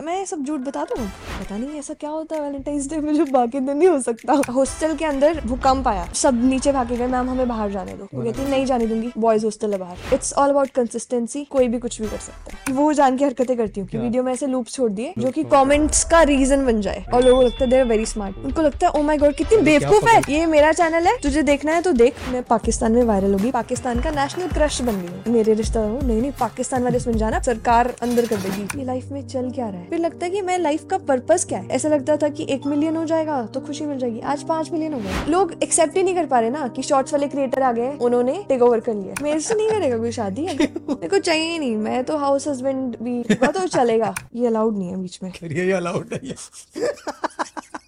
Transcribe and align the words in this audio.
मैं 0.00 0.24
सब 0.24 0.42
झूठ 0.44 0.60
बता 0.60 0.82
दूँ? 0.84 1.04
पता 1.40 1.56
नहीं 1.56 1.78
ऐसा 1.78 1.94
क्या 1.94 2.10
होता 2.10 2.36
है 2.36 2.40
वैलेंटाइंस 2.42 2.88
डे 2.90 2.96
में 3.00 3.12
जो 3.14 3.24
बाकी 3.24 3.60
दिन 3.60 3.76
नहीं 3.76 3.88
हो 3.88 3.98
सकता। 4.00 4.32
हॉस्टल 4.52 4.94
के 4.96 5.04
अंदर 5.04 5.40
भूकंप 5.40 5.88
आया 5.88 6.06
सब 6.14 6.40
नीचे 6.44 6.72
भागे 6.72 6.96
गए 6.96 7.06
मैम 7.06 7.28
हमें 7.30 7.48
बाहर 7.48 7.70
जाने 7.70 7.92
दो। 7.92 8.08
वो 8.14 8.22
कहती 8.22 8.48
नहीं 8.50 8.64
जाने 8.66 8.86
दूँगी। 8.86 9.10
बॉयज़ 9.18 9.44
हॉस्टल 9.44 9.72
है 9.72 9.78
बाहर। 9.78 10.14
इट्स 10.14 10.32
ऑल 10.32 10.50
अबाउट 10.50 10.70
कंसिस्टेंसी 10.70 11.44
कोई 11.44 11.68
भी 11.68 11.78
कुछ 11.78 12.00
भी 12.00 12.08
कर 12.08 12.16
सकता 12.16 12.56
है। 12.56 12.74
वो 12.76 12.92
जान 12.92 13.16
के 13.16 13.24
हरकतें 13.24 13.56
करती 13.56 13.80
हूँ 13.80 13.88
कि 13.88 13.98
वीडियो 13.98 14.22
में 14.22 14.32
ऐसे 14.32 14.46
लूप 14.46 14.68
छोड़ 14.68 14.90
दिए 14.90 15.12
जो 15.18 15.30
की 15.30 15.44
कॉमेंट्स 15.44 16.02
का 16.04 16.22
रीजन 16.22 16.64
बन 16.66 16.80
जाए। 16.80 17.04
और 17.14 17.24
लोगों 17.24 17.36
को 17.36 17.46
लगता 17.46 17.64
है 17.64 17.70
देर 17.70 17.84
वेरी 17.84 18.06
स्मार्ट 18.06 18.38
उनको 18.38 18.62
लगता 18.62 18.86
है 18.86 18.92
ओ 18.92 19.02
माई 19.02 19.18
गॉड 19.18 19.34
कितनी 19.36 19.60
बेवकूफ़ 19.62 20.08
है। 20.08 20.20
ये 20.30 20.46
मेरा 20.46 20.72
चैनल 20.72 21.06
है। 21.06 21.16
तुझे 21.22 21.42
देखना 21.42 21.72
है 21.72 21.82
तो 21.82 21.92
देख। 21.92 22.28
मैं 22.32 22.42
पाकिस्तान 22.42 22.92
में 22.92 23.02
वायरल 23.04 23.32
होगी। 23.32 23.50
पाकिस्तान 23.50 24.00
का 24.00 24.10
नेशनल 24.12 24.48
क्रश 24.48 24.80
बन 24.82 25.00
गई 25.02 25.32
मेरे 25.32 25.54
रिश्तेदारों 25.54 26.02
नहीं 26.02 26.20
नहीं 26.20 26.32
पाकिस्तान 26.40 26.82
वाले 26.82 26.96
इसमें 26.96 27.16
जाना। 27.16 27.40
सरकार 27.42 27.94
अंदर 28.02 28.26
कर 28.26 28.36
देगी। 28.38 28.78
ये 28.78 28.84
लाइफ 28.84 29.08
में 29.12 29.26
चल 29.28 29.50
क्या 29.50 29.68
रहा 29.68 29.78
है? 29.78 29.82
फिर 29.90 29.98
लगता 29.98 30.26
है 30.26 30.32
कि 30.32 30.40
मैं 30.42 30.58
लाइफ 30.58 30.84
का 30.90 30.98
पर्पस 30.98 31.44
क्या 31.44 31.58
है? 31.58 31.68
ऐसा 31.68 31.88
लगता 31.88 32.16
था 32.16 32.28
कि 32.28 32.46
एक 32.50 32.66
मिलियन 32.66 32.96
हो 32.96 33.04
जाएगा 33.04 33.46
तो 33.46 33.60
खुशी 33.60 33.84
मिल 33.84 33.98
जाएगी। 33.98 34.20
आज 34.20 34.42
पाँच 34.42 34.70
मिलियन 34.70 34.92
हो 34.92 35.00
गए। 35.00 35.30
लोग 35.30 35.54
एक्सेप्ट 35.62 35.96
ही 35.96 36.02
नहीं 36.02 36.14
कर 36.14 36.26
पा 36.26 36.40
रहे 36.40 36.50
ना 36.50 36.68
कि 36.68 36.82
शॉर्ट्स 36.82 37.12
वाले 37.12 37.28
क्रिएटर 37.28 37.62
आ 37.62 37.72
गए 37.72 37.96
उन्होंने 37.96 38.44
टेक 38.48 38.62
ओवर 38.62 38.80
कर 38.80 38.94
लिया। 38.94 39.14
मेरे 39.22 39.40
से 39.40 39.54
नहीं 39.54 39.70
करेगा 39.70 39.98
कोई 39.98 40.12
शादी? 40.12 40.42
मेरे 40.46 41.08
को 41.08 41.18
चाहिए 41.18 41.58
नहीं। 41.58 41.76
मैं 41.76 42.04
तो 42.04 42.16
हाउस 42.16 42.48
हस्बैंड 42.48 42.96
भी 43.02 43.22
तो 43.34 43.66
चलेगा। 43.66 44.14
ये 44.34 44.46
अलाउड 44.46 44.78
नहीं 44.78 44.88
है 44.88 44.96
बीच 44.96 45.20
में। 45.22 45.32
अलाउड 45.72 46.10
नहीं 46.12 46.30
है। 46.30 46.88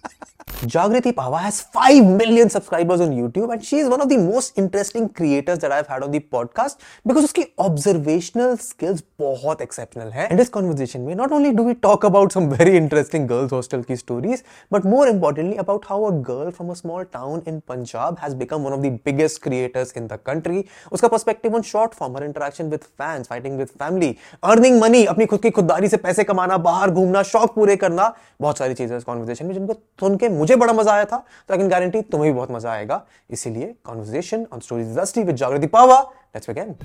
Jagriti 0.65 1.13
Pava 1.13 1.39
has 1.39 1.61
5 1.61 2.03
million 2.03 2.49
subscribers 2.49 2.99
on 2.99 3.11
YouTube 3.11 3.53
and 3.53 3.63
she 3.63 3.77
is 3.77 3.87
one 3.87 4.01
of 4.01 4.09
the 4.09 4.17
most 4.17 4.57
interesting 4.57 5.07
creators 5.07 5.59
that 5.59 5.71
I've 5.71 5.85
had 5.85 6.01
on 6.01 6.09
the 6.09 6.19
podcast 6.19 6.77
because 7.05 7.23
उसकी 7.23 7.43
observational 7.59 8.57
skills 8.57 9.03
बहुत 9.19 9.61
exceptional 9.61 10.11
है. 10.11 10.27
In 10.31 10.39
this 10.39 10.49
conversation 10.49 11.05
में 11.05 11.15
not 11.15 11.31
only 11.31 11.51
do 11.53 11.65
we 11.67 11.75
talk 11.75 12.07
about 12.09 12.31
some 12.31 12.49
very 12.49 12.75
interesting 12.75 13.27
girls 13.27 13.51
hostel 13.51 13.83
की 13.85 13.97
stories 13.99 14.41
but 14.71 14.87
more 14.93 15.07
importantly 15.07 15.57
about 15.57 15.85
how 15.85 15.99
a 16.07 16.11
girl 16.31 16.49
from 16.49 16.71
a 16.71 16.75
small 16.75 17.05
town 17.05 17.43
in 17.45 17.61
Punjab 17.61 18.17
has 18.17 18.33
become 18.33 18.63
one 18.63 18.73
of 18.73 18.81
the 18.81 18.89
biggest 19.05 19.41
creators 19.43 19.91
in 19.91 20.07
the 20.07 20.17
country. 20.17 20.65
उसका 20.91 21.11
perspective 21.11 21.53
on 21.53 21.61
short 21.61 21.93
form, 21.93 22.15
her 22.15 22.25
interaction 22.25 22.71
with 22.71 22.89
fans, 22.97 23.27
fighting 23.27 23.59
with 23.59 23.77
family, 23.83 24.11
earning 24.43 24.81
money, 24.85 25.05
अपनी 25.05 25.25
खुद 25.25 25.41
की 25.41 25.49
खुददारी 25.59 25.87
से 25.87 25.97
पैसे 25.97 26.23
कमाना, 26.23 26.57
बाहर 26.57 26.91
घूमना, 26.91 27.23
शौक 27.23 27.55
पूरे 27.55 27.75
करना, 27.75 28.13
बहुत 28.41 28.57
सारी 28.57 28.73
चीज़ें 28.73 28.97
इस 28.97 29.03
कॉन्वर्जेशन 29.03 29.45
में 29.45 29.53
जिनको 29.53 29.73
सुन 29.99 30.17
के 30.17 30.29
मुझे 30.29 30.46
बड़ा 30.55 30.73
मज़ा 30.73 30.93
आया 30.93 31.05
था 31.05 31.17
तो 31.49 31.53
आई 31.53 31.57
कैन 31.57 31.69
गारंटी 31.69 32.01
तुम्हें 32.03 32.31
भी 32.31 32.35
बहुत 32.35 32.51
मज़ा 32.51 32.71
आएगा। 32.71 33.05
इसीलिए 33.29 33.73
कॉन्वर्सेशन 33.83 34.45
ऑन 34.53 34.59
स्टोरीज 34.59 34.95
दस्टी 34.97 35.23
with 35.23 35.35
Jagriti 35.35 35.67
Pawa 35.69 35.99
let's 36.01 36.49
begin 36.49 36.75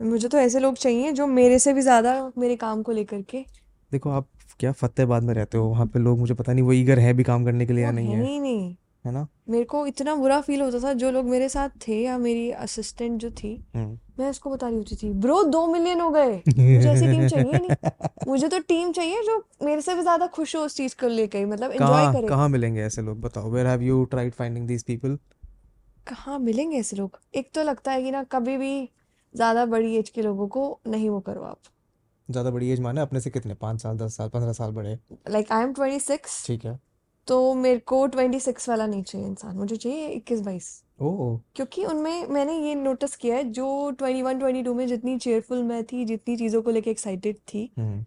मुझे 0.00 0.28
तो 0.28 0.38
ऐसे 0.38 0.60
लोग 0.60 0.76
चाहिए 0.76 1.12
जो 1.12 1.26
मेरे 1.26 1.58
से 1.58 1.72
भी 1.72 1.80
ज़्यादा 1.82 2.30
मेरे 2.38 2.56
काम 2.56 2.82
को 2.82 2.92
लेकर 2.92 3.22
के। 3.22 3.44
देखो 3.92 4.10
आप 4.10 4.26
क्या 4.60 4.72
फतेहाबाद 4.72 5.22
में 5.22 5.32
रहते 5.34 5.58
हो? 5.58 5.64
वहाँ 5.64 5.86
पे 5.86 5.98
लोग 5.98 6.18
मुझे 6.18 6.34
पता 6.34 6.52
नहीं 6.52 6.64
वो 6.64 6.72
ईगर 6.72 6.98
है 6.98 7.12
भी 7.14 7.24
काम 7.24 7.44
करने 7.44 7.66
के 7.66 7.72
लिए 7.72 7.84
या 7.84 7.90
नहीं 7.90 8.12
है। 8.12 8.20
नहीं 8.20 8.40
नहीं। 8.40 8.74
है 9.04 9.12
ना? 9.12 9.26
मेरे 9.48 9.64
को 9.64 9.86
इतना 9.86 10.14
बुरा 10.14 10.40
फील 10.40 10.60
होता 10.60 10.78
था 10.78 10.92
जो 10.94 11.10
लोग 11.10 11.26
मेरे 11.26 11.48
साथ 11.48 11.68
थे 11.86 12.00
या 12.02 12.16
मेरी 12.18 12.50
असिस्टेंट 12.52 13.20
जो 13.20 13.30
थी 13.32 13.54
हम्म। 13.74 13.98
मैं 14.18 14.30
उसको 14.30 14.50
बता 14.50 14.68
रही 14.68 14.76
होती 14.76 14.96
थी 14.96 15.10
ब्रो 15.20 15.42
दो 15.44 15.66
मिलियन 15.66 16.00
हो 16.00 16.10
गए। 16.10 16.34
मुझे 16.48 16.90
ऐसी 16.90 17.06
टीम 17.06 17.26
चाहिए 17.28 17.58
नहीं। 17.58 17.90
मुझे 18.28 18.48
तो 18.48 18.58
टीम 18.68 18.92
चाहिए 18.92 19.22
जो 19.22 19.36
मेरे 19.62 19.80
से 19.80 19.94
भी 19.94 20.02
ज़्यादा 20.02 20.26
खुश 20.28 20.54
हो 20.56 20.62
उस 20.62 20.76
चीज़ 20.76 20.96
को 21.00 21.08
लेकर 21.08 21.46
मतलब 21.46 21.72
एंजॉय 21.72 22.12
करे। 22.12 22.26
कहाँ 22.28 22.48
मिलेंगे 22.48 22.82
ऐसे 22.82 23.02
लोग? 23.02 23.20
बताओ 23.20 23.50
where 23.50 23.66
have 23.66 23.82
you 23.82 24.04
tried 24.06 24.34
finding 24.34 24.66
these 24.68 24.82
people 24.82 25.18
कहाँ 26.06 26.38
मिलेंगे 26.38 26.76
ऐसे 26.78 26.96
लोग? 26.96 27.18
एक 27.34 27.50
तो 27.54 27.62
लगता 27.62 27.92
है 27.92 28.02
कि 28.02 28.10
ना 28.10 28.22
कभी 28.32 28.56
भी 28.56 28.88
ज़्यादा 29.34 29.64
बड़ी 29.66 29.94
एज 29.96 30.08
के 30.10 30.22
लोगों 30.22 30.48
को 30.48 30.80
नहीं 30.86 31.08
वो 31.10 31.20
करो 31.20 31.42
आप। 31.42 31.58
ज़्यादा 32.28 32.50
बड़ी 32.50 32.70
एज 32.70 32.80
माने 32.80 33.00
अपने 33.00 33.20
से 33.20 33.30
कितने? 33.30 33.54
पाँच 33.56 33.82
साल 33.82 33.96
दस 33.98 34.16
साल 34.16 34.28
पंद्रह 34.28 34.52
साल 34.52 34.70
बड़े? 34.72 34.98
Like 35.30 35.52
I 35.52 35.62
am 35.62 35.72
twenty 35.74 35.98
six 36.00 36.44
ठीक 36.46 36.64
है। 36.64 36.78
तो 37.28 37.54
मेरे 37.54 37.78
को 37.86 38.06
ट्वेंटी 38.08 38.40
सिक्स 38.40 38.68
वाला 38.68 38.86
नहीं 38.86 39.02
चाहिए 39.02 39.26
इंसान 39.26 39.56
मुझे 39.56 39.76
चाहिए 39.76 40.06
इक्कीस 40.08 40.40
बाईस। 40.40 40.70
क्योंकि 41.56 41.84
उनमें 41.84 42.26
मैंने 42.28 42.58
ये 42.58 42.74
नोटिस 42.74 43.16
किया 43.16 43.36
है 43.36 43.44
जो 43.52 43.90
ट्वेंटी 43.90 44.22
वन 44.22 44.38
ट्वेंटी 44.38 44.62
टू 44.62 44.74
में 44.74 44.86
जितनी 44.86 45.18
चेयरफुल 45.18 45.62
मैं 45.62 45.82
थी 45.84 46.04
जितनी 46.04 46.36
चीज़ों 46.36 46.62
को 46.62 46.70
लेके 46.70 46.90
एक्साइटेड 46.90 47.36
थी 47.48 47.70
हम्म। 47.78 48.04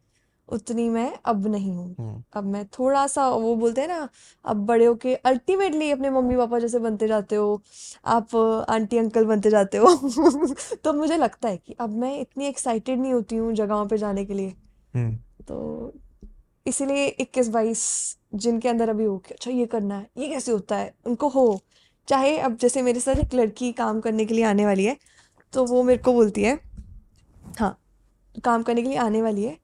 उतनी 0.50 0.88
मैं 0.90 1.12
अब 1.26 1.48
नहीं 1.48 1.72
हूँ 1.72 1.96
हम्म। 2.00 2.24
अब 2.34 2.44
मैं 2.44 2.66
थोड़ा 2.70 3.06
सा 3.08 3.28
वो 3.30 3.56
बोलते 3.56 3.82
हैं 3.82 3.88
ना 3.88 4.08
अब 4.46 4.66
बड़े 4.66 4.86
होके 4.86 5.14
अल्टीमेटली 5.16 5.90
अपने 5.92 6.10
मम्मी 6.10 6.36
पापा 6.38 6.60
जैसे 6.60 6.80
बनते 6.80 7.08
जाते 7.08 7.36
हो 7.36 7.62
आप 8.08 8.36
आंटी 8.70 8.98
अंकल 8.98 9.26
बनते 9.26 9.50
जाते 9.50 9.78
हो 9.78 9.96
तो 10.84 10.94
मुझे 10.94 11.18
लगता 11.18 11.50
है 11.50 11.58
कि 11.58 11.76
अब 11.80 11.96
मैं 11.98 12.18
इतनी 12.20 12.48
एक्साइटेड 12.48 13.00
नहीं 13.00 13.14
होती 13.14 13.36
हूँ 13.36 13.54
जगहों 13.54 13.88
पे 13.88 13.98
जाने 13.98 14.26
के 14.26 14.34
लिए 14.34 14.54
हम्म। 14.94 15.16
तो 15.48 15.94
इसीलिए 16.66 17.06
इक्कीस 17.08 17.48
बाईस 17.50 17.84
जिनके 18.36 18.70
अंदर 18.70 18.90
अभी 18.90 19.06
हो 19.06 19.18
कि 19.18 19.34
अच्छा 19.34 19.52
ये 19.52 19.66
करना 19.66 19.96
है 19.96 20.08
ये 20.18 20.28
कैसे 20.28 20.52
होता 20.52 20.78
है 20.78 20.94
उनको 21.06 21.28
हो 21.30 21.46
चाहे 22.12 22.38
अब 22.40 22.58
जैसे 22.58 22.82
मेरे 22.82 23.00
साथ 23.00 23.16
एक 23.16 23.34
लड़की 23.34 23.72
काम 23.74 24.00
करने 24.02 24.26
के 24.26 24.34
लिए 24.34 24.44
आने 24.46 24.66
वाली 24.66 24.86
है 24.86 24.98
तो 25.54 25.66
वो 25.66 25.84
मेरे 25.84 26.02
को 26.04 26.14
बोलती 26.14 26.44
है 26.44 26.60
हाँ 27.60 27.78
काम 28.44 28.64
करने 28.64 28.82
के 28.82 28.88
लिए 28.88 28.98
आने 29.00 29.22
वाली 29.22 29.44
है 29.44 29.58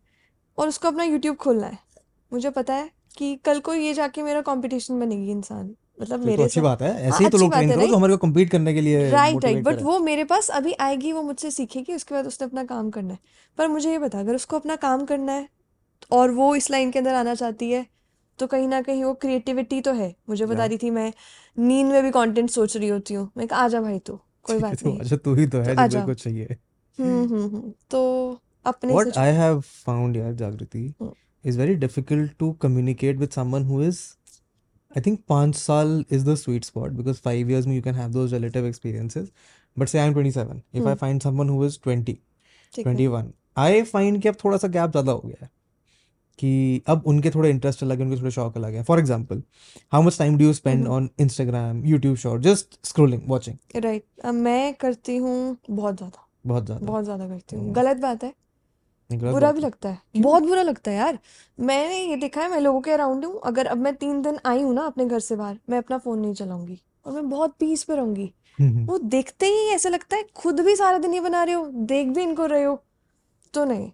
और 0.57 0.68
उसको 0.68 0.88
अपना 0.88 1.03
यूट्यूब 1.03 1.36
खोलना 1.36 1.68
है। 1.68 1.78
मुझे 2.31 2.50
पता 2.50 2.74
है 2.74 2.90
कि 3.18 3.36
कल 3.46 3.59
को 3.59 3.74
ये 3.74 3.94
जाके 3.94 4.24
मेरा 4.24 4.41
कंपटीशन 4.41 5.00
बनेगी 5.00 5.31
इंसान 5.31 5.69
मतलब 5.97 6.19
मेरे 6.19 6.38
तो 6.38 6.44
अच्छी 6.44 6.62
बात 6.62 6.81
है। 6.81 6.94
ऐसे 7.02 7.24
ही 7.24 7.30
तो 7.30 7.38
लोग 7.38 7.52
ट्रेन 7.53 7.69
करो 7.72 7.88
तो 7.88 7.96
हमारे 7.96 8.13
को 8.13 8.18
कम्पीट 8.18 8.50
करने 8.50 8.74
के 8.74 8.81
लिए 8.81 9.09
राइट 9.12 9.46
राइट 9.46 9.63
बट 9.63 9.81
वो 9.81 9.97
मेरे 10.00 10.24
पास 10.24 10.50
अभी 10.52 10.74
आएगी 10.80 11.12
वो 11.12 11.22
मुझसे 11.24 11.52
सीखेगी 11.52 11.94
उसके 11.94 12.16
बाद 12.16 12.28
उसने 12.28 12.47
अपना 12.47 12.63
काम 12.66 12.90
करना 12.90 13.13
है। 13.13 13.19
पर 13.57 13.68
मुझे 13.68 13.91
ये 13.91 14.00
बता 14.00 14.19
अगर 14.19 14.36
उसको 14.36 14.56
अपना 14.56 14.75
काम 14.78 15.06
करना 15.06 15.31
है 15.31 15.47
और 16.12 16.31
वो 16.31 16.56
इस 16.56 16.72
लाइन 16.72 16.91
के 16.91 17.00
अंदर 17.00 17.13
आना 17.16 17.36
चाहती 17.36 17.72
है 17.72 17.86
तो 18.40 18.48
कहीं 18.48 18.68
ना 18.68 18.81
कहीं 18.81 19.03
वो 19.03 19.14
क्रिएटिविटी 19.22 19.80
तो 19.81 19.94
है। 19.94 20.14
मुझे 20.30 20.46
बता 20.46 20.66
रही 20.66 20.78
थी 20.78 20.90
मैं 20.90 21.12
नींद 21.58 21.88
में 21.88 22.02
भी 22.03 22.12
कंटेंट 22.12 22.50
सोच 22.50 22.75
रही 22.78 22.90
होती 22.90 23.14
हूँ। 23.14 23.30
मैं 23.38 23.48
कहा 23.48 23.59
आजा 23.59 23.81
भाई 23.81 24.00
तू 24.00 24.20
कोई 24.46 24.59
बात 24.59 24.84
नहीं। 24.86 25.00
अच्छा 25.00 25.16
तू 25.18 25.34
ही 25.36 25.48
तो 25.48 25.62
है 25.62 25.75
तो 25.75 25.88
जो 25.88 26.06
को 26.06 26.14
चाहिए। 26.14 26.58
हम्म 26.98 27.24
हम्म 27.25 27.44
हम्म। 27.46 27.72
तो 27.92 28.02
अपने 28.66 28.94
व्हाट 28.94 29.18
आई 29.18 29.31
हैव 29.34 29.59
फाउंड 29.86 30.18
यार 30.18 30.34
Jagriti 30.36 30.94
is 31.44 31.59
very 31.59 31.75
difficult 31.75 32.31
to 32.40 32.52
communicate 32.62 33.18
with 33.18 33.30
someone 33.31 33.64
who 33.66 33.81
is 33.84 34.00
I 34.92 35.02
think 35.06 35.19
पाँच 35.30 35.56
साल 35.56 36.04
is 36.12 36.25
the 36.25 36.36
sweet 36.36 36.64
spot 36.66 36.92
because 36.92 37.22
five 37.25 37.50
years 37.52 37.68
में 37.68 37.75
you 37.75 37.81
can 37.81 37.96
have 37.96 38.12
those 38.12 38.34
relative 38.34 38.66
experiences 38.66 39.31
but 39.78 39.88
say 39.88 40.00
I 40.00 40.08
am 40.08 40.14
twenty 40.14 40.31
seven 40.31 40.62
if 40.75 40.88
I 40.88 40.96
find 40.96 41.22
someone 41.22 41.50
who 41.50 41.66
is 41.66 41.78
twenty 41.84 42.18
twenty 42.74 43.08
one 43.08 43.31
I 43.58 43.81
find 43.84 44.22
कि 44.22 44.28
अब 44.30 44.36
थोड़ा 44.44 44.58
सा 44.58 44.68
gap 44.68 44.92
ज़्यादा 44.92 45.12
हो 45.12 45.22
गया 45.25 45.44
है। 45.44 45.50
कि 46.40 46.81
अब 46.88 47.03
उनके 47.08 47.30
थोड़े 47.31 47.50
इंटरेस्ट 47.50 47.84
अलग 47.84 48.00
है 48.00 48.06
उनके 48.06 48.20
थोड़े 48.20 48.31
शौक 48.31 48.58
अलग 48.58 48.74
है। 48.74 48.84
For 48.84 49.00
example 49.00 49.42
how 49.92 50.02
much 50.02 50.18
time 50.20 50.38
do 50.38 50.46
you 50.46 50.53
spend 50.53 50.88
on 50.88 51.09
Instagram 51.20 51.86
YouTube 51.86 52.16
short 52.18 52.44
just 52.44 52.80
scrolling 52.84 53.22
watching 53.28 53.84
right 53.84 54.25
मैं 54.25 54.74
करती 54.75 55.18
हूँ 55.18 55.58
बहुत 55.70 55.98
ज़्यादा। 55.98 56.25
बहुत 56.46 56.66
ज़्यादा। 56.66 56.86
बहुत 56.86 57.03
ज़्यादा 57.03 57.28
करती 57.28 57.56
हूँ। 57.56 57.66
hmm. 57.66 57.75
गलत 57.75 57.98
बात 57.98 58.24
है। 58.24 58.34
बुरा 59.09 59.52
भी 59.52 59.62
लगता 59.62 59.90
है। 59.90 59.96
क्यों? 59.96 60.24
बहुत 60.24 60.44
बुरा 60.44 60.62
लगता 60.62 60.92
है 60.92 60.98
यार। 60.98 61.20
मैंने 61.58 62.00
ये 62.00 62.16
देखा 62.18 62.42
है 62.42 62.50
मैं 62.52 62.59
लोगों 62.59 62.81
के 62.81 62.92
अराउंड 62.92 63.25
हूँ। 63.25 63.40
अगर 63.46 63.66
अब 63.66 63.78
मैं 63.78 63.94
तीन 63.96 64.22
दिन 64.22 64.40
आई 64.46 64.62
हूँ 64.62 64.74
ना 64.74 64.86
अपने 64.86 65.06
घर 65.06 65.19
से 65.19 65.36
बाहर 65.36 65.58
मैं 65.69 65.78
अपना 65.78 65.98
फ़ोन 65.98 66.19
नहीं 66.19 66.34
चलाऊँगी 66.34 66.80
और 67.06 67.14
मैं 67.14 67.30
बहुत 67.30 67.56
पीस 67.59 67.84
पे 67.84 67.96
रहूँगी। 67.96 68.31
वो 68.86 68.98
देखते 69.00 69.46
ही 69.46 69.68
ऐसा 69.69 69.90
लगता 69.90 70.16
है 70.16 70.24
खुद 70.36 70.59
भी 70.59 70.75
सारा 70.75 70.98
दिन 70.98 71.14
ही 71.14 71.19
बना 71.19 71.44
रहे 71.44 71.56
हो 71.56 71.66
देख 71.86 72.08
भी 72.08 72.22
इनको 72.22 72.46
रहे 72.46 72.64
हो 72.64 72.81
तो 73.54 73.66
नहीं। 73.66 73.92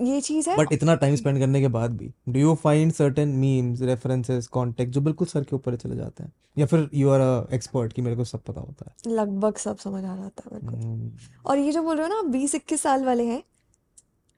ये 0.00 0.20
चीज़ 0.20 0.48
है। 0.50 0.56
बट 0.56 0.72
इतना 0.72 0.94
टाइम 0.94 1.14
स्पेंड 1.16 1.38
करने 1.38 1.60
के 1.60 1.68
बाद 1.68 1.96
भी 1.96 2.12
do 2.28 2.40
you 2.40 2.54
find 2.54 2.92
certain 2.92 3.28
memes 3.28 3.80
references 3.82 4.46
context 4.46 4.92
जो 4.92 5.00
बिल्कुल 5.00 5.26
सर 5.26 5.44
के 5.44 5.56
ऊपर 5.56 5.76
चले 5.76 5.96
जाते 5.96 6.22
हैं? 6.22 6.32
या 6.58 6.66
फिर 6.66 6.88
यू 6.94 7.10
आर 7.10 7.20
अ 7.20 7.54
एक्सपर्ट 7.54 7.92
कि 7.92 8.02
मेरे 8.02 8.16
को 8.16 8.24
सब 8.24 8.42
पता 8.42 8.60
होता 8.60 8.84
है? 8.88 9.12
लगभग 9.12 9.56
सब 9.56 9.76
समझ 9.76 10.04
आ 10.04 10.16
जाता 10.16 10.42
है 10.46 10.54
मेरे 10.54 10.66
को। 10.66 10.94
Hmm. 10.94 11.46
और 11.46 11.58
ये 11.58 11.72
जो 11.72 11.82
बोल 11.82 11.96
रहे 11.96 12.08
हो 12.08 12.14
ना 12.14 12.28
बीस 12.30 12.54
इक्कीस 12.54 12.82
साल 12.82 13.04
वाले 13.04 13.24
हैं 13.24 13.42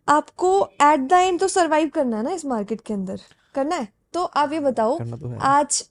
आपको 0.09 0.51
एट 0.83 1.01
द 1.01 1.13
एंड 1.13 1.41
तो 1.41 1.49
सरवाइव 1.49 1.89
करना 1.89 2.17
है 2.17 2.23
ना 2.23 2.31
इस 2.31 2.45
मार्केट 2.47 2.81
के 2.81 2.95
अंदर? 2.95 3.21
करना 3.55 3.77
है? 3.77 3.89
तो 4.13 4.25
आप 4.25 4.53
ये 4.53 4.61
बताओ 4.61 4.99
तो 4.99 5.39
आज 5.41 5.85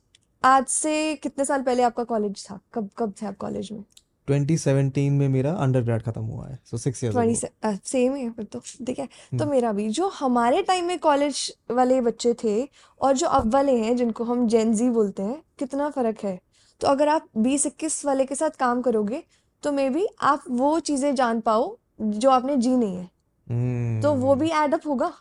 आज 0.43 0.65
से 0.65 1.15
कितने 1.15 1.45
साल 1.45 1.61
पहले 1.63 1.83
आपका 1.83 2.03
कॉलेज 2.03 2.45
था? 2.45 2.59
कब 2.73 2.89
कब 2.97 3.13
थे 3.21 3.25
आप 3.25 3.37
कॉलेज 3.37 3.71
में? 3.71 3.83
2017 4.29 5.11
में 5.11 5.29
मेरा 5.29 5.51
अंडर 5.51 5.99
खत्म 5.99 6.21
हुआ 6.21 6.47
है। 6.47 6.59
सो 6.65 6.77
सिक्स 6.77 7.03
इयर्स 7.03 7.45
सेम 7.65 8.15
है 8.15 8.31
फिर 8.31 8.45
तो। 8.45 8.59
ठीक 8.59 8.99
है? 8.99 9.05
तो 9.05 9.37
हम्म। 9.37 9.49
मेरा 9.49 9.71
भी 9.71 9.89
जो 9.89 10.07
हमारे 10.07 10.61
टाइम 10.61 10.85
में 10.85 10.99
कॉलेज 10.99 11.55
वाले 11.71 12.01
बच्चे 12.01 12.35
थे 12.43 12.69
और 13.01 13.17
जो 13.17 13.27
अब 13.27 13.53
वाले 13.53 13.77
हैं 13.77 13.95
जिनको 13.95 14.23
हम 14.23 14.47
जेनजी 14.47 14.89
बोलते 14.89 15.23
हैं 15.23 15.43
कितना 15.59 15.89
फ़र्क 15.89 16.17
है? 16.23 16.41
तो 16.81 16.87
अगर 16.87 17.07
आप 17.07 17.27
बीस 17.37 17.65
इक्कीस 17.65 18.05
वाले 18.05 18.25
के 18.25 18.35
साथ 18.35 18.49
काम 18.49 18.81
करोगे 18.81 19.23
तो 19.63 19.71
मे 19.71 19.89
बी 19.89 20.07
आप 20.21 20.43
वो 20.49 20.79
चीज़ें 20.79 21.15
जान 21.15 21.41
पाओ 21.41 21.77
जो 22.01 22.29
आपने 22.29 22.57
जी 22.57 22.77
नहीं 22.77 22.95
है। 22.95 23.05
hmm. 23.05 24.03
तो 24.03 24.13
वो 24.13 24.35
भी 24.35 24.49
एडअप 24.49 24.81
होगा। 24.87 25.13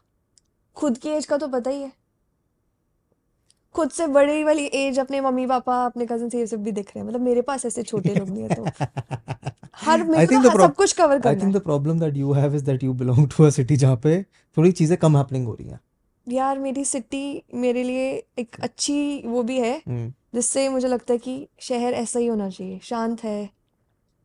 खुद 0.77 0.99
की 0.99 1.09
एज 1.09 1.27
का 1.27 1.37
तो 1.37 1.49
पता 1.49 1.71
ही 1.71 1.83
है। 1.83 1.93
खुद 3.79 3.91
से 3.91 4.07
बड़ी 4.07 4.43
वाली 4.45 4.65
एज 4.77 4.99
अपने 4.99 5.21
मम्मी 5.21 5.47
पापा 5.47 5.75
अपने 5.87 6.07
कज़न 6.07 6.29
से 6.29 6.39
ये 6.39 6.47
सब 6.47 6.63
भी 6.63 6.73
दिख 6.73 6.89
रहे 6.89 7.01
हैं। 7.01 7.07
मतलब 7.09 7.21
मेरे 7.21 7.43
पास 7.43 7.67
ऐसे 7.67 7.83
छोटे 7.83 8.15
लोग 8.15 8.29
नहीं 8.29 8.43
है 8.43 8.55
तो 8.55 8.65
हर 9.85 10.03
मेरे 10.05 10.27
को 10.27 10.43
तो 10.43 10.63
सब 10.63 10.75
कुछ 10.75 10.93
कवर 10.93 11.19
करना 11.19 11.33
think 11.35 11.45
है। 11.45 11.53
the 11.53 11.65
problem 11.67 12.01
that 12.05 12.17
you 12.23 12.33
have 12.39 12.57
is 12.61 12.65
that 12.69 12.85
you 12.87 12.95
belong 13.03 13.29
to 13.35 13.47
a 13.49 13.51
city 13.59 13.77
जहाँ 13.77 13.97
पे 13.97 14.23
थोड़ी 14.57 14.73
चीज़ें 14.73 14.97
कम 14.99 15.17
हैपनिंग 15.17 15.47
हो 15.47 15.55
रही 15.55 15.69
हैं। 15.69 15.81
यार 16.27 16.59
मेरी 16.59 16.85
सिटी 16.85 17.43
मेरे 17.55 17.83
लिए 17.83 18.09
एक 18.39 18.57
अच्छी 18.61 19.23
वो 19.27 19.43
भी 19.43 19.59
है 19.61 19.75
हम्म 19.89 20.13
जिससे 20.35 20.69
मुझे 20.69 20.89
लगता 20.89 21.13
है 21.13 21.19
कि 21.19 21.37
शहर 21.61 21.95
ऐसा 21.95 22.19
ही 22.19 22.27
होना 22.27 22.49
चाहिए। 22.51 22.79
शांत 22.83 23.23
है 23.25 23.49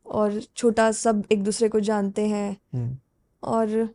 और 0.06 0.40
छोटा 0.56 0.90
सब 0.92 1.22
एक 1.32 1.44
दूसरे 1.44 1.68
को 1.68 1.80
जानते 1.80 2.26
हैं। 2.26 2.50
हम्म 2.74 2.96
और 3.42 3.88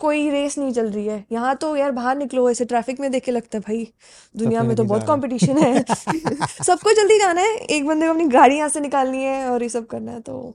कोई 0.00 0.28
रेस 0.30 0.58
नहीं 0.58 0.72
चल 0.72 0.90
रही 0.90 1.06
है। 1.06 1.24
यहाँ 1.32 1.54
तो 1.56 1.74
यार 1.76 1.90
बाहर 1.92 2.16
निकलो 2.16 2.48
ऐसे 2.50 2.64
ट्रैफ़िक 2.64 3.00
में 3.00 3.10
देख 3.10 3.24
के 3.24 3.32
लगता 3.32 3.58
है 3.58 3.62
भाई 3.66 3.86
दुनिया 4.34 4.62
में 4.62 4.74
तो 4.76 4.84
बहुत 4.84 5.06
कंपटीशन 5.06 5.58
है। 5.58 5.82
सबको 6.66 6.92
जल्दी 6.92 7.18
जाना 7.18 7.40
है 7.40 7.56
एक 7.56 7.86
बंदे 7.86 8.06
को 8.06 8.12
अपनी 8.12 8.24
गाड़ी 8.28 8.56
यहाँ 8.56 8.68
से 8.68 8.80
निकालनी 8.80 9.22
है 9.22 9.48
और 9.50 9.62
ये 9.62 9.68
सब 9.68 9.86
करना 9.86 10.12
है 10.12 10.20
तो 10.20 10.54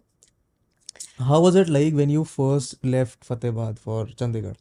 How 1.22 1.38
was 1.42 1.56
it 1.56 1.68
like 1.74 1.96
when 1.98 2.12
you 2.12 2.22
first 2.26 2.76
left 2.84 3.26
Fatehbad 3.28 3.80
for 3.80 3.98
Chandigarh 4.22 4.56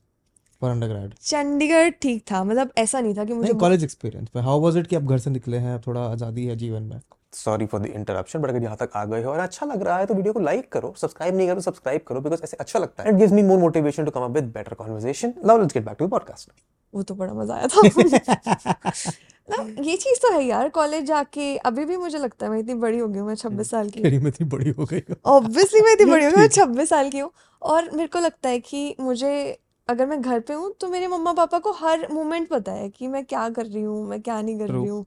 for 0.63 0.71
undergrad? 0.71 1.15
Chandigarh 1.23 1.91
ठीक 2.03 2.23
था 2.31 2.43
मतलब 2.45 2.73
ऐसा 2.79 3.01
नहीं 3.01 3.15
था 3.17 3.25
कि 3.25 3.33
मुझे 3.33 3.53
कॉलेज 3.61 3.85
एक्सपीरियंस 3.85 4.29
पे 4.35 4.41
हाउ 4.49 4.61
वाज 4.61 4.77
इट 4.77 4.87
कि 4.87 4.97
आप 4.97 5.03
घर 5.03 5.19
से 5.19 5.31
निकले 5.31 5.57
हैं 5.59 5.81
थोड़ा 5.87 6.01
आज़ादी 6.03 6.45
है 6.47 6.57
जीवन 6.57 6.83
में? 6.83 7.01
Sorry 7.33 7.67
for 7.67 7.81
the 7.81 7.87
interruption 7.87 8.39
but 8.39 8.49
अगर 8.49 8.63
यहाँ 8.63 8.77
तक 8.77 8.91
आ 8.97 9.05
गए 9.05 9.23
हो 9.23 9.31
और 9.33 9.39
अच्छा 9.39 9.67
लग 9.67 9.83
रहा 9.83 9.99
है 9.99 10.07
तो 10.07 10.15
वीडियो 10.15 10.33
को 10.33 10.41
लाइक 10.41 10.71
करो 10.73 10.93
सब्सक्राइब 10.97 11.37
नहीं 11.37 11.47
करो 11.49 11.55
तो 11.55 11.61
सब्सक्राइब 11.61 12.01
करो 12.07 12.21
बिकॉज़ 12.21 12.43
ऐसे 12.45 12.57
अच्छा 12.61 12.79
लगता 12.79 13.03
है। 13.03 13.09
It 13.09 13.17
gives 13.17 13.33
me 13.33 13.43
more 13.43 13.59
motivation 13.59 14.05
to 14.05 14.11
come 14.11 14.21
up 14.21 14.31
with 14.31 14.45
better 14.55 14.75
conversation 14.75 15.35
now 15.47 15.59
let's 15.59 15.75
get 15.75 15.85
back 15.85 15.97
to 15.99 16.07
the 16.07 16.11
podcast 16.11 16.51
वो 16.95 17.03
तो 17.03 17.15
बड़ा 17.15 17.33
मज़ा 17.35 17.55
आया 17.55 17.67
था। 17.67 17.81
ना 19.49 19.57
ये 19.83 19.97
चीज़ 19.97 20.19
तो 20.23 20.33
है 20.33 20.43
यार 20.45 20.69
कॉलेज 20.69 21.05
जाके 21.05 21.57
अभी 21.59 21.85
भी 21.85 21.97
मुझे 21.97 22.19
लगता 22.19 22.47
है 22.47 22.51
मैं 22.53 22.59
इतनी 22.59 22.75
बड़ी 22.81 22.99
हो 22.99 23.09
गई 23.09 23.19
हूँ 23.19 23.27
मैं 23.29 23.35
छब्बीस 23.35 23.71
साल 23.71 23.89
की 23.91 24.01
हूँ। 24.01 24.05
तेरी 24.05 24.19
में 24.19 24.29
इतनी 24.29 24.47
बड़ी 24.49 24.71
हो 24.71 24.85
गई 24.85 25.03
हो। 25.11 25.17
ऑब्वियसली 25.33 25.81
मैं 25.81 25.93
इतनी 25.93 26.11
बड़ी 26.11 26.25
हो 26.25 26.31
गई 26.31 26.41
मैं 26.41 26.49
छब्बीस 26.59 26.89
साल 26.89 27.11
की 27.11 27.19
हूँ। 27.19 27.31
और 27.63 27.91
मेरे 27.93 28.07
को 28.09 28.19
लगता 28.21 28.49
है 28.49 28.59
कि 28.61 28.95
मुझे 29.01 29.59
अगर 29.89 30.07
मैं 30.07 30.21
घर 30.21 30.41
पे 30.41 30.55
हूँ 30.55 30.73
तो 30.81 30.89
मेरे 30.89 31.07
मम्मा 31.09 31.33
पापा 31.33 31.59
को 31.59 31.73
हर 31.73 32.07
मोमेंट 32.13 32.49
पता 32.49 32.73
है 32.73 32.89
कि 32.89 33.09
मैं 33.09 33.25
क्या 33.25 33.49
कर 33.51 33.67
रही 33.67 33.83
हूँ 33.83 34.07
मैं 34.09 34.21
क्या 34.23 34.41
नहीं 34.41 34.59
कर 34.59 34.69
रही 34.69 34.87
हूँ। 34.87 35.05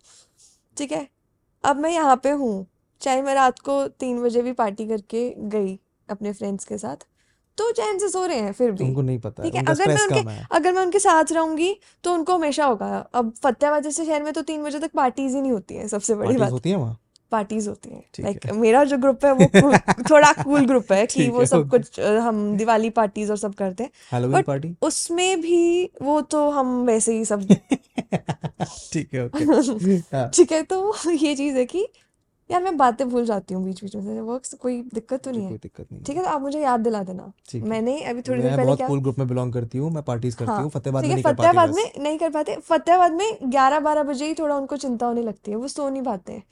ठीक 0.78 0.92
है? 0.92 1.08
अब 1.64 1.80
मैं 1.80 1.92
यहाँ 1.92 2.16
पे 2.24 2.30
हूँ। 2.32 2.66
चाहे 3.02 3.22
मैं 3.22 3.34
रात 3.36 3.60
को 3.60 3.88
तीन 4.00 4.22
बजे 4.24 4.42
भी 4.42 4.52
पार्टी 4.54 4.88
करके 4.88 5.30
गई 5.50 5.80
अपने 6.10 6.34
फ्रेंड्स 6.34 6.66
के 6.66 6.78
साथ 6.78 7.06
तो 7.58 7.72
चैन 7.72 7.98
हो 8.02 8.08
सो 8.10 8.26
रहे 8.26 8.38
हैं 8.38 8.52
फिर 8.54 8.72
भी। 8.72 8.84
उनको 8.84 9.02
नहीं 9.02 9.20
पता 9.20 9.44
ठीक 9.44 9.56
है 9.56 9.64
अगर 9.64 9.88
मैं 9.88 10.04
उनके 10.04 10.40
अगर 10.56 10.74
मैं 10.74 10.82
उनके 10.82 11.00
साथ 11.00 11.32
रहूँगी 11.32 11.76
तो 12.04 12.14
उनको 12.14 12.36
हमेशा 12.36 12.66
होगा। 12.66 12.98
अब 13.14 13.34
फतेहाबाद 13.44 13.84
जैसे 13.84 14.06
शहर 14.06 14.24
में 14.24 14.32
तो 14.34 14.42
तीन 14.42 14.64
बजे 14.64 14.80
तक 14.80 14.92
पार्टीज़ 14.96 15.36
ही 15.36 15.42
नहीं 15.42 15.52
होती 15.52 15.76
है 15.76 15.88
सबसे 15.88 16.16
बड़ी 16.16 16.38
बात। 16.38 16.52
होती 16.52 16.70
है 16.70 16.76
वहाँ? 16.76 16.98
पार्टीज़ 17.34 17.70
होती 17.70 17.90
हैं। 17.90 18.04
लाइक 18.20 18.46
है। 18.46 18.54
मेरा 18.58 18.84
जो 18.84 18.98
ग्रुप 18.98 19.26
है 19.26 19.32
वो 19.34 19.48
थोड़ा 20.12 20.32
कूल 20.34 20.66
ग्रुप 20.68 20.92
है 20.92 21.06
कि 21.08 21.28
वो 21.30 21.46
सब। 21.46 21.70
कुछ 21.70 22.00
हम 22.22 22.46
दिवाली 22.58 22.90
पार्टीज़ 23.00 23.32
और 23.32 23.38
सब 23.38 23.54
करते 23.56 23.84
हैं। 23.84 24.32
बट 24.32 24.46
पार्टी 24.46 24.76
उसमें 24.82 25.42
भी 25.42 25.60
वो 26.02 26.20
तो 26.34 26.50
हम 26.52 26.76
वैसे 26.86 27.18
ही 27.18 27.26
सब 27.26 27.48
ठीक 28.94 29.14
है 29.14 29.26
ओके 29.26 29.44
हाँ। 30.16 30.30
ठीक 30.32 30.52
है 30.52 30.62
तो 30.66 30.80
ये 31.18 31.36
चीज़ 31.36 31.58
है 31.58 31.66
कि 31.66 31.88
यार 32.50 32.62
मैं 32.64 32.76
बातें 32.78 33.08
भूल 33.10 33.26
जाती 33.26 33.54
हूँ 33.54 33.64
बीच 33.66 33.82
बीच 33.84 33.96
में 33.96 34.02
से 34.06 34.20
वर्क 34.22 34.46
कोई 34.62 34.82
दिक्कत 34.94 35.24
तो 35.24 35.32
नहीं 35.32 35.44
है। 35.44 35.58
दिक्कत 35.58 35.86
नहीं 35.92 36.02
ठीक 36.04 36.18
है 36.18 36.24
तो 36.24 36.30
आप 36.30 36.42
मुझे 36.42 36.60
याद 36.62 36.80
दिला 36.80 37.02
देना। 37.04 37.32
मैंने 37.66 38.00
अभी 38.04 38.22
थोड़ी 38.22 38.42
देर 38.42 38.56
पहले 38.58 38.76
क्या 38.76 38.88
कूल 38.88 39.00
ग्रुप 39.02 39.20
में 39.20 39.28
बिलोंग 39.28 39.54
करती 39.54 39.78
हूँ 39.78 39.92
मैं 39.92 40.04
पार्टीज़ 40.04 40.36
करती 40.38 40.52
हाँ। 40.52 40.62
हूँ 40.62 40.70
फतेहाबाद 40.72 41.04
में 41.04 41.10
नहीं 41.10 41.24
कर 41.24 41.32
फतेहाबाद 41.32 41.74
में 41.76 41.84
नहीं 42.00 42.18
कर 42.18 42.30
पाते 42.30 42.56
फतेहाबाद 42.70 43.14
में 43.14 43.38
ग्यारह 43.52 43.80
बारह 43.80 44.04
बजे 44.04 44.28
ही 44.28 44.34
थोड़ा 44.34 44.56
उनको 44.58 44.78
चिंता 44.78 45.06
होने 45.06 45.22
लगती 45.22 45.52
है 45.52 45.58
वो 45.58 45.68
सो 45.70 45.90
नहीं 45.90 46.04
पाते। 46.04 46.34
हैं 46.34 46.44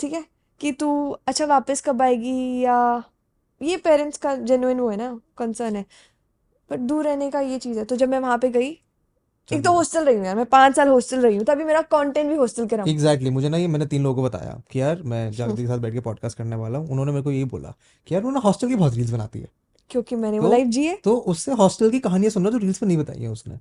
ठीक 0.00 0.12
है? 0.12 0.24
कि 0.60 0.72
तू 0.72 1.10
अच्छा 1.26 1.44
वापस 1.46 1.80
कब 1.80 2.02
आएगी 2.02 2.60
या 2.60 3.04
ये 3.60 3.76
पेरेंट्स 3.76 4.18
का 4.18 4.34
जेन्युइन 4.36 4.80
वो 4.80 4.88
है 4.90 4.96
ना 4.96 5.20
कंसर्न 5.38 5.76
है। 5.76 5.84
बट 6.70 6.78
दूर 6.78 7.04
रहने 7.04 7.30
का 7.30 7.40
ये 7.40 7.58
चीज़ 7.58 7.78
है। 7.78 7.84
तो 7.84 7.96
जब 7.96 8.08
मैं 8.08 8.18
वहाँ 8.18 8.38
पे 8.38 8.48
गई 8.50 8.68
एक 9.48 9.62
तो 9.64 9.72
हॉस्टल 9.72 10.04
रही 10.04 10.16
हूँ 10.16 10.24
यार 10.26 10.36
मैं 10.36 10.44
पाँच 10.46 10.76
साल 10.76 10.88
हॉस्टल 10.88 11.20
रही 11.20 11.36
हूँ 11.36 11.44
तभी 11.44 11.64
मेरा 11.64 11.80
कंटेंट 11.82 12.28
भी 12.30 12.36
हॉस्टल 12.36 12.66
के 12.66 12.76
रहा 12.76 12.84
एग्जैक्टली 12.88 13.08
exactly. 13.10 13.32
मुझे 13.32 13.48
ना 13.48 13.56
ये 13.56 13.66
मैंने 13.66 13.86
तीन 13.86 14.02
लोगों 14.02 14.16
को 14.16 14.28
बताया 14.28 14.60
कि 14.70 14.80
यार 14.80 15.02
मैं 15.02 15.30
जागृति 15.32 15.62
के 15.62 15.68
साथ 15.68 15.78
बैठ 15.78 15.92
के 15.92 16.00
पॉडकास्ट 16.00 16.38
करने 16.38 16.56
वाला 16.56 16.78
हूँ। 16.78 16.88
उन्होंने 16.88 17.12
मेरे 17.12 17.22
को 17.22 17.32
यही 17.32 17.44
बोला 17.44 17.74
कि 18.06 18.14
यार 18.14 18.22
वो 18.22 18.30
ना 18.30 18.40
हॉस्टल 18.40 18.68
की 18.68 18.74
बहुत 18.74 18.94
रील्स 18.94 19.10
बनाती 19.10 19.40
है। 19.40 19.48
क्योंकि 19.90 20.16
मैंने 20.16 20.38
वो 20.38 20.48
तो 20.48 20.52
लाइफ 20.52 20.66
जी 20.66 20.84
है। 20.86 20.96
तो 21.04 21.16
उससे 21.16 21.52
हॉस्टल 21.52 21.90
की 21.90 22.00
कहानियाँ 22.00 22.30
सुनना 22.30 22.50
जो 22.50 22.58
रील्स 22.58 22.82
में 22.82 22.86
नहीं 22.86 22.98
बताई 22.98 23.20
है 23.20 23.28
उसने। 23.28 23.58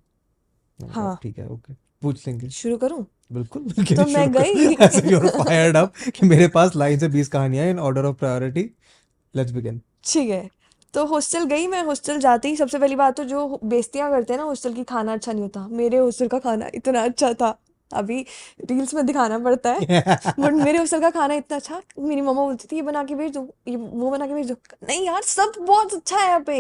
हाँ। 0.80 1.20
ठीक 1.24 1.40
है 1.40 1.48
ओके 1.48 1.74
पूछ 2.02 2.28
लेंगे। 2.28 2.50
शुरू 2.50 2.78
करूँ? 2.78 3.06
बिल्कुल 3.32 3.96
तो 3.96 4.06
मैं 4.06 4.32
गई। 4.32 4.54
भी 5.02 5.14
और 5.16 5.28
फायर्ड 5.30 5.78
अप 5.78 5.94
कि 6.16 6.26
मेरे 6.28 6.48
पास 6.48 6.76
लाइन 6.76 7.00
से 7.00 7.08
बीस 7.08 7.28
कहानियाँ 7.28 7.66
in 7.70 7.80
order 7.80 8.06
of 8.06 8.16
priority 8.16 8.70
let's 9.36 9.52
begin 9.52 9.82
ठीक 10.04 10.30
है। 10.30 10.50
तो 10.94 11.06
हॉस्टल 11.06 11.44
गई 11.46 11.68
मैं 11.68 11.84
हॉस्टल 11.84 12.20
जाते 12.20 12.50
ही 12.50 12.56
सबसे 12.56 12.80
पहली 12.80 12.96
बात 12.96 13.16
तो 13.18 13.24
जो 13.24 13.60
बेइज्जतियाँ 13.64 14.10
करते 14.12 14.34
हैं 14.34 14.40
ना 14.40 14.46
हॉस्टल 14.46 14.74
की 14.74 14.84
खाना 14.84 15.14
अच्छा 15.14 15.32
नहीं 15.32 15.42
होता। 15.42 15.68
मेरे 15.72 15.98
हॉस्टल 15.98 16.28
का 16.28 16.40
खाना 16.40 16.70
इतना 16.76 17.04
अच्छा 17.04 17.34
था। 17.34 17.58
अभी 17.92 18.20
रील्स 18.70 18.94
में 18.94 19.06
दिखाना 19.06 19.38
पड़ता 19.40 19.72
है। 19.72 19.80
बट 20.40 20.54
मेरे 20.54 20.78
हॉस्टल 20.78 21.02
का 21.02 21.10
खाना 21.10 21.34
इतना 21.34 21.58
अच्छा 21.58 21.82
मेरी 22.00 22.22
मम्मा 22.22 22.42
बोलती 22.42 22.68
थी 22.72 22.76
ये 22.76 22.82
बना 22.82 23.04
के 23.04 23.16
भेज 23.16 23.32
दो 23.34 23.48
ये 23.68 23.76
वो 23.76 24.10
बना 24.12 24.28
के 24.28 24.34
भेज 24.34 24.48
दो। 24.48 24.56
नहीं 24.88 25.06
यार 25.06 25.22
सब 25.22 25.54
बहुत 25.60 25.94
अच्छा 25.94 26.18
है 26.18 26.28
यहाँ 26.28 26.40
पे। 26.40 26.58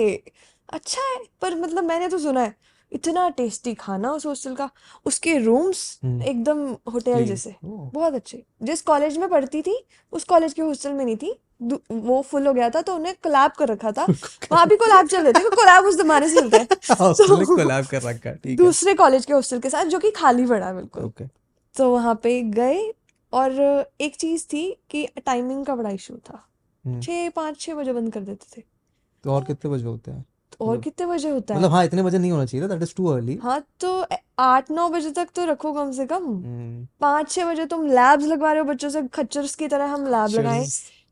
अच्छा 0.74 1.01
है 1.01 1.18
पर 1.42 1.56
मतलब 1.56 1.83
मैंने 1.83 2.07
तो 2.10 2.18
सुना 2.19 2.42
है 2.42 2.56
इतना 2.91 3.30
टेस्टी 3.30 3.74
खाना 3.74 4.12
उस 4.12 4.25
हॉस्टल 4.25 4.56
का 4.56 4.69
उसके 5.06 5.38
रूम्स 5.38 6.00
हम्म। 6.03 6.21
एकदम 6.24 6.68
होटल 6.94 7.25
जैसे। 7.25 7.56
बहुत 7.63 8.13
अच्छे। 8.13 8.44
जिस 8.63 8.81
कॉलेज 8.81 9.18
में 9.18 9.30
पढ़ती 9.30 9.62
थी 9.62 9.86
उस 10.12 10.24
कॉलेज 10.24 10.53
के 10.53 10.62
हॉस्टल 10.62 10.94
में 10.94 11.06
नहीं 11.06 11.18
थी। 11.18 11.39
वो 11.91 12.21
फुल 12.21 12.47
हो 12.47 12.53
गया 12.53 12.69
था 12.69 12.81
तो 12.81 12.95
उन्हें 12.95 13.15
कोलैब 13.15 13.51
कर 13.51 13.68
रखा 13.68 13.91
था। 13.91 14.06
वहाँ 14.51 14.68
भी 14.68 14.75
कोलैब 14.75 15.07
चल 15.07 15.24
रहे 15.24 15.33
थे 15.33 15.50
कोलैब 15.50 15.86
उस 15.86 15.97
जमाने 15.97 16.30
से 16.30 16.41
चलता 16.41 16.57
है। 16.57 16.65
कोलैब 17.45 17.86
कर 17.86 18.01
रखा 18.01 18.31
ठीक 18.31 18.45
है। 18.45 18.56
दूसरे 18.56 18.94
कॉलेज 18.94 19.25
के 19.25 19.33
हॉस्टल 19.33 19.59
के 19.59 19.69
साथ 19.69 19.86
जो 19.86 20.00
कि 20.00 20.12
खाली 20.12 20.45
पड़ा 20.45 20.68
है 20.68 20.75
बिल्कुल। 20.75 21.03
ओके। 21.03 21.25
तो 21.77 21.91
वहाँ 21.91 22.15
पे 22.24 22.41
गए 22.41 22.94
और 23.33 23.51
एक 24.01 24.15
चीज़ 24.15 24.45
थी 24.45 24.77
कि 24.89 25.07
टाइमिंग 25.25 25.65
का 25.65 25.75
बड़ा 25.75 25.89
इशू 25.89 26.15
था। 26.15 26.47
हम्म। 26.86 27.01
छः 27.01 27.30
पाँच 27.30 27.59
छः 27.59 27.74
बजे 27.74 27.94
बंद 27.94 28.13
कर 28.13 28.19
देते 28.19 28.45
थे। 28.57 28.63
तो 29.24 29.31
और 29.31 29.44
कितने 29.44 29.71
बजे 29.71 29.86
होते 29.86 30.12
हैं? 30.12 30.25
और 30.59 30.69
मतलब 30.69 30.83
कितने 30.83 31.06
बजे 31.07 31.29
होता 31.29 31.53
है? 31.53 31.59
मतलब 31.59 31.71
हाँ 31.71 31.83
इतने 31.85 32.03
बजे 32.03 32.17
नहीं 32.17 32.31
होना 32.31 32.45
चाहिए 32.45 32.67
दैट 32.67 32.81
इज़ 32.83 32.94
टू 32.95 33.06
अर्ली 33.07 33.35
हाँ 33.44 33.61
तो 33.79 34.06
आठ 34.39 34.71
नौ 34.71 34.88
बजे 34.89 35.11
तक 35.11 35.29
तो 35.35 35.45
रखो 35.45 35.73
कम 35.73 35.91
से 35.91 36.06
कम। 36.06 36.23
हम्म। 36.23 36.88
पाँच 37.01 37.31
छः 37.31 37.45
बजे 37.45 37.65
तुम 37.65 37.85
लैब्स 37.88 38.25
लगवा 38.25 38.51
रहे 38.51 38.61
हो 38.61 38.65
बच्चों 38.65 38.89
से 38.89 39.01
खच्चर्स 39.13 39.56
की 39.56 39.67
तरह 39.67 39.94
हम 39.94 40.06
लैब 40.07 40.29
लगाएँ 40.31 40.65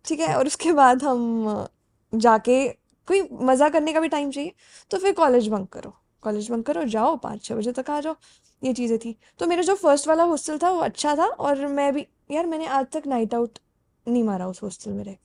ठीक 0.05 0.19
है? 0.19 0.35
और 0.35 0.47
उसके 0.47 0.71
बाद 0.73 1.03
हम 1.03 1.67
जाके 2.13 2.67
कोई 3.07 3.21
मज़ा 3.43 3.69
करने 3.69 3.93
का 3.93 3.99
भी 3.99 4.07
टाइम 4.09 4.31
चाहिए 4.31 4.53
तो 4.91 4.97
फिर 4.97 5.13
कॉलेज 5.13 5.47
बंक 5.47 5.69
करो। 5.69 5.93
कॉलेज 6.23 6.49
बंक 6.51 6.65
करो 6.65 6.83
जाओ 6.87 7.15
पाँच 7.17 7.43
छः 7.43 7.55
बजे 7.55 7.71
तक 7.71 7.89
आ 7.89 7.99
जाओ 8.01 8.15
ये 8.61 8.73
चीज़ें 8.73 8.97
थी। 8.99 9.15
तो 9.39 9.47
मेरा 9.47 9.61
जो 9.63 9.75
फ़र्स्ट 9.75 10.07
वाला 10.07 10.23
हॉस्टल 10.23 10.57
था 10.57 10.69
वो 10.71 10.79
अच्छा 10.81 11.15
था 11.15 11.25
और 11.25 11.65
मैं 11.69 11.91
भी 11.93 12.05
यार 12.31 12.45
मैंने 12.45 12.67
आज 12.67 12.85
तक 12.93 13.07
नाइट 13.07 13.33
आउट 13.33 13.59
नहीं 14.07 14.23
मारा 14.23 14.47
उस 14.47 14.61
हॉस्टल 14.63 14.91
में 14.91 15.03
रह 15.03 15.15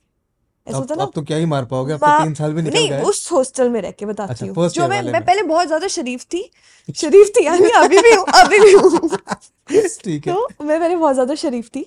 ऐसा 0.67 0.77
होता 0.77 0.95
ना 0.95 1.03
अब 1.03 1.11
तो 1.15 1.21
क्या 1.21 1.37
ही 1.37 1.45
मार 1.45 1.65
पाओगे? 1.65 1.93
अब 1.93 1.99
तो 1.99 2.23
तीन 2.23 2.33
साल 2.33 2.53
भी 2.53 2.61
निकल 2.61 2.79
गए। 2.79 3.01
उस 3.03 3.31
हॉस्टल 3.31 3.69
में 3.69 3.81
रह 3.81 3.91
के 3.91 4.05
बताती 4.05 4.31
अच्छा 4.33 4.45
हूँ। 4.45 4.69
जो 4.69 4.87
मैं 4.87 5.01
मैं 5.03 5.23
पहले 5.25 5.43
बहुत 5.43 5.67
ज़्यादा 5.67 5.87
शरीफ 5.87 6.23
थी। 6.23 6.49
शरीफ 6.95 7.31
थी 7.37 7.45
यानी 7.45 7.69
अभी 7.77 7.97
भी 7.97 8.13
हूँ 8.15 8.25
अभी 8.35 8.59
भी 8.59 8.71
हूँ। 8.73 9.09
ठीक 10.03 10.27
है। 10.27 10.33
तो 10.33 10.63
मैं 10.63 10.79
पहले 10.79 10.95
बहुत 10.95 11.13
ज़्यादा 11.13 11.35
शरीफ 11.35 11.69
थी 11.69 11.85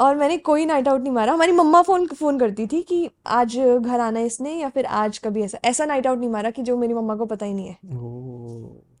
और 0.00 0.16
मैंने 0.16 0.36
कोई 0.38 0.64
नाइट 0.66 0.88
आउट 0.88 1.00
नहीं 1.00 1.12
मारा। 1.12 1.32
हमारी 1.32 1.52
मम्मा 1.52 1.82
फ़ोन 1.82 2.06
फ़ोन 2.06 2.38
करती 2.38 2.66
थी 2.66 2.80
कि 2.82 3.08
आज 3.26 3.56
घर 3.58 4.00
आना 4.00 4.18
है 4.18 4.26
इसने 4.26 4.54
या 4.54 4.68
फिर 4.68 4.86
आज 4.96 5.18
कभी 5.18 5.42
ऐसा। 5.42 5.58
ऐसा 5.64 5.84
नाइट 5.84 6.06
आउट 6.06 6.18
नहीं 6.18 6.30
मारा 6.30 6.50
कि 6.50 6.62
जो 6.62 6.76
मेरी 6.76 6.94
मम्मा 6.94 7.14
को 7.16 7.26
पता 7.26 7.46
ही 7.46 7.54
नहीं 7.54 7.68
है। 7.68 7.76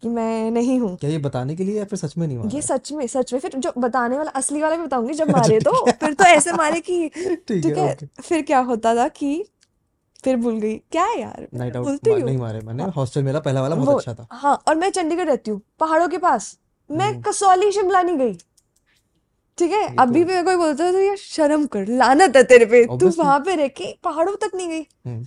कि 0.02 0.08
मैं 0.08 0.50
नहीं 0.50 0.78
हूँ। 0.80 0.96
क्या 0.96 1.10
ये 1.10 1.18
बताने 1.18 1.56
के 1.56 1.64
लिए 1.64 1.78
या 1.78 1.84
फिर 1.84 1.98
सच 1.98 2.16
में 2.18 2.26
नहीं 2.26 2.48
ये 2.50 2.62
सच 2.62 2.92
में 2.92 3.06
सच 3.06 3.32
में। 3.32 3.40
फिर 3.40 3.50
जो 3.56 3.72
बताने 3.78 4.16
वाला 4.16 4.30
असली 4.30 4.62
वाला 4.62 4.76
भी 4.76 4.82
बताऊँगी 4.82 5.14
जब 5.14 5.28
अच्छा 5.28 5.40
मारे 5.40 5.58
तो। 5.60 5.84
फिर 5.90 6.14
तो 6.14 6.24
ऐसे 6.24 6.52
मारे 6.52 6.80
कि 6.80 7.08
ठीक 7.48 7.64
है 7.66 7.86
है 7.88 8.08
फिर 8.22 8.42
क्या 8.42 8.58
होता 8.60 8.94
था 8.96 9.08
कि 9.08 9.44
फिर 10.24 10.36
भूल 10.36 10.58
गई। 10.60 10.76
क्या 10.92 11.04
है 11.04 11.20
यार? 11.20 11.46
नाइट 11.54 11.76
आउट 11.76 12.08
हूँ। 12.08 12.18
नहीं 12.18 12.36
मारे 12.38 12.60
मैंने। 12.60 12.82
हाँ, 12.82 12.92
हॉस्टल 12.96 13.22
मेरा 13.22 13.40
पहला 13.40 13.62
वाला 13.62 13.74
बहुत 13.74 13.96
अच्छा 13.96 14.14
था। 14.14 14.26
हाँ 14.32 14.62
और 14.68 14.74
मैं 14.74 14.90
चंडीगढ़ 14.90 15.26
रहती 15.26 15.50
हूँ 15.50 15.60
पहाड़ों 15.80 16.08
के 16.08 16.18
पास। 16.18 16.58
मैं 16.90 17.10
हम्म। 17.10 17.22
कसौली 17.22 17.70
शिमला 17.72 18.02
नहीं 18.02 18.16
गई। 18.16 18.32
ठीक 19.58 19.72
है? 19.72 19.94
अभी 19.96 20.24
भी 20.24 20.42
कोई 20.42 20.56
बोलता 20.56 20.84
है 20.84 20.92
तो 20.92 20.98
यार 20.98 21.16
शर्म 21.16 21.66
कर 21.66 21.86
लानत 21.88 22.36
है 22.36 22.42
तेरे 22.42 22.66
पे। 22.66 22.84
तू 22.98 23.08
वहाँ 23.18 23.38
पे 23.40 23.54
रह 23.56 23.68
के 23.68 23.92
पहाड़ों 24.04 24.34
तक 24.36 24.50
नहीं 24.54 24.68
गई। 24.68 24.86
हम्म। 25.06 25.26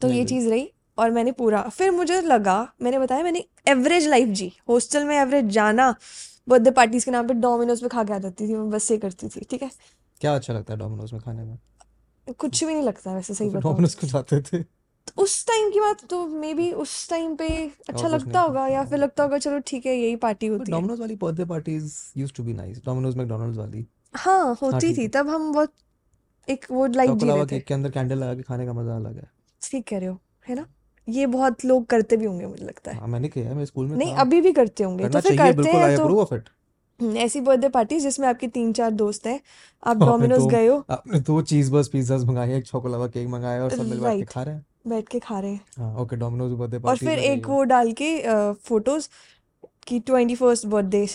तो 0.00 0.08
ये 0.08 0.24
चीज़ 0.24 0.48
रही 0.48 0.68
और 0.98 1.10
मैंने 1.10 1.32
पूरा। 1.32 1.62
फिर 1.68 1.90
मुझे 1.90 2.20
लगा 2.20 2.56
मैंने 2.82 2.98
बताया 2.98 3.22
मैंने 3.22 3.44
एवरेज 3.68 4.06
लाइफ 4.06 4.28
जी। 4.28 4.52
हॉस्टल 4.68 5.04
में 5.04 5.16
एवरेज 5.16 5.44
जाना 5.52 5.94
बर्थडे 6.48 6.70
पार्टीज़ 6.70 7.04
के 7.04 7.10
नाम 7.10 7.28
पे 7.28 7.34
डोमिनोज 7.34 7.82
पे 7.82 7.88
खा 7.88 8.04
के 8.04 8.12
आ 8.12 8.18
जाती 8.18 8.48
थी 8.48 8.54
मैं 8.54 8.70
बस 8.70 8.90
ये 8.90 8.98
करती 8.98 9.28
थी 9.28 9.40
ठीक 9.50 9.62
है? 9.62 9.70
क्या 10.20 10.34
अच्छा 10.34 10.52
लगता 10.52 10.72
है 10.72 10.78
डोमिनोज 10.78 11.12
में 11.12 11.20
खाने 11.22 11.44
में? 11.44 11.58
कुछ 12.38 12.64
भी 12.64 12.72
नहीं 12.74 12.82
लगता 12.82 13.14
वैसे 13.14 13.32
तो 13.32 13.34
सही 13.34 13.48
फिर 13.48 13.58
बताऊँ। 13.58 13.72
डोमिनोज 13.72 13.94
तो 13.94 14.00
क्यों 14.00 14.10
जाते 14.10 14.40
थे। 14.40 14.62
तो 14.62 15.22
उस 15.22 15.46
टाइम 15.46 15.70
की 15.70 15.80
बात 15.80 16.04
तो 16.04 16.26
मे 16.28 16.52
बी 16.54 16.70
उस 16.72 17.08
टाइम 17.10 17.34
पे 17.36 17.48
अच्छा 17.88 18.08
लगता 18.08 18.40
होगा 18.40 18.66
या 18.68 18.84
फिर 18.84 18.98
लगता 18.98 19.22
होगा 19.22 19.38
चलो 19.38 19.58
ठीक 19.66 19.86
है 19.86 19.94
यही 19.96 20.16
पार्टी 20.16 20.46
होती 20.46 20.72
है। 20.72 20.78
डोमिनोज 20.78 21.00
वाली 21.00 21.14
birthday 21.16 21.44
parties 21.44 21.94
used 22.16 22.34
to 22.36 22.42
be 22.44 22.52
nice 22.52 22.84
Domino's 22.84 23.16
McDonald's 23.16 23.58
वाली। 23.58 23.86
हाँ 24.14 24.38
हाँ 24.38 24.54
होती 24.62 24.92
थी 24.96 25.08
तब 25.08 25.28
हम 25.28 25.52
बहुत 25.52 25.72
एक 26.48 26.66
वो 26.70 26.86
लाइफ 26.86 27.10
जी 27.10 27.14
चोकोलावा 27.14 27.42
रहे 27.42 27.58
थे 27.58 27.60
के 27.60 27.74
अंदर 27.74 27.90
कैंडल 27.90 28.18
लगा 28.18 28.34
के 28.34 28.42
खाने 28.42 28.66
का 28.66 28.72
मज़ा 28.72 28.96
अलग 28.96 29.16
है। 29.16 29.30
ठीक 29.62 29.86
कह 29.88 29.98
रहे 29.98 30.08
हो 30.08 30.18
है 30.48 30.54
ना? 30.54 30.66
ये 31.08 31.26
बहुत 31.26 31.64
लोग 31.64 31.86
करते 31.86 32.16
भी 32.16 32.24
होंगे 32.24 32.46
मुझे 32.46 32.64
लगता 32.64 32.90
है। 32.90 32.98
हाँ 32.98 33.08
मैंने 33.08 33.28
किया 33.28 33.48
है 33.48 33.54
मेरे 33.54 33.66
स्कूल 33.66 33.86
में 33.86 33.96
नहीं 33.96 34.14
था। 34.14 34.20
अभी 34.20 34.40
भी 34.40 34.52
करते 34.52 34.84
होंगे 34.84 35.08
तो 35.08 35.20
फिर 35.20 35.36
करते 35.38 35.72
हैं 35.72 35.96
तो 35.96 36.24
हम्म, 37.00 37.16
ऐसी 37.16 37.40
बर्थडे 37.40 37.68
पार्टी 37.68 37.98
जिसमें 38.00 38.26
आपके 38.28 38.48
तीन 38.48 38.72
चार 38.72 38.90
दोस्त 38.90 39.26
हैं 39.26 39.40
आप 39.82 39.96
डोमिनोज 39.96 40.46
गए 40.52 40.66
हो। 40.66 40.84
आपने 40.90 41.20
दो 41.20 41.40
चीज़ 41.42 41.72
बस 41.72 41.88
पिज्जाज 41.88 42.24
मंगाए 42.24 42.56
एक 42.56 42.64
चोकोलावा 42.64 43.06
केक 43.08 43.28
मंगाया 43.28 43.62
और 43.64 43.70
सब 43.70 43.88
मिल 43.88 44.00
बैठ 44.00 44.18
के 44.18 44.24
खा 44.24 44.42
रहे 44.42 44.54
हैं। 44.54 44.64
बैठ 44.86 45.08
के 45.08 45.18
खा 45.18 45.38
रहे 45.40 45.50
हैं। 45.50 45.60
हाँ 45.78 45.94
ओके 45.96 46.16
डोमिनोज 46.16 46.52
बर्थडे 46.52 46.78
पार्टी 46.78 47.06
और 47.06 47.10
फिर 47.10 47.18
एक 47.24 47.46
वो 47.48 47.62
डाल 47.64 47.92
के 48.02 48.10
फ़ोटोज़ 48.52 49.08
की 49.86 50.00
ट्वेंटी 50.00 50.34
फ़र्स्ट 50.34 50.66
बर्थडे 50.66 51.06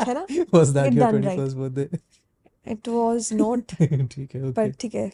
है 0.00 0.14
ना? 0.14 0.26
Was 0.54 0.68
that 0.68 0.92
your 0.94 1.12
right 1.14 1.38
21st 1.38 1.56
birthday 1.56 1.88
it 2.70 2.88
was 2.88 3.28
not 3.32 3.74
ठीक 3.82 4.34
है 4.34 4.52
पर 4.52 4.70
ठीक 4.80 4.94
है। 4.94 5.06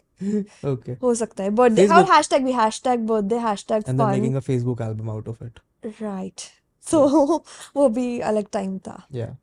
ओके 0.72 0.92
हो 1.02 1.14
सकता 1.14 1.44
है। 1.44 1.50
बर्थडे 1.50 1.86
और 1.86 2.04
हैशटैग 2.12 2.44
भी 2.44 2.52
hashtag 2.52 3.06
birthday 3.06 3.38
hashtag 3.46 3.82
fun 3.82 3.96
making 3.96 4.40
a 4.40 4.44
Facebook 4.48 4.82
album 4.88 5.14
out 5.14 5.30
of 5.34 5.46
it. 5.46 5.62
Right 6.02 6.40
so 6.84 7.06
वो 7.76 7.88
भी 7.88 8.18
अलग 8.20 8.46
टाइम 8.52 8.78
था। 8.78 9.02
Yeah. 9.14 9.34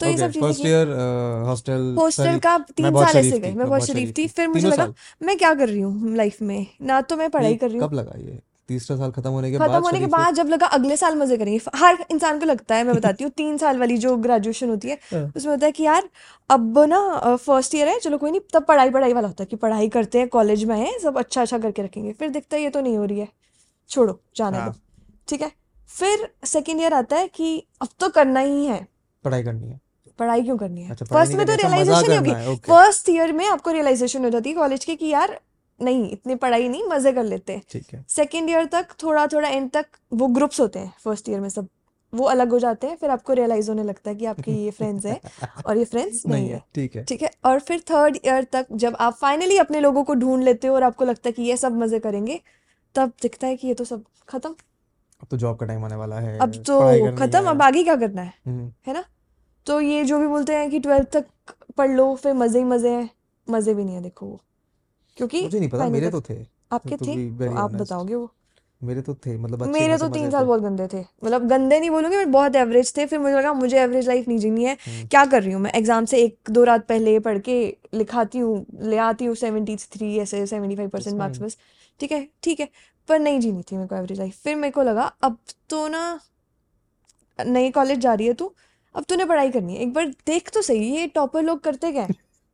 तो 0.00 0.06
ये 0.06 0.16
सब 0.18 0.30
चीज़ें 0.30 0.48
first 0.48 0.62
की 0.62 0.68
year 0.68 0.86
uh, 0.86 1.46
हॉस्टल 1.98 2.38
का 2.38 2.56
तीन 2.58 2.90
साल 2.94 3.16
ऐसे 3.16 3.38
गए। 3.38 3.52
मैं 3.52 3.66
बहुत 3.68 3.86
शरीफ 3.86 4.12
थी। 4.18 4.26
फिर 4.28 4.48
मुझे 4.48 4.68
लगा 4.68 4.92
मैं 5.22 5.36
क्या 5.38 5.54
कर 5.54 5.68
रही 5.68 5.80
हूँ 5.80 6.14
लाइफ 6.16 6.42
में? 6.42 6.66
ना 6.82 7.00
तो 7.00 7.16
मैं 7.16 7.30
पढ़ाई 7.30 7.54
कर 7.56 7.70
रही 7.70 7.78
हूँ। 7.78 7.88
कब 7.88 7.94
लगा 7.94 8.18
ये? 8.18 8.38
तीसरा 8.68 8.96
साल 8.96 9.10
खत्म 9.12 9.30
होने 9.30 9.50
के 9.50 9.58
खत्म 9.58 9.66
बाद 9.68 9.82
होने 9.82 9.98
के 10.00 10.06
बाद 10.08 10.34
जब 10.34 10.48
लगा 10.48 10.66
अगले 10.68 10.96
साल 10.96 11.16
मज़े 11.16 11.36
करेंगे। 11.36 11.60
हर 11.76 11.98
इंसान 12.10 12.38
को 12.38 12.46
लगता 12.46 12.74
है 12.74 12.84
मैं 12.84 12.94
बताती 12.96 13.24
हूँ 13.24 13.30
तीन 13.36 13.56
साल 13.58 13.78
वाली 13.78 13.96
जो 13.98 14.16
ग्रेजुएशन 14.18 14.68
होती 14.70 14.88
है 14.88 14.98
हाँ, 15.12 15.32
उसमें 15.36 15.52
होता 15.52 15.66
है 15.66 15.72
कि 15.72 15.82
यार 15.82 16.08
अब 16.50 16.78
ना 16.88 17.36
फ़र्स्ट 17.36 17.74
ईयर 17.74 17.88
है 17.88 17.98
चलो 18.00 18.18
कोई 18.18 18.30
नहीं 18.30 18.40
तब 18.54 18.64
पढ़ाई 18.64 18.90
पढ़ाई 18.90 19.12
वाला 19.12 19.28
होता 19.28 19.42
है 19.42 19.46
कि 19.46 19.56
पढ़ाई 19.58 19.88
करते 19.88 20.18
हैं 20.18 20.28
कॉलेज 20.28 20.64
में 20.64 20.76
है 20.76 20.98
सब 21.00 21.18
अच्छा 21.18 21.42
अच्छा 21.42 21.58
करके 21.58 21.82
रखेंगे। 21.82 22.12
फिर 22.12 22.30
दिखता 22.30 22.56
है 22.56 22.62
ये 22.62 22.70
तो 22.70 22.80
नहीं 22.80 22.96
हो 22.96 23.04
रही 23.04 23.18
है। 23.18 23.28
छोड़ो 23.90 24.20
जाने 24.36 24.58
दो। 24.58 24.62
हाँ। 24.62 24.74
ठीक 25.28 25.42
है? 25.42 25.50
फिर 25.90 26.28
सेकेंड 26.46 26.80
ईयर 26.80 26.94
आता 26.94 27.16
है 27.16 27.28
कि 27.28 27.66
अब 27.82 27.88
तो 28.00 28.08
करना 28.10 28.40
ही 28.40 28.64
है। 28.66 28.86
पढ़ाई 29.24 29.42
करनी 29.42 29.68
है। 29.68 29.80
पढ़ाई 30.18 30.42
क्यों 30.42 30.56
करनी 30.58 30.82
है? 30.82 30.90
अच्छा 30.90 31.06
फ़र्स्ट 31.06 31.34
में 31.34 31.44
तो 31.46 31.52
अच्छा 31.52 31.68
रियलाइजेशन 31.68 32.16
होगी। 32.16 32.56
फ़र्स्ट 32.66 33.08
ईयर 33.10 33.32
में 33.32 33.46
आपको 33.48 33.70
रियलाइजेशन 33.70 34.24
हो 34.24 34.30
जाती 34.30 34.50
है 34.50 34.56
कॉलेज 34.56 34.84
के 34.84 34.94
कि 34.96 35.06
यार 35.06 35.38
नहीं 35.80 36.10
इतनी 36.10 36.34
पढ़ाई 36.34 36.68
नहीं 36.68 36.84
मज़े 36.88 37.12
कर 37.12 37.24
लेते 37.24 37.52
हैं। 37.52 37.62
ठीक 37.70 37.86
है। 37.94 38.04
सेकेंड 38.08 38.50
ईयर 38.50 38.64
तक 38.72 38.92
थोड़ा 39.02 39.26
थोड़ा 39.26 39.48
एंड 39.48 39.70
तक 39.70 39.86
वो 40.12 40.26
ग्रुप्स 40.28 40.60
होते 40.60 40.78
हैं 40.78 40.92
फ़र्स्ट 41.04 41.28
ईयर 41.28 41.40
में 41.40 41.48
सब। 41.48 41.68
वो 42.12 42.24
अलग 42.24 42.50
हो 42.50 42.58
जाते 42.58 42.86
हैं 42.86 42.96
फिर 42.96 43.10
आपको 43.10 43.32
रियलाइज़ 43.32 43.68
होने 43.70 43.82
लगता 43.82 44.10
है 44.10 44.16
कि 44.16 44.26
आपके 44.26 44.52
ये 44.52 44.70
फ्रेंड्स 44.70 45.06
हैं 45.06 45.20
और 45.66 45.78
ये 45.78 45.84
फ्रेंड्स 45.84 46.22
नहीं 46.26 46.34
नहीं 46.34 46.48
है 46.48 46.54
है। 46.54 46.62
ठीक 46.74 46.96
है। 46.96 47.04
ठीक 47.04 47.22
है 47.22 47.30
और 47.44 47.60
फिर 47.60 47.80
थर्ड 47.90 48.16
ईयर 48.16 48.44
तक 48.52 48.66
जब 48.74 48.96
आप 49.00 49.14
फाइनली 49.14 49.56
अपने 49.58 49.80
लोगों 49.80 50.04
को 50.04 50.14
ढूंढ 50.14 50.44
लेते 50.44 50.68
हो 50.68 50.74
और 50.74 50.82
आपको 50.82 51.04
लगता 51.04 51.28
है 51.28 51.32
कि 51.32 51.42
ये 51.42 51.56
सब 51.56 51.76
मज़े 51.78 51.98
करेंगे 51.98 52.40
तब 52.94 53.12
दिखता 53.22 53.46
है 53.46 53.56
कि 53.56 53.68
ये 53.68 53.74
तो 53.74 53.84
सब 53.84 54.04
खत्म। 54.28 54.50
अब 54.50 55.26
तो 55.30 55.36
जॉब 55.36 55.56
का 55.58 55.66
टाइम 55.66 55.84
आने 55.84 55.96
वाला 55.96 56.18
है 56.20 56.38
अब 56.38 56.54
तो 56.66 56.80
खत्म 57.16 57.50
अब 57.50 57.62
आगे 57.62 57.82
क्या 57.84 57.96
करना 57.96 58.22
है 58.22 58.32
हम्म। 58.46 58.72
है 58.86 58.94
ना? 58.94 59.04
तो 59.66 59.80
ये 59.80 60.04
जो 60.04 60.18
भी 60.18 60.26
बोलते 60.26 60.54
हैं 60.54 60.70
कि 60.70 60.80
ट्वेल्थ 60.80 61.08
तक 61.16 61.26
पढ़ 61.76 61.90
लो 61.90 62.14
फिर 62.14 62.34
मज़े 62.34 62.58
ही 62.58 62.64
मज़े 62.64 62.90
हैं 62.90 63.08
मज़े 63.48 63.74
भी 63.74 63.84
नहीं 63.84 63.94
है 63.94 64.02
देखो 64.02 64.26
वो। 64.26 64.40
क्योंकि 65.16 65.42
मुझे 65.42 65.58
नहीं 65.58 65.68
पता 65.70 65.88
मेरे 65.90 66.10
तो 66.10 66.20
थे। 66.20 66.34
आपके 66.72 66.96
थे? 66.96 67.14
तो 67.38 67.54
आप 67.56 67.74
बताओगे 67.74 68.14
वो? 68.14 68.30
मेरे 68.80 69.02
तो 69.02 69.14
थे 69.16 69.36
मतलब 69.36 69.62
अच्छे 69.62 69.72
मेरे 69.72 69.96
तो 69.98 70.08
तीन 70.08 70.30
साल 70.30 70.44
बहुत 70.44 70.60
गंदे 70.60 70.86
थे। 70.86 71.00
मतलब 71.24 71.46
गंदे 71.48 71.78
नहीं 71.80 71.90
बोलूँगी 71.90 72.16
बट 72.16 72.26
बहुत 72.32 72.56
एवरेज 72.56 72.96
थे। 72.96 73.06
फिर 73.06 73.18
मुझे 73.18 73.34
लगा 73.36 73.52
मुझे 73.54 73.78
एवरेज 73.80 74.08
लाइफ 74.08 74.28
नहीं 74.28 74.38
जीनी 74.38 74.64
है। 74.64 74.76
हम्म। 74.86 75.06
क्या 75.06 75.24
कर 75.24 75.42
रही 75.42 75.52
हूँ 75.52 75.60
मैं? 75.62 75.72
एग्ज़ाम 75.72 76.04
से 76.04 76.18
एक 76.24 76.50
दो 76.50 76.64
रात 76.64 76.86
पहले 76.88 77.18
पढ़ 77.20 77.38
के 77.38 77.56
लिखाती 77.94 78.38
हूँ 78.38 78.66
ले 78.82 78.96
आती 78.98 79.24
हूँ 79.24 79.34
सेवेंटी 79.36 79.76
थ्री 79.92 80.16
ऐसे 80.18 80.44
सेवेंटी 80.46 80.76
फाइव 80.76 80.88
परसेंट 80.88 81.16
मार्क्स 81.18 81.40
बस। 81.40 81.56
ठीक 82.00 82.12
है? 82.12 82.26
ठीक 82.42 82.60
है। 82.60 82.68
पर 83.08 83.18
नहीं 83.18 83.40
जीनी 83.40 83.62
थी 83.62 83.76
मेरे 83.76 83.88
को 83.88 83.96
एवरेज 83.96 84.18
लाइफ 84.18 84.42
फिर 84.44 84.56
मेरे 84.56 84.70
को 84.70 84.82
लगा 84.82 85.04
अब 85.22 85.38
तो 85.70 85.86
ना 85.88 86.20
नई 87.38 87.70
कॉलेज 87.70 87.98
जा 87.98 88.14
रही 88.14 88.26
है 88.26 88.34
तू 88.34 88.52
अब 88.94 89.04
तूने 89.08 89.24
पढ़ाई 89.24 89.50
करनी 89.50 89.74
है। 89.74 89.82
एक 89.82 89.92
बार 89.92 90.06
देख 90.26 90.50
तो 90.54 90.62
सही 90.62 90.90
ये 90.90 91.06
टॉपर 91.06 91.42
लोग 91.42 91.60
करते 91.60 91.92
क्या 91.92 92.06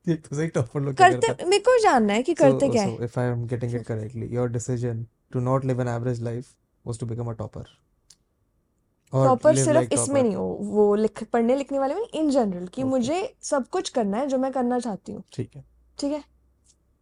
ये 0.09 0.15
तो 0.25 0.37
सही 0.37 0.47
टॉपर 0.49 0.81
लोग 0.81 0.95
करते 0.95 1.45
मेरे 1.45 1.63
को 1.63 1.79
जानना 1.83 2.13
है 2.13 2.23
कि 2.23 2.35
करते 2.35 2.69
क्या 2.69 2.83
है। 2.83 3.09
I 3.09 3.27
am 3.33 3.47
getting 3.53 3.75
it 3.81 3.87
correctly 3.91 4.29
your 4.37 4.49
decision 4.57 5.05
to 5.35 5.43
not 5.49 5.67
live 5.71 5.83
an 5.85 5.91
average 5.95 6.21
life 6.29 6.51
was 6.87 6.99
to 7.03 7.09
become 7.13 7.31
a 7.33 7.35
topper. 7.35 7.65
Or 9.13 9.25
topper 9.27 9.57
सिर्फ़ 9.57 9.95
इसमें 9.95 10.23
नहीं 10.23 10.35
हो 10.35 10.45
वो 10.61 10.95
लिख 10.95 11.23
पढ़ने 11.33 11.57
लिखने 11.57 11.79
वाले 11.79 11.95
में 11.95 12.07
इन 12.15 12.31
जनरल 12.31 12.67
कि 12.67 12.85
मुझे 12.85 13.35
सब 13.43 13.69
कुछ 13.69 13.89
करना 13.89 14.19
है 14.19 14.27
जो 14.27 14.39
मैं 14.39 14.53
करना 14.53 14.79
चाहती 14.79 15.13
हूँ। 15.13 15.23
ठीक 15.33 15.57
है। 15.57 15.65
ठीक 15.99 16.13
है? 16.13 16.25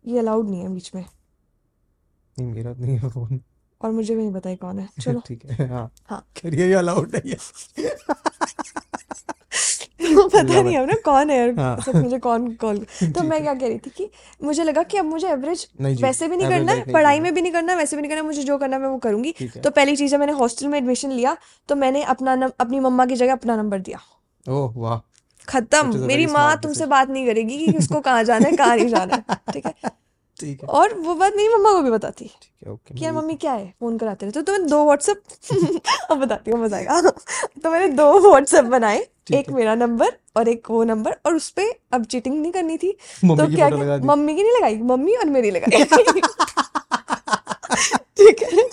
ये 0.04 0.18
अलाउड 0.18 0.48
नहीं 0.48 0.60
है 0.60 0.68
बीच 0.74 0.94
में। 0.94 1.02
नहीं 1.02 2.52
मेरा 2.52 2.74
नहीं 2.78 2.98
है 2.98 3.08
फ़ोन 3.08 3.40
और 3.80 3.90
मुझे 3.90 4.14
भी 4.14 4.22
नहीं 4.22 4.32
पता 4.34 4.50
ये 4.50 4.56
कौन 4.56 4.78
है। 4.78 4.88
चलो। 5.00 5.20
ठीक 5.26 5.44
है 5.44 5.68
हाँ। 5.68 5.90
हाँ। 6.06 6.26
करिए 6.42 6.66
ये 6.68 6.74
अलाउड 6.74 7.16
नहीं 7.16 7.32
है। 7.32 7.88
तो 10.04 10.26
पता 10.28 10.60
नहीं 10.62 10.76
अब 10.78 10.86
ना 10.86 10.94
कौन 11.04 11.30
है 11.30 11.54
हाँ। 11.56 11.92
मुझे 11.94 12.18
कौन 12.18 12.46
कॉल 12.54 12.78
तो 13.14 13.22
मैं 13.22 13.40
क्या 13.42 13.54
कह 13.54 13.66
रही 13.66 13.78
थी 13.78 13.90
कि 13.96 14.08
मुझे 14.44 14.64
लगा 14.64 14.82
कि 14.82 14.98
अब 14.98 15.04
मुझे 15.04 15.28
एवरेज 15.28 15.66
वैसे 15.80 16.28
भी 16.28 16.36
नहीं 16.36 16.48
करना 16.48 16.72
है 16.72 16.92
पढ़ाई 16.92 17.20
में 17.20 17.32
भी 17.34 17.42
नहीं 17.42 17.52
करना 17.52 17.74
वैसे 17.74 17.96
भी 17.96 18.02
नहीं 18.02 18.10
करना 18.10 18.22
मुझे 18.22 18.42
जो 18.42 18.58
करना 18.58 18.78
मैं 18.78 18.88
वो 18.88 18.98
करूँगी। 18.98 19.34
तो 19.64 19.70
पहली 19.70 19.96
चीज़ 19.96 20.14
है 20.14 20.20
मैंने 20.20 20.32
हॉस्टल 20.32 20.68
में 20.68 20.78
एडमिशन 20.78 21.10
लिया 21.10 21.36
तो 21.68 21.76
मैंने 21.76 22.02
अपना 22.14 22.50
अपनी 22.60 22.80
मम्मा 22.80 23.06
की 23.06 23.16
जगह 23.16 23.32
अपना 23.32 23.56
नंबर 23.56 23.78
दिया। 23.80 24.00
ओह 24.46 24.72
वाह। 24.76 24.98
खत्म। 25.48 26.06
मेरी 26.06 26.26
माँ 26.26 26.56
तुमसे 26.62 26.86
बात 26.86 27.10
नहीं 27.10 27.26
करेगी 27.26 27.56
कि 27.58 27.78
उसको 27.78 28.00
कहाँ 28.00 28.24
जाना 28.24 28.48
है 28.48 28.56
कहाँ 28.56 28.76
नहीं 28.76 28.88
जाना 28.88 29.14
है। 29.16 29.36
ठीक 29.52 29.66
है? 29.66 29.72
ठीक 30.40 30.62
है। 30.62 30.68
और 30.68 30.94
वो 30.96 31.14
बात 31.14 31.32
मेरी 31.36 31.48
मम्मा 31.54 31.72
को 31.72 31.82
भी 31.82 31.90
बताती। 31.90 32.24
है 32.24 32.72
ओके 32.72 32.94
कि 32.94 33.04
यार 33.04 33.12
मम्मी 33.14 33.34
क्या 33.36 33.52
है? 33.52 33.66
फ़ोन 33.80 33.98
कराते 33.98 34.26
रहते 34.26 34.38
हो। 34.40 34.44
तो 34.44 34.52
मैं 34.52 34.66
दो 34.68 34.84
व्हाट्सएप 34.84 35.22
अब 36.10 36.18
बताती 36.18 36.50
हूँ 36.50 36.60
मज़ा 36.62 36.76
आएगा 36.76 37.00
तो 37.62 37.70
मैंने 37.70 37.88
दो 37.94 38.06
व्हाट्सएप 38.28 38.64
बनाए। 38.66 39.06
एक 39.38 39.50
मेरा 39.50 39.74
नंबर 39.74 40.12
और 40.36 40.48
एक 40.48 40.70
वो 40.70 40.84
नंबर 40.84 41.16
और 41.26 41.34
उस 41.34 41.50
पे 41.50 41.80
अब 41.92 42.04
चीटिंग 42.04 42.40
नहीं 42.40 42.52
करनी 42.52 42.76
थी। 42.78 42.92
तो 43.24 43.54
क्या 43.54 43.68
मम्मी 43.98 44.34
की 44.34 44.42
नहीं 44.42 44.52
लगाई? 44.52 44.76
मम्मी 44.76 45.14
और 45.14 45.24
मेरी 45.24 45.50
लगाई। 45.50 45.84
ठीक 48.20 48.42
है। 48.42 48.68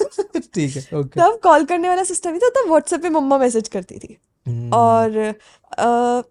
ठीक 0.53 0.75
है 0.77 0.99
ओके 0.99 1.19
तब 1.19 1.39
कॉल 1.43 1.65
करने 1.65 1.89
वाला 1.89 2.03
सिस्टम 2.03 2.33
ही 2.33 2.39
था 2.39 2.49
तब 2.49 2.67
व्हाट्सएप 2.67 3.01
पे 3.01 3.09
मम्मा 3.09 3.37
मैसेज 3.37 3.67
करती 3.67 3.97
थी। 3.97 4.17
हम्म। 4.47 4.73
और 4.73 5.33
आ, 5.79 6.21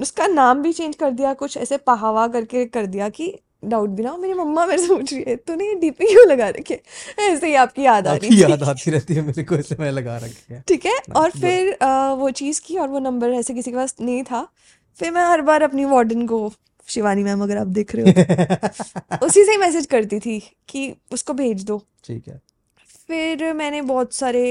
उसका 0.00 0.26
नाम 0.26 0.62
भी 0.62 0.72
चेंज 0.72 0.96
कर 0.96 1.10
दिया 1.10 1.34
कुछ 1.34 1.56
ऐसे 1.56 1.76
पहावा 1.76 2.26
करके 2.28 2.64
कर 2.66 2.86
दिया 2.86 3.08
कि 3.08 3.38
डाउट 3.62 3.88
भी 3.90 4.02
ना 4.02 4.16
मेरी 4.16 4.34
मम्मा 4.34 4.64
मेरे 4.66 4.82
से 4.82 4.88
पूछ 4.88 5.12
रही 5.12 5.24
है 5.28 5.34
तूने 5.36 5.66
ये 5.66 5.74
डीपी 5.74 6.06
क्यों 6.06 6.26
लगा 6.26 6.48
रखे 6.48 6.80
ऐसे 7.18 7.46
ही 7.46 7.54
आपकी 7.62 7.82
याद 7.82 8.06
आ 8.06 8.14
रही 8.14 8.42
याद 8.42 8.62
आती 8.62 8.90
रहती 8.90 9.14
है 9.14 9.22
मेरे 9.22 9.44
को 9.44 9.56
इसलिए 9.56 9.82
मैं 9.84 9.90
लगा 9.92 10.16
रखी 10.16 10.54
है। 10.54 10.62
ठीक 10.68 10.86
है 10.86 10.96
और 11.16 11.30
फिर 11.30 11.76
वो 12.18 12.30
चीज़ 12.40 12.60
की 12.66 12.76
और 12.78 12.88
वो 12.88 12.98
नंबर 12.98 13.30
ऐसे 13.32 13.54
किसी 13.54 13.70
के 13.70 13.76
पास 13.76 13.94
नहीं 14.00 14.22
था। 14.22 14.46
फिर 14.98 15.10
मैं 15.12 15.24
हर 15.24 15.40
बार 15.42 15.62
अपनी 15.62 15.84
वार्डन 15.84 16.26
को 16.26 16.52
शिवानी 16.88 17.22
मैम 17.22 17.42
अगर 17.42 17.56
आप 17.58 17.66
देख 17.78 17.94
रहे 17.94 18.04
हो 18.04 19.18
उसी 19.26 19.44
से 19.44 19.50
ही 19.50 19.56
मैसेज 19.56 19.86
करती 19.86 20.18
थी 20.20 20.38
कि 20.68 20.92
उसको 21.12 21.32
भेज 21.34 21.64
दो। 21.64 21.82
ठीक 22.04 22.28
है। 22.28 22.40
फिर 23.08 23.52
मैंने 23.54 23.82
बहुत 23.82 24.14
सारे 24.14 24.44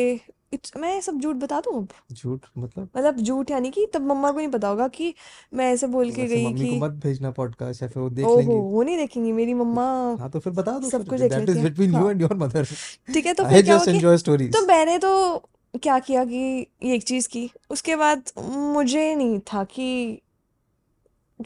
मैं 0.54 1.02
सब 1.02 1.20
झूठ 1.20 1.36
बता 1.36 1.60
दूँ 1.60 1.78
अब? 1.78 1.88
झूठ 2.12 2.46
मतलब? 2.58 2.90
मतलब 2.98 3.18
झूठ 3.18 3.52
यानी 3.52 3.72
कि 3.72 3.86
तब 3.86 4.02
मम्मा 4.02 4.32
को 4.32 4.38
नहीं 4.38 4.48
पता 4.48 4.68
होगा 4.68 4.88
कि 4.88 5.14
मैं 5.54 5.74
ऐसे 5.74 5.88
बोल 5.88 6.12
के 6.12 6.22
वैसे 6.22 6.36
गई 6.36 6.46
मम्मी 6.46 6.70
को 6.70 6.86
मत 6.86 6.92
भेजना 6.92 7.32
पॉडकास्ट 7.32 7.82
या 7.82 7.88
फिर 7.90 8.04
वो 8.04 8.10
देख 8.10 8.26
लेंगी। 8.28 8.54
ओहो 8.54 8.62
वो 8.62 8.84
नहीं 8.84 8.98
देखेंगी 8.98 9.32
मेरी 9.32 9.54
मम्मा 9.54 10.16
हाँ 10.20 10.30
तो 10.30 10.40
फिर 10.40 10.54
बता 10.54 10.80
दो 10.80 10.90
सब 10.90 11.08
कुछ 11.08 11.20
देख 11.20 11.34
दैट 11.34 11.50
इज़ 11.50 11.60
बिटवीन 11.60 11.94
यू 11.94 11.98
हाँ। 11.98 12.12
एंड 12.12 12.22
योर 12.22 12.34
मदर 12.34 12.66
ठीक 13.14 13.26
है 13.26 13.34
तो 13.34 13.44
आई 13.44 13.54
फिर 13.54 13.64
क्या 13.64 13.76
हुआ 13.76 13.86
जस्ट 13.86 13.92
कि 13.92 14.32
एंजॉय 14.32 14.48
तो 14.48 14.66
मैंने 14.66 14.98
तो 14.98 15.38
क्या 15.84 16.00
किया 16.00 16.26
कि 16.26 16.68
ये 16.84 16.96
एक 16.96 17.04
चीज़ 17.04 17.28
की 17.28 17.52
उसके 17.70 17.96
बाद 17.96 18.24
मुझे 18.48 19.16
नहीं 19.16 19.40
था 19.40 19.64
कि 19.64 20.22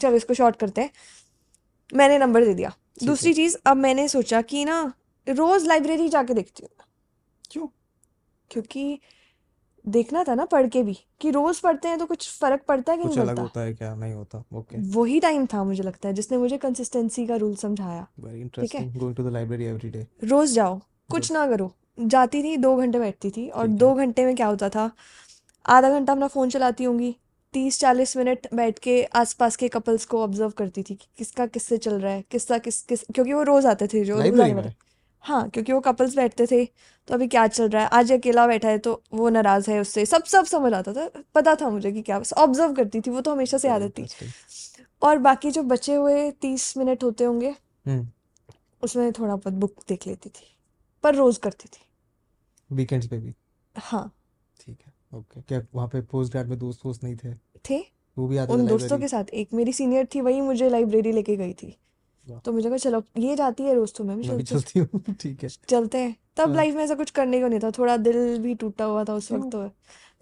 चलो 0.00 0.16
इसको 0.16 0.34
शॉर्ट 0.34 0.56
करते 0.56 0.80
हैं। 0.80 0.90
मैंने 1.96 2.18
नंबर 2.18 2.44
दे 2.44 2.54
दिया। 2.54 2.68
है। 2.68 3.06
दूसरी 3.06 3.34
चीज़ 3.34 3.56
अब 3.66 3.76
मैंने 3.76 4.08
सोचा 4.08 4.42
कि 4.42 4.64
ना 4.64 4.92
रोज़ 5.28 5.66
लाइब्रेरी 5.66 6.08
जाके 6.08 6.34
देखती 6.34 6.62
हूँ। 6.62 6.84
क्योंकि 8.52 8.98
देखना 9.84 10.22
था 10.24 10.34
ना 10.34 10.44
पढ़ 10.44 10.66
के 10.68 10.82
भी 10.82 10.96
कि 11.20 11.30
रोज़ 11.30 11.60
पढ़ते 11.62 11.88
हैं 11.88 11.98
तो 11.98 12.06
कुछ 12.06 12.28
फ़र्क 12.40 12.62
पड़ता 12.68 12.92
है 12.92 12.98
कि 12.98 13.04
कुछ 13.04 13.10
नहीं 13.10 13.20
अलग 13.20 13.36
पड़ता? 13.36 13.42
होता 13.42 13.60
है 13.60 13.74
क्या? 13.74 13.94
नहीं 13.94 14.14
होता। 14.14 14.42
ओके 14.54 14.78
वही 14.90 15.20
टाइम 15.20 15.46
था 15.46 15.62
मुझे 15.64 15.82
लगता 15.82 16.08
है 16.08 16.14
जिसने 16.14 16.38
मुझे 16.38 16.58
कंसिस्टेंसी 16.58 17.26
का 17.26 17.36
रूल 17.36 17.54
समझाया। 17.56 18.06
वेरी 18.20 18.34
ठीक 18.34 18.42
interesting 18.42 18.94
going 18.94 19.16
to 19.16 19.22
the 19.22 19.32
library 19.32 19.64
every 19.64 19.90
day 19.90 20.06
रोज़ 20.24 20.54
जाओ 20.54 20.80
कुछ 21.10 21.32
ना 21.32 21.46
करो। 21.46 21.72
जाती 22.00 22.42
थी 22.42 22.56
दो 22.56 22.76
घंटे 22.76 22.98
बैठती 22.98 23.30
थी 23.30 23.48
और 23.48 23.66
दो 23.66 23.92
घंटे 23.94 24.24
में 24.26 24.34
क्या 24.36 24.46
होता 24.46 24.68
था? 24.68 24.90
आधा 25.66 25.90
घंटा 25.90 26.12
अपना 26.12 26.26
फ़ोन 26.26 26.50
चलाती 26.50 26.84
होंगी 26.84 27.14
तीस 27.54 27.80
चालीस 27.80 28.16
मिनट 28.16 28.46
बैठ 28.54 28.78
के 28.78 29.02
आसपास 29.14 29.56
के 29.56 29.68
कपल्स 29.68 30.04
को 30.06 30.22
ऑब्ज़र्व 30.22 30.50
करती 30.50 30.82
थी 30.82 30.94
कि 30.94 31.06
किसका 31.18 31.46
किससे 31.46 31.76
चल 31.78 32.00
रहा 32.00 32.12
है 32.12 32.24
किसका 32.30 32.58
किस 32.58 32.82
किस 32.82 33.04
क्योंकि 33.14 33.32
वो 33.32 33.42
रोज़ 33.42 33.66
आते 33.66 33.86
थे 33.86 34.04
जो 34.04 34.20
हाँ 35.24 35.48
क्योंकि 35.50 35.72
वो 35.72 35.80
कपल्स 35.80 36.14
बैठते 36.16 36.46
थे 36.46 36.64
तो 37.08 37.14
अभी 37.14 37.26
क्या 37.28 37.46
चल 37.46 37.68
रहा 37.68 37.82
है? 37.82 37.88
आज 37.88 38.12
अकेला 38.12 38.46
बैठा 38.46 38.68
है 38.68 38.78
तो 38.78 39.02
वो 39.14 39.28
नाराज़ 39.28 39.70
है 39.70 39.78
उससे। 39.80 40.04
सब 40.06 40.24
सब 40.24 40.44
समझ 40.44 40.72
आता 40.72 40.92
था। 40.92 41.08
पता 41.34 41.54
था 41.54 41.68
मुझे 41.70 41.92
कि 41.92 42.02
क्या 42.02 42.20
ऑब्ज़र्व 42.38 42.72
करती 42.74 43.00
थी 43.00 43.10
वो 43.10 43.20
तो 43.20 43.32
हमेशा 43.32 43.58
से 43.58 43.68
आदत 43.68 43.98
थी 43.98 44.06
और 45.02 45.18
बाकी 45.18 45.50
जो 45.50 45.62
बचे 45.62 45.94
हुए 45.94 46.30
तीस 46.30 46.76
मिनट 46.76 47.04
होते 47.04 47.24
होंगे 47.24 47.54
हम्म। 47.86 48.06
उसमें 48.82 49.12
थोड़ा 49.12 49.34
बहुत 49.36 49.54
बुक 49.54 49.74
देख 49.88 50.06
लेती 50.06 50.28
थी। 50.28 50.46
पर 51.04 51.14
रोज 51.14 51.38
करती 51.38 51.68
थी। 51.68 51.86
वीकेंड्स 52.70 53.06
पे 53.06 53.18
भी? 53.18 53.34
हाँ। 53.74 54.10
ठीक 54.60 54.78
है 54.86 55.18
ओके 55.18 55.40
क्या 55.42 55.60
वहाँ 55.74 55.88
पे 55.88 56.00
पोस्ट 56.02 56.32
ग्रेड 56.32 56.48
में 56.48 56.58
दोस्त 56.58 56.84
वोस्त 56.86 57.04
नहीं 57.04 57.16
थे? 57.16 57.34
थे? 57.34 57.78
वो 58.16 58.26
भी 58.28 58.36
आते 58.36 58.52
उन 58.52 58.66
दोस्तों 58.66 58.98
के 58.98 59.08
साथ। 59.08 59.24
एक 59.34 59.52
मेरी 59.54 59.72
सीनियर 59.72 60.08
थी 60.14 60.20
वही 60.20 60.40
मुझे 60.40 60.68
लाइब्रेरी 60.70 61.12
लेके 61.12 61.36
गई 61.36 61.52
थी। 61.52 61.76
तो 62.44 62.52
मुझे 62.52 62.68
कहा 62.68 62.78
चलो 62.78 63.02
ये 63.18 63.36
जाती 63.36 63.62
है 63.62 63.74
रोज 63.74 63.92
तो 63.94 64.04
मैं 64.04 64.16
भी 64.16 64.28
मैं 64.28 64.36
भी 64.36 64.42
चलती 64.42 64.78
हूँ। 64.78 64.88
हूँ 64.94 65.14
ठीक 65.20 65.42
है। 65.42 65.48
चलते 65.68 65.98
हैं। 65.98 66.16
तब 66.36 66.48
हाँ। 66.48 66.56
लाइफ 66.56 66.74
में 66.74 66.84
ऐसा 66.84 66.94
कुछ 66.94 67.10
करने 67.10 67.40
को 67.40 67.48
नहीं 67.48 67.60
था 67.60 67.70
थोड़ा 67.70 67.96
दिल 67.96 68.38
भी 68.38 68.54
टूटा 68.54 68.84
हुआ 68.84 69.04
था 69.04 69.14
उस? 69.14 69.32
वक्त 69.32 69.50
तो। 69.52 69.70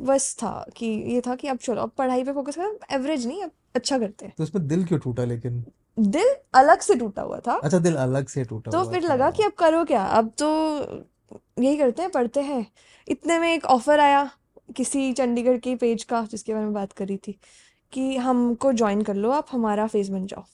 बस 0.00 0.34
था 0.42 0.66
कि 0.76 0.86
ये 0.86 1.20
था 1.20 1.34
कि 1.34 1.48
अब 1.48 1.56
चलो 1.56 1.82
अब 1.82 1.90
पढ़ाई 1.90 2.24
पे 2.24 2.32
फोकस 2.32 2.56
कर 2.56 2.94
एवरेज 2.94 3.26
नहीं 3.26 3.42
अब 3.42 3.50
अच्छा 3.74 3.98
करते 3.98 4.24
हैं। 4.24 4.34
तो 4.38 4.42
उसमें 4.44 4.66
दिल 4.68 4.84
क्यों 4.84 4.98
टूटा 4.98 5.24
लेकिन? 5.24 5.64
दिल 5.98 6.34
अलग 6.54 6.80
से 6.80 6.94
टूटा 6.94 7.22
हुआ 7.22 7.38
था। 7.38 7.52
अच्छा 7.54 7.78
दिल 7.78 7.94
अलग 7.94 8.28
से 8.28 8.44
टूटा 8.44 8.70
तो 8.70 8.78
हुआ 8.78 8.92
फिर 8.92 9.02
लगा 9.02 9.30
कि 9.30 9.42
अब 9.42 9.52
करो 9.52 9.84
क्या? 9.84 10.04
अब 10.04 10.32
तो 10.38 10.48
यही 11.60 11.76
करते 11.76 12.02
हैं 12.02 12.10
पढ़ते 12.10 12.40
हैं। 12.40 12.66
इतने 13.08 13.38
में 13.38 13.54
एक 13.54 13.64
ऑफ़र 13.64 14.00
आया 14.00 14.30
किसी 14.76 15.12
चंडीगढ़ 15.12 15.56
के 15.58 15.74
पेज 15.76 16.04
का 16.04 16.26
जिसके 16.30 16.52
बारे 16.54 16.64
में 16.64 16.74
बात 16.74 16.92
करी 16.92 17.16
थी 17.16 17.38
कि 17.92 18.16
हमको 18.16 18.72
ज्वाइन 18.72 19.02
कर 19.02 19.14
लो 19.14 19.30
आप 19.30 19.46
हमारा 19.52 19.86
फेस 19.86 20.08
बन 20.08 20.26
जाओ। 20.26 20.44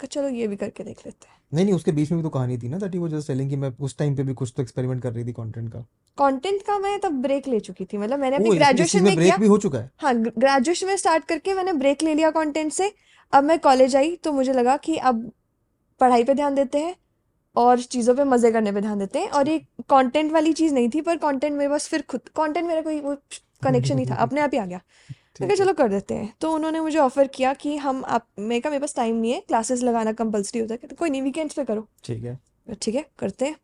कहा 0.00 0.06
चलो 0.12 0.28
ये 0.30 0.46
भी 0.48 0.56
करके 0.56 0.84
देख 0.84 1.06
लेते 1.06 1.28
हैं। 1.28 1.38
नहीं 1.52 1.64
नहीं 1.64 1.74
उसके 1.74 1.92
बीच 1.92 2.10
में 2.10 2.18
भी 2.18 2.22
तो 2.22 2.30
कहानी 2.30 2.56
थी 2.58 2.68
ना 2.68 2.78
that 2.78 2.92
he 2.94 2.98
was 2.98 3.10
just 3.10 3.28
telling 3.28 3.50
कि 3.50 3.56
मैं 3.56 3.72
उस 3.80 3.96
टाइम 3.98 4.16
पे 4.16 4.22
भी 4.22 4.34
कुछ 4.34 4.52
तो 4.56 4.62
एक्सपेरिमेंट 4.62 5.02
कर 5.02 5.12
रही 5.12 5.24
थी 5.24 5.32
कंटेंट 5.32 5.72
का। 5.72 5.80
कंटेंट 6.18 6.62
का 6.62 6.78
मैं 6.78 6.98
तब 7.00 7.20
ब्रेक 7.22 7.48
ले 7.48 7.60
चुकी 7.60 7.84
थी 7.84 7.98
मतलब 7.98 8.18
मैंने 8.18 8.36
अपनी 8.36 8.50
ग्रेजुएशन 8.50 9.02
में 9.02 9.04
में 9.04 9.16
ब्रेक 9.16 9.38
भी 9.40 9.46
हो 9.46 9.58
चुका 9.58 9.78
है? 9.78 9.90
हाँ 9.98 10.14
ग्रेजुएशन 10.16 10.86
में 10.86 10.96
स्टार्ट 10.96 11.24
करके 11.24 11.54
मैंने 11.54 11.72
ब्रेक 11.74 12.02
ले 12.02 12.14
लिया 12.14 12.30
कंटेंट 12.32 12.72
से। 12.72 12.92
अब 13.32 13.44
मैं 13.44 13.58
कॉलेज 13.60 13.96
आई 13.96 14.14
तो 14.16 14.32
मुझे 14.32 14.52
लगा 14.52 14.76
कि 14.78 14.96
अब 14.96 15.30
पढ़ाई 16.00 16.24
पे 16.24 16.34
ध्यान 16.34 16.54
देते 16.54 16.78
हैं 16.78 16.94
और 17.56 17.80
चीज़ों 17.82 18.14
पे 18.14 18.24
मज़े 18.26 18.52
करने 18.52 18.72
पे 18.72 18.80
ध्यान 18.80 18.98
देते 18.98 19.18
हैं। 19.18 19.30
और 19.30 19.48
ये 19.48 19.58
कंटेंट 19.90 20.32
वाली 20.32 20.52
चीज़ 20.52 20.74
नहीं 20.74 20.88
थी 20.90 21.00
पर 21.00 21.16
कंटेंट 21.18 21.56
मेरे 21.56 21.70
पास 21.70 21.88
फिर 21.88 22.02
खुद 22.10 22.28
कंटेंट 22.36 22.66
मेरा 22.66 22.82
कोई 22.82 23.00
वो 23.00 23.16
कनेक्शन 23.62 23.96
नहीं 23.96 24.06
था 24.06 24.14
अपने 24.16 24.40
आप 24.40 24.50
ही 24.54 24.58
आ 24.58 24.66
गया। 24.66 24.80
मैं 25.32 25.38
कहा 25.40 25.46
ठीक 25.46 25.50
है। 25.50 25.56
चलो 25.56 25.72
कर 25.74 25.88
देते 25.88 26.14
हैं। 26.14 26.32
तो 26.40 26.52
उन्होंने 26.52 26.80
मुझे 26.80 26.98
ऑफ़र 26.98 27.26
किया 27.28 27.52
कि 27.54 27.76
हम 27.78 28.04
आप 28.08 28.26
मैं 28.40 28.60
कहा 28.60 28.70
मेरे 28.70 28.80
पास 28.80 28.94
टाइम 28.96 29.16
नहीं 29.16 29.32
है 29.32 29.40
क्लासेस 29.42 29.82
लगाना 29.82 30.12
कंपलसरी 30.14 30.60
होता 30.60 30.74
है। 30.74 30.78
कहते 30.78 30.94
कोई 30.96 31.10
नहीं 31.10 31.22
वीकेंड्स 31.22 31.54
पे 31.54 31.64
करो। 31.64 31.86
ठीक 32.04 32.24
है। 32.24 32.38
ठीक 32.74 32.94
है 32.94 33.04
करते 33.18 33.44
हैं। 33.44 33.56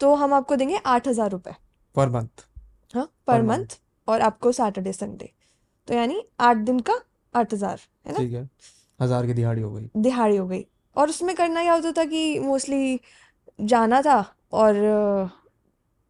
तो 0.00 0.14
हम 0.14 0.34
आपको 0.34 0.56
देंगे 0.56 0.80
आठ 0.86 1.08
हज़ार 1.08 1.30
रुपये 1.30 1.54
पर 1.94 2.08
मंथ 2.10 2.44
हाँ 2.94 3.08
पर 3.26 3.42
मंथ 3.44 3.78
और 4.08 4.20
आपको 4.22 4.52
सैटरडे 4.52 4.92
संडे 4.92 5.30
तो 5.88 5.94
यानी 5.94 6.22
आठ 6.40 6.56
दिन 6.58 6.80
का 6.80 6.94
आठ 7.34 7.52
हज़ार 7.54 7.80
है 8.06 8.12
ना? 8.12 8.18
ठीक 8.18 8.32
है। 8.32 8.48
हज़ार 9.00 9.26
की 9.26 9.34
दिहाड़ी 9.34 9.62
हो 9.62 9.72
गई। 9.72 9.88
दिहाड़ी 9.98 10.36
हो 10.36 10.46
गई। 10.46 10.64
और 10.96 11.08
उसमें 11.08 11.34
करना 11.36 11.62
क्या 11.62 11.72
होता 11.74 11.92
था 11.92 12.04
कि 12.06 12.38
मोस्टली 12.40 13.00
जाना 13.62 14.00
था 14.02 14.18
और 14.54 14.76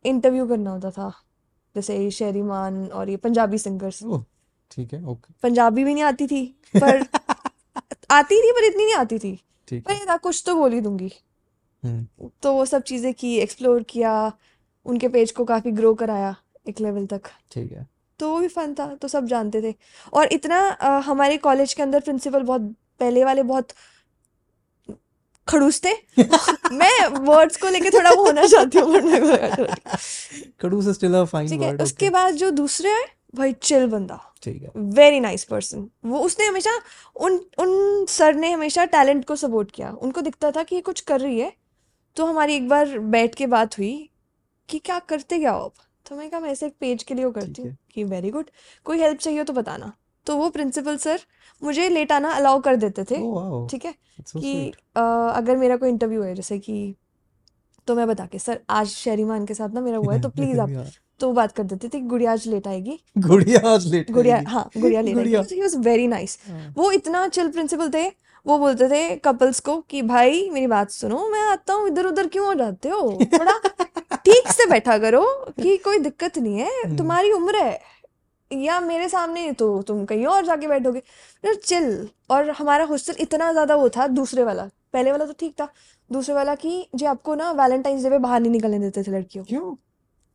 इंटरव्यू 0.04 0.46
करना 0.48 0.70
होता 0.70 0.90
था। 0.90 1.12
जैसे 1.74 2.10
शेरीमान 2.12 2.86
और 2.88 3.10
ये 3.10 3.16
पंजाबी 3.18 3.58
सिंगर्स 3.58 4.02
ठीक 4.70 4.92
है 4.94 5.02
ओके। 5.04 5.32
पंजाबी 5.42 5.84
भी 5.84 5.94
नहीं 5.94 6.04
आती 6.04 6.26
थी 6.26 6.44
पर 6.76 7.02
आती 8.10 8.40
थी 8.42 8.52
पर 8.52 8.64
इतनी 8.64 8.84
नहीं 8.84 8.94
आती 8.94 9.18
थी। 9.18 9.38
ठीक 9.68 9.84
पर 9.84 9.92
है। 9.92 9.98
ये 9.98 10.06
था 10.06 10.16
कुछ 10.16 10.42
तो 10.46 10.54
बोल 10.54 10.72
ही 10.72 10.80
दूँगी। 10.80 11.10
हम्म। 11.82 12.28
तो 12.42 12.52
वो 12.52 12.64
सब 12.66 12.82
चीज़ें 12.82 13.12
की 13.14 13.36
एक्सप्लोर 13.38 13.82
किया 13.82 14.12
उनके 14.86 15.08
पेज 15.08 15.30
को 15.32 15.44
काफ़ी 15.44 15.70
ग्रो 15.72 15.94
कराया 15.94 16.34
एक 16.68 16.80
लेवल 16.80 17.06
तक। 17.06 17.30
ठीक 17.52 17.72
है। 17.72 17.86
तो 18.20 18.30
वो 18.30 18.38
भी 18.40 18.48
फन 18.48 18.74
था 18.74 18.86
तो 18.94 19.08
सब 19.08 19.26
जानते 19.26 19.62
थे। 19.62 19.74
और 20.12 20.28
इतना 20.32 20.58
अ, 20.68 20.88
हमारे 21.00 21.36
कॉलेज 21.38 21.74
के 21.74 21.82
अंदर 21.82 22.00
प्रिंसिपल 22.00 22.42
बहुत 22.42 22.62
पहले 23.00 23.24
वाले 23.24 23.42
बहुत 23.42 23.72
खड़ूस 25.48 25.80
थे। 25.84 25.92
मैं 26.72 27.06
वर्ड्स 27.26 27.56
को 27.56 27.68
लेके 27.68 27.90
थोड़ा 27.90 28.10
वो 28.10 28.24
होना 28.24 28.46
चाहती 28.46 28.78
हूँ 28.78 28.94
but 28.94 29.04
स्टिल 30.94 31.14
अ 31.14 31.24
फाइन 31.24 31.48
ठीक 31.48 31.60
है 31.60 31.68
वर्ड 31.68 31.82
उसके 31.82 32.10
बाद 32.10 32.34
जो 32.34 32.50
दूसरे 32.50 32.90
है 32.90 33.04
भाई 33.36 33.52
चिल 33.52 33.86
बंदा। 33.86 34.20
ठीक 34.42 34.62
है। 34.62 34.70
वेरी 34.76 35.20
नाइस 35.20 35.44
पर्सन 35.44 35.88
वो 36.04 36.18
उसने 36.18 36.46
हमेशा 36.46 36.70
उन 37.16 37.40
उन 37.58 38.04
सर 38.08 38.34
ने 38.34 38.52
हमेशा 38.52 38.84
टैलेंट 38.84 39.24
को 39.24 39.36
सपोर्ट 39.36 39.70
किया। 39.70 39.90
उनको 39.92 40.20
दिखता 40.20 40.50
था 40.50 40.62
कि 40.62 40.74
ये 40.76 40.80
कुछ 40.80 41.00
कर 41.00 41.20
रही 41.20 41.38
है। 41.40 41.52
तो 42.16 42.26
हमारी 42.26 42.54
एक 42.54 42.68
बार 42.68 42.98
बैठ 42.98 43.34
के 43.34 43.46
बात 43.46 43.78
हुई 43.78 44.08
कि 44.68 44.78
क्या 44.78 44.98
करते 44.98 45.38
क्या 45.38 45.52
हो 45.52 45.64
आप? 45.64 45.72
तो 46.06 46.16
मैं 46.16 46.28
कहा 46.30 46.40
मैं 46.40 46.50
ऐसे 46.50 46.66
एक 46.66 46.74
पेज 46.80 47.02
के 47.02 47.14
लिए 47.14 47.24
वो 47.24 47.30
करती 47.30 47.62
हूँ 47.62 47.76
कि 47.94 48.04
वेरी 48.04 48.30
गुड 48.30 48.50
कोई 48.84 48.98
हेल्प 48.98 49.18
चाहिए 49.18 49.38
हो 49.38 49.44
तो 49.44 49.52
बताना। 49.52 49.92
तो 50.26 50.36
वो 50.36 50.48
प्रिंसिपल 50.50 50.96
सर 50.96 51.20
मुझे 51.62 51.88
लेट 51.88 52.12
आना 52.12 52.30
अलाउ 52.32 52.60
कर 52.60 52.76
देते 52.76 53.04
थे। 53.04 53.18
वाओ 53.18 53.66
ठीक 53.68 53.84
है? 53.84 53.94
कि 54.36 54.72
अगर 54.96 55.56
मेरा 55.56 55.76
कोई 55.76 55.88
इंटरव्यू 55.88 56.22
है 56.22 56.34
जैसे 56.34 56.58
कि 56.58 56.94
तो 57.88 57.94
मैं 57.94 58.06
बता 58.08 58.26
के 58.26 58.38
सर 58.38 58.60
आज 58.70 58.86
शेरीमान 58.86 59.46
के 59.46 59.54
साथ 59.54 59.68
ना 59.68 59.80
मेरा 59.80 59.98
हुआ 59.98 60.14
है 60.14 60.20
तो 60.20 60.28
प्लीज़ 60.36 60.60
आप 60.60 60.68
तो 61.20 61.32
बात 61.32 61.52
कर 61.52 61.62
देते 61.64 61.88
थे 61.88 61.98
कि 62.00 62.06
गुड़िया 62.06 62.32
आज 62.32 62.46
लेट 62.46 62.66
आएगी। 62.68 62.98
गुड़िया 63.18 63.60
आज 63.68 63.86
लेट 63.86 64.10
गुड़िया 64.12 64.42
हाँ 64.48 64.68
गुड़िया 64.76 65.00
लेट 65.00 65.14
गुड़िया। 65.14 65.42
ही 65.52 65.60
वॉज़ 65.60 65.76
वेरी 65.78 66.06
नाइस 66.06 66.38
हाँ। 66.48 66.72
वो 66.76 66.90
इतना 66.92 67.26
चिल 67.28 67.48
प्रिंसिपल 67.48 67.90
थे 67.90 68.06
वो 68.46 68.58
बोलते 68.58 68.88
थे 68.88 69.16
कपल्स 69.18 69.60
को 69.60 69.76
कि 69.90 70.02
भाई 70.04 70.48
मेरी 70.50 70.66
बात 70.66 70.90
सुनो 70.90 71.26
मैं 71.28 71.40
आता 71.42 71.74
हूँ 71.74 71.88
इधर 71.88 72.06
उधर 72.06 72.26
क्यों 72.28 72.54
जाते 72.58 72.88
हो? 72.88 73.18
थोड़ा 73.32 73.58
ठीक 74.16 74.48
से 74.52 74.66
बैठा 74.70 74.98
करो 74.98 75.24
कि 75.52 75.76
कोई 75.76 75.98
दिक्कत 75.98 76.38
नहीं 76.38 76.58
है 76.58 76.70
हम्म। 76.84 76.96
तुम्हारी 76.96 77.32
उम्र 77.32 77.56
है। 77.56 77.80
या 78.50 78.78
मेरे 78.80 79.08
सामने 79.08 79.50
तो 79.52 79.66
तुम 79.82 80.04
कहीं 80.04 80.26
और 80.26 80.44
जाके 80.46 80.66
बैठोगे। 80.68 81.02
चिल 81.56 82.08
और 82.30 82.50
हमारा 82.50 82.84
हॉस्टल 82.84 83.14
इतना 83.20 83.50
ज़्यादा 83.52 83.76
वो 83.76 83.88
था 83.88 84.06
दूसरे 84.08 84.44
वाला। 84.44 84.68
पहले 84.92 85.12
वाला 85.12 85.24
तो 85.24 85.32
ठीक 85.38 85.54
था। 85.60 85.68
दूसरे 86.10 86.34
वाला 86.34 86.54
कि 86.54 86.86
जो 86.94 87.06
आपको 87.08 87.34
ना 87.34 87.50
वैलेंटाइंस 87.54 88.02
डे 88.02 88.10
पे 88.10 88.18
बाहर 88.18 88.40
नहीं 88.40 88.52
निकलने 88.52 88.78
देते 88.78 89.02
थे 89.02 89.10
लड़कियों 89.10 89.44
क्यों? 89.44 89.74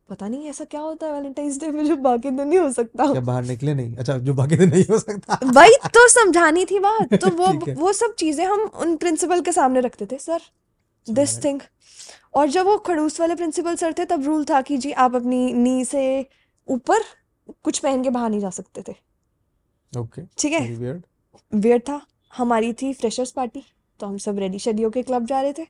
पता 0.08 0.28
नहीं 0.28 0.48
ऐसा 0.48 0.64
क्या 0.64 0.80
होता 0.80 1.06
है 1.06 1.12
वैलेंटाइंस 1.12 1.58
डे 1.60 1.70
पे 1.72 1.84
जो 1.84 1.96
बाकी 1.96 2.30
दिन 2.30 2.48
नहीं 2.48 2.58
हो 2.58 2.70
सकता 2.72 3.06
क्या 3.12 3.20
बाहर 3.20 3.44
निकले 3.44 3.74
नहीं। 3.74 3.94
अच्छा 3.96 4.16
जो 4.18 4.34
बाकी 4.34 4.56
दिन 4.56 4.70
नहीं 4.70 4.84
हो 4.90 4.98
सकता। 4.98 5.38
वही 5.58 5.76
तो 5.94 6.08
समझानी 6.08 6.64
थी 6.64 6.78
बात। 6.78 7.14
तो 7.14 7.30
वो 7.36 7.52
वो 7.74 7.92
सब 7.92 8.14
चीज़ें 8.18 8.44
हम 8.46 8.60
उन 8.80 8.96
प्रिंसिपल 8.96 9.40
के 9.40 9.52
सामने 9.52 9.80
रखते 9.80 10.06
थे 10.06 10.18
सर। 10.18 10.40
दिस 11.06 11.42
थिंग 11.44 11.60
और 12.34 12.48
जब 12.48 12.66
वो 12.66 12.76
खड़ूस 12.78 13.20
वाले 13.20 13.34
प्रिंसिपल 13.34 13.76
सर 13.76 13.92
थे 13.98 14.04
तब 14.04 14.24
रूल 14.24 14.44
था 14.44 14.60
कि 14.62 14.76
जी 14.78 14.92
आप 15.04 15.14
अपनी 15.16 15.52
नी 15.52 15.84
से 15.84 16.04
ऊपर 16.68 17.02
कुछ 17.64 17.78
पहन 17.78 18.02
के 18.02 18.10
बाहर 18.10 18.30
नहीं 18.30 18.40
जा 18.40 18.50
सकते 18.50 18.82
थे। 18.88 18.94
ओके 19.92 20.22
ठीक 20.38 20.52
है? 20.52 20.66
वियर्ड 21.52 21.82
था। 21.82 22.00
हमारी 22.32 22.72
थी 22.72 22.92
फ्रेशर्स 22.94 23.30
पार्टी 23.30 23.62
तो 24.00 24.06
हम 24.06 24.18
सब 24.18 24.38
रेडी 24.38 24.58
शेडी 24.58 24.82
होके 24.82 25.02
क्लब 25.02 25.26
जा 25.26 25.40
रहे 25.40 25.52
थे। 25.52 25.66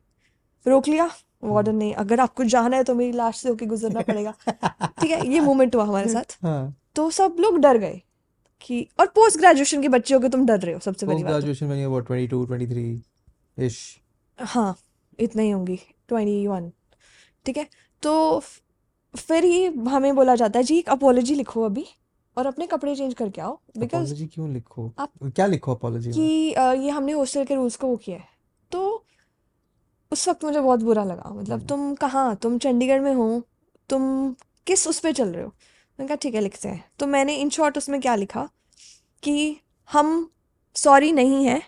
रोक 0.66 0.88
लिया। 0.88 1.10
वार्डन 1.42 1.76
ने 1.76 1.92
अगर 1.92 2.20
आपको 2.20 2.44
जाना 2.44 2.76
है 2.76 2.84
तो 2.84 2.94
मेरी 2.94 3.12
लाश 3.12 3.36
से 3.36 3.48
होके 3.48 3.66
गुजरना 3.66 4.00
पड़ेगा। 4.08 4.34
ठीक 5.00 5.10
है? 5.10 5.26
ये 5.28 5.40
मोमेंट 5.40 5.74
हुआ 5.76 5.84
हमारे 5.84 6.08
साथ। 6.12 6.36
हाँ। 6.42 6.74
तो 6.96 7.10
सब 7.10 7.36
लोग 7.40 7.58
डर 7.58 7.78
गए 7.78 8.00
कि 8.60 8.86
और 9.00 9.06
पोस्ट 9.14 9.38
ग्रेजुएशन 9.38 9.82
के 9.82 9.88
बच्चे 9.88 10.14
हो 10.14 10.20
के 10.20 10.28
तुम 10.28 10.46
डर 10.46 10.58
रहे 10.60 10.74
हो 10.74 10.80
सबसे 10.80 11.06
पहली 11.06 11.22
बात 11.22 11.32
तो। 11.32 11.38
ग्रेजुएशन 11.38 11.66
में 11.66 11.86
वो 11.86 12.00
22 12.02 12.46
23 12.50 13.62
इश 13.64 13.78
हाँ 14.38 14.74
इतना 15.18 15.42
ही 15.42 15.50
होंगी 15.50 15.78
ट्वेंटी 16.08 16.46
वन 16.46 16.70
ठीक 17.46 17.56
है? 17.56 17.66
तो 18.02 18.38
फिर 19.14 19.44
ही 19.44 19.64
हमें 19.88 20.14
बोला 20.16 20.34
जाता 20.34 20.58
है 20.58 20.62
जी 20.64 20.78
एक 20.78 20.88
अपोलॉजी 20.88 21.34
लिखो 21.34 21.62
अभी 21.62 21.84
और 22.36 22.46
अपने 22.46 22.66
कपड़े 22.66 22.94
चेंज 22.96 23.14
करके 23.14 23.40
आओ 23.40 23.58
बिकॉज़ 23.78 24.02
अपोलॉजी 24.02 24.26
क्यों 24.26 24.48
लिखो? 24.52 24.92
आप 24.98 25.10
क्या 25.26 25.46
लिखो 25.46 25.74
अपोलॉजी 25.74 26.12
कि 26.12 26.22
ये 26.84 26.90
हमने 26.90 27.12
हॉस्टल 27.12 27.44
के 27.44 27.54
रूल्स 27.54 27.76
को 27.76 27.86
वो 27.86 27.96
किया 27.96 28.16
है। 28.18 28.30
उस 30.12 30.28
वक्त 30.28 30.44
मुझे 30.44 30.60
बहुत 30.60 30.80
बुरा 30.80 31.04
लगा। 31.04 31.30
मतलब 31.30 31.56
हम्म, 31.56 31.66
तुम 31.66 31.94
कहाँ? 31.94 32.34
तुम 32.36 32.58
चंडीगढ़ 32.58 33.00
में 33.00 33.12
हो। 33.14 33.42
तुम 33.88 34.34
किस 34.66 34.86
उस 34.88 34.98
पर 35.00 35.12
चल 35.12 35.28
रहे 35.28 35.42
हो? 35.42 35.48
मैंने 35.48 36.08
कहा 36.08 36.14
ठीक 36.14 36.34
है 36.34 36.40
लिखते 36.40 36.68
हैं। 36.68 36.84
तो 36.98 37.06
मैंने 37.06 37.34
इन 37.36 37.50
शॉर्ट 37.50 37.78
उसमें 37.78 38.00
क्या 38.00 38.14
लिखा 38.14 38.48
कि 39.22 39.56
हम 39.90 40.30
सॉरी 40.76 41.12
नहीं 41.12 41.44
हैं 41.44 41.62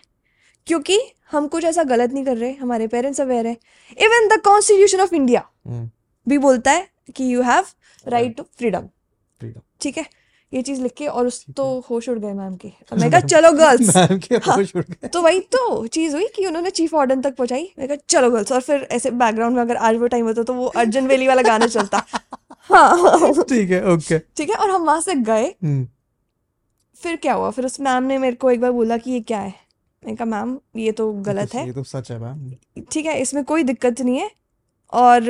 क्योंकि 0.67 0.99
हम 1.31 1.47
कुछ 1.47 1.63
ऐसा 1.63 1.83
गलत 1.83 2.13
नहीं 2.13 2.25
कर 2.25 2.37
रहे। 2.37 2.51
हमारे 2.53 2.87
पेरेंट्स 2.87 3.21
अवेयर 3.21 3.47
है। 3.47 3.57
Even 3.97 4.27
the 4.27 4.41
constitution 4.41 5.01
of 5.01 5.15
India 5.15 5.47
hmm. 5.67 5.89
भी 6.27 6.37
बोलता 6.37 6.71
है 6.71 6.87
कि 7.15 7.33
you 7.33 7.41
have 7.41 7.65
right 8.07 8.37
to 8.37 8.43
freedom. 8.43 8.89
ठीक 9.81 9.97
है? 9.97 10.05
ये 10.53 10.61
चीज़ 10.61 10.81
लिख 10.81 10.93
के 10.97 11.07
और 11.07 11.27
उस 11.27 11.43
तो 11.57 11.63
होश 11.89 12.09
उड़ 12.09 12.17
गए 12.19 12.33
मैम 12.33 12.55
के। 12.55 12.67
मैं 12.97 13.09
कहा 13.11 13.19
चलो 13.19 13.51
गर्ल्स। 13.51 13.95
मैम 13.95 14.19
के 14.19 14.35
हाँ 14.35 14.55
होश 14.57 14.75
उड़ 14.75 14.83
गए। 14.83 15.07
तो 15.07 15.21
वही 15.21 15.39
तो 15.55 15.87
चीज़ 15.87 16.15
हुई 16.15 16.27
कि 16.35 16.45
उन्होंने 16.45 16.69
चीफ 16.69 16.93
वार्डन 16.93 17.21
तक 17.21 17.35
पहुंचाई। 17.35 17.69
मैं 17.79 17.87
कहा 17.87 17.97
चलो 18.09 18.29
गर्ल्स। 18.31 18.51
और 18.51 18.61
फिर 18.61 18.87
ऐसे 18.91 19.11
बैकग्राउंड 19.11 19.55
में 19.55 19.61
अगर 19.61 19.75
आज 19.75 19.95
वो 19.95 20.07
टाइम 20.07 20.25
होता 20.25 20.43
तो 20.43 20.53
वो 20.53 20.65
अर्जुन 20.77 21.07
वेली 21.07 21.27
वाला 21.27 21.41
गाना 21.41 21.67
चलता। 21.67 22.03
हाँ। 22.71 23.43
ठीक 23.49 23.69
है 23.71 23.83
ओके 23.93 24.19
ठीक 24.19 24.49
है 24.49 24.55
और 24.55 24.69
हम 24.69 24.83
वहाँ 24.85 25.01
से 25.01 25.15
गए। 25.15 25.45
हम्म। 25.63 25.87
फिर 26.95 27.15
क्या 27.15 27.33
हुआ? 27.33 27.49
फिर 27.49 27.65
उस 27.65 27.79
मैम 27.79 28.03
ने 28.03 28.17
मेरे 28.17 28.35
को 28.35 28.51
एक 28.51 28.61
बार 28.61 28.71
बोला 28.71 28.97
कि 28.97 29.11
ये 29.11 29.19
क्या 29.19 29.39
है? 29.39 29.53
मैंने 30.03 30.15
कहा 30.15 30.25
मैम 30.25 30.57
ये 30.75 30.91
तो 30.91 31.11
गलत 31.13 31.51
तो 31.51 31.57
है। 31.57 31.65
ये 31.67 31.73
तो 31.73 31.83
सच 31.83 32.11
है 32.11 32.19
मैम। 32.19 32.83
ठीक 32.91 33.05
है 33.05 33.19
इसमें 33.21 33.43
कोई 33.43 33.63
दिक्कत 33.63 34.01
नहीं 34.01 34.17
है। 34.17 34.31
और 34.93 35.21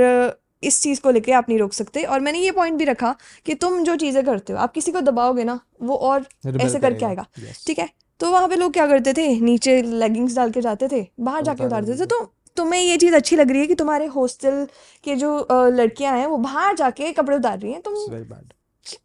इस 0.63 0.82
चीज़ 0.82 1.02
को 1.02 1.12
लेके 1.12 1.32
आप 1.34 1.50
नहीं 1.50 1.60
रोक 1.60 1.74
सकते। 1.74 2.04
और 2.04 2.20
मैंने 2.20 2.39
ये 2.39 2.52
पॉइंट 2.52 2.78
भी 2.78 2.86
रखा 2.86 3.15
कि 3.46 3.56
तुम 3.56 3.84
जो 3.84 3.96
चीज़ें 3.96 4.24
करते 4.26 4.54
हो 4.54 4.60
आप 4.60 4.74
किसी 4.74 4.91
को 4.91 5.02
दबाओगे 5.02 5.44
ना 5.44 5.60
वो 5.82 5.96
और 5.98 6.26
ऐसे 6.58 6.80
करके 6.80 7.06
आएगा। 7.06 7.26
ठीक 7.68 7.80
है? 7.80 7.89
तो 8.20 8.32
वहाँ 8.32 8.48
पे 8.48 8.56
लोग 8.56 8.74
क्या 8.74 8.88
करते 8.88 9.13
थे? 9.13 9.28
नीचे 9.41 9.82
लेगिंग्स 9.82 10.36
डाल 10.36 10.52
के 10.52 10.62
जाते 10.62 10.88
थे 10.88 11.06
बाहर 11.20 11.44
जाके 11.44 11.63
उतार 11.65 11.82
उतारते 11.82 12.02
थे। 12.02 12.06
तो 12.08 12.24
तुम्हें 12.58 12.82
ये 12.82 12.98
चीज़ 12.98 13.15
अच्छी 13.15 13.36
लग 13.36 13.52
रही 13.52 13.62
है 13.62 13.68
कि 13.68 13.76
तुम्हारे 13.76 14.06
हॉस्टल 14.08 14.65
के 15.04 15.15
जो 15.15 15.48
लड़कियाँ 15.52 16.18
हैं 16.18 16.28
वो 16.28 16.38
बाहर 16.39 16.76
जाके 16.76 17.12
कपड़े 17.13 17.38
उतार 17.38 17.60
रही 17.60 17.72
हैं। 17.72 17.82
तुम 17.82 17.94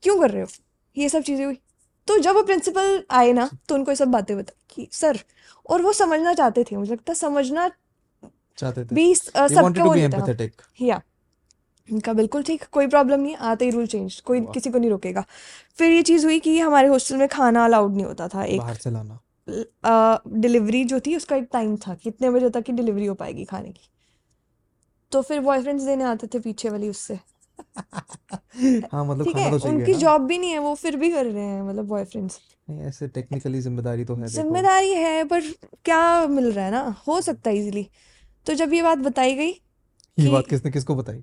क्यों 0.03 0.19
कर 0.21 0.31
रहे 0.31 0.43
हो? 0.43 0.49
ये 0.97 1.09
सब 1.09 1.23
चीज़ें 1.23 1.45
हुई। 1.45 1.59
तो 2.09 2.19
जब 2.19 2.35
वो 2.35 2.43
प्रिंसिपल 2.43 3.03
आए 3.11 3.33
ना 3.33 3.49
तो 3.69 3.75
उनको 3.75 3.91
ये 3.91 3.97
सब 3.97 4.09
बातें 4.11 4.37
बता 4.37 4.53
कि 4.71 4.89
सर 4.93 5.19
और 5.67 5.83
वो 5.83 5.93
समझना 5.93 6.33
चाहते 6.35 6.65
थे 6.65 6.77
मुझे 6.77 6.93
लगता 6.93 7.15
समझना 7.15 7.69
चाहते 8.59 8.85
थे। 8.85 8.95
दे 8.95 9.15
सबका 9.15 9.85
वो 9.85 9.95
या 10.81 11.01
उनका 11.91 12.13
बिल्कुल 12.13 12.43
ठीक 12.43 12.65
कोई 12.73 12.87
प्रॉब्लम 12.89 13.21
नहीं 13.21 13.37
आते 13.49 13.65
ही 13.65 13.71
रूल 13.71 13.87
चेंज 13.87 14.21
कोई 14.23 14.41
किसी 14.55 14.71
को 14.71 14.79
नहीं 14.79 14.91
रोकेगा। 14.91 15.25
फिर 15.79 15.93
ये 15.93 16.03
चीज़ 16.03 16.27
हुई 16.27 16.39
कि 16.41 16.59
हमारे 16.59 16.89
हॉस्टल 16.89 17.17
में 17.17 17.29
खाना 17.29 17.65
अलाउड 17.65 17.95
नहीं 17.95 18.05
होता 18.07 18.29
था 18.29 18.45
एक 18.45 18.59
बाहर 18.59 18.75
से 18.77 18.91
लाना। 18.91 19.19
डिलीवरी 20.39 20.85
जो 20.85 21.01
थी 21.01 21.17
उसका 21.17 21.37
एक 21.37 21.49
टाइम 21.53 21.77
था 21.77 21.95
कितने 21.95 22.31
बजे 22.31 22.51
तक 22.51 22.63
की 22.63 22.73
डिलीवरी 22.73 23.07
हो 23.07 23.15
पाएगी 23.15 23.45
खाने 23.45 23.71
की। 23.73 23.89
तो 25.13 25.21
फिर 25.23 25.41
बॉयफ्रेंड्स 25.41 25.85
देने 25.85 26.05
आते 26.05 26.27
थे 26.27 26.39
पीछे 26.41 26.71
वाली 26.71 26.89
उससे। 26.89 27.19
हाँ 28.93 29.05
मतलब 29.05 29.25
ठीक 29.25 29.37
है 29.37 29.51
तो 29.51 29.69
उनकी 29.69 29.95
जॉब 29.95 30.27
भी 30.27 30.39
नहीं 30.39 30.51
है 30.51 30.59
वो 30.59 30.75
फिर 30.75 30.97
भी 30.97 31.11
कर 31.11 31.27
रहे 31.27 31.45
हैं 31.45 31.63
मतलब 31.63 31.87
बॉयफ्रेंड्स 31.89 32.39
नहीं 32.71 32.81
ऐसे 32.83 33.09
टेक्निकली 33.09 33.61
ज़िम्मेदारी 33.61 34.05
तो 34.05 34.15
है 34.17 34.29
ज़िम्मेदारी 34.29 34.93
है 34.95 35.25
पर 35.25 35.41
क्या 35.85 36.27
मिल 36.29 36.51
रहा 36.53 36.65
है 36.65 36.71
ना? 36.71 36.83
हो 37.09 37.21
सकता 37.21 37.51
है 37.51 37.57
इजीली 37.57 37.87
तो 38.47 38.55
जब 38.55 38.73
ये 38.73 38.83
बात 38.83 38.99
बताई 39.01 39.35
गई 39.35 39.51
ये 40.19 40.29
बात 40.29 40.47
किसने 40.47 40.71
किसको 40.71 40.95
बताई? 40.97 41.23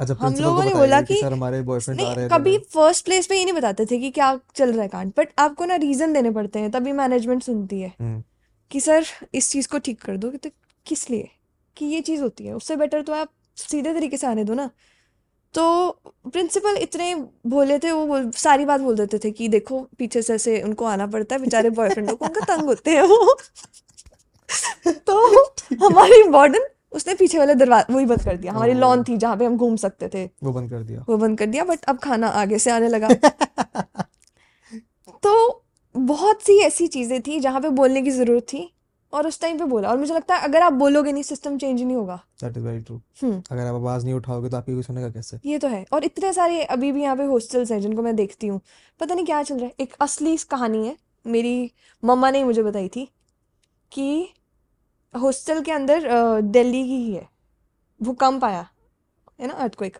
अच्छा 0.00 0.14
हम 0.20 0.34
लोगों 0.34 0.64
ने 0.64 0.74
बोला 0.74 1.00
कि 1.00 1.14
कि 1.14 1.20
सर 1.20 1.32
हमारे 1.32 1.62
बॉयफ्रेंड 1.62 2.00
आ 2.00 2.12
रहे 2.12 2.24
हैं 2.24 2.30
कभी 2.30 2.58
फ़र्स्ट 2.58 3.04
प्लेस 3.04 3.26
पे 3.26 3.38
ये 3.38 3.44
नहीं 3.44 3.54
बताते 3.54 3.86
थे 3.86 3.98
कि 3.98 4.10
क्या 4.10 4.38
चल 4.54 4.72
रहा 4.72 4.82
है 4.82 4.88
कांड 4.88 5.12
बट 5.18 5.28
आपको 5.38 5.64
ना 5.64 5.76
रीजन 5.76 6.12
देने 6.12 6.30
पड़ते 6.30 6.58
हैं 6.58 6.70
तभी 6.70 6.92
मैनेजमेंट 6.92 7.42
सुनती 7.42 7.80
है 7.80 7.94
हम्म। 8.00 8.22
कि 8.70 8.80
सर 8.80 9.04
इस 9.34 9.50
चीज़ 9.50 9.68
को 9.68 9.78
ठीक 9.78 10.00
कर 10.02 10.16
दो 10.16 10.30
कि 10.30 10.38
तो 10.38 10.50
किस 10.86 11.10
लिए? 11.10 11.28
कि 11.76 11.86
ये 11.86 12.00
चीज़ 12.00 12.22
होती 12.22 12.46
है 12.46 12.54
उससे 12.54 12.76
बेटर 12.76 13.02
तो 13.02 13.12
आप 13.12 13.28
सीधे 13.56 13.94
तरीके 13.94 14.16
से 14.16 14.26
आने 14.26 14.44
दो 14.44 14.54
ना। 14.54 14.70
तो 15.54 15.90
प्रिंसिपल 16.32 16.76
इतने 16.76 17.14
भोले 17.46 17.78
थे 17.78 17.92
वो 17.92 18.06
बोल, 18.06 18.30
सारी 18.30 18.64
बात 18.64 18.80
बोल 18.80 18.96
देते 18.96 19.18
थे 19.18 19.30
कि 19.30 19.48
देखो 19.48 19.80
पीछे 19.98 20.22
से 20.22 20.34
ऐसे 20.34 20.60
उनको 20.62 20.84
आना 20.84 21.06
पड़ता 21.06 21.34
है 21.34 21.42
बेचारे 21.42 21.70
बॉयफ्रेंड 21.70 22.10
को 22.10 22.24
उनका 22.26 22.56
तंग 22.56 22.64
होते 22.64 22.90
हैं 22.90 23.02
वो। 23.02 23.38
तो 25.06 25.44
हमारी 25.86 26.22
वार्डन 26.28 26.66
उसने 26.92 27.14
पीछे 27.14 27.38
वाले 27.38 27.54
दरवाज़ा 27.54 27.94
वही 27.94 28.06
बंद 28.06 28.22
कर 28.22 28.36
दिया। 28.36 28.52
हमारी 28.52 28.74
लॉन 28.74 29.02
थी 29.04 29.16
जहाँ 29.16 29.36
पे 29.36 29.44
हम 29.44 29.56
घूम 29.56 29.76
सकते 29.76 30.08
थे। 30.08 30.24
वो 30.42 30.52
बंद 30.52 30.70
कर 30.70 30.82
दिया। 30.82 31.04
वो 31.08 31.16
बंद 31.16 31.38
कर 31.38 31.46
दिया 31.46 31.64
बट 31.64 31.84
अब 31.84 31.98
खाना 31.98 32.28
आगे 32.36 32.58
से 32.58 32.70
आने 32.70 32.88
लगा। 32.88 33.08
तो 35.22 35.62
बहुत 35.94 36.42
सी 36.42 36.58
ऐसी 36.60 36.86
चीज़ें 36.86 37.20
थी 37.22 37.38
जहाँ 37.40 37.60
पे 37.60 37.68
बोलने 37.68 38.02
की 38.02 38.10
ज़रूरत 38.10 38.42
थी 38.42 38.70
और 39.12 39.26
उस 39.26 39.40
टाइम 39.40 39.58
पे 39.58 39.64
बोला। 39.64 39.88
और 39.90 39.96
मुझे 39.98 40.14
लगता 40.14 40.36
है 40.36 40.42
अगर 40.44 40.62
आप 40.62 40.72
बोलोगे 40.72 41.12
नहीं 41.12 41.22
सिस्टम 41.22 41.56
चेंज 41.58 41.82
नहीं 41.82 41.96
होगा। 41.96 42.16
दैट 42.42 42.56
इज़ 42.56 42.64
वेरी 42.64 42.80
ट्रू 42.80 42.96
अगर 43.24 43.60
आप 43.60 43.74
आवाज़ 43.74 44.04
नहीं 44.04 44.14
उठाओगे 44.14 44.48
तो 44.48 44.56
आपकी 44.56 44.74
कोई 44.74 44.82
सुनेगा 44.82 45.08
कैसे? 45.10 45.38
ये 45.46 45.58
तो 45.58 45.68
है। 45.68 45.84
और 45.92 46.04
इतने 46.04 46.32
सारे 46.32 46.62
अभी 46.64 46.92
भी 46.92 47.02
यहाँ 47.02 47.16
पे 47.16 47.24
हॉस्टल्स 47.24 47.72
हैं 47.72 47.80
जिनको 47.80 48.02
मैं 48.02 48.14
देखती 48.16 48.46
हूँ। 48.46 48.60
पता 49.00 49.14
नहीं 49.14 49.26
क्या 49.26 49.42
चल 49.42 49.54
रहा 49.54 49.66
है। 49.66 49.74
एक 49.80 49.94
असली 50.00 50.36
कहानी 50.50 50.86
है। 50.86 50.96
मेरी 51.26 51.70
मम्मा 52.02 52.30
ने 52.30 52.44
मुझे 52.44 52.62
बताई 52.62 52.88
थी 52.88 53.08
कि 53.92 54.28
हॉस्टल 55.14 55.60
के 55.62 55.72
अंदर 55.72 56.08
दिल्ली 56.42 56.82
की 56.84 56.96
ही। 56.96 57.12
है 57.12 57.28
भूकंप 58.00 58.44
आया 58.44 58.66
है 59.40 59.46
ना 59.46 59.54
अर्थक्वेक 59.54 59.98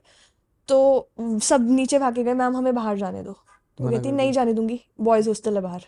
तो 0.69 1.09
सब 1.43 1.71
नीचे 1.71 1.99
भागे 1.99 2.23
गए 2.25 2.35
मैम 2.35 2.57
हमें 2.57 2.75
बाहर 2.75 2.97
जाने 2.99 3.23
दो। 3.23 3.33
तो 3.33 3.91
कहती 3.91 4.13
नहीं 4.13 4.33
जाने 4.33 4.53
दूँगी 4.53 4.81
बॉयज़ 5.01 5.29
हॉस्टल 5.29 5.55
है 5.57 5.63
बाहर। 5.63 5.85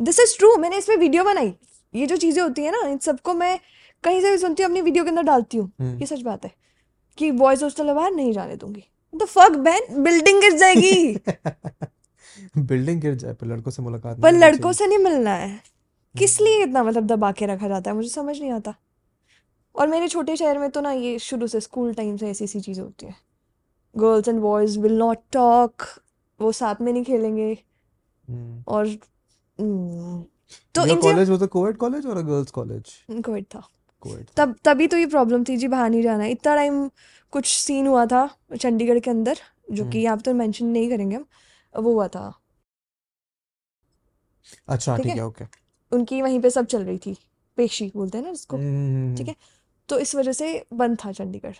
दिस 0.00 0.20
इज़ 0.20 0.36
ट्रू 0.38 0.54
मैंने 0.56 0.78
इस 0.78 0.86
पे 0.86 0.96
वीडियो 0.96 1.24
बनाई। 1.24 1.54
ये 1.94 2.06
जो 2.06 2.16
चीज़ें 2.16 2.42
होती 2.42 2.64
है 2.64 2.70
ना 2.72 2.86
इन 2.88 2.98
सबको 2.98 3.34
मैं 3.34 3.58
कहीं 4.04 4.20
से 4.20 4.30
भी 4.30 4.38
सुनती 4.38 4.62
हूँ 4.62 4.70
अपनी 4.70 4.80
वीडियो 4.80 5.04
के 5.04 5.10
अंदर 5.10 5.22
डालती 5.22 5.56
हूँ। 5.56 5.70
हम्म। 5.80 5.98
ये 5.98 6.06
सच 6.06 6.22
बात 6.22 6.44
है 6.44 6.52
कि 7.18 7.30
बॉयज़ 7.32 7.64
हॉस्टल 7.64 7.88
है 7.88 7.94
बाहर 7.94 8.12
नहीं 8.12 8.32
जाने 8.32 8.56
दूँगी। 8.56 8.84
द 9.14 9.24
फक 9.24 9.56
बैन 9.58 10.02
बिल्डिंग 10.02 10.40
गिर 10.40 10.56
जाएगी। 10.58 11.16
बिल्डिंग 12.58 13.00
गिर 13.00 13.14
जाए 13.14 13.32
पर 13.32 13.46
लड़कों 13.46 13.70
से 13.70 13.82
मुलाकात 13.82 14.20
पर 14.20 14.32
लड़कों 14.32 14.72
से 14.72 14.86
नहीं 14.86 14.98
मिलना 14.98 15.34
है। 15.34 15.60
किस 16.18 16.40
लिए 16.40 16.62
इतना 16.62 16.82
मतलब 16.82 17.06
दबा 17.06 17.30
के 17.32 17.46
रखा 17.46 17.68
जाता 17.68 17.90
है? 17.90 17.96
मुझे 17.96 18.08
समझ 18.08 18.38
नहीं 18.40 18.50
आता। 18.52 18.74
और 19.74 19.86
मेरे 19.88 20.08
छोटे 20.08 20.36
शहर 20.36 20.58
में 20.58 20.70
तो 20.70 20.80
ना 20.80 20.92
ये 20.92 21.18
शुरू 21.18 21.46
से 21.46 21.60
स्कूल 21.60 21.94
टाइम 21.94 22.16
से 22.16 22.30
ऐसी 22.30 22.44
ऐसी 22.44 22.60
चीज़ें 22.60 22.82
होती 22.84 23.06
हैं। 23.06 23.16
Girls 23.94 24.28
and 24.28 24.40
boys 24.40 24.78
will 24.80 24.96
not 24.98 25.18
talk 25.32 25.82
वो 26.40 26.52
साथ 26.52 26.80
में 26.80 26.92
नहीं 26.92 27.04
खेलेंगे। 27.04 27.52
हम्म। 28.28 28.62
और 28.68 28.86
हम्म, 28.86 30.22
तो 30.74 30.96
college 31.02 31.30
was 31.30 31.42
a 31.42 31.46
coed 31.48 31.76
college 31.76 32.06
और 32.06 32.22
गर्ल्स 32.22 32.50
कॉलेज 32.50 32.92
कोविड 33.24 33.44
था। 33.54 33.60
कोएड 34.02 34.26
तब 34.36 34.54
तभी 34.64 34.86
तो 34.86 34.96
ये 34.96 35.06
प्रॉब्लम 35.06 35.44
थी 35.44 35.56
जी 35.56 35.68
बाहर 35.68 35.90
नहीं 35.90 36.02
जाना। 36.02 36.24
इतना 36.26 36.54
टाइम 36.56 36.88
कुछ 37.32 37.46
सीन 37.48 37.86
हुआ 37.86 38.06
था 38.06 38.28
चंडीगढ़ 38.56 38.98
के 38.98 39.10
अंदर 39.10 39.38
जो 39.70 39.82
कि 39.82 39.88
हम्म। 39.88 39.98
यहाँ 39.98 40.16
पे 40.16 40.22
तो 40.22 40.34
मेंशन 40.34 40.66
नहीं 40.66 40.88
करेंगे 40.90 41.16
हम। 41.16 41.24
वो 41.74 41.92
हुआ 41.92 42.08
था। 42.08 42.32
अच्छा 44.68 44.96
ठीक 44.96 45.06
है? 45.06 45.24
ओके 45.24 45.44
उनकी 45.96 46.20
वहीं 46.22 46.40
पे 46.40 46.50
सब 46.50 46.66
चल 46.66 46.84
रही 46.84 46.98
थी। 46.98 47.16
पेशी 47.58 47.90
बोलते 47.96 48.18
हैं 48.18 48.24
ना 48.24 48.32
ठीक 48.32 48.52
हम्म। 48.52 49.24
है? 49.24 49.34
तो 49.88 49.98
इस 49.98 50.14
वजह 50.14 50.32
से 50.32 50.64
बंद 50.74 50.98
था 51.04 51.12
चंडीगढ़। 51.12 51.54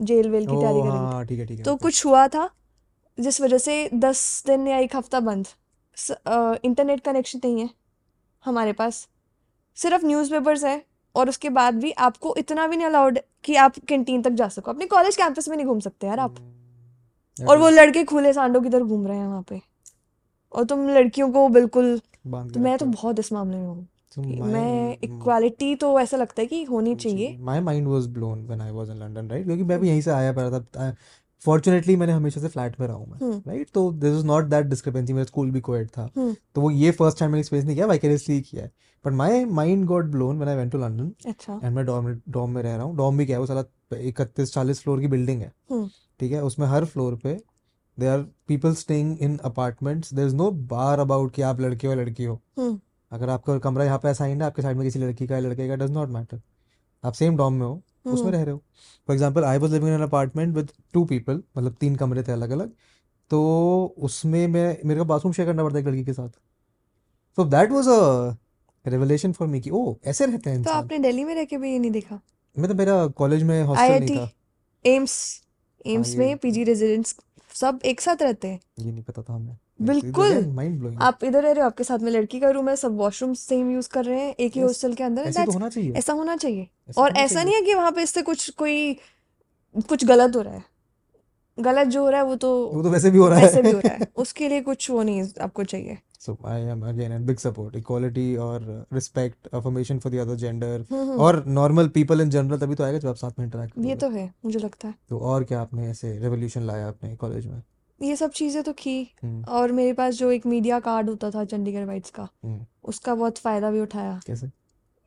जेल 0.00 0.28
वेल 0.30 0.46
की 0.46 0.56
तैयारी 0.56 0.80
कर। 0.80 0.88
हाँ 0.88 1.24
ठीक 1.26 1.38
है 1.38 1.46
ठीक 1.46 1.58
है 1.58 1.64
तो 1.64 1.74
कुछ 1.78 2.04
हुआ 2.06 2.26
था 2.28 2.48
जिस 3.18 3.40
वजह 3.40 3.58
से 3.58 3.88
दस 3.94 4.42
दिन 4.46 4.68
या 4.68 4.78
एक 4.78 4.96
हफ़्ता 4.96 5.20
बंद। 5.20 5.46
इंटरनेट 6.64 7.00
कनेक्शन 7.00 7.40
नहीं 7.44 7.60
है 7.60 7.68
हमारे 8.44 8.72
पास। 8.72 9.06
सिर्फ़ 9.76 10.06
न्यूज़पेपर्स 10.06 10.64
है 10.64 10.82
और 11.14 11.28
उसके 11.28 11.50
बाद 11.50 11.74
भी 11.74 11.90
आपको 12.00 12.34
इतना 12.38 12.66
भी 12.66 12.76
नहीं 12.76 12.86
अलाउड 12.86 13.18
कि 13.44 13.54
आप 13.56 13.78
कैंटीन 13.88 14.22
तक 14.22 14.30
जा 14.32 14.48
सको। 14.48 14.70
अपने 14.70 14.86
कॉलेज 14.86 15.16
कैंपस 15.16 15.48
में 15.48 15.56
नहीं 15.56 15.66
घूम 15.66 15.80
सकते 15.80 16.06
यार 16.06 16.20
आप। 16.20 16.36
और 17.36 17.58
वो 17.58 17.68
लड़के 17.70 18.04
खुले 18.04 18.32
सांडों 18.32 18.60
की 18.62 18.68
तरह 18.68 18.84
घूम 18.84 19.06
रहे 19.06 19.16
हैं 19.16 19.26
वहाँ 19.26 19.42
पे। 19.48 19.60
और 20.52 20.64
तुम 20.64 20.88
लड़कियों 20.88 21.30
को 21.32 21.48
बिल्कुल 21.48 22.00
बाँध 22.24 22.52
तो 22.54 22.60
मैं 22.60 22.76
तो 22.78 22.86
बहुत 22.86 23.18
इस 23.18 23.32
मामले 23.32 23.56
में 23.56 23.66
हूँ। 23.66 23.86
so 24.12 24.22
my 24.22 24.52
मैं 24.52 24.96
इक्वालिटी 25.04 25.74
तो 25.76 25.98
ऐसा 26.00 26.16
लगता 26.16 26.40
है 26.42 26.46
कि 26.46 26.62
होनी 26.64 26.94
चाहिए। 26.96 27.36
my 27.46 27.60
mind 27.66 27.90
was 27.92 28.06
blown 28.16 28.44
when 28.48 28.62
I 28.62 28.70
was 28.76 28.92
in 28.94 29.02
London 29.02 29.30
right? 29.30 29.44
क्योंकि 29.44 29.62
मैं 29.62 29.78
भी 29.80 29.88
यहीं 29.88 30.00
से 30.00 30.10
आया 30.10 30.32
पड़ा 30.32 30.60
था। 30.60 30.94
फॉर्चुनेटली 31.42 31.94
मैंने 31.96 32.12
हमेशा 32.12 32.40
से 32.40 32.48
फ्लैट 32.48 32.74
में 32.80 32.86
रहा 32.86 32.96
हूँ 32.96 33.06
मैं 33.06 33.18
हम्म। 33.18 33.42
राइट 33.46 33.68
तो 33.74 33.90
this 33.92 34.14
is 34.14 34.24
not 34.26 34.44
that 34.44 34.66
discrepancy 34.66 35.12
मेरा 35.12 35.24
स्कूल 35.24 35.50
भी 35.50 35.60
कोएड 35.60 35.88
था। 35.88 36.08
हम्म। 36.16 36.34
तो 36.54 36.60
वो 36.60 36.70
ये 36.70 36.90
फ़र्स्ट 36.90 37.18
टाइम 37.18 37.30
मैंने 37.30 37.40
एक्सपीरियंस 37.40 37.66
नहीं 37.66 37.76
किया 37.76 37.86
वाइकेरियसली 37.86 38.40
किया 38.40 38.62
है। 38.62 38.70
But 39.04 39.12
my 39.12 39.44
mind 39.44 39.84
got 39.86 40.04
blown 40.06 40.36
when 40.36 40.48
I 40.48 40.56
went 40.56 40.72
to 40.72 40.78
London 40.78 41.12
अच्छा। 41.26 41.60
एंड 41.64 41.74
मैं 41.76 41.84
डॉम 41.86 42.14
डॉम 42.28 42.50
में 42.50 42.62
रह 42.62 42.74
रहा 42.76 42.84
हूँ। 42.84 42.96
डॉम 42.96 43.18
भी 43.18 43.26
क्या 43.26 43.36
है 43.36 43.40
वो 43.40 43.46
साला 43.46 43.64
इकतीस 43.98 44.52
चालीस 44.54 44.82
फ्लोर 44.82 45.00
की 45.00 45.06
बिल्डिंग 45.08 45.40
है। 45.40 45.52
हम्म। 45.70 45.88
ठीक 46.20 46.32
है 46.32 46.42
उसमें 46.44 46.66
हर 46.66 46.84
फ्लोर 46.84 47.14
पे 47.22 47.38
they 48.00 48.06
are 48.08 48.20
people 48.48 48.74
staying 48.74 49.16
in 49.22 49.36
apartments 49.44 50.14
there 50.14 50.28
is 50.28 50.34
no 50.36 50.50
bar 50.68 50.98
about 51.00 51.34
कि 51.34 51.42
आप 51.42 51.60
लड़के 51.60 51.86
हो 51.86 51.94
लड़की 51.94 52.24
हो। 52.24 52.40
हम्म। 52.58 52.78
अगर 53.12 53.28
आपका 53.30 53.58
कमरा 53.60 53.84
यहाँ 53.84 53.98
पे 53.98 54.08
असाइन 54.08 54.40
है 54.40 54.46
आपके 54.46 54.62
साइड 54.62 54.76
में 54.76 54.84
किसी 54.86 54.98
लड़की 54.98 55.26
का 55.26 55.38
लड़के 55.38 55.68
का 55.68 55.76
डज 55.76 55.90
नॉट 55.90 56.08
मैटर 56.10 56.40
आप 57.04 57.12
सेम 57.14 57.36
डॉम 57.36 57.54
में 57.54 57.66
हो 57.66 57.72
उसमें 58.06 58.20
हम्म 58.20 58.30
रह 58.30 58.42
रहे 58.42 58.52
हो। 58.52 58.58
For 59.08 59.14
example 59.14 59.44
I 59.44 59.58
was 59.58 59.72
living 59.72 59.94
in 59.94 60.02
apartment 60.02 60.54
with 60.56 60.70
two 60.94 61.04
people 61.04 61.42
मतलब 61.58 61.74
तीन 61.80 61.96
कमरे 61.96 62.22
थे 62.22 62.32
अलग 62.32 62.50
अलग 62.50 62.72
तो 63.30 63.40
उसमें 63.98 64.46
मैं 64.48 64.76
मेरे 64.84 65.00
को 65.00 65.04
बाथरूम 65.06 65.32
शेयर 65.32 65.48
करना 65.48 65.62
पड़ता 65.64 65.78
है 65.78 65.84
लड़की 65.86 66.04
के 66.04 66.12
साथ। 66.12 66.28
So 67.38 67.44
that 67.46 67.70
was 67.72 67.88
a 67.88 68.36
revelation 68.84 69.32
for 69.32 69.48
me 69.48 69.60
कि 69.60 69.70
ओ 69.70 69.94
ऐसे 70.04 70.26
रहते 70.26 70.50
हैं 70.50 70.62
तो 70.62 70.70
आपने 70.72 70.98
दिल्ली 70.98 71.24
में 71.24 71.34
रह 71.34 71.44
के 71.44 71.58
भी 71.58 71.72
ये 71.72 71.78
नहीं 71.78 71.90
देखा? 71.90 72.20
मैं 72.56 72.68
तो 72.68 72.74
मेरा 72.74 73.06
कॉलेज 73.18 73.42
में 73.42 73.62
हॉस्टल 73.62 73.98
नहीं 73.98 74.16
था। 74.16 74.30
एम्स 74.84 75.16
एम्स 75.86 76.14
में 76.16 76.36
पीजी 76.38 76.64
रेजिडेंट्स 76.64 77.16
सब 77.54 77.80
एक 77.84 78.00
साथ 78.00 78.22
रहते 78.22 78.48
हैं। 78.48 78.60
ये 78.78 78.92
नहीं 78.92 79.02
पता 79.02 79.22
था 79.22 79.34
हमें। 79.34 79.56
बिल्कुल। 79.82 80.96
आप 81.00 81.24
इधर 81.24 81.42
रह 81.42 81.50
रहे 81.50 81.60
हो 81.60 81.66
आपके 81.66 81.84
साथ 81.84 81.98
में 81.98 82.12
लड़की 82.12 82.40
का 82.40 82.50
रूम 82.50 82.68
है 82.68 82.76
सब 82.76 82.96
वॉशरूम 82.96 83.34
सेम 83.34 83.70
यूज़ 83.70 83.88
कर 83.88 84.04
रहे 84.04 84.20
हैं 84.20 84.34
एक 84.34 84.52
ही 84.54 84.60
हॉस्टल 84.60 84.94
के 84.94 85.04
अंदर 85.04 85.22
ऐसे 85.22 85.44
तो 85.44 85.52
होना 85.52 85.68
चाहिए। 85.68 85.92
ऐसा 85.92 86.12
होना 86.12 86.36
चाहिए। 86.36 86.68
और 86.98 87.12
ऐसा 87.12 87.42
नहीं 87.42 87.54
है 87.54 87.62
कि 87.62 87.74
वहाँ 87.74 87.92
पे 87.92 88.02
इससे 88.02 88.22
कुछ 88.22 88.50
कोई 88.50 88.94
कुछ 89.88 90.04
गलत 90.04 90.36
हो 90.36 90.40
रहा 90.40 90.54
है। 90.54 90.64
गलत 91.60 91.86
जो 91.86 92.02
हो 92.02 92.10
रहा 92.10 92.20
है 92.20 92.26
वो 92.26 92.36
तो 92.36 92.70
वो 92.74 92.82
तो 92.82 92.90
वैसे 92.90 93.10
भी 93.10 93.18
हो 93.18 93.28
रहा 93.28 93.38
है। 93.38 93.46
वैसे 93.46 93.62
भी 93.62 93.70
हो 93.70 93.78
रहा 93.78 93.92
है 93.92 94.00
है। 94.00 94.08
उसके 94.16 94.48
लिए 94.48 94.60
कुछ 94.60 94.90
वो 94.90 95.02
नहीं 95.02 95.28
आपको 95.40 95.64
चाहिए। 95.64 95.98
So 96.20 96.32
I 96.44 96.56
am 96.72 96.82
again 96.82 97.12
in 97.12 97.24
big 97.24 97.38
support. 97.40 97.76
Equality 97.76 98.36
और 98.38 98.86
respect 98.94 99.46
affirmation 99.52 100.00
for 100.00 100.10
the 100.10 100.18
other 100.24 100.36
gender 100.36 100.92
हम्म 100.92 101.10
हम्म। 101.10 101.20
और 101.20 101.44
normal 101.48 101.88
people 101.96 102.22
in 102.24 102.32
general 102.34 102.60
तभी 102.60 102.74
तो 102.74 102.84
आएगा 102.84 102.98
जब 102.98 103.08
आप 103.08 103.16
साथ 103.16 103.38
में 103.38 103.46
interact 103.46 103.86
ये 103.86 103.96
तो 103.96 104.10
है 104.10 104.34
मुझे 104.44 104.58
लगता 104.58 104.88
है। 104.88 104.94
तो 105.08 105.18
और 105.18 105.44
क्या 105.44 105.60
आपने 105.60 105.88
ऐसे 105.90 106.20
revolution 106.20 106.66
लाया 106.66 106.88
अपने 106.88 107.16
कॉलेज 107.16 107.46
में? 107.46 107.62
ये 108.02 108.16
सब 108.16 108.30
चीज़ें 108.30 108.62
तो 108.62 108.72
की। 108.72 109.14
हम्म। 109.22 109.44
और 109.44 109.72
मेरे 109.72 109.92
पास 109.92 110.14
जो 110.14 110.30
एक 110.32 110.46
मीडिया 110.46 110.80
कार्ड 110.80 111.08
होता 111.08 111.30
था 111.30 111.44
चंडीगढ़ 111.44 111.84
वाइट्स 111.84 112.10
का 112.10 112.28
हम्म। 112.44 112.66
उसका 112.84 113.14
बहुत 113.14 113.38
फ़ायदा 113.38 113.70
भी 113.70 113.80
उठाया। 113.80 114.20
कैसे? 114.26 114.50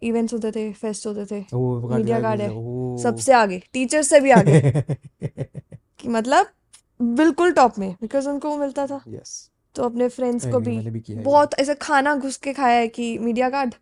इवेंट्स 0.02 0.34
होते 0.34 0.52
थे 0.52 0.72
फेस्ट 0.74 1.08
होते 1.08 1.26
थे। 1.26 1.46
मीडिया 1.96 2.20
कार्ड 2.22 2.42
है। 2.42 2.50
सबसे 3.04 3.34
आगे 3.34 3.62
टीचर 3.74 4.02
से 4.02 4.20
भी 4.20 4.32
आगे। 4.32 4.62
कि 6.00 6.08
मतलब 6.08 6.46
बिल्कुल 7.02 7.52
टॉप 7.52 7.80
में 7.80 7.92
बिकॉज़ 8.02 8.30
उनको 8.30 8.58
मिलता 8.58 8.88
था। 8.88 9.04
यस 9.08 9.50
तो 9.76 9.84
अपने 9.84 10.10
फ्रेंड्स 10.10 10.46
को 10.46 10.60
भी 10.60 10.78
भी 10.78 11.16
बहुत 11.16 11.54
ऐसा 11.60 11.74
खाना 11.74 12.16
घुस 12.16 12.38
के 12.38 12.54
खाया 12.54 12.78
है 12.78 12.88
कि 12.88 13.18
मीडिया 13.18 13.50
कार्ड 13.50 13.74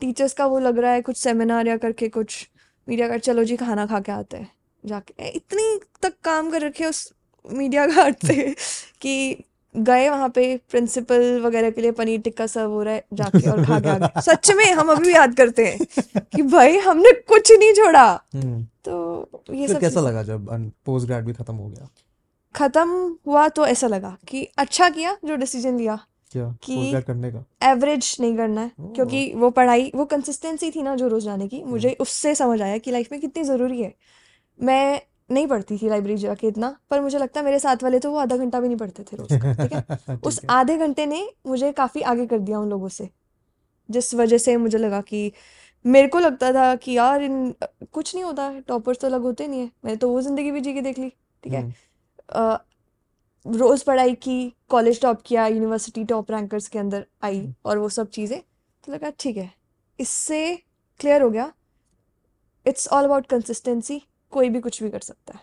टीचर्स 0.00 0.32
का 0.32 0.46
वो 0.46 0.58
लग 0.58 0.78
रहा 0.78 0.92
है 0.92 1.02
कुछ 1.02 1.16
सेमिनार 1.16 1.66
या 1.66 1.76
करके 1.76 2.08
कुछ। 2.08 2.48
मीडिया 2.88 3.08
गार्ड 3.08 3.22
चलो 3.22 3.44
जी 3.44 3.56
खाना 3.56 3.86
खा 3.86 4.00
के 4.00 4.12
आते 4.12 4.36
हैं। 4.36 4.52
जाके। 4.86 5.28
इतनी 5.28 5.80
तक 6.02 6.12
काम 6.24 6.50
कर 6.50 6.60
रखे 6.60 6.84
उस 6.84 7.12
मीडिया 7.52 7.86
गार्ड 7.86 8.16
से 8.26 8.54
कि 9.00 9.44
गए 9.76 10.08
वहाँ 10.08 10.28
पे 10.28 10.60
प्रिंसिपल 10.70 11.40
वगैरह 11.40 11.70
के 11.70 11.80
लिए 11.80 11.90
पनीर 11.90 12.20
टिक्का 12.20 12.46
सर्व 12.46 12.70
हो 12.70 12.82
रहा 12.82 12.94
है 12.94 13.04
जाके 13.12 13.50
और 13.50 13.64
खा 13.64 13.80
के 13.80 14.20
सच 14.20 14.50
में 14.50 14.72
हम 14.72 14.88
अभी 14.88 15.04
भी 15.04 15.14
याद 15.14 15.34
करते 15.36 15.66
हैं 15.66 15.78
कि 16.20 16.42
भाई 16.42 16.78
हमने 16.78 17.12
कुछ 17.12 17.52
नहीं 17.52 17.72
छोड़ा। 17.72 18.24
हम्म। 18.34 18.66
तो 18.84 19.28
ये 19.54 19.68
सब 19.68 19.80
कैसा 19.80 20.00
लगा 20.00 20.22
जब 20.22 20.70
पोस्ट 20.86 21.06
ग्रेड 21.06 21.24
भी 21.24 21.32
खत्म 21.32 21.54
हो 21.54 21.68
गया? 21.68 21.88
खत्म 22.56 23.16
हुआ 23.26 23.48
तो 23.48 23.66
ऐसा 23.66 23.86
लगा 23.86 24.16
कि 24.28 24.44
अच्छा 24.58 24.90
किया 24.90 25.16
जो 25.24 25.36
डिसीज़न 25.36 25.78
लिया 25.78 25.98
क्या? 26.32 26.56
कि 26.62 27.02
करने 27.02 27.30
का? 27.32 27.44
एवरेज 27.62 28.16
नहीं 28.20 28.36
करना 28.36 28.60
है 28.60 28.70
ओह 28.80 28.92
क्योंकि 28.94 29.32
वो 29.34 29.50
पढ़ाई 29.50 29.92
वो 29.94 30.04
कंसिस्टेंसी 30.04 30.70
थी 30.70 30.82
ना 30.82 30.94
जो 30.96 31.08
रोज 31.08 31.24
जाने 31.24 31.48
की 31.48 31.64
मुझे 31.64 31.96
उससे 32.00 32.34
समझ 32.34 32.62
आया 32.62 32.78
कि 32.78 32.90
लाइफ 32.90 33.12
में 33.12 33.20
कितनी 33.20 33.44
ज़रूरी 33.44 33.82
है। 33.82 33.94
मैं 34.60 35.00
नहीं 35.30 35.46
पढ़ती 35.46 35.78
थी 35.78 35.88
लाइब्रेरी 35.88 36.18
जाके 36.18 36.48
इतना 36.48 36.76
पर 36.90 37.00
मुझे 37.00 37.18
लगता 37.18 37.40
है 37.40 37.44
मेरे 37.46 37.58
साथ 37.58 37.76
वाले 37.82 37.98
तो 37.98 38.10
वो 38.10 38.18
आधा 38.18 38.36
घंटा 38.36 38.60
भी 38.60 38.68
नहीं 38.68 38.78
पढ़ते 38.78 39.02
थे 39.02 39.16
रोज 39.16 39.38
ठीक 39.60 39.72
है? 39.72 39.84
उस 40.24 40.40
आधे 40.50 40.76
घंटे 40.78 41.06
ने 41.06 41.30
मुझे 41.46 41.72
काफ़ी 41.72 42.00
आगे 42.02 42.26
कर 42.26 42.38
दिया 42.38 42.58
उन 42.58 42.68
लोगों 42.70 42.88
से 42.88 43.08
जिस 43.90 44.14
वजह 44.14 44.38
से 44.38 44.56
मुझे 44.56 44.78
लगा 44.78 45.00
कि 45.00 45.32
मेरे 45.86 46.08
को 46.08 46.18
लगता 46.18 46.52
था 46.52 46.74
कि 46.76 46.92
यार 46.92 47.22
इन 47.22 47.54
कुछ 47.92 48.14
नहीं 48.14 48.24
होता 48.24 48.60
टॉपर्स 48.60 48.98
तो 49.00 49.06
अलग 49.06 49.22
होते 49.22 49.48
नहीं 49.48 49.60
है 49.60 49.70
मैंने 49.84 49.96
तो 49.96 50.10
वो 50.10 50.20
ज़िंदगी 50.20 50.50
भी 50.50 50.60
जी 50.60 50.74
के 50.74 50.80
देख 50.80 50.98
ली 50.98 51.08
ठीक 51.44 51.52
है? 51.52 51.62
अ, 51.62 51.72
रोज़ 52.28 53.84
पढ़ाई 53.84 54.14
की 54.14 54.52
कॉलेज 54.68 55.00
टॉप 55.00 55.22
किया 55.26 55.46
यूनिवर्सिटी 55.46 56.04
टॉप 56.04 56.30
रैंकर्स 56.30 56.68
के 56.68 56.78
अंदर 56.78 57.06
आई 57.24 57.38
हम्म। 57.38 57.54
और 57.64 57.78
वो 57.78 57.88
सब 57.88 58.08
चीज़ें 58.10 58.40
तो 58.84 58.92
लगा 58.92 59.10
ठीक 59.18 59.36
है। 59.36 59.50
इससे 59.98 60.56
क्लियर 61.00 61.22
हो 61.22 61.30
गया। 61.30 61.52
इट्स 62.66 62.88
ऑल 62.88 63.04
अबाउट 63.04 63.26
कंसिस्टेंसी 63.26 64.02
कोई 64.32 64.48
भी 64.50 64.60
कुछ 64.60 64.82
भी 64.82 64.90
कर 64.90 65.00
सकता 65.00 65.34
है। 65.34 65.40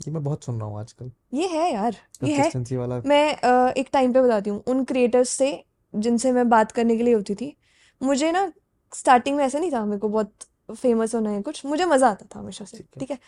ये 0.00 0.12
मैं 0.12 0.22
बहुत 0.24 0.44
सुन 0.44 0.58
रहा 0.58 0.68
हूँ 0.68 0.78
आजकल। 0.80 1.10
ये 1.34 1.46
है 1.48 1.72
यार। 1.72 1.96
ये 2.24 2.34
है। 2.34 2.76
वाला। 2.76 3.00
मैं 3.06 3.72
एक 3.72 3.88
टाइम 3.92 4.12
पे 4.12 4.22
बताती 4.22 4.50
हूँ। 4.50 4.62
उन 4.66 4.84
क्रिएटर्स 4.84 5.28
से 5.30 5.52
जिनसे 5.94 6.32
मैं 6.32 6.48
बात 6.48 6.72
करने 6.72 6.96
के 6.96 7.02
लिए 7.02 7.14
होती 7.14 7.34
थी 7.34 7.56
मुझे 8.00 8.30
ना 8.32 8.52
स्टार्टिंग 8.92 9.36
में 9.36 9.44
ऐसा 9.44 9.58
नहीं 9.58 9.72
था 9.72 9.84
मेरे 9.84 9.98
को 9.98 10.08
बहुत 10.08 10.32
फ़ेमस 10.72 11.14
होना 11.14 11.30
है 11.30 11.42
कुछ 11.42 11.64
मुझे 11.66 11.84
मज़ा 11.84 12.08
आता 12.08 12.26
था 12.34 12.38
हमेशा 12.38 12.64
से 12.64 12.84
ठीक 13.00 13.10
है? 13.10 13.18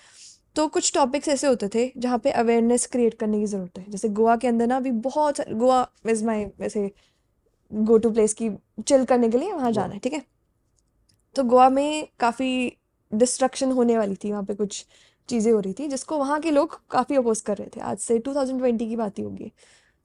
तो 0.57 0.67
कुछ 0.69 0.93
टॉपिक्स 0.95 1.29
ऐसे 1.29 1.47
होते 1.47 1.69
थे 1.75 1.91
जहाँ 1.97 2.19
पे 2.19 2.31
अवेयरनेस 2.33 2.87
क्रिएट 2.87 3.15
करने 3.15 3.39
की 3.41 3.47
ज़रूरत 3.47 3.79
है। 3.79 3.91
जैसे 3.91 4.09
गोवा 4.11 4.37
के 4.37 4.49
अंदर 4.49 4.67
ना 4.67 4.77
अभी 4.77 4.91
बहुत 5.03 5.41
गोवा 5.51 5.87
इज़ 6.11 6.25
माई 6.25 6.45
वैसे 6.61 6.91
गो 7.73 7.99
टू 7.99 8.11
प्लेस 8.11 8.35
की 8.35 8.51
चिल 8.87 9.05
करने 9.07 9.31
के 9.31 9.39
लिए 9.39 9.53
वहाँ 9.53 9.73
जाना 9.73 9.95
है 9.95 10.01
ठीक 10.01 10.13
है? 10.13 10.23
तो 11.37 11.43
गोवा 11.45 11.69
में 11.71 12.07
काफ़ी 12.21 12.49
डिस्ट्रक्शन 13.13 13.73
होने 13.73 13.97
वाली 13.99 14.15
थी 14.17 14.31
वहाँ 14.33 14.43
पे 14.45 14.55
कुछ 14.55 14.85
चीज़ें 15.29 15.53
हो 15.53 15.61
रही 15.61 15.73
थी 15.73 15.89
जिसको 15.89 16.19
वहाँ 16.19 16.41
के 16.41 16.51
लोग 16.51 16.81
काफ़ी 16.91 17.17
अपोज 17.17 17.41
कर 17.41 17.57
रहे 17.57 17.69
थे। 17.77 17.81
आज 17.83 17.99
से 17.99 18.19
2020 18.21 18.87
की 18.87 18.97
बात 18.97 19.19
ही 19.19 19.25
होगी। 19.25 19.53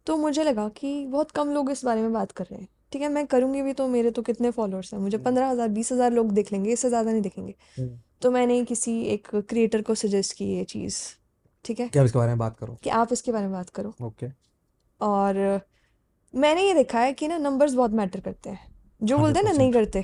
तो 0.08 0.18
मुझे 0.18 0.44
लगा 0.44 0.70
कि 0.70 1.06
बहुत 1.08 1.32
कम 1.32 1.50
लोग 1.50 1.72
इस 1.72 1.86
बारे 1.86 2.02
में 2.02 2.14
बात 2.14 2.32
कर 2.32 2.46
रहे 2.46 2.60
हैं। 2.62 2.68
ठीक 2.92 3.02
है 3.02 3.10
मैं 3.10 3.26
करूँगी 3.28 3.62
भी 3.62 3.74
तो 3.74 3.88
मेरे 3.88 4.12
तो 4.12 4.22
कितने 4.22 4.52
फॉलोअर्स 4.52 4.94
हैं? 4.94 5.00
मुझे 5.02 5.18
हम्म। 5.18 5.26
पंद्रह 5.26 5.50
हज़ार 5.50 5.68
बीस 5.70 5.92
हज़ार 5.92 6.12
लोग 6.14 6.32
देख 6.32 6.52
लेंगे 6.54 6.72
इससे 6.72 6.90
ज़्यादा 6.90 7.12
नहीं 7.12 7.22
देखेंगे। 7.22 7.54
हम्म। 7.78 8.00
तो 8.22 8.32
मैंने 8.32 8.64
किसी 8.66 9.00
एक 9.06 9.28
क्रिएटर 9.40 9.82
को 9.82 9.96
सजेस्ट 9.96 10.36
की 10.38 10.46
ये 10.48 10.64
चीज़ 10.66 10.98
ठीक 11.66 11.80
है? 11.80 11.88
क्या 11.88 12.04
इसके 12.04 12.18
बारे 12.18 12.30
में 12.30 12.38
बात 12.38 12.58
करो? 12.60 12.78
कि 12.84 12.90
आप 12.92 13.14
इसके 13.14 13.32
बारे 13.32 13.46
में 13.46 13.54
बात 13.54 13.70
करो। 13.70 13.94
ओके। 14.02 14.28
और 15.02 15.60
मैंने 16.34 16.68
ये 16.68 16.74
देखा 16.74 17.00
है 17.00 17.14
कि 17.14 17.28
ना 17.28 17.38
नंबर्स 17.40 17.74
बहुत 17.74 17.92
मैटर 17.94 18.20
करते 18.20 18.50
हैं। 18.50 18.60
जो 19.02 19.18
बोलते 19.18 19.40
हैं 19.40 19.46
ना 19.46 19.52
नहीं 19.52 19.72
करते। 19.72 20.04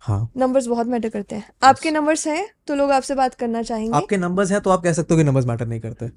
हाँ। 0.00 0.28
नंबर्स 0.36 0.66
बहुत 0.66 0.86
मैटर 0.86 1.08
करते 1.08 1.36
हैं। 1.36 1.50
आपके 1.62 1.90
नंबर्स 1.90 2.26
हैं 2.26 2.48
तो 2.66 2.74
लोग 2.74 2.90
आपसे 2.90 3.14
बात 3.14 3.34
करना 3.34 3.62
चाहेंगे। 3.62 3.96
आपके 3.96 4.16
नंबर्स 4.16 4.50
हैं 4.52 4.60
तो 4.60 4.70
आप 4.70 4.82
कह 4.82 4.92
सकते 4.92 5.14
हो 5.14 5.18
कि 5.18 5.24
नंबर्स 5.24 5.46
मैटर 5.46 5.66
नहीं 5.66 5.80
करते। 5.80 6.10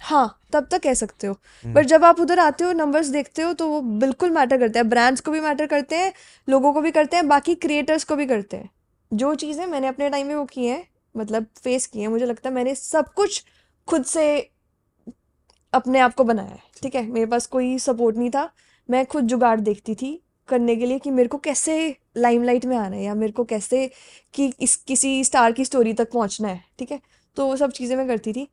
हाँ 0.00 0.38
तब 0.52 0.68
तक 0.70 0.82
कह 0.82 0.94
सकते 0.94 1.26
हो। 1.26 1.34
हम्म। 1.64 1.74
पर 1.74 1.84
जब 1.84 2.04
आप 2.04 2.20
उधर 2.20 2.38
आते 2.38 2.64
हो 2.64 2.72
नंबर्स 2.74 3.06
देखते 3.08 3.42
हो 3.42 3.52
तो 3.52 3.68
वो 3.68 3.80
बिल्कुल 4.00 4.30
मैटर 4.30 4.58
करते 4.58 4.78
हैं। 4.78 4.88
ब्रांड्स 4.88 5.20
को 5.20 5.30
भी 5.30 5.40
मैटर 5.40 5.66
करते 5.66 5.96
हैं 5.96 6.12
लोगों 6.48 6.72
को 6.72 6.80
भी 6.80 6.90
करते 6.90 7.16
हैं 7.16 7.28
बाकी 7.28 7.54
क्रिएटर्स 7.56 8.04
को 8.04 8.16
भी 8.16 8.26
करते 8.26 8.56
हैं। 8.56 8.70
जो 9.10 9.34
चीज़ें 9.36 9.66
मैंने 9.66 9.88
अपने 9.88 10.10
टाइम 10.10 10.26
में 10.26 10.34
वो 10.34 10.44
की 10.44 10.66
हैं 10.66 10.86
मतलब 11.14 11.46
फेस 11.62 11.86
की 11.86 12.00
हैं 12.00 12.08
मुझे 12.08 12.26
लगता 12.26 12.48
है 12.48 12.54
मैंने 12.54 12.74
सब 12.74 13.12
कुछ 13.14 13.42
खुद 13.88 14.04
से 14.04 14.28
अपने 15.72 15.98
आप 16.00 16.14
को 16.14 16.24
बनाया 16.24 16.48
है 16.48 16.62
ठीक 16.82 16.94
है? 16.94 17.02
मेरे 17.04 17.26
पास 17.26 17.46
कोई 17.46 17.78
सपोर्ट 17.78 18.16
नहीं 18.16 18.30
था। 18.30 18.50
मैं 18.88 19.04
खुद 19.06 19.24
जुगाड़ 19.24 19.58
देखती 19.60 19.94
थी 19.94 20.20
करने 20.48 20.76
के 20.76 20.86
लिए 20.86 20.98
कि 20.98 21.10
मेरे 21.10 21.28
को 21.28 21.38
कैसे 21.38 21.74
लाइमलाइट 22.16 22.64
में 22.64 22.76
आना 22.76 22.96
है 22.96 23.02
या 23.04 23.14
मेरे 23.14 23.32
को 23.32 23.44
कैसे 23.44 23.90
कि 24.34 24.52
इस 24.60 24.76
किसी 24.88 25.24
स्टार 25.24 25.52
की 25.52 25.64
स्टोरी 25.64 25.92
तक 25.92 26.10
पहुँचना 26.12 26.48
है 26.48 26.62
ठीक 26.78 26.92
है? 26.92 27.00
तो 27.36 27.46
वो 27.46 27.56
सब 27.56 27.72
चीज़ें 27.72 27.96
मैं 27.96 28.06
करती 28.08 28.32
थी। 28.32 28.48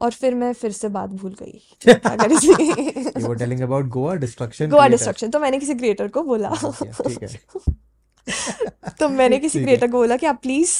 और 0.00 0.12
फिर 0.12 0.34
मैं 0.34 0.52
फिर 0.52 0.72
से 0.72 0.88
बात 0.88 1.10
भूल 1.10 1.36
गई। 1.42 1.62
अगर 2.04 2.32
you 2.32 3.28
were 3.28 3.36
telling 3.36 3.60
about 3.60 3.86
Goa 3.86 4.14
destruction 4.14 4.70
Goa 4.70 4.88
destruction 4.88 5.30
तो 5.30 5.38
मैंने 5.38 5.58
किसी 5.58 5.74
क्रिएटर 5.74 6.08
को 6.08 6.22
बोला। 6.22 6.50
ठीक 7.08 7.22
है। 7.22 7.40
तो 9.00 9.08
मैंने 9.08 9.38
किसी 9.38 9.62
क्रिएटर 9.62 9.86
को 9.86 9.96
बोला 9.98 10.16
कि 10.16 10.26
आप 10.26 10.38
प्लीज़ 10.42 10.70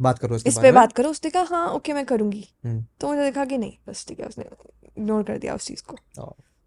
बात 0.00 0.18
करो 0.18 0.36
इस 0.36 0.58
पे 0.58 0.72
बात 0.72 0.92
करो 0.92 1.10
उसने 1.10 1.30
कहा 1.30 1.42
हाँ 1.42 1.68
ओके 1.68 1.92
मैं 1.92 2.04
करूँगी। 2.06 2.44
हम्म। 2.64 2.84
तो 3.00 3.08
मुझे 3.08 3.22
देखा 3.22 3.44
कि 3.44 3.58
नहीं 3.58 3.76
बस 3.88 4.06
ठीक 4.08 4.20
है 4.20 4.26
उसने 4.26 4.44
इग्नोर 4.98 5.22
कर 5.22 5.38
दिया 5.38 5.54
उस 5.54 5.66
चीज़ 5.66 5.82
को। 5.82 5.96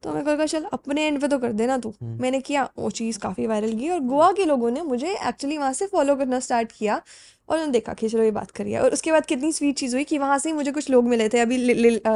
तो 0.04 0.14
मैं 0.14 0.24
कहा 0.26 0.46
चल 0.46 0.64
अपने 0.74 1.06
एंड 1.06 1.20
पे 1.22 1.28
तो 1.28 1.38
कर 1.40 1.52
देना 1.54 1.78
तू। 1.78 1.90
हम्म। 1.92 2.22
मैंने 2.22 2.40
किया 2.42 2.70
वो 2.78 2.90
चीज़ 2.92 3.18
काफ़ी 3.20 3.48
वायरल 3.48 3.74
की 3.80 3.90
और 3.90 4.00
गोवा 4.02 4.32
के 4.32 4.46
लोगों 4.46 4.70
ने 4.72 4.82
मुझे 4.84 5.16
एक्चुअली 5.28 5.58
वहाँ 5.58 5.74
से 5.74 5.88
फॉलो 5.88 6.16
करना 6.16 6.40
स्टार्ट 6.40 6.72
किया 6.72 6.96
और 6.96 7.56
उन्होंने 7.56 7.72
देखा 7.74 7.94
कि 7.94 8.10
चलो 8.10 8.24
ये 8.24 8.32
बात 8.32 8.52
करिए 8.52 8.78
और 8.78 8.94
उसके 8.94 9.12
बाद 9.12 9.26
कितनी 9.26 9.52
स्वीट 9.52 9.78
चीज़ 9.78 9.96
हुई 9.96 10.04
कि 10.04 10.18
वहाँ 10.18 10.38
से 10.40 10.50
ही 10.50 10.56
मुझे 10.56 10.72
कुछ 10.72 10.90
लोग 10.90 11.08
मिले 11.08 11.30
थे। 11.30 11.40
अभी 11.40 11.58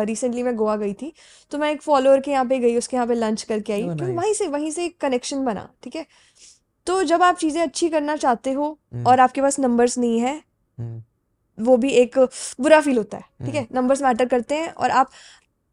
रिसेंटली 0.05 0.43
मैं 0.43 0.55
गोवा 0.55 0.75
गई 0.77 0.93
थी 0.93 1.11
तो 1.51 1.57
मैं 1.57 1.71
एक 1.71 1.81
फॉलोअर 1.81 2.19
के 2.19 2.31
यहाँ 2.31 2.45
पे 2.45 2.59
गई 2.59 2.75
उसके 2.77 2.97
यहाँ 2.97 3.07
पे 3.07 3.15
लंच 3.15 3.43
करके 3.43 3.73
आई 3.73 3.83
क्योंकि 3.83 4.11
वहीं 4.13 4.33
से 4.33 4.47
वहीं 4.47 4.71
से 4.71 4.85
एक 4.85 4.99
कनेक्शन 5.01 5.43
बना 5.45 5.69
ठीक 5.83 5.95
है? 5.95 6.05
तो 6.87 7.03
जब 7.05 7.23
आप 7.23 7.37
चीज़ें 7.37 7.61
अच्छी 7.61 7.89
करना 7.89 8.15
चाहते 8.17 8.51
हो 8.51 8.77
हम्म। 8.93 9.07
और 9.07 9.19
आपके 9.19 9.41
पास 9.41 9.59
नंबर्स 9.59 9.97
नहीं 9.97 10.19
है 10.19 10.35
हम्म। 10.79 11.01
वो 11.57 11.75
भी 11.77 11.89
एक 11.91 12.17
बुरा 12.59 12.79
फील 12.81 12.97
होता 12.97 13.17
है 13.17 13.45
ठीक 13.45 13.55
है? 13.55 13.67
नंबर्स 13.73 14.01
मैटर 14.03 14.25
करते 14.27 14.55
हैं 14.55 14.69
और 14.69 14.91
आप 14.91 15.09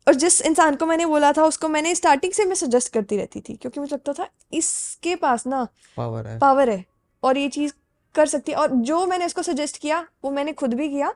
और 0.07 0.15
जिस 0.15 0.41
इंसान 0.43 0.77
को 0.77 0.87
मैंने 0.87 1.07
बोला 1.07 1.33
था 1.33 1.45
उसको 1.45 1.69
मैंने 1.69 1.95
स्टार्टिंग 1.95 2.33
से 2.33 2.45
मैं 2.45 2.55
सजेस्ट 2.55 2.93
करती 2.93 3.17
रहती 3.17 3.41
थी 3.41 3.55
क्योंकि 3.57 3.81
मुझे 3.81 3.95
लगता 3.95 4.13
था 4.13 4.29
इसके 4.53 5.15
पास 5.17 5.47
ना 5.47 5.67
पावर 5.97 6.27
है। 6.27 6.39
पावर 6.39 6.71
है 6.71 6.85
और 7.23 7.39
ये 7.39 7.49
चीज़ 7.49 7.73
कर 8.15 8.27
सकती 8.27 8.53
है। 8.53 8.59
और 8.59 8.71
जो 8.83 9.05
मैंने 9.07 9.27
इसको 9.27 9.43
सजेस्ट 9.43 9.77
किया 9.77 10.05
वो 10.25 10.31
मैंने 10.31 10.53
खुद 10.53 10.75
भी 10.75 10.89
किया 10.89 11.13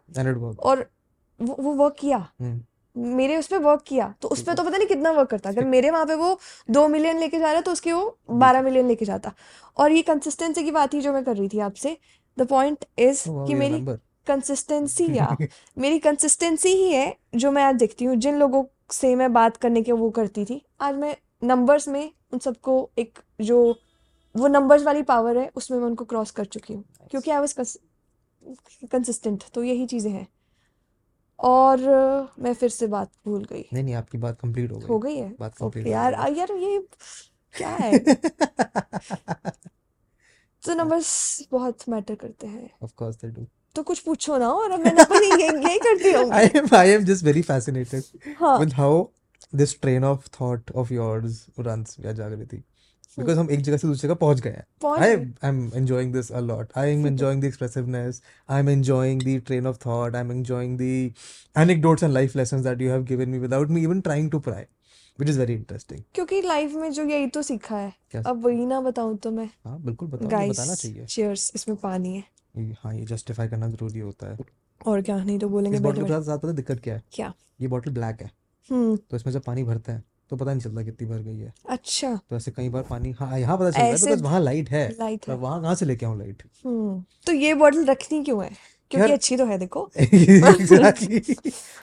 और 0.61 0.87
वो 1.40 1.57
वो 1.61 1.73
वर्क 1.75 1.97
किया। 2.01 2.18
हम्म। 2.40 2.61
मेरे 2.97 3.37
उस 3.37 3.47
पर 3.47 3.59
वर्क 3.59 3.83
किया 3.87 4.12
तो 4.23 4.29
उस 4.29 4.42
पर 4.42 4.55
तो 4.55 4.62
पता 4.62 4.77
नहीं 4.77 4.87
कितना 4.88 5.11
वर्क 5.11 5.29
करता। 5.31 5.51
अगर 5.51 5.64
मेरे 5.64 5.90
वहाँ 5.90 6.07
पे 6.07 6.14
वो 6.14 6.38
दो 6.70 6.87
मिलियन 6.88 7.18
लेके 7.20 7.38
जा 7.38 7.53
रहा 7.53 7.61
तो 7.61 7.73
उसके 7.73 7.92
वो 7.92 8.18
बारह 8.33 8.62
मिलियन 8.62 8.88
लेके 8.88 9.05
जाता। 9.05 9.33
और 9.77 9.92
ये 9.92 10.03
कंसिस्टेंसी 10.03 10.64
की 10.64 10.70
बात 10.70 10.94
ही 10.94 11.01
जो 11.01 11.12
मैं 11.12 11.25
कर 11.25 11.37
रही 11.37 11.49
थी 11.49 11.59
आपसे 11.61 11.97
द 12.38 12.47
पॉइंट 12.49 12.85
इज़ 12.99 13.25
कि 13.29 13.55
मेरी 13.55 13.85
कंसिस्टेंसी 14.27 15.07
या 15.16 15.37
मेरी 15.79 15.99
कंसिस्टेंसी 15.99 16.68
ही 16.68 16.90
है 16.92 17.14
जो 17.35 17.51
मैं 17.51 17.62
आज 17.64 17.75
देखती 17.77 18.05
हूँ। 18.05 18.16
जिन 18.16 18.38
लोगों 18.38 18.62
से 18.90 19.14
मैं 19.14 19.33
बात 19.33 19.57
करने 19.57 19.83
के 19.83 19.92
वो 19.92 20.11
करती 20.11 20.44
थी। 20.44 20.62
आज 20.81 20.94
मैं 20.94 21.16
नंबर्स 21.44 21.88
में 21.88 22.12
उन 22.33 22.38
सबको 22.38 22.90
एक 22.99 23.18
जो 23.40 23.59
वो 24.37 24.47
नंबर्स 24.49 24.83
वाली 24.83 25.03
पावर 25.03 25.38
है 25.38 25.51
उसमें 25.57 25.79
मैं 25.79 25.87
उनको 25.87 26.05
क्रॉस 26.05 26.31
कर 26.31 26.44
चुकी 26.44 26.75
हूँ। 26.75 26.85
क्योंकि 27.11 27.31
आई 27.31 27.38
वॉज़ 27.40 27.79
कंसिस्टेंट 28.92 29.44
तो 29.55 29.62
यही 29.62 29.87
चीज़ें 29.87 30.11
हैं। 30.11 30.29
और 31.38 31.81
मैं 32.38 32.55
फिर 32.55 32.68
से 32.68 32.87
बात 32.87 33.11
भूल 33.27 33.44
गई। 33.44 33.68
नहीं 33.73 33.85
नहीं 33.85 33.94
आपकी 33.94 34.18
बात 34.18 34.40
कंप्लीट 34.40 34.73
हो 34.73 34.79
गई। 34.79 34.87
हो 34.87 34.99
गई 34.99 35.16
है? 35.16 35.35
बात 35.40 35.57
कंप्लीट 35.57 35.87
यार 35.87 36.14
आ, 36.14 36.27
यार 36.27 36.53
ये 36.53 36.79
क्या 37.55 37.68
है? 37.68 37.99
तो 40.62 40.75
नंबर्स 40.75 41.49
बहुत 41.53 41.88
मैटर 41.88 42.14
करते 42.14 42.47
हैं। 42.47 42.70
ऑफ़ 42.83 42.92
कोर्स 42.97 43.16
दे 43.16 43.29
डू 43.29 43.47
तो 43.77 43.83
कुछ 43.83 43.99
पूछो 43.99 44.37
ना 44.39 44.51
और 44.51 44.77
मैं 44.79 44.93
अपनी 44.93 45.31
तो 45.31 45.37
यही 45.37 45.65
यही 45.65 45.79
करती 45.79 46.13
हूँ 46.13 46.31
I 46.33 46.49
am 46.57 46.69
I 46.77 46.91
am 46.91 47.05
just 47.05 47.25
very 47.25 47.43
fascinated 47.43 48.37
with 48.43 48.73
how 48.73 49.05
this 49.55 49.81
train 49.81 50.05
of 50.05 50.29
thought 50.41 50.71
of 50.75 50.93
yours 50.93 51.45
runs 51.61 51.97
या 52.01 52.13
जागृति 52.13 52.57
बिकॉज़ 53.19 53.37
हम्म। 53.37 53.47
हम 53.47 53.51
एक 53.51 53.61
जगह 53.61 53.77
से 53.77 53.89
दूसरी 53.89 54.09
जगह 54.09 54.15
पहुँच 54.15 54.41
गए 54.41 54.51
हैं। 54.51 54.95
I 55.01 55.11
am 55.49 55.71
enjoying 55.75 56.13
this 56.13 56.31
a lot 56.33 56.73
I 56.77 56.93
am 56.93 57.07
enjoying 57.07 57.43
the 57.43 57.45
expressiveness 57.45 58.21
I 58.49 58.61
am 58.61 58.69
enjoying 58.69 59.23
the 59.23 59.41
train 59.47 59.67
of 59.67 59.77
thought 59.87 60.15
I 60.15 60.21
am 60.21 60.33
enjoying 60.33 60.79
the 60.79 60.83
anecdotes 61.57 62.03
and 62.03 62.13
life 62.13 62.37
lesson 62.37 62.63
that 62.63 62.81
you 62.81 62.91
have 62.91 63.05
given 63.05 63.29
me 63.29 63.39
without 63.39 63.71
me 63.71 63.83
even 63.83 64.01
trying 64.01 64.31
to 64.31 64.39
pry 64.39 64.65
which 65.19 65.29
is 65.29 65.39
very 65.39 65.55
interesting 65.55 66.03
क्योंकि 66.15 66.41
life 66.43 66.75
में 66.75 66.91
जो 66.93 67.05
यही 67.05 67.27
तो 67.27 67.43
सीखा 67.43 67.77
है। 67.77 68.23
अब 68.27 68.45
वही 68.45 68.67
ना 68.67 68.81
बताऊँ 68.81 69.17
तो 69.17 69.31
मैं। 69.31 69.49
हाँ 69.65 69.81
बिल्कुल 69.83 70.09
बताओ 70.09 70.49
बताना 70.49 70.75
चाहिए। 70.75 71.05
चीयर्स 71.05 71.53
इसमें 71.55 71.77
पानी 71.77 72.15
है। 72.17 72.25
ये- 72.59 72.77
हाँ 72.81 72.95
ये 72.95 73.05
जस्टिफाई 73.05 73.49
करना 73.49 73.69
ज़रूरी 73.69 73.99
होता 73.99 74.27
है। 74.27 74.38
और 74.87 75.03
क्या? 75.03 75.25
नहीं 75.25 75.38
तो 75.38 75.49
बोलेंगे 75.49 75.77
इस 75.77 75.83
बॉटल 75.83 75.97
के 75.97 76.03
बैठे 76.03 76.14
साथ 76.14 76.23
साथ 76.23 76.38
पता 76.38 76.49
है 76.49 76.55
दिक्कत 76.55 76.81
क्या 76.81 76.95
है? 76.95 77.03
क्या? 77.12 77.35
ये 77.61 77.69
बॉटल 77.69 77.90
ब्लैक 77.90 78.21
है। 78.21 78.31
हम्म। 78.71 78.97
तो 78.97 79.17
इसमें 79.17 79.33
जब 79.33 79.43
पानी 79.43 79.64
भरते 79.64 79.93
हैं 79.93 80.05
तो 80.31 80.37
पता 80.37 80.51
नहीं 80.51 80.61
चलता 80.61 80.83
कितनी 80.83 81.09
भर 81.09 81.19
गई 81.19 81.38
है। 81.38 81.55
अच्छा। 81.69 82.21
तो 82.31 82.37
ऐसे 82.37 82.51
कई 82.51 82.69
बार 82.69 82.83
पानी 82.83 83.11
हाँ 83.11 83.38
यहाँ 83.38 83.57
पता 83.57 83.71
चलता 83.71 83.81
है 83.81 83.93
ऐसे 83.93 84.07
बिकॉज़ 84.07 84.23
वहाँ 84.23 84.40
लाइट 84.40 84.71
है। 84.71 84.90
लाइट 84.99 85.29
है। 85.29 85.35
मैं 85.35 85.40
वहाँ 85.43 85.62
कहाँ 85.62 85.75
से 85.75 85.87
लेके 85.87 86.07
आऊँ 86.07 86.19
लाइट 86.19 86.43
हम्म। 86.67 87.05
तो 87.27 87.33
ये 87.33 87.55
बॉटल 87.55 87.85
रखनी 87.85 88.25
क्यों 88.25 88.45
है? 88.45 88.51
क्योंकि 88.90 89.01
यार- 89.01 89.12
अच्छी 89.12 89.37
तो 89.37 89.47
है 89.47 89.59
देखो। 89.59 89.90
एग्जैक्टली 90.01 91.17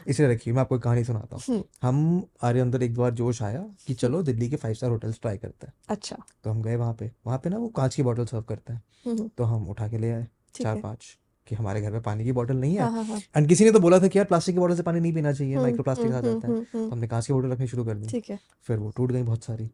इसलिए 0.07 0.29
रखिए 0.29 0.53
मैं 0.53 0.61
आपको 0.61 0.75
एक 0.75 0.81
कहानी 0.81 1.03
सुनाता 1.03 1.35
हूँ। 1.35 1.43
हम्म। 1.47 1.63
हम 1.81 2.17
हमारे 2.17 2.59
अंदर 2.59 2.83
एक 2.83 2.95
बार 2.95 3.11
जोश 3.11 3.41
आया 3.41 3.65
कि 3.87 3.93
चलो 3.93 4.23
दिल्ली 4.23 4.49
के 4.49 4.55
फाइव 4.55 4.73
स्टार 4.73 4.89
होटल्स 4.89 5.19
ट्राई 5.21 5.37
करते 5.37 5.67
हैं। 5.67 5.73
अच्छा। 5.89 6.17
तो 6.43 6.49
हम 6.49 6.61
गए 6.61 6.75
वहाँ 6.75 6.93
पे। 6.93 7.11
वहाँ 7.25 7.37
पे 7.37 7.49
ना 7.49 7.57
वो 7.57 7.67
कांच 7.67 7.95
की 7.95 8.03
बॉटल 8.03 8.25
सर्व 8.25 8.41
करते 8.41 8.73
हैं। 8.73 8.83
हम्म। 9.05 9.27
तो 9.37 9.43
हम 9.43 9.69
उठा 9.69 9.87
के 9.87 9.97
ले 9.97 10.11
आए। 10.11 10.27
चार 10.55 10.75
है। 10.75 10.81
पाँच 10.81 11.17
कि 11.47 11.55
हमारे 11.55 11.81
घर 11.81 11.91
में 11.91 12.01
पानी 12.01 12.23
की 12.23 12.31
बोतल 12.31 12.57
नहीं 12.57 12.75
है। 12.75 12.81
हाँ 12.81 12.91
हाँ 12.91 13.03
हाँ। 13.03 13.19
एंड 13.37 13.47
किसी 13.47 13.65
ने 13.65 13.71
तो 13.71 13.79
बोला 13.79 13.99
था 13.99 14.07
कि 14.07 14.17
यार 14.19 14.25
प्लास्टिक 14.25 14.55
की 14.55 14.59
बोतल 14.59 14.75
से 14.75 14.83
पानी 14.83 14.99
नहीं 14.99 15.13
पीना 15.13 15.33
चाहिए 15.33 15.53
हम्म 15.53 15.63
माइक्रो 15.63 15.83
प्लास्टिक 15.83 16.07
हम्म 16.07 16.17
आ 16.17 16.21
जाता 16.21 16.47
है। 16.47 16.53
हम्म 16.53 16.63
तो 16.63 16.79
हम्म 16.79 16.91
हमने 16.91 17.07
कांच 17.07 17.27
की 17.27 17.33
बोतल 17.33 17.47
रखनी 17.47 17.67
शुरू 17.67 17.85
कर 17.85 17.95
दी। 17.95 18.07
ठीक 18.07 18.29
है। 18.29 18.39
फिर 18.63 18.77
वो 18.77 18.89
टूट 18.89 19.11
गई 19.11 19.23
बहुत 19.23 19.43
सारी। 19.43 19.67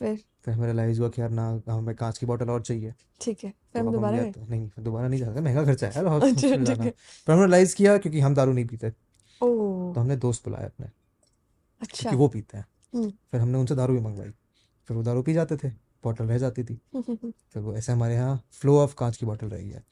फिर? 0.00 0.18
फिर 0.44 0.54
हमें 0.54 0.66
रियलाइज़ 0.66 1.00
हुआ 1.00 1.08
कि 1.08 1.20
यार 1.20 1.30
ना 1.30 1.62
हमें 1.68 1.94
कांच 1.96 2.18
की 2.18 2.26
बोतल 2.26 2.50
और 2.50 2.62
चाहिए। 2.62 2.94
ठीक 3.20 3.44
है। 3.44 3.50
तो 3.50 3.56
फिर 3.72 3.82
हम 3.82 3.92
दोबारा 3.92 4.22
तो 4.30 4.46
नहीं 4.48 4.70
दोबारा 4.78 5.08
नहीं 5.08 5.20
जाते 5.20 5.40
महँगा 5.40 5.64
खर्चा 5.64 5.86
है 5.86 5.92
यार 5.96 6.06
अच्छा 6.06 6.56
ठीक 6.56 6.68
है। 6.68 6.90
फिर 6.90 7.32
हमने 7.32 7.44
रियलाइज़ 7.44 7.76
किया 7.76 7.98
क्योंकि 7.98 8.20
हम 8.20 8.34
दारू 8.34 8.52
नहीं 8.52 8.66
पीते। 8.66 8.90
तो 9.40 9.94
हमने 9.96 10.16
दोस्त 10.16 10.44
बुलाए 10.44 10.64
अपने 10.64 10.86
अच्छा। 11.82 12.10
वो 12.10 12.28
पीते 12.28 12.56
हैं। 12.56 12.66
हम्म। 12.94 13.10
फिर 13.10 13.40
हमने 13.40 13.58
उनसे 13.58 13.74
दारू 13.74 13.94
भी 13.94 14.00
मंगवाई। 14.00 14.30
फिर 14.88 14.96
वो 14.96 15.02
दारू 15.02 15.22
पी 15.22 15.32
जाते 15.32 15.56
थे। 15.56 15.68
बॉटल 16.04 16.24
रह 16.24 16.38
जाती 16.38 16.64
थी। 16.64 16.80
फिर 17.26 17.62
वो 17.62 17.74
ऐसे 17.74 17.92
हमारे 17.92 18.14
यहाँ 18.14 18.40
फ्लो 18.52 18.78
ऑफ़ 18.78 18.94
कांच 18.94 19.16
की 19.16 19.26
बॉटल 19.26 19.46
रही 19.46 19.70
है। 19.70 19.84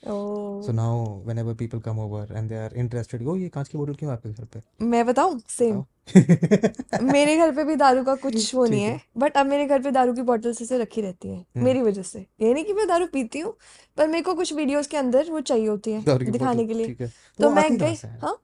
So 0.63 0.73
now 0.73 1.23
whenever 1.39 1.55
people 1.55 1.81
come 1.81 1.99
over 1.99 2.29
and 2.33 2.49
they 2.49 2.57
are 2.57 2.75
interested 2.75 3.23
ये 3.37 3.49
कांच 3.49 3.69
की 3.69 3.79
बोतल 3.79 3.95
क्यों 3.95 4.13
आपके 4.13 4.33
घर 4.33 4.45
पे? 4.45 4.61
मैं 4.85 5.07
बताऊँ? 5.07 5.41
सेम 5.49 5.85
मेरे 7.03 7.37
घर 7.37 7.55
पे 7.57 7.65
भी 7.65 7.77
दारू 7.77 8.05
का 8.05 8.15
कुछ 8.15 8.55
वो 8.55 8.65
नहीं 8.67 8.83
है 8.83 9.01
बट 9.19 9.37
अब 9.37 9.47
मेरे 9.47 9.67
घर 9.67 9.83
पे 9.83 9.91
दारू 9.91 10.15
की 10.15 10.23
बॉटल्स 10.23 10.63
ऐसे 10.63 10.79
रखी 10.79 11.01
रहती 11.01 11.29
हैं 11.29 11.39
हम्म। 11.39 11.65
मेरी 11.65 11.83
वजह 11.83 12.03
से। 12.03 12.27
ये 12.41 12.55
नहीं 12.55 12.65
कि 12.65 12.73
मैं 12.73 12.89
दारू 12.89 13.07
पीती 13.07 13.39
हूँ 13.39 13.55
पर 13.97 14.09
मेरे 14.09 14.23
को 14.23 14.35
कुछ 14.35 14.53
वीडियोस 14.53 14.87
के 14.87 14.97
अंदर 14.97 15.31
वो 15.31 15.41
चाहिए 15.41 15.67
होती 15.67 15.93
है 15.93 16.19
दिखाने 16.31 16.67
के 16.67 16.75
लिए। 16.75 16.95
तो 16.95 17.07
तो 17.39 17.51
मैं 17.51 17.77
गई 17.79 17.95
हाँ? 18.05 18.37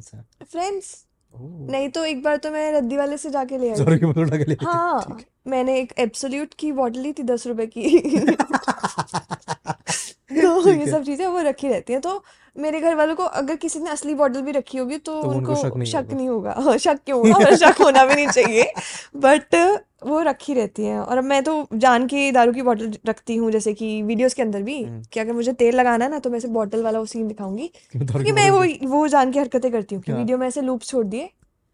से 0.00 0.44
फ्रेंड्स 0.44 1.06
नहीं 1.34 1.88
तो 1.88 2.04
एक 2.04 2.22
बार 2.22 2.36
तो 2.36 2.50
मैं 2.50 2.72
रद्दी 2.72 2.96
वाले 2.96 3.16
से 3.16 3.30
जाके 3.30 3.58
ले 3.58 3.68
आई 3.68 3.76
सॉरी 3.76 3.98
की 3.98 4.06
बोतल 4.06 4.20
उठा 4.20 4.36
ले 4.36 4.56
हाँ 4.64 5.18
मैंने 5.46 5.80
एक 5.80 5.92
एब्सोल्यूट 5.98 6.54
की 6.58 6.72
बॉटल 6.72 7.00
ली 7.00 7.12
थी 7.12 7.22
दस 7.22 7.46
रुपए 7.46 7.66
की। 7.66 7.90
तो 10.42 10.70
ये 10.70 10.86
सब 10.86 11.02
चीज़ें 11.02 11.26
वो 11.26 11.40
रखी 11.40 11.68
रहती 11.68 11.92
हैं 11.92 12.02
तो 12.02 12.24
मेरे 12.58 12.80
घर 12.80 12.94
वालों 12.94 13.14
को 13.16 13.22
अगर 13.22 13.56
किसी 13.56 13.78
ने 13.78 13.90
असली 13.90 14.14
बॉटल 14.14 14.42
भी 14.42 14.50
रखी 14.50 14.78
होगी 14.78 14.96
तो 14.96 15.22
तो 15.22 15.28
उनको 15.28 15.54
शक 15.54 15.76
नहीं 15.76 15.92
शक 15.92 15.96
होगा। 15.96 16.16
नहीं 16.16 16.28
होगा। 16.28 16.54
हाँ, 16.58 16.78
शक 16.78 16.98
क्यों 17.06 17.32
होगा? 17.32 17.56
शक 17.56 17.80
होना 17.80 18.04
भी 18.04 18.14
नहीं 18.14 18.28
चाहिए। 18.28 18.72
बट 19.16 19.54
वो 20.06 20.20
रखी 20.22 20.54
रहती 20.54 20.84
हैं। 20.84 20.98
और 20.98 21.20
मैं 21.20 21.42
तो 21.42 21.66
जान 21.74 22.06
के 22.06 22.32
दारू 22.32 22.52
की 22.52 22.62
बॉटल 22.62 22.92
रखती 23.06 23.36
हूँ 23.36 23.50
जैसे 23.50 23.74
कि 23.74 24.02
वीडियोस 24.02 24.34
के 24.34 24.42
अंदर 24.42 24.62
भी। 24.62 24.82
हम्म। 24.82 25.02
कि 25.12 25.20
अगर 25.20 25.32
मुझे 25.32 25.52
तेल 25.52 25.74
लगाना 25.74 26.04
है 26.04 26.10
ना 26.10 26.18
तो 26.18 26.30
मैं 26.30 26.38
ऐसे 26.38 26.48
बॉटल 26.48 26.82
वाला 26.82 26.98
वो 26.98 27.06
सीन 27.06 27.28
दिखाऊँगी। 27.28 27.70
क्योंकि 27.92 28.32
मैं 28.32 28.50
वो 28.50 28.64
वो 28.88 29.08
जान 29.08 29.32
के 29.32 29.40
हरकतें 29.40 29.72
करती 29.72 29.94
हूँ 29.94 30.02
कि 30.02 30.12
वीडियो 30.12 30.38
में 30.38 30.46
ऐसे 30.48 30.60
लूप 30.60 30.82
छोड़ 30.82 31.04
दिए 31.06 31.30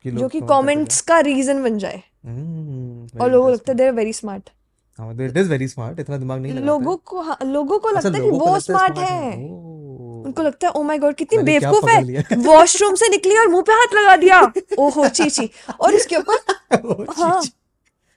जो 0.07 0.29
कि 0.29 0.41
कमेंट्स 0.41 1.01
का 1.01 1.21
रीजन 1.21 1.63
बन 1.63 1.79
जाए। 1.79 2.03
हम्म 2.27 3.21
और 3.21 3.31
लोगों 3.31 3.47
को 3.47 3.53
लगता 3.53 3.73
है 3.73 3.75
इंटरेस्टिंग 3.75 3.97
वेरी 3.97 4.13
स्मार्ट 4.13 4.51
हाँ 4.99 5.15
इट 5.15 5.37
इज़ 5.37 5.51
वेरी 5.51 5.69
स्मार्ट 5.69 6.01
इतना 6.01 6.17
दिमाग 6.17 6.41
नहीं 6.41 6.53
लगाते। 6.53 6.67
लोगों 6.67 6.97
को 6.97 7.21
हाँ, 7.21 7.39
लोगों 7.45 7.79
को 7.79 7.89
अच्छा 7.89 8.09
लगता 8.09 8.19
है 8.19 8.25
कि 8.25 8.39
वो 8.39 8.59
स्मार्ट 8.61 8.99
है 8.99 9.33
उनको 10.33 10.43
लगता 10.43 10.67
है 10.67 10.73
ओ 10.73 10.83
माय 10.83 10.99
गॉड 10.99 11.15
कितनी 11.15 11.43
बेवकूफ़ 11.45 11.89
है। 11.91 12.37
वॉशरूम 12.43 12.95
से 13.01 13.09
निकली 13.09 13.37
और 13.39 13.49
मुँह 13.49 13.63
पे 13.63 13.73
हाथ 13.73 13.95
लगा 13.95 14.17
दिया। 14.17 14.41
ओहो 14.79 15.09
ची 15.11 15.29
ची। 15.31 15.51
और 15.81 15.95
इसके 15.95 16.17
ऊपर 16.17 17.07
हाँ। 17.19 17.43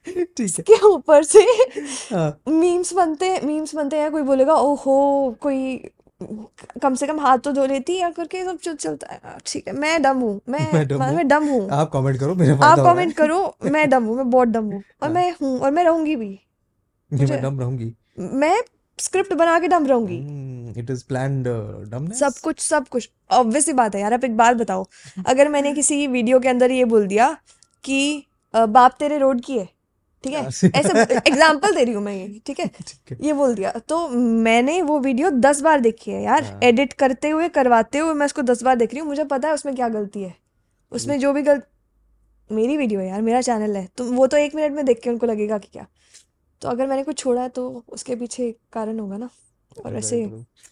ठीक 0.07 0.39
है। 0.39 0.45
इसके 0.45 0.75
ऊपर 0.87 1.23
से 1.23 1.45
मीम्स 2.49 2.93
बनते 2.93 3.29
हैं 3.29 3.41
मीम्स 3.45 3.75
बनते 3.75 3.97
हैं 3.97 4.11
कोई 4.11 4.21
बोलेगा 4.23 4.55
ओहो 4.55 4.95
कोई 5.41 5.89
कम 6.81 6.95
से 6.95 7.07
कम 7.07 7.19
हाथ 7.19 7.37
तो 7.45 7.51
धो 7.51 7.65
लेती 7.65 7.97
या 7.97 8.09
करके 8.09 8.43
सब 8.43 8.57
चल 8.57 8.75
चलता 8.75 9.11
है। 9.13 9.19
हाँ, 9.23 9.37
ठीक 9.45 9.67
है 9.67 9.73
मैं 9.73 10.01
डम 10.01 10.19
हूँ 10.19 10.39
मैं 10.49 10.71
मैं 10.73 11.27
डम 11.27 11.47
हूँ। 11.47 11.67
आप 11.71 11.91
कमेंट 11.93 12.19
करो 12.19 12.35
मेरा 12.35 12.55
आप 12.65 12.79
कमेंट 12.79 13.13
करो 13.17 13.39
मैं 13.71 13.89
डम 13.89 14.03
हूँ 14.03 14.15
मैं 14.17 14.29
बहुत 14.29 14.47
डम 14.47 14.65
हूँ। 14.65 14.79
और 14.79 15.07
हाँ। 15.07 15.13
मैं 15.13 15.29
हूँ 15.41 15.59
और 15.59 15.71
मैं 15.71 15.83
रहूँगी 15.83 16.15
भी। 16.15 16.29
मैं 17.11 17.41
डम 17.41 17.59
रहूँगी। 17.59 17.93
मैं 18.19 18.57
स्क्रिप्ट 18.99 19.33
बना 19.33 19.59
के 19.59 19.67
डम 19.67 19.85
रहूँगी। 19.85 20.79
इट 20.79 20.89
इज़ 20.89 21.03
प्लान्ड 21.07 21.47
सब 22.13 22.33
कुछ 22.43 22.59
सब 22.59 22.87
कुछ। 22.87 23.09
ऑब्वियस 23.31 23.69
बात 23.69 23.95
है 23.95 24.01
यार 24.01 24.13
आप 24.13 24.23
एक 24.23 24.37
बात 24.37 24.55
बताओ। 24.57 24.85
अगर 25.27 25.49
मैंने 25.49 25.73
किसी 25.73 26.05
वीडियो 26.07 26.39
के 26.39 26.49
अंदर 26.49 26.71
ये 26.71 26.85
बोल 26.85 27.07
दिया 27.07 27.37
कि 27.83 28.25
बाप 28.53 28.95
तेरे 28.99 29.17
रोड 29.17 29.41
की 29.41 29.57
है 29.57 29.67
ठीक 30.23 30.33
है? 30.33 30.43
ऐसे 30.75 31.15
एग्ज़ाम्पल 31.15 31.75
दे 31.75 31.83
रही 31.83 31.93
हूँ 31.93 32.03
मैं 32.03 32.13
ये 32.13 32.27
ठीक 32.45 32.59
है? 32.59 32.69
ये 33.21 33.33
बोल 33.33 33.53
दिया। 33.55 33.71
तो 33.89 34.07
मैंने 34.09 34.81
वो 34.81 34.99
वीडियो 34.99 35.29
दस 35.29 35.61
बार 35.61 35.79
देखी 35.79 36.11
है 36.11 36.21
यार। 36.23 36.43
हाँ। 36.43 36.59
एडिट 36.63 36.93
करते 36.93 37.29
हुए 37.29 37.49
करवाते 37.49 37.97
हुए 37.97 38.13
मैं 38.13 38.25
उसको 38.25 38.41
दस 38.41 38.63
बार 38.63 38.75
देख 38.75 38.93
रही 38.93 38.99
हूँ। 38.99 39.07
मुझे 39.07 39.23
पता 39.23 39.47
है 39.47 39.53
उसमें 39.53 39.75
क्या 39.75 39.89
गलती 39.89 40.23
है। 40.23 40.33
उसमें 40.91 41.19
जो 41.19 41.33
भी 41.33 41.41
गल 41.41 41.61
मेरी 42.49 42.77
वीडियो 42.77 42.99
है 42.99 43.07
यार 43.07 43.21
मेरा 43.21 43.41
चैनल 43.41 43.75
है। 43.75 43.87
तो 43.97 44.03
वो 44.03 44.27
तो 44.27 44.37
एक 44.37 44.55
मिनट 44.55 44.71
में 44.71 44.85
देख 44.85 44.99
के 45.03 45.09
उनको 45.09 45.25
लगेगा 45.25 45.57
कि 45.57 45.69
क्या। 45.73 45.85
तो 46.65 46.69
अगर 46.69 46.87
मैंने 46.87 47.03
कुछ 47.03 47.17
छोड़ा 47.17 47.47
तो 47.47 47.83
उसके 47.89 48.15
पीछे 48.15 48.51
कारण 48.73 48.99
होगा 48.99 49.17
ना। 49.17 49.29
और 49.85 49.95
ऐसे 49.95 50.25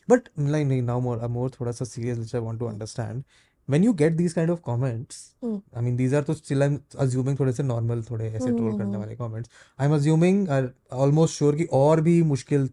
बट 0.10 0.30
लाइक 0.40 0.68
नहीं 0.68 0.82
नाउ 0.82 1.00
मोर 1.00 1.28
मोर 1.28 1.50
थोड़ा 1.50 1.72
सा 1.72 1.86
serious 1.86 2.36
I 2.36 2.42
want 2.42 2.60
to 2.60 2.66
understand 2.66 3.24
when 3.70 3.84
you 3.84 3.94
get 3.94 4.14
these 4.14 4.34
kind 4.34 4.52
of 4.52 4.60
comments 4.60 5.36
I 5.46 5.82
mean 5.82 5.96
these 5.96 6.14
are 6.14 6.24
तो 6.24 6.34
स्टिल 6.34 6.64
आई 6.64 6.68
एम 6.68 6.80
अज्यूमिंग 7.00 7.40
थोड़े 7.40 7.54
से 7.54 7.64
नॉर्मल 7.64 8.04
थोड़े 8.04 8.28
ऐसे 8.28 8.46
hmm, 8.46 8.56
ट्रोल 8.56 8.70
hmm, 8.70 8.80
करने 8.80 8.92
hmm. 8.92 9.00
वाले 9.00 9.16
comments 9.16 9.50
I 9.80 9.88
am 9.88 9.96
assuming 9.96 10.70
almost 10.94 11.38
sure 11.38 11.56
कि 11.56 11.64
और 11.64 12.02
भी 12.02 12.24
मुश्किल 12.24 12.70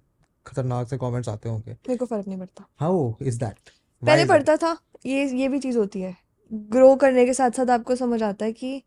खतरनाक 0.47 0.89
से 0.89 0.99
कमेंट्स 0.99 1.29
आते 1.29 1.49
होंगे। 1.49 1.71
मेरे 1.71 1.97
को 1.97 2.07
फ़र्क 2.07 2.29
नहीं 2.29 2.39
पड़ता। 2.39 2.65
हाउ 2.77 3.15
इज़ 3.23 3.39
दैट 3.39 3.59
पहले 4.07 4.25
पड़ता 4.25 4.57
था 4.57 4.79
ये 5.07 5.29
ये 5.39 5.49
भी 5.49 5.59
चीज़ 5.59 5.79
होती 5.79 6.01
है। 6.01 6.17
ग्रो 6.53 6.97
करने 6.97 7.27
के 7.27 7.35
साथ 7.35 7.51
साथ 7.51 7.71
आपको 7.71 7.97
समझ 7.97 8.23
आता 8.23 8.45
है 8.45 8.53
कि 8.53 8.83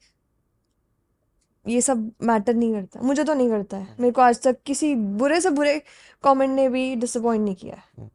ये 1.67 1.82
सब 1.82 2.12
मैटर 2.21 2.54
नहीं 2.54 2.73
करता। 2.73 2.99
मुझे 3.02 3.23
तो 3.23 3.34
नहीं 3.34 3.49
करता 3.49 3.78
है। 3.78 3.95
मेरे 3.99 4.12
को 4.12 4.21
आज 4.21 4.41
तक 4.41 4.58
किसी 4.65 4.95
बुरे 4.95 5.41
से 5.41 5.49
बुरे 5.49 5.82
कमेंट 6.23 6.52
ने 6.52 6.69
भी 6.69 6.95
डिसअपॉइंट 6.95 7.45
नहीं 7.45 7.56
किया 7.56 7.76
है। 7.76 7.84
हम्म। 7.97 8.10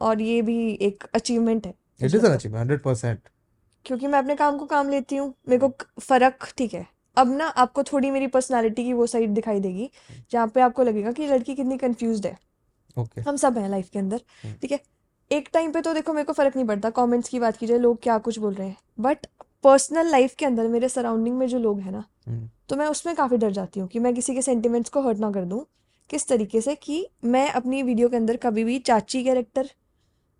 और 0.00 0.22
ये 0.22 0.42
भी 0.42 0.72
एक 0.72 1.04
अचीवमेंट 1.14 1.66
है। 1.66 1.74
An 2.02 2.14
लगता 2.14 2.28
है 2.28 2.38
achievement, 2.38 2.66
100%. 2.66 3.18
क्योंकि 3.84 4.06
मैं 4.06 4.18
अपने 4.18 4.36
काम 4.36 4.58
को 4.58 4.66
काम 4.66 4.90
लेती 4.90 5.16
हूँ। 5.16 5.34
मेरे 5.48 5.68
को 5.68 5.74
फ़र्क 6.00 6.52
ठीक 6.56 6.74
है। 6.74 6.86
अब 7.16 7.36
ना 7.36 7.46
आपको 7.46 7.82
थोड़ी 7.82 8.10
मेरी 8.10 8.26
पर्सनालिटी 8.26 8.84
की 8.84 8.92
वो 8.92 9.06
साइड 9.06 9.30
दिखाई 9.30 9.60
देगी 9.60 9.90
जहाँ 10.30 10.48
पे 10.48 10.60
आपको 10.60 10.82
लगेगा 10.82 11.12
कि 11.12 11.26
लड़की 11.26 11.54
कितनी 11.54 11.78
कंफ्यूज 11.78 12.26
है। 12.26 12.38
Okay. 12.98 13.28
हम 13.28 13.36
सब 13.36 13.58
हैं 13.58 13.68
लाइफ 13.68 13.88
के 13.88 13.98
अंदर। 13.98 14.20
हम्म। 14.44 14.54
ठीक 14.54 14.72
है? 14.72 14.80
एक 15.32 15.48
टाइम 15.52 15.72
पे 15.72 15.80
तो 15.80 15.94
देखो 15.94 16.12
मेरे 16.12 16.24
को 16.24 16.32
फ़र्क 16.32 16.56
नहीं 16.56 16.66
पड़ता। 16.66 16.90
कमेंट्स 16.90 17.28
की 17.28 17.40
बात 17.40 17.56
की 17.56 17.66
जाए 17.66 17.78
लोग 17.78 18.02
क्या 18.02 18.18
कुछ 18.18 18.38
बोल 18.38 18.54
रहे 18.54 18.68
हैं। 18.68 18.76
बट 19.00 19.26
पर्सनल 19.64 20.10
लाइफ 20.10 20.34
के 20.34 20.46
अंदर 20.46 20.68
मेरे 20.68 20.88
सराउंडिंग 20.88 21.36
में 21.38 21.46
जो 21.48 21.58
लोग 21.58 21.80
हैं 21.80 21.92
ना 21.92 22.04
हम्म, 22.28 22.48
तो 22.68 22.76
मैं 22.76 22.86
उसमें 22.86 23.14
काफ़ी 23.14 23.36
डर 23.36 23.50
जाती 23.52 23.80
हूँ 23.80 23.88
कि 23.88 23.98
मैं 23.98 24.14
किसी 24.14 24.34
के 24.34 24.42
सेंटिमेंट्स 24.42 24.90
को 24.90 25.02
हर्ट 25.02 25.18
ना 25.18 25.30
कर 25.32 25.44
दूँ 25.44 25.64
किस 26.10 26.28
तरीके 26.28 26.60
से 26.60 26.74
कि 26.74 27.06
मैं 27.24 27.48
अपनी 27.52 27.82
वीडियो 27.82 28.08
के 28.08 28.16
अंदर 28.16 28.36
कभी 28.36 28.64
भी 28.64 28.78
चाची 28.78 29.22
कैरेक्टर 29.24 29.70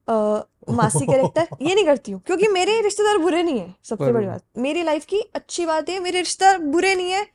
मासी 0.08 1.06
कैरेक्टर 1.06 1.46
ये 1.62 1.74
नहीं 1.74 1.84
करती 1.84 2.12
हूँ 2.12 2.20
क्योंकि 2.26 2.48
मेरे 2.48 2.80
रिश्तेदार 2.80 3.18
बुरे 3.18 3.42
नहीं 3.42 3.58
है 3.60 3.74
सबसे 3.84 4.12
बड़ी 4.12 4.26
बात। 4.26 4.42
मेरी 4.58 4.82
लाइफ 4.82 5.04
की 5.04 5.20
अच्छी 5.34 5.66
बात 5.66 5.88
है 5.90 5.98
मेरे 6.00 6.18
रिश्तेदार 6.18 6.58
बुरे 6.58 6.94
नहीं 6.94 7.10
है 7.10 7.26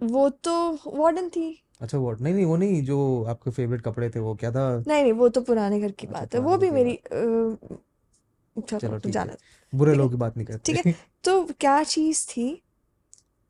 वो 0.03 0.29
तो 0.29 0.77
वार्डन 0.87 1.29
थी। 1.29 1.63
अच्छा 1.81 1.97
what? 1.97 2.21
नहीं 2.21 2.33
नहीं 2.33 2.45
वो 2.45 2.57
नहीं 2.57 2.83
जो 2.83 3.25
आपके 3.29 3.51
फेवरेट 3.51 3.81
कपड़े 3.81 4.09
थे 4.09 4.19
वो 4.19 4.35
क्या 4.35 4.51
था? 4.51 4.83
नहीं 4.87 5.03
नहीं 5.03 5.13
वो 5.13 5.29
तो 5.29 5.41
पुराने 5.41 5.79
घर 5.79 5.91
की 5.91 6.07
अच्छा 6.07 6.19
बात 6.19 6.35
है। 6.35 6.41
वो 6.41 6.57
भी 6.57 6.71
मेरी 6.71 6.99
चलो 8.61 9.09
जाना। 9.09 9.35
बुरे 9.75 9.95
लोगों 9.95 10.09
की 10.09 10.15
बात 10.15 10.37
नहीं 10.37 10.47
करते 10.47 10.73
ठीक 10.73 10.85
है। 10.85 10.95
तो 11.23 11.43
क्या 11.59 11.83
चीज़ 11.83 12.27
थी 12.27 12.62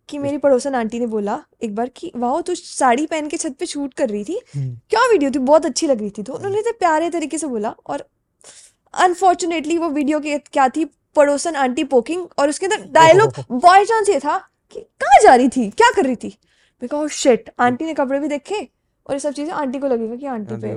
कि 0.10 0.18
मेरी 0.18 0.38
पड़ोसन 0.38 0.76
आंटी 0.76 1.00
ने 1.00 1.06
बोला 1.06 1.40
एक 1.64 1.76
बार 1.76 1.90
कि 1.90 2.12
वाह 2.16 2.42
तू 2.42 2.56
साड़ी 2.56 3.06
पहन 3.06 3.28
के 3.28 3.38
छत 3.38 3.56
पे 3.60 3.66
शूट 3.66 3.94
कर 3.94 4.10
रही 4.10 4.24
थी? 4.24 4.40
हम्म, 4.56 4.76
क्या 4.90 5.02
वीडियो 5.12 5.32
थी? 5.32 5.40
बहुत 5.40 5.66
अच्छी 5.66 5.88
लग 5.88 6.00
रही 6.00 6.10
थी। 6.10 6.24
तो 6.24 6.34
उन्होंने 6.34 6.60
इतने 6.60 6.72
प्यारे 6.72 7.10
तरीके 7.10 7.38
से 7.38 7.48
बोला 7.48 7.76
और 7.86 8.06
अनफॉर्चुनेटली 8.94 9.78
वो 9.78 9.90
वीडियो 9.90 10.20
के 10.20 10.38
क्या 10.38 10.68
थी? 10.70 10.86
पड़ोसन 11.16 11.56
आंटी 11.56 11.84
पोकिंग 11.84 12.28
और 12.40 12.50
उसके 12.50 12.66
अंदर 12.66 12.86
डायलॉग 12.92 13.34
बाय 13.52 13.86
चांस 13.86 14.10
ये 14.10 14.20
था 14.20 14.38
कि 14.72 14.80
कहाँ 14.80 15.20
जा 15.24 15.36
रही 15.36 15.50
थी? 15.50 15.70
क्या 15.70 15.92
कर 15.96 16.06
रही 16.06 16.16
थी? 16.16 16.38
बिकॉज़ 16.82 17.12
शेट 17.12 17.50
आंटी 17.60 17.86
ने 17.86 17.94
कपड़े 17.94 18.20
भी 18.20 18.28
देखे 18.28 18.68
और 19.08 19.16
ये 19.16 19.20
सब 19.20 19.34
चीज़ें 19.34 19.54
आंटी 19.54 19.80
को 19.80 19.88
लगेगा 19.88 20.16
कि 20.16 20.26
आंटी 20.26 20.56
पे 20.56 20.74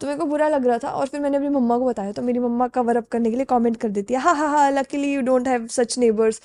तो 0.00 0.06
मेरे 0.06 0.18
को 0.18 0.24
बुरा 0.26 0.48
लग 0.48 0.66
रहा 0.66 0.78
था 0.78 0.90
और 0.90 1.06
फिर 1.06 1.20
मैंने 1.20 1.36
अपनी 1.36 1.48
मम्मा 1.48 1.78
को 1.78 1.84
बताया 1.84 2.12
तो 2.12 2.22
मेरी 2.22 2.38
मम्मा 2.38 2.68
कवर 2.68 2.96
अप 2.96 3.08
करने 3.08 3.30
के 3.30 3.36
लिए 3.36 3.44
कमेंट 3.44 3.76
कर 3.76 3.88
देती 3.88 4.14
है 4.14 4.20
हाँ 4.20 4.34
हाँ 4.36 4.48
हाँ 4.48 4.70
luckily 4.70 5.12
you 5.14 5.22
don't 5.22 5.48
have 5.48 5.66
such 5.66 5.98
neighbours 5.98 6.40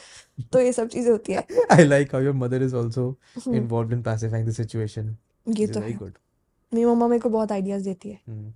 तो 0.53 0.59
ये 0.59 0.73
सब 0.73 0.87
चीज़ें 0.87 1.11
होती 1.11 1.33
है 1.33 1.45
I 1.71 1.83
like 1.83 2.15
how 2.15 2.21
your 2.21 2.33
mother 2.33 2.61
is 2.67 2.73
also 2.73 3.03
hmm, 3.37 3.57
involved 3.59 3.93
in 3.93 4.03
pacifying 4.03 4.45
the 4.45 4.55
situation. 4.55 5.15
ये 5.47 5.67
तो 5.67 5.79
very 5.79 5.93
है 5.93 6.13
मेरी 6.71 6.85
मम्मा 6.85 7.07
मेरे 7.07 7.19
को 7.19 7.29
बहुत 7.29 7.51
आइडियाज़ 7.51 7.83
देती 7.83 8.09
है 8.09 8.19
Hmm. 8.29 8.51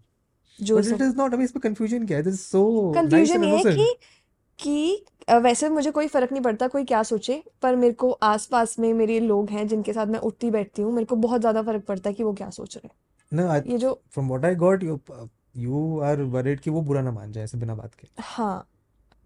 जो 0.59 0.81
सब 0.81 1.01
is 1.01 1.15
not. 1.17 1.33
अभी 1.33 1.43
इसमें 1.43 1.61
confusion 1.61 2.07
क्या 2.07 2.17
है? 2.17 2.23
So 2.23 2.63
nice 2.63 2.95
कंफ्यूजन 2.95 3.43
ये 3.43 3.57
है 3.57 3.63
कि 3.65 3.95
कि 4.59 5.05
वैसे 5.41 5.69
मुझे 5.69 5.91
कोई 5.91 6.07
फ़र्क 6.07 6.31
नहीं 6.31 6.43
पड़ता 6.43 6.67
कोई 6.67 6.83
क्या 6.85 7.03
सोचे 7.03 7.43
पर 7.61 7.75
मेरे 7.75 7.93
को 7.93 8.11
आसपास 8.11 8.79
में 8.79 8.93
मेरे 8.93 9.19
लोग 9.19 9.49
हैं 9.49 9.67
जिनके 9.67 9.93
साथ 9.93 10.07
मैं 10.07 10.19
उठती 10.19 10.51
बैठती 10.51 10.81
हूँ 10.81 10.93
मेरे 10.93 11.05
को 11.05 11.15
बहुत 11.15 11.41
ज़्यादा 11.41 11.61
फ़र्क 11.61 11.85
पड़ता 11.85 12.09
है 12.09 12.13
कि 12.13 12.23
वो 12.23 12.33
क्या 12.33 12.49
सोच 12.49 12.77
रहे 12.77 12.87
हैं 12.87 12.95
I, 13.31 13.61
ये 13.67 13.77
जो 13.77 14.01
from 14.17 14.29
what 14.29 14.45
I 14.45 14.53
got, 14.53 14.83
you 14.83 14.99
you 15.57 15.81
are 16.01 16.17
worried 16.35 16.59
कि 16.59 16.69
वो 16.69 16.81
बुरा 16.81 17.01
ना 17.01 17.11
मान 17.11 17.31
जाए 17.31 17.43
ऐसे 17.43 17.57
बिना 17.57 17.75
बात 17.75 17.95
के. 17.95 18.07
हाँ 18.19 18.67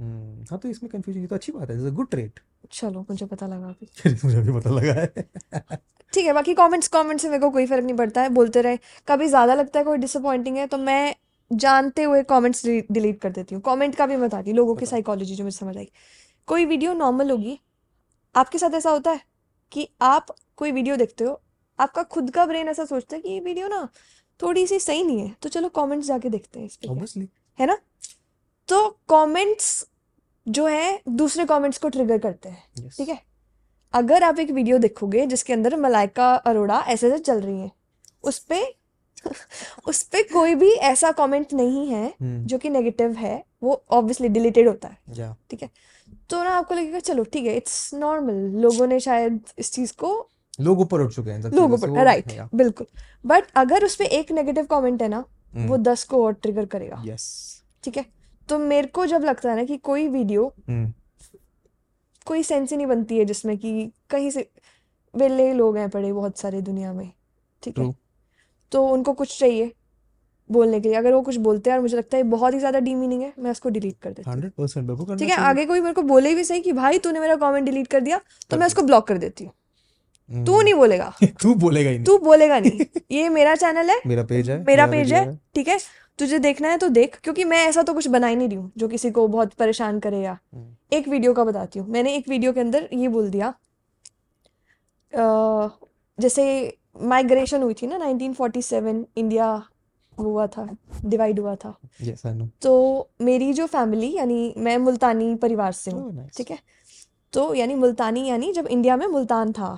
Hmm. 0.01 0.51
हाँ 0.51 0.59
तो 0.59 0.69
इसमें 0.69 0.89
confusion 0.91 1.21
ये 1.21 1.27
तो 1.27 1.35
अच्छी 1.35 1.51
बात 1.51 1.69
है. 1.69 1.77
A 1.77 1.95
good 1.95 2.39
चलो 2.71 3.05
मुझे 3.09 3.25
पता 3.25 3.47
लगा 3.47 3.67
अभी 3.67 4.11
मुझे 4.25 4.41
भी 4.41 4.59
पता 4.59 4.69
लगा 4.69 4.93
है. 4.93 5.25
ठीक 6.13 6.25
है 6.25 6.33
बाकी 6.33 6.53
कमेंट्स 6.53 6.87
कमेंट्स 6.87 7.23
से 7.23 7.29
मेरे 7.29 7.41
को 7.41 7.49
कोई 7.49 7.65
फ़र्क 7.65 7.83
नहीं 7.83 7.95
पड़ता 7.95 8.21
है 8.21 8.29
बोलते 8.29 8.61
रहे 8.61 8.77
कभी 9.07 9.27
ज़्यादा 9.27 9.53
लगता 9.53 9.79
है 9.79 9.85
कोई 9.85 9.97
डिसअपॉइंटिंग 9.97 10.57
है 10.57 10.67
तो 10.67 10.77
मैं 10.77 11.15
जानते 11.51 12.03
हुए 12.03 12.23
कमेंट्स 12.23 12.65
डिलीट 12.65 13.19
कर 13.21 13.29
देती 13.29 13.55
हूँ 13.55 13.61
कमेंट 13.63 13.95
का 13.95 14.05
भी 14.07 14.15
मैं 14.15 14.29
बताती 14.29 14.49
हूँ 14.49 14.57
लोगों 14.57 14.75
की 14.75 14.85
साइकोलॉजी 14.85 15.35
जो 15.35 15.43
मुझे 15.43 15.57
समझ 15.57 15.77
आई 15.77 15.91
कोई 16.47 16.65
वीडियो 16.65 16.93
नॉर्मल 16.93 17.31
होगी 17.31 17.59
आपके 18.35 18.57
साथ 18.57 18.73
ऐसा 18.73 18.89
होता 18.89 19.11
है 19.11 19.21
कि 19.71 19.87
आप 20.01 20.35
कोई 20.57 20.71
वीडियो 20.71 20.95
देखते 20.95 21.23
हो 21.23 21.41
आपका 21.81 22.03
खुद 22.03 22.29
का 22.31 22.45
ब्रेन 22.45 22.67
ऐसा 22.67 22.85
सोचता 22.85 23.15
है 23.15 23.21
कि 23.21 23.29
ये 23.29 23.39
वीडियो 23.39 23.67
ना 23.67 23.87
थोड़ी 24.41 24.67
सी 24.67 24.79
सही 24.79 25.03
नहीं 25.03 25.19
है। 25.19 25.35
तो 25.41 25.49
चलो 25.49 25.69
कमेंट्स 25.69 26.07
जाके 26.07 26.29
देखते 26.29 26.59
हैं 26.59 26.65
इस 26.65 26.75
पे 26.75 26.87
है। 27.59 27.65
ना? 27.67 27.77
तो 28.67 28.89
कमेंट्स 29.09 29.85
जो 30.47 30.67
है 30.67 31.01
दूसरे 31.09 31.45
कमेंट्स 31.45 31.77
को 31.77 31.89
ट्रिगर 31.89 32.17
करते 32.17 32.49
हैं। 32.49 32.63
Yes. 32.79 32.97
ठीक 32.97 33.09
है? 33.09 33.19
अगर 33.93 34.23
आप 34.23 34.39
एक 34.39 34.51
वीडियो 34.51 34.77
देखोगे 34.77 35.25
जिसके 35.25 35.53
अंदर 35.53 35.75
मलाइका 35.75 36.33
अरोड़ा 36.33 36.79
ऐसे 36.79 37.07
ऐसे 37.07 37.19
चल 37.19 37.41
रही 37.41 37.59
हैं 37.59 37.71
उस 38.23 38.39
पे 38.39 38.75
उस 39.87 40.03
पे 40.03 40.23
कोई 40.23 40.55
भी 40.55 40.71
ऐसा 40.71 41.11
कमेंट 41.11 41.53
नहीं 41.53 41.87
है 41.87 42.07
Hmm. 42.11 42.45
जो 42.47 42.57
कि 42.57 42.69
नेगेटिव 42.69 43.11
है 43.11 43.43
वो 43.63 43.83
ऑब्वियसली 43.91 44.27
डिलीटेड 44.27 44.67
होता 44.67 44.87
है। 44.87 44.97
Yeah. 45.13 45.33
ठीक 45.49 45.63
है? 45.63 45.69
तो 46.29 46.43
ना 46.43 46.49
आपको 46.49 46.75
लगेगा 46.75 46.99
चलो 46.99 47.23
ठीक 47.23 47.45
है 47.45 47.55
इट्स 47.57 47.93
नॉर्मल 47.93 48.33
लोगों 48.61 48.87
ने 48.87 48.99
शायद 48.99 49.39
इस 49.57 49.71
चीज़ 49.71 49.93
को 49.93 50.29
लोग 50.61 50.79
ऊपर 50.79 51.01
उठ 51.01 51.11
चुके 51.13 51.31
हैं 51.31 51.51
लोगों 51.51 51.77
पर 51.77 52.03
राइट 52.03 52.31
बिल्कुल। 52.55 52.87
बट 53.25 53.51
अगर 53.57 53.85
उस 53.85 53.95
पे 53.95 54.05
एक 54.19 54.31
नेगेटिव 54.31 54.65
कमेंट 54.71 55.01
है 55.01 55.07
ना 55.09 55.23
Hmm. 55.53 55.67
वो 55.69 55.77
दस 55.79 56.03
को 56.03 56.23
और 56.25 56.33
ट्रिगर 56.33 56.65
करेगा। 56.65 57.01
Yes. 57.05 57.23
ठीक 57.83 57.97
है? 57.97 58.05
तो 58.49 58.57
मेरे 58.59 58.87
को 58.87 59.05
जब 59.05 59.23
लगता 59.23 59.49
है 59.49 59.55
ना 59.55 59.63
कि 59.63 59.77
कोई 59.79 60.07
वीडियो 60.07 60.43
Hmm. 60.69 60.85
कोई 62.27 62.43
सेंस 62.43 62.71
ही 62.71 62.77
नहीं 62.77 62.87
बनती 62.87 63.17
है 63.17 63.25
जिसमें 63.25 63.57
कि 63.57 63.91
कहीं 64.09 64.29
से 64.31 64.47
वेले 65.13 65.51
लोग 65.53 65.77
हैं 65.77 65.89
पड़े 65.89 66.11
बहुत 66.13 66.37
सारे 66.37 66.61
दुनिया 66.61 66.93
में 66.93 67.11
ठीक 67.63 67.79
है? 67.79 67.91
तो 68.71 68.85
उनको 68.87 69.13
कुछ 69.13 69.37
चाहिए 69.39 69.71
बोलने 70.49 70.79
के 70.79 70.89
लिए। 70.89 70.97
अगर 70.97 71.13
वो 71.13 71.21
कुछ 71.21 71.35
बोलते 71.39 71.69
हैं 71.69 71.77
और 71.77 71.81
मुझे 71.81 71.97
लगता 71.97 72.17
है 72.17 72.23
बहुत 72.29 72.53
ही 72.53 72.59
ज़्यादा 72.59 72.79
डीमीनिंग 72.79 73.21
है 73.21 73.33
मैं 73.39 73.51
उसको 73.51 73.69
डिलीट 73.69 73.97
कर 74.01 74.11
देती 74.11 74.29
हूँ। 74.29 74.35
100% 74.35 74.87
बिल्कुल 74.87 75.05
करना 75.05 75.17
ठीक 75.17 75.29
है? 75.29 75.37
आगे 75.37 75.65
कोई 75.65 75.81
मेरे 75.81 75.93
को 75.93 76.01
बोले 76.03 76.33
भी 76.35 76.43
सही 76.43 76.61
कि 76.61 76.71
भाई 76.73 76.99
तूने 76.99 77.19
मेरा 77.19 77.35
कमेंट 77.37 77.65
डिलीट 77.65 77.87
कर 77.87 77.99
दिया 78.01 78.21
तो 78.51 78.57
मैं 78.57 78.67
उसको 78.67 78.81
ब्लॉक 78.81 79.07
कर 79.07 79.17
देती 79.17 79.43
हूँ। 79.43 79.53
तू 80.29 80.51
Hmm. 80.53 80.63
नहीं 80.63 80.73
बोलेगा। 80.73 81.13
तू 81.41 81.53
बोलेगा 81.55 81.89
ही 81.89 81.95
नहीं. 81.95 82.05
तू 82.05 82.17
बोलेगा 82.17 82.59
नहीं। 82.59 82.85
ये 83.11 83.29
मेरा 83.29 83.55
चैनल 83.55 83.89
है। 83.89 84.01
मेरा 84.07 84.23
पेज 84.23 84.49
है। 84.49 84.63
मेरा 84.67 84.87
पेज 84.87 85.13
है। 85.13 85.25
ठीक 85.55 85.67
है? 85.67 85.77
तुझे 86.19 86.39
देखना 86.39 86.69
है 86.69 86.77
तो 86.77 86.87
देख 86.89 87.17
क्योंकि 87.23 87.43
मैं 87.43 87.65
ऐसा 87.67 87.81
तो 87.83 87.93
कुछ 87.93 88.07
बना 88.07 88.27
ही 88.27 88.35
नहीं 88.35 88.47
रही 88.47 88.57
हूँ 88.57 88.71
जो 88.77 88.87
किसी 88.87 89.11
को 89.11 89.27
बहुत 89.27 89.53
परेशान 89.53 89.99
करे 89.99 90.21
या। 90.21 90.37
Hmm. 90.55 90.93
एक 90.93 91.07
वीडियो 91.07 91.33
का 91.33 91.43
बताती 91.43 91.79
हूँ। 91.79 91.87
मैंने 91.89 92.15
एक 92.15 92.29
वीडियो 92.29 92.53
के 92.53 92.59
अंदर 92.59 92.89
ये 92.93 93.07
बोल 93.07 93.29
दिया। 93.29 93.53
जैसे 96.17 96.77
माइग्रेशन 97.01 97.61
हुई 97.63 97.73
थी 97.73 97.87
ना 97.87 97.97
1947 97.97 99.05
इंडिया 99.17 99.63
हुआ 100.19 100.47
था 100.47 100.67
डिवाइड 101.05 101.39
हुआ 101.39 101.55
था। 101.55 101.73
Yes, 102.03 102.25
I 102.25 102.33
know. 102.33 102.47
तो 102.61 103.09
मेरी 103.21 103.53
जो 103.53 103.65
फैमिली 103.65 104.11
यानी 104.15 104.53
मैं 104.57 104.77
मुल्तानी 104.77 105.35
परिवार 105.35 105.71
से 105.71 105.91
हूँ 105.91 106.09
Oh, 106.09 106.15
nice. 106.19 106.37
ठीक 106.37 106.51
है? 106.51 106.59
तो 107.33 107.53
यानी 107.53 107.75
मुल्तानी 107.75 108.27
यानी 108.29 108.51
जब 108.53 108.67
इंडिया 108.67 108.97
में 108.97 109.07
मुल्तान 109.07 109.51
था 109.51 109.77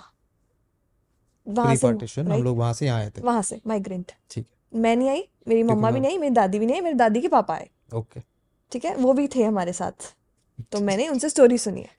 वहाँ 1.48 1.76
से 1.76 1.88
पार्टीशन 1.88 2.32
हम 2.32 2.44
लोग 2.44 2.58
वहाँ 2.58 2.74
से 2.74 2.86
यहाँ 2.86 3.00
आए 3.00 3.10
थे। 3.10 3.22
वहाँ 3.22 3.41
से 3.41 3.60
माइग्रेंट 3.68 4.12
ठीक 4.32 4.48
मैं 4.74 4.96
नहीं 4.96 5.10
आई 5.10 5.24
मेरी 5.48 5.64
मम्मा 5.64 5.91
भी 5.91 6.00
नहीं 6.00 6.20
मेरी 6.20 6.34
दादी 6.34 6.60
भी 6.60 6.66
नहीं 6.66 6.82
मेरी 6.82 6.96
दादी 6.98 7.22
के 7.22 7.28
पापा 7.28 7.54
आए। 7.56 7.70
ओके। 7.96 8.20
ठीक 8.72 8.86
है? 8.86 8.96
वो 8.96 9.14
भी 9.14 9.28
थे 9.28 9.44
हमारे 9.44 9.74
साथ। 9.74 10.14
तो 10.72 10.80
मैंने 10.82 11.08
उनसे 11.08 11.30
स्टोरी 11.30 11.58
सुनी 11.58 11.82
है। 11.82 11.89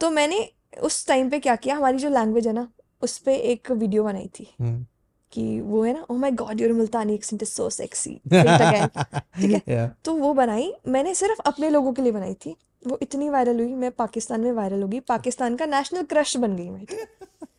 तो 0.00 0.10
मैंने 0.10 0.48
उस 0.82 1.06
टाइम 1.06 1.30
पे 1.30 1.38
क्या 1.38 1.56
किया 1.56 1.76
हमारी 1.76 1.98
जो 1.98 2.08
लैंग्वेज 2.10 2.46
है 2.46 2.52
ना 2.52 2.68
उस 3.02 3.18
पे 3.18 3.36
एक 3.52 3.70
वीडियो 3.72 4.04
बनाई 4.04 4.30
थी। 4.38 4.46
हम्म। 4.60 4.84
कि 5.32 5.60
वो 5.60 5.82
है 5.84 5.92
ना 5.92 6.04
ओह 6.10 6.18
my 6.18 6.30
god 6.32 6.60
your 6.60 6.72
Multani 6.72 7.14
accent 7.14 7.42
is 7.42 7.50
so 7.50 7.68
sexy 7.70 8.14
ठीक 8.26 9.68
है? 9.68 9.88
तो 10.04 10.14
वो 10.14 10.32
बनाई 10.34 10.72
मैंने 10.88 11.14
सिर्फ़ 11.14 11.40
अपने 11.46 11.70
लोगों 11.70 11.92
के 11.92 12.02
लिए 12.02 12.12
बनाई 12.12 12.34
थी। 12.36 12.56
वो 12.82 12.98
इतनी 13.02 13.28
वायरल 13.28 13.60
हुई 13.60 13.74
मैं 13.74 13.90
पाकिस्तान 13.92 14.40
में 14.40 14.52
वायरल 14.52 14.82
होगी 14.82 15.00
पाकिस्तान 15.08 15.56
का 15.56 15.66
नेशनल 15.66 16.02
क्रश 16.04 16.36
बन 16.36 16.56
गई 16.56 16.68
मैं। 16.68 16.86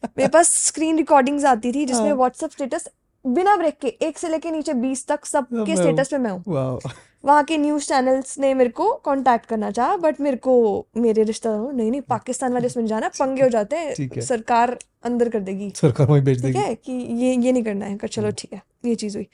मेरे 0.07 0.27
पास 0.29 0.53
स्क्रीन 0.65 0.97
रिकॉर्डिंग्स 0.97 1.45
आती 1.45 1.71
थी 1.71 1.85
जिसमें 1.85 2.07
हाँ। 2.07 2.15
व्हाट्सएप 2.17 2.51
स्टेटस 2.51 2.87
बिना 3.25 3.55
ब्रेक 3.55 3.77
के 3.81 3.87
एक 4.01 4.17
से 4.17 4.29
लेके 4.29 4.51
नीचे 4.51 4.73
बीस 4.75 5.05
तक 5.07 5.25
सबके 5.25 5.75
स्टेटस 5.75 6.07
पे 6.07 6.17
मैं 6.17 6.31
हूँ। 6.31 6.79
वहाँ 7.25 7.43
के 7.43 7.57
न्यूज़ 7.57 7.87
चैनल्स 7.87 8.37
ने 8.39 8.53
मेरे 8.53 8.69
को 8.71 8.91
कांटेक्ट 9.05 9.45
करना 9.45 9.69
चाहा 9.71 9.95
बट 9.97 10.19
मेरे 10.21 10.37
को 10.37 10.53
मेरे 10.97 11.23
रिश्तेदारों 11.23 11.71
नहीं 11.71 11.91
नहीं 11.91 12.01
पाकिस्तान 12.01 12.53
वाले 12.53 12.67
इसमें 12.67 12.85
जाना 12.87 13.07
पंगे 13.19 13.43
हो 13.43 13.49
जाते 13.49 13.75
हैं 13.75 14.21
सरकार 14.21 14.77
अंदर 15.03 15.29
कर 15.29 15.39
देगी। 15.41 15.71
सरकार 15.75 16.07
वहीं 16.07 16.23
भेज 16.23 16.41
देगी 16.41 16.53
ठीक 16.53 16.65
है 16.65 16.75
कि 16.75 16.93
ये 16.93 17.35
ये 17.35 17.51
नहीं 17.51 17.63
करना 17.63 17.85
है। 17.85 17.97
कर 17.97 18.07
चलो 18.07 18.25
हम्म। 18.25 18.35
ठीक 18.35 18.53
है 18.53 18.61
ये 18.85 18.95
चीज़ 18.95 19.17
हुई। 19.17 19.27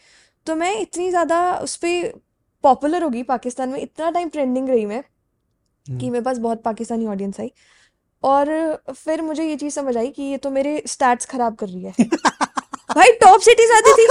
तो 0.47 0.55
मैं 0.55 0.79
इतनी 0.79 1.09
ज़्यादा 1.09 1.39
उस 1.59 1.75
पर 1.75 2.11
पॉपुलर 2.63 3.03
होगी 3.03 3.23
पाकिस्तान 3.25 3.69
में 3.69 3.79
इतना 3.81 4.09
टाइम 4.11 4.29
ट्रेंडिंग 4.29 4.69
रही 4.69 4.85
मैं। 4.85 5.03
कि 5.87 5.93
हम्म, 5.93 6.11
मेरे 6.11 6.21
पास 6.21 6.37
बहुत 6.37 6.61
पाकिस्तानी 6.61 7.05
ऑडियंस 7.05 7.39
आई। 7.39 7.51
और 8.23 8.47
फिर 8.95 9.21
मुझे 9.21 9.43
ये 9.43 9.55
चीज़ 9.55 9.73
समझ 9.73 9.97
आई 9.97 10.07
कि 10.07 10.23
ये 10.23 10.37
तो 10.37 10.49
मेरे 10.49 10.83
स्टैट्स 10.87 11.25
खराब 11.25 11.55
कर 11.55 11.67
रही 11.67 11.83
है। 11.83 11.93
भाई 12.95 13.11
टॉप 13.11 13.39
सिटीज़ 13.39 13.71
आती 13.71 13.93
थी। 13.93 14.07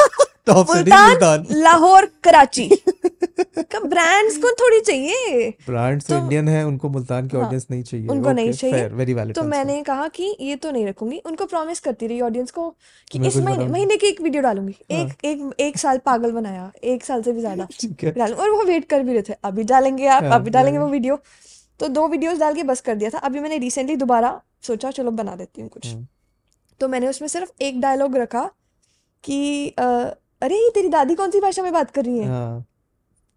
मुल्तान। 0.48 1.46
लाहौर 1.50 2.04
कराची। 2.24 2.68
का 3.58 3.80
ब्रांड्स 3.80 4.36
को 4.36 4.50
थोड़ी 4.50 4.80
चाहिए? 4.80 5.50
ब्रांड्स 5.50 6.06
तो 6.06 6.14
तो- 6.14 6.22
इंडियन 6.22 6.48
है 6.48 6.66
उनको 6.66 6.88
मुल्तान 6.88 7.28
की 7.28 7.36
ऑडियंस 7.36 7.62
हाँ, 7.62 7.74
नहीं 7.74 7.82
चाहिए। 7.82 8.08
उनको 8.08 8.32
नहीं 8.32 8.52
चाहिए। 8.52 8.88
वेरी 8.88 9.14
वैलिड 9.14 9.34
तो 9.34 9.42
मैंने 9.42 9.82
कहा 9.82 10.08
कि 10.08 10.36
ये 10.40 10.56
तो 10.56 10.70
नहीं 10.70 10.86
रखूँगी। 10.86 11.18
उनको 11.18 11.46
प्रॉमिस 11.46 11.80
करती 11.80 12.06
रही 12.06 12.20
ऑडियंस 12.20 12.50
को 12.50 12.76
कि 13.10 13.26
इस 13.26 13.36
महीने 13.36 13.66
महीने 13.66 13.96
की 13.96 14.06
एक 14.06 14.20
वीडियो 14.20 14.42
डालूँगी। 14.42 14.76
हाँ। 14.92 15.00
एक 15.00 15.24
एक 15.24 15.60
एक 15.60 15.78
साल 15.78 15.98
पागल 15.98 16.32
बनाया 16.32 16.72
एक 16.84 17.04
साल 17.04 17.22
से 17.22 17.32
भी 17.32 17.40
ज़्यादा 17.40 17.64
और 18.34 18.50
वो 18.50 18.64
वेट 18.64 18.84
कर 18.84 19.02
भी 19.02 19.12
रहे 19.12 19.22
थे। 19.22 19.34
अभी 19.44 19.64
डालेंगे 19.64 20.06
आप 20.06 20.24
हाँ, 20.24 20.34
अभी 20.34 20.50
डालेंगे 20.50 20.78
वो 20.78 20.88
वीडियो 20.88 21.20
तो 21.80 21.88
दो 21.88 22.06
वीडियोस 22.08 22.38
डाल 22.38 22.54
के 22.54 22.62
बस 22.62 22.80
कर 22.80 22.94
दिया 22.94 23.10
था। 23.10 23.18
अभी 23.18 23.40
मैंने 23.40 23.58
रिसेंटली 23.58 23.96
दोबारा 23.96 24.40
सोचा 24.62 24.90
चलो 24.90 25.10
बना 25.10 25.34
देती 25.36 25.60
हूँ 25.62 25.68
कुछ। 25.70 25.86
हम्म, 25.86 26.06
तो 26.80 26.88
मैंने 26.88 27.08
उसमें 27.08 27.28
सिर्फ़ 27.28 27.50
एक 27.62 27.80
डायलॉग 27.80 28.16
रखा 28.16 28.44
कि 29.24 29.68
अ, 29.68 29.82
अरे 30.42 30.56
ये 30.56 30.70
तेरी 30.74 30.88
दादी 30.88 31.14
कौन 31.14 31.30
सी 31.30 31.40
भाषा 31.40 31.62
में 31.62 31.72
बात 31.72 31.90
कर 31.90 32.04
रही 32.04 32.18
है? 32.18 32.26
हाँ। 32.28 32.66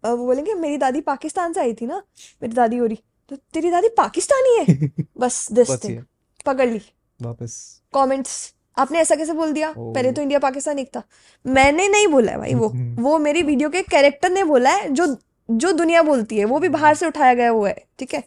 अ, 0.04 0.08
वो 0.10 0.26
बोलेंगे 0.26 0.54
मेरी 0.54 0.76
दादी 0.78 1.00
पाकिस्तान 1.00 1.52
से 1.52 1.60
आई 1.60 1.74
थी 1.74 1.86
ना। 1.86 2.02
मेरी 2.42 2.54
दादी 2.54 2.76
हो 2.76 2.86
रही 2.86 2.98
तो 3.30 3.36
तेरी 3.54 3.70
दादी 3.70 3.88
पाकिस्तानी 3.88 4.56
है? 4.58 4.64
बस 5.18 5.46
दिस 5.52 5.70
थिंग 5.84 6.02
पकड़ 6.46 6.68
ली। 6.68 6.80
वापस। 7.20 7.56
कमेंट्स 7.94 8.54
आपने 8.76 8.98
ऐसा 8.98 9.14
कैसे 9.16 9.32
बोल 9.32 9.52
दिया। 9.52 9.72
पहले 9.78 10.12
तो 10.12 10.22
इंडिया 10.22 10.38
पाकिस्तान 10.38 10.78
एक 10.78 10.88
था। 10.96 11.02
मैंने 11.44 11.88
नहीं 11.88 12.06
बोला 12.06 12.32
है 12.32 12.38
भाई 12.38 12.54
वो। 12.54 12.68
वो 13.02 13.18
मेरी 13.18 13.42
वीडियो 13.42 13.70
के 13.70 13.82
कैरेक्टर 13.82 14.30
ने 14.30 14.44
बोला 14.44 14.70
है 14.70 14.88
जो 14.90 15.06
जो 15.50 15.72
दुनिया 15.72 16.02
बोलती 16.02 16.38
है 16.38 16.44
वो 16.44 16.58
भी 16.58 16.68
बाहर 16.68 16.94
से 16.94 17.06
उठाया 17.06 17.34
गया 17.34 17.52
वो 17.52 17.64
है 17.64 17.74
ठीक 17.98 18.14
है? 18.14 18.22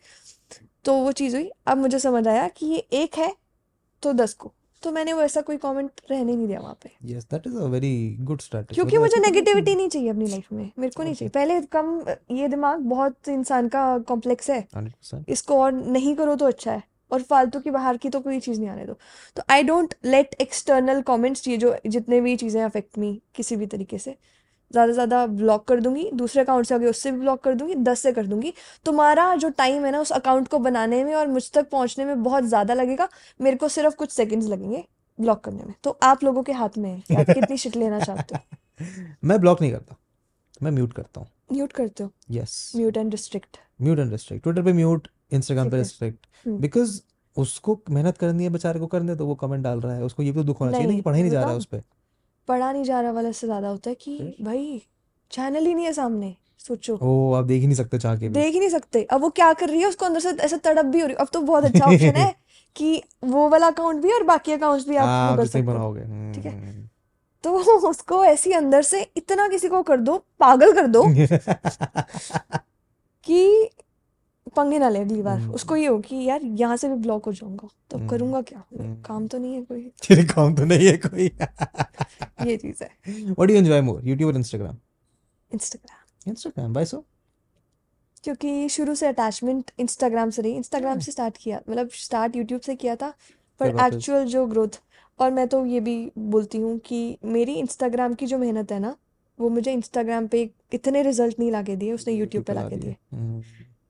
तो 0.86 0.94
वो 0.96 1.12
चीज़ 1.12 1.36
हुई। 1.36 1.50
अब 1.68 1.78
मुझे 1.78 2.00
समझ 2.00 2.28
आया 2.28 2.48
कि 2.48 2.66
ये 2.66 2.78
एक 2.94 3.18
है 3.18 3.34
तो 4.04 4.14
दस 4.14 4.34
को। 4.34 4.52
तो 4.84 4.92
मैंने 4.92 5.14
वो 5.14 5.22
ऐसा 5.22 5.42
कोई 5.42 5.58
कमेंट 5.58 6.02
रहने 6.12 6.36
नहीं 6.36 6.48
दिया 6.48 6.60
वहाँ 6.60 6.78
पे। 6.84 6.90
Yes 7.08 7.24
that 7.32 7.48
is 7.48 7.56
a 7.58 7.66
very 7.68 8.18
good 8.22 8.42
strategy 8.42 8.76
क्योंकि 8.76 8.98
मुझे 8.98 9.20
नेगेटिविटी 9.20 9.76
नहीं 9.76 9.90
चाहिए 9.90 10.10
अपनी 10.10 10.26
लाइफ 10.26 10.52
में 10.54 10.72
मेरे 10.80 10.92
को 10.98 11.04
नहीं 11.04 11.14
चाहिए। 11.14 11.30
पहले 11.30 11.62
कम 11.72 12.06
ये 12.32 12.48
दिमाग 12.48 12.80
बहुत 12.90 13.30
इंसान 13.30 13.68
का 13.68 13.98
कॉम्प्लेक्स 14.08 14.50
है। 14.50 14.60
100% 14.76 15.30
इसको 15.30 15.62
और 15.62 15.72
नहीं 15.72 16.16
करो 16.16 16.36
तो 16.36 16.46
अच्छा 16.46 16.72
है 16.72 16.84
और 17.12 17.22
फालतू 17.22 17.60
की 17.60 17.72
बाहर 17.72 17.98
की 17.98 18.10
तो 18.10 18.20
कोई 18.20 18.40
चीज़ 18.40 18.60
नहीं 18.60 18.70
आने 18.70 18.86
दो। 18.86 18.98
तो 19.36 19.44
I 19.50 19.64
don't 19.64 19.94
let 20.06 20.36
external 20.42 21.02
comments 21.02 21.48
ये 21.48 21.58
जो 21.58 21.76
जितने 21.88 22.22
भी 22.22 22.36
चीज़ें 22.36 22.62
अफेक्ट 22.64 22.98
मी 22.98 23.20
किसी 23.36 23.56
भी 23.56 23.66
तरीके 23.66 23.98
से 23.98 24.16
ज़्यादा 24.74 24.88
से 24.88 24.94
ज़्यादा 24.94 25.26
ब्लॉक 25.28 25.68
कर 25.68 25.80
दूँगी 25.80 26.10
दूसरे 26.14 26.42
अकाउंट 26.42 26.66
से 26.66 26.76
आगे 26.76 26.88
उससे 26.88 27.12
भी 27.12 27.20
ब्लॉक 27.20 27.42
कर 27.44 27.56
दूँगी 27.56 27.76
दस 27.78 28.00
से 28.00 28.12
कर 28.12 28.26
दूँगी। 28.28 28.54
तुम्हारा 28.86 29.36
जो 29.36 29.50
टाइम 29.58 29.86
है 29.86 29.92
ना 29.92 30.00
उस 30.02 30.12
अकाउंट 30.12 30.48
को 30.48 30.60
बनाने 30.60 31.04
में 31.04 31.14
और 31.16 31.28
मुझ 31.28 31.50
तक 31.54 31.70
पहुँचने 31.70 32.06
में 32.06 32.24
बहुत 32.24 32.44
ज़्यादा 32.46 32.74
लगेगा। 32.74 33.08
मेरे 33.40 33.58
को 33.58 33.68
सिर्फ़ 33.70 33.96
कुछ 33.96 34.12
सेकंड्स 34.12 34.48
लगेंगे 34.48 34.84
ब्लॉक 35.20 35.44
करने 35.44 35.64
में। 35.64 35.74
तो 35.84 35.98
आप 36.04 36.24
लोगों 36.24 36.44
के 36.44 36.52
हाथ 36.54 36.78
में 36.78 36.90
है 36.90 37.20
आप 37.20 37.30
कितनी 37.30 37.58
शिट 37.58 37.76
लेना 37.76 38.00
चाहते 38.00 38.36
हो? 38.36 38.86
मैं 39.24 39.40
ब्लॉक 39.42 39.62
नहीं 39.62 39.72
करता। 39.72 39.96
मैं 40.64 40.72
म्यूट 40.72 40.94
करता 40.94 41.22
हूँ। 41.22 41.28
म्यूट 41.54 41.72
करते 41.74 42.04
हो? 42.04 42.10
Yes 42.32 42.72
mute 42.76 42.98
and 42.98 43.12
restrict 43.12 43.58
mute 43.82 44.00
and 44.00 44.12
restrict 44.12 44.44
Twitter 44.44 44.62
पे 44.62 44.74
म्यूट 44.74 45.08
इंस्टाग्राम 45.32 45.70
पे 45.70 45.78
रिस्ट्रिक्ट 45.78 46.48
बिकॉज़ 46.48 47.00
उसको 47.38 47.80
मेहनत 47.90 48.18
करनी 48.18 48.44
है 48.44 48.50
बेचारे 48.50 48.80
को 48.80 48.88
करने 48.88 49.16
तो 49.16 49.26
वो 49.26 49.36
कमेंट 49.36 49.64
डाल 49.64 49.80
रहा 49.82 49.96
है। 49.96 50.04
उसको 50.04 50.24
ये 50.24 50.32
भी 50.32 50.40
तो 50.40 50.44
दुख 50.44 50.60
होना 50.62 50.72
चाहिए 50.72 50.88
ना 50.88 50.94
कि 50.94 51.02
पढ़ा 51.02 51.18
ही 51.18 51.24
नहीं 51.24 51.32
जा 51.32 51.42
रहा 51.42 51.52
है 51.52 51.58
उस 51.58 51.66
पे। 51.66 51.82
पढ़ा 52.48 52.72
नहीं 52.72 52.84
जा 52.84 53.02
रहा 53.02 53.12
वाला 53.12 53.32
से 53.32 53.48
ज़्यादा 53.48 53.68
होता 53.68 53.90
है 53.90 53.96
कि 53.96 54.18
फिर 54.18 54.46
भाई 54.46 54.82
चैनल 55.32 55.66
ही 55.66 55.74
नहीं 55.74 55.86
है 55.86 55.94
सामने 55.94 56.36
सोचो। 56.68 56.98
ओ 57.02 57.34
आप 57.34 57.46
देख 57.46 57.62
ही 57.62 57.68
नहीं 57.68 57.76
सकते 57.76 58.00
चाह 58.00 58.16
के 58.16 58.28
भी। 58.28 58.34
देख 58.34 58.54
ही 58.54 58.60
नहीं 58.60 58.70
सकते। 58.70 59.04
अब 59.04 59.22
वो 59.22 59.30
क्या 59.30 59.52
कर 59.54 59.70
रही 59.70 59.82
है 59.82 59.88
उसको 59.88 60.06
अंदर 60.06 60.20
से 60.20 60.30
ऐसे 60.30 60.58
तड़प 60.58 60.86
भी 60.86 61.00
हो 61.00 61.08
रही 61.08 61.14
है। 61.14 61.22
अब 61.22 61.28
तो 61.34 61.42
बहुत 61.42 61.64
अच्छा 61.64 61.86
ऑप्शन 61.86 62.16
है 62.16 62.34
कि 62.76 63.02
वो 63.26 63.48
वाला 63.50 63.68
अकाउंट 63.68 64.02
भी 64.02 64.12
और 64.12 64.24
बाकी 64.24 64.52
अकाउंट्स 64.52 64.88
भी 64.90 64.96
आप 64.96 65.06
हाँ 65.06 65.38
कर 65.38 65.46
सकते 65.46 65.60
हो। 65.60 65.66
बनाओगे। 65.66 66.02
ठीक 66.34 66.46
है? 66.46 66.52
हम्म 66.52 66.88
तो 67.44 67.58
उसको 67.90 68.24
ऐसी 68.26 68.52
अंदर 68.52 68.82
से 68.82 69.02
इतना 69.18 69.48
किसी 69.48 69.68
को 69.70 69.82
कर 69.84 69.98
दो 70.00 70.18
पागल 70.40 70.74
कर 70.74 70.88
दो 70.88 71.04
कि 73.26 73.70
पंगे 74.56 74.80
ना 74.80 74.90
ले 74.90 75.00
अगली 75.00 75.22
बार। 75.22 75.42
उसको 75.50 75.74
हम्म 75.74 75.84
ये 75.84 75.88
हो 75.88 76.00
कि 76.00 76.24
यार 76.24 76.44
यहाँ 76.44 76.78
से 76.78 76.90
भी 76.90 76.96
ब्लॉक 76.96 77.26
हो 77.26 77.34
जाऊँगा। 77.34 77.68
तो 77.90 77.98
अब 77.98 78.00
हम्म। 78.00 78.10
करूँगा 78.10 78.42
क्या? 78.42 78.64
हम्म। 78.80 79.02
काम 79.02 79.28
तो 79.28 79.38
नहीं 79.38 79.54
है 79.54 79.62
कोई। 79.62 79.82
तेरे 80.08 80.24
काम 80.24 80.56
तो 80.56 80.66
नहीं 80.66 80.88
है 80.88 80.98
कोई। 80.98 81.26
ये 82.48 82.58
चीज़ 82.58 82.84
है। 82.84 82.90
What 83.10 83.48
do 83.48 83.54
you 83.54 83.60
enjoy 83.60 83.82
more 83.82 84.08
YouTube 84.08 84.32
और 84.32 84.38
Instagram 84.38 84.78
Instagram 85.52 86.32
Instagram 86.32 86.74
by 86.74 86.86
so 86.86 87.04
क्योंकि 88.24 88.70
शुरू 88.70 88.96
से 88.96 89.08
अटैचमेंट 89.08 89.72
इंस्टाग्राम 89.80 90.30
से 90.30 90.42
रही। 90.42 90.52
इंस्टाग्राम 90.52 91.00
से 91.00 91.12
स्टार्ट 91.12 91.38
किया 91.38 91.62
मतलब 91.70 91.90
स्टार्ट 91.94 92.36
यूट्यूब 92.36 92.62
से 92.62 92.76
किया 92.76 92.96
था 92.96 93.14
पर 93.60 93.76
एक्चुअल 93.86 94.26
जो 94.26 94.46
ग्रोथ 94.46 94.82
और 95.20 95.32
मैं 95.32 95.48
तो 95.48 95.66
ये 95.66 95.80
भी 95.80 96.12
बोलती 96.18 96.58
हूँ 96.58 96.78
कि 96.80 97.18
मेरी 97.26 97.54
इंस्टाग्राम 97.54 98.14
की 98.14 98.26
जो 98.26 98.38
मेहनत 98.38 98.72
है 98.72 98.80
ना 98.80 98.96
वो 99.40 99.50
मुझे 99.50 99.74
इंस्टाग्राम 99.74 100.28
पे 100.28 100.50
इतने 100.74 101.04
रिज़ल्ट 101.04 101.40
नहीं 101.40 101.52
लाके 101.52 101.76
दिए 101.76 101.94
उसने 101.94 102.14
यूट्यूब 102.14 102.44
पे 102.44 102.54
लाके 102.54 102.76
दिए। 102.76 102.96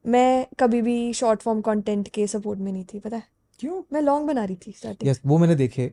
मैं 0.06 0.46
कभी 0.60 0.82
भी 0.82 1.14
शॉर्ट 1.14 1.42
फॉर्म 1.42 1.62
कंटेंट 1.62 2.08
के 2.08 2.28
सपोर्ट 2.28 2.60
में 2.60 2.72
नहीं 2.72 2.84
थी 2.84 3.00
पता 3.00 3.18
है? 3.18 3.24
क्यों? 3.60 3.82
मैं 3.94 4.02
लॉन्ग 4.02 4.28
बना 4.28 4.44
रही 4.46 4.56
थी 4.68 4.72
स्टार्टिंग 4.72 5.10
यस 5.10 5.22
वो 5.26 5.38
मैंने 5.38 5.56
देखे। 5.56 5.92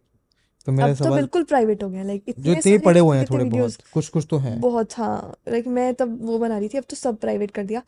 तो 0.66 0.72
मेरा 0.72 0.88
अब 0.90 0.96
तो 0.96 1.14
बिल्कुल 1.14 1.42
प्राइवेट 1.42 1.82
हो 1.82 1.88
गया 1.90 2.02
लाइक 2.02 2.24
जो 2.24 2.32
इतने 2.32 2.52
इतने 2.52 2.62
सारे 2.62 2.78
पड़े 2.78 3.00
हुए 3.00 3.16
हैं 3.16 3.26
थोड़े 3.26 3.44
बहुत 3.44 3.76
कुछ 3.94 4.08
कुछ 4.08 4.26
तो 4.30 4.38
हैं। 4.38 4.60
बहुत 4.60 4.96
हाँ 4.98 5.36
लाइक 5.48 5.66
मैं 5.66 5.92
तब 5.94 6.18
वो 6.22 6.38
बना 6.38 6.58
रही 6.58 6.68
थी 6.68 6.78
अब 6.78 6.84
तो 6.90 6.96
सब 6.96 7.18
प्राइवेट 7.18 7.50
कर 7.50 7.64
दिया। 7.64 7.82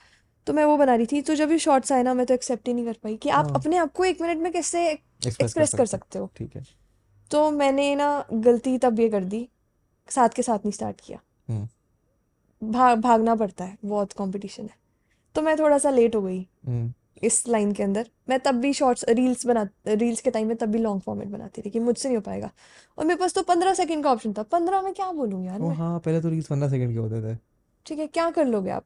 तो 0.46 0.52
मैं 0.52 0.64
वो 0.64 0.76
बना 0.76 0.94
रही 0.94 1.06
थी 1.06 1.20
तो 1.22 1.34
जब 1.34 1.50
ये 1.50 1.58
शॉर्ट्स 1.58 1.92
आए 1.92 2.02
ना 2.02 2.14
मैं 2.14 2.26
तो 2.26 2.34
एक्सेप्ट 2.34 2.68
ही 2.68 2.74
नहीं 2.74 2.84
कर 2.84 2.96
पाई 3.02 3.16
कि 3.16 3.28
आप 3.28 3.46
हाँ। 3.46 3.54
अपने 3.54 3.76
आप 3.76 3.92
को 3.92 4.04
एक 4.04 4.22
मिनट 4.22 4.38
में 4.38 4.52
कैसे 4.52 4.88
एक्सप्रेस 4.90 5.54
कर 5.54 5.66
सकते 5.66 5.86
सकते 5.86 6.18
हो। 6.18 6.30
ठीक 6.36 6.56
है। 6.56 6.62
तो 7.30 7.50
मैंने 7.50 7.94
ना 7.94 8.24
गलती 8.32 8.78
तब 8.78 9.00
ये 9.00 9.08
कर 9.08 9.24
दी 9.24 9.48
साथ 10.08 10.28
के 10.28 10.42
साथ 10.42 10.58
नहीं 10.58 10.72
स्टार्ट 10.72 11.00
किया। 11.00 11.20
हम्म। 11.48 11.68
भाग 12.62 12.98
भागना 12.98 13.34
पड़ता 13.34 13.64
है 13.64 13.78
बहुत 13.84 14.12
कंपटीशन 14.12 14.62
है। 14.62 14.80
तो 15.34 15.42
मैं 15.42 15.58
थोड़ा 15.58 15.78
सा 15.78 15.90
लेट 15.90 16.14
हो 16.14 16.22
गई 16.22 16.40
हम्म। 16.66 16.92
इस 17.22 17.46
लाइन 17.48 17.72
के 17.72 17.82
अंदर। 17.82 18.08
मैं 18.28 18.38
तब 18.40 18.54
भी 18.54 18.72
शॉर्ट्स 18.72 19.04
रील्स 19.08 19.44
बना 19.46 19.66
रील्स 19.86 20.20
के 20.20 20.30
टाइम 20.30 20.48
में 20.48 20.56
तब 20.56 20.68
भी 20.68 20.78
लॉन्ग 20.78 21.02
फॉर्मेट 21.02 21.28
बनाती 21.28 21.62
थी 21.62 21.70
कि 21.70 21.80
मुझसे 21.80 22.08
नहीं 22.08 22.16
हो 22.16 22.22
पाएगा। 22.22 22.50
और 22.98 23.04
मेरे 23.04 23.18
पास 23.20 23.34
तो 23.34 23.42
पंद्रह 23.42 23.74
सेकंड 23.74 24.04
का 24.04 24.12
ऑप्शन 24.12 24.32
था। 24.32 24.42
पंद्रह 24.42 24.82
में 24.82 24.92
क्या 24.94 25.10
बोलूँ 25.12 25.44
यार 25.44 25.60
ओ 25.60 25.68
मैं? 25.68 25.76
हाँ 25.76 25.98
पहले 25.98 26.20
तो 26.20 26.28
रील्स 26.28 26.46
पंद्रह 26.46 26.68
सेकंड 26.68 26.92
के 26.92 26.98
होते 26.98 27.22
थे। 27.22 27.36
ठीक 27.86 27.98
है 27.98 28.06
क्या 28.06 28.30
कर 28.30 28.46
लोगे 28.46 28.70
आप? 28.70 28.84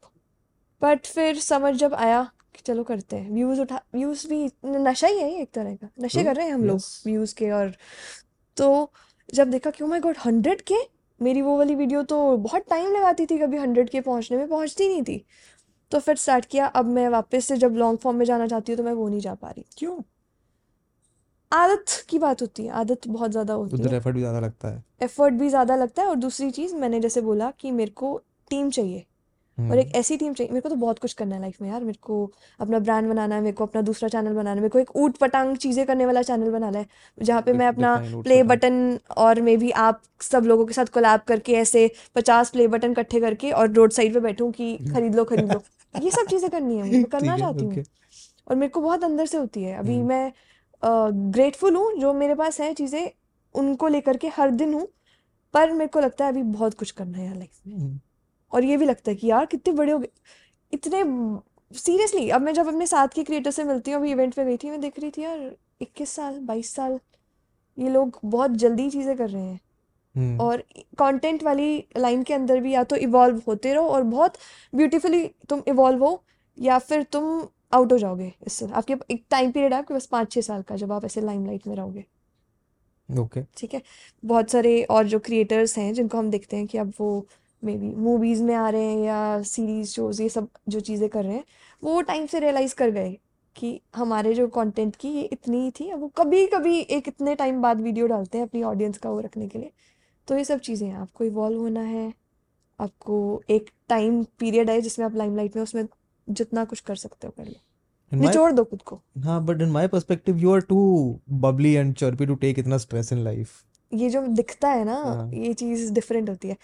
बट 0.83 1.07
फिर 1.07 1.39
समझ 1.41 1.75
जब 1.75 1.95
आया 1.95 2.23
कि 2.55 2.63
चलो 2.67 2.83
करते 2.85 3.17
हैं। 3.17 3.31
व्यूज़ 3.31 3.61
उठा 3.61 3.81
व्यूज़ 3.95 4.27
भी 4.29 4.45
नशा 4.67 5.07
ही 5.07 5.19
है 5.19 5.31
एक 5.41 5.51
तरह 5.55 5.75
का। 5.75 5.89
नशे 6.01 6.25
कर 6.25 6.37
रहे 6.37 6.47
हैं 6.47 6.55
हम 6.55 6.65
लोग 6.65 6.81
व्यूज़ 7.07 7.35
के 7.35 7.51
और 7.51 7.73
तो 8.57 8.91
जब 9.35 9.51
देखा 9.51 9.71
कि 9.71 9.85
ओ 9.85 9.87
माय 9.87 10.01
गॉड 10.01 10.17
हंड्रेड 10.25 10.61
के 10.61 10.75
मेरी 11.21 11.43
वो 11.43 11.57
वाली 11.59 11.75
वीडियो 11.75 12.03
तो 12.03 12.37
बहुत 12.37 12.65
टाइम 12.71 12.91
लगाती 12.93 13.27
थी 13.27 13.39
कभी 13.39 13.57
हंड्रेड 13.57 13.91
के 13.91 14.01
पहुँचने 14.01 14.39
में 14.39 14.49
पहुँचती 14.49 14.89
नहीं 14.89 15.03
थी। 15.03 15.25
तो 15.93 15.99
फिर 15.99 16.17
स्टार्ट 16.17 16.45
किया। 16.45 16.67
अब 16.67 16.87
मैं 16.87 17.09
वापस 17.09 17.45
से 17.45 17.57
जब 17.57 17.75
लॉन्ग 17.77 17.99
फॉर्म 17.99 18.17
में 18.19 18.25
जाना 18.27 18.47
चाहती 18.47 18.73
हूँ 18.73 18.77
तो 18.77 18.85
मैं 18.85 18.93
वो 18.93 19.09
नहीं 19.09 19.21
जा 19.21 19.35
पा 19.35 19.51
रही। 19.51 19.65
क्यों? 19.79 19.97
आदत 21.53 22.05
की 22.09 22.19
बात 22.19 22.43
होती 22.43 22.65
है। 22.65 22.71
आदत 22.71 23.07
बहुत 23.09 23.31
ज़्यादा 23.31 23.55
होती 23.55 23.83
है। 23.83 23.97
एफर्ट 23.97 24.15
भी 24.15 24.21
ज़्यादा 24.21 24.41
लगता 24.41 24.69
है। 24.69 24.83
एफर्ट 25.03 25.35
भी 25.35 25.49
ज़्यादा 25.49 25.77
लगता 25.77 26.03
है। 26.03 26.09
और 26.09 26.17
दूसरी 26.17 26.51
चीज़ 26.51 26.75
मैंने 26.77 27.01
जैसे 27.01 27.21
बोला 27.21 27.51
कि 27.61 27.71
मेरे 27.71 27.91
को 27.91 28.17
टीम 28.51 28.71
चाहिए। 28.71 29.05
और 29.59 29.79
एक 29.79 29.87
हम्म। 29.87 29.99
ऐसी 29.99 30.17
टीम 30.17 30.33
चाहिए। 30.33 30.53
मेरे 30.53 30.61
को 30.61 30.69
तो 30.69 30.75
बहुत 30.77 30.99
कुछ 30.99 31.13
करना 31.13 31.35
है 31.35 31.41
लाइफ 31.41 31.61
में 31.63 31.69
यार। 31.69 31.85
मेरे 31.85 31.99
को 32.03 32.17
अपना 32.61 32.79
ब्रांड 32.79 33.09
बनाना 33.09 33.35
है 33.35 33.41
मेरे 33.41 33.53
को 33.53 33.67
अपना 33.67 33.83
दूसरा 33.83 34.09
चैनल 34.09 34.33
बनाना 34.33 34.51
है 34.51 34.57
मेरे 34.57 34.69
को 34.69 34.79
एक 34.79 34.91
ऊट 34.97 35.17
पटांग 35.17 35.57
चीज़ें 35.57 35.85
करने 35.87 36.07
वाला 36.07 36.23
चैनल 36.23 36.51
बनाना 36.51 36.79
है 36.79 36.87
जहाँ 37.19 37.43
पे 37.43 37.53
मैं 37.53 37.67
अपना 37.69 37.97
प्ले 38.23 38.43
बटन 38.43 38.99
और 39.17 39.41
मे 39.41 39.57
भी 39.57 39.71
आप 39.87 40.03
सब 40.23 40.45
लोगों 40.45 40.67
के 40.67 40.75
साथ 40.75 40.87
कोलैब 40.87 41.21
करके 41.29 41.53
ऐसे 41.53 41.91
पचास 42.17 42.51
प्ले 42.51 42.69
बटन 42.69 42.91
इकट्ठे 42.93 43.21
करके 43.21 43.51
और 43.53 43.73
रोड 43.73 43.93
साइड 43.93 44.15
पे 44.15 44.21
बैठूं 44.21 44.51
कि 44.53 44.77
खरीद 44.95 45.15
लो 45.15 45.25
खरीद 45.25 45.53
लो। 45.53 45.63
ये 46.03 46.11
सब 46.11 46.27
चीज़ें 46.31 46.51
करनी 46.51 46.77
है 46.77 46.85
मुझे 46.85 47.03
करना 47.13 47.37
चाहती 47.39 47.65
हूँ। 47.65 47.85
और 48.47 48.57
मेरे 48.57 48.71
को 48.71 48.81
बहुत 48.81 49.05
अंदर 49.05 49.27
से 49.27 49.39
होती 49.39 49.63
है। 49.63 49.77
अभी 49.79 49.95
हम्म। 49.95 50.09
मैं 50.09 50.33
ग्रेटफुल 51.33 51.77
हूँ 51.77 51.93
जो 52.01 52.13
मेरे 52.15 52.35
पास 52.35 52.61
है 52.61 52.73
चीज़ें 52.75 53.11
उनको 53.55 53.89
लेकर 53.89 54.17
के 54.17 54.29
हर 54.29 54.51
दिन 54.53 54.75
हूँ 54.75 54.87
पर 55.55 55.73
मेरे 55.73 55.89
को 55.89 56.01
लगता 56.01 56.25
है 56.25 56.31
अभी 56.33 56.43
बहुत 56.43 56.75
कुछ 56.75 56.91
करना 56.91 57.19
है 57.19 57.27
यार 57.27 57.37
लाइफ 57.37 57.61
में। 57.67 57.75
हम्म। 57.77 57.99
और 58.53 58.65
ये 58.65 58.77
भी 58.77 58.87
लगता 58.87 59.11
है 59.11 59.17
कि 59.17 59.27
यार 59.27 59.47
कितने 59.47 59.73
बड़े 59.75 59.93
हो 59.93 59.99
गए 59.99 60.09
इतने 60.73 61.03
सीरियसली 61.71 62.29
अब 62.31 62.43
मैं 62.43 62.53
जब 62.55 62.69
अपने 62.69 62.87
साथ 62.87 63.09
के 63.09 63.23
क्रिएटर 63.25 63.51
से 63.51 63.65
मिलती 63.65 63.91
हूँ 63.91 64.01
अभी 64.01 64.11
इवेंट 64.11 64.35
पे 64.35 64.45
गई 64.45 64.57
थी 64.57 64.71
मैं 64.71 64.81
देख 64.81 64.99
रही 64.99 65.11
थी 65.11 65.23
यार 65.23 65.51
इक्कीस 65.83 66.11
साल 66.11 66.39
बाईस 66.41 66.75
साल 66.75 66.99
ये 67.79 67.89
लोग 67.89 68.19
बहुत 68.25 68.51
जल्दी 68.57 68.89
चीज़ें 68.91 69.17
कर 69.17 69.29
रहे 69.29 69.43
हैं। 69.43 69.61
और 70.41 70.63
कंटेंट 70.99 71.43
वाली 71.43 71.77
लाइन 71.97 72.23
के 72.23 72.35
अंदर 72.35 72.61
भी 72.61 72.73
या 72.75 72.83
तो 72.85 72.97
इवॉल्व 72.99 73.43
होते 73.49 73.73
रहो 73.75 73.89
और 73.89 74.03
बहुत 74.05 74.37
ब्यूटीफुली 74.73 75.27
तुम 75.49 75.63
इवॉल्व 75.69 76.05
हो 76.05 76.23
या 76.59 76.79
फिर 76.81 77.03
तुम 77.13 77.47
आउट 77.73 77.93
हो 77.93 77.99
जाओगे 77.99 78.33
इससे 78.47 78.67
आपके 78.73 78.95
एक 79.11 79.25
टाइम 79.31 79.53
पीरियड 79.53 79.73
है 79.73 79.79
आपके 79.79 79.95
पास 79.95 80.07
पाँच 80.07 80.33
छः 80.33 80.41
साल 80.43 80.63
का 80.63 80.77
जब 80.77 80.93
आप 80.93 81.05
ऐसे 81.05 81.21
लाइमलाइट 81.21 81.67
में 81.67 81.75
रहोगे। 81.77 82.05
ओके 83.09 83.43
ठीक 83.57 83.75
है? 83.75 83.83
बहुत 84.23 84.51
सारे 84.51 84.83
और 84.87 85.07
जो 85.07 85.19
क्रिएटर्स 85.21 85.77
हैं 85.79 85.93
जिनको 85.95 86.19
हम 86.19 86.31
देखते 86.31 86.57
हैं 86.57 86.67
कि 86.67 86.79
अब 86.79 86.93
वो 87.01 87.27
मे 87.63 87.77
बी 87.79 87.95
मूवीज़ 87.97 88.43
में 88.43 88.55
आ 88.55 88.69
रहे 88.71 88.83
हैं 88.85 88.99
या 89.05 89.43
सीरीज़ 89.45 89.91
शोज़ 89.91 90.23
ये 90.23 90.29
सब 90.29 90.49
जो 90.69 90.81
चीज़ें 90.81 91.09
कर 91.09 91.25
रहे 91.25 91.35
हैं 91.35 91.45
वो 91.83 92.01
टाइम 92.03 92.27
से 92.27 92.41
रियलाइज़ 92.41 92.75
कर 92.75 92.91
गए 92.91 93.17
कि 93.57 93.81
हमारे 93.97 94.35
जो 94.35 94.47
कंटेंट 94.49 94.97
की 94.97 95.09
ये 95.11 95.23
इतनी 95.33 95.61
ही 95.63 95.71
थी। 95.71 95.89
अब 95.91 96.01
वो 96.01 96.09
कभी 96.19 96.47
कभी 96.47 96.79
एक 96.81 97.09
इतने 97.09 97.35
टाइम 97.35 97.61
बाद 97.63 97.81
वीडियो 97.81 98.07
डालते 98.07 98.39
हैं 98.39 98.47
अपनी 98.47 98.63
ऑडियंस 98.65 98.99
का 98.99 99.11
वो 99.11 99.21
रखने 99.21 99.49
के 99.49 99.59
लिए। 99.59 99.71
तो 100.29 100.37
ये 100.37 100.45
सब 100.45 100.61
चीज़ें 100.61 100.87
हैं। 100.89 100.97
आपको 100.97 101.25
इवॉल्व 101.25 101.61
होना 101.61 101.81
है 101.83 102.13
आपको 102.79 103.43
एक 103.51 103.71
टाइम 103.89 104.23
पीरियड 104.39 104.71
है 104.71 104.81
जिसमें 104.81 105.07
आप 105.07 105.15
लाइमलाइट 105.17 105.57
में 105.57 105.63
उसमें 105.63 105.87
जितना 106.29 106.65
कुछ 106.65 106.81
कर 106.81 106.97
सकते 106.97 107.27
हो 107.27 107.33
कर 107.37 107.47
लो 107.47 107.61
निचोड़ 108.13 108.51
दो 108.53 108.65
खुद 108.65 108.83
को। 108.83 109.01
हाँ 109.19 109.45
but 109.45 109.63
in 109.63 109.71
my 109.71 109.89
perspective 109.89 110.37
you 110.39 110.53
are 110.55 110.61
too 110.63 110.79
bubbly 111.41 111.73
and 111.73 111.95
chirpy 111.95 112.27
to 112.27 112.35
take 112.35 112.59
इतना 112.59 112.79
स्ट्रेस 112.79 113.13
इन 113.13 113.19
लाइफ 113.19 113.63
ये 113.93 114.09
जो 114.11 114.27
दिखता 114.27 114.69
है 114.69 114.85
ना 114.85 114.95
हाँ। 114.95 115.31
ये 115.33 115.53
चीज़ 115.55 115.93
डिफरेंट 115.93 116.29
होती 116.29 116.49
है। 116.49 116.57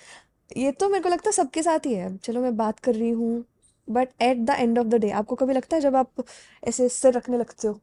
ये 0.56 0.72
तो 0.72 0.88
मेरे 0.88 1.02
को 1.02 1.08
लगता 1.08 1.28
है 1.28 1.32
सबके 1.32 1.62
साथ 1.62 1.86
ही 1.86 1.94
है। 1.94 2.16
चलो 2.16 2.40
मैं 2.40 2.56
बात 2.56 2.78
कर 2.78 2.94
रही 2.94 3.10
हूँ 3.10 3.44
but 3.88 4.08
at 4.22 4.38
the 4.38 4.50
end 4.50 4.78
of 4.78 4.86
the 4.86 4.94
day 4.94 5.10
आपको 5.10 5.36
कभी 5.36 5.52
लगता 5.52 5.76
है 5.76 5.82
जब 5.82 5.96
आप 5.96 6.24
ऐसे 6.62 6.88
सिर 6.88 7.12
रखने 7.12 7.38
लगते 7.38 7.68
हो? 7.68 7.78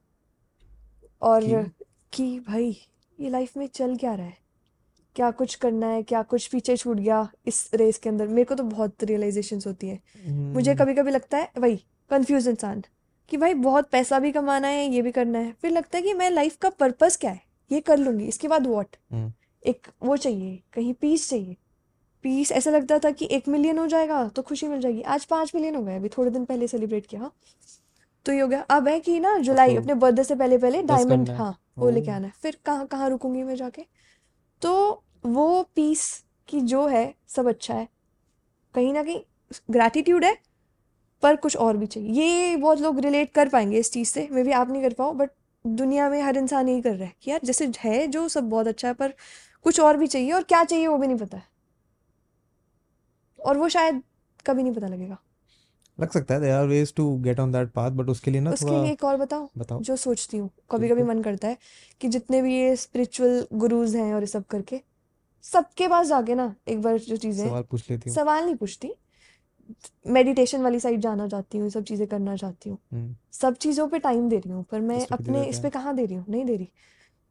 और 1.22 1.44
कि 1.44 1.70
कि 2.12 2.38
भाई 2.40 2.70
ये 3.18 3.30
लाइफ 3.30 3.56
में 3.56 3.66
चल 3.66 3.96
क्या 3.96 4.14
रहा 4.14 4.26
है? 4.26 4.36
क्या 5.16 5.30
कुछ 5.30 5.54
करना 5.54 5.86
है 5.86 6.02
क्या 6.02 6.22
कुछ 6.22 6.46
पीछे 6.46 6.76
छूट 6.76 6.96
गया 6.96 7.28
इस 7.46 7.70
रेस 7.74 7.98
के 7.98 8.08
अंदर। 8.08 8.28
मेरे 8.28 8.44
को 8.44 8.54
तो 8.54 8.64
बहुत 8.64 9.04
रियलाइजेशन 9.04 9.60
होती 9.66 9.88
है। 9.88 9.98
hmm. 9.98 10.54
मुझे 10.54 10.70
हम्म। 10.70 10.82
कभी 10.82 10.94
कभी 10.94 11.10
लगता 11.10 11.38
है 11.38 11.50
वही 11.58 11.76
कंफ्यूज 12.10 12.48
इंसान 12.48 12.82
कि 13.30 13.36
भाई 13.36 13.54
बहुत 13.56 13.88
पैसा 13.90 14.18
भी 14.18 14.32
कमाना 14.32 14.68
है 14.68 14.86
ये 14.86 15.02
भी 15.02 15.10
करना 15.12 15.38
है। 15.38 15.52
फिर 15.62 15.70
लगता 15.70 15.98
है 15.98 16.02
कि 16.02 16.14
मैं 16.14 16.30
लाइफ 16.30 16.56
का 16.56 16.70
पर्पस 16.70 17.16
क्या 17.16 17.30
है? 17.30 17.40
ये 17.70 17.80
कर 17.80 17.98
लूँगी 17.98 18.24
इसके 18.24 18.48
बाद 18.48 18.66
व्हाट 18.66 18.96
हम्म। 19.12 19.32
एक 19.62 19.86
वो 20.02 20.16
चाहिए 20.16 20.62
कहीं 20.72 20.94
पीस 20.94 21.28
चाहिए। 21.30 21.56
पीस 22.24 22.52
ऐसा 22.52 22.70
लगता 22.70 22.98
था 22.98 23.10
कि 23.10 23.28
एक 23.30 23.48
मिलियन 23.48 23.78
हो 23.78 23.86
जाएगा 23.86 24.26
तो 24.28 24.42
खुशी 24.42 24.68
मिल 24.68 24.80
जाएगी। 24.80 25.02
आज 25.02 25.24
पाँच 25.24 25.52
मिलियन 25.54 25.74
हो 25.74 25.82
गए 25.82 25.96
अभी 25.96 26.08
थोड़े 26.08 26.30
दिन 26.30 26.44
पहले 26.44 26.66
सेलिब्रेट 26.68 27.06
किया 27.06 27.20
हाँ। 27.20 27.32
तो 28.26 28.32
ये 28.32 28.40
हो 28.40 28.48
गया। 28.48 28.60
अब 28.70 28.88
है 28.88 28.98
कि 29.00 29.18
ना 29.20 29.36
जुलाई 29.38 29.76
अपने 29.76 29.94
बर्थडे 29.94 30.24
से 30.24 30.34
पहले 30.34 30.58
पहले 30.58 30.82
डायमंड 30.82 31.30
हाँ 31.30 31.56
वो 31.78 31.90
लेके 31.90 32.10
आना 32.10 32.26
है। 32.26 32.32
फिर 32.42 32.58
कहाँ 32.64 32.86
कहाँ 32.86 33.08
रुकूँगी 33.10 33.42
मैं 33.42 33.54
जाके? 33.56 33.84
तो 34.62 35.02
वो 35.26 35.62
पीस 35.76 36.24
की 36.48 36.60
जो 36.60 36.86
है, 36.86 37.14
सब 37.28 37.48
अच्छा 37.48 37.74
है। 37.74 37.88
कहीं 38.74 38.92
ना 38.92 39.02
कहीं 39.02 39.20
ग्रैटिट्यूड 39.70 40.24
है, 40.24 40.36
पर 41.22 41.36
कुछ 41.36 41.56
और 41.56 41.76
भी 41.76 41.86
चाहिए। 41.86 42.10
ये 42.10 42.56
बहुत 42.56 42.80
लोग 42.80 43.00
रिलेट 43.00 43.32
कर 43.32 43.48
पाएँगे 43.48 43.78
इस 43.78 43.92
चीज़ 43.92 44.08
से। 44.08 44.28
मे 44.32 44.42
भी 44.42 44.52
आप 44.52 44.70
नहीं 44.70 44.82
कर 44.82 44.92
पाओ 44.92 45.12
बट 45.12 45.30
दुनिया 45.66 46.08
में 46.10 46.22
हर 46.22 46.36
इंसान 46.36 46.68
यही 46.68 46.82
कर 46.82 46.94
रहा 46.94 47.08
है 47.08 47.14
कि 47.22 47.30
यार, 47.30 47.40
जैसे 47.44 47.72
है 47.80 48.06
जो, 48.06 48.28
सब 48.28 48.48
बहुत 48.50 48.66
अच्छा 48.66 48.88
है, 48.88 48.94
पर 48.94 49.14
कुछ 49.62 49.80
और 49.80 49.96
भी 49.96 50.06
चाहिए, 50.06 50.32
और 50.32 50.42
क्या 50.42 50.64
चाहिए 50.64 50.86
वो 50.86 50.98
भी 50.98 51.06
नहीं 51.06 51.18
पता। 51.18 51.38
है 51.38 51.44
और 53.38 53.58
वो 53.58 53.68
शायद 53.68 54.02
कभी 54.46 54.62
नहीं 54.62 54.74
पता 54.74 54.86
लगेगा। 54.86 55.18
लग 56.00 56.10
सकता 56.10 56.34
है 56.34 56.40
there 56.40 56.54
are 56.54 56.66
ways 56.66 56.94
to 56.94 57.08
get 57.22 57.40
on 57.40 57.52
that 57.52 57.70
path 57.72 57.90
but 57.92 58.08
उसके 58.08 58.30
लिए 58.30 58.40
ना 58.40 58.50
उसके 58.50 58.70
लिए 58.70 58.92
एक 58.92 59.04
और 59.04 59.16
बताओ 59.16 59.48
बताओ। 59.58 59.80
जो 59.80 59.96
सोचती 59.96 60.36
हूँ 60.36 60.50
कभी 60.70 60.88
कभी 60.88 61.02
मन 61.02 61.22
करता 61.22 61.48
है 61.48 61.58
कि 62.00 62.08
जितने 62.08 62.42
भी 62.42 62.54
ये 62.54 62.74
स्पिरिचुअल 62.76 63.46
गुरुज 63.54 63.96
हैं 63.96 64.12
और 64.14 64.20
ये 64.20 64.26
सब 64.26 64.46
करके 64.46 64.80
सबके 65.44 65.88
पास 65.88 66.06
जाके 66.06 66.34
ना 66.34 66.54
एक 66.68 66.80
बार 66.82 66.98
जो 66.98 67.16
चीज़ें 67.16 67.44
सवाल 67.44 67.62
पूछ 67.70 67.90
लेती 67.90 68.10
हूँ। 68.10 68.14
सवाल 68.16 68.44
नहीं 68.44 68.54
पूछती 68.56 68.92
मेडिटेशन 70.08 70.62
वाली 70.62 70.80
साइड 70.80 71.00
जाना 71.00 71.26
चाहती 71.28 71.58
हूँ 71.58 71.68
सब 71.70 71.84
चीज़ें 71.84 72.06
करना 72.08 72.36
चाहती 72.36 72.70
हूँ। 72.70 72.78
हम्म। 72.92 73.14
सब 73.32 73.56
चीज़ों 73.56 73.86
पे 73.88 73.98
टाइम 73.98 74.28
दे 74.28 74.38
रही 74.38 74.52
हूँ 74.52 74.64
पर 74.70 74.80
मैं 74.80 74.96
इस 74.96 75.12
अपने 75.12 75.44
इस 75.44 75.60
पे 75.60 75.70
कहाँ 75.70 75.94
दे 75.96 76.04
रही 76.04 76.14
हूँ? 76.16 76.24
नहीं 76.28 76.44
दे 76.44 76.56
रही। 76.56 76.68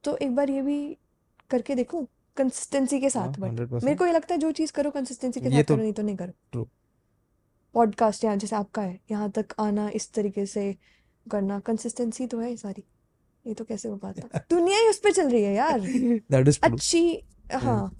तो 0.03 0.15
एक 0.17 0.35
बार 0.35 0.49
ये 0.49 0.61
भी 0.61 0.97
करके 1.49 1.75
देखूँ 1.75 2.05
कंसिस्टेंसी 2.37 2.99
के 2.99 3.05
हाँ 3.07 3.11
साथ 3.11 3.39
बट 3.39 3.83
मेरे 3.83 3.95
को 3.95 4.05
ये 4.05 4.11
लगता 4.13 4.33
है 4.33 4.39
जो 4.39 4.51
चीज़ 4.51 4.71
करो 4.73 4.91
कंसिस्टेंसी 4.91 5.39
के 5.39 5.49
साथ 5.49 5.63
तो 5.63 5.73
करो 5.73 5.81
नहीं 5.83 5.93
तो 5.93 6.03
नहीं 6.03 6.15
करो। 6.15 6.33
ट्रू 6.51 6.67
पॉडकास्ट 7.73 8.23
यहाँ 8.23 8.37
जैसे 8.37 8.55
आपका 8.55 8.81
है 8.81 8.99
यहाँ 9.11 9.31
तक 9.31 9.53
आना 9.59 9.89
इस 9.89 10.13
तरीके 10.13 10.45
से 10.45 10.75
करना 11.31 11.59
कंसिस्टेंसी 11.59 12.27
तो 12.27 12.39
है 12.39 12.55
सारी। 12.55 12.83
ये 13.47 13.53
तो 13.53 13.63
कैसे 13.63 13.89
हो 13.89 13.97
पाता? 13.97 14.39
दुनिया 14.49 14.79
ही 14.79 14.87
उस 14.87 14.99
पे 14.99 15.11
चल 15.11 15.29
रही 15.29 15.43
है 15.43 15.53
यार। 15.53 15.79
अच्छी 16.63 17.23
हाँ। 17.53 17.95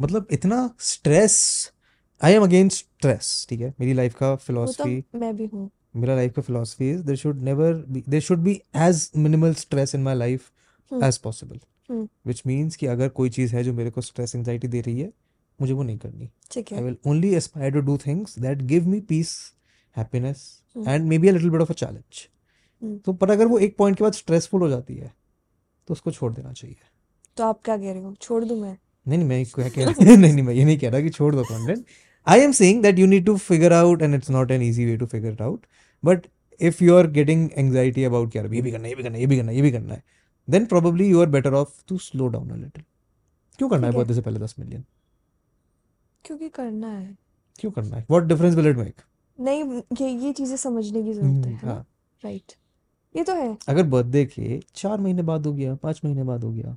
मतलब 0.00 0.26
इतना 0.30 0.74
stress 0.80 1.72
I 2.22 2.32
am 2.32 2.42
against 2.42 2.86
stress 2.86 3.46
ठीक 3.50 3.60
है? 3.60 3.74
मेरी 3.80 3.92
लाइफ 3.92 4.14
का 4.14 4.32
वो 4.32 4.66
तो 4.72 4.84
मैं 5.18 5.36
भी 5.36 5.46
हूँ। 5.46 5.70
मेरा 5.96 6.14
लाइफ 6.14 6.34
का 6.34 6.42
philosophy 6.42 6.90
is 6.90 7.02
there 7.02 7.16
should 7.16 7.42
never 7.42 7.72
be 7.88 8.04
there 8.08 8.22
should 8.22 8.38
be 8.38 8.62
as 8.76 9.10
minimal 9.16 9.54
stress 9.54 9.94
in 9.94 10.02
my 10.02 10.14
life 10.14 10.50
as 10.92 11.18
possible 11.18 11.60
which 11.90 12.42
means 12.46 12.76
कि 12.76 12.86
अगर 12.86 13.08
कोई 13.08 13.30
चीज़ 13.30 13.56
है 13.56 13.64
जो 13.64 13.72
मेरे 13.72 13.90
को 13.90 14.00
स्ट्रेस 14.00 14.36
एंजाइटी 14.36 14.68
दे 14.68 14.80
रही 14.80 15.00
है 15.00 15.12
मुझे 15.60 15.72
वो 15.72 15.82
नहीं 15.82 15.98
करनी। 15.98 16.30
ठीक 16.50 16.72
है। 16.72 16.78
I 16.78 16.84
will 16.84 16.96
only 17.06 17.34
aspire 17.34 17.72
to 17.72 17.80
do 17.80 17.96
things 17.96 18.38
that 18.38 18.62
give 18.62 18.88
me 18.88 19.00
peace 19.00 19.34
happiness 19.96 20.62
and 20.78 21.08
maybe 21.18 21.28
a 21.28 21.32
little 21.32 21.50
bit 21.50 21.60
of 21.60 21.70
a 21.70 21.74
challenge 21.74 22.28
तो 23.04 23.12
पर 23.12 23.30
अगर 23.30 23.46
वो 23.46 23.58
एक 23.58 23.76
पॉइंट 23.76 23.96
के 23.98 24.04
बाद 24.04 24.12
स्ट्रेसफुल 24.12 24.60
हो 24.60 24.68
जाती 24.68 24.94
है 24.94 25.12
तो 25.88 25.92
उसको 25.92 26.10
छोड़ 26.10 26.32
देना 26.32 26.52
चाहिए। 26.52 26.76
तो 27.36 27.44
आप 27.44 27.60
क्या 27.64 27.76
कह 27.76 27.92
रहे 27.92 28.02
हो? 28.02 28.14
छोड़ 28.20 28.44
दूँ 28.44 28.60
मैं? 28.60 28.76
नहीं 29.06 29.18
नहीं 29.18 29.28
मैं 29.28 29.44
क्या 29.46 29.68
कह 29.68 29.84
रहा 29.84 30.14
नहीं 30.16 30.32
नहीं 30.32 30.42
मैं 30.42 30.54
ये 30.54 30.64
नहीं 30.64 30.78
कह 30.78 30.90
रहा 30.90 31.00
कि 31.00 31.10
छोड़ 31.10 31.34
दो 31.34 31.42
content 31.42 31.84
I 32.26 32.40
am 32.40 32.52
saying 32.52 32.82
that 32.82 32.98
you 32.98 33.06
need 33.06 33.26
to 33.26 33.36
figure 33.36 33.72
out 33.72 34.02
and 34.02 34.14
it's 34.14 34.30
not 34.30 34.50
an 34.50 34.62
easy 34.62 34.86
way 34.86 34.96
to 34.96 35.06
figure 35.06 35.32
it 35.32 35.42
out 35.42 35.66
but 36.04 36.26
if 36.60 36.84
you 36.84 36.94
are 36.96 37.06
getting 37.10 37.48
anxiety 37.56 38.04
about 38.04 38.36
यार 38.36 38.54
ये 38.54 38.62
भी 38.62 38.70
करना 38.70 38.88
ये 38.88 38.94
भी 38.94 39.02
करना 39.02 39.18
ये 39.18 39.26
भी 39.26 39.36
करना 39.36 39.52
ये 39.52 39.62
भी 39.62 39.72
करना 39.72 39.94
है 39.94 40.02
then 40.48 40.66
probably 40.66 41.08
you 41.08 41.20
are 41.20 41.26
better 41.28 41.54
off 41.54 41.82
to 41.88 41.98
slow 41.98 42.28
down 42.28 42.50
a 42.50 42.56
little 42.56 42.84
क्यों 43.58 43.68
करना 43.68 43.86
है 43.86 43.92
बर्थडे 43.92 44.14
से 44.14 44.20
पहले 44.20 44.40
दस 44.40 44.54
मिलियन 44.58 44.84
क्योंकि 46.24 46.48
करना 46.48 46.88
है? 46.88 47.16
क्यों 47.58 47.70
करना 47.72 47.96
है? 47.96 48.06
What 48.10 48.24
difference 48.24 48.54
will 48.54 48.66
it 48.66 48.76
make 48.76 49.00
नहीं 49.38 49.82
ये 50.00 50.08
ये 50.08 50.32
चीज़ें 50.32 50.56
समझने 50.56 51.02
की 51.02 51.12
ज़रूरत 51.12 51.46
है 51.46 51.52
है 51.52 51.68
हाँ। 51.68 51.86
राइट 52.22 52.52
ये 53.14 53.22
तो 53.24 53.34
है। 53.34 53.56
अगर 53.68 53.82
बर्थडे 53.84 54.24
के 54.24 54.60
चार 54.74 54.98
महीने 54.98 55.22
बाद 55.22 55.46
हो 55.46 55.52
गया 55.52 55.74
पाँच 55.74 56.00
महीने 56.04 56.24
बाद 56.24 56.44
हो 56.44 56.50
गया 56.52 56.76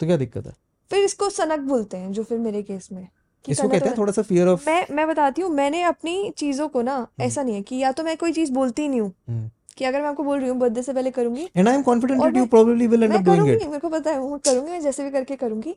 तो 0.00 0.06
क्या 0.06 0.16
दिक्कत 0.16 0.46
है? 0.46 0.52
फिर 0.90 1.04
इसको 1.04 1.28
सनक 1.30 1.60
बोलते 1.60 1.96
हैं 1.96 2.12
जो 2.12 2.22
फिर 2.22 2.38
मेरे 2.38 2.62
केस 2.62 2.88
में 2.92 3.06
इसको 3.44 3.62
तो 3.62 3.68
कहते 3.68 3.88
हैं 3.88 3.96
थोड़ा 3.98 4.12
सा 4.12 4.22
फियर 4.22 4.48
ऑफ़ 4.48 4.68
मैं 4.70 4.86
मैं 4.90 5.06
बताती 5.08 5.42
हूँ 5.42 5.50
मैंने 5.50 5.82
अपनी 5.82 6.30
चीज़ों 6.30 6.68
को 6.68 6.82
ना 6.82 7.06
ऐसा 7.20 7.42
नहीं 7.42 7.54
है 7.54 7.62
कि 7.62 7.76
या 7.76 7.92
तो 7.92 8.02
मैं 8.02 8.16
कोई 8.16 8.32
चीज़ 8.32 8.52
बोलती 8.52 8.82
ही 8.82 8.88
नहीं 8.88 9.00
हूँ 9.00 9.50
कि 9.78 9.84
अगर 9.84 10.02
मैं 10.02 10.08
आपको 10.08 10.24
बोल 10.24 10.38
रही 10.38 10.48
हूँ 10.48 10.58
बर्थडे 10.58 10.82
से 10.82 10.92
पहले 10.92 11.10
करूँगी 11.10 11.48
and 11.56 11.68
I 11.68 11.74
am 11.74 11.82
confident 11.82 12.20
that 12.22 12.36
you 12.36 12.40
मैं 12.40 12.48
probably 12.48 12.86
will 12.86 13.02
end 13.02 13.14
up 13.14 13.20
doing 13.20 13.48
it 13.48 13.62
मेरे 13.62 13.78
को 13.78 13.88
पता 13.88 14.10
है 14.10 14.18
वो 14.18 14.38
करूँगी 14.38 14.70
मैं 14.70 14.80
जैसे 14.80 15.04
भी 15.04 15.10
करके 15.10 15.36
करूँगी 15.36 15.76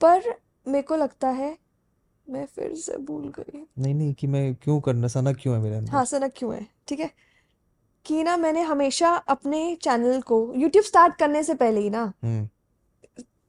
पर 0.00 0.34
मेरे 0.68 0.82
को 0.82 0.96
लगता 0.96 1.28
है 1.28 1.56
मैं 2.30 2.46
फिर 2.46 2.74
से 2.74 2.96
भूल 2.96 3.32
गई। 3.38 3.66
नहीं 3.78 3.94
नहीं 3.94 4.14
कि 4.14 4.26
मैं 4.26 4.54
क्यों 4.54 4.80
करना 4.80 5.08
सना 5.08 5.32
क्यों 5.32 5.56
है 5.56 5.62
मेरे 5.62 5.76
अंदर? 5.76 5.90
हाँ 5.92 6.04
सनक 6.04 6.32
क्यों 6.36 6.54
है? 6.54 6.66
ठीक 6.88 7.00
है? 7.00 7.10
कि 8.06 8.22
ना 8.22 8.36
मैंने 8.36 8.60
हमेशा 8.60 9.08
अपने 9.08 9.76
चैनल 9.82 10.20
को 10.20 10.52
यूट्यूब 10.56 10.84
स्टार्ट 10.84 11.16
करने 11.16 11.42
से 11.42 11.54
पहले 11.54 11.80
ही 11.80 11.90
ना 11.90 12.12
हम्म। 12.24 12.48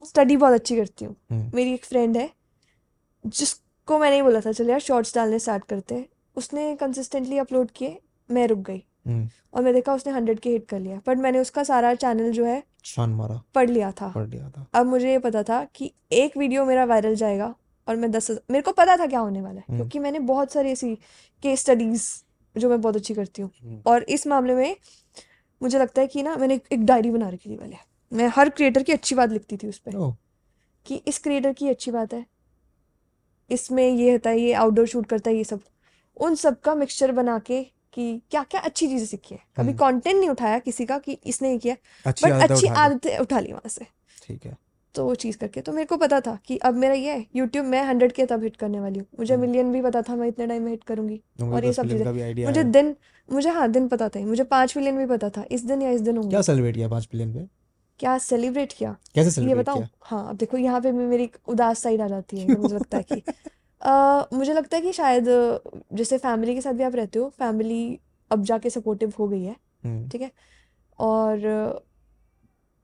स्टडी 0.06 0.36
बहुत 0.36 0.52
अच्छी 0.52 0.76
करती 0.76 1.04
हूँ। 1.04 1.16
हम्म। 1.30 1.50
मेरी 1.54 1.74
एक 1.74 1.84
फ्रेंड 1.84 2.16
है 2.16 2.30
जिसको 3.26 3.98
मैंने 3.98 4.16
ही 4.16 4.22
बोला 4.22 4.40
था 4.40 4.52
चल 4.52 4.70
यार 4.70 4.80
शॉर्ट्स 4.80 5.14
डालने 5.14 5.38
स्टार्ट 5.38 5.64
करते 5.64 5.94
हैं। 5.94 6.06
उसने 6.36 6.76
कंसिस्टेंटली 6.76 7.38
अपलोड 7.38 7.70
किए 7.70 8.00
मैं 8.30 8.46
रुक 8.48 8.58
गई। 8.58 8.84
हम्म। 9.06 9.28
और 9.54 9.62
मैं 9.62 9.74
देखा 9.74 9.94
उसने 9.94 10.12
हंड्रेड 10.12 10.40
के 10.40 10.50
हिट 10.50 10.66
कर 10.68 10.80
लिया। 10.80 11.00
बट 11.06 11.18
मैंने 11.18 11.38
उसका 11.38 11.64
सारा 11.64 11.94
चैनल 11.94 12.32
जो 12.32 12.44
है 12.44 12.62
शान 12.84 13.10
मारा। 13.10 13.42
पढ़ 13.54 13.70
लिया 13.70 13.92
था। 13.92 14.08
पढ़ 14.08 14.26
लिया 14.28 14.50
था। 14.50 14.66
अब 14.74 14.86
मुझे 14.86 15.10
ये 15.10 15.18
पता 15.18 15.42
था 15.42 15.64
कि 15.64 15.92
एक 16.12 16.36
वीडियो 16.36 16.64
मेरा 16.64 16.84
वायरल 16.84 17.14
जाएगा 17.14 17.54
और 17.88 17.96
मैं 17.96 18.10
दस 18.10 18.30
मेरे 18.30 18.62
को 18.62 18.72
पता 18.72 18.96
था 18.96 19.06
क्या 19.06 19.20
होने 19.20 19.42
वाला 19.42 19.58
है 19.58 19.64
हम्म। 19.68 19.78
क्योंकि 19.78 19.98
मैंने 19.98 20.18
बहुत 20.18 20.52
सारी 20.52 20.70
ऐसी 20.70 20.94
केस 21.42 21.60
स्टडीज़ 21.60 22.04
जो 22.56 22.68
मैं 22.68 22.80
बहुत 22.80 22.96
अच्छी 22.96 23.14
करती 23.14 23.42
हूँ। 23.42 23.50
हम्म। 23.62 23.82
और 23.86 24.02
इस 24.02 24.26
मामले 24.26 24.54
में 24.54 24.76
मुझे 25.62 25.78
लगता 25.78 26.00
है 26.00 26.06
कि 26.06 26.22
ना 26.22 26.36
मैंने 26.36 26.60
एक 26.72 26.84
डायरी 26.86 27.10
बना 27.10 27.28
रखी 27.28 27.50
थी 27.50 27.56
पहले। 27.56 27.76
मैं 28.12 28.28
हर 28.36 28.48
क्रिएटर 28.48 28.82
की 28.82 28.92
अच्छी 28.92 29.14
बात 29.14 29.30
लिखती 29.30 29.56
थी 29.56 29.68
उस 29.68 29.78
पर 29.78 30.14
कि 30.86 31.02
इस 31.06 31.18
क्रिएटर 31.18 31.52
की 31.52 31.68
अच्छी 31.68 31.90
बात 31.90 32.14
है। 32.14 32.26
इसमें 33.50 33.88
ये 33.88 34.12
होता 34.12 34.30
है 34.30 34.40
ये 34.40 34.52
आउटडोर 34.52 34.86
शूट 34.86 35.06
करता 35.06 35.30
है 35.30 35.36
ये 35.36 35.44
सब। 35.44 35.60
उन 36.16 36.34
सब 36.34 36.60
का 36.60 36.74
मिक्सचर 36.74 37.12
बना 37.12 37.38
के 37.38 37.62
कि 37.92 38.22
क्या 38.30 38.42
क्या 38.42 38.60
अच्छी 38.60 38.88
चीज़ें 38.88 39.06
सीखी 39.06 39.34
है। 39.34 39.40
कभी 39.56 39.68
हम्म। 39.68 39.78
कंटेंट 39.78 40.16
नहीं 40.16 40.30
उठाया 40.30 40.58
किसी 40.58 40.86
का 40.86 40.98
कि 40.98 41.18
इसने 41.26 41.50
ये 41.50 41.58
किया। 41.58 41.74
बट 42.06 42.50
अच्छी 42.50 42.66
आदतें 42.66 43.18
उठा 43.18 43.40
ली 43.40 43.52
वहाँ 43.52 43.68
से। 43.68 43.86
ठीक 44.22 44.46
है। 44.46 44.56
तो 44.96 45.04
वो 45.04 45.14
चीज़ 45.16 45.36
करके। 45.38 45.60
तो 45.60 45.72
मेरे 45.72 45.86
को 45.86 45.96
पता 45.96 46.20
था 46.20 46.38
कि 46.46 46.56
अब 46.64 46.74
मेरा 46.76 46.94
ये 46.94 47.12
है 47.12 47.24
यूट्यूब 47.36 47.66
मैं 47.66 47.82
हंड्रेड 47.84 48.12
के 48.12 48.26
तब 48.26 48.42
हिट 48.42 48.56
करने 48.56 48.80
वाली 48.80 48.98
हूँ। 48.98 49.06
मुझे 49.18 49.34
हम्म। 49.34 49.46
मिलियन 49.46 49.72
भी 49.72 49.82
पता 49.82 50.02
था 50.02 50.16
मैं 50.16 50.28
इतने 50.28 50.46
टाइम 50.46 50.62
में 50.62 50.70
हिट 50.70 50.84
करूँगी। 50.84 51.20
तो 51.38 51.50
और 51.54 51.64
ये 51.64 51.72
सब 51.72 51.88
चीज़ें 51.88 52.44
मुझे 52.46 52.64
दिन 52.64 52.94
मुझे 53.28 53.50
हाँ 53.50 53.70
दिन 53.70 53.88
पता 53.88 54.08
था 54.08 54.20
मुझे 54.26 54.44
पाँच 54.46 54.76
मिलियन 54.76 54.98
भी 54.98 55.06
पता 55.06 55.28
था। 55.30 55.44
इस 55.50 55.64
दिन 55.66 55.82
या 55.82 55.90
इस 55.90 56.00
दिन 56.00 56.14
क्या 56.14 56.22
होंगे 56.22 56.42
सेलिब्रेट 56.42 56.74
किया 56.74 56.88
पाँच 56.88 57.08
मिलियन 57.14 57.32
पे? 57.34 57.46
क्या 58.00 58.16
सेलिब्रेट 58.20 58.72
किया? 58.72 58.96
कैसे 59.14 59.42
ये 59.42 59.54
बताऊँ? 59.54 59.86
हाँ 60.02 60.28
अब 60.30 60.36
देखो 60.36 60.56
यहाँ 60.58 60.80
पे 60.80 60.92
मेरी 60.92 61.30
उदास 61.48 61.82
साइड 61.82 62.00
आ 62.00 62.08
जाती 62.08 62.40
है 62.40 62.58
मुझे 62.58 62.74
लगता 62.74 62.96
है 62.96 63.04
कि 63.12 63.22
मुझे 64.36 64.52
लगता 64.54 64.76
है 64.76 64.82
कि 64.82 64.92
शायद 64.92 65.24
जैसे 65.94 66.18
फैमिली 66.18 66.54
के 66.54 66.60
साथ 66.60 66.72
भी 66.72 66.82
आप 66.84 66.94
रहते 66.96 67.18
हो 67.18 67.28
फैमिली 67.38 67.98
अब 68.30 68.42
जाके 68.44 68.70
सपोर्टिव 68.70 69.12
हो 69.18 69.28
गई 69.28 69.42
है 69.42 69.56
हम्म। 69.84 70.08
ठीक 70.08 70.22
है? 70.22 70.30
और 70.98 71.84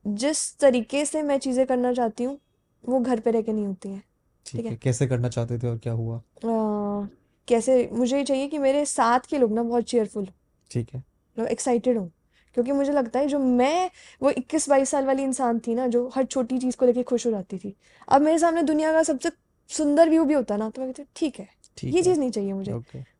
जिस 0.05 0.57
तरीके 0.59 1.05
से 1.05 1.21
मैं 1.23 1.37
चीज़ें 1.37 1.65
करना 1.65 1.93
चाहती 1.93 2.23
हूँ 2.23 2.39
वो 2.83 2.99
घर 2.99 3.19
पे 3.19 3.31
रह 3.31 3.41
के 3.41 3.53
नहीं 3.53 3.67
होती 3.67 3.89
हैं। 3.89 4.03
ठीक 4.45 4.65
है 4.65 4.75
कैसे 4.75 5.07
करना 5.07 5.29
चाहते 5.29 5.57
थे 5.59 5.67
और 5.67 5.77
क्या 5.77 5.93
हुआ? 5.93 6.17
अ, 6.17 7.07
कैसे 7.47 7.89
मुझे 7.93 8.17
ये 8.17 8.23
चाहिए 8.23 8.47
कि 8.47 8.57
मेरे 8.57 8.85
साथ 8.85 9.19
के 9.19 9.37
लोग 9.37 9.51
ना 9.51 9.63
बहुत 9.63 9.83
चेयरफुल 9.83 10.27
ठीक 10.71 10.93
है। 10.93 10.99
मतलब 10.99 11.47
एक्साइटेड 11.47 11.97
हो 11.97 12.09
क्योंकि 12.53 12.71
मुझे 12.71 12.91
लगता 12.91 13.19
है 13.19 13.27
जो 13.27 13.39
मैं 13.39 13.89
वो 14.21 14.29
इक्कीस 14.29 14.69
बाईस 14.69 14.89
साल 14.89 15.05
वाली 15.05 15.23
इंसान 15.23 15.59
थी 15.59 15.75
ना 15.75 15.87
जो 15.87 16.07
हर 16.15 16.25
छोटी 16.25 16.57
चीज़ 16.59 16.77
को 16.77 16.85
लेके 16.85 17.03
खुश 17.03 17.25
हो 17.25 17.31
जाती 17.31 17.57
थी। 17.57 17.75
अब 18.07 18.21
मेरे 18.21 18.39
सामने 18.39 18.63
दुनिया 18.63 18.91
का 18.91 19.03
सबसे 19.03 19.31
सुंदर 19.69 20.09
व्यू 20.09 20.25
भी 20.25 20.33
होता 20.33 20.57
ना 20.57 20.69
तो 20.69 20.81
मैं 20.81 20.93
कहती 20.93 21.09
ठीक 21.15 21.39
है 21.39 21.47
ये 21.83 22.03
चीज़ 22.03 22.19
नहीं 22.19 22.31
चाहिए 22.31 22.53
मुझे। 22.53 22.73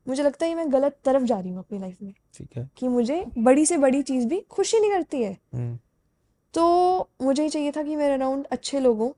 मुझे 0.07 0.23
लगता 0.23 0.45
है 0.45 0.55
मैं 0.55 0.71
गलत 0.73 0.97
तरफ़ 1.05 1.23
जा 1.23 1.39
रही 1.39 1.49
हूँ 1.49 1.59
अपनी 1.59 1.79
लाइफ 1.79 1.97
में 2.01 2.13
ठीक 2.33 2.57
है। 2.57 2.69
कि 2.77 2.87
मुझे 2.87 3.25
बड़ी 3.37 3.65
से 3.65 3.77
बड़ी 3.77 4.01
चीज़ 4.01 4.27
भी 4.27 4.39
खुशी 4.49 4.79
नहीं 4.79 4.91
करती 4.91 5.23
है। 5.23 5.37
हम्म। 5.53 5.79
तो 6.53 7.09
मुझे 7.21 7.47
चाहिए 7.49 7.71
था 7.71 7.83
कि 7.83 7.95
मेरे 7.95 8.13
अराउंड 8.13 8.45
अच्छे 8.51 8.79
लोग 8.79 8.97
हों 8.97 9.11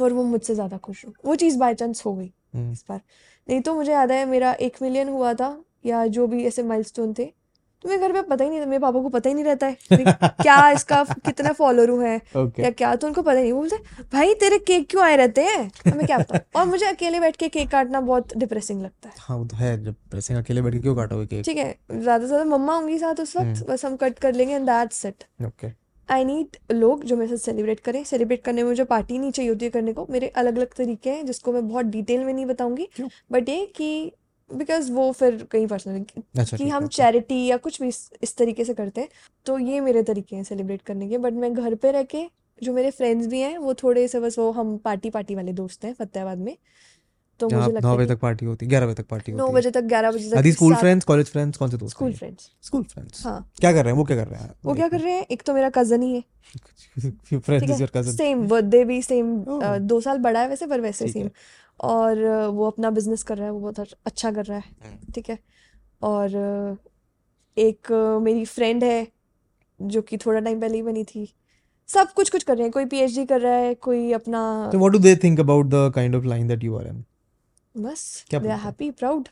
और 0.00 0.12
वो 0.12 0.22
मुझसे 0.24 0.54
ज़्यादा 0.54 0.76
खुश 0.78 1.04
हो। 1.06 1.12
वो 1.24 1.34
चीज़ 1.36 1.58
बाय 1.58 1.74
चांस 1.74 2.02
हो 2.06 2.14
गई 2.14 2.32
हम्म। 2.54 2.72
इस 2.72 2.84
बार। 2.88 3.00
नहीं 3.48 3.60
तो 3.60 3.74
मुझे 3.74 3.92
याद 3.92 4.12
है 4.12 4.24
मेरा 4.26 4.52
एक 4.62 4.76
मिलियन 4.82 5.08
हुआ 5.08 5.32
था 5.34 5.56
या 5.86 6.06
जो 6.08 6.26
भी 6.26 6.44
ऐसे 6.46 6.62
माइलस्टोन 6.62 7.14
थे। 7.18 7.24
तो 7.84 7.88
मेरे 7.88 8.00
घर 8.00 8.12
पे 8.12 8.20
पता 8.22 8.44
ही 8.44 8.50
नहीं 8.50 8.60
था 8.60 8.66
मेरे 8.66 8.78
पापा 8.78 9.00
को 9.02 9.08
पता 9.08 9.28
ही 9.28 9.34
नहीं 9.34 9.44
रहता 9.44 9.66
है 9.66 9.76
क्या 10.42 10.70
इसका 10.70 11.02
कितना 11.04 11.52
फॉलोअर 11.52 11.90
है 12.02 12.16
ओके 12.36 12.62
या 12.62 12.70
क्या 12.72 12.94
तो 12.96 13.06
उनको 13.06 13.22
पता 13.22 13.32
ही 13.32 13.42
नहीं। 13.42 13.52
वो 13.52 13.58
बोलते 13.60 14.04
भाई 14.12 14.34
तेरे 14.34 14.58
केक 14.60 14.88
क्यों 14.90 15.02
आए 15.04 15.16
रहते 15.16 15.44
हैं? 15.44 15.70
हमें 15.88 16.06
क्या 16.06 16.18
पता। 16.18 16.60
और 16.60 16.66
मुझे 16.66 16.86
अकेले 16.86 17.20
बैठ 17.20 17.36
के 17.36 17.48
केक 17.48 17.70
काटना 17.70 18.00
बहुत 18.02 18.36
डिप्रेसिंग 18.36 18.82
लगता 18.82 19.08
है। 19.08 19.14
हाँ 19.18 19.36
वो 19.36 19.44
तो 19.44 19.56
है 19.56 19.76
जब 19.84 19.94
पैसे 20.12 20.34
अकेले 20.34 20.62
बैठ 20.62 20.74
के 20.74 20.80
क्यों 20.80 20.94
काटोगे 20.96 21.26
केक 21.26 21.44
ठीक 21.44 21.56
है 21.56 21.74
ज़्यादा 21.92 22.18
से 22.18 22.26
ज़्यादा 22.26 22.44
मम्मा 22.46 22.74
होंगी 22.74 22.98
साथ 22.98 23.20
उस 23.20 23.36
वक्त 23.36 23.46
हम्म। 23.48 23.72
बस 23.72 23.84
हम 23.84 23.96
कट 23.96 24.18
कर 24.18 24.34
लेंगे 24.34 24.54
and 24.54 24.66
that's 24.66 25.04
it 25.06 25.24
okay 25.46 25.72
I 26.08 26.24
need 26.24 26.56
लोग 26.72 27.04
जो 27.04 27.16
मेरे 27.16 27.28
साथ 27.30 27.44
सेलिब्रेट 27.44 27.80
करें। 27.80 28.02
सेलिब्रेट 28.04 28.42
करने 28.44 28.62
में 28.62 28.68
मुझे 28.70 28.84
पार्टी 28.84 29.18
नहीं 29.18 29.30
चाहिए 29.30 29.50
होती 29.50 29.64
है 29.64 29.70
करने 29.70 29.92
को। 29.92 30.06
मेरे 30.10 30.28
अलग 30.28 30.56
अलग 30.56 30.74
तरीके 30.76 31.10
हैं 31.10 31.24
जिसको 31.26 31.52
मैं 31.52 31.66
बहुत 31.68 31.86
डिटेल 31.86 32.24
में 32.24 32.32
नहीं 32.32 32.46
बताऊँगी। 32.46 32.88
बट 33.32 33.48
ये 33.48 33.64
कि 33.76 34.12
बिकॉज़ 34.50 34.90
वो 34.92 35.10
फिर 35.12 35.42
कहीं 35.52 35.66
पर्सनल 35.66 36.04
अच्छा 36.38 36.56
कि 36.56 36.68
हम 36.68 36.86
चैरिटी 36.88 37.44
या 37.46 37.56
कुछ 37.56 37.80
भी 37.82 37.88
इस, 37.88 38.10
इस 38.22 38.36
तरीके 38.36 38.64
से 38.64 38.74
करते 38.74 39.00
हैं 39.00 39.08
तो 39.46 39.58
ये 39.58 39.80
मेरे 39.80 40.02
तरीके 40.02 40.36
हैं 40.36 40.44
सेलिब्रेट 40.44 40.82
करने 40.82 41.08
के। 41.08 41.18
बट 41.18 41.32
मैं 41.34 41.52
घर 41.54 41.74
पे 41.74 41.92
रह 41.92 42.02
के 42.04 42.24
जो 42.58 42.72
मेरे 42.72 42.90
फ्रेंड्स 42.90 43.26
भी 43.26 43.40
हैं 43.40 43.56
वो 43.58 43.74
थोड़े 43.74 44.06
से 44.08 44.20
बस 44.20 44.38
वो 44.38 44.50
हम 44.52 44.76
पार्टी 44.78 45.10
पार्टी 45.10 45.34
वाले 45.34 45.52
दोस्त 45.52 45.84
हैं 45.84 45.92
फतेहाबाद 45.94 46.38
में। 46.38 46.56
तो 47.42 47.48
मुझे 47.48 47.72
लगता 47.72 47.88
नौ 47.88 47.96
बजे 47.96 48.06
तक 48.06 48.20
पार्टी 48.20 48.46
होती 48.46 48.66
ग्यारह 48.66 48.86
बजे 48.86 49.02
तक 49.02 49.08
पार्टी 49.08 49.32
नौ 49.32 49.48
बजे 49.52 49.70
तक 49.70 49.82
ग्यारह 49.82 50.10
बजे 50.12 50.30
तक 50.30 50.42
the 50.42 50.52
school 50.52 50.74
friends 50.74 51.04
college 51.04 51.26
friends 51.26 51.58
कौन 51.58 51.70
से 51.70 51.76
दोस्त 51.76 51.96
स्कूल 51.96 52.12
फ्रेंड्स 52.12 52.50
स्कूल 52.62 52.82
फ्रेंड्स 52.82 53.26
हाँ। 53.26 53.50
क्या 53.60 53.72
कर 53.72 53.84
रहे 53.84 53.92
हैं? 53.92 53.98
वो 53.98 54.04
क्या 54.04 54.16
कर 54.16 54.28
रहे 54.28 54.40
हैं? 54.40 54.52
वो 54.64 54.74
क्या 54.74 54.88
कर 54.88 55.00
रहे 55.00 55.12
हैं? 55.12 55.26
एक 55.30 55.42
तो 55.42 55.54
मेरा 55.54 55.70
कज़न 55.70 56.02
ही 56.02 56.14
है। 56.14 56.24
सेम 58.12 58.46
बर्थडे 58.48 58.84
भी 58.84 59.02
सेम 59.02 59.42
ओह 59.42 59.78
दो 59.78 60.00
साल 60.00 60.18
बड़ा 60.18 60.40
है 60.40 60.48
वैसे 60.48 60.66
पर 60.66 60.80
वैसे 60.80 61.08
सेम 61.08 61.30
और 61.80 62.24
वो 62.46 62.66
अपना 62.66 62.90
बिज़नेस 62.90 63.22
कर 63.22 63.36
रहा 63.36 63.46
है 63.46 63.52
वो 63.52 63.60
बहुत 63.60 63.88
अच्छा 64.06 64.30
कर 64.30 64.44
रहा 64.44 64.58
है। 64.58 64.64
हम्म, 64.84 65.12
ठीक 65.12 65.30
है? 65.30 65.38
और 66.02 66.78
एक 67.58 67.92
मेरी 68.22 68.44
फ्रेंड 68.44 68.84
है 68.84 69.06
जो 69.82 70.02
कि 70.02 70.16
थोड़ा 70.16 70.40
टाइम 70.40 70.60
पहले 70.60 70.74
ही 70.74 70.82
बनी 70.82 71.04
थी। 71.04 71.34
सब 71.88 72.12
कुछ 72.12 72.30
कुछ 72.30 72.42
कर 72.42 72.54
रहे 72.54 72.62
हैं। 72.62 72.72
कोई 72.72 72.84
पीएचडी 72.84 73.24
कर 73.24 73.40
रहा 73.40 73.52
है 73.52 73.74
कोई 73.74 74.12
अपना 74.12 74.70
what 74.74 74.92
do 74.94 75.00
they 75.04 75.16
think 75.24 75.40
about 75.44 75.70
the 75.70 75.90
kind 75.98 76.14
of 76.18 76.28
line 76.34 76.52
that 76.52 76.68
you 76.68 76.76
are 76.80 76.86
in? 76.92 77.02
बस 77.76 78.24
दे 78.34 78.48
हैप्पी 78.48 78.90
प्राउड 78.90 79.28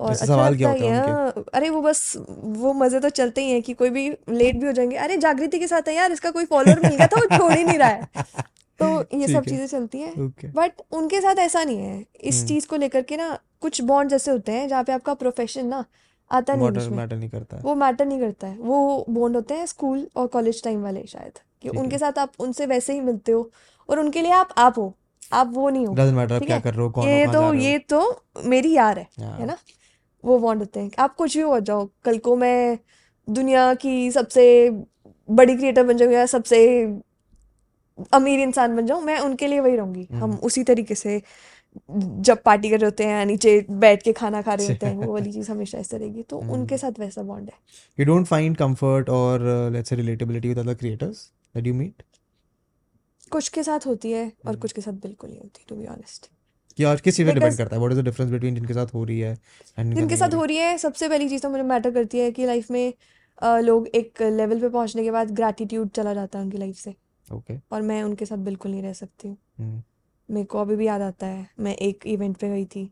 और 0.00 0.10
अच्छा 0.10 0.26
सवाल 0.26 0.56
क्या 0.56 0.70
होता 0.70 0.84
है 0.84 1.44
अरे 1.54 1.70
वो 1.70 1.82
बस 1.82 2.16
वो 2.40 2.72
मज़े 2.72 3.00
तो 3.00 3.08
चलते 3.08 3.40
ही 3.40 3.50
हैं 3.50 3.62
कि 3.62 3.72
कोई 3.74 3.90
भी 3.90 4.08
लेट 4.28 4.56
भी 4.56 4.66
हो 4.66 4.72
जाएँगे। 4.72 4.96
अरे 4.96 5.16
जागृति 5.16 5.58
के 5.58 5.66
साथ 5.66 5.88
है 5.88 5.94
यार 5.94 6.12
इसका 6.12 6.30
कोई 6.30 6.44
फॉलोअर 6.44 6.80
मिल 6.80 6.96
गया 6.96 7.06
था 7.06 7.20
वो 7.20 7.38
छोड़ 7.38 7.52
ही 7.52 7.64
नहीं 7.64 7.78
रहा 7.78 7.88
है। 7.88 8.08
तो 8.82 9.18
ये 9.18 9.28
सब 9.28 9.44
चीज़ें 9.44 9.66
चलती 9.66 9.98
हैं। 9.98 10.28
बट 10.44 10.72
उनके 10.92 11.20
साथ 11.20 11.34
ऐसा 11.34 11.64
नहीं 11.64 11.78
है। 11.78 12.04
इस 12.20 12.36
हम्म। 12.36 12.48
चीज़ 12.48 12.66
को 12.66 12.76
लेकर 12.76 13.02
के 13.02 13.16
ना 13.16 13.38
कुछ 13.60 13.82
बॉन्ड 13.82 14.10
जैसे 14.10 14.30
होते 14.30 14.52
हैं 14.52 14.68
जहाँ 14.68 14.84
पे 14.84 14.92
आपका 14.92 15.14
प्रोफेशन 15.14 15.66
ना 15.66 15.84
आता 16.30 16.54
नहीं 16.54 16.70
है 16.70 16.90
मैटर 16.90 17.16
नहीं 17.16 17.30
करता 17.30 17.56
है। 17.56 17.62
वो 17.62 17.74
मैटर 17.74 18.06
नहीं 18.06 18.20
करता 18.20 18.46
है। 18.46 18.58
वो 18.58 19.06
बॉन्ड 19.10 19.36
होते 19.36 19.54
हैं 19.54 19.66
स्कूल 19.66 20.08
और 20.16 20.26
कॉलेज 20.26 20.62
टाइम 20.64 20.82
वाले 20.82 21.04
शायद। 21.08 21.38
कि 21.62 21.68
उनके 21.68 21.98
साथ 21.98 22.18
आप 22.18 22.32
उनसे 22.38 22.66
वैसे 22.66 22.92
ही 22.92 23.00
मिलते 23.00 23.32
हो 23.32 23.50
और 23.90 24.00
उनके 24.00 24.22
लिए 24.22 24.30
आप 24.30 24.48
आप 24.58 24.78
हो। 24.78 24.94
आप 25.32 25.50
वो 25.54 25.68
नहीं 25.70 25.86
हो। 25.86 25.94
डजेंट 25.94 26.16
मैटर 26.16 26.44
क्या 26.44 26.58
कर 26.58 26.74
रहे 26.74 26.82
हो 26.82 26.90
कौन 26.90 27.04
हो 27.04 27.10
ये 27.10 27.26
तो 27.26 27.54
ये 27.54 27.78
तो 27.78 28.22
मेरी 28.44 28.72
यार 28.72 28.98
है 28.98 29.08
है। 29.18 29.26
हाँ 29.26 29.46
ना? 29.46 29.56
वो 30.24 30.38
बॉन्ड 30.38 30.60
होते 30.60 30.80
हैं। 30.80 30.90
आप 30.98 31.14
कुछ 31.16 31.36
भी 31.36 31.42
हो 31.42 31.60
जाओ 31.60 31.88
कल 32.04 32.18
को 32.18 32.36
मैं 32.36 32.78
दुनिया 33.28 33.74
की 33.74 34.10
सबसे 34.10 34.70
बड़ी 35.30 35.56
क्रिएटर 35.56 35.82
बन 35.82 35.96
जाऊँ 35.96 36.12
या 36.12 36.26
सबसे 36.26 36.84
अमीर 38.12 38.40
इंसान 38.40 38.76
बन 38.76 38.86
जाऊँ 38.86 39.02
मैं 39.02 39.18
उनके 39.18 39.46
लिए 39.46 39.60
वही 39.60 39.76
रहूँगी। 39.76 40.06
हम 40.12 40.22
हम्म। 40.22 40.36
उसी 40.36 40.64
तरीके 40.64 40.94
से 40.94 41.22
जब 41.90 42.42
पार्टी 42.42 42.70
कर 42.70 42.78
रहे 42.80 42.84
होते 42.84 43.04
हैं 43.04 43.24
नीचे 43.26 43.66
बैठ 43.70 44.02
के 44.02 44.12
खाना 44.12 44.42
खा 44.42 44.54
रहे 44.54 44.66
होते 44.66 44.86
हैं 44.86 44.96
वो 44.96 45.12
वाली 45.12 45.32
चीज़ 45.32 45.50
हमेशा 45.50 45.78
ऐसे 45.78 45.98
रहेगी 45.98 46.22
तो 46.22 46.36
उनके 46.38 46.54
हम्म 46.54 46.76
साथ 46.76 47.00
वैसा 47.00 47.22
बॉन्ड 47.22 47.50
है। 47.50 48.06
You 48.06 48.24
find 48.24 48.56
comfort 48.56 49.08
or 49.08 49.38
uh, 49.38 49.70
let's 49.70 49.90
say 49.90 49.96
relatability 49.96 50.54
with 50.54 50.58
other 50.58 50.74
creators 50.74 51.32
that 51.54 51.66
you 51.66 51.74
meet? 51.74 52.02
कुछ 53.32 53.48
के 53.48 53.62
साथ 53.62 53.86
होती 53.86 54.10
है 54.12 54.24
और 54.24 54.48
हम्म। 54.48 54.60
कुछ 54.60 54.72
के 54.72 54.80
साथ 54.80 54.92
बिल्कुल 55.02 55.30
नहीं 55.30 55.40
होती 55.40 55.64
टू 55.68 55.76
बी 55.76 55.86
ऑनेस्ट 55.88 56.30
कि 56.78 56.84
आज 56.84 57.00
किस 57.00 57.16
पे 57.16 57.32
डिपेंड 57.32 57.56
करता 57.56 57.76
है 57.76 57.80
what 57.80 57.92
is 57.92 58.00
the 58.00 58.04
difference 58.04 58.30
between 58.30 58.54
जिनके 58.54 58.74
साथ 58.74 58.94
हो 58.94 59.04
रही 59.04 59.18
है 59.20 59.32
एंड 59.78 59.94
जिनके 59.94 60.16
साथ 60.16 60.34
हो 60.34 60.44
रही 60.44 60.56
है 60.56 60.76
सबसे 60.78 61.08
पहली 61.08 61.28
चीज़ 61.28 61.42
तो 61.42 61.50
मुझे 61.50 61.62
मैटर 61.64 61.90
करती 61.90 62.18
है 62.18 62.30
कि 62.32 62.46
लाइफ 62.46 62.70
में 62.70 62.92
अ, 63.38 63.58
लोग 63.60 63.86
एक 63.94 64.22
लेवल 64.22 64.60
पे 64.60 64.68
पहुँचने 64.68 65.02
के 65.04 65.10
बाद 65.10 65.30
ग्रैटिट्यूड 65.30 65.88
चला 65.90 66.12
जाता 66.14 66.38
है 66.38 66.44
उनकी 66.44 66.58
लाइफ 66.58 66.76
से। 66.76 66.94
ओके 67.26 67.54
और 67.72 67.82
मैं 67.82 68.02
उनके 68.02 68.26
साथ 68.26 68.38
बिल्कुल 68.44 68.70
नहीं 68.72 68.82
रह 68.82 68.92
सकती 68.92 69.28
हूँ। 69.28 69.36
हम्म। 69.58 69.82
मेरे 70.28 70.44
को 70.44 70.58
अभी 70.58 70.76
भी 70.76 70.86
याद 70.86 71.02
आता 71.02 71.26
है 71.26 71.48
मैं 71.60 71.74
एक 71.78 72.06
इवेंट 72.06 72.36
पे 72.36 72.48
गई 72.48 72.64
थी। 72.66 72.90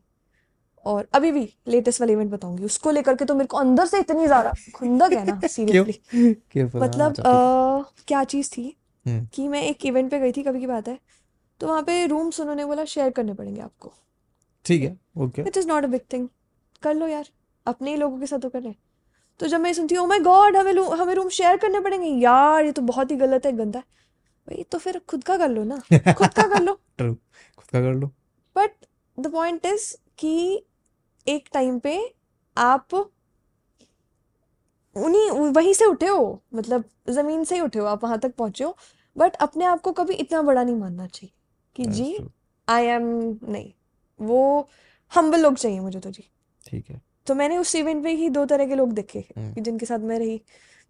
और 0.85 1.07
अभी 1.13 1.31
भी 1.31 1.47
लेटेस्ट 1.67 2.01
वाला 2.01 2.13
इवेंट 2.13 2.31
बताऊँगी। 2.31 2.63
उसको 2.63 2.91
लेकर 2.91 3.15
के 3.15 3.25
तो 3.25 3.35
मेरे 3.35 3.47
को 3.47 3.57
अंदर 3.57 3.85
से 3.85 3.99
इतनी 3.99 4.25
ज़्यादा 4.25 4.53
खुंदक 4.75 5.13
है 5.13 5.25
ना 5.25 5.39
सीरियसली 5.47 6.65
मतलब 6.75 7.19
अ, 7.19 7.91
क्या 8.07 8.23
चीज़ 8.25 8.49
थी? 8.51 8.75
हम्म। 9.05 9.25
कि 9.33 9.47
मैं 9.47 9.61
एक 9.63 9.85
इवेंट 9.85 10.09
पे 10.11 10.19
गई 10.19 10.31
थी 10.31 10.43
कभी 10.43 10.59
की 10.59 10.67
बात 10.67 10.87
है। 10.87 10.99
तो 11.59 11.67
वहाँ 11.67 11.81
पे 11.83 12.05
रूम्स 12.07 12.39
उन्होंने 12.39 12.65
बोला 12.65 12.85
शेयर 12.85 13.09
करने 13.09 13.33
पड़ेंगे 13.33 13.61
आपको। 13.61 13.93
ठीक 14.65 14.81
है 14.83 14.97
okay 15.17 15.41
it 15.41 15.57
is 15.57 15.67
not 15.67 15.83
a 15.83 15.87
big 15.87 16.01
thing 16.13 16.27
कर 16.83 16.93
लो 16.93 17.07
यार 17.07 17.29
अपने 17.65 17.91
ही 17.91 17.97
लोगों 17.97 18.19
के 18.19 18.25
साथ 18.25 18.39
तो 18.39 18.49
कर 18.49 18.59
रहे 18.59 18.69
हैं 18.69 18.77
तो 19.39 19.47
जब 19.47 19.59
मैं 19.59 19.73
सुनती 19.73 19.95
हूँ 19.95 20.03
ओ 20.05 20.07
माय 20.07 20.19
गॉड 20.19 20.55
हमें 20.57 20.71
रू- 20.73 20.93
हमें 20.99 21.13
रूम 21.15 21.29
शेयर 21.29 21.57
करने 21.57 21.79
पड़ेंगे। 21.79 22.07
यार 22.07 22.65
ये 22.65 22.71
तो 22.71 22.81
बहुत 22.81 23.11
ही 23.11 23.15
गलत 23.15 23.45
है 23.45 23.51
गंदा 23.51 23.79
है। 23.79 23.85
भाई 24.47 24.63
तो 24.63 24.77
फिर 24.77 24.99
खुद 25.09 25.23
का 25.23 25.37
कर 25.37 25.49
लो 25.49 25.63
ना 25.63 25.77
खुद 26.13 26.33
का 26.33 26.47
कर 26.47 26.61
लो। 26.61 26.73
ट्रू 26.97 27.13
खुद 27.57 27.65
का 27.65 27.81
कर 27.81 27.93
लो। 27.93 28.07
बट 28.55 28.71
द 29.19 29.31
पॉइंट 29.31 29.65
इज़ 29.65 29.93
कि 30.17 30.63
एक 31.27 31.49
टाइम 31.53 31.79
पे 31.79 31.97
आप 32.57 32.87
उन्हीं 34.95 35.29
वहीं 35.51 35.73
से 35.73 35.85
उठे 35.85 36.07
हो 36.07 36.41
मतलब 36.53 36.83
ज़मीन 37.09 37.43
से 37.43 37.55
ही 37.55 37.61
उठे 37.61 37.79
हो 37.79 37.85
आप 37.85 38.03
वहाँ 38.03 38.19
तक 38.19 38.35
पहुँचे 38.35 38.63
हो 38.63 38.75
बट 39.15 39.35
अपने 39.35 39.65
आप 39.65 39.81
को 39.81 39.91
कभी 39.91 40.13
इतना 40.15 40.41
बड़ा 40.41 40.63
नहीं 40.63 40.75
मानना 40.75 41.07
चाहिए 41.07 41.31
कि 41.75 41.83
दैट्स 41.83 41.97
जी 41.97 42.17
आई 42.67 42.85
एम 42.85 43.03
नहीं 43.43 43.71
वो 44.19 44.69
हम्बल 45.11 45.41
लोग 45.41 45.55
चाहिए 45.55 45.79
मुझे 45.79 45.99
तो 45.99 46.11
जी। 46.11 46.23
ठीक 46.63 46.89
है। 46.89 47.01
तो 47.27 47.35
मैंने 47.35 47.57
उस 47.57 47.75
इवेंट 47.75 48.03
पे 48.03 48.11
ही 48.11 48.29
दो 48.29 48.45
तरह 48.45 48.67
के 48.67 48.75
लोग 48.75 48.93
देखे 48.93 49.25
हम्म। 49.37 49.53
कि 49.53 49.61
जिनके 49.61 49.85
साथ 49.85 49.99
मैं 49.99 50.19
रही 50.19 50.41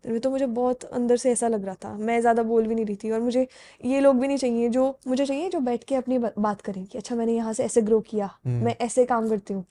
तो 0.04 0.20
तो 0.20 0.30
मुझे 0.30 0.46
बहुत 0.46 0.84
अंदर 0.84 1.18
से 1.18 1.32
ऐसा 1.32 1.48
लग 1.48 1.66
रहा 1.66 1.76
था 1.76 1.94
मैं 1.98 2.20
ज़्यादा 2.22 2.44
बोल 2.44 2.68
भी 2.68 2.76
नहीं 2.76 2.86
रही 2.86 2.96
थी 2.96 3.12
और 3.12 3.20
मुझे 3.20 3.48
ये 3.86 4.00
लोग 4.00 4.20
भी 4.20 4.28
नहीं 4.28 4.38
चाहिए 4.38 4.70
जो 4.70 4.88
मुझे 5.08 5.26
चाहिए 5.26 5.50
जो 5.50 5.60
बैठ 5.60 5.84
के 5.84 5.96
अपनी 5.96 6.18
बात 6.18 6.62
करें 6.62 6.86
कि 6.86 6.98
अच्छा 6.98 7.16
मैंने 7.16 7.36
यहाँ 7.36 7.54
से 7.54 7.64
ऐसे 7.64 7.82
ग्रो 7.82 8.00
किया 8.02 8.30
हम्म। 8.46 8.66
मैं 8.66 8.76
ऐसे 8.82 9.06
काम 9.06 9.30
करती 9.30 9.54
हूँ 9.54 9.66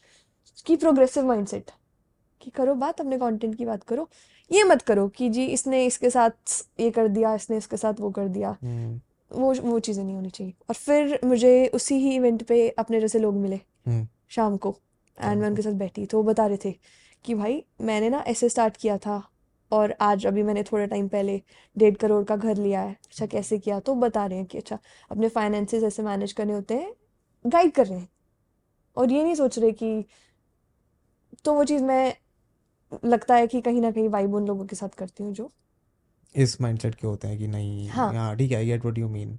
कि 0.67 0.77
प्रोग्रेसिव 0.77 1.27
माइंडसेट 1.27 1.71
कि 2.45 2.51
करो 2.51 2.75
बात 2.75 3.01
अपने 3.01 3.19
कंटेंट 3.19 3.55
की 3.55 3.65
बात 3.65 3.83
करो। 3.83 4.09
ये 4.51 4.63
मत 4.65 4.83
करो 4.83 5.09
कि 5.09 5.29
जी 5.29 5.45
इसने 5.47 5.85
इसके 5.87 6.11
साथ 6.11 6.31
ये 6.81 6.91
कर 6.91 7.09
दिया 7.09 7.35
इसने 7.35 7.57
इसके 7.57 7.77
साथ 7.77 8.01
वो 8.01 8.11
कर 8.11 8.29
दिया। 8.29 8.57
हम्म। 8.63 9.01
वो 9.31 9.53
वो 9.63 9.79
चीज़ें 9.79 10.03
नहीं 10.05 10.15
होनी 10.15 10.31
चाहिए। 10.31 10.53
और 10.69 10.75
फिर 10.75 11.19
मुझे 11.25 11.67
उसी 11.75 11.95
ही 11.95 12.15
इवेंट 12.17 12.43
पे 12.43 12.69
अपने 12.69 13.01
जैसे 13.01 13.19
लोग 13.19 13.35
मिले 13.35 13.57
हम्म। 13.87 14.07
शाम 14.29 14.57
को। 14.57 14.75
एंड 15.19 15.41
मैं 15.41 15.49
उनके 15.49 15.63
साथ 15.63 15.73
बैठी 15.73 16.07
तो 16.07 16.17
वो 16.17 16.23
बता 16.25 16.47
रहे 16.47 16.59
थे 16.65 16.75
कि 17.25 17.35
भाई 17.35 17.63
मैंने 17.81 18.09
ना 18.11 18.19
ऐसे 18.27 18.49
स्टार्ट 18.49 18.77
किया 18.77 18.97
था 18.99 19.23
और 19.73 19.95
आज 20.01 20.27
अभी 20.27 20.43
मैंने 20.43 20.63
थोड़े 20.63 20.87
टाइम 20.87 21.09
पहले 21.09 21.41
डेढ़ 21.77 21.95
करोड़ 21.95 22.25
का 22.25 22.37
घर 22.37 22.57
लिया 22.57 22.81
है। 22.81 22.93
अच्छा 22.93 23.27
कैसे 23.27 23.59
किया? 23.59 23.79
तो 23.81 23.95
बता 23.95 24.27
रहे 24.27 24.39
हैं 24.39 24.47
कि 24.47 24.59
अच्छा 24.59 24.79
अपने 25.11 25.29
फाइनेंसेस 25.29 25.83
ऐसे 25.83 26.03
मैनेज 26.03 26.33
करने 26.33 26.53
होते 26.53 26.75
हैं 26.75 26.93
गाइड 27.45 27.73
कर 27.73 27.87
रहे 27.87 27.99
हैं। 27.99 28.09
और 28.97 29.13
ये 29.13 29.23
नहीं 29.23 29.35
सोच 29.35 29.59
रहे 29.59 29.73
कि 29.73 30.05
तो 31.45 31.55
वो 31.55 31.65
चीज़ 31.65 31.83
मैं 31.83 32.15
लगता 33.05 33.35
है 33.35 33.47
कि 33.47 33.61
कहीं 33.61 33.81
ना 33.81 33.91
कहीं 33.91 34.09
वाइब 34.09 34.35
उन 34.35 34.47
लोगों 34.47 34.65
के 34.67 34.77
साथ 34.77 34.89
करती 34.89 35.25
हूँ 35.25 35.33
जो। 35.35 35.51
इस 36.35 36.61
माइंडसेट 36.61 36.95
के 36.95 37.07
होते 37.07 37.29
हैं 37.29 37.39
कि 37.39 37.47
नहीं 37.47 37.89
हाँ। 37.89 38.13
हाँ 38.15 38.37
ठीक 38.37 38.51
है 38.51 38.57
I 38.57 38.67
get 38.67 38.81
what 38.81 38.99
you 38.99 39.09
mean 39.09 39.39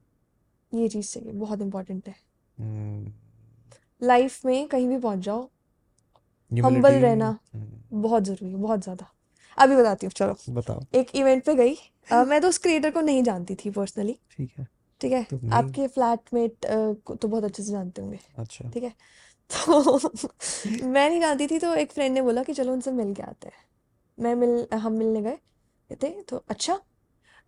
ये 0.74 0.88
चीज़ 0.90 1.12
चाहिए 1.14 1.32
बहुत 1.32 1.62
इंपॉर्टेंट 1.62 2.08
है। 2.08 2.16
हम्म। 2.58 3.12
लाइफ 4.02 4.46
में 4.46 4.68
कहीं 4.68 4.88
भी 4.88 4.98
पहुँच 4.98 5.20
जाओ 5.20 5.50
हम्बल 6.52 6.94
रहना 6.94 7.38
हम्म। 7.54 8.02
बहुत 8.02 8.24
ज़रूरी 8.24 8.52
है 8.52 8.58
बहुत 8.58 8.84
ज़्यादा। 8.84 9.08
अभी 9.58 9.76
बताती 9.76 10.06
हूँ 10.06 10.12
चलो। 10.12 10.54
बताओ। 10.54 10.82
एक 10.96 11.16
इवेंट 11.16 11.44
पे 11.44 11.56
गई। 11.56 11.76
अ, 12.12 12.24
मैं 12.24 12.42
तो 12.42 12.48
उस 12.48 12.58
क्रिएटर 12.58 12.92
को 12.92 13.02
नहीं 13.02 13.24
जानती 13.24 13.56
थी 13.56 13.70
पर्सनली 13.70 14.18
ठीक 14.38 14.52
है। 14.58 14.68
ठीक 15.02 15.12
है? 15.12 15.24
तो 15.24 15.36
नहीं। 15.38 15.52
आपके 15.52 15.88
फ्लैटमेट 15.88 16.66
को 17.06 17.16
तो 17.16 17.28
बहुत 17.28 17.44
अच्छे 17.44 17.64
से 17.64 17.72
जानते 17.72 18.02
होंगे। 18.02 18.20
अच्छा। 18.38 18.70
ठीक 18.70 18.84
है? 18.84 18.94
तो 19.50 20.00
मैं 20.88 21.10
नहीं 21.10 21.20
जानती 21.22 21.48
थी 21.48 21.60
तो 21.60 21.74
एक 21.76 21.92
फ्रेंड 21.92 22.14
ने 22.14 22.22
बोला 22.22 22.44
कि 22.44 22.54
चलो 22.54 22.74
उनसे 22.74 22.92
मिल 22.92 23.14
के 23.14 23.24
आते 23.24 23.48
हैं। 23.48 23.64
मैं 24.18 24.34
मिल 24.36 24.66
हम 24.74 24.94
मिलने 24.94 25.22
गए 25.22 25.38
कहते 25.90 26.10
तो 26.30 26.44
अच्छा 26.50 26.74
अ, 26.74 26.80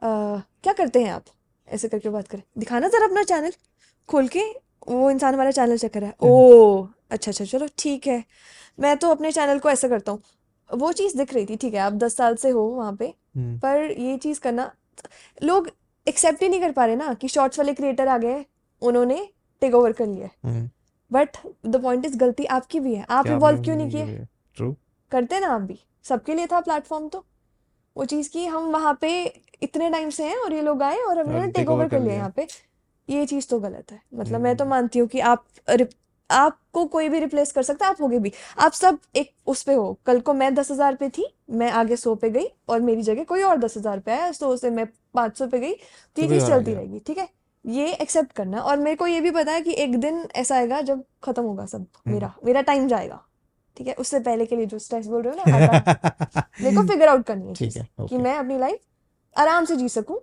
क्या 0.01 0.73
करते 0.73 1.03
हैं 1.03 1.11
आप? 1.11 1.23
ऐसे 1.67 1.87
करके 1.87 2.09
बात 2.09 2.27
करें। 2.27 2.41
दिखाना 2.57 2.87
जरा 2.87 3.05
अपना 3.05 3.23
चैनल 3.23 3.51
खोल 4.09 4.27
के 4.27 4.41
वो 4.87 5.09
इंसान 5.11 5.33
हमारा 5.33 5.51
चैनल 5.51 5.77
चेक 5.77 5.93
कर 5.93 6.01
रहा 6.01 6.09
है। 6.09 6.15
हम्म। 6.21 6.31
ओ 6.33 6.87
अच्छा 7.11 7.31
अच्छा 7.31 7.45
चलो 7.45 7.67
ठीक 7.79 8.07
है। 8.07 8.23
मैं 8.79 8.95
तो 8.97 9.09
अपने 9.11 9.31
चैनल 9.31 9.59
को 9.59 9.69
ऐसा 9.69 9.87
करता 9.87 10.11
हूँ। 10.11 10.21
वो 10.69 10.91
चीज़ 10.93 11.17
दिख 11.17 11.33
रही 11.33 11.45
थी 11.45 11.55
ठीक 11.55 11.73
है 11.73 11.79
आप 11.79 11.93
दस 11.93 12.15
साल 12.17 12.35
से 12.35 12.49
हो 12.49 12.61
वहाँ 12.69 12.95
पे 12.95 13.05
हम्म। 13.35 13.57
पर 13.59 13.91
ये 13.91 14.17
चीज़ 14.17 14.39
करना 14.39 14.71
लोग 15.43 15.69
एक्सेप्ट 16.07 16.41
ही 16.43 16.49
नहीं 16.49 16.59
कर 16.61 16.71
पा 16.71 16.85
रहे 16.85 16.95
ना 16.95 17.13
कि 17.13 17.27
शॉर्ट्स 17.27 17.59
वाले 17.59 17.73
क्रिएटर 17.73 18.07
आ 18.07 18.17
गए 18.17 18.45
उन्होंने 18.81 19.27
टेक 19.61 19.75
ओवर 19.75 19.91
कर 19.91 20.05
लिया 20.07 20.29
हम्म। 20.45 20.69
बट 21.11 21.37
द 21.65 21.81
पॉइंट 21.81 22.05
इज़ 22.05 22.17
गलती 22.17 22.45
आपकी 22.47 22.79
भी 22.79 22.95
है। 22.95 23.05
आप 23.09 23.27
इवॉल्व 23.27 23.61
क्यों 23.63 23.75
नहीं 23.75 23.89
किए? 23.91 24.25
ट्रू 24.57 24.75
करते 25.11 25.39
ना 25.39 25.47
आप 25.47 25.61
भी। 25.61 25.79
सबके 26.05 26.35
लिए 26.35 26.47
था 26.47 26.59
प्लेटफॉर्म 26.61 27.07
तो। 27.07 27.23
वो 27.95 28.05
चीज़ 28.05 28.29
की 28.29 28.45
हम 28.45 28.71
वहाँ 28.71 28.97
पे 29.01 29.11
इतने 29.63 29.89
टाइम 29.89 30.09
से 30.09 30.23
हैं 30.23 30.37
और 30.37 30.53
ये 30.53 30.61
लोग 30.61 30.83
आए 30.83 30.97
और 30.97 31.19
हमने 31.19 31.35
और 31.35 31.45
टेक 31.45 31.55
टेक 31.55 31.69
ओवर 31.69 31.87
कर 31.89 31.99
लिया 31.99 32.15
यहाँ 32.15 32.33
पे। 32.35 32.47
ये 33.09 33.25
चीज़ 33.25 33.47
तो 33.47 33.59
गलत 33.59 33.91
है। 33.91 34.01
मतलब 34.15 34.41
मैं 34.41 34.55
तो 34.55 34.63
हम्म। 34.63 34.69
मानती 34.71 34.99
हूँ 34.99 35.07
कि 35.07 35.19
आप 35.21 35.45
आपको 36.29 36.83
कोई 36.85 37.09
भी 37.09 37.19
रिप्लेस 37.19 37.51
कर 37.51 37.63
सकता 37.63 37.85
है 37.85 37.91
आप 37.91 38.01
होगे 38.01 38.17
भी। 38.19 38.31
आप 38.59 38.71
सब 38.71 38.97
एक 39.15 39.31
उस 39.47 39.61
पे 39.63 39.73
हो। 39.73 39.97
कल 40.05 40.19
को 40.19 40.33
मैं 40.33 40.53
दस 40.55 40.71
हज़ार 40.71 40.95
पे 40.95 41.09
थी 41.09 41.27
मैं 41.51 41.69
आगे 41.71 41.95
सौ 41.95 42.15
पे 42.15 42.29
गई 42.29 42.45
और 42.69 42.81
मेरी 42.81 43.01
जगह 43.01 43.23
कोई 43.23 43.43
और 43.43 43.57
दस 43.57 43.77
हज़ार 43.77 43.99
पे 43.99 44.11
आया 44.11 44.31
सौ 44.31 44.55
से 44.57 44.69
मैं 44.69 44.85
पाँच 45.13 45.37
सौ 45.37 45.47
पे 45.47 45.59
गई। 45.59 45.73
तो 45.73 46.21
ये 46.21 46.27
तो 46.27 46.33
चीज़ 46.33 46.47
चलती 46.47 46.73
रहेगी 46.73 46.99
ठीक 46.99 47.17
है? 47.17 47.27
ये 47.67 47.91
एक्सेप्ट 47.93 48.31
करना 48.31 48.61
और 48.61 48.77
मेरे 48.79 48.95
को 48.95 49.07
ये 49.07 49.21
भी 49.21 49.31
पता 49.31 49.51
है 49.51 49.61
कि 49.61 49.73
एक 49.77 49.97
दिन 49.99 50.27
ऐसा 50.35 50.55
आएगा 50.55 50.81
जब 50.81 51.03
खत्म 51.23 51.43
होगा 51.43 51.65
सब 51.65 51.79
हम्म। 51.79 52.13
मेरा 52.13 52.33
मेरा 52.45 52.61
टाइम 52.61 52.87
जाएगा। 52.87 53.23
ठीक 53.77 53.87
है? 53.87 53.93
उससे 53.93 54.19
पहले 54.19 54.45
के 54.45 54.55
लिए 54.55 54.65
जो 54.65 54.79
स्ट्रेस 54.79 55.07
बोल 55.07 55.21
रहे 55.23 55.33
हो 55.33 55.59
ना 55.59 56.47
मेरे 56.61 56.75
को 56.75 56.83
फिगर 56.87 57.07
आउट 57.07 57.25
करनी 57.25 57.47
है 57.47 57.53
ठीक 57.53 57.75
है 57.77 57.87
कि 58.09 58.17
मैं 58.17 58.35
अपनी 58.35 58.57
लाइफ 58.57 58.79
आराम 59.35 59.65
से 59.65 59.75
जी 59.75 59.89
सकूँ 59.89 60.19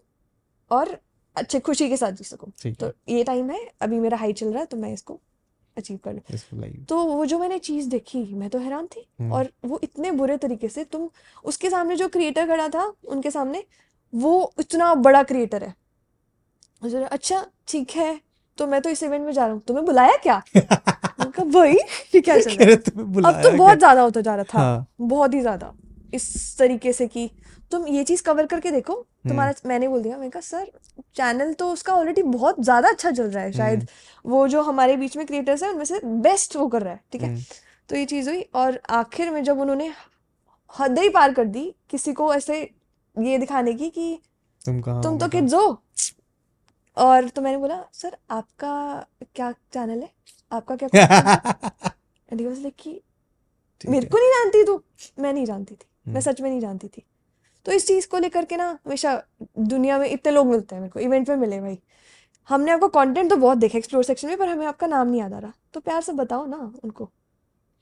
और 0.71 0.97
अच्छे 1.37 1.61
खुशी 1.61 1.89
के 1.89 1.97
साथ 1.97 2.13
जी 2.13 2.25
सकूँ। 2.25 2.53
तो 2.75 2.93
ये 3.09 3.25
टाइम 3.25 3.51
है 3.51 3.61
अभी 3.83 3.99
मेरा 4.01 4.17
हाई 4.17 4.33
चल 4.33 4.51
रहा 4.51 4.61
है 4.61 4.67
तो 4.67 4.77
मैं 4.77 4.93
इसको 4.93 5.21
अचीव 5.77 5.99
कर 6.05 6.13
लूँ। 6.13 6.21
तो 6.85 7.03
वो 7.05 7.25
जो 7.27 7.39
मैंने 7.39 7.59
चीज़ 7.59 7.89
देखी 7.91 8.25
मैं 8.35 8.49
तो 8.51 8.59
हैरान 8.59 8.87
थी 8.87 9.07
हम्म। 9.21 9.33
और 9.33 9.49
वो 9.65 9.81
इतने 9.83 10.11
बुरे 10.11 10.37
तरीके 10.37 10.69
से 10.69 10.85
तुम 10.85 11.09
उसके 11.45 11.71
सामने 11.71 11.97
जो 11.97 12.09
क्रिएटर 12.09 12.47
खड़ा 12.47 12.69
था 12.69 12.93
उनके 13.09 13.31
सामने 13.31 13.65
वो 14.13 14.53
इतना 14.61 14.95
बड़ा 14.95 15.23
क्रिएटर 15.23 15.65
है। 15.65 15.75
मुझे 16.85 17.03
अच्छा 17.05 17.45
ठीक 17.69 17.91
है 17.91 18.21
तो 18.59 18.67
मैं 18.67 18.81
तो 18.83 18.91
इस 18.91 19.03
इवेंट 19.03 19.25
में 19.27 19.33
जा 19.33 19.45
रहा 19.45 19.53
हूँ 19.53 19.61
तुम्हें 19.61 19.85
बुलाया 19.87 20.17
क्या? 20.17 20.43
कहा 20.57 21.45
भाई 21.45 21.73
ये 22.15 22.21
क्या 22.21 22.39
चल 22.41 22.51
रहा 22.51 22.69
है 22.69 22.75
अब 22.75 23.43
तो 23.43 23.51
बहुत 23.53 23.79
ज़्यादा 23.79 24.03
होता 24.03 24.21
जा 24.21 24.35
रहा 24.35 24.45
था 24.45 24.59
हाँ। 24.59 24.87
बहुत 25.03 25.35
ही 25.35 25.41
ज़्यादा 25.41 25.73
इस 26.13 26.57
तरीके 26.59 26.93
से 26.93 27.07
कि 27.07 27.31
तुम 27.71 27.87
ये 27.89 28.03
चीज़ 28.05 28.23
कवर 28.23 28.47
करके 28.47 28.71
देखो 28.71 28.93
हम्म। 28.93 29.29
तुम्हारा 29.29 29.55
मैंने 29.67 29.89
बोल 29.89 30.03
दिया 30.03 30.17
मैंने 30.17 30.31
कहा 30.31 30.41
सर 30.41 30.71
चैनल 31.17 31.53
तो 31.53 31.71
उसका 31.73 31.95
ऑलरेडी 31.95 32.23
बहुत 32.23 32.61
ज़्यादा 32.61 32.89
अच्छा 32.89 33.11
चल 33.11 33.31
रहा 33.31 33.45
है 33.45 33.53
शायद 33.53 33.87
वो 34.25 34.47
जो 34.49 34.63
हमारे 34.63 34.97
बीच 34.97 35.17
में 35.17 35.27
क्रिएटर्स 35.27 35.63
हैं 35.63 35.71
उनमें 35.71 35.85
से 35.85 36.01
बेस्ट 36.23 36.57
वो 36.57 36.69
कर 36.69 36.83
रहा 36.83 36.93
है 36.93 37.01
ठीक 37.13 37.23
है? 37.23 37.37
तो 37.89 37.97
ये 37.97 38.05
चीज़ 38.05 38.31
हुई 38.31 38.45
और 38.55 38.81
आखिर 38.93 39.31
में 39.31 39.43
जब 39.45 39.61
उन्होंने 39.61 39.93
हद 40.75 40.99
ही 40.99 41.09
पार 41.09 41.33
कर 41.33 41.45
दी 41.47 41.75
किसी 41.91 42.13
को 42.13 42.33
ऐसे 42.35 42.61
ये 43.17 43.39
दिखाने 43.39 43.73
की 43.75 43.91
कि 43.91 44.19
तुम 44.63 44.81
तुम 45.03 45.19
तो 45.19 45.29
किड्स 45.29 45.55
हो। 45.55 45.67
और 46.97 47.29
तो 47.29 47.43
मैंने 47.43 47.59
बोला 47.59 47.83
सर 47.93 48.17
आपका 48.31 49.07
क्या 49.35 49.51
चैनल 49.73 50.01
है? 50.03 50.11
आपका 50.53 50.77
क्या 50.77 50.89
एंड 52.29 52.41
ही? 52.41 52.47
वाज 52.47 52.61
लाइक 52.61 52.75
कि 52.79 53.01
मेरे 53.85 54.07
को 54.07 54.19
नहीं 54.19 54.31
जानती 54.31 54.65
तू। 54.65 54.83
मैं 55.19 55.33
नहीं 55.33 55.45
जानती 55.47 55.75
थी। 55.75 55.87
मैं 56.07 56.13
हम्म। 56.13 56.21
सच 56.21 56.41
में 56.41 56.49
नहीं 56.51 56.61
जानती 56.61 56.89
थी। 56.89 57.03
तो 57.67 57.73
इस 57.73 57.87
चीज़ 57.87 58.09
को 58.09 58.19
लेकर 58.19 58.45
के 58.45 58.57
ना 58.57 58.69
हमेशा 58.87 59.23
दुनिया 59.59 59.99
में 59.99 60.09
इतने 60.09 60.33
लोग 60.33 60.47
मिलते 60.47 60.75
हैं 60.75 60.83
मेरे 60.83 60.91
को 60.93 61.01
इवेंट 61.01 61.27
पे 61.27 61.37
मिले 61.37 61.61
भाई। 61.61 61.79
हमने 62.49 62.71
आपका 62.73 62.87
कंटेंट 62.95 63.31
तो 63.31 63.37
बहुत 63.37 63.59
देखा 63.59 63.79
एक्सप्लोर 63.79 64.05
सेक्शन 64.05 64.29
में 64.29 64.37
पर 64.39 64.49
हमें 64.49 64.67
आपका 64.67 64.87
नाम 64.87 65.09
नहीं 65.09 65.21
याद 65.21 65.33
आ 65.33 65.39
रहा। 65.39 65.53
तो 65.75 65.81
प्यार 65.81 66.03
से 66.03 66.13
बताओ 66.13 66.47
ना 66.47 66.73
उनको 66.85 67.05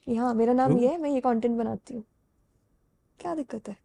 कि 0.07 0.17
हाँ 0.17 0.35
मेरा 0.35 0.53
नाम 0.53 0.79
ये 0.79 0.89
है 0.89 0.99
मैं 1.01 1.11
ये 1.11 1.21
कंटेंट 1.21 1.57
बनाती 1.59 1.95
हूँ। 1.95 2.05
क्या 3.21 3.35
दिक्कत 3.35 3.69
है? 3.69 3.77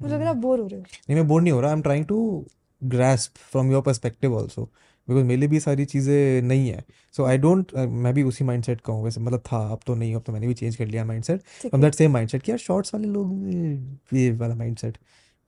मुझे 0.00 0.14
लग 0.14 0.20
रहा 0.20 0.30
हम्म। 0.30 0.40
बोर 0.40 0.60
हो 0.60 0.66
रहे 0.66 0.78
हो 0.78 0.82
नहीं 0.82 1.16
मैं 1.16 1.26
बोर 1.28 1.42
नहीं 1.42 1.52
हो 1.52 1.60
रहा 1.60 1.70
I 1.70 1.76
am 1.76 1.82
trying 1.82 2.06
to 2.06 2.44
grasp 2.82 3.38
from 3.50 3.70
your 3.72 3.82
perspective 3.82 4.34
also 4.36 4.70
because 5.08 5.24
मेरे 5.24 5.40
लिए 5.40 5.48
भी 5.48 5.60
सारी 5.60 5.84
चीज़ें 5.84 6.42
नहीं 6.42 6.68
है। 6.68 6.84
सो 7.14 7.24
आई 7.24 7.38
डोंट 7.38 7.74
मैं 7.76 8.12
भी 8.14 8.22
उसी 8.22 8.44
माइंड 8.44 8.64
सेट 8.64 8.80
का 8.80 8.92
हूँ। 8.92 9.04
वैसे 9.04 9.20
मतलब 9.20 9.40
था 9.46 9.58
अब 9.72 9.80
तो 9.86 9.94
नहीं 9.94 10.14
अब 10.14 10.22
तो 10.26 10.32
मैंने 10.32 10.46
भी 10.46 10.54
चेंज 10.54 10.76
कर 10.76 10.86
लिया 10.86 11.04
mind 11.04 11.24
set 11.24 11.40
from 11.60 11.82
that 11.82 11.94
same 11.94 12.12
mindset 12.12 12.42
कि 12.42 12.50
यार 12.50 12.58
शॉर्ट्स 12.58 12.94
वाले 12.94 13.08
लोग 13.08 14.14
ये 14.14 14.30
वाला 14.32 14.54
माइंडसेट 14.54 14.98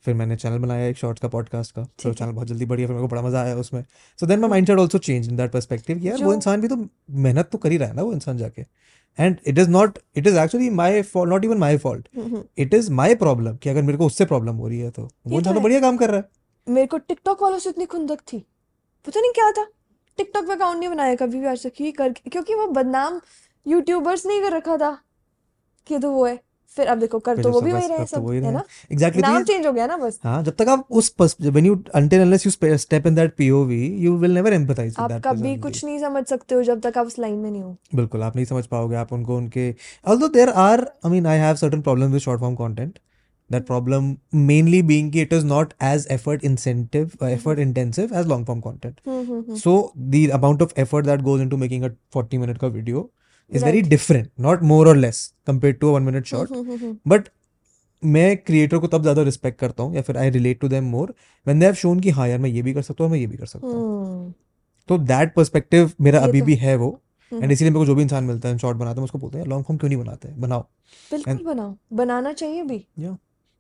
फिर 0.05 0.15
मैंने 0.15 0.37
चैनल 0.37 0.59
बनाया 0.59 0.87
एक 0.87 0.97
शॉर्ट्स 0.97 1.23
का 1.23 1.29
पॉडकास्ट 1.29 1.75
का। 1.75 1.83
फिर 2.01 2.15
चैनल 2.15 2.33
बहुत 2.33 2.49
जल्दी 2.49 2.65
बढ़िया 2.65 2.87
फिर 2.87 2.97
मेरे 2.97 3.09
को 3.09 3.11
बड़ा 3.11 3.23
मज़ा 3.23 3.43
आया 3.43 3.57
उसमें। 3.57 3.83
So 4.19 4.27
then 4.27 4.41
my 4.41 4.51
mind 4.51 4.67
set 4.67 4.79
also 4.79 4.99
change 4.99 5.29
in 5.29 5.37
that 5.37 5.53
perspective 5.53 6.05
यार 6.05 6.23
वो 6.25 6.35
इंसान 6.35 6.61
भी 6.61 6.69
तो 6.69 6.77
मेहनत 7.11 7.49
तो 7.53 7.59
कर 7.59 7.73
ही 7.73 7.77
रहा 7.77 7.89
है 7.89 7.97
ना 7.97 8.03
वो 8.03 8.13
इंसान 8.13 8.39
जाके। 8.39 8.63
And 9.19 9.37
it 9.47 9.59
is 9.59 9.71
not 9.71 9.99
it 10.17 10.27
is 10.27 10.39
actually 10.39 10.71
my 10.73 11.03
fault 11.03 11.31
not 11.31 11.45
even 11.45 11.59
my 11.59 11.77
fault 11.79 12.09
it 12.59 12.75
is 12.75 12.91
my 12.93 13.15
problem 13.17 13.57
कि 13.57 13.71
अगर 13.71 13.83
मेरे 13.83 13.99
को 13.99 14.07
उससे 14.07 14.25
प्रॉब्लम 14.25 14.57
हो 14.57 14.69
रही 14.69 14.79
है 14.79 14.91
तो। 14.91 15.03
वो 15.03 15.31
तो 15.31 15.39
इंसान 15.39 15.55
तो 15.55 15.61
बढ़िया 15.61 15.81
काम 15.81 15.97
कर 15.97 16.11
रहा 16.11 16.17
है। 16.17 16.29
मेरे 16.69 16.87
को 16.87 16.99
टिकटॉक 16.99 17.43
वालों 17.43 17.59
से 17.59 17.71
इतनी 17.71 17.87
खुंदक 17.87 18.21
थी। 18.33 18.39
पता 19.07 19.21
नहीं 19.21 19.33
क्या 19.33 19.51
था? 19.51 19.67
टिकटॉक 20.19 20.47
पे 20.47 20.53
अकाउंट 20.53 20.79
नहीं 20.79 20.89
बनाया 20.89 21.15
कभी 21.15 21.41
भी 21.41 21.47
आज 21.47 21.67
तक 21.67 21.81
ये 21.81 21.91
कर 21.93 22.13
क्योंकि 22.13 22.55
वो 22.55 22.67
बदनाम 22.67 23.21
यूट्यूबर्स 23.67 24.27
नहीं 24.27 24.43
कर 24.43 24.53
रखा 24.53 24.77
था 24.77 24.99
कि 25.87 25.99
तो 25.99 26.11
वो 26.11 26.27
है। 26.27 26.39
फिर 26.77 26.87
अब 26.87 26.99
देखो 26.99 27.19
कर 27.19 27.43
तो 27.43 27.51
वो 27.51 27.61
भी 27.61 27.73
वही 27.73 27.87
रहे 27.89 27.99
तो 27.99 28.05
सब 28.07 28.31
है 28.31 28.53
ना। 28.53 28.63
एग्जैक्टली 28.93 29.23
तो 29.23 29.29
नाम 29.29 29.43
चेंज 29.45 29.67
हो 29.67 29.73
गया 29.73 29.87
ना 29.87 29.97
बस। 29.97 30.19
हाँ 30.25 30.43
जब 30.43 30.57
तक 30.57 30.69
आप 30.69 30.87
उस 30.91 31.15
when 31.21 31.67
you 31.69 31.77
until 32.01 32.25
unless 32.25 32.47
you 32.47 32.53
spe- 32.57 32.79
step 32.85 33.07
in 33.11 33.17
that 33.19 33.33
POV 33.41 33.79
you 34.05 34.13
will 34.25 34.35
never 34.39 34.53
empathize 34.59 34.91
with 34.91 35.01
आप 35.01 35.21
कभी 35.27 35.57
कुछ 35.57 35.85
नहीं 35.85 35.99
समझ 35.99 36.25
सकते 36.27 36.55
हो 36.55 36.63
जब 36.63 36.81
तक 36.81 36.99
आप 36.99 37.07
उस 37.07 37.19
लाइन 37.19 37.35
में 37.35 37.51
नहीं 37.51 37.63
हो। 37.63 37.77
बिल्कुल 37.95 38.23
आप 38.23 38.37
नहीं 38.37 38.47
समझ 38.47 38.67
पाओगे 38.67 38.97
आप 38.97 39.13
उनको 39.13 39.37
उनके 39.37 39.73
although 40.09 40.33
there 40.39 40.53
are 40.67 40.81
I 41.07 41.13
mean 41.15 41.31
I 41.35 41.39
have 41.45 41.63
certain 41.65 41.83
problems 41.89 42.19
with 42.19 42.27
short 42.29 42.43
form 42.45 42.57
content 42.63 42.99
that 43.51 43.67
problem 43.67 44.07
mainly 44.33 44.83
being 44.83 45.11
it 45.15 45.33
is 45.33 45.45
not 45.45 45.75
as 45.81 46.07
effort 46.09 46.43
incentive 46.43 47.17
uh, 47.21 47.27
effort 47.27 47.59
intensive 47.59 48.13
as 48.13 48.27
long 48.27 48.45
form 48.45 48.63
content 48.63 49.01
हम्म 49.07 49.27
हम्म 49.27 49.41
हम्म 49.41 49.57
so 49.57 49.75
the 50.15 50.31
amount 50.31 50.65
of 50.67 50.73
effort 50.77 51.05
that 51.05 51.25
goes 51.25 51.41
into 51.41 51.57
making 51.57 51.85
a 51.85 51.91
40 52.17 52.39
minute 52.39 52.59
का 52.59 52.73
video 52.73 53.11
is 53.53 53.63
right. 53.63 53.65
very 53.65 53.83
different 53.83 54.31
not 54.39 54.63
more 54.63 54.85
or 54.89 54.97
less 54.97 55.33
compared 55.45 55.81
to 55.81 55.89
a 55.89 55.93
one 55.93 56.05
minute 56.05 56.33
हम्म 56.33 56.45
short 56.45 56.51
हम्म 56.51 56.85
हम्म 56.85 56.97
but 57.09 57.29
मैं 58.05 58.37
creator 58.37 58.79
को 58.79 58.87
तब 58.87 59.03
ज़्यादा 59.03 59.23
रिस्पेक्ट 59.23 59.59
करता 59.59 59.83
हूँ 59.83 59.95
या 59.95 60.03
फिर 60.03 60.17
I 60.17 60.31
relate 60.31 60.61
to 60.61 60.69
them 60.69 60.85
more 60.85 61.15
when 61.47 61.59
they 61.59 61.67
have 61.67 61.75
shown 61.75 62.01
कि 62.01 62.11
हाँ 62.11 62.29
यार 62.29 62.39
मैं 62.39 62.51
ये 62.51 62.63
भी 62.63 62.75
कर 62.75 62.83
सकता 62.83 63.05
हूँ 63.05 63.13
मैं 63.13 63.19
ये 63.19 63.27
भी 63.27 63.37
कर 63.37 63.47
सकता 63.47 63.67
हूँ 63.67 64.07
हम्म, 64.07 64.33
तो 64.89 64.99
दैट 64.99 65.35
पर्सपेक्टिव 65.35 65.93
मेरा 66.01 66.21
अभी 66.21 66.41
तो 66.41 66.47
भी 66.47 66.55
है 66.55 66.69
है 66.69 66.77
वो 66.77 67.03
हम्म 67.33 67.43
एंड 67.43 67.53
इसीलिए 67.53 67.71
मेरे 67.71 67.81
को 67.81 67.87
जो 67.87 67.95
भी 67.95 68.03
इंसान 68.03 68.25
मिलता 68.25 68.49
है 68.49 68.59
शॉर्ट 68.59 68.79
बनाते 68.79 69.01
हैं 69.01 69.05
उसको 69.05 69.19
बोलते 69.19 69.39
हैं 69.39 69.47
लॉन्ग 69.47 69.65
फॉर्म 69.65 69.79
क्यों 69.79 69.89
नहीं 69.89 69.99
बनाते 69.99 70.29
बनाओ 70.29 70.61
बिल्कुल 71.11 71.43
बनाओ 71.45 71.77
बनाना 71.93 72.33
चाहिए 72.33 72.63
भी 72.63 72.87
या 72.99 73.17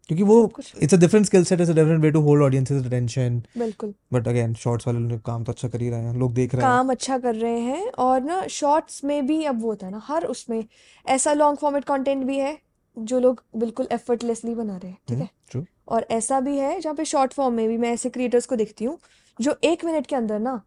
क्योंकि 0.08 0.22
वो 0.22 0.52
it's 0.82 0.94
a 0.94 0.96
different 0.96 1.26
skill 1.26 1.44
set 1.44 1.60
it's 1.60 1.70
a 1.70 1.74
different 1.74 2.02
way 2.02 2.10
to 2.10 2.20
hold 2.20 2.42
audience's 2.42 2.84
attention 2.86 3.42
बिल्कुल। 3.58 3.94
बट 4.12 4.28
अगेन 4.28 4.54
शॉर्ट्स 4.54 4.86
वाले 4.86 4.98
लोग 4.98 5.20
काम 5.20 5.44
तो 5.44 5.52
अच्छा 5.52 5.68
कर 5.68 5.80
ही 5.80 5.90
रहे 5.90 6.00
हैं 6.00 6.14
लोग 6.14 6.34
देख 6.34 6.54
रहे 6.54 6.64
हैं। 6.64 6.70
काम 6.72 6.90
अच्छा 6.90 7.18
कर 7.18 7.34
रहे 7.34 7.58
हैं 7.60 7.90
और 7.90 8.20
ना 8.22 8.46
शॉर्ट्स 8.46 9.04
में 9.04 9.26
भी 9.26 9.44
अब 9.44 9.60
वो 9.62 9.68
होता 9.68 9.86
है 9.86 9.92
ना 9.92 10.02
हर 10.04 10.24
उसमें 10.24 10.64
ऐसा 11.06 11.32
लॉन्ग 11.32 11.58
फॉर्मेट 11.58 11.84
कंटेंट 11.84 12.24
भी 12.24 12.38
है 12.38 12.58
जो 12.98 13.20
लोग 13.20 13.42
बिल्कुल 13.56 13.88
एफर्टलेसली 13.92 14.54
बना 14.54 14.76
रहे 14.76 14.90
हैं 14.90 14.98
ठीक 15.08 15.18
है? 15.18 15.28
ट्रू 15.50 15.64
और 15.88 16.06
ऐसा 16.10 16.40
भी 16.40 16.58
है 16.58 16.80
जहाँ 16.80 16.94
पे 16.94 17.04
शॉर्ट 17.04 17.32
फॉर्म 17.32 17.54
में 17.54 17.68
भी 17.68 17.76
मैं 17.76 17.92
ऐसे 17.92 18.08
क्रिएटर्स 18.10 18.46
को 18.46 18.56
देखती 18.56 18.84
हूँ 18.84 18.98
जो 19.40 19.56
एक 19.64 19.84
मिनट 19.84 20.06
के 20.06 20.16
अंदर 20.16 20.38
ना 20.38 20.60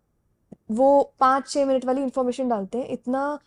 वो 0.72 1.14
पाँच 1.20 1.50
छः 1.50 1.66
मिनट 1.66 1.86
वाली 1.86 2.02
इंफॉर्मेशन 2.02 2.50
डालते 2.50 2.78
हैं 2.78 2.88
इतना 2.90 3.40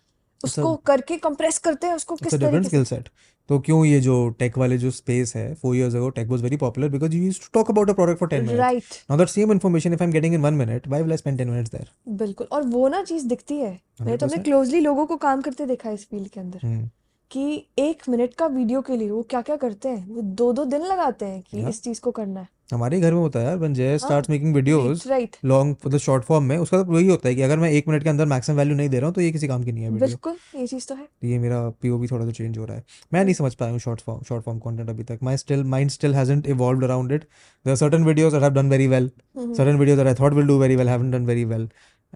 उसको 0.44 0.74
करके 0.76 1.16
कंप्रेस 1.16 1.58
करते 1.58 1.86
हैं 1.86 1.94
उसको 1.94 2.16
किस 2.16 2.34
तरीके 2.34 2.84
से 2.84 3.02
तो 3.48 3.58
क्यों 3.58 3.84
ये 3.84 4.00
जो 4.00 4.14
टेक 4.38 4.58
वाले 4.58 4.78
जो 4.78 4.90
स्पेस 4.90 5.32
है 5.36 5.52
four 5.54 5.76
years 5.76 5.94
ago 5.94 6.08
tech 6.10 6.28
was 6.28 6.42
very 6.42 6.56
popular 6.56 6.88
because 6.88 7.14
you 7.14 7.22
used 7.24 7.40
to 7.42 7.48
talk 7.52 7.70
about 7.70 7.90
a 7.90 7.92
product 7.92 8.18
for 8.18 8.28
10 8.28 8.40
minutes 8.40 8.58
right 8.58 8.82
now 9.10 9.18
that 9.18 9.28
same 9.28 9.52
information 9.52 9.92
if 9.92 10.02
I 10.02 10.06
am 10.06 10.12
getting 10.12 10.34
in 10.34 10.42
1 10.42 10.58
minute 10.58 10.88
why 10.88 11.02
will 11.02 11.10
I 11.10 11.16
spend 11.16 11.40
10 11.40 11.46
minutes 11.46 11.70
there 11.70 11.88
बिल्कुल 12.16 12.46
और 12.52 12.62
वो 12.66 12.88
ना 12.88 13.02
चीज़ 13.02 13.26
दिखती 13.28 13.58
है। 13.58 13.70
मैंने 14.00 14.16
तो 14.16 14.26
हमने 14.26 14.42
closely 14.42 14.80
लोगों 14.80 15.06
को 15.06 15.16
काम 15.18 15.40
करते 15.40 15.66
देखा 15.66 15.88
है 15.88 15.94
इस 15.94 16.08
फ़ील्ड 16.10 16.28
के 16.28 16.40
अंदर 16.40 16.66
Hmm. 16.66 16.88
कि 17.30 17.66
एक 17.78 18.02
मिनट 18.08 18.34
का 18.34 18.46
वीडियो 18.46 18.80
के 18.82 18.96
लिए 18.96 19.10
वो 19.10 19.22
क्या 19.30 19.40
क्या 19.42 19.56
करते 19.56 19.88
हैं 19.88 20.06
वो 20.08 20.22
दो 20.40 20.52
दो 20.52 20.64
दिन 20.64 20.82
लगाते 20.86 21.26
हैं 21.26 21.40
कि 21.42 21.56
Yeah. 21.56 21.68
इस 21.68 21.82
चीज़ 21.82 22.00
को 22.00 22.10
करना 22.10 22.40
है। 22.40 22.48
हमारे 22.72 23.00
घर 23.00 23.12
में 23.12 23.20
होता 23.20 23.38
है 23.38 23.44
यार 23.46 23.58
when 23.58 23.74
जय 23.74 23.88
हाँ। 23.92 24.08
starts 24.08 24.30
making 24.30 25.08
राइट 25.08 25.36
लॉन्ग 25.44 25.76
मतलब 25.86 25.98
शॉर्ट 26.00 26.24
फॉर्म 26.24 26.44
में 26.44 26.56
उसका 26.58 26.82
तो 26.82 26.92
वही 26.92 27.08
होता 27.08 27.28
है 27.28 27.34
कि 27.34 27.42
अगर 27.42 27.58
मैं 27.58 27.70
एक 27.70 27.88
मिनट 27.88 28.02
के 28.02 28.08
अंदर 28.08 28.26
मैक्सिमम 28.26 28.58
वैल्यू 28.58 28.76
नहीं 28.76 28.88
दे 28.88 28.98
रहा 28.98 29.06
हूँ 29.06 29.14
तो 29.14 29.20
ये 29.20 29.30
किसी 29.32 29.48
काम 29.48 29.64
की 29.64 29.72
नहीं 29.72 29.84
है 29.84 29.90
वीडियो 29.90 30.06
बिल्कुल 30.06 30.60
ये 30.60 30.66
चीज़ 30.66 30.86
तो 30.88 30.94
है। 30.94 31.06
ये 31.24 31.38
मेरा 31.38 31.60
पीओवी 31.82 32.06
थोड़ा 32.06 32.24
सा 32.26 32.32
चेंज 32.32 32.58
हो 32.58 32.64
रहा 32.64 32.76
है। 32.76 32.84
मैं 33.14 33.24
नहीं 33.24 33.34
समझ 33.34 33.54
पाया 33.54 33.72
हूँ 33.72 33.78
short 33.80 34.00
form 34.00 34.22
short 34.28 34.44
form 34.44 34.58
content 34.58 34.90
अभी 34.90 35.04
तक। 35.04 35.18
My 35.22 35.36
still 35.36 35.64
mind 35.74 35.90
still 35.90 36.14
hasn't 36.14 36.46
evolved 36.46 36.84
around 36.84 37.12
it 37.12 37.24
there 37.66 37.76
certain 37.76 38.04
videos 38.04 38.32
that 38.32 38.42
have 38.42 38.52
done 38.52 38.70
very 38.70 38.86
well 38.86 39.10
certain 39.36 39.76
videos 39.76 39.98
that 39.98 40.06
I 40.06 40.14
thought 40.20 40.34
will 40.34 40.46
do 40.46 40.58
very 40.60 40.76
well 40.76 40.88
haven't 40.88 41.12
done 41.14 41.26
very 41.26 41.44
well 41.44 41.68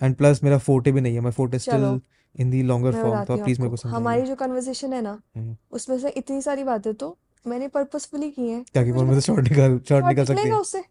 and 0.03 0.15
plus 0.17 0.43
मेरा 0.45 0.59
forte 0.61 0.93
भी 0.93 1.01
नहीं 1.01 1.15
है 1.15 1.21
my 1.21 1.33
forte 1.33 1.59
still 1.59 2.01
in 2.35 2.51
the 2.51 2.63
longer 2.63 2.93
form 2.93 3.25
तो 3.25 3.37
please 3.37 3.61
मेरे 3.61 3.71
को 3.71 3.77
समझाइए। 3.77 3.97
हमारी 3.97 4.23
जो 4.23 4.35
कन्वर्सेशन 4.37 4.93
है 4.93 5.03
ना 5.03 5.19
हम्म, 5.37 5.57
उसमें 5.73 5.99
से 5.99 6.09
इतनी 6.09 6.41
सारी 6.43 6.65
बातें 6.65 6.93
तो 6.95 7.17
मैंने 7.45 7.69
पर्पसफुली 7.69 8.31
की 8.31 8.49
हैं। 8.49 8.65
ताकि 8.75 8.93
फ़ोन 8.93 9.07
में 9.07 9.15
से 9.15 9.21
शॉर्ट 9.21 9.49
निकल 9.49 9.69
शॉर्ट 9.69 9.89
शॉर्ट 9.89 10.07
निकल 10.07 10.25
सकती 10.25 10.49
है। 10.49 10.55
उससे 10.55 10.83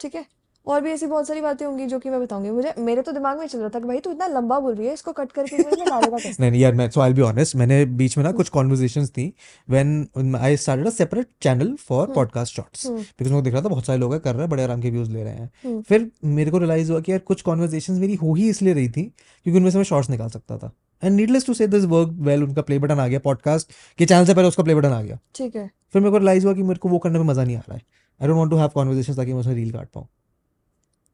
ठीक 0.00 0.14
है? 0.14 0.24
और 0.66 0.80
भी 0.80 0.90
ऐसी 0.90 1.06
बहुत 1.06 1.26
सारी 1.26 1.40
बातें 1.40 1.64
होंगी 1.66 1.86
जो 1.86 1.98
कि 1.98 2.10
मैं 2.10 2.20
बताऊँगी। 2.20 2.50
मुझे 2.50 2.72
मेरे 2.78 3.02
तो 3.02 3.12
दिमाग 3.12 3.38
में 3.38 3.46
चल 3.46 3.58
रहा 3.58 3.68
था 3.68 3.78
कि 3.80 3.86
भाई 3.86 3.98
तू 4.00 4.10
इतना 4.10 4.26
लंबा 4.26 4.58
बोल 4.60 4.74
रही 4.74 4.86
है 4.86 4.92
इसको 4.94 5.12
कट 5.12 5.32
करके 5.32 5.56
मिनट 5.58 5.88
डालेगा 5.88 6.16
कैसे? 6.18 6.36
नहीं 6.40 6.50
नहीं 6.50 6.60
यार 6.60 6.74
मैं 6.74 6.88
so 6.90 7.00
I 7.00 7.08
will 7.08 7.16
be 7.16 7.22
honest 7.22 7.56
मैंने 7.56 7.84
बीच 7.94 8.16
में 8.18 8.24
ना 8.24 8.32
कुछ 8.32 8.48
कॉन्वर्जेशंस 8.48 9.10
थी 9.10 9.26
when 9.68 10.36
I 10.40 10.56
started 10.56 10.86
a 10.86 10.90
separate 10.90 11.26
channel 11.42 11.74
for 11.80 12.06
podcast 12.12 12.56
shorts 12.56 12.86
because 12.86 13.32
को 13.32 13.40
दिख 13.42 13.52
रहा 13.52 13.62
था 13.62 13.68
बहुत 13.68 13.86
सारे 13.86 13.98
लोग 14.00 14.16
कर 14.18 14.32
रहे 14.32 14.40
हैं 14.40 14.50
बड़े 14.50 14.62
आराम 14.62 14.82
के 14.82 14.90
व्यूज़ 14.90 15.10
ले 15.10 15.22
रहे 15.24 15.32
हैं। 15.32 15.50
हम्म। 15.64 15.82
फिर 15.82 16.10
मेरे 16.24 16.50
को 16.50 16.58
रियलाइज़ 16.58 16.92
हुआ 16.92 17.00
कि 17.00 17.12
यार 17.12 17.20
कुछ 17.26 17.42
कॉन्वर्जेशंस 17.42 17.98
मेरी 17.98 18.14
हो 18.14 18.34
ही 18.34 18.48
इसलिए 18.48 18.74
रही 18.74 18.88
थी 18.88 19.02
क्योंकि 19.02 19.56
उनमें 19.56 19.70
से 19.70 19.78
मैं 19.78 19.84
शॉर्ट्स 19.84 20.10
निकाल 20.10 20.28
सकता 20.28 20.58
था। 20.58 20.72
And 21.02 21.14
needless 21.16 21.46
to 21.46 21.54
say 21.54 21.66
this 21.66 21.84
work 21.84 22.16
well 22.20 22.42
उनका 22.44 22.62
प्ले 22.62 22.78
बटन 22.78 23.00
आ 23.00 23.06
गया 23.08 23.18
पॉडकास्ट 23.18 23.72
के 23.98 24.06
चैनल 24.06 24.26
से 24.26 24.34
पहले 24.34 24.48
उसका 24.48 24.62
प्ले 24.62 24.74
बटन 24.74 24.88
आ 24.88 25.02
गया। 25.02 25.18
ठीक 25.34 25.56
है। 25.56 25.70
फिर 25.92 26.02
मेरे 26.02 26.10
को 26.10 26.18
रिलाइज 26.18 26.44
हुआ 26.44 26.54
कि 26.54 26.62
मेरे 26.62 26.78
को 26.78 26.88
वो 26.88 26.98
करने 26.98 27.18
में 27.18 27.26
मज़ा 27.26 27.44
नहीं 27.44 27.56
आ 27.56 27.60
रहा 27.60 27.74
है। 27.74 27.82
I 28.20 28.28
don't 28.28 28.36
want 28.38 28.50
to 28.50 28.56
have 28.56 28.68
conversation 28.68 29.14
ताकि 29.14 29.32
मैं 29.32 29.40
उसमें 29.40 29.54
रील 29.54 29.70
काट 29.72 29.88
पाऊँ। 29.94 30.06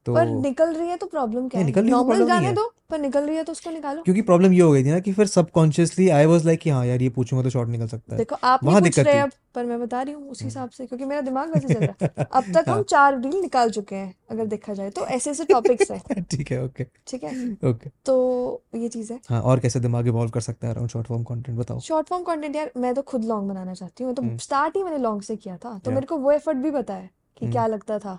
तो 0.09 0.15
पर 0.15 0.27
निकल 0.29 0.73
रही 0.75 0.89
है 0.89 0.97
तो 0.97 1.07
प्रॉब्लम 1.07 1.49
क्या 1.49 1.61
है? 1.61 1.67
निकल 1.67 1.81
रही 1.81 1.91
तो 1.91 1.97
नॉर्मल 1.97 2.27
जाने 2.27 2.47
है। 2.47 2.55
दो 2.55 2.73
पर 2.91 2.99
निकल 2.99 3.25
रही 3.25 3.37
है 3.37 3.43
तो 3.45 3.53
उसको 3.53 3.71
निकालो। 3.71 4.03
क्योंकि 4.03 4.23
प्रॉब्लम 4.23 4.53
ये 4.53 4.61
हो 4.61 4.71
गई 4.73 4.85
थी 4.85 4.91
ना 4.91 4.99
कि 4.99 5.13
फिर 5.13 5.27
सबकॉन्शियसली 5.27 6.09
आई 6.09 6.27
वाज 6.27 6.47
लाइक 6.47 6.61
कि 6.61 6.71
हाँ 6.71 6.85
यार 6.87 7.03
ये 7.03 7.09
पूछूँगा 7.09 7.43
तो 7.43 7.51
शॉर्ट 7.51 7.69
निकल 7.69 7.87
सकता 7.87 8.13
है। 8.13 8.19
देखो 8.19 8.37
आप 8.37 8.65
नहीं 8.65 8.71
वहाँ 8.71 8.81
पूछ 8.81 8.85
दिक्कत 8.85 9.07
रहे 9.07 9.15
थी। 9.15 9.19
अब 9.19 9.31
पर 9.55 9.65
मैं 9.65 9.81
बता 9.81 10.03
रही 10.03 10.15
हूँ 10.15 10.31
उस 10.31 10.41
हम्म। 10.41 10.49
हिसाब 10.49 10.71
से 10.71 10.87
क्योंकि 10.87 11.05
मेरा 11.05 11.21
दिमाग 11.21 11.53
वैसे 11.55 11.75
चल 11.75 11.81
रहा 11.81 12.05
है। 12.05 12.27
अब 12.33 12.53
तक 12.55 12.65
हम 12.69 12.75
हाँ 12.75 12.83
चार 12.83 13.21
रील 13.21 13.41
निकाल 13.41 13.71
चुके 13.71 13.97
हैं 13.97 14.15
अगर 14.31 14.47
देखा 14.47 14.75
जाए 14.75 14.91
तो। 14.91 15.07
ऐसे 15.09 15.31
ऐसे 15.31 15.45
टॉपिक्स 15.45 15.91
हैं। 15.91 16.23
ठीक 16.31 16.51
है 16.53 16.65
ओके 16.65 16.85
ठीक 17.07 17.25
है? 17.25 17.33
ओके 17.71 17.91
तो 18.07 18.63
ये 18.75 18.89
चीज़ 18.89 19.13
है। 19.13 19.21
हाँ 19.29 19.41
और 19.43 19.61
कैसे 19.61 19.81
दिमाग 19.81 20.07
इवॉल्व 20.07 20.31
कर 20.31 20.41
सकता 20.41 20.67
है 20.67 20.73
अराउंड 20.73 20.91
शॉर्ट 20.91 21.07
फॉर्म 21.07 21.23
कंटेंट 21.25 21.59
बताओ। 21.59 21.81
शॉर्ट 21.81 22.09
फॉर्म 22.09 22.25
कंटेंट 22.25 22.57
यार 22.57 22.71
मैं 22.77 22.95
तो 22.95 23.03
खुद 23.03 23.25
लॉन्ग 23.25 23.49
बनाना 23.49 23.75
चाहती 23.75 24.05
हूँ। 24.05 24.15
तो 24.15 24.23
हम्म। 24.23 24.37
स्टार्ट 24.39 24.77
ही 24.77 24.83
मैंने 24.85 24.99
लॉन्ग 24.99 25.23
से 25.23 25.37
किया 25.37 25.57
था। 25.57 25.79
तो 25.79 25.91
मेरे 25.91 26.07
को 26.07 26.17
वो 26.17 26.33
एफर्ट 26.33 26.59
भी 26.59 26.71
पता 26.71 26.95
है 26.95 27.11
कि 27.37 27.45
हम्म। 27.45 27.53
क्या 27.53 27.67
लगता 27.67 27.99
था। 27.99 28.19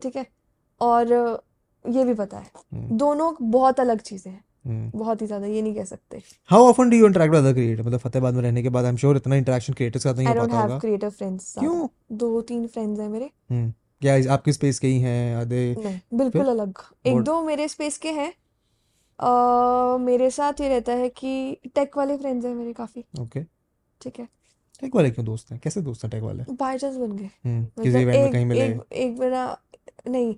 ठीक 0.00 0.16
है? 0.16 0.26
और 0.80 1.12
ये 1.88 2.04
भी 2.04 2.14
पता 2.14 2.38
है। 2.38 2.50
हम्म। 2.72 2.96
दोनों 2.96 3.34
बहुत 3.42 3.80
अलग 3.80 4.00
चीज़ें 4.00 4.32
हैं। 4.32 4.44
हम्म। 4.66 4.98
बहुत 4.98 5.22
ही 5.22 5.26
ज़्यादा 5.26 5.46
ये 5.46 5.62
नहीं 5.62 5.74
कह 5.74 5.84
सकते। 5.84 6.22
How 6.46 6.62
often 6.64 6.90
do 6.90 6.96
you 6.96 7.06
interact 7.06 7.34
with 7.34 7.44
other 7.44 7.52
creator 7.52 7.82
मतलब 7.82 7.98
फतेहाबाद 7.98 8.34
में 8.34 8.42
रहने 8.42 8.62
के 8.62 8.68
बाद 8.68 8.84
आई 8.84 8.90
एम 8.90 8.96
श्योर 8.96 9.16
इतना 9.16 9.36
इंटरेक्शन 9.36 9.72
क्रिएटर्स 9.72 10.02
के 10.04 10.08
साथ 10.10 10.16
नहीं 10.16 10.28
हो 10.28 10.34
पाता 10.34 10.52
हैव 10.52 10.62
होगा। 10.62 10.78
क्रिएटिव 10.78 11.10
फ्रेंड्स 11.10 11.54
क्यों? 11.58 11.88
दो 12.12 12.40
तीन 12.40 12.66
फ्रेंड्स 12.66 13.00
हैं 13.00 13.08
मेरे। 13.08 13.30
हम्म। 13.50 13.72
क्या 14.00 14.16
इस- 14.16 14.30
आपकी 14.30 14.52
स्पेस 14.52 14.78
के 14.78 14.86
ही 14.86 15.00
हैं? 15.00 15.36
आधे 15.36 15.76
नहीं 15.84 16.00
बिल्कुल 16.14 16.42
फिर 16.42 16.50
अलग। 16.50 16.78
एक 17.06 17.20
दो 17.20 17.42
मेरे 17.42 17.68
स्पेस 17.68 17.98
के 17.98 18.10
हैं। 18.10 18.34
अ, 19.20 19.30
मेरे 19.98 20.30
साथ 20.30 20.52
ये 20.60 20.68
रहता 20.68 20.92
है 20.92 21.08
कि 21.08 21.56
टेक 21.74 21.96
वाले 21.96 22.16
फ्रेंड्स 22.16 22.46
हैं 22.46 22.54
मेरे 22.54 22.72
काफ़ी। 22.72 23.04
ओके 23.20 23.42
ठीक 24.00 24.18
है। 24.18 24.28
टेक 24.80 24.96
वाले 24.96 25.10
क्यों 25.10 25.26
दोस्त 25.26 25.52
हैं? 25.52 25.60
कैसे 25.64 25.80
दोस्त 25.80 26.04
हैं 26.04 26.10
टेक 26.10 26.22
वाले? 26.22 26.44
बाय 26.50 26.78
चांस 26.78 26.96
बन 26.96 27.12
गए। 27.12 27.24
हम्म 27.24 27.64
किसी 27.64 27.88
मतलब 27.88 28.00
इवेंट 28.00 28.22
में 28.22 28.32
कहीं 28.32 28.46
मिले। 28.46 28.66
एक 28.66 28.92
एक 28.92 29.18
मेरा 29.18 29.58
नहीं 30.08 30.34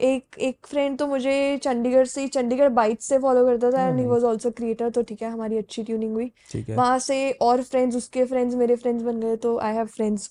एक 0.00 0.38
एक 0.38 0.66
फ्रेंड 0.66 0.98
तो 0.98 1.06
मुझे 1.06 1.58
चंडीगढ़ 1.64 2.06
से 2.06 2.26
चंडीगढ़ 2.28 2.68
बाइट्स 2.68 3.08
से 3.08 3.18
फॉलो 3.18 3.44
करता 3.46 3.70
था 3.70 3.86
and 3.88 3.98
he 4.00 4.06
was 4.06 4.24
also 4.24 4.50
creator 4.50 4.90
तो 4.90 5.02
ठीक 5.02 5.22
है 5.22 5.30
हमारी 5.30 5.58
अच्छी 5.58 5.82
ट्यूनिंग 5.82 6.12
हुई। 6.12 6.30
वहाँ 6.70 6.98
से 6.98 7.30
और 7.42 7.62
फ्रेंड्स 7.62 7.96
उसके 7.96 8.24
फ्रेंड्स 8.24 8.54
मेरे 8.54 8.76
फ्रेंड्स 8.76 9.04
बन 9.04 9.20
गए 9.20 9.36
तो 9.36 9.56
आई 9.58 9.74
हैव 9.74 9.86
फ्रेंड्स 9.86 10.30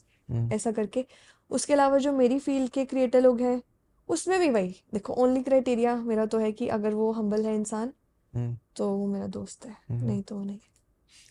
ऐसा 0.54 0.72
करके। 0.72 1.06
उसके 1.52 1.74
अलावा 1.74 1.97
जो 1.97 2.12
मेरी 2.14 2.39
फ़ील्ड 2.39 2.70
के 2.70 2.86
क्रिएटर 2.86 3.22
लोग 3.22 3.41
हैं 3.41 3.62
उसमें 4.10 4.39
भी 4.39 4.49
वही 4.49 4.76
देखो 4.93 5.14
ओनली 5.14 5.41
क्राइटेरिया 5.43 5.95
मेरा 5.95 6.26
तो 6.26 6.38
है 6.38 6.52
कि 6.52 6.68
अगर 6.68 6.93
वो 6.93 7.12
हम्बल 7.12 7.45
है 7.45 7.56
इंसान 7.56 7.91
हम्म, 8.34 8.58
तो 8.76 8.89
वो 8.89 9.08
मेरा 9.08 9.28
दोस्त 9.28 9.66
है 9.66 9.76
हम्म। 9.89 10.06
नहीं 10.06 10.22
तो 10.22 10.43
नहीं। 10.43 10.60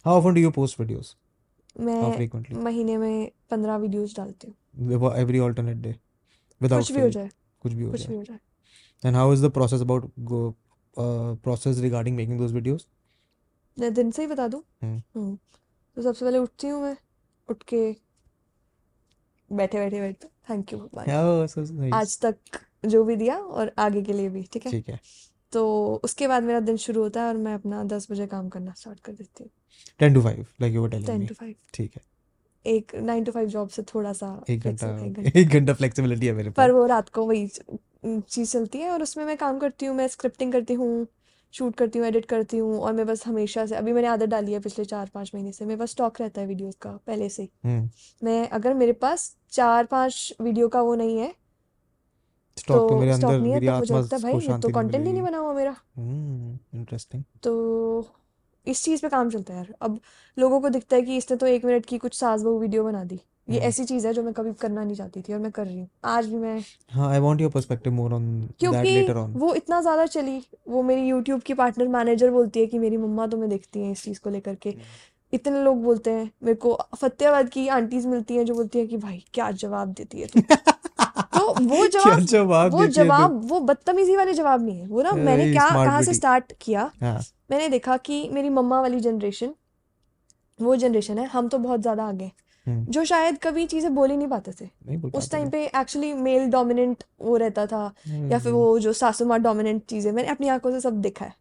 Often 0.07 0.35
do 0.35 0.43
you 0.43 0.51
post 0.51 0.79
videos? 0.81 1.09
How 1.79 1.85
मैं 1.85 2.63
महीने 2.65 2.97
में 2.97 3.31
पंद्रह 3.51 3.77
वीडियोस 3.77 4.17
डालती 4.17 4.47
हूँ। 4.47 4.55
Alternate 5.49 5.83
day 5.83 5.95
without 6.61 6.79
कुछ 6.79 6.93
भी 6.93 7.01
हो 7.01 7.09
जाए। 7.09 7.31
कुछ 7.61 7.73
भी 7.73 7.85
हो 7.85 7.91
कुछ 7.91 8.01
जाए. 8.01 8.41
हो 9.15 9.35
is 9.35 9.41
the 9.41 9.51
process 9.51 9.85
about 9.87 10.09
go 10.25 10.41
uh, 10.97 11.35
process 11.47 11.81
regarding 11.81 12.17
making 12.17 12.41
those 12.41 12.57
videos? 12.59 12.87
मैं 13.79 13.93
दिन 13.95 14.11
से 14.11 14.23
ही 14.23 14.29
बता 14.29 14.49
दूँ 14.49 14.63
हम्म। 14.83 15.03
हम्म 15.17 15.37
तो 15.97 16.03
सबसे 16.03 16.25
पहले 16.25 16.39
उठती 16.39 16.69
हूँ 16.69 16.83
मैं 16.83 16.97
उठ 17.49 17.63
के 17.63 17.81
बैठे 19.51 19.79
बैठे 19.79 20.01
बैठे 20.01 20.29
थैंक 20.51 20.73
यू 20.73 20.79
भगवान. 20.79 21.93
आज 21.95 22.19
तक 22.21 22.61
जो 22.87 23.05
भी 23.05 23.17
दिया 23.17 23.39
और 23.39 23.73
आगे 23.79 24.03
के 24.03 24.13
लिए 24.13 24.29
भी 24.29 24.43
ठीक 24.53 24.67
है 24.67 24.73
ठीक 24.73 24.89
है. 24.89 25.01
तो 25.53 26.01
उसके 26.05 26.29
बाद 26.29 26.43
मेरा 26.43 26.61
दिन 26.61 26.77
शुरू 26.77 27.03
होता 27.03 27.23
है 27.23 27.29
और 27.29 27.37
मैं 27.37 27.55
अपना 27.55 27.83
दस 27.85 28.11
बजे 28.11 28.27
काम 28.27 28.49
करना 28.49 28.73
स्टार्ट 28.77 29.01
कर 29.01 29.13
देती 29.13 29.45
हूँ 29.45 29.51
10 30.01 30.15
to 30.17 30.23
5 30.23 30.47
like 30.63 30.75
you 30.75 30.83
were 30.85 30.91
telling 30.91 31.07
ten 31.07 31.27
to 31.27 31.35
five 31.35 31.55
ठीक 31.75 31.97
है. 31.97 32.03
एक 32.65 32.95
नाइन 32.95 33.25
टू 33.25 33.33
फाइव 33.33 33.49
जॉब 33.49 33.69
से 33.69 33.83
थोड़ा 33.85 34.13
सा 34.13 34.29
एक 34.51 34.61
घंटा 34.61 34.89
एक 35.41 35.49
घंटा 35.49 35.73
फ्लेक्सिबिलिटी 35.75 36.27
है 36.27 36.33
मेरे 36.33 36.51
पर. 36.51 36.71
वो 36.71 36.85
रात 36.87 37.09
को 37.09 37.25
वही 37.27 37.47
चीज़ 38.05 38.53
चलती 38.53 38.79
है 38.79 38.91
और 38.91 39.03
उसमें 39.03 39.25
मैं 39.25 39.37
काम 39.37 39.59
करती 39.59 39.87
हूँ 39.87 39.97
मैं 39.97 40.09
स्क्रिप्टिंग 40.09 40.53
करती 40.53 40.75
हूँ 40.75 41.07
शूट 41.55 41.75
करती 41.77 41.99
हूँ 41.99 42.07
एडिट 42.07 42.27
करती 42.27 42.59
हूँ 42.59 42.79
और 42.79 42.93
मैं 42.93 43.07
बस 43.07 43.27
हमेशा 43.27 43.65
से 43.67 43.75
अभी 43.77 43.93
मैंने 43.93 44.09
आदत 44.09 44.29
डाली 44.29 44.53
है 44.53 44.61
पिछले 44.61 44.85
चार 44.85 45.11
पाँच 45.15 45.31
महीने 45.35 45.53
से 45.53 45.65
मेरे 45.65 45.79
पास 45.79 45.91
स्टॉक 45.91 46.21
रहता 46.21 46.41
है 46.41 46.47
वीडियोस 46.47 46.75
का 46.83 46.91
पहले 47.07 47.29
से 47.29 47.43
ही 47.43 47.51
हम्म. 47.65 47.89
मैं 48.23 48.49
अगर 48.49 48.75
मेरे 48.75 48.93
पास 48.93 49.35
चार 49.53 49.85
पाँच 49.87 50.33
वीडियो 50.41 50.69
का 50.69 50.83
वो 50.83 50.95
नहीं 50.95 51.19
है 51.19 51.35
स्टॉक 52.57 52.89
तो 52.89 52.99
मेरे 52.99 53.17
स्टॉक 53.17 53.31
अंदर 53.31 53.41
नहीं 53.41 53.53
है 53.53 53.61
तो 53.61 53.79
मुझे 53.79 53.95
लगता 53.95 54.17
है 54.17 54.23
भाई 54.23 54.41
ये 54.47 54.59
तो 54.59 54.69
कंटेंट 54.69 55.07
ही 55.07 55.13
नहीं 55.13 55.23
बना 55.23 55.39
हुआ 55.39 55.53
मेरा 55.53 55.77
हम्म 55.97 56.79
इंटरेस्टिंग. 56.79 57.23
तो 57.43 58.01
इस 58.67 58.85
चीज़ 58.85 59.03
पे 59.03 59.09
काम 59.09 59.31
चलता 59.31 59.55
है 59.55 59.59
यार। 59.59 59.75
अब 59.83 59.99
लोगों 60.37 60.61
को 60.61 60.69
दिखता 60.69 60.97
है 60.97 61.03
कि 61.03 61.17
इसने 61.17 61.37
तो 61.37 61.47
एक 61.47 61.65
मिनट 61.65 61.87
की 61.87 61.99
कुछ 61.99 62.15
सास 62.15 62.43
बहू 62.43 62.59
वीडियो 62.59 62.85
बना 62.85 63.05
दी। 63.05 63.15
ये 63.49 63.57
हम्म। 63.57 63.69
ऐसी 63.69 63.85
चीज़ 63.85 64.07
है 64.07 64.13
जो 64.15 64.23
मैं 64.23 64.33
कभी 64.35 64.53
करना 64.53 64.83
नहीं 64.85 64.97
चाहती 64.97 65.21
थी 65.23 65.33
और 65.33 65.39
मैं 65.39 65.51
कर 65.53 65.67
रही 65.67 65.79
हूँ। 65.79 65.89
आज 66.05 66.27
भी 66.27 66.37
मैं 66.37 66.61
हाँ 66.91 67.11
I 67.11 67.19
want 67.19 67.41
your 67.41 67.51
perspective 67.51 67.93
more 67.93 68.13
on 68.13 68.41
that 68.41 68.51
क्योंकि 68.61 68.91
लेटर 68.91 69.17
ऑन. 69.17 69.33
वो 69.33 69.55
इतना 69.55 69.81
ज़्यादा 69.81 70.07
चली 70.07 70.41
वो 70.69 70.83
मेरी 70.83 71.07
यूट्यूब 71.09 71.41
की 71.41 71.55
पार्टनर 71.55 71.89
मैनेजर 71.89 72.31
बोलती 72.31 72.61
है 72.61 72.67
कि 72.67 72.79
मेरी 72.79 72.97
मम्मा 72.97 73.27
तुम्हें 73.27 73.51
देखती 73.51 73.81
हैं 73.81 73.93
इस 73.93 74.05
चीज़ 74.05 74.21
को 74.21 74.31
लेकर 74.31 74.55
के। 74.55 74.75
इतने 75.33 75.63
लोग 75.65 75.83
बोलते 75.83 76.11
हैं 76.11 76.31
मेरे 76.43 76.55
को 76.55 76.79
फतेहाबाद 76.97 77.49
की 77.49 77.67
आंटीज 77.69 78.07
मिलती 78.07 78.37
हैं 78.37 78.45
जो 78.45 78.55
बोलती 78.55 78.79
हैं 78.79 78.89
कि 78.89 78.97
भाई 78.97 79.25
क्या 79.35 79.51
जवाब 79.51 79.93
देती 79.93 80.21
है 80.21 80.27
तू। 80.27 80.41
तो 81.35 81.47
वो 81.65 81.87
जवाब 81.87 82.21
जवाब 82.21 82.73
वो 82.73 82.87
तू? 82.87 82.93
जवाब 82.93 83.41
वो 83.45 83.61
बदतमीजी 83.61 84.17
वाले 84.17 84.33
जवाब 84.35 84.63
नहीं 84.63 84.79
है। 84.81 84.87
वो 84.87 85.03
ना 85.03 85.13
मैंने 85.13 85.51
क्या 85.53 85.69
कहाँ 85.69 86.03
से 86.03 86.15
स्टार्ट 86.15 86.53
किया 86.61 86.91
हाँ। 87.01 87.21
मैंने 87.51 87.69
देखा 87.69 87.97
कि 87.97 88.29
मेरी 88.29 88.49
मम्मा 88.49 88.81
वाली 88.81 89.01
जनरेशन 89.01 89.55
वो 90.59 90.77
जनरेशन 90.77 91.19
है 91.19 91.27
हम 91.27 91.49
तो 91.49 91.59
बहुत 91.59 91.81
ज़्यादा 91.81 92.05
आगे 92.05 92.25
हैं, 92.25 92.33
हम्म, 92.67 92.85
जो 92.85 93.05
शायद 93.05 93.39
कभी 93.39 93.67
चीज़ें 93.67 93.95
बोल 93.95 94.11
ही 94.11 94.17
नहीं 94.17 94.29
पाते 94.29 94.53
थे। 94.53 94.65
नहीं 94.87 95.11
उस 95.11 95.31
टाइम 95.31 95.49
पे 95.51 95.65
एक्चुअली 95.67 96.13
मेल 96.15 96.51
डोमिनेंट 96.51 97.05
वो 97.21 97.37
रहता 97.37 97.67
था 97.67 97.81
हम्म, 98.09 98.31
या 98.33 98.39
फिर 98.39 98.53
वो 98.53 98.79
जो 98.79 98.93
सासू 98.93 99.25
माँ 99.25 99.39
डोमिनेंट 99.41 99.83
चीज़ें 99.85 100.11
मैंने 100.13 100.29
अपनी 100.29 100.49
आँखों 100.49 100.71
से 100.71 100.81
सब 100.81 101.01
देखा 101.01 101.25
है। 101.25 101.35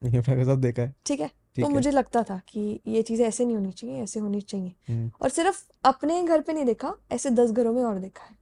सब 0.45 0.59
देखा 0.61 0.81
है। 0.81 0.93
ठीक 1.05 1.19
है? 1.19 1.29
तो 1.57 1.69
मुझे 1.69 1.91
लगता 1.91 2.23
था 2.23 2.39
कि 2.47 2.79
ये 2.87 3.01
चीज़ें 3.01 3.25
ऐसे 3.27 3.45
नहीं 3.45 3.55
होनी 3.55 3.71
चाहिए 3.71 4.01
ऐसे 4.03 4.19
होनी 4.19 4.41
चाहिए। 4.41 4.73
हम्म, 4.89 5.09
और 5.21 5.29
सिर्फ़ 5.29 5.63
अपने 5.83 6.21
घर 6.23 6.41
पे 6.41 6.53
नहीं 6.53 6.65
देखा 6.65 6.93
ऐसे 7.11 7.29
दस 7.29 7.51
घरों 7.51 7.73
में 7.73 7.83
और 7.83 7.99
देखा 7.99 8.23
है। 8.23 8.35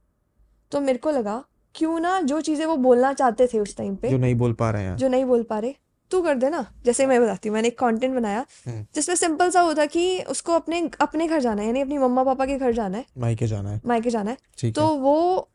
तो 0.72 0.80
मेरे 0.80 0.98
को 0.98 1.10
लगा 1.10 1.42
क्यों 1.74 1.98
ना 2.00 2.20
जो 2.20 2.40
चीज़ें 2.40 2.64
वो 2.66 2.76
बोलना 2.76 3.12
चाहते 3.12 3.46
थे 3.46 3.60
उस 3.60 3.76
टाइम 3.76 3.96
पे 3.96 4.10
जो 4.10 4.18
नहीं 4.18 4.34
बोल 4.34 4.52
पा 4.52 4.70
रहे 4.70 4.84
हैं। 4.84 4.96
जो 4.96 5.08
नहीं 5.08 5.24
बोल 5.24 5.42
पा 5.42 5.58
रहे 5.58 5.74
तू 6.10 6.20
कर 6.22 6.34
दे 6.34 6.50
ना। 6.50 6.64
जैसे 6.84 7.06
मैं 7.06 7.20
बताती 7.22 7.48
हूँ 7.48 7.54
मैंने 7.54 7.68
एक 7.68 7.78
कंटेंट 7.78 8.14
बनाया 8.14 8.44
हम्म, 8.66 8.84
जिसमें 8.94 9.14
सिंपल 9.16 9.50
सा 9.50 9.60
होता 9.60 9.86
कि 9.86 10.22
उसको 10.28 10.52
अपने 10.52 10.80
अपने 11.00 11.26
घर 11.28 11.40
जाना 11.40 11.62
है 11.62 11.66
यानी 11.66 11.80
अपनी 11.80 11.98
मम्मा 11.98 12.24
पापा 12.24 12.46
के 12.46 12.58
घर 12.58 12.72
जाना 12.72 12.98
है। 12.98 13.04
मायके 13.18 13.46
जाना 13.46 13.70
है। 13.70 13.80
मायके 13.86 14.10
जाना 14.10 14.30
है। 14.30 14.72
तो 14.72 14.86
है। 14.86 14.98
वो 15.00 15.48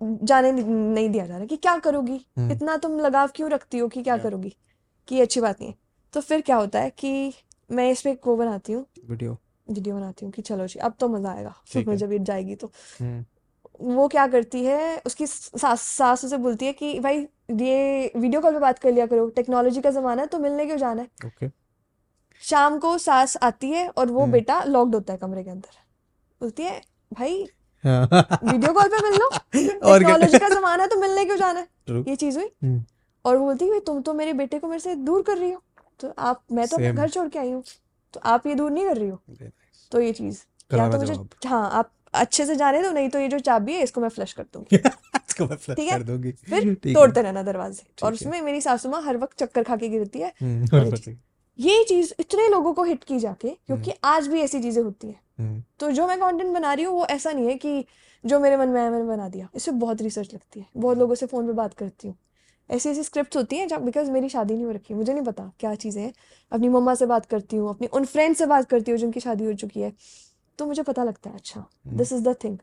जाने 0.00 0.52
नहीं 0.52 1.08
दिया 1.10 1.26
जा 1.26 1.36
रहा 1.36 1.46
कि 1.46 1.56
क्या 1.56 1.76
करोगी? 1.78 2.20
हम्म, 2.38 2.52
इतना 2.52 2.76
तुम 2.76 2.98
लगाव 3.00 3.28
क्यों 3.34 3.50
रखती 3.50 3.78
हो 3.78 3.88
कि 3.88 4.02
क्या 4.02 4.16
करोगी? 4.18 4.54
कि 5.08 5.20
अच्छी 5.20 5.40
बात 5.40 5.60
नहीं 5.60 5.70
है। 5.70 5.76
तो 6.14 6.20
फिर 6.20 6.40
क्या 6.40 6.56
होता 6.56 6.80
है 6.80 6.90
कि 6.90 7.32
मैं 7.70 7.90
इस 7.90 8.02
पे 8.02 8.10
एक 8.10 8.26
वो 8.26 8.36
बनाती 8.36 8.72
हूँ। 8.72 8.84
वीडियो 9.08 9.36
वीडियो 9.70 9.96
बनाती 9.96 10.24
हूँ 10.24 10.32
कि 10.32 10.42
चलो 10.42 10.66
जी 10.66 10.78
अब 10.80 10.94
तो 11.00 11.08
मज़ा 11.08 11.30
आएगा। 11.30 11.94
जब 11.94 12.12
ये 12.12 12.18
जाएगी 12.18 12.54
तो। 12.54 12.70
हम्म, 13.00 13.24
वो 13.94 14.06
क्या 14.08 14.26
करती 14.26 14.64
है 14.64 15.02
उसकी 15.06 15.26
सास 15.26 15.82
सास 15.82 16.24
उसे 16.24 16.36
बोलती 16.38 16.66
है 16.66 16.72
कि 16.72 16.98
भाई 17.00 17.26
ये 17.60 18.12
वीडियो 18.16 18.40
कॉल 18.40 18.52
पे 18.52 18.58
बात 18.58 18.78
कर 18.78 18.92
लिया 18.92 19.06
करो। 19.06 19.28
टेक्नोलॉजी 19.28 19.80
का 19.80 19.90
जमाना 19.90 20.22
है 20.22 20.28
तो 20.28 20.38
मिलने 20.38 20.66
क्यों 20.66 20.76
जाना 20.78 21.02
है? 21.02 21.08
ओके 21.26 21.48
शाम 22.42 22.78
को 22.78 22.96
सास 22.98 23.36
आती 23.42 23.70
है 23.70 23.88
और 23.88 24.10
वो 24.10 24.20
हम्म, 24.20 24.32
बेटा 24.32 24.62
लॉक्ड 24.64 24.94
होता 24.94 25.12
है 25.12 25.18
कमरे 25.18 25.44
के 25.44 25.50
अंदर। 25.50 25.78
बोलती 26.40 26.62
है 26.62 26.80
भाई 27.12 27.46
हाँ। 27.84 28.08
वीडियो 28.44 28.72
कॉल 28.72 28.88
पे 28.88 29.02
मिल 29.02 29.18
लो। 29.18 29.28
टेक्नोलॉजी 29.54 30.38
का 30.38 30.48
जमाना 30.48 30.82
है 30.82 30.88
तो 30.88 30.96
मिलने 30.96 31.24
क्यों 31.24 31.36
जाना 31.36 31.60
है? 31.60 31.68
ये 32.08 32.16
चीज़ 32.16 32.38
हुई। 32.38 32.50
हम्म, 32.62 32.82
और 33.24 33.36
वो 33.36 33.44
बोलती 33.44 33.68
है 33.68 33.80
तुम 33.80 34.00
तो 34.02 34.14
मेरे 34.14 34.32
बेटे 34.32 34.58
को 34.58 34.68
मेरे 34.68 34.80
से 34.80 34.94
दूर 34.94 35.22
कर 35.22 35.38
रही 35.38 35.50
हो। 35.52 35.62
तो 36.00 36.12
आप 36.18 36.42
मैं 36.52 36.66
तो 36.68 36.76
अपना 36.76 36.92
घर 36.92 37.08
छोड़ 37.08 37.28
के 37.28 37.38
आई 37.38 37.50
हूँ। 37.50 37.62
तो 38.14 38.20
आप 38.24 38.46
ये 38.46 38.54
दूर 38.54 38.70
नहीं 38.70 38.86
कर 38.88 38.96
रही 38.96 39.08
हो। 39.08 39.22
तो 39.92 40.00
ये 40.00 40.12
चीज़। 40.12 40.42
या 40.74 40.88
तो 40.90 40.98
मुझे 40.98 41.14
हाँ 41.46 41.70
आप 41.70 41.90
अच्छे 42.14 42.46
से 42.46 42.56
जाने 42.56 42.82
दो 42.82 42.90
नहीं 42.90 43.08
तो 43.08 43.18
ये 43.18 43.28
जो 43.28 43.38
चाबी 43.38 43.72
है 43.72 43.82
इसको 43.82 44.00
मैं 44.00 44.08
फ्लश 44.08 44.32
कर 44.32 44.42
दूँगी। 44.42 44.76
इसको 45.28 45.46
मैं 45.46 45.56
फ्लश 45.56 45.76
ठीक 45.76 45.88
है? 45.88 45.98
कर 45.98 46.02
दूँगी। 46.02 46.32
फिर 46.32 46.74
तोड़ते 46.74 47.22
रहना 47.22 47.42
दरवाजे। 47.42 48.06
और 48.06 48.12
उसमें 48.12 48.40
मेरी 48.42 48.60
सासू 48.60 48.88
माँ 48.88 49.02
हर 49.02 49.16
वक्त 49.16 49.38
चक्कर 49.38 49.62
खा 49.62 49.76
के 49.76 49.88
गिरती 49.88 50.18
है। 50.18 50.32
हम्म, 50.42 51.16
ये 51.58 51.84
चीज़ 51.84 52.12
इतने 52.20 52.48
लोगों 52.48 52.72
को 52.72 52.84
हिट 52.84 53.04
की 53.04 53.18
जाके 53.18 53.48
क्योंकि 53.48 53.90
हम्म। 53.90 54.08
आज 54.08 54.26
भी 54.28 54.40
ऐसी 54.40 54.60
चीज़ें 54.60 54.82
होती 54.82 55.06
हैं। 55.06 55.20
हम्म। 55.38 55.62
तो 55.78 55.90
जो 55.90 56.06
मैं 56.06 56.18
कंटेंट 56.20 56.54
बना 56.54 56.72
रही 56.72 56.84
हूँ 56.84 56.94
वो 56.94 57.06
ऐसा 57.06 57.32
नहीं 57.32 57.46
है 57.46 57.54
कि 57.54 57.84
जो 58.24 58.40
मेरे 58.40 58.56
मन 58.56 58.68
में 58.68 58.80
आया 58.80 58.90
मैंने 58.90 59.04
बना 59.04 59.28
दिया। 59.28 59.48
इसमें 59.54 59.78
बहुत 59.78 60.02
रिसर्च 60.02 60.34
लगती 60.34 60.60
है। 60.60 60.66
बहुत 60.76 60.98
लोगों 60.98 61.14
से 61.14 61.26
फ़ोन 61.26 61.46
पे 61.46 61.52
बात 61.52 61.74
करती 61.74 62.08
हूँ। 62.08 62.16
ऐसी 62.70 62.88
ऐसी 62.88 63.02
स्क्रिप्ट 63.02 63.36
होती 63.36 63.56
हैं 63.56 63.68
जब 63.68 63.82
बिकॉज़ 63.82 64.10
मेरी 64.10 64.28
शादी 64.28 64.54
नहीं 64.54 64.64
हो 64.64 64.70
रखी 64.70 64.94
मुझे 64.94 65.12
नहीं 65.14 65.24
पता 65.24 65.52
क्या 65.60 65.74
चीज़ें 65.74 66.02
हैं। 66.02 66.12
अपनी 66.52 66.68
मम्मा 66.68 66.94
से 66.94 67.06
बात 67.06 67.26
करती 67.26 67.56
हूँ 67.56 67.70
अपनी 67.70 67.86
उन 67.86 68.04
फ्रेंड 68.04 68.36
से 68.36 68.46
बात 68.46 68.68
करती 68.70 68.90
हूँ 68.90 68.98
जिनकी 68.98 69.20
शादी 69.20 69.44
हो 69.44 69.52
चुकी 69.52 69.80
है। 69.80 69.92
तो 70.58 70.66
मुझे 70.66 70.82
पता 70.82 71.04
लगता 71.04 71.30
है 71.30 71.36
अच्छा 71.36 71.64
दिस 71.88 72.12
इज़ 72.12 72.22
द 72.22 72.34
थिंग 72.44 72.58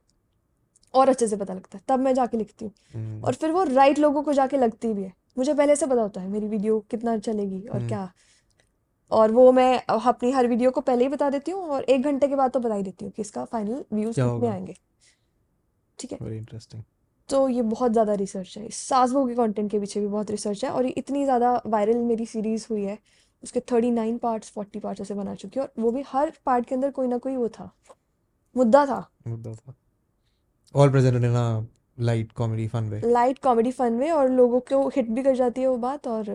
और 0.94 1.10
अच्छे 1.10 1.28
से 1.28 1.36
पता 1.38 1.54
लगता 1.54 1.78
है 1.78 1.84
तब 1.88 2.00
मैं 2.00 2.14
जाके 2.14 2.38
लिखती 2.38 2.66
हूँ। 2.66 2.72
हम्म। 2.94 3.24
और 3.24 3.34
फिर 3.34 3.52
वो 3.52 3.64
राइट 3.64 4.00
लोगों 4.00 4.24
को 4.24 4.34
जाके 4.34 4.58
लगती 4.58 4.94
भी 4.94 5.04
है। 5.04 5.14
मुझे 5.38 5.54
पहले 5.54 5.76
से 5.76 5.86
पता 5.86 6.02
होता 6.02 6.22
है 6.22 6.30
मेरी 6.30 6.48
वीडियो 6.48 6.80
कितना 6.92 7.18
चलेगी 7.20 7.62
और 7.62 7.78
हम्म। 7.78 7.88
क्या। 7.88 8.12
और 9.12 9.32
वो 9.32 9.52
मैं 9.52 9.82
अपनी 9.90 10.32
हर 10.32 10.48
वीडियो 10.48 10.72
को 10.72 10.82
पहले 10.82 11.04
ही 11.04 11.10
बता 11.10 11.30
देती 11.30 11.52
हूँ 11.52 11.64
और 11.68 11.84
एक 11.84 12.02
घंटे 12.02 12.28
के 12.28 12.36
बाद 12.36 12.52
तो 12.52 12.60
बता 12.60 12.76
ही 12.76 12.84
देती 12.84 13.06
हूँ 13.06 13.12
कि 13.12 13.22
इसका 13.22 13.46
फाइनल 13.46 13.84
व्यूज़ 13.94 14.16
कितने 14.16 14.48
आएँगे। 14.48 14.76
ठीक 16.00 16.12
है। 16.12 16.18
वेरी 16.22 16.38
इंटरेस्टिंग 16.38 16.84
तो 17.30 17.48
ये 17.50 17.62
बहुत 17.64 17.92
ज़्यादा 17.92 18.14
रिसर्च 18.14 18.58
है। 18.58 18.70
सास 18.70 19.12
बहू 19.12 19.28
के 19.28 19.36
कंटेंट 19.36 19.70
के 19.72 19.80
पीछे 19.80 20.00
भी 20.00 20.08
बहुत 20.08 20.32
रिसर्च 20.32 20.64
है 20.66 20.72
और 20.72 20.86
ये 20.86 20.92
इतनी 20.98 21.24
ज़्यादा 21.24 21.62
वायरल 21.66 21.98
मेरी 22.04 22.26
सीरीज़ 22.26 22.66
हुई 22.70 22.84
है 22.84 22.98
उसके 23.44 23.60
thirty 23.72 23.92
nine 23.92 24.18
parts 24.18 24.52
forty 24.52 24.80
parts 24.80 25.02
ऐसे 25.02 25.14
बना 25.14 25.36
चुकी 25.36 25.60
है 25.60 25.66
और 25.66 25.82
वो 25.82 25.92
भी 25.92 26.04
हर 26.08 26.32
पार्ट 26.46 26.66
के 26.66 26.76
अंदर 26.76 26.92
कोई 26.92 27.08
ना 27.08 27.18
कोई 27.18 27.36
वो 27.36 27.50
था 27.50 27.72
मुद्दा 28.56 28.86
था 28.86 29.00
मुद्दा 29.28 29.54
था 29.54 29.76
all 30.76 30.90
presented 30.92 31.24
in 31.24 31.36
a 31.36 32.04
light 32.06 32.32
comedy 32.32 32.68
fun 32.68 32.90
way 32.90 33.02
light 33.06 33.40
comedy 33.44 33.72
fun 33.72 33.98
way 34.00 34.10
और 34.12 34.30
लोगों 34.32 34.60
को 34.70 34.88
हिट 34.96 35.10
भी 35.10 35.24
कर 35.24 35.36
जाती 35.36 35.62
है 35.62 35.68
वो 35.68 35.78
बात 35.78 36.08
और 36.08 36.30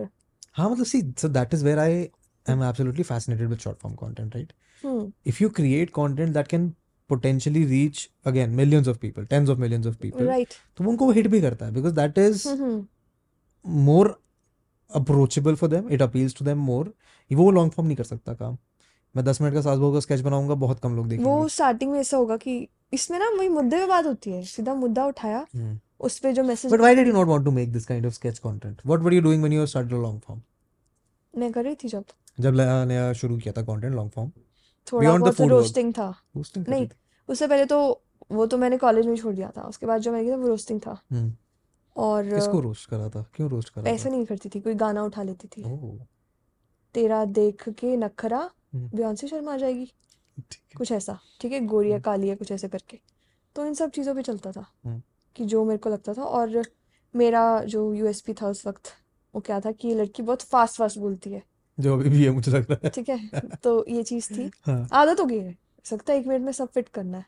हाँ 0.53 0.69
मतलब 0.69 0.85
see 0.85 1.01
so 1.19 1.29
that 1.29 1.53
is 1.53 1.65
where 1.65 1.79
I 1.79 2.07
am 2.45 2.59
absolutely 2.65 3.03
fascinated 3.09 3.47
with 3.51 3.63
short 3.65 3.77
form 3.83 3.93
content 3.99 4.35
right 4.37 4.51
hmm 4.83 5.11
if 5.31 5.37
you 5.43 5.47
create 5.59 5.91
content 5.93 6.35
that 6.37 6.49
can 6.49 6.65
potentially 7.09 7.63
reach 7.69 8.01
again 8.31 8.51
millions 8.59 8.89
of 8.91 8.99
people 9.05 9.25
tens 9.31 9.51
of 9.53 9.63
millions 9.63 9.87
of 9.91 9.95
people 10.03 10.27
right 10.27 10.53
तो 10.77 10.83
वो 10.83 10.89
उनको 10.91 11.09
hit 11.11 11.27
भी 11.27 11.39
करता 11.41 11.65
है 11.65 11.73
because 11.77 11.95
that 11.99 12.19
is 12.25 12.45
hmm 12.47 12.85
more 13.87 14.07
approachable 14.99 15.59
for 15.61 15.69
them 15.73 15.91
it 15.97 16.05
appeals 16.07 16.37
to 16.39 16.47
them 16.49 16.65
more. 16.69 16.85
वो 17.31 17.49
long 17.51 17.71
form 17.71 17.87
नहीं 17.87 17.97
कर 17.97 18.03
सकता 18.03 18.33
काम। 18.33 18.57
मैं 19.15 19.25
दस 19.25 19.41
मिनट 19.41 19.53
का 19.53 19.61
सास 19.61 19.77
बहू 19.77 19.93
का 19.93 19.99
स्केच 19.99 20.21
बनाऊँगा 20.21 20.55
बहुत 20.55 20.79
कम 20.79 20.95
लोग 20.95 21.07
देखेंगे। 21.07 21.29
वो 21.31 21.47
स्टार्टिंग 21.47 21.91
में 21.91 21.99
ऐसा 21.99 22.17
होगा 22.17 22.37
कि 22.37 22.67
इसमें 22.93 23.17
ना 23.19 23.29
वही 23.37 23.49
मुद्दे 23.49 23.77
पे 23.77 23.85
बात 23.87 24.05
होती 24.05 24.31
है। 24.31 24.43
सीधा 24.45 24.73
मुद्दा 24.73 25.05
उठाया 25.05 25.45
Hmm. 25.55 25.75
उस 25.99 26.17
पे 26.19 26.31
जो 26.33 26.43
message 26.43 26.71
but 26.71 26.81
why 26.81 26.93
did 26.95 27.07
you 27.07 27.13
not 27.15 27.29
want 27.31 27.45
to 27.47 27.51
make 27.57 27.71
this 27.75 27.85
kind 27.91 28.05
of 28.07 28.15
sketch 28.15 28.41
content? 28.45 28.81
What 28.91 29.05
were 29.05 29.13
you 29.15 29.21
doing 29.27 29.45
when 29.45 29.53
you 29.57 29.67
started 29.73 29.93
a 29.99 30.01
long 30.05 30.17
form? 30.25 30.39
मैं 31.33 31.51
कर 31.51 31.63
रही 31.63 31.75
थी 31.75 31.87
जब 31.87 32.03
जब 32.39 32.55
नया 32.55 32.83
नया 32.85 33.11
शुरू 33.13 33.37
किया 33.37 33.53
था 33.57 33.61
कंटेंट 33.61 33.95
लॉन्ग 33.95 34.11
फॉर्म 34.11 34.31
थोड़ा 34.87 35.17
बहुत 35.17 35.41
रोस्टिंग 35.41 35.93
था। 35.93 36.09
रोस्टिंग 36.37 36.65
नहीं 36.69 36.87
उससे 37.29 37.47
पहले 37.47 37.65
तो 37.65 37.79
वो 38.31 38.45
तो 38.45 38.57
मैंने 38.57 38.77
कॉलेज 38.77 39.05
में 39.07 39.15
छोड़ 39.15 39.33
दिया 39.35 39.51
था। 39.57 39.61
उसके 39.61 39.85
बाद 39.85 40.01
जो 40.01 40.11
मैंने 40.11 40.25
किया 40.25 40.37
था 40.37 40.41
वो 40.41 40.47
रोस्टिंग 40.47 40.79
था 40.87 40.93
थी। 40.93 41.15
हम्म। 41.15 41.33
और 41.95 42.29
किसको 42.35 42.59
रोस्ट 42.59 42.89
करा 42.89 43.09
था? 43.09 43.25
क्यों 43.33 43.49
रोस्ट 43.49 43.69
करा 43.73 43.89
ऐसे 43.89 44.09
नहीं 44.09 44.25
करती 44.25 44.49
थी 44.49 44.59
कोई 44.59 44.73
गाना 44.73 45.03
उठा 45.03 45.23
लेती 45.23 45.47
थी। 45.47 45.63
तेरा 46.93 47.25
देख 47.25 47.69
के 47.69 47.95
नखरा 47.97 48.49
हम्म, 48.73 48.89
बेयोंसे 48.95 49.27
शर्मा 49.27 49.53
आ 49.53 49.57
जाएगी। 49.57 49.91
कुछ 50.77 50.91
ऐसा 50.91 51.19
ठीक 51.41 51.51
है? 51.51 51.59
गोरिया 51.59 51.95
हम्म, 51.95 52.03
काली 52.03 52.27
है 52.27 52.35
कुछ 52.35 52.51
ऐसे 52.51 52.67
करके। 52.67 52.99
तो 53.55 53.65
इन 53.65 53.73
सब 53.73 53.89
चीज़ों 53.89 54.15
पे 54.15 54.21
चलता 54.21 54.51
था 54.51 54.65
हम्म, 54.85 55.01
कि 55.35 55.45
जो 55.45 55.63
मेरे 55.65 55.77
को 55.77 55.89
लगता 55.89 56.13
था। 56.13 56.23
और 56.23 56.61
मेरा 57.15 57.63
जो 57.63 57.93
यूएसपी 57.93 58.33
था 58.33 58.47
उस 58.47 58.67
वक्त 58.67 58.91
वो 59.35 59.41
क्या 59.41 59.59
था 59.59 59.71
कि 59.71 59.87
ये 59.87 59.95
लड़की 59.95 60.23
बहुत 60.23 60.41
फास्ट 60.41 60.77
फास्ट 60.77 60.97
बोलती 60.97 61.29
है। 61.29 61.43
जो 61.79 61.93
अभी 61.93 62.09
भी 62.09 62.23
है 62.23 62.31
मुझे 62.31 62.51
लग 62.51 62.71
रहा 62.71 62.89
ठीक 62.89 63.09
है? 63.09 63.29
तो 63.63 63.85
ये 63.87 64.03
चीज़ 64.03 64.29
थी। 64.37 64.43
है। 64.43 64.51
हाँ 64.65 64.87
आदत 64.93 65.19
हो 65.19 65.25
गई 65.25 65.39
है। 65.39 65.57
सकता 65.83 66.13
है 66.13 66.19
एक 66.19 66.27
मिनट 66.27 66.41
में 66.41 66.51
सब 66.51 66.67
फिट 66.67 66.89
करना 66.89 67.17
है। 67.17 67.25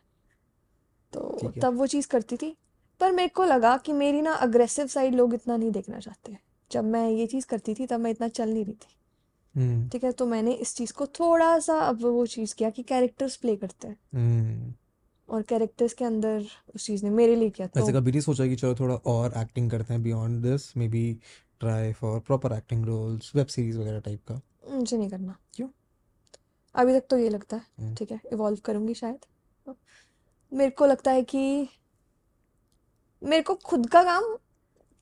तो 1.13 1.51
तब 1.61 1.78
वो 1.78 1.88
चीज़ 1.88 2.07
करती 2.07 2.38
थी। 2.38 2.57
पर 3.00 3.12
मेरे 3.12 3.30
को 3.30 3.45
लगा 3.45 3.78
कि 3.78 3.93
मेरी 3.93 4.22
ना 4.22 4.34
अग्रेसिव 4.34 4.88
साइड 4.88 5.16
लोग 5.16 5.34
इतना 5.34 5.58
नहीं 5.58 5.72
देखना 5.72 6.00
चाहते। 6.00 6.38
जब 6.72 6.84
मैं 6.84 7.10
ये 7.10 7.28
चीज़ 7.28 7.45
करती 7.45 7.74
थी 7.74 7.86
तब 7.86 8.00
मैं 8.00 8.12
इतना 8.12 8.28
चल 8.28 8.50
नहीं 8.50 8.66
रही 8.66 8.74
थी। 8.74 8.95
हम्म। 9.56 9.89
ठीक 9.89 10.04
है 10.04 10.12
तो 10.12 10.26
मैंने 10.26 10.52
इस 10.52 10.76
चीज़ 10.76 10.93
को 10.93 11.06
थोड़ा 11.08 11.60
सा 11.60 11.80
अब 11.80 12.02
वो 12.02 12.26
चीज़ 12.26 12.56
किया 12.56 12.70
कि 12.70 12.84
कैरेक्टर्स 12.84 13.36
प्ले 13.36 13.56
करते 13.56 13.88
हैं। 13.88 13.98
हम्म। 14.16 14.74
और 15.30 15.41
कैरेक्टर्स 15.41 15.93
के 15.93 16.06
अंदर 16.06 16.45
उस 16.76 16.86
चीज़ 16.86 17.04
ने 17.04 17.10
मेरे 17.10 17.36
लिए 17.36 17.50
किया 17.50 17.68
वैसे 17.76 17.93
तो 17.93 18.00
कभी 18.00 18.12
नहीं 18.12 18.22
सोचा 18.22 18.48
कि 18.48 18.56
चलो 18.56 18.76
थोड़ा 18.76 18.95
और 18.95 19.34
एक्टिंग 19.38 19.72
करते 19.72 19.93
हैं 19.93 20.04
beyond 20.04 20.43
this 20.43 20.78
maybe 20.88 21.20
try 21.60 21.93
for 21.93 22.20
proper 22.20 22.54
acting 22.54 22.86
roles 22.86 23.32
web 23.36 23.48
series 23.48 23.80
वगैरह 23.80 24.00
टाइप 24.00 24.22
का। 24.32 24.41
मुझे 24.70 24.98
नहीं 24.98 25.10
करना। 25.10 25.38
क्यों? 25.54 25.68
अभी 26.76 27.00
तक 27.00 27.08
तो 27.10 27.18
ये 27.18 27.30
लगता 27.30 27.58
है। 27.58 27.64
हम्म। 27.80 27.95
ठीक 27.95 28.12
है 28.12 28.20
इवॉल्व 28.34 28.58
करूँगी 28.66 28.93
शायद। 28.93 29.26
मेरे 30.54 30.72
को 30.72 30.86
लगता 30.86 31.12
है 31.12 31.24
कि 31.24 31.70
मेरे 33.22 33.41
को 33.41 33.53
खुद 33.65 33.88
का 33.89 34.03
काम 34.03 34.24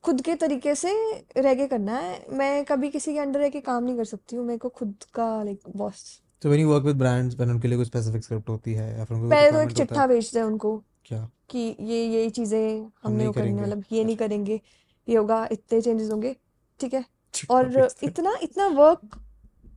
खुद 0.04 0.20
के 0.20 0.34
तरीके 0.36 0.74
से 0.74 0.92
रह 1.38 1.54
के 1.54 1.66
करना 1.66 1.96
है। 1.98 2.20
मैं 2.32 2.64
कभी 2.64 2.88
किसी 2.90 3.12
के 3.12 3.18
अंडर 3.18 3.40
रह 3.40 3.48
के 3.48 3.60
काम 3.62 3.84
नहीं 3.84 3.96
कर 3.96 4.04
सकती 4.04 4.36
हूँ। 4.36 4.44
मेरे 4.46 4.58
को 4.58 4.68
खुद 4.70 4.94
का 5.14 5.26
लाइक 5.42 5.68
बॉस 5.76 6.04
तो 6.42 6.48
when 6.48 6.60
you 6.62 6.68
work 6.68 6.84
with 6.84 6.96
brands 6.98 7.36
when 7.36 7.50
उनके 7.50 7.68
लिए 7.68 7.76
कोई 7.76 7.84
स्पेसिफिक 7.84 8.24
स्क्रिप्ट 8.24 8.48
होती 8.48 8.74
है 8.74 8.88
या 8.98 9.04
फिर 9.04 9.16
उनको 9.16 9.30
पहले 9.30 9.50
तो 9.52 9.60
एक 9.60 9.76
चिट्ठा 9.76 10.06
भेजते 10.06 10.38
हैं। 10.38 10.46
उनको 10.46 10.76
क्या? 11.06 11.28
कि 11.50 11.76
ये 11.80 12.04
ये 12.06 12.28
चीज़ें 12.30 12.78
हम 12.78 12.90
हमने 13.04 13.32
करनी 13.32 13.52
मतलब 13.52 13.84
ये 13.92 14.04
नहीं 14.04 14.16
करेंगे 14.16 14.60
ये 15.08 15.16
होगा 15.16 15.46
इतने 15.52 15.80
चेंजेस 15.80 16.10
होंगे 16.10 16.34
ठीक 16.80 16.94
है? 16.94 17.04
और 17.50 17.88
इतना 18.02 18.36
इतना 18.42 18.66
वर्क 18.76 19.18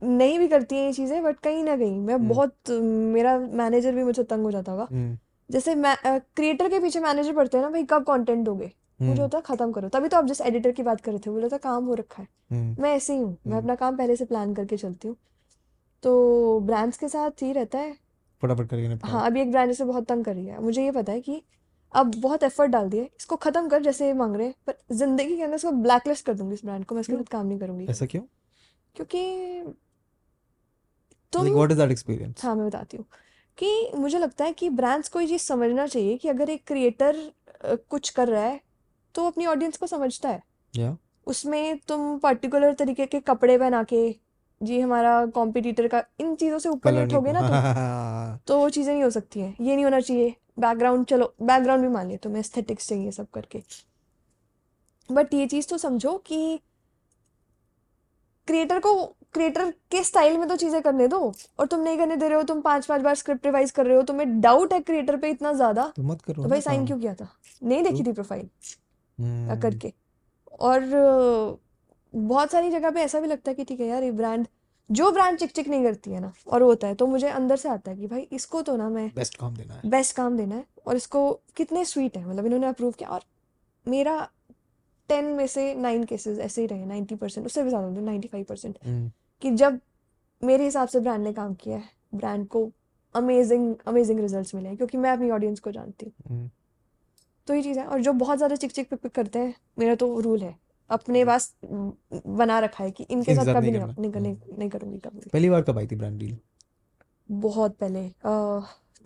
नहीं 0.02 0.38
भी 0.38 0.48
करती 0.48 0.76
हैं 0.76 0.84
ये 0.86 0.92
चीज़ें 0.92 1.22
बट 1.22 1.38
कहीं 1.40 1.62
ना 1.64 1.76
कहीं 1.76 1.98
मैं 2.00 2.14
हम्म। 2.14 2.28
बहुत 2.28 2.70
मेरा 3.14 3.38
मैनेजर 3.38 3.94
भी 3.94 4.04
मुझे 4.04 4.22
तंग 4.24 4.44
हो 4.44 4.50
जाता 4.50 4.72
होगा। 4.72 4.86
हम्म। 4.90 5.18
जैसे 5.50 5.74
क्रिएटर 5.76 6.68
के 6.68 6.78
पीछे 6.80 7.00
मैनेजर 7.00 7.32
पड़ते 7.34 7.58
हैं 7.58 7.64
ना 7.64 7.70
भाई 7.70 7.84
कब 7.90 8.04
कंटेंट 8.06 8.44
दोगे? 8.44 8.70
मुझे 9.00 9.10
हम्म 9.10 9.22
होता 9.22 9.38
है 9.38 9.42
खत्म 9.46 9.72
करो। 9.72 9.88
तभी 9.88 10.08
तो 10.08 10.16
आप 10.16 10.24
जिस 10.26 10.40
एडिटर 10.40 10.72
की 10.72 10.82
बात 10.82 11.00
कर 11.00 11.10
रहे 11.12 11.20
थे 11.26 11.30
बोला 11.30 11.48
था 11.48 11.56
काम 11.58 11.84
हो 11.84 11.94
रखा 11.94 12.22
है। 12.22 12.28
हम्म। 12.50 12.82
मैं 12.82 12.94
ऐसे 12.96 13.12
ही 13.12 13.18
हूँ 13.18 13.30
मैं 13.30 13.36
हम्म। 13.46 13.58
अपना 13.58 13.74
काम 13.76 13.96
पहले 13.96 14.16
से 14.16 14.24
प्लान 14.24 14.54
करके 14.54 14.76
चलती 14.76 15.08
हूँ। 15.08 15.16
तो 16.02 16.60
ब्रांड्स 16.60 16.98
के 16.98 17.08
साथ 17.08 17.42
ही 17.42 17.52
रहता 17.52 17.78
है। 17.78 17.92
फटाफट 18.42 18.68
करके 18.68 19.06
हाँ 19.06 19.24
अभी 19.26 19.40
एक 19.40 19.50
ब्रांड 19.50 19.68
जैसे 19.68 19.84
बहुत 19.84 20.06
तंग 20.08 20.24
कर 20.24 20.34
रही 20.34 20.46
है। 20.46 20.60
मुझे 20.62 20.84
ये 20.84 20.90
पता 20.90 21.12
है 21.12 21.20
कि 21.20 21.42
अब 21.94 22.14
बहुत 22.16 22.42
एफर्ट 22.42 22.70
डाल 22.70 22.88
दिया 22.88 23.04
इसको 23.16 23.36
खत्म 23.36 23.68
कर 23.68 23.82
जैसे 23.82 24.06
ये 24.06 24.12
मांग 24.14 24.36
रहे 24.36 24.46
हैं 24.46 24.54
पर 24.66 24.74
ज़िंदगी 24.94 25.36
के 25.36 25.42
अंदर 25.42 25.56
इसको 25.56 25.70
ब्लैकलिस्ट 25.72 26.26
कर 26.26 26.34
दूँगी 26.34 26.54
इस 26.54 26.64
ब्रांड 26.64 26.84
को। 26.84 26.94
मैं 26.94 27.00
इसके 27.00 27.16
साथ 27.16 27.32
काम 27.32 27.46
नहीं 27.46 27.58
करूँगी। 27.58 27.86
ऐसा 27.86 28.06
क्यों? 28.06 28.22
क्योंकि 28.96 29.74
तुम 31.32 31.48
व्हाट 31.48 31.70
इज़ 31.70 31.78
दैट 31.78 31.90
एक्सपीरियंस 31.90 32.44
हाँ 32.44 32.54
मैं 32.56 32.66
बताती 32.66 32.96
हूँ। 32.96 33.06
कि 33.60 33.90
मुझे 33.94 34.18
लगता 34.18 34.44
है 34.44 34.52
कि 34.52 34.68
ब्रांड्स 34.70 35.08
को 35.08 35.20
ये 35.20 35.26
चीज़ 35.26 35.42
समझना 35.42 35.86
चाहिए 35.86 36.16
कि 36.16 36.28
अगर 36.28 36.50
एक 36.50 36.66
क्रिएटर 36.66 37.16
कुछ 37.64 38.10
कर 38.10 38.28
रहा 38.28 38.42
है 38.42 38.60
तो 39.14 39.26
अपनी 39.26 39.46
ऑडियंस 39.46 39.76
को 39.76 39.86
समझता 39.86 40.28
है। 40.28 40.42
या 40.74 40.96
उसमें 41.26 41.78
तुम 41.88 42.18
पर्टिकुलर 42.18 42.74
तरीके 42.74 43.06
के 43.06 43.20
कपड़े 43.20 43.58
पहना 43.58 43.82
के 43.82 44.10
जी 44.60 44.80
हमारा 44.80 45.24
कॉम्पिटिटर 45.26 45.88
का 45.88 46.02
इन 46.20 46.34
चीज़ों 46.36 46.58
से 46.58 46.68
ऊपर 46.68 46.92
नहीं 46.92 47.32
ना 47.32 47.40
तुम 47.42 48.38
तो 48.46 48.58
वो 48.58 48.68
चीज़ें 48.70 48.92
नहीं 48.92 49.02
हो 49.02 49.10
सकती 49.10 49.40
हैं। 49.40 49.54
ये 49.60 49.74
नहीं 49.74 49.84
होना 49.84 50.00
चाहिए। 50.00 50.34
बैकग्राउंड 50.60 51.06
चलो 51.06 51.32
बैकग्राउंड 51.42 51.82
भी 51.82 51.88
मान 51.88 52.06
लिया 52.06 52.18
तुम्हें 52.22 52.40
एस्थेटिक्स 52.40 52.88
चाहिए 52.88 53.10
सब 53.10 53.26
करके। 53.34 53.62
बट 55.10 55.34
ये 55.34 55.46
चीज़ 55.46 55.68
तो 55.68 55.78
समझो 55.78 56.16
कि 56.26 56.60
क्रिएटर 58.48 58.78
को 58.78 58.94
क्रिएटर 59.34 59.70
के 59.90 60.02
स्टाइल 60.04 60.36
में 60.38 60.46
तो 60.48 60.56
चीज़ें 60.56 60.80
करने 60.82 61.06
दो। 61.08 61.32
और 61.58 61.66
तुम 61.66 61.80
नहीं 61.80 61.98
करने 61.98 62.16
दे 62.16 62.28
रहे 62.28 62.36
हो 62.36 62.42
तुम 62.44 62.60
पाँच 62.60 62.86
पाँच 62.86 63.02
बार 63.02 63.14
स्क्रिप्ट 63.14 63.46
रिवाइज 63.46 63.70
कर 63.70 63.86
रहे 63.86 63.96
हो 63.96 64.02
तुम्हें 64.04 64.40
डाउट 64.40 64.72
है 64.72 64.80
क्रिएटर 64.82 65.16
पे 65.16 65.30
इतना 65.30 65.52
ज़्यादा। 65.54 65.92
तो 65.96 66.02
मत 66.02 66.22
करो 66.22 66.42
तो 66.42 66.48
भाई 66.48 66.60
साइन 66.60 66.86
क्यों 66.86 66.98
किया 66.98 67.14
था? 67.14 67.28
नहीं 67.62 67.82
देखी 67.82 67.96
तो 67.96 68.08
थी 68.08 68.12
प्रोफ़ाइल 68.12 68.48
हम्म 69.18 69.60
करके। 69.60 69.92
और 70.60 71.58
बहुत 72.14 72.50
सारी 72.50 72.70
जगह 72.70 72.90
पे 72.90 73.00
ऐसा 73.00 73.20
भी 73.20 73.28
लगता 73.28 73.50
है 73.50 73.54
कि 73.54 73.64
ठीक 73.64 73.80
है 73.80 73.86
यार 73.86 74.02
ये 74.02 74.10
ब्रांड 74.12 74.46
जो 74.90 75.10
ब्रांड 75.12 75.38
चिक 75.38 75.50
चिक 75.52 75.68
नहीं 75.68 75.82
करती 75.84 76.10
है 76.10 76.20
ना 76.20 76.32
और 76.48 76.62
होता 76.62 76.86
है 76.86 76.94
तो 76.94 77.06
मुझे 77.06 77.28
अंदर 77.30 77.56
से 77.56 77.68
आता 77.68 77.90
है 77.90 77.96
कि 77.96 78.06
भाई 78.06 78.26
इसको 78.32 78.62
तो 78.62 78.76
ना 78.76 78.88
मैं 78.88 79.06
बेस्ट 79.16 79.36
काम 79.36 79.56
देना 79.56 79.74
है। 79.74 79.90
बेस्ट 79.90 80.16
काम 80.16 80.36
देना 80.36 80.54
है 80.54 80.64
और 80.86 80.96
इसको 80.96 81.30
कितने 81.56 81.84
स्वीट 81.84 82.16
है। 82.16 82.26
मतलब 82.26 82.46
इन्होंने 82.46 82.66
अप्रूव 82.66 82.92
किया। 82.92 83.08
और 83.08 83.20
मेरा 83.86 84.18
टेन 85.10 85.24
में 85.34 85.46
से 85.46 85.74
नाइन 85.76 86.04
केसेस 86.04 86.38
ऐसे 86.40 86.60
ही 86.60 86.66
रहे 86.66 86.86
नाइन्टी 86.86 87.14
परसेंट 87.16 87.46
उससे 87.46 87.62
भी 87.62 87.68
ज़्यादा 87.68 88.00
नाइन्टी 88.00 88.28
फाइव 88.28 88.44
परसेंट 88.48 88.78
कि 89.42 89.50
जब 89.50 89.80
मेरे 90.42 90.64
हिसाब 90.64 90.88
से 90.88 91.00
ब्रांड 91.00 91.24
ने 91.24 91.32
काम 91.32 91.54
किया 91.54 91.76
है 91.76 91.88
ब्रांड 92.14 92.46
को 92.48 92.70
अमेजिंग 93.14 93.74
अमेजिंग 93.86 94.20
रिजल्ट्स 94.20 94.54
मिले 94.54 94.68
हैं 94.68 94.76
क्योंकि 94.76 94.98
मैं 94.98 95.10
अपनी 95.10 95.30
ऑडियंस 95.30 95.60
को 95.60 95.70
जानती 95.70 96.06
हूँ। 96.06 96.36
हम्म। 96.36 96.50
तो 97.48 97.54
ये 97.54 97.62
चीज़ 97.62 97.78
है 97.78 97.86
और 97.86 98.00
जो 98.00 98.12
बहुत 98.12 98.36
ज़्यादा 98.38 98.56
चिक 98.56 98.72
चिक 98.72 98.88
पिक 98.90 99.00
पिक 99.00 99.12
करते 99.12 99.38
हैं 99.38 99.54
मेरा 99.78 99.94
तो 99.94 100.18
रूल 100.20 100.42
है 100.42 100.54
अपने 100.90 101.24
पास 101.24 101.54
बना 101.64 102.58
रखा 102.58 102.84
है 102.84 102.90
कि 102.90 103.06
इनके 103.10 103.34
साथ 103.34 103.54
कभी 103.54 103.70
नहीं 103.70 103.80
नहीं 103.80 104.10
नहीं 104.12 104.34
हम्म। 104.34 104.56
नहीं 104.58 104.68
करूँगी 104.70 104.98
कभी। 104.98 105.30
पहली 105.32 105.50
बार 105.50 105.62
कब 105.62 105.78
आई 105.78 105.86
थी 105.86 105.96
ब्रांड 105.96 106.18
डील 106.18 106.36
बहुत 107.28 107.76
पहले 107.76 108.08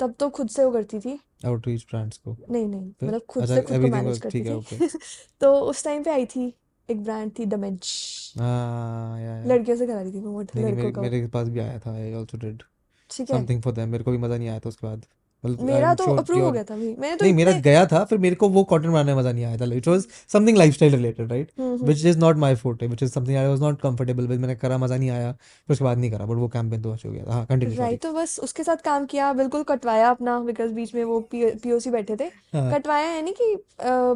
तब 0.00 0.14
तो 0.20 0.28
खुद 0.30 0.48
से 0.48 0.64
वो 0.64 0.70
करती 0.70 1.00
थी। 1.00 1.18
आउटरीच 1.46 1.84
ब्रांड्स 1.90 2.18
को। 2.18 2.36
नहीं 2.50 2.66
नहीं 2.66 2.88
मतलब 3.02 3.20
खुद 3.28 3.42
अच्छा 3.42 3.54
से 3.54 3.62
खुद 3.62 3.80
को 3.80 3.88
मैनेज 3.88 4.18
करती 4.18 4.40
थी। 4.40 4.88
तो 5.40 5.58
उस 5.60 5.84
टाइम 5.84 6.02
पे 6.02 6.10
आई 6.10 6.26
थी। 6.26 6.52
एक 6.88 7.02
ब्रांड 7.04 7.30
थी 7.38 7.44
डमेंच 7.46 8.34
हाँ 8.38 9.20
या 9.20 9.36
या। 9.38 9.44
लड़कियों 9.46 9.76
से 9.78 9.86
करा 9.86 10.00
रही 10.00 10.12
थी 10.12 10.20
मैं 10.20 10.44
नहीं 10.56 10.64
लड़कों 10.66 10.76
मेरे 10.76 10.92
का। 10.92 11.02
मेरे 11.02 11.26
पास 11.28 11.48
भी 11.48 11.60
आया 11.60 11.78
था 11.80 11.92
आई 11.94 12.12
आल्सो 12.12 12.38
डिड 12.38 12.62
ठीक 13.10 13.30
है। 13.30 13.36
समथिंग 13.36 13.62
फॉर 13.62 13.72
देम 13.72 13.88
मेरे 13.88 14.04
को 14.04 14.10
भी 14.10 14.18
मज़ा 14.18 14.36
नहीं 14.38 14.48
आया 14.48 14.60
था 14.60 14.68
उसके 14.68 14.86
बाद। 14.86 15.06
मेरा 15.44 15.92
तो 15.94 16.04
अप्रूव 16.14 16.44
हो 16.44 16.50
गया 16.52 16.62
था 16.64 16.76
मैंने 16.76 17.14
तो 17.16 17.24
नहीं 17.24 17.34
मेरा 17.34 17.52
गया 17.60 17.84
था 17.86 18.02
फिर 18.04 18.18
मेरे 18.18 18.36
को 18.36 18.48
वो 18.48 18.64
कंटेंट 18.64 18.92
बनाने 18.92 19.12
में 19.12 19.20
मज़ा 19.20 19.32
नहीं 19.32 19.44
आया 19.44 19.56
था। 19.56 19.64
It 19.74 19.88
was 19.88 20.06
something 20.32 20.58
lifestyle 20.58 20.92
related 20.94 21.30
right 21.32 21.50
which 21.60 22.04
is 22.06 22.18
not 22.18 22.36
my 22.36 22.54
forte 22.56 22.86
which 22.86 23.02
is 23.02 23.10
something 23.12 23.36
I 23.36 23.46
was 23.46 23.60
not 23.60 23.80
comfortable 23.80 24.26
with 24.26 24.40
मैंने 24.40 24.54
करा 24.56 24.78
मज़ा 24.78 24.96
नहीं 24.96 25.10
आया 25.10 25.32
फिर 25.32 25.72
उसके 25.72 25.84
बाद 25.84 25.98
नहीं 25.98 26.10
करा 26.10 26.26
बट 26.26 26.36
वो 26.36 26.48
कैंपेन 26.48 26.82
तो 26.82 26.92
अच्छा 26.92 27.08
हो 27.08 27.14
गया 27.14 27.32
हाँ 27.32 27.44
कंटिन्यू 27.46 27.78
राइट 27.80 28.02
तो 28.02 28.12
बस 28.12 28.38
उसके 28.42 28.64
साथ 28.64 28.84
काम 28.84 29.06
किया 29.06 29.32
बिल्कुल 29.32 29.62
कटवाया 29.68 30.10
अपना 30.10 30.38
बिकॉज़ 30.40 30.72
बीच 30.72 30.94
में 30.94 31.04
वो 31.04 31.20
पीओसी 31.34 31.90
बैठे 31.90 32.16
थे। 32.16 32.24
हाँ। 32.54 32.70
कटवाया 32.72 33.08
है 33.08 33.22
नहीं 33.22 33.34
कि 33.34 33.56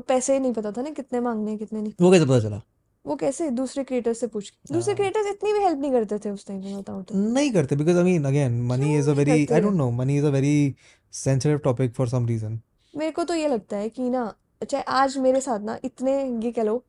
पैसे 0.09 0.39
नहीं 0.39 0.53
पता 0.53 0.73
था 0.73 0.83
ना 0.83 0.91
कितने 0.91 1.21
मांगने 1.21 1.57
कितने 1.57 1.81
नहीं। 1.81 1.93
वो 2.01 2.11
कैसे 2.13 2.25
पता 2.25 2.41
चला? 2.41 2.61
वो 3.09 3.17
कैसे 3.17 3.51
दूसरे 3.51 3.85
क्रिएटर 3.85 4.13
से 4.13 4.27
पूछ 4.27 4.49
के 4.51 4.75
दूसरे 4.75 4.93
हाँ 4.93 4.97
क्रिएटर्स 4.97 5.27
इतनी 5.27 5.53
भी 5.53 5.59
हेल्प 5.59 5.79
नहीं 5.79 5.93
करते 5.93 6.19
थे 6.19 6.31
उस 6.31 6.47
टाइम 6.47 6.77
बताऊँ 6.79 7.05
तो 7.05 7.15
नहीं 7.15 7.53
करते 7.53 7.77
because 7.77 7.97
I 7.97 8.03
mean 8.03 8.25
again 8.25 8.61
money 8.63 8.97
is 8.99 9.11
a 9.11 9.13
very 9.13 9.31
I 9.31 9.61
don't 9.61 9.75
know 9.75 9.91
money 9.91 10.17
is 10.19 10.27
a 10.27 10.31
very 10.31 10.75
sensitive 11.13 11.59
topic 11.59 11.95
for 11.95 12.09
some 12.09 12.27
reason 12.27 12.61
मेरे 12.95 13.11
को 13.11 13.25
तो 13.25 13.35
ये 13.35 13.49
लगता 13.49 13.77
है 13.77 13.89
कि 13.89 14.11
ना 14.11 14.35
चाहे 14.71 14.85
आज 14.89 15.17
मेरे 15.19 15.41
साथ 15.41 15.61
ना 15.61 15.79
इतने 15.85 16.13
ये 16.45 16.53
कह 16.53 16.63
लो 16.63 16.85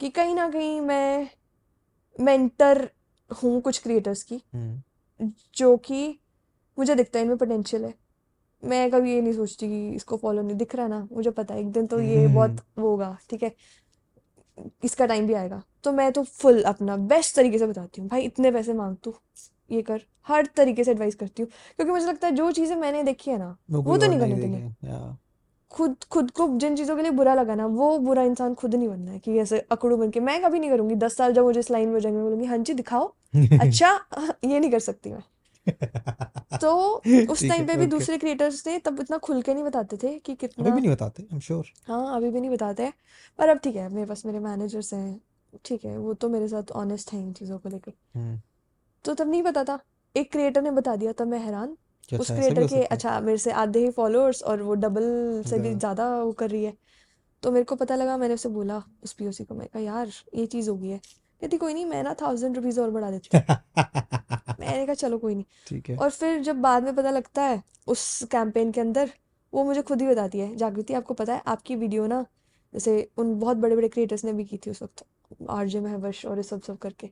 कि 0.00 0.08
कहीं 0.10 0.34
ना 0.34 0.48
कहीं 0.50 0.80
मैं 0.80 1.28
मेंटर 2.20 2.88
हूँ 3.30 3.60
कुछ 3.60 3.78
क्रिएटर्स 3.78 4.22
की 4.22 4.42
हम्म। 4.54 5.32
जो 5.56 5.76
कि 5.76 6.18
मुझे 6.78 6.94
दिखता 6.94 7.18
है 7.18 7.24
इनमें 7.24 7.38
पोटेंशियल 7.38 7.84
है। 7.84 7.94
मैं 8.62 8.90
कभी 8.90 9.12
ये 9.14 9.20
नहीं 9.22 9.32
सोचती 9.32 9.68
कि 9.68 9.88
इसको 9.96 10.16
फॉलो 10.16 10.42
नहीं 10.42 10.56
दिख 10.56 10.74
रहा 10.74 10.86
ना 10.88 11.08
मुझे 11.12 11.30
पता 11.30 11.54
है 11.54 11.60
एक 11.60 11.70
दिन 11.72 11.86
तो 11.86 12.00
ये 12.00 12.26
बहुत 12.28 12.50
हम्म 12.50 12.82
वो 12.82 12.90
होगा 12.90 13.16
ठीक 13.30 13.42
है? 13.42 13.52
इसका 14.84 15.06
टाइम 15.06 15.26
भी 15.26 15.34
आएगा। 15.34 15.62
तो 15.84 15.92
मैं 15.92 16.10
तो 16.12 16.22
फुल 16.22 16.62
अपना 16.62 16.96
बेस्ट 16.96 17.36
तरीके 17.36 17.58
से 17.58 17.66
बताती 17.66 18.00
हूँ। 18.00 18.08
भाई 18.10 18.22
इतने 18.22 18.50
पैसे 18.50 18.72
मांग 18.72 18.96
तू। 19.04 19.14
ये 19.70 19.82
कर। 19.82 20.00
हर 20.28 20.46
तरीके 20.56 20.84
से 20.84 20.90
एडवाइस 20.90 21.14
करती 21.14 21.42
हूँ। 21.42 21.50
क्योंकि 21.76 21.92
मुझे 21.92 22.06
लगता 22.06 22.26
है 22.28 22.34
जो 22.34 22.50
चीज़ें 22.52 22.76
मैंने 22.76 23.02
देखी 23.02 23.30
है 23.30 23.38
ना 23.38 23.56
वो 23.70 23.82
वो 23.82 23.96
तो 23.98 24.06
नहीं 24.06 24.18
करनी 24.18 24.34
देंगे। 24.34 25.12
खुद 25.72 25.96
खुद 26.10 26.30
को 26.30 26.48
जिन 26.58 26.76
चीज़ों 26.76 26.96
के 26.96 27.02
लिए 27.02 27.10
बुरा 27.10 27.34
लगा 27.34 27.54
ना 27.54 27.66
वो 27.66 27.98
बुरा 27.98 28.22
इंसान 28.22 28.54
खुद 28.54 28.74
नहीं 28.74 28.88
बनना 28.88 29.10
है 29.10 29.18
कि 29.18 29.38
ऐसे 29.38 29.58
अकड़ू 29.72 29.96
बन 29.96 30.10
के। 30.10 30.20
मैं 30.20 30.40
कभी 30.42 30.58
नहीं 30.60 30.70
करूँगी। 30.70 30.94
दस 30.94 31.16
साल 31.16 31.32
जब 31.32 31.44
मुझे 31.44 31.60
इस 31.60 31.70
लाइन 31.70 31.88
में 31.88 31.98
जाएँगे 32.00 32.20
बोलूँगी 32.22 32.44
हाँ 32.44 32.58
जी 32.58 32.74
दिखाओ। 32.74 33.12
अच्छा 33.60 33.90
ये 34.44 34.60
नहीं 34.60 34.70
कर 34.70 34.78
सकती 34.78 35.10
मैं। 35.10 35.22
तो 36.60 36.70
उस 37.30 37.42
टाइम 37.48 37.66
पे 37.66 37.76
भी 37.76 37.86
दूसरे 37.86 38.18
क्रिएटर्स 38.18 38.66
थे 38.66 38.78
तब 38.78 39.00
इतना 39.00 39.18
खुल 39.18 39.42
के 39.42 39.54
नहीं 39.54 39.64
बताते 39.64 39.96
थे 39.96 40.18
कि 40.18 40.32
अभी 40.32 40.36
कितना 40.36 40.70
भी 40.70 40.80
नहीं 40.80 40.90
बताते 40.90 41.22
आई 41.22 41.34
एम 41.34 41.40
श्योर 41.40 41.66
हाँ 41.86 42.16
अभी 42.16 42.30
भी 42.30 42.40
नहीं 42.40 42.50
बताते। 42.50 42.92
पर 43.38 43.48
अब 43.48 43.58
ठीक 43.58 43.76
है 43.76 43.88
मेरे 43.88 44.06
पास 44.06 44.26
मेरे 44.26 44.38
मैनेजर्स 44.38 44.92
हैं 44.94 45.20
ठीक 45.64 45.84
है 45.84 45.96
वो 45.98 46.14
तो 46.14 46.28
मेरे 46.28 46.48
साथ 46.48 46.70
ऑनेस्ट 46.72 47.12
हैं 47.12 47.20
इन 47.20 47.32
चीज़ों 47.32 47.58
को 47.58 47.68
लेकर। 47.68 47.92
हम्म। 48.14 48.40
तो 49.04 49.14
तब 49.14 49.30
नहीं 49.30 49.42
पता 49.42 49.64
था 49.64 49.78
एक 50.14 50.32
क्रिएटर 50.32 50.62
ने 50.62 50.70
बता 50.70 50.96
दिया 50.96 51.12
तब 51.12 51.26
मैं 51.26 51.38
हैरान। 51.38 51.76
उस 52.12 52.20
अच्छा 52.20 52.34
क्रिएटर 52.34 52.62
हो 52.62 52.68
के 52.68 52.84
अच्छा 52.84 53.20
मेरे 53.20 53.38
से 53.38 53.52
आधे 53.52 53.78
ही 53.78 53.90
फॉलोअर्स 53.90 54.42
और 54.42 54.62
वो 54.62 54.74
डबल 54.74 55.42
से 55.46 55.58
भी 55.58 55.68
ज़्यादा 55.68 55.78
ज़्यादा 55.78 56.22
वो 56.22 56.32
कर 56.32 56.50
रही 56.50 56.64
है। 56.64 56.74
तो 57.42 57.50
मेरे 57.52 57.64
को 57.64 57.76
पता 57.76 57.96
लगा 57.96 58.16
मैंने 58.16 58.34
उसे 58.34 58.48
बोला 58.48 58.82
उस 59.02 59.12
पीओसी 59.12 59.44
को 59.44 59.54
मैं 59.54 59.66
कहा 59.68 59.82
यार 59.82 60.10
ये 60.34 60.46
चीज़ 60.46 60.70
हो 60.70 60.76
गई 60.76 60.88
है। 60.88 61.00
कहती 61.44 61.56
कोई 61.58 61.74
नहीं 61.74 61.84
मैं 61.86 62.02
ना 62.02 62.14
थाउज़ेंड 62.20 62.56
रुपीज़ 62.56 62.80
और 62.80 62.90
बढ़ा 62.90 63.10
देती 63.10 63.38
मैंने 64.60 64.84
कहा 64.86 64.94
चलो 64.94 65.18
कोई 65.18 65.34
नहीं. 65.34 65.44
ठीक 65.66 65.88
है। 65.88 65.96
और 65.96 66.10
फिर 66.10 66.38
जब 66.42 66.60
बाद 66.60 66.82
में 66.84 66.94
पता 66.96 67.10
लगता 67.10 67.42
है 67.44 67.62
उस 67.86 68.02
कैंपेन 68.32 68.70
के 68.72 68.80
अंदर 68.80 69.10
वो 69.52 69.64
मुझे 69.64 69.82
खुद 69.82 70.00
ही 70.02 70.06
बताती 70.08 70.38
है 70.38 70.54
जागृति 70.56 70.94
आपको 70.94 71.14
पता 71.14 71.34
है 71.34 71.42
आपकी 71.46 71.76
वीडियो 71.76 72.06
ना 72.06 72.24
जैसे 72.72 72.96
उन 73.18 73.34
बहुत 73.40 73.56
बड़े 73.56 73.76
बड़े 73.76 73.88
क्रिएटर्स 73.88 74.24
ने 74.24 74.32
भी 74.32 74.44
की 74.44 74.56
थी 74.56 74.70
उस 74.70 74.82
वक्त 74.82 75.04
आरजे 75.50 75.80
महवश 75.80 76.24
और 76.26 76.36
ये 76.36 76.42
सब 76.42 76.62
सब 76.62 76.78
करके। 76.78 77.10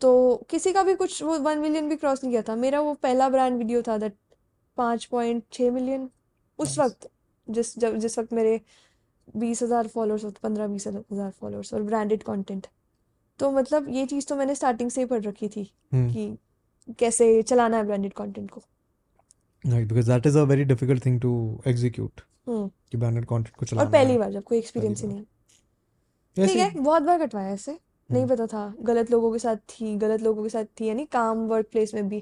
तो 0.00 0.12
किसी 0.50 0.72
का 0.72 0.82
भी 0.82 0.94
कुछ 0.94 1.22
वो 1.22 1.38
वन 1.40 1.58
मिलियन 1.58 1.88
भी 1.88 1.96
क्रॉस 1.96 2.22
नहीं 2.24 2.32
किया 2.32 2.42
था। 2.42 2.56
मेरा 2.56 2.80
वो 2.80 2.94
पहला 3.02 3.28
ब्रांड 3.28 3.58
वीडियो 3.58 3.82
था 3.82 3.96
दैट 3.98 4.16
पाँच 4.78 5.04
पॉइंट 5.06 5.44
छः 5.52 5.70
मिलियन 5.70 6.08
उस. 6.58 6.78
वक्त 6.78 7.08
जिस 7.48 7.78
जब 7.78 7.96
जिस 7.98 8.18
वक्त 8.18 8.32
मेरे 8.32 8.60
बीस 9.36 9.62
हज़ार 9.62 9.88
फॉलोअर्स 9.88 10.24
होते 10.24 10.40
पंद्रह 10.42 10.66
बीस 10.68 10.86
हज़ार 10.86 11.30
फॉलोअर्स 11.40 11.74
और 11.74 11.82
ब्रांडेड 11.82 12.22
कंटेंट 12.22 12.66
तो 13.40 13.50
मतलब 13.50 13.88
ये 13.88 14.04
चीज़ 14.06 14.26
तो 14.26 14.36
मैंने 14.36 14.54
स्टार्टिंग 14.54 14.90
से 14.90 15.00
ही 15.00 15.06
पढ़ 15.06 15.22
रखी 15.22 15.48
थी 15.48 15.70
हम्म। 15.92 16.12
कि 16.12 16.94
कैसे 16.98 17.42
चलाना 17.42 17.76
है 17.76 17.84
ब्रांडेड 17.84 18.12
कंटेंट 18.12 18.50
को। 18.50 18.62
Right 19.64 19.88
because 19.88 20.10
that 20.10 20.26
is 20.26 20.38
a 20.38 20.42
very 20.42 20.64
difficult 20.64 21.04
thing 21.06 21.20
to 21.20 21.32
execute 21.66 22.20
hmm. 22.48 22.68
कि 22.90 22.98
ब्रांडेड 22.98 23.24
कंटेंट 23.24 23.56
को 23.56 23.66
चलाना 23.66 23.84
और 23.86 23.92
पहली 23.92 24.18
बार 24.18 24.32
जब 24.32 24.42
कोई 24.42 24.58
एक्सपीरियंस 24.58 25.02
ही 25.02 25.08
नहीं। 25.08 25.24
ठीक 26.36 26.56
है 26.56 26.70
बहुत 26.70 27.02
बार 27.02 27.26
कटवाया 27.26 27.52
ऐसे 27.52 27.72
नहीं 27.72 28.22
हम्म। 28.22 28.34
पता 28.34 28.46
था 28.46 28.74
गलत 28.82 29.10
लोगों 29.10 29.32
के 29.32 29.38
साथ 29.38 29.56
थी 29.70 29.96
गलत 29.96 30.22
लोगों 30.22 30.42
के 30.42 30.48
साथ 30.48 30.64
थी 30.80 30.86
यानी 30.86 31.04
काम 31.12 31.46
वर्क 31.48 31.66
प्लेस 31.72 31.94
में 31.94 32.08
भी 32.08 32.20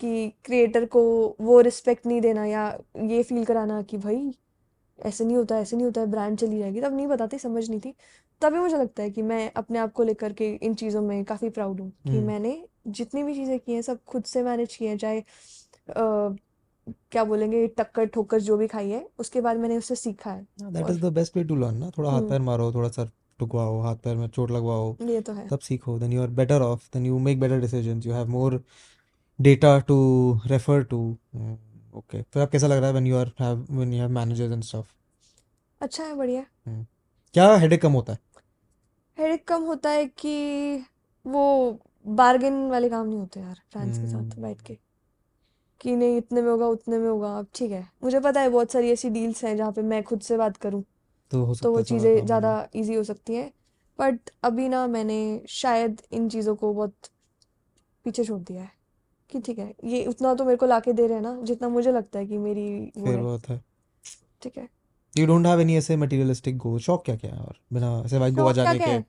कि 0.00 0.28
क्रिएटर 0.44 0.84
को 0.84 1.02
वो 1.40 1.60
रिस्पेक्ट 1.60 2.06
नहीं 2.06 2.20
देना 2.20 2.44
या 2.44 2.66
ये 3.02 3.22
फील 3.22 3.44
कराना 3.44 3.80
कि 3.82 3.96
भाई 3.96 4.32
ऐसे 4.98 5.24
नहीं 5.24 5.36
होता 5.36 5.58
ऐसे 5.58 5.76
नहीं 5.76 5.86
होता 5.86 6.00
है 6.00 6.06
ब्रांड 6.10 6.38
चली 6.38 6.58
जाएगी। 6.58 6.80
तब 6.80 6.96
नहीं 6.96 7.06
बताती 7.06 7.38
समझ 7.38 7.68
नहीं 7.68 7.80
थी। 7.80 7.94
तभी 8.42 8.58
मुझे 8.58 8.76
लगता 8.76 9.02
है 9.02 9.10
कि 9.10 9.22
मैं 9.22 9.50
अपने 9.56 9.78
आप 9.78 9.92
को 9.92 10.02
लेकर 10.02 10.32
के 10.32 10.48
इन 10.62 10.74
चीज़ों 10.74 11.02
में 11.02 11.24
काफ़ी 11.24 11.48
प्राउड 11.50 11.80
हूँ 11.80 11.90
कि 11.90 12.10
हम्म। 12.10 12.26
मैंने 12.26 12.56
जितनी 12.88 13.22
भी 13.22 13.34
चीज़ें 13.34 13.58
की 13.58 13.72
हैं 13.72 13.82
सब 13.82 13.98
खुद 14.06 14.24
से 14.24 14.42
मैनेज 14.42 14.76
की 14.76 14.86
हैं। 14.86 14.96
चाहे 14.98 15.22
क्या 16.86 17.24
बोलेंगे 17.24 17.66
टक्कर 17.78 18.06
ठोकर 18.06 18.40
जो 18.40 18.56
भी 18.56 18.66
खाई 18.68 18.90
है 18.90 19.06
उसके 19.18 19.40
बाद 19.40 19.56
मैंने 19.56 19.76
उससे 19.78 19.94
सीखा 19.96 20.30
है 20.30 20.46
that 20.62 20.90
is 20.90 21.00
the 21.00 21.12
best 21.12 21.36
way 21.36 21.44
to 21.44 21.56
learn 21.56 21.76
ना। 21.76 21.90
थोड़ा 21.98 22.10
हाथ 22.10 22.18
हम्म। 22.18 22.28
पैर 22.30 22.40
मारो 22.42 22.72
थोड़ा 22.72 22.88
सर 22.88 23.10
टुकवाओ 23.38 23.80
हाथ 23.80 23.96
पैर 24.04 24.16
में 24.16 24.26
चोट 24.28 24.50
लगवाओ 24.50 24.94
ये 25.02 25.20
तो 25.20 25.32
है। 25.32 25.46
तब 25.48 25.58
सीखो। 25.60 25.98
Then 25.98 26.12
you 26.12 26.22
are 26.22 26.28
better 26.40 26.62
off 26.62 26.88
then 26.94 27.06
you 27.06 27.18
make 27.18 27.40
better 27.40 27.60
decisions 27.60 28.06
you 28.06 28.12
have 28.14 28.28
more 28.30 28.62
data 29.38 29.78
to 29.78 29.96
refer 30.46 30.82
to 30.84 30.98
okay 31.94 32.22
फिर 32.22 32.42
आप 32.42 32.50
कैसा 32.50 32.66
लग 32.66 32.76
रहा 32.76 32.86
है 32.86 32.92
when 32.92 33.06
you 33.06 33.16
are 33.16 33.32
have 33.40 33.66
when 33.70 33.92
you 33.92 34.00
have 34.00 34.10
managers 34.10 34.52
and 34.52 34.62
stuff 34.62 34.86
अच्छा 35.80 36.04
है 36.04 36.14
बढ़िया। 36.14 36.44
हम्म। 36.66 36.86
क्या 37.32 37.56
हेडेक 37.56 37.82
कम 37.82 37.92
होता 37.92 38.12
है? 38.12 38.18
हेडेक 39.18 39.48
कम 39.48 39.62
होता 39.62 39.90
है 39.90 40.06
कि 40.06 40.84
वो 41.26 41.78
बार्गेन 42.06 42.70
वाले 42.70 42.88
काम 42.88 43.06
नहीं 43.06 43.18
होते 43.18 43.40
यार 43.40 43.60
फ्रेंड्स 43.72 43.98
के 43.98 44.06
साथ 44.06 44.18
बैठ 44.18 44.56
हम्म 44.56 44.64
के। 44.66 44.78
कि 45.80 45.96
नहीं 45.96 46.16
इतने 46.16 46.42
में 46.42 46.50
होगा 46.50 46.66
उतने 46.66 46.98
में 46.98 47.08
होगा 47.08 47.38
अब 47.38 47.46
ठीक 47.54 47.70
है। 47.70 47.88
मुझे 48.04 48.20
पता 48.20 48.40
है 48.40 48.48
बहुत 48.48 48.72
सारी 48.72 48.90
ऐसी 48.90 49.10
डील्स 49.10 49.44
हैं 49.44 49.56
जहाँ 49.56 49.72
पे 49.72 49.82
मैं 49.82 50.02
खुद 50.02 50.20
से 50.20 50.36
बात 50.36 50.56
करूँ। 50.56 50.84
तो 51.30 51.44
हो 51.44 51.54
तो 51.54 51.54
सकता 51.54 51.68
वो 51.68 51.78
है 51.78 51.84
थोड़ा 51.84 51.84
चीज़ें 51.84 52.26
ज़्यादा 52.26 52.68
इजी 52.74 52.94
हो 52.94 53.04
सकती 53.04 53.34
हैं। 53.34 53.52
बट 53.98 54.18
अभी 54.42 54.68
ना 54.68 54.86
मैंने 54.86 55.42
शायद 55.48 56.02
इन 56.12 56.28
चीज़ों 56.28 56.56
को 56.56 56.74
बहुत 56.74 56.94
पीछे 58.04 58.24
छोड़ 58.24 58.40
दिया 58.40 58.62
है। 58.62 58.72
कि 59.30 59.40
ठीक 59.40 59.58
है 59.58 59.74
ये 59.84 60.06
उतना 60.06 60.34
तो 60.34 60.44
मेरे 60.44 60.56
को 60.56 60.66
लाके 60.66 60.92
दे 60.92 61.06
रहे 61.06 61.14
हैं 61.14 61.22
ना 61.22 61.40
जितना 61.42 61.68
मुझे 61.68 61.92
लगता 61.92 62.18
है 62.18 62.26
कि 62.26 62.38
मेरी 62.38 62.92
वो 62.98 63.06
फिर 63.06 63.14
है। 63.14 63.22
बात 63.22 63.48
है। 63.48 63.64
ठीक 64.42 64.58
है। 64.58 64.68
यू 65.18 65.26
डोंट 65.26 65.46
हैव 65.46 65.60
एनी 65.60 65.76
ऐसे 65.76 65.96
मटेरियलिस्टिक 65.96 66.56
गोल 66.58 66.78
शौक 66.80 67.04
क्या 67.04 67.16
क्या 67.16 67.34
है 67.34 67.40
और 67.40 67.54
बिना 67.72 68.02
ऐसे 68.06 68.18
भाई 68.18 68.30
गोवा 68.30 68.46
शौक 68.46 68.54
क्या 68.54 68.64
जाने 68.64 68.78
क्या 68.78 68.86
के? 68.86 68.92
है? 68.92 69.00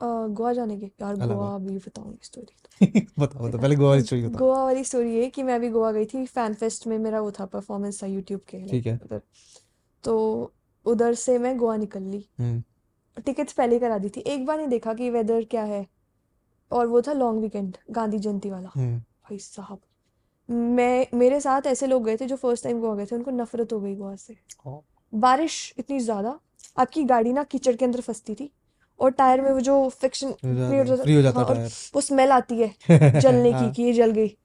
अ, 0.00 0.26
गोवा 0.26 0.52
जाने 0.52 0.76
के। 0.80 0.86
यार 0.86 1.14
अलावा 1.14 1.34
गोवा 1.34 1.54
अभी 1.54 1.76
बताऊँगी 1.78 2.18
स्टोरी 2.22 2.86
बताओ 3.18 3.48
बताओ 3.48 3.60
पहले 3.60 3.76
गोवा 3.76 3.88
वाली 3.88 4.02
स्टोरी 4.02 4.22
बताओ। 4.22 4.38
गोवा 4.38 4.64
वाली 4.64 4.84
स्टोरी 4.84 5.18
है 5.18 5.30
कि 5.30 5.42
मैं 5.42 5.54
अभी 5.54 5.68
गोवा 5.68 5.92
गई 5.92 6.04
थी 6.04 6.26
फ़ैन 6.26 6.54
फेस्ट 6.54 6.86
में 6.86 6.98
मेरा 6.98 7.20
वो 7.20 7.30
था 7.30 7.44
परफॉर्मेंस 7.46 8.02
था 8.02 8.06
यूट्यूब 8.06 8.40
के 8.40 8.66
ठीक 8.66 8.86
है। 8.86 9.00
उधर। 9.04 9.20
तो 10.04 10.52
उधर 10.86 11.14
से 11.14 11.38
मैं 11.38 11.56
गोवा 11.56 11.76
निकल 11.76 12.02
ली। 12.02 12.28
हम्म। 12.38 12.62
टिकट्स 13.22 13.52
पहले 13.52 13.78
करा 13.78 13.98
दी 13.98 14.08
थी। 14.08 14.20
एक 14.20 14.46
बार 14.46 14.56
नहीं 14.56 14.68
देखा 14.68 14.94
कि 14.94 15.10
वेदर 15.10 15.44
क्या 15.44 15.64
है। 15.64 15.86
और 16.72 16.86
वो 16.86 17.02
था 17.02 17.12
लॉन्ग 17.12 17.40
वीकेंड 17.40 17.76
गांधी 17.90 18.18
जयंती 18.18 18.50
वाला। 18.50 18.70
हम्म। 18.74 19.02
भाई 19.26 19.38
साहब। 19.38 19.80
मैं 20.48 21.06
मेरे 21.14 21.40
साथ 21.40 21.66
ऐसे 21.66 21.86
लोग 21.86 22.04
गए 22.04 22.16
थे 22.16 22.26
जो 22.26 22.36
फ़र्स्ट 22.36 22.64
टाइम 22.64 22.80
गोवा 22.80 22.94
गए 22.94 23.06
थे 23.06 23.16
उनको 23.16 23.30
नफरत 23.30 23.72
हो 23.72 23.80
गई 23.80 23.94
गोवा 23.96 24.16
से। 24.16 24.36
बारिश 25.12 25.74
इतनी 25.78 25.98
ज़्यादा 26.00 26.38
आपकी 26.78 27.04
गाड़ी 27.04 27.32
ना 27.32 27.42
कीचड़ 27.44 27.74
के 27.76 27.84
अंदर 27.84 28.00
फंसती 28.00 28.34
थी 28.34 28.50
और 29.00 29.10
टायर 29.10 29.40
में 29.40 29.50
वो 29.50 29.60
जो 29.60 29.88
फिक्शन 29.90 30.32
फ्री 30.32 31.14
हो 31.14 31.22
जाता 31.22 31.40
हाँ 31.40 31.54
टायर। 31.54 31.70
वो 31.94 32.00
स्मेल 32.00 32.32
आती 32.32 32.60
है 32.60 32.68
जलने 33.20 33.52
की 33.52 33.58
हाँ। 33.58 33.70
कि 33.70 33.82
ये 33.82 33.92
जल 33.92 34.10
गई। 34.10 34.36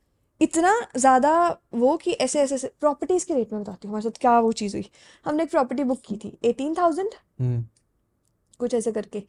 इतना 0.42 0.74
ज़्यादा 0.98 1.32
वो 1.74 1.96
कि 1.98 2.12
ऐसे 2.12 2.42
ऐसे 2.42 2.56
ऐसे 2.56 2.72
प्रॉपर्टीज़ 2.80 3.26
के 3.26 3.34
रेट 3.34 3.54
में 3.54 3.62
बताती 3.62 3.88
हूँ 3.88 3.94
हमारे 3.94 4.04
साथ 4.04 4.20
क्या 4.22 4.40
वो 4.40 4.52
चीज़ 4.52 4.76
हुई। 4.78 4.90
हमने 5.26 5.44
एक 5.44 5.52
प्रॉपर्टी 5.52 5.84
बुक 5.84 6.02
की 6.02 6.18
थी 6.18 6.38
एटीन 6.44 6.76
थाउज़ेंड 6.76 7.10
हम्म। 7.40 7.64
कुछ 8.60 8.74
ऐसे 8.74 8.92
करके 8.92 9.24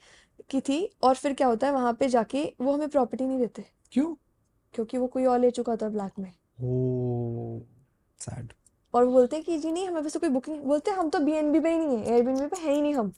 की 0.51 0.61
थी 0.61 0.85
और 1.03 1.15
फिर 1.15 1.33
क्या 1.33 1.47
होता 1.47 1.67
है 1.67 1.73
वहाँ 1.73 1.93
पे 1.93 2.09
जाके 2.09 2.45
वो 2.61 2.73
हमें 2.73 2.89
प्रॉपर्टी 2.89 3.25
नहीं 3.25 3.39
देते। 3.39 3.65
क्यों? 3.93 4.15
क्योंकि 4.75 4.99
वो 4.99 5.07
कोई 5.07 5.25
और 5.25 5.39
ले 5.41 5.51
चुका 5.51 5.77
था 5.77 5.89
ब्लैक 5.89 6.19
में। 6.19 6.33
ओ 6.63 7.61
सैड 8.21 8.53
और 8.95 9.05
वो 9.05 9.13
बोलते 9.13 9.37
हैं 9.37 9.45
कि 9.45 9.59
जी 9.59 9.73
नहीं 9.73 9.87
हमें 9.89 10.01
वैसे 10.03 10.19
कोई 10.19 10.29
बुकिंग 10.29 10.63
बोलते 10.63 10.91
हम 10.91 11.09
तो 11.09 11.19
बीएनबी 11.19 11.61
पे 11.61 11.71
ही 11.71 11.79
नहीं 11.79 11.97
है 11.97 12.15
एयरबीएनबी 12.15 12.47
पे 12.47 12.57
है 12.57 12.75
ही 12.75 12.81
नहीं 12.83 12.95
हम। 12.95 13.13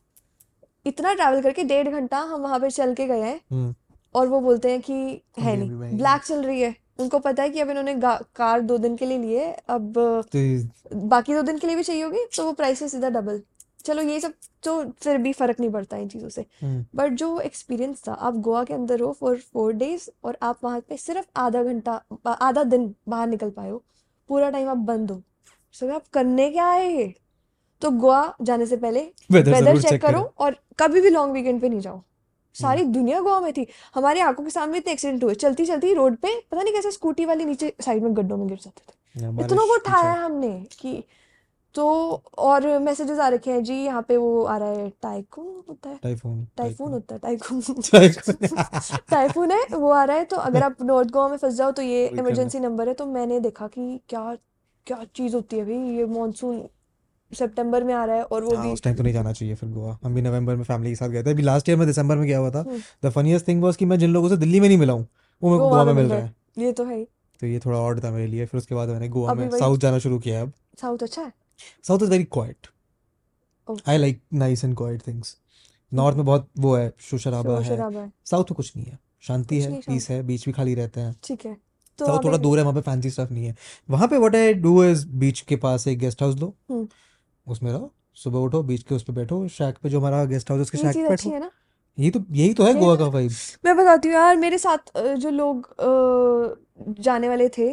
इतना 0.87 1.13
ट्रैवल 1.15 1.43
करके 1.43 1.65
डेढ़ 1.65 1.89
घंटा 1.89 2.19
हम 2.19 2.41
वहाँ 2.41 2.59
पे 2.61 2.71
चल 2.71 2.95
के 2.95 3.07
गए 3.07 3.21
हैं। 3.21 3.41
हम्म। 3.51 3.75
और 4.15 4.27
वो 4.29 4.41
बोलते 4.41 4.71
हैं 4.71 4.81
कि 4.81 4.95
है 5.39 5.57
नहीं 5.57 5.97
ब्लैक 5.99 6.23
चल 6.23 6.43
रही 6.43 6.61
है। 6.61 6.75
उनको 7.01 7.19
पता 7.19 7.43
है 7.43 7.51
कि 7.51 7.61
अब 7.61 7.71
इन्होंने 7.71 7.95
कार 8.37 8.61
दो 8.61 8.77
दिन 8.79 8.97
के 8.97 9.07
लिए 9.07 9.19
लिए 9.19 9.45
अब 9.69 9.93
तो 10.33 10.97
बाकी 11.09 11.35
दो 11.35 11.43
दिन 11.43 11.59
के 11.59 11.67
लिए 11.67 11.77
भी 11.77 11.83
चाहिए 11.83 12.03
होगी 12.03 12.25
तो 12.37 12.45
वो 12.45 12.53
प्राइस 12.53 12.83
है 12.83 12.89
सीधा 12.89 13.11
डबल 13.11 13.41
चलो 13.85 14.03
ये 14.03 14.21
सब 14.21 14.33
तो 14.63 14.85
फिर 14.93 15.17
भी 15.19 15.33
फ़र्क 15.33 15.61
नहीं 15.61 15.71
पड़ता 15.71 15.97
इन 15.97 16.09
चीज़ों 16.09 16.29
से। 16.29 16.45
हम्म। 16.63 16.85
बट 16.95 17.13
जो 17.13 17.39
एक्सपीरियंस 17.41 18.03
था 18.09 18.13
आप 18.13 18.35
गोवा 18.37 18.63
के 18.65 18.75
अंदर 18.75 19.01
हो 19.01 19.13
फॉर 19.13 19.39
फोर 19.53 19.73
डेज़ 19.73 20.09
और 20.25 20.39
आप 20.43 20.59
वहाँ 20.65 20.81
पे 20.81 20.97
सिर्फ़ 20.97 21.27
आधा 21.37 21.63
घंटा 21.63 22.03
आधा 22.27 22.63
दिन 22.65 22.95
बाहर 23.09 23.29
निकल 23.29 23.51
पाए 23.51 23.71
हो। 23.71 23.83
पूरा 24.29 24.51
टाइम 24.51 24.69
आप 24.69 24.77
बंद 24.77 25.11
हो। 25.11 25.23
सो 25.75 25.93
आप 25.95 26.07
करने 26.13 26.51
क्या 26.51 26.69
है 26.69 26.93
ये? 26.93 27.15
तो 27.83 27.91
गोवा 27.91 28.35
जाने 28.43 28.67
से 28.67 28.77
पहले 28.77 29.01
वेदर 29.31 29.81
चेक 29.81 30.03
करो। 30.03 30.33
और 30.39 30.57
कभी 30.79 31.01
भी 31.01 31.11
लॉन्ग 31.11 31.33
वीकेंड 31.33 31.61
पे 31.61 31.69
नहीं 31.69 31.81
जाओ। 31.81 31.95
हम्म। 31.95 32.63
सारी 32.63 32.85
दुनिया 32.85 33.21
गोवा 33.21 33.41
में 33.41 33.53
थी। 33.53 33.67
हमारी 33.95 34.21
आँखों 34.21 34.45
के 34.45 34.51
सामने 34.51 34.79
इतने 34.79 34.93
एक्सीडेंट 34.93 35.25
हुए। 35.25 35.35
चलती 35.35 35.65
चलती 35.67 35.93
रोड 35.95 36.17
पे 36.17 36.35
पता 36.51 36.63
नहीं 36.63 36.75
कैसे 36.75 36.91
स्कूटी 36.91 37.25
वाले 37.25 37.45
नीचे 37.45 37.73
साइड 37.81 38.03
में 38.03 38.17
गड्ढों 38.17 38.37
में 38.37 38.47
गिर 38.49 38.59
जाते 38.63 38.83
थे। 38.89 39.45
इतनों 39.45 39.67
को 39.67 39.75
उठाया 39.75 40.13
हमने 40.13 40.51
कि 40.81 41.05
तो 41.75 41.85
और 42.39 42.67
मैसेजेस 42.79 43.19
आ 43.19 43.29
रखे 43.29 43.51
हैं 43.51 43.63
जी 43.65 43.75
यहाँ 43.75 44.03
पे 44.03 44.17
वो 44.17 44.43
आ 44.45 44.57
रहा 44.59 44.69
है 44.69 44.89
टाइकून 45.03 45.63
होता 45.69 45.91
है। 45.91 45.99
टाइफून 46.03 46.45
टाइफून 46.57 46.93
होता 46.93 47.15
है 47.15 47.19
टाइकून 47.21 47.61
टाइफून 49.11 49.51
है 49.53 49.63
वो 49.75 49.91
आ 49.91 50.03
रहा 50.05 50.17
है 50.17 50.25
तो 50.25 50.37
अगर 50.39 50.63
आप 50.63 50.83
नॉर्थ 50.83 51.11
गोवा 51.11 51.29
में 51.29 51.37
फंस 51.37 51.55
जाओ 51.55 51.71
तो 51.71 51.83
ये 51.83 52.07
इमरजेंसी 52.09 52.61
नंबर 52.61 52.89
है 52.89 52.95
तो 52.95 53.07
मैंने 53.07 53.41
देखा 53.41 53.67
कि 53.67 54.01
क्या 54.09 54.35
क्या 54.87 54.99
चीज़ 55.17 55.35
होती 55.35 55.59
है 55.59 55.65
भाई 55.65 55.97
ये 55.97 56.07
मानसून 56.09 56.63
सितंबर 57.31 57.85
में 57.85 57.93
आ 57.95 58.05
रहा 58.05 58.17
है 58.17 58.23
और 58.25 58.45
वो 58.45 58.55
हाँ 58.55 58.65
भी 58.67 58.73
उस 58.73 58.83
टाइम 58.83 58.97
तो 58.97 59.03
नहीं 59.03 59.13
जाना 59.15 59.33
चाहिए 59.33 59.55
फिर 59.55 59.69
गोवा। 59.69 59.99
हम 60.05 60.15
भी 60.15 60.23
नवंबर 60.23 60.57
में 60.57 60.65
फैमिली 60.65 60.91
के 60.91 60.97
साथ 60.97 61.09
गए 61.09 61.23
थे 61.23 61.31
अभी 61.31 61.43
लास्ट 61.43 61.69
ईयर 61.69 61.79
में 61.79 61.87
दिसंबर 61.87 62.17
में 62.17 62.27
गया 62.27 62.39
हुआ 62.39 62.51
था? 62.51 62.65
द 63.05 63.11
फनीएस्ट 63.11 63.49
थिंग 63.49 63.63
वाज 63.63 63.77
कि 63.77 63.85
मैं 63.85 63.99
जिन 63.99 64.11
लोगों 64.13 64.29
से 64.29 64.37
दिल्ली 64.37 64.61
में 64.61 64.69
नहीं 64.69 64.79
मिला 64.79 64.93
हूँ 64.93 65.07
वो 65.43 65.51
मेरे 65.51 65.61
को 65.61 65.69
गोवा 65.69 65.85
में 65.85 65.93
मिल 65.93 66.07
रहा 66.07 66.19
हैं। 66.19 66.35
ये 66.59 66.73
तो 66.73 66.85
है 66.85 67.03
तो 67.41 67.47
ये 67.47 67.59
थोड़ा 67.59 67.79
ऑड 67.79 68.03
था 68.05 68.11
मेरे 68.11 68.27
लिए 68.27 68.47
फिर 68.47 68.59
उसके 68.59 68.75
बाद 68.75 68.89
मैंने 68.89 69.09
गोवा 69.09 69.35
में 69.35 69.49
साउथ 69.51 69.79
जाना 69.79 69.99
शुरू 69.99 70.19
किया 70.19 70.43
अब। 70.43 70.53
साउथ 70.81 71.03
अच्छा 71.03 71.23
है? 71.23 71.33
South 71.89 72.03
is 72.03 72.11
very 72.11 72.25
quite 72.33 72.67
I 73.89 73.99
like 73.99 74.21
nice 74.35 74.65
and 74.65 74.77
quite 74.77 75.07
things 75.07 75.37
north 75.93 76.17
में 76.17 76.25
बहुत 76.27 76.49
वो 76.59 76.75
है 76.77 76.93
शोर 77.01 77.21
शराबा 77.21 77.59
है। 77.61 78.11
साउथ 78.25 78.51
में 78.51 78.55
कुछ 78.57 78.73
नहीं 78.77 78.87
है। 78.87 78.99
शांति 79.23 79.61
है 79.61 79.81
पीस 79.81 80.09
है 80.11 80.23
बीच 80.27 80.45
भी 80.47 80.53
खाली 80.53 80.75
रहते 80.75 81.01
हैं। 81.01 81.15
ठीक 81.25 81.45
है। 81.47 81.57
तो 81.99 82.07
साउथ 82.07 82.25
थोड़ा 82.25 82.39
दूर 82.39 82.59
है 82.59 82.65
वहाँ 82.65 82.75
पे 82.75 82.81
फैंसी 82.81 83.11
स्टफ़ 83.11 83.33
नहीं 83.33 83.47
है। 83.47 83.55
वहाँ 83.91 84.09
पे 84.09 84.19
what 84.19 84.37
I 84.37 84.55
do 84.55 84.83
is 84.85 85.07
beach 85.09 85.41
के 85.41 85.57
पास 85.57 85.87
एक 85.89 85.99
गेस्ट 85.99 86.23
हाउस 86.23 86.37
लो। 86.37 86.55
हम्म। 86.71 86.87
उसमें 87.47 87.71
रहो 87.73 87.93
सुबह 88.17 88.39
उठो 88.39 88.63
बीच 88.63 88.83
के 88.83 88.95
उस 88.95 89.03
पे 89.03 89.13
बैठो 89.13 89.47
शैक 89.49 89.79
पे 89.83 89.89
जो 89.89 90.01
हमारा 90.01 90.25
गेस्ट 90.25 90.51
हाउस 90.51 90.59
है 90.59 90.63
उसके 90.63 90.79
शैक 90.79 90.97
पे 90.97 91.09
बैठो। 91.09 91.51
यही 91.99 92.11
तो 92.11 92.25
यही 92.31 92.55
तो 92.55 92.65
है 92.65 92.75
गोवा 92.75 92.97
तो 92.97 93.05
का 93.05 93.11
वाइब 93.11 93.31
मैं 93.65 93.77
बताती 93.77 94.09
हूँ 94.09 94.17
यार 94.17 94.37
मेरे 94.37 94.59
साथ 94.59 94.99
जो 95.17 95.31
लोग 95.31 95.69
जाने 97.01 97.29
वाले 97.29 97.49
थे 97.49 97.69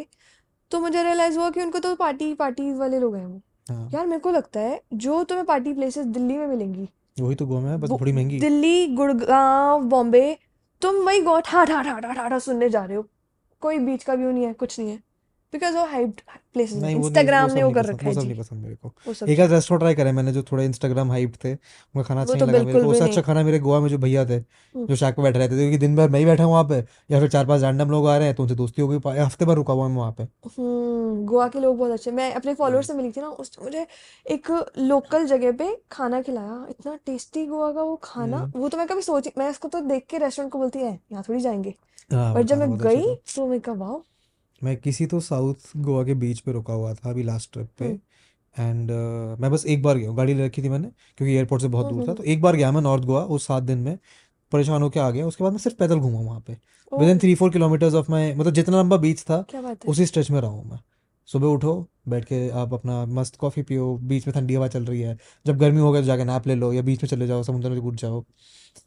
तो 0.70 0.80
मुझे 0.80 1.02
रियलाइज़ 1.02 1.38
हुआ 1.38 1.50
कि 1.50 1.60
उनको 1.62 1.78
तो 1.78 1.94
पार्टी 1.96 2.32
पार्टी 2.34 2.72
वाले 2.72 2.98
लोग 2.98 3.16
हैं 3.16 3.26
वो। 3.26 3.40
हाँ। 3.66 3.90
यार 3.94 4.06
मेरे 4.06 4.20
को 4.20 4.30
लगता 4.30 4.60
है 4.60 4.80
जो 4.94 5.22
तुम्हें 5.24 5.46
पार्टी 5.46 5.72
प्लेसेस 5.74 6.06
दिल्ली 6.06 6.36
में 6.36 6.46
मिलेंगी 6.46 6.88
वही 7.20 7.34
तो 7.34 7.46
गोवा 7.46 7.60
में 7.60 7.70
है 7.70 7.76
बस 7.76 7.90
वो 7.90 7.98
थोड़ी 8.00 8.12
महँगी। 8.12 8.38
दिल्ली 8.40 8.86
गुड़गांव 8.86 9.82
बॉम्बे 9.82 10.38
तुम 10.82 10.96
वही 10.96 11.20
गो 11.20 11.38
ठा 11.40 11.64
ठा 11.64 11.82
ठा 11.82 11.98
ठा 12.00 12.12
ठा 12.12 12.28
ठा 12.28 12.38
सुनने 12.38 12.68
जा 12.70 12.84
रहे 12.84 12.96
हो। 12.96 13.06
कोई 13.62 13.78
बीच 13.78 14.04
का 14.04 14.14
व्यू 14.14 14.30
नहीं 14.30 14.44
है 14.44 14.52
कुछ 14.52 14.78
नहीं 14.80 14.90
है। 14.90 14.98
बिकॉज़ 15.52 15.76
वो 15.76 15.84
हाइप्ड 15.86 16.20
प्लेसेस 16.52 16.82
इंस्टाग्राम 16.84 17.52
ने 17.52 17.62
वो 17.62 17.70
कर 17.70 17.84
रखा 17.84 18.06
वो 18.06 18.08
है 18.08 18.14
सब 18.14 18.22
नहीं 18.22 18.38
पसंद 18.38 18.62
मेरे 18.62 18.76
को। 18.76 19.26
एक 19.26 19.40
रेस्टोरेंट 19.40 19.80
ट्राई 19.80 19.94
करे 19.94 20.12
मैंने 20.12 20.32
जो 20.32 20.42
थोड़े 20.42 20.64
इंस्टाग्राम 20.64 21.10
थे 21.14 21.52
उनका 21.52 22.02
खाना 22.02 22.22
अच्छा 22.22 22.34
तो 22.34 22.46
लगा 22.46 22.62
मेरे 22.62 22.82
को। 22.82 22.90
उससे 22.90 23.04
अच्छा 23.04 23.20
खाना 23.22 23.42
मेरे 23.42 23.58
गोवा 23.58 23.80
में 23.80 23.88
जो 23.88 23.98
भैया 23.98 24.24
थे 24.24 24.34
हम्म। 24.34 24.86
जो 24.86 24.96
शैक 24.96 25.16
पे 25.16 25.22
बैठे 25.22 25.38
रहते 25.38 25.54
थे 25.54 25.58
क्योंकि 25.58 25.78
दिन 25.78 25.96
भर 25.96 26.08
मैं 26.08 26.18
ही 26.20 26.26
बैठा 26.26 26.44
हूँ 26.44 26.52
वहाँ 26.52 26.64
पे 26.64 26.78
या 27.10 27.20
फिर 27.20 27.28
चार 27.28 27.46
पाँच 27.46 27.62
रैंडम 27.62 27.90
लोग 27.90 28.06
आ 28.08 28.16
रहे 28.16 28.26
हैं 28.26 28.36
तो 28.36 28.42
उनसे 28.42 28.54
दोस्ती 28.54 28.82
हो 28.82 28.88
गई 28.88 29.18
हफ़्ते 29.18 29.44
भर 29.44 29.54
रुका 29.54 29.72
हुआ 29.72 29.88
मैं 29.88 29.96
वहाँ 29.96 30.12
पे। 30.18 30.22
हम्म 30.22 31.24
गोवा 31.26 31.48
के 31.48 31.60
लोग 31.60 31.78
बहुत 31.78 31.92
अच्छे। 31.92 32.10
मैं 32.10 32.32
अपने 32.34 32.54
फॉलोअर 32.54 32.84
से 32.84 32.94
मिली 32.94 33.10
थी 33.12 33.20
ना 33.20 33.28
उस 33.28 33.56
मुझे 33.62 33.86
एक 34.26 34.50
लोकल 34.78 35.26
जगह 35.26 35.52
पे 35.52 35.74
खाना 35.92 36.20
खिलाया। 36.22 36.66
इतना 36.70 36.94
टेस्टी 37.06 37.46
गोवा 37.46 37.72
का 37.72 37.82
वो 37.82 37.96
खाना। 38.02 38.36
हम्म। 38.36 38.60
वो 38.60 38.68
तो 38.68 38.78
मैं 38.78 38.86
कभी 38.86 39.02
सोची 39.02 39.30
मैं 39.38 39.50
इसको 39.50 39.68
तो 39.68 39.80
देख 39.88 40.06
के 40.10 40.18
रेस्टोरेंट 40.18 40.52
को 40.52 40.58
बोलती 40.58 40.78
है 40.78 40.98
यहाँ 41.12 41.24
थोड़ी 41.28 41.40
जाएँगे। 41.40 41.74
हाँ 42.12 42.34
पर 42.34 42.42
जब 42.42 42.58
मैं 42.58 42.66
अच्छा 42.68 42.88
गई 42.88 43.14
तो 43.34 43.46
मैं 43.46 43.60
कहा 43.60 43.74
वाओ 43.76 44.02
मैं 44.62 44.76
किसी 44.76 45.06
तो 45.06 45.20
साउथ 45.20 45.76
गोवा 45.76 46.04
के 46.04 46.14
बीच 46.16 46.40
पे 46.40 46.52
रुका 46.52 46.74
हुआ 46.74 46.94
था 46.94 47.10
अभी 47.10 47.22
लास्ट 47.22 47.52
ट्रिप 47.52 47.68
पे। 47.78 47.84
हम्म। 47.84 47.98
एंड 48.56 48.90
मैं 49.40 49.50
बस 49.50 49.64
एक 49.66 49.82
बार 49.82 49.96
गया 49.96 50.08
हूँ 50.08 50.16
गाड़ी 50.16 50.34
ले 50.34 50.46
रखी 50.46 50.62
थी 50.62 50.68
मैंने 50.68 50.88
क्योंकि 51.18 51.34
एयरपोर्ट 51.34 51.62
से 51.62 51.68
बहुत 51.68 51.86
दूर 51.86 52.02
था। 52.02 52.02
हम्म। 52.02 52.14
तो 52.14 52.24
एक 52.24 52.42
बार 52.42 52.56
गया 52.56 52.70
मैं 52.72 52.80
नॉर्थ 52.80 53.04
गोवा 53.04 53.22
उस 53.26 53.46
सात 53.46 53.62
दिन 53.62 53.78
में 53.78 53.98
परेशान 54.52 54.82
होकर 54.82 55.00
आ 55.00 55.10
गया। 55.10 55.26
उसके 55.26 55.44
बाद 55.44 55.52
मैं 55.52 55.58
सिर्फ़ 55.58 55.76
पैदल 55.78 55.98
घूमा 55.98 56.20
वहाँ 56.20 56.40
पे। 56.46 56.56
Within 57.08 57.18
three 57.18 57.34
four 57.34 57.50
kilometers 57.50 57.94
of 57.94 58.10
my 58.10 58.32
मतलब 58.34 58.52
जितना 58.52 58.80
लंबा 58.80 58.96
बीच 58.98 59.22
था 59.22 59.44
उसी 59.86 60.06
स्ट्रेच 60.06 60.30
में 60.30 60.40
रहा 60.40 60.50
हूँ 60.50 60.70
मैं। 60.70 60.78
सुबह 61.28 61.46
उठो 61.48 61.74
बैठ 62.08 62.24
के 62.24 62.48
आप 62.50 62.72
अपना 62.74 63.04
मस्त 63.08 63.36
कॉफ़ी 63.36 63.62
पियो 63.62 63.94
बीच 64.02 64.26
में 64.26 64.34
ठंडी 64.34 64.54
हवा 64.54 64.68
चल 64.68 64.84
रही 64.84 65.00
है। 65.00 65.16
जब 65.46 65.58
गर्मी 65.58 65.80
हो 65.80 65.92
गया 65.92 66.00
तो 66.02 66.06
जाके 66.06 66.24
नैप 66.24 66.46
ले 66.46 66.54
लो 66.54 66.72
या 66.72 66.82
बीच 66.82 67.02
में 67.02 67.08
चले 67.10 67.26
जाओ 67.26 67.42
समुद्र 67.42 67.70
में 67.70 67.80
कूद 67.82 67.96
जाओ। 67.96 68.24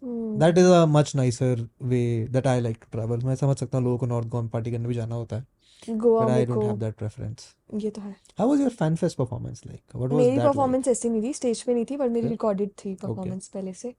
That 0.04 0.58
is 0.58 0.66
a 0.66 0.86
much 0.86 1.16
nicer 1.16 1.68
way 1.84 2.28
that 2.32 2.48
I 2.48 2.62
like 2.62 2.78
to 2.78 2.88
travel 2.92 3.24
मैं 3.26 3.36
समझ 3.36 3.58
सकता 3.58 3.78
हूँ 3.78 3.86
लोगों 3.86 3.98
को 3.98 4.06
नॉर्थ 4.06 4.28
गोवा 4.28 4.42
में 4.42 4.50
पार्टी 4.50 4.72
करने 4.72 4.88
भी 4.88 4.94
जाना 4.94 5.16
होता 5.16 5.36
है। 5.36 5.46
Goa 5.90 6.26
but 6.26 6.32
I 6.32 6.46
don't 6.46 6.64
have 6.64 6.78
that 6.78 6.96
preference 6.96 7.48
ये 7.74 7.90
तो 7.90 8.02
है। 8.02 8.16
How 8.40 8.50
was 8.50 8.62
your 8.62 8.70
fan 8.72 8.96
fest 8.96 9.18
performance 9.18 9.62
like 9.68 9.96
what 9.96 10.12
was 10.12 10.26
that 10.26 10.38
like 10.38 10.48
performance 10.48 10.88
ऐसी 10.88 11.10
नहीं 11.10 11.22
थी 11.24 11.34
स्टेज 11.34 11.62
पे 11.64 11.74
नहीं 11.74 11.86
थी 11.86 11.98
मेरी 11.98 12.28
रिकॉर्डेड 12.28 12.70
थी 12.86 12.94
परफॉर्मेंस 12.96 13.48
पहले 13.48 13.74
से। 13.74 13.94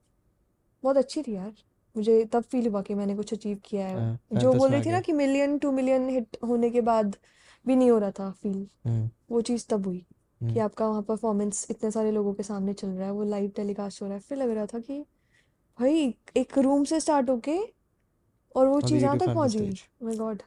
बहुत 0.84 0.96
अच्छी 0.96 1.22
थी 1.22 1.34
यार। 1.34 1.52
मुझे 1.96 2.24
तब 2.24 2.42
फील 2.42 2.66
हुआ 2.66 2.82
कि 2.82 2.94
मैंने 2.94 3.14
कुछ 3.16 3.32
अचीव 3.32 3.58
किया 3.64 3.86
है। 3.86 3.94
फ़ैन 3.96 4.38
जो 4.40 4.52
बोल 4.54 4.70
रही 4.70 4.82
थी 4.82 4.90
ना 4.90 5.00
कि 5.00 5.12
मिलियन 5.12 5.58
टू 5.58 5.70
मिलियन 5.72 6.08
हिट 6.08 6.36
होने 6.44 6.70
के 6.70 6.80
बाद 6.80 7.16
भी 7.66 7.76
नहीं 7.76 7.90
हो 7.90 7.98
रहा 7.98 8.10
था 8.10 8.30
फील 8.30 8.66
हम्म 8.86 9.08
वो 9.30 9.40
चीज़ 9.40 9.66
तब 9.70 9.86
हुई 9.86 9.98
कि 9.98 10.46
हम्म 10.46 10.60
आपका 10.60 10.88
वहाँ 10.88 11.02
परफॉर्मेंस 11.02 11.66
इतने 11.70 11.90
सारे 11.90 12.10
लोगों 12.10 12.32
के 12.34 12.42
सामने 12.42 12.72
चल 12.72 12.88
रहा 12.88 13.06
है 13.06 13.12
वो 13.12 13.24
लाइव 13.24 13.50
टेलीकास्ट 13.56 14.02
हो 14.02 14.06
रहा 14.06 14.14
है। 14.14 14.20
फिर 14.20 14.38
लग 14.38 14.50
रहा 14.50 14.66
था 14.66 14.78
कि 14.78 14.98
भाई 15.78 16.14
एक 16.36 16.58
रूम 16.58 16.84
से 16.84 17.00
स्टार्ट 17.00 17.30
होके 17.30 17.58
और 18.56 18.66
वो 18.66 18.80
चीज़ 18.80 19.02
यहाँ 19.02 19.18
तक 19.18 19.26
पहुँच। 19.26 19.56
गई 19.56 20.16
god 20.16 20.42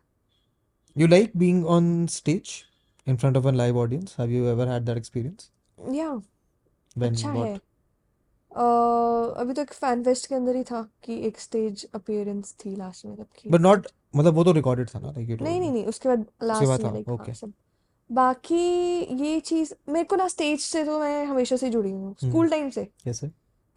you 0.97 1.07
like 1.07 1.33
being 1.37 1.65
on 1.65 2.07
stage 2.07 2.65
in 3.07 3.17
front 3.17 3.37
of 3.37 3.45
a 3.45 3.51
live 3.51 3.77
audience? 3.77 4.15
Have 4.15 4.31
you 4.31 4.47
ever 4.49 4.67
had 4.67 4.85
that 4.85 4.97
experience? 4.97 5.51
या 5.77 6.09
when 6.95 7.13
अच्छा 7.13 7.33
what? 7.33 7.47
है 7.47 7.55
अह, 8.51 9.41
अभी 9.41 9.53
तो 9.53 9.61
एक 9.61 9.73
फ़ैन 9.73 10.03
फेस्ट 10.03 10.27
के 10.27 10.35
अंदर 10.35 10.55
ही 10.55 10.63
था 10.63 10.81
कि 11.03 11.19
एक 11.27 11.39
स्टेज 11.39 11.87
अपीयरेंस 11.95 12.55
थी 12.65 12.75
लास्ट 12.75 13.05
में 13.05 13.15
सबकी 13.15 13.49
but 13.49 13.61
not 13.61 13.87
मतलब 14.15 14.33
वो 14.33 14.43
तो 14.43 14.53
recorded 14.53 14.93
था 14.95 14.99
ना 14.99 15.13
like 15.13 15.29
you 15.29 15.41
नहीं 15.41 15.59
नहीं 15.59 15.71
नहीं 15.71 15.85
उसके 15.85 16.09
बाद 16.09 16.25
लास्ट 16.43 16.83
में 16.83 16.91
लाइक 16.93 17.09
हाँ 17.09 17.17
okay. 17.17 17.35
सब 17.35 17.53
बाकी 18.09 18.59
ये 19.23 19.39
चीज़ 19.39 19.73
मेरे 19.89 20.05
को 20.05 20.15
ना 20.15 20.27
स्टेज 20.27 20.59
से 20.59 20.83
तो 20.83 20.99
मैं 20.99 21.25
हमेशा 21.25 21.55
से 21.55 21.69
जुड़ी 21.69 21.91
हूँ 21.91 22.15
हम्म 22.23 22.29
स्कूल 22.29 22.49
टाइम 22.49 22.69
से 22.69 22.85
कैसे 23.03 23.27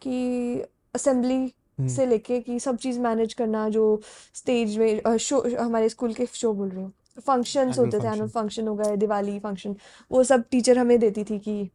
कि 0.01 0.61
असेंबली 0.95 1.35
हम्म 1.35 1.87
से 1.87 2.05
लेके 2.05 2.39
कि 2.41 2.59
सब 2.59 2.77
चीज़ 2.77 2.99
मैनेज 2.99 3.33
करना 3.33 3.67
जो 3.69 4.01
स्टेज 4.33 4.77
में 4.77 5.17
शो 5.17 5.41
हमारे 5.63 5.89
स्कूल 5.89 6.13
के 6.13 6.25
शो 6.25 6.53
बोल 6.53 6.69
रही 6.69 6.83
हूँ 6.83 6.93
फ़ंक्शंस 7.17 7.79
होते 7.79 7.99
थे 7.99 8.07
एनुअल 8.07 8.27
फ़ंक्शन 8.29 8.67
हो 8.67 8.75
गए 8.75 8.95
दिवाली 8.97 9.39
फ़ंक्शन 9.39 9.75
वो 10.11 10.23
सब 10.23 10.43
टीचर 10.51 10.77
हमें 10.77 10.99
देती 10.99 11.23
थी 11.23 11.39
कि 11.39 11.69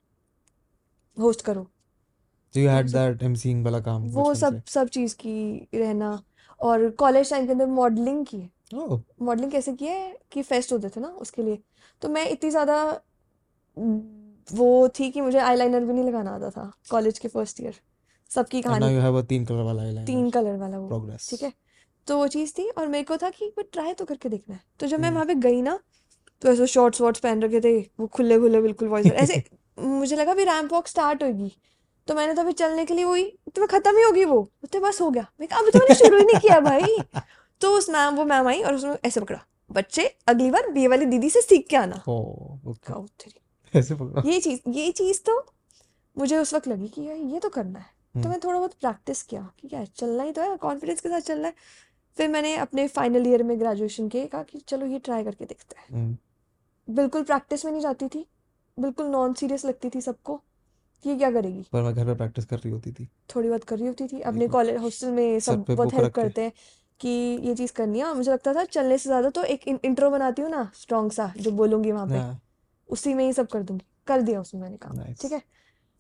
होस्ट 1.19 1.41
करो। 1.41 1.63
वो 2.55 2.69
had 2.69 2.89
सब 2.89 2.99
that 2.99 3.27
emceeing 3.29 3.65
वाला 3.65 3.81
काम 3.81 4.03
वो 4.09 4.35
सब 4.35 4.63
सब 4.67 4.89
चीज़ 4.89 5.15
की 5.15 5.69
रहना। 5.75 6.23
और 6.61 6.91
कॉलेज 6.91 7.31
टाइम 7.31 7.47
के 7.47 7.53
अंदर 7.53 7.67
मॉडलिंग 7.67 8.27
की 8.27 8.37
है। 8.37 8.51
Oh. 8.75 9.01
मॉडलिंग 9.23 9.53
कैसे 9.53 9.73
की 9.73 9.87
है? 9.87 10.19
कि 10.33 10.43
फेस्ट 10.43 10.73
होते 10.73 10.89
थे 10.89 11.01
ना 11.01 11.09
उसके 11.09 11.43
लिए। 11.43 11.59
तो 12.03 12.09
मैं 12.09 12.29
इतनी 12.31 12.51
ज़्यादा 12.51 13.01
वो 14.49 14.89
थी 14.89 15.11
कि 15.11 15.21
मुझे 15.21 15.39
आईलाइनर 15.39 15.85
भी 15.85 15.93
नहीं 15.93 16.05
लगाना 16.05 16.31
आता 16.31 16.51
था 16.51 16.73
कॉलेज 16.91 17.19
के 17.19 17.29
फ़र्स्ट 17.29 17.61
ईयर 17.61 17.81
सबकी 18.31 18.63
कहानी 18.63 19.23
तीन 19.23 19.45
कलर 19.45 19.63
वाला 19.63 20.05
तीन 20.05 20.31
कलर 20.31 20.57
वाला 20.57 20.79
वो। 20.79 21.09
ठीक 21.31 21.43
है? 21.43 21.53
तो 22.07 22.19
वो 22.19 22.27
चीज़ 22.29 22.53
थी 22.59 22.69
और 22.69 22.87
मेरे 22.87 23.05
को 23.05 23.17
था 23.17 23.31
कि 23.31 23.53
बट 23.59 23.65
ट्राई 23.73 23.93
तो 23.93 24.05
करके 24.05 24.29
देखना 24.29 24.55
है। 24.55 24.61
तो 24.81 24.87
जब 24.87 25.01
मैं 25.01 25.09
हम्म। 25.09 25.15
वहाँ 25.15 25.27
पे 25.27 25.35
गई 25.35 25.63
ना 25.63 25.79
तो 26.43 26.49
ऐसे 26.49 26.67
शॉर्ट्स 26.67 27.01
वॉर्ट्स 27.01 27.21
पहन 27.21 27.43
रखे 27.43 27.61
थे 27.61 27.79
वो 28.01 28.07
खुले 28.07 28.39
खुले 28.39 28.61
बिल्कुल 28.61 28.89
वॉइस 28.89 29.07
ऐसे 29.07 29.43
मुझे 29.79 30.17
लगा 30.17 30.35
भी 30.35 30.45
रैंप 30.45 30.73
वॉक 30.73 30.89
स्टार्ट 30.89 31.23
होगी। 31.23 31.53
तो 32.09 32.15
मैंने 32.15 32.35
तो 32.35 32.41
अभी 32.43 32.53
चलने 32.53 32.85
के 32.85 32.95
लिए 32.95 33.05
वही 33.05 33.25
तो 33.55 33.61
मैं 33.61 33.69
खत्म 33.69 33.97
ही 33.97 34.03
होगी 34.03 34.25
वो। 34.25 34.49
तो 34.73 34.81
बस 34.81 35.01
हो 35.01 35.11
गया। 35.11 35.27
मैं 35.41 35.49
अभी 35.49 35.71
तो 35.71 35.79
मैंने 35.79 35.95
शुरू 35.95 36.19
ही 36.19 36.25
नहीं 36.25 36.41
किया 36.41 36.61
भाई। 36.61 36.97
तो 37.61 37.71
उस 37.71 37.91
मैम 37.91 38.15
वो 38.15 38.25
मैम 38.25 38.49
आई 38.49 38.63
और 38.63 38.75
उसने 38.75 38.97
ऐसे 39.05 39.21
पकड़ा। 39.21 39.45
बच्चे 39.73 40.17
अगली 40.29 40.51
बार 40.51 40.71
बी 40.71 40.87
वाली 40.87 41.07
दीदी 41.07 41.31
से 41.31 41.41
सीख 41.41 41.67
के 41.71 41.77
आना। 41.77 42.03
ये 44.27 44.41
चीज़ 44.41 44.61
ये 44.69 44.91
चीज़ 44.93 45.21
तो 45.23 45.47
मुझे 46.19 46.37
उस 46.39 46.55
वक्त 46.55 46.69
लगी 46.69 46.89
कि 46.89 47.03
यार 47.03 47.17
ये 47.17 47.39
तो 47.39 47.49
करना 47.49 47.79
है। 47.79 47.85
तो 47.85 48.21
हम्म। 48.21 48.31
मैं 48.31 48.41
थोड़ा 48.45 48.59
बहुत 48.59 48.73
प्रैक्टिस 48.73 49.23
किया 49.23 49.51
कि 49.61 49.69
क्या 49.69 49.85
चलना 49.85 50.23
ही 50.23 50.33
तो 50.33 50.43
है 50.43 50.57
कॉन्फिडेंस 50.57 51.01
के 51.01 51.09
साथ 51.09 51.21
चलना 51.21 51.49
है। 51.49 51.55
फिर 52.17 52.29
मैंने 52.29 52.55
अपने 52.57 52.87
फाइनल 52.89 53.27
ईयर 53.27 53.43
में 53.43 53.59
ग्रेजुएशन 53.61 54.09
के 54.09 54.25
कहा 54.27 54.43
कि 54.43 54.59
चलो 54.59 54.87
ये 54.87 54.99
ट्राई 54.99 55.25
करके 55.25 55.45
देखते 55.45 55.79
हैं। 55.79 55.87
हम्म। 55.93 56.95
बिल्कुल 56.95 57.23
प्रैक्टिस 57.23 57.65
में 57.65 57.73
नहीं 57.73 57.83
जाती 57.83 58.09
थी 58.09 58.27
बिल्कुल 58.79 59.07
नॉन 59.07 59.35
सीरियस 59.35 59.65
लगती 59.65 59.91
थी 59.91 60.01
सबको 60.01 60.41
ये 61.05 61.17
क्या 61.17 61.31
करेगी? 61.31 61.63
पर 61.73 61.83
मैं 61.83 61.95
घर 61.95 62.05
पे 62.07 62.15
प्रैक्टिस 62.15 62.45
कर 62.45 62.57
रही 62.57 62.71
होती 62.73 62.93
थी। 62.93 63.09
थोड़ी 63.35 63.49
बहुत 63.49 63.65
कर 63.65 63.77
रही 63.79 63.87
होती 63.87 64.07
थी। 64.09 64.21
अपने 64.23 64.49
कॉलेज 64.49 64.77
हॉस्टल 64.77 65.11
में 65.11 65.41
सब 65.41 65.65
बहुत 65.71 65.95
हेल्प 65.95 66.13
करते 66.15 66.43
हैं 66.43 66.53
कि 67.01 67.09
ये 67.43 67.55
चीज़ 67.55 67.73
करनी 67.73 67.99
है। 67.99 68.05
और 68.05 68.15
मुझे 68.15 68.31
लगता 68.31 68.55
था 68.55 68.65
चलने 68.67 68.99
से 68.99 69.09
ज़्यादा 69.09 69.31
तो 69.31 69.43
एक 69.45 69.67
इंट्रो 69.69 70.11
बनाती 70.11 70.43
हूँ 70.43 70.51
ना 70.51 70.71
स्ट्रॉन्ग 70.75 71.13
सा 71.13 71.33
जो 71.37 71.51
बोलूँगी 71.53 71.93
वहाँ 71.93 72.07
पे 72.07 72.17
हाँ। 72.17 72.41
उसी 72.89 73.15
में 73.15 73.25
ही 73.25 73.33
सब 73.33 73.47
कर 73.49 73.63
दूँगी। 73.63 73.85
कर 74.07 74.23
दिया 74.23 74.41
उसमें 74.41 74.61
मैंने 74.63 74.77
काम 74.77 75.03
ठीक 75.13 75.33
है? 75.33 75.43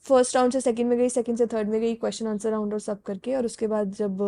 फ़र्स्ट 0.06 0.36
राउंड 0.36 0.52
से 0.52 0.60
सेकंड 0.60 0.88
में 0.88 0.98
गई 0.98 1.08
सेकंड 1.08 1.38
से 1.38 1.46
थर्ड 1.46 1.68
में 1.68 1.80
गई 1.80 1.94
क्वेश्चन 1.94 2.26
आंसर 2.26 2.50
राउंड 2.50 2.72
और 2.72 2.80
सब 2.80 3.02
करके 3.02 3.34
और 3.36 3.44
उसके 3.46 3.66
बाद 3.66 3.92
जब 3.92 4.22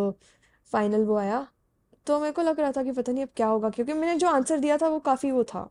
फाइनल 0.73 1.05
वो 1.05 1.17
आया 1.17 1.47
तो 2.09 2.21
मेरे 2.21 2.33
को 2.33 2.43
लग 2.43 2.61
रहा 2.61 2.73
था 2.73 2.83
कि 2.83 2.93
पता 2.93 3.13
नहीं 3.13 3.23
अब 3.23 3.29
क्या 3.37 3.47
होगा 3.47 3.71
क्योंकि 3.71 3.93
मैंने 3.93 4.17
जो 4.17 4.29
आंसर 4.29 4.59
दिया 4.59 4.79
था 4.79 4.89
वो 4.89 4.99
काफ़ी 4.99 5.31
वो 5.31 5.45
था। 5.45 5.71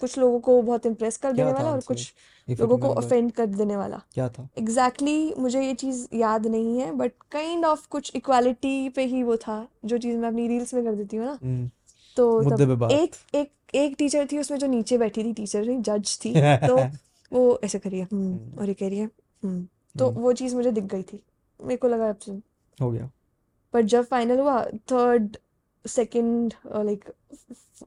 कुछ 0.00 0.18
लोगों 0.18 0.40
को 0.40 0.62
बहुत 0.62 0.86
इम्प्रेस 0.86 1.16
कर 1.16 1.32
देने 1.32 1.52
वाला 1.52 1.70
और 1.70 1.80
कुछ 1.80 2.14
लोगों 2.60 2.78
को 2.78 2.88
ऑफेंड 2.88 3.32
कर 3.32 3.46
देने 3.46 3.76
वाला। 3.76 4.02
क्या 4.14 4.28
था? 4.28 4.48
एग्जैक्टली 4.58 5.26
exactly, 5.26 5.42
मुझे 5.42 5.62
ये 5.62 5.74
चीज़ 5.74 6.06
याद 6.14 6.46
नहीं 6.46 6.80
है 6.80 6.92
बट 6.92 7.12
काइंड 7.32 7.64
ऑफ़ 7.64 7.88
कुछ 7.88 8.12
इक्वालिटी 8.14 8.88
पे 8.88 9.04
ही 9.04 9.22
वो 9.22 9.36
था 9.36 9.68
जो 9.84 9.98
चीज़ 9.98 10.16
मैं 10.16 10.28
अपनी 10.28 10.48
रील्स 10.48 10.74
में 10.74 10.84
कर 10.84 10.94
देती 10.94 11.16
हूँ 11.16 11.26
ना। 11.26 11.38
हम्म। 11.42 11.70
तो 12.16 12.42
तब 12.42 12.88
एक 12.92 13.36
एक 13.36 13.52
एक 13.74 13.94
टीचर 13.98 14.28
थी 14.32 14.38
उसमें 14.38 14.58
जो 14.58 14.66
नीचे 14.66 14.98
बैठी 14.98 15.24
थी 15.24 15.32
टीचर 15.32 15.64
नहीं 15.66 15.82
जज 15.82 16.18
थी 16.24 16.34
तो 16.68 16.76
वो 17.32 17.60
ऐसे 17.64 17.78
करिए 17.78 18.02
हम्म 18.02 18.32
हम्म। 18.32 18.58
और 18.58 18.68
ये 18.68 18.74
कह 18.74 18.88
रही 18.88 18.98
है 18.98 19.10
तो 19.98 20.10
वो 20.10 20.32
चीज़ 20.32 20.56
मुझे 20.56 20.70
दिख 20.70 20.84
गई 20.84 21.02
थी 21.02 21.20
मेरे 21.62 21.76
को 21.76 21.88
लगा 21.88 22.14
हो 22.80 22.90
गया। 22.90 23.10
पर 23.72 23.82
जब 23.82 24.04
फाइनल 24.04 24.38
हुआ 24.38 24.64
third 24.64 25.36
second 25.84 26.54
like 26.66 27.04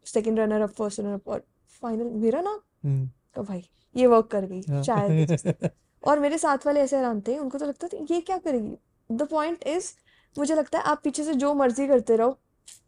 second 0.06 0.40
runner 0.40 0.62
up 0.62 0.70
first 0.70 1.00
runner 1.00 1.14
up 1.14 1.28
और 1.28 1.44
फाइनल 1.84 2.10
मेरा 2.22 2.42
ना? 2.42 2.60
हम्म। 2.84 3.10
का 3.36 3.42
भाई 3.42 3.64
ये 3.96 4.08
वर्क 4.08 4.28
कर 4.28 4.46
गई 4.46 4.62
हाँ। 4.70 4.84
शायद। 4.84 5.72
और 6.04 6.20
मेरे 6.20 6.38
साथ 6.38 6.66
वाले 6.66 6.80
ऐसे 6.80 6.96
हैरान 6.98 7.22
थे 7.28 7.38
उनको 7.38 7.58
तो 7.58 7.66
लगता 7.66 7.88
था 7.88 7.98
ये 8.12 8.22
क्या 8.22 8.38
करेगी? 8.38 8.78
द 9.10 9.28
पॉइंट 9.32 9.64
इज़ 9.68 9.92
मुझे 10.36 10.56
लगता 10.56 10.78
है 10.78 10.84
आप 10.84 11.02
पीछे 11.04 11.24
से 11.24 11.34
जो 11.36 11.54
मर्ज़ी 11.54 11.88
करते 11.88 12.16
रहो 12.16 12.38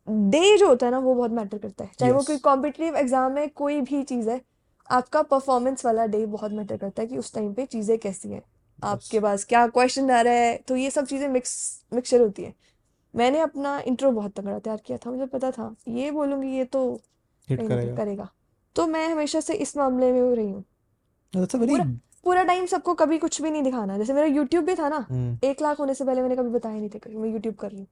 डे 0.07 0.57
जो 0.57 0.68
होता 0.68 0.86
है 0.86 0.91
ना 0.91 0.99
वो 0.99 1.14
बहुत 1.15 1.32
मैटर 1.32 1.57
करता 1.57 1.84
है। 1.84 1.91
चाहे 1.99 2.11
yes. 2.11 2.18
वो 2.19 2.26
कोई 2.26 2.38
कॉम्पिटिटिव 2.40 2.95
एग्ज़ाम 2.95 3.38
है 3.38 3.48
कोई 3.48 3.80
भी 3.82 4.02
चीज़ 4.03 4.30
है 4.30 4.41
आपका 4.90 5.22
परफॉर्मेंस 5.22 5.86
वाला 5.86 6.06
डे 6.06 6.26
बहुत 6.26 6.52
मैटर 6.52 6.77
करता 6.77 7.02
है 7.02 7.07
कि 7.07 7.18
उस 7.18 7.34
टाइम 7.34 7.53
पे 7.53 7.65
चीज़ें 7.65 7.98
कैसी 7.98 8.30
हैं। 8.30 8.38
यस 8.38 8.84
आपके 8.84 9.19
पास 9.19 9.45
क्या 9.45 9.65
क्वेश्चन 9.68 10.11
आ 10.11 10.22
रहा 10.22 10.34
है 10.34 10.56
तो 10.68 10.76
ये 10.76 10.90
सब 10.91 11.06
चीज़ें 11.06 11.27
मिक्स 11.30 11.53
मिक्सचर 11.94 12.22
होती 12.22 12.44
है। 12.44 12.53
मैंने 13.16 13.40
अपना 13.40 13.80
इंट्रो 13.80 14.12
बहुत 14.12 14.34
तगड़ा 14.36 14.58
तैयार 14.60 14.82
किया 14.86 14.98
था 14.98 15.12
मुझे 15.12 15.26
पता 15.26 15.52
था। 15.52 15.76
ये 15.90 16.12
बोलूँगी 16.12 16.56
ये 16.58 16.66
तो 16.66 16.88
करेगा। 17.48 17.96
करेगा। 17.96 18.30
तो 18.76 18.88
मैं 18.88 19.08
हमेशा 19.10 19.40
से 19.40 19.54
इस 19.56 19.76
मामले 19.78 20.12
में 20.12 20.36
रही 20.36 20.50
हूँ। 20.50 20.64
दैट्स 21.34 21.56
अ 21.56 21.60
वेरी 21.60 21.76
पूरा 22.24 22.44
टाइम 22.44 22.66
सबको 22.66 22.94
कभी 22.94 23.18
कुछ 23.18 23.42
भी 23.42 23.52
नहीं 23.52 23.64
दिखाना। 23.64 23.98
जैसे 23.98 24.14
मेरा 24.14 24.28
यूट्यूब 24.28 24.66
भी 24.66 24.76
था 24.76 24.90
ना 24.90 25.06
हम्म। 25.10 25.48
एक 25.48 25.62
लाख 25.62 25.80
होने 25.80 25.94
से 25.94 26.06
पहले 26.06 26.22
मैंने 26.22 26.36
कभी 26.36 26.50
बताया 26.50 26.76
नहीं 26.76 26.90
था 26.90 27.00
कि 27.00 27.16
मैं 27.16 27.30
यूट्यूब 27.30 27.56
कर 27.56 27.72
रही 27.72 27.80
हूँ। 27.80 27.88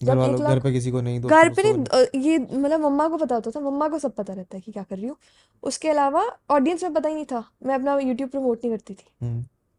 घर 0.00 0.06
जब 0.06 0.12
एक 0.12 0.30
वालों 0.30 0.48
घर 0.48 0.60
पे 0.60 0.72
किसी 0.72 0.90
को 0.90 1.00
नहीं 1.00 1.20
घर 1.20 1.48
पे 1.54 1.62
नहीं 1.62 2.22
ये 2.22 2.38
मतलब 2.38 2.80
मम्मा 2.80 3.08
को 3.08 3.16
पता 3.16 3.34
होता 3.34 3.50
था 3.50 3.60
मम्मा 3.60 3.88
को 3.88 3.98
सब 3.98 4.14
पता 4.14 4.32
रहता 4.32 4.56
है 4.56 4.60
कि 4.60 4.72
क्या 4.72 4.82
कर 4.82 4.96
रही 4.96 5.06
हूँ। 5.06 5.16
उसके 5.62 5.88
अलावा 5.88 6.24
ऑडियंस 6.50 6.82
में 6.84 6.94
पता 6.94 7.08
ही 7.08 7.14
नहीं 7.14 7.24
था 7.24 7.44
मैं 7.62 7.74
अपना 7.74 7.98
यूट्यूब 7.98 8.30
प्रमोट 8.30 8.64
नहीं 8.64 8.72
करती 8.72 8.94
थी। 8.94 9.36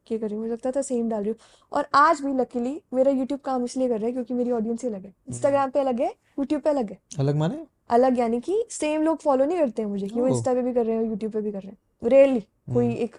हम्म 0.10 0.18
क्या 0.18 0.18
कर 0.18 0.28
रही 0.28 0.36
हूँ 0.36 0.44
मुझे 0.44 0.54
लगता 0.54 0.72
था 0.72 0.82
सेम 0.82 1.10
डाल 1.10 1.22
रही 1.22 1.30
हूँ। 1.30 1.38
और 1.72 1.88
आज 1.94 2.22
भी 2.22 2.34
लकीली 2.34 2.82
मेरा 2.94 3.12
यूट्यूब 3.12 3.40
काम 3.40 3.64
इसलिए 3.64 3.90
कर 3.90 3.98
रहा 3.98 4.06
है 4.06 4.12
क्योंकि 4.12 4.34
मेरी 4.34 4.52
ऑडियंस 4.52 4.84
ही 4.84 4.90
अलग 4.90 5.04
है। 5.04 5.10
हम्म। 5.10 5.34
इंस्टाग्राम 5.34 5.70
पे 5.70 5.80
अलग 5.80 6.02
है 6.02 6.08
यूट्यूब 6.40 6.62
पे 6.62 6.70
अलग 6.70 6.92
है। 6.92 7.00
अलग 7.20 7.36
माने? 7.36 7.66
अलग 7.90 8.20
यानी 8.20 8.40
कि 8.40 8.66
सेम 8.70 9.02
लोग 9.02 9.18
फॉलो 9.18 9.46
नहीं 9.46 9.58
करते 9.58 9.82
हैं 9.82 9.90
मुझे 9.90 10.08
कि 10.08 10.20
वो 10.20 10.28
इंस्टा 10.28 10.54
पे 10.54 10.62
भी 10.62 10.74
कर 10.74 10.86
रहे 10.86 10.96
हैं 10.96 11.04
यूट्यूब 11.04 11.32
पे 11.32 11.42
भी 11.42 11.52
कर 11.52 11.62
रहे 11.62 11.72
हैं। 11.72 12.10
रेयरली 12.10 12.40
कोई 12.74 12.86
हम्म। 12.86 12.98
एक 12.98 13.16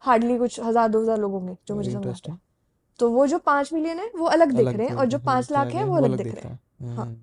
हार्डली 0.00 0.38
कुछ 0.38 0.60
हज़ार 0.60 0.88
दो 0.88 1.02
हज़ार 1.02 1.18
लोग 1.18 1.32
होंगे 1.32 1.56
जो 1.68 1.74
मुझे 1.74 1.90
वेरी 1.90 2.04
समझ 2.04 2.16
आता 2.16 2.38
तो 2.98 3.10
वो 3.10 3.26
जो 3.26 3.38
पाँच 3.38 3.72
मिलियन 3.72 3.98
है 3.98 4.10
वो 4.16 4.26
अलग 4.26 4.52
दिख 4.52 4.68
रहे 4.68 4.86
हैं 4.86 4.94
और 4.94 5.06
जो 5.06 5.18
पाँच 5.18 5.52
लाख 5.52 5.66
है 5.66 5.74
है 5.74 5.84
वो 5.84 5.96
अलग 5.96 6.16
दिख 6.16 6.34
रहे 6.34 6.48
हैं। 6.48 6.96
हाँ। 6.96 7.06
हम्म। 7.06 7.16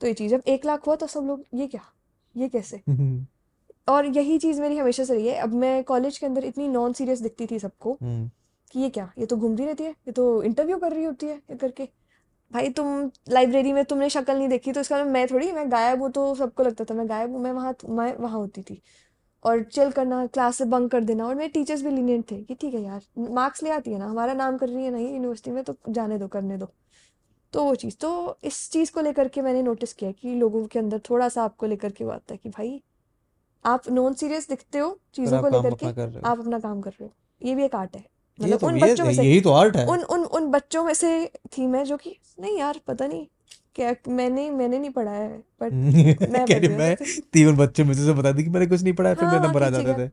तो 0.00 0.06
ये 0.06 0.14
चीज़ 0.14 0.30
जब 0.30 0.42
एक 0.46 0.66
लाख 0.66 0.86
हुआ 0.86 0.96
तो 0.96 1.06
सब 1.06 1.20
लोग 1.20 1.44
ये 1.54 1.66
क्या? 1.66 1.92
ये 2.36 2.48
कैसे? 2.48 2.76
हम्म। 2.88 3.26
और 3.88 4.06
यही 4.06 4.38
चीज़ 4.38 4.60
मेरी 4.60 4.76
हमेशा 4.76 5.04
से 5.04 5.14
रही 5.14 5.28
है। 5.28 5.34
अब 5.34 5.54
मैं 5.54 5.84
कॉलेज 5.84 6.18
के 6.18 6.26
अंदर 6.26 6.44
इतनी 6.44 6.68
नॉन 6.68 6.92
सीरियस 6.92 7.20
दिखती 7.20 7.46
थी 7.46 7.58
सबको 7.58 7.98
हम्म। 8.02 8.30
कि 8.74 8.80
ये 8.80 8.88
क्या? 8.90 9.10
ये 9.18 9.26
तो 9.26 9.36
घूमती 9.36 9.64
रहती 9.64 9.84
है? 9.84 9.90
ये 9.90 10.12
तो 10.12 10.42
इंटरव्यू 10.42 10.78
कर 10.78 10.92
रही 10.92 11.04
होती 11.04 11.26
है 11.26 11.34
ये 11.50 11.56
करके। 11.56 11.88
भाई 12.52 12.68
तुम 12.70 13.10
लाइब्रेरी 13.30 13.72
में 13.72 13.84
तुमने 13.84 14.08
शक्ल 14.10 14.36
नहीं 14.38 14.48
देखी 14.48 14.72
तो 14.72 14.80
इसका 14.80 15.04
मैं 15.04 15.26
थोड़ी 15.28 15.50
मैं 15.52 15.70
गायब 15.72 16.02
हूँ 16.02 16.10
तो 16.12 16.34
सबको 16.34 16.62
लगता 16.62 16.84
था 16.84 16.94
मैं 16.94 17.08
गायब 17.08 17.32
हूँ 17.32 17.40
मैं 17.42 17.52
वहाँ 17.52 17.74
मैं 17.88 18.14
वहाँ 18.16 18.38
होती 18.38 18.62
थी। 18.62 18.80
और 19.44 19.62
चिल 19.64 19.90
करना 19.90 20.26
क्लास 20.26 20.56
से 20.56 20.64
बंक 20.64 20.90
कर 20.92 21.04
देना 21.04 21.26
और 21.26 21.34
मेरे 21.34 21.48
टीचर्स 21.48 21.82
भी 21.82 21.90
लीनियंट 21.90 22.30
थे 22.30 22.36
कि 22.42 22.54
ठीक 22.54 22.74
है 22.74 22.82
यार 22.82 23.02
मार्क्स 23.30 23.62
ले 23.62 23.70
आती 23.70 23.92
है 23.92 23.98
ना 23.98 24.06
हमारा 24.06 24.34
नाम 24.34 24.56
कर 24.58 24.68
रही 24.68 24.84
है 24.84 24.90
ना 24.90 24.98
ये 24.98 25.10
यूनिवर्सिटी 25.10 25.50
में 25.50 25.62
तो 25.64 25.76
जाने 25.88 26.18
दो 26.18 26.28
करने 26.28 26.56
दो। 26.58 26.68
तो 27.52 27.64
वो 27.64 27.74
चीज़ 27.74 27.96
तो 28.00 28.38
इस 28.44 28.70
चीज़ 28.70 28.92
को 28.92 29.00
लेकर 29.00 29.28
के 29.28 29.42
मैंने 29.42 29.62
नोटिस 29.62 29.92
किया 29.92 30.10
कि 30.12 30.34
लोगों 30.34 30.64
के 30.66 30.78
अंदर 30.78 31.00
थोड़ा 31.10 31.28
सा 31.28 31.44
आपको 31.44 31.66
लेकर 31.66 31.92
के 31.92 32.04
वो 32.04 32.10
आता 32.10 32.34
है 32.34 32.38
कि 32.42 32.48
भाई 32.48 32.82
आप 33.64 33.88
नॉन 33.90 34.14
सीरियस 34.14 34.48
दिखते 34.48 34.78
हो 34.78 34.98
चीज़ों 35.14 35.42
को 35.42 35.48
लेकर 35.48 35.74
के 35.74 35.86
आप 36.20 36.40
अपना 36.40 36.58
काम 36.58 36.80
कर 36.80 36.90
रहे 36.90 37.04
हो। 37.04 37.12
ये 37.42 37.54
भी 37.54 37.64
एक 37.64 37.74
आर्ट 37.74 37.96
है। 37.96 38.04
मतलब 38.38 38.58
तो 38.58 38.66
उन 38.66 38.78
बच्चों 38.80 39.04
में 39.04 39.12
से 39.12 39.22
यही 39.22 39.40
तो 39.40 39.52
आर्ट 39.52 39.76
है। 39.76 39.86
उन 39.88 40.02
उन 40.04 40.24
उन 40.34 40.50
बच्चों 40.50 40.84
में 40.84 40.94
से 40.94 41.10
थी 41.52 41.66
मैं 41.66 41.84
जो 41.84 41.96
कि 41.96 42.16
नहीं 42.40 42.58
यार 42.58 42.80
पता 42.86 43.06
नहीं 43.06 43.26
क्या 43.74 43.94
मैंने 44.08 44.50
मैंने 44.50 44.78
नहीं 44.78 44.90
पढ़ा 44.90 45.12
है 45.12 45.28
बट 45.62 45.72
मैं 46.24 46.44
कह 46.48 46.58
रही 46.58 46.68
मैं 46.70 46.94
तीन 47.32 47.56
बच्चों 47.56 47.84
में 47.84 47.94
से 47.94 48.12
बता 48.12 48.32
दी 48.32 48.44
कि 48.44 48.50
मैंने 48.50 48.66
कुछ 48.66 48.82
नहीं 48.82 48.94
पढ़ा 48.94 49.10
है 49.10 49.16
फिर 49.16 49.28
मेरे 49.28 49.40
हाँ 49.40 49.48
नंबर 49.48 49.62
आ 49.62 49.70
जाते 49.70 49.94
थे। 49.94 50.10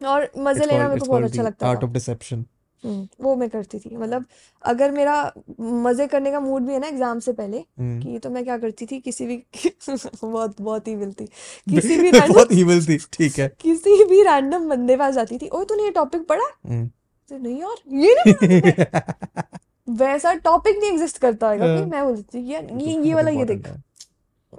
और 0.00 0.30
मज़े 0.38 0.66
लेना 0.66 0.88
मेरे 0.88 0.98
को 0.98 1.06
बहुत 1.06 1.24
अच्छा 1.24 1.42
लगता 1.42 1.66
है 1.66 1.70
आर्ट 1.70 1.84
ऑफ़ 1.84 1.90
डिसेप्शन 1.90 2.44
वो 2.84 3.34
मैं 3.36 3.48
करती 3.50 3.78
थी। 3.78 3.96
मतलब 3.96 4.24
अगर 4.64 4.90
मेरा 4.90 5.14
मज़े 5.60 6.06
करने 6.06 6.30
का 6.30 6.40
मूड 6.40 6.62
भी 6.62 6.72
है 6.72 6.78
ना 6.78 6.86
एग्ज़ाम 6.86 7.18
से 7.20 7.32
पहले 7.32 7.58
हम्म। 7.58 8.00
कि 8.02 8.18
तो 8.18 8.30
मैं 8.30 8.44
क्या 8.44 8.56
करती 8.58 8.86
थी 8.86 8.98
किसी 9.00 9.26
भी 9.26 9.36
बहुत 10.24 10.60
बहुत 10.60 10.88
ही 10.88 10.94
मिलती। 10.96 11.24
किसी 11.24 11.96
भी 11.96 12.10
रैंडम 12.10 12.32
बहुत 12.32 12.52
ईविल 12.52 12.84
थी 12.86 12.98
ठीक 13.12 13.38
है। 13.38 13.48
किसी 13.60 14.04
भी 14.04 14.22
रैंडम 14.22 14.68
बंदे 14.68 14.96
पास 14.96 15.14
जाती 15.14 15.38
थी 15.38 15.48
ओए 15.48 15.64
तूने 15.64 15.84
ये 15.84 15.90
टॉपिक 15.90 16.26
पढ़ा? 16.28 16.50
हम्म। 16.66 16.86
तो 17.30 17.38
नहीं 17.38 17.60
यार 17.60 17.76
ये 17.96 18.14
नहीं 18.18 19.96
वैसा 19.98 20.32
टॉपिक 20.34 20.78
नहीं 20.78 20.90
एग्जिस्ट 20.90 21.18
करता। 21.18 21.50
होगा 21.50 21.66
फिर 21.66 21.78
हाँ, 21.78 21.86
मैं 21.86 22.04
बोलती 22.04 22.22
थी 22.34 22.52
यार 22.52 22.62
ये 22.62 22.68
तो 22.68 22.84
ये 22.86 23.06
ये 23.06 23.14
वाला 23.14 23.30
ये 23.30 23.36
इम्पोर्टेंट 23.36 23.62
देख। 23.62 23.72
है। 23.72 23.82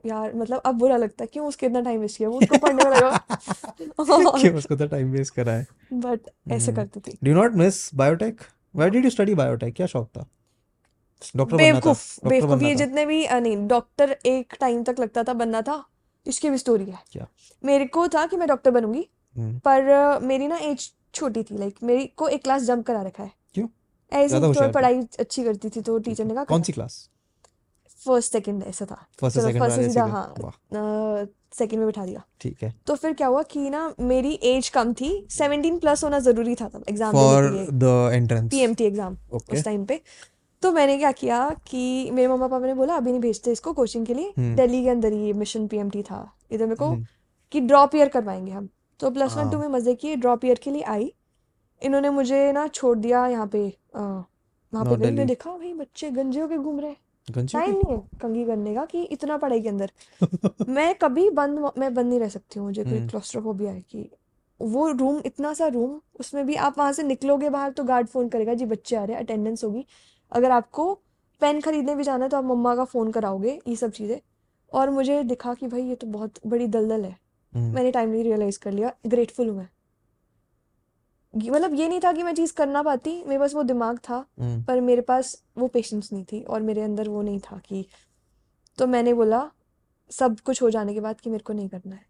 यार 0.06 0.34
मतलब 0.36 0.62
अब 0.66 0.76
बुरा 0.76 0.98
लगता 0.98 1.24
है 1.24 1.28
क्यों 1.34 1.48
उसके 1.48 1.66
इतना 1.66 1.82
टाइम 1.82 2.00
वेस्ट 2.02 2.18
किया? 2.18 2.30
वो 2.30 2.38
उसको 2.38 2.58
पढ़ने 2.58 2.84
में 2.84 2.92
लगा। 2.92 3.18
क्यों 4.40 4.56
उसको 4.56 4.76
तो 4.76 4.88
टाइम 4.88 5.12
वेस्ट 5.12 5.34
करा 5.34 5.54
है? 5.54 5.68
बट 5.94 6.20
ऐसे 6.52 6.72
हम्म। 6.72 6.84
करती 6.84 7.00
थी। 7.00 7.18
Do 7.24 7.34
not 7.34 7.54
miss 7.54 7.96
biotech 7.96 8.42
why 8.76 8.90
did 8.90 9.06
you 9.06 9.10
study 9.10 9.36
biotech 9.36 9.74
क्या 9.76 9.88
शौक 9.88 10.08
था? 10.08 10.26
डॉक्टर 11.36 11.58
बनना 11.58 11.80
था। 11.80 11.94
बेवकूफ़ 12.30 12.64
ये 12.64 12.76
जितने 12.76 13.06
भी 13.06 13.28
नहीं 13.28 13.68
डॉक्टर 13.68 14.18
एक 14.26 14.54
टाइम 14.60 14.84
तक 14.84 14.96
लगता 15.00 15.24
था 15.24 15.34
बनना 15.34 15.62
था 15.62 15.86
इसकी 16.28 16.50
भी 16.50 16.58
स्टोरी 16.58 16.86
है। 16.86 17.00
क्या? 17.12 17.28
मेरे 17.66 17.86
को 17.86 18.08
था 18.08 18.26
कि 18.26 18.38
मैं 18.38 18.48
डॉक्टर 18.48 18.72
बनूँगी 18.72 19.10
हम्म। 19.38 19.60
पर 19.60 20.20
मेरी 20.24 20.48
ना 20.48 20.58
एज 20.58 20.92
छोटी 21.14 21.44
थी 21.44 21.58
लाइक 21.58 21.76
मेरी 21.84 22.06
को 22.06 22.28
एक 22.28 22.44
क्लास 22.44 22.62
जंप 22.62 22.86
करा 22.86 23.02
रखा 23.02 23.24
है। 23.24 23.32
क्यों? 23.54 23.68
ऐसे 24.12 24.40
थोड़ा 24.40 24.68
पढ़ाई 24.68 25.02
अच्छी 25.20 25.44
करती 25.44 25.70
थी 25.70 25.82
तो 25.82 26.00
टीचर 26.00 26.26
ने 26.26 26.34
कहा 26.34 26.44
कौन 26.44 26.62
सी 26.62 26.74
क्लास 26.74 27.10
फ़र्स्ट 28.06 28.32
सेकंड 28.32 28.64
ऐसा 28.64 28.86
था। 28.86 29.06
फ़र्स्ट 29.20 29.40
सेकंड 29.40 29.62
फ़र्स्ट 29.62 29.82
सीधा 29.82 30.06
हाँ 30.06 31.28
सेकंड 31.54 31.80
में 31.80 31.86
बिठा 31.88 32.06
दिया। 32.06 32.24
ठीक 32.42 32.64
है। 32.64 32.74
तो 32.88 32.96
फिर 32.96 33.14
क्या 33.14 33.28
हुआ 33.28 33.42
कि 33.44 33.70
ना 33.70 33.94
मेरी 34.02 34.34
एज 34.44 34.70
कम 34.70 34.94
थी। 34.94 35.10
सेवनटीन 35.32 35.78
प्लस 35.80 36.04
होना 36.04 36.20
ज़रूरी 36.20 36.56
था 36.56 36.68
तब 36.68 36.84
एग्ज़ाम 36.90 37.12
फॉर 37.14 37.44
के 37.44 37.56
लिए। 37.56 37.68
द 37.74 38.12
एंट्रेंस 38.14 38.50
पीएमटी 38.52 38.84
एग्ज़ाम 38.84 39.18
उस 39.34 39.64
टाइम 39.64 39.86
पे। 39.86 40.02
तो 40.64 40.72
मैंने 40.72 40.98
क्या 40.98 41.12
किया 41.14 41.50
कि 41.68 42.12
मेरे 42.12 42.28
मम्मा 42.28 42.48
पापा 42.48 42.66
ने 42.66 42.74
बोला 42.74 42.96
अभी 42.96 43.12
नहीं 43.12 43.22
भेजते 43.22 43.52
इसको 43.52 43.74
कोचिंग 43.74 44.06
के 44.06 44.14
लिए। 44.14 44.34
हम्म। 44.38 44.56
दिल्ली 44.56 44.84
के 44.84 44.90
अंदर 44.90 45.14
ही 45.14 45.34
मिशन 45.36 45.68
पीएमटी 45.68 46.04
था। 46.04 46.20
इधर 46.52 46.66
मेरे 46.66 46.76
को 46.76 46.86
हम्म। 46.86 47.06
कि 47.52 47.60
ड्रॉप 47.62 47.96
ईयर 47.96 48.08
करवाएँगे 48.10 48.52
हम। 48.52 48.70
तो 49.00 49.10
प्लस 49.12 49.36
वन 49.38 49.50
टू 49.50 49.58
में 49.60 49.68
मज़े 49.70 49.96
किए 49.96 50.16
ड्रॉप 50.16 50.46
ईयर 50.46 50.60
के 50.64 50.72
लिए 50.72 50.82
आई। 50.90 51.12
इन्होंने 51.82 52.10
मुझे 52.10 52.52
ना 52.52 52.68
छोड़ 52.70 52.98
दिया 52.98 53.26
यहाँ 53.28 53.48
पे 53.48 53.66
वहाँ 53.96 54.86
पे 54.86 54.96
गई 54.98 55.26
देखा 55.26 55.50
भाई 55.52 55.74
बच्चे 55.74 56.10
गंजे 56.12 56.40
होके 56.40 56.58
घूम 56.58 56.80
रहे 56.80 56.90
हैं। 56.90 56.98
टाइम 57.28 57.72
नहीं 57.72 57.92
है 57.92 57.98
कंघी 58.22 58.46
करने 58.46 58.74
का 58.76 58.86
कि 58.86 59.04
इतना 59.04 59.38
पढ़ाई 59.38 59.62
के 59.62 59.70
अंदर। 59.70 59.92
मैं 60.70 60.94
कभी 60.96 61.30
बंद 61.30 61.72
मैं 61.78 61.94
बंद 61.94 62.08
नहीं 62.08 62.20
रह 62.20 62.30
सकती 62.30 62.60
हूँ 62.60 62.68
मुझे 62.68 62.84
कोई 62.84 62.98
हम्म। 62.98 63.08
क्लोस्ट्रोफोबिया 63.10 63.72
है 63.72 63.82
कि 63.82 64.10
वो 64.60 64.90
रूम 64.92 65.22
इतना 65.26 65.54
सा 65.54 65.68
रूम 65.68 66.00
उसमें 66.20 66.46
भी 66.46 66.56
आप 66.56 66.78
वहाँ 66.78 66.94
से 66.94 67.04
निकलोगे 67.04 67.50
बाहर 67.50 67.72
तो 67.72 67.84
गार्ड 67.84 68.08
फ़ोन 68.08 68.30
करेगा 68.30 68.54
जी 68.54 68.66
बच्चे 68.66 68.96
आ 68.96 69.04
रहे 69.04 69.16
हैं 69.16 69.24
अटेंडेंस 69.24 69.64
होगी। 69.64 69.86
अगर 70.32 70.52
आपको 70.52 70.94
पेन 71.42 71.62
खरीदने 71.62 71.96
भी 71.96 72.04
जाना 72.04 72.26
है 72.26 72.30
तो 72.30 72.38
आप 72.38 72.44
मम्मा 72.44 72.76
का 72.76 72.86
फ़ोन 72.86 73.12
कराओगे 73.12 73.60
ये 73.68 73.76
सब 73.76 73.92
चीज़ें। 73.92 74.20
और 74.72 74.90
मुझे 74.90 75.24
दिखा 75.24 75.54
कि 75.54 75.68
भाई 75.68 75.84
ये 75.84 75.96
तो 75.96 76.08
बहुत 76.08 76.40
बड़ी 76.48 76.68
दलदल 76.68 77.06
है। 77.06 77.16
हम्म। 77.54 77.74
मैंने 77.76 77.92
टाइमली 77.92 78.22
रियलाइज़ 78.22 78.60
कर 78.60 78.72
लिया 78.72 78.94
ग्रेटफुल 79.08 79.50
हूँ 79.50 79.58
मैं। 79.58 79.68
मतलब 81.36 81.74
ये 81.74 81.88
नहीं 81.90 82.00
था 82.00 82.12
कि 82.14 82.24
मैं 82.24 82.34
चीज़ 82.36 82.54
कर 82.54 82.68
ना 82.68 82.82
पाती। 82.84 83.12
मेरे 83.24 83.40
पास 83.40 83.54
वो 83.54 83.64
दिमाग 83.64 84.00
था 84.00 84.16
हम्म। 84.40 84.64
पर 84.64 84.82
मेरे 84.82 85.02
पास 85.02 85.36
वो 85.58 85.68
पेशेंस 85.68 86.10
नहीं 86.14 86.24
थी 86.24 86.42
और 86.44 86.62
मेरे 86.62 86.82
अंदर 86.82 87.10
वो 87.10 87.22
नहीं 87.22 87.40
था 87.40 87.58
कि 87.58 87.86
तो 88.78 88.88
मैंने 88.88 89.14
बोला 89.14 89.50
सब 90.12 90.40
कुछ 90.40 90.62
हो 90.62 90.70
जाने 90.70 90.94
के 90.94 91.00
बाद 91.00 91.22
कि 91.22 91.30
मेरे 91.30 91.44
को 91.44 91.54
नहीं 91.54 91.70
करना 91.70 91.96
है। 91.96 92.06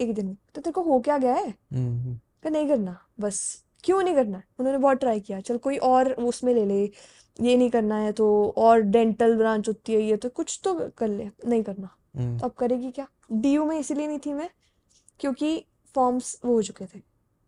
एक 0.00 0.14
दिन 0.14 0.36
तो 0.54 0.60
तेरे 0.60 0.72
को 0.72 0.82
हो 0.82 0.98
क्या 1.00 1.18
गया 1.18 1.34
है? 1.34 1.48
हम्म 1.48 2.14
कि 2.42 2.50
नहीं 2.50 2.68
करना 2.68 2.98
बस। 3.20 3.64
क्यों 3.84 4.02
नहीं 4.02 4.14
करना? 4.14 4.38
है 4.38 4.44
उन्होंने 4.58 4.78
बहुत 4.78 4.98
ट्राई 4.98 5.20
किया 5.20 5.40
चल 5.40 5.56
कोई 5.58 5.76
और 5.76 6.12
उसमें 6.12 6.54
ले 6.54 6.64
ले 6.64 6.82
ये 7.40 7.56
नहीं 7.56 7.70
करना 7.70 7.96
है 7.96 8.12
तो 8.12 8.26
और 8.56 8.80
डेंटल 8.80 9.36
ब्रांच 9.36 9.68
होती 9.68 9.94
है 9.94 10.00
ये 10.02 10.16
तो 10.16 10.28
कुछ 10.28 10.60
तो 10.64 10.74
कर 10.96 11.08
ले 11.08 11.30
नहीं 11.46 11.62
करना। 11.62 11.88
हम्म। 12.16 12.38
तो 12.38 12.46
अब 12.46 12.52
करेगी 12.52 12.90
क्या? 12.90 13.06
डीयू 13.32 13.64
में 13.64 13.78
इसीलिए 13.78 14.06
नहीं 14.06 14.18
थी 14.18 14.32
मैं 14.32 14.48
क्योंकि 15.20 15.64
फॉर्म्स 15.94 16.38
वो 16.44 16.54
हो 16.54 16.62
चुके 16.62 16.84
थे। 16.84 16.98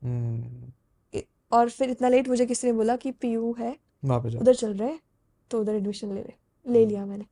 हम्म। 0.02 0.72
और 1.52 1.70
फिर 1.70 1.90
इतना 1.90 2.08
लेट 2.08 2.28
मुझे 2.28 2.46
किसी 2.46 2.66
ने 2.66 2.72
बोला 2.72 2.96
कि 2.96 3.10
पीयू 3.12 3.54
है। 3.58 3.76
वहाँ 4.04 4.20
पे 4.22 4.36
उधर 4.38 4.54
चल 4.54 4.74
रहे 4.74 4.88
हैं 4.88 5.00
तो 5.50 5.60
उधर 5.60 5.74
एडमिशन 5.74 6.08
ले 6.08 6.14
ले 6.14 6.20
ले 6.66 6.78
हम्म। 6.78 6.88
लिया 6.88 7.04
मैंने। 7.06 7.24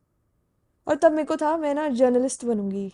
और 0.87 0.97
तब 0.97 1.13
मेरे 1.13 1.25
को 1.25 1.37
था 1.37 1.57
मैं 1.57 1.75
ना 1.75 1.89
जर्नलिस्ट 1.89 2.45
बनूँगी। 2.45 2.85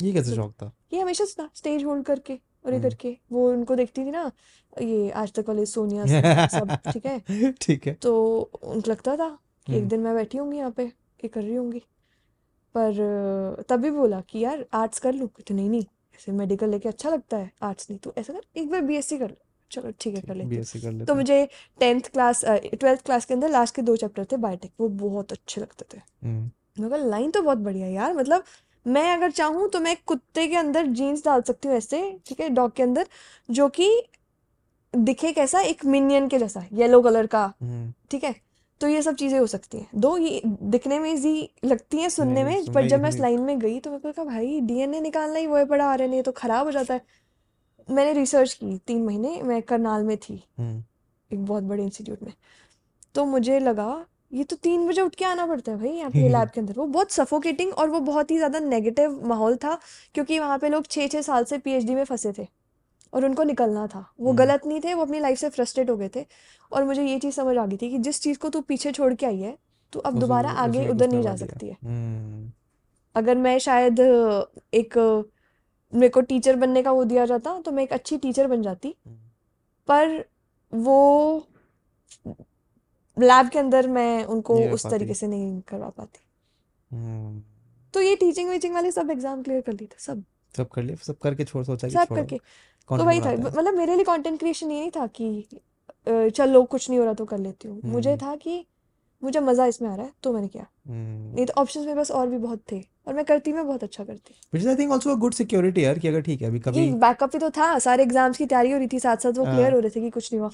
ये 0.00 0.12
कैसे 0.12 0.30
तो 0.30 0.36
शौक 0.36 0.52
था? 0.52 0.72
ये 0.92 1.00
हमेशा 1.00 1.24
से 1.24 1.42
था 1.42 1.48
स्टेज 1.54 1.84
होल्ड 1.84 2.04
करके 2.06 2.32
और 2.32 2.72
ये 2.72 2.78
हम्म 2.78 2.88
करके 2.88 3.16
वो 3.32 3.48
उनको 3.50 3.74
देखती 3.76 4.04
थी 4.04 4.10
ना 4.10 4.30
ये 4.82 5.10
आज 5.10 5.32
तक 5.32 5.48
वाले 5.48 5.66
सोनिया 5.66 6.46
सब 6.48 6.76
ठीक 6.92 7.06
है? 7.06 7.52
ठीक 7.60 7.86
है। 7.86 7.94
तो 7.94 8.14
उनको 8.62 8.90
लगता 8.90 9.16
था 9.16 9.26
एक 9.70 9.74
हम्म। 9.76 9.88
दिन 9.88 10.00
मैं 10.00 10.14
बैठी 10.14 10.38
होंगी 10.38 10.58
यहाँ 10.58 10.70
पे 10.70 10.84
ये 10.84 11.28
कर 11.28 11.42
रही 11.42 11.54
होंगी। 11.54 11.82
पर 12.74 13.64
तभी 13.68 13.90
बोला 13.90 14.20
कि 14.20 14.38
यार 14.38 14.64
आर्ट्स 14.74 14.98
कर 14.98 15.12
लूँ। 15.14 15.28
तो 15.48 15.54
नहीं 15.54 15.68
नहीं 15.70 15.84
ऐसे 16.14 16.32
मेडिकल 16.32 16.70
लेके 16.70 16.88
अच्छा 16.88 17.10
लगता 17.10 17.36
है 17.36 17.50
आर्ट्स 17.62 17.90
नहीं। 17.90 17.98
तो 17.98 18.12
ऐसा 18.18 18.32
कर 18.32 18.60
एक 18.60 18.70
बार 18.70 18.80
बीएससी 18.82 19.18
कर 19.18 19.28
लो। 19.30 19.36
चलो 19.70 19.92
ठीक 20.00 20.14
है 20.14 20.20
कर 20.22 20.34
लेती 20.34 20.56
हूँ। 20.56 20.64
तो 20.64 20.90
लेते 20.90 21.12
हैं। 21.12 21.16
मुझे 21.16 21.48
टेंथ 21.80 22.10
क्लास 22.12 22.44
ट्वेल्थ 22.44 23.04
क्लास 23.06 23.24
के 23.24 23.34
अंदर 23.34 23.50
लास्ट 23.50 23.74
के 23.74 23.82
दो 23.82 23.96
चैप्टर 23.96 24.24
थे 24.32 24.36
बायोटेक 24.36 24.70
वो 24.80 24.88
बहुत 25.00 25.32
अच्छे 25.32 25.60
लगते 25.60 25.84
थे। 25.94 26.00
मगर 26.76 26.98
लाइन 27.06 27.30
तो 27.30 27.42
बहुत 27.42 27.58
बढ़िया 27.58 27.86
यार 27.88 28.14
मतलब 28.14 28.44
मैं 28.86 29.12
अगर 29.12 29.30
चाहूँ 29.30 29.68
तो 29.68 29.80
मैं 29.80 29.96
कुत्ते 30.06 30.46
के 30.48 30.56
अंदर 30.56 30.86
जीन्स 30.98 31.24
डाल 31.24 31.42
सकती 31.42 31.68
हूँ 31.68 31.76
ऐसे 31.76 32.00
ठीक 32.26 32.40
है 32.40 32.48
डॉग 32.50 32.72
के 32.72 32.82
अंदर 32.82 33.06
जो 33.48 33.68
कि 33.70 33.90
दिखे 34.94 35.32
कैसा 35.32 35.60
एक 35.62 35.84
मिनियन 35.86 36.28
के 36.28 36.38
जैसा 36.38 36.64
येलो 36.72 37.00
कलर 37.02 37.26
का 37.26 37.42
हम्म। 37.62 37.92
ठीक 38.10 38.24
है? 38.24 38.34
तो 38.80 38.88
ये 38.88 39.02
सब 39.02 39.14
चीज़ें 39.14 39.38
हो 39.38 39.46
सकती 39.46 39.78
हैं। 39.78 39.86
दो 39.94 40.16
ये 40.18 40.40
दिखने 40.44 40.98
में 40.98 41.12
इजी 41.12 41.48
लगती 41.64 41.98
हैं 41.98 42.08
सुनने 42.08 42.44
में 42.44 42.72
पर 42.74 42.86
जब 42.88 43.00
मैं 43.00 43.08
इस 43.08 43.18
लाइन 43.20 43.40
में 43.40 43.58
गई 43.58 43.78
तो 43.80 43.90
मेरे 43.90 44.00
को 44.02 44.12
कहा 44.12 44.24
भाई 44.24 44.60
डीएनए 44.60 45.00
निकालना 45.00 45.38
ही 45.38 45.46
वो 45.46 45.56
है 45.56 45.64
पड़ा 45.66 45.84
आ 45.84 45.94
रहा 45.94 46.08
है 46.08 46.22
तो 46.22 46.32
खराब 46.32 46.66
हो 46.66 46.72
जाता 46.72 46.94
है। 46.94 47.00
मैंने 47.88 48.12
रिसर्च 48.12 48.52
की 48.54 48.76
तीन 48.86 49.02
महीने 49.04 49.40
मैं 49.42 49.60
करनाल 49.62 50.02
में 50.04 50.16
थी। 50.18 50.42
हम्म। 50.58 50.82
एक 51.30 51.44
बहुत 51.46 51.62
बड़े 51.64 51.82
इंस्टीट्यूट 51.84 52.22
में। 52.22 52.32
तो 53.14 53.24
मुझे 53.26 53.58
लगा 53.60 54.04
ये 54.32 54.44
तो 54.44 54.56
तीन 54.56 54.86
बजे 54.88 55.00
उठ 55.00 55.14
के 55.14 55.24
आना 55.24 55.46
पड़ता 55.46 55.72
है 55.72 55.78
भाई 55.78 55.90
यहाँ 55.90 56.10
पे 56.10 56.28
लैब 56.28 56.48
के 56.48 56.60
अंदर। 56.60 56.74
वो 56.74 56.86
बहुत 56.86 57.12
सफोकेटिंग 57.12 57.72
और 57.72 57.90
वो 57.90 58.00
बहुत 58.02 58.30
ही 58.30 58.36
ज़्यादा 58.36 58.58
नेगेटिव 58.60 59.20
माहौल 59.28 59.56
था 59.56 59.78
क्योंकि 60.14 60.38
वहाँ 60.38 60.58
पे 60.58 60.68
लोग 60.68 60.86
छः 60.86 61.08
छः 61.08 61.22
साल 61.22 61.44
से 61.44 61.58
पीएचडी 61.58 61.94
में 61.94 62.04
फंसे 62.04 62.32
थे 62.38 62.46
और 63.12 63.24
उनको 63.24 63.42
निकलना 63.44 63.86
था। 63.86 64.04
वो 64.20 64.30
हम्म। 64.30 64.38
गलत 64.38 64.66
नहीं 64.66 64.80
थे 64.80 64.94
वो 64.94 65.02
अपनी 65.02 65.20
लाइफ 65.20 65.38
से 65.38 65.48
फ्रस्ट्रेट 65.48 65.90
हो 65.90 65.96
गए 65.96 66.10
थे 66.16 66.24
और 66.72 66.84
मुझे 66.84 67.04
ये 67.04 67.18
चीज़ 67.18 67.34
समझ 67.34 67.56
आ 67.56 67.66
गई 67.66 67.76
थी 67.76 67.90
कि 67.90 67.98
जिस 67.98 68.20
चीज़ 68.22 68.38
को 68.38 68.48
तू 68.48 68.60
पीछे 68.60 68.92
छोड़ 68.92 69.12
के 69.14 69.26
आई 69.26 69.38
है 69.38 69.56
तो 69.92 70.00
अब 70.00 70.18
दोबारा 70.20 70.50
आगे 70.62 70.88
उधर 70.88 71.08
नहीं 71.08 71.22
जा 71.22 71.34
सकती 71.36 71.68
है। 71.68 71.76
हम्म। 71.84 72.50
अगर 73.14 73.36
मैं 73.38 73.58
शायद 73.58 74.00
एक 74.74 74.98
मेरे 75.92 76.08
को 76.08 76.20
टीचर 76.22 76.56
बनने 76.56 76.82
का 76.82 76.92
वो 76.92 77.04
दिया 77.04 77.24
जाता 77.26 77.58
तो 77.60 77.72
मैं 77.72 77.82
एक 77.82 77.92
अच्छी 77.92 78.16
टीचर 78.18 78.46
बन 78.46 78.62
जाती। 78.62 78.94
पर 79.88 80.24
वो 80.72 81.46
लैब 83.16 83.48
के 83.48 83.58
अंदर 83.58 83.88
मैं 83.88 84.24
उनको 84.26 84.58
उस 84.70 84.86
तरीके 84.86 85.14
से 85.14 85.26
नहीं 85.26 85.60
करवा 85.68 85.88
पाती। 85.88 86.20
हम्म। 86.90 87.42
तो 87.94 88.00
ये 88.00 88.16
टीचिंग 88.16 88.50
वीचिंग 88.50 88.74
वाले 88.74 88.90
सब 88.92 89.10
एग्ज़ाम 89.10 89.42
क्लियर 89.42 89.60
कर 89.60 89.72
लिए 89.72 89.86
थे 89.86 90.00
सब। 90.00 90.22
सब 90.54 90.68
कर 90.68 90.82
लिए? 90.82 90.96
सब 90.96 91.18
करके 91.18 91.44
छोड़ 91.44 91.64
सोचा 91.64 91.88
सब 91.88 92.14
करके। 92.14 92.38
तो 92.88 93.04
वही 93.04 93.20
था 93.20 93.32
मतलब 93.32 93.74
मेरे 93.74 93.94
लिए 93.94 94.04
कंटेंट 94.04 94.38
क्रिएशन 94.38 94.70
ये 94.70 94.80
नहीं 94.80 94.90
था 94.90 95.06
कि 95.06 96.30
चलो 96.30 96.62
कुछ 96.64 96.88
नहीं 96.90 96.98
हो 96.98 97.04
रहा 97.04 97.14
तो 97.14 97.24
कर 97.24 97.38
लेती 97.38 97.68
हूँ। 97.68 97.80
मुझे 97.84 98.10
हम्म। 98.10 98.20
था 98.22 98.34
कि 98.36 98.64
मुझे 99.22 99.40
मज़ा 99.40 99.66
इसमें 99.66 99.88
आ 99.88 99.94
रहा 99.94 100.06
है 100.06 100.12
तो 100.22 100.32
मैंने 100.32 100.48
किया। 100.48 100.66
हम्म। 100.86 101.34
नहीं 101.34 101.46
तो 101.46 101.52
ऑप्शंस 101.60 101.84
मेरे 101.84 101.96
पास 101.96 102.10
और 102.10 102.28
भी 102.28 102.38
बहुत 102.38 102.62
थे। 102.72 102.82
और 103.08 103.14
मैं 103.14 103.24
करती 103.24 103.52
मैं 103.52 103.66
बहुत 103.66 103.82
अच्छा 103.84 104.04
करती। 104.04 104.34
Which 104.52 104.64
is 104.64 104.70
I 104.70 104.76
think 104.78 104.94
also 104.94 105.12
a 105.12 105.20
good 105.20 105.36
security 105.36 105.82
यार 105.82 105.98
कि 105.98 106.08
अगर 106.08 106.20
ठीक 106.22 106.42
है 106.42 106.48
अभी 106.48 106.58
कभी 106.60 106.90
बैकअप 107.00 107.32
भी 107.32 107.38
तो 107.38 107.50
था 107.50 107.78
सारे 107.80 108.02
एग्ज़ाम्स 108.02 108.38
की 108.38 108.46
तैयारी 108.46 108.70
हो 108.72 108.78
रही 108.78 108.88
थी 108.88 109.00
साथ 109.00 109.16
साथ 109.16 109.38
वो 109.38 109.44
क्लियर 109.44 109.62
हाँ 109.62 109.70
हो 109.70 109.78
रहे 109.78 109.90
थे 109.90 110.00
कि 110.00 110.10
कुछ 110.10 110.32
नहीं 110.32 110.40
हुआ। 110.40 110.50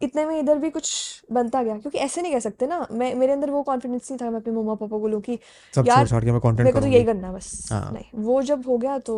इतने 0.00 0.24
में 0.26 0.38
इधर 0.38 0.58
भी 0.58 0.70
कुछ 0.70 0.90
बनता 1.32 1.62
गया 1.62 1.76
क्योंकि 1.78 1.98
ऐसे 1.98 2.22
नहीं 2.22 2.32
कह 2.32 2.40
सकते 2.40 2.66
ना। 2.66 2.86
मैं 2.92 3.14
मेरे 3.14 3.32
अंदर 3.32 3.50
वो 3.50 3.62
कॉन्फिडेंस 3.62 4.10
नहीं 4.10 4.18
था 4.20 4.30
मैं 4.30 4.40
अपने 4.40 4.52
मम्मा 4.54 4.74
पापा 4.74 4.86
को 4.86 4.98
बोलूँ 5.00 5.20
कि 5.20 5.38
यार 5.86 6.14
मैं 6.14 6.40
कंटेंट 6.40 6.60
मेरे 6.60 6.72
को 6.72 6.80
तो 6.80 6.86
यही 6.86 7.04
करना 7.04 7.28
है 7.28 7.34
बस। 7.34 7.68
हाँ। 7.72 7.90
नहीं 7.92 8.22
वो 8.24 8.40
जब 8.42 8.66
हो 8.66 8.78
गया 8.78 8.98
तो 9.00 9.16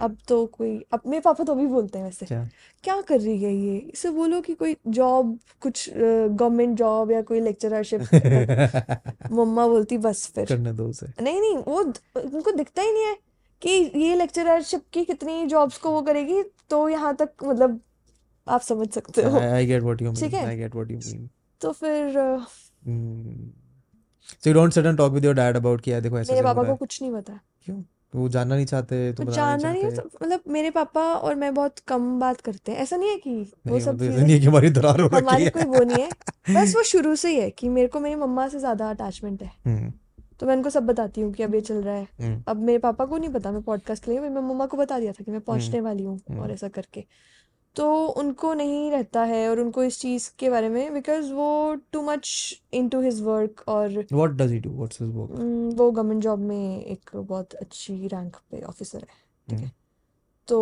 अब 0.00 0.16
तो 0.28 0.46
कोई 0.46 0.84
अब 0.92 1.00
मेरे 1.06 1.20
पापा 1.20 1.44
तो 1.44 1.54
भी 1.54 1.66
बोलते 1.66 1.98
हैं 1.98 2.04
वैसे। 2.04 2.26
क्या? 2.26 2.48
क्या 2.84 3.00
कर 3.00 3.20
रही 3.20 3.42
है 3.42 3.54
ये? 3.54 3.76
इसे 3.76 4.10
बोलो 4.10 4.40
कि 4.40 4.54
कोई 4.54 4.76
जॉब 4.86 5.38
कुछ 5.60 5.90
गवर्नमेंट 5.96 6.78
जॉब 6.78 7.10
या 7.10 7.22
कोई 7.22 7.40
लेक्चररशिप 7.40 8.00
कर 8.14 9.30
मम्मा 9.32 9.66
बोलती 9.68 9.98
बस 9.98 10.26
फिर। 10.34 10.46
करने 10.46 10.72
दो 10.72 10.88
उसे। 10.88 11.06
नहीं 11.22 11.40
नहीं 11.40 11.56
वो 11.56 11.80
उनको 12.20 12.52
दिखता 12.52 12.82
ही 12.82 12.92
नहीं 12.92 13.04
है 13.04 13.16
कि 13.62 14.00
ये 14.00 14.14
लेक्चररशिप 14.14 14.82
की 14.92 15.04
कितनी 15.04 15.46
जॉब्स 15.46 15.78
को 15.78 15.90
वो 15.90 16.02
करेगी 16.02 16.42
तो 16.70 16.88
यहाँ 16.88 17.16
तक 17.16 17.30
मतलब 17.44 17.80
आप 18.48 18.60
समझ 18.60 18.88
सकते 18.90 19.22
हो। 19.22 19.30
What 19.30 20.02
you 20.02 20.20
ठीक 20.20 20.32
mean 20.32 20.34
है? 20.34 20.46
I 20.46 20.60
get 20.60 20.78
what 20.80 20.90
you 20.90 20.98
mean 21.06 21.28
तो 21.60 21.72
फिर 21.72 22.16
अ, 22.18 22.46
hmm. 22.88 23.50
so 24.42 24.50
you 24.50 24.56
don't 24.56 24.74
sit 24.74 24.86
and 24.86 24.98
talk 24.98 25.12
with 25.12 25.24
your 25.24 25.34
dad 25.34 25.56
about 25.56 25.80
कि 25.80 25.92
यार 25.92 26.00
देखो 26.00 26.18
ऐसे 26.18 26.32
मेरे 26.32 26.44
पापा 26.44 26.62
को 26.62 26.74
कुछ 26.76 27.02
नहीं 27.02 27.12
पता। 27.12 27.40
क्यों? 27.64 27.82
वो 28.14 28.28
जानना 28.28 28.54
नहीं 28.54 28.66
चाहते 28.66 29.12
तो 29.12 29.24
बताना 29.24 29.46
नहीं 29.46 29.58
जानना 29.58 29.72
नहीं 29.72 29.82
है 29.84 29.96
चाहते। 29.96 30.24
मतलब 30.24 30.40
मेरे 30.48 30.70
पापा 30.70 31.02
और 31.02 31.34
मैं 31.34 31.54
बहुत 31.54 31.78
कम 31.88 32.18
बात 32.20 32.40
करते 32.40 32.72
हैं। 32.72 32.78
ऐसा 32.78 32.96
नहीं 32.96 33.10
है 33.10 33.16
कि 33.16 33.30
वो 33.30 33.70
नहीं 33.70 33.80
सब 33.80 33.94
मतलब 33.94 34.02
ऐसा 34.02 34.12
चीज़ें 34.12 34.22
नहीं 34.22 34.34
है 34.34 34.40
कि 34.40 34.46
हमारी 34.46 34.70
दरार 34.70 35.00
हो 35.00 35.06
रखी 35.06 35.16
हमारी 35.16 35.44
है। 35.44 35.50
कोई 35.50 35.64
वो 35.64 35.82
नहीं 35.84 36.04
है। 36.04 36.10
बस 36.54 36.74
वो 36.76 36.82
शुरू 36.82 37.14
से 37.16 37.28
ही 37.28 37.36
है 37.36 37.50
कि 37.50 37.68
मेरे 37.68 37.88
को 37.88 38.00
मेरी 38.00 38.14
मम्मा 38.14 38.48
से 38.48 38.58
ज़्यादा 38.58 38.90
अटैचमेंट 38.90 39.42
है। 39.42 39.50
हम्म। 39.66 39.92
तो 40.40 40.46
मैं 40.46 40.56
उनको 40.56 40.70
सब 40.70 40.86
बताती 40.86 41.20
हूँ 41.20 41.32
कि 41.32 41.42
अब 41.42 41.54
ये 41.54 41.60
चल 41.60 41.74
रहा 41.74 41.94
है। 41.94 42.06
हम्म। 42.20 42.42
अब 42.48 42.62
मेरे 42.62 42.78
पापा 42.78 43.04
को 43.04 43.18
नहीं 43.18 43.30
पता 43.30 43.50
मैं 43.52 43.62
पॉडकास्ट 43.62 44.04
के 44.04 44.10
लिए 44.10 44.20
मैं 44.20 44.30
मम्मा 44.30 44.66
को 44.66 44.76
बता 44.76 44.98
दिया 44.98 45.12
था 45.12 45.24
कि 45.24 45.30
मैं 45.30 45.38
हम्म। 45.38 45.46
पहुँचने 45.46 45.80
वाली 45.80 46.04
हूँ 46.04 46.18
और 46.30 46.36
हम्म 46.36 46.52
ऐसा 46.52 46.68
करके। 46.68 47.04
तो 47.76 48.06
उनको 48.06 48.52
नहीं 48.54 48.90
रहता 48.90 49.22
है 49.24 49.48
और 49.50 49.60
उनको 49.60 49.84
इस 49.84 50.00
चीज़ 50.00 50.30
के 50.38 50.50
बारे 50.50 50.68
में 50.68 50.92
बिकॉज़ 50.94 51.32
वो 51.32 51.74
too 51.92 52.02
much 52.02 52.28
into 52.74 53.00
his 53.00 53.20
work 53.22 53.64
और 53.68 54.04
what 54.12 54.36
does 54.40 54.52
he 54.52 54.60
do? 54.66 54.74
What's 54.80 55.00
his 55.02 55.14
work? 55.14 55.30
Um, 55.30 55.70
वो 55.70 55.90
गवर्नमेंट 55.90 56.22
जॉब 56.22 56.38
में 56.38 56.84
एक 56.84 57.10
बहुत 57.16 57.54
अच्छी 57.54 58.06
रैंक 58.06 58.36
पे 58.50 58.60
ऑफिसर 58.62 58.98
है 58.98 59.06
ठीक 59.48 59.58
है। 59.58 59.64
हम्म 59.64 59.70
तो 60.48 60.56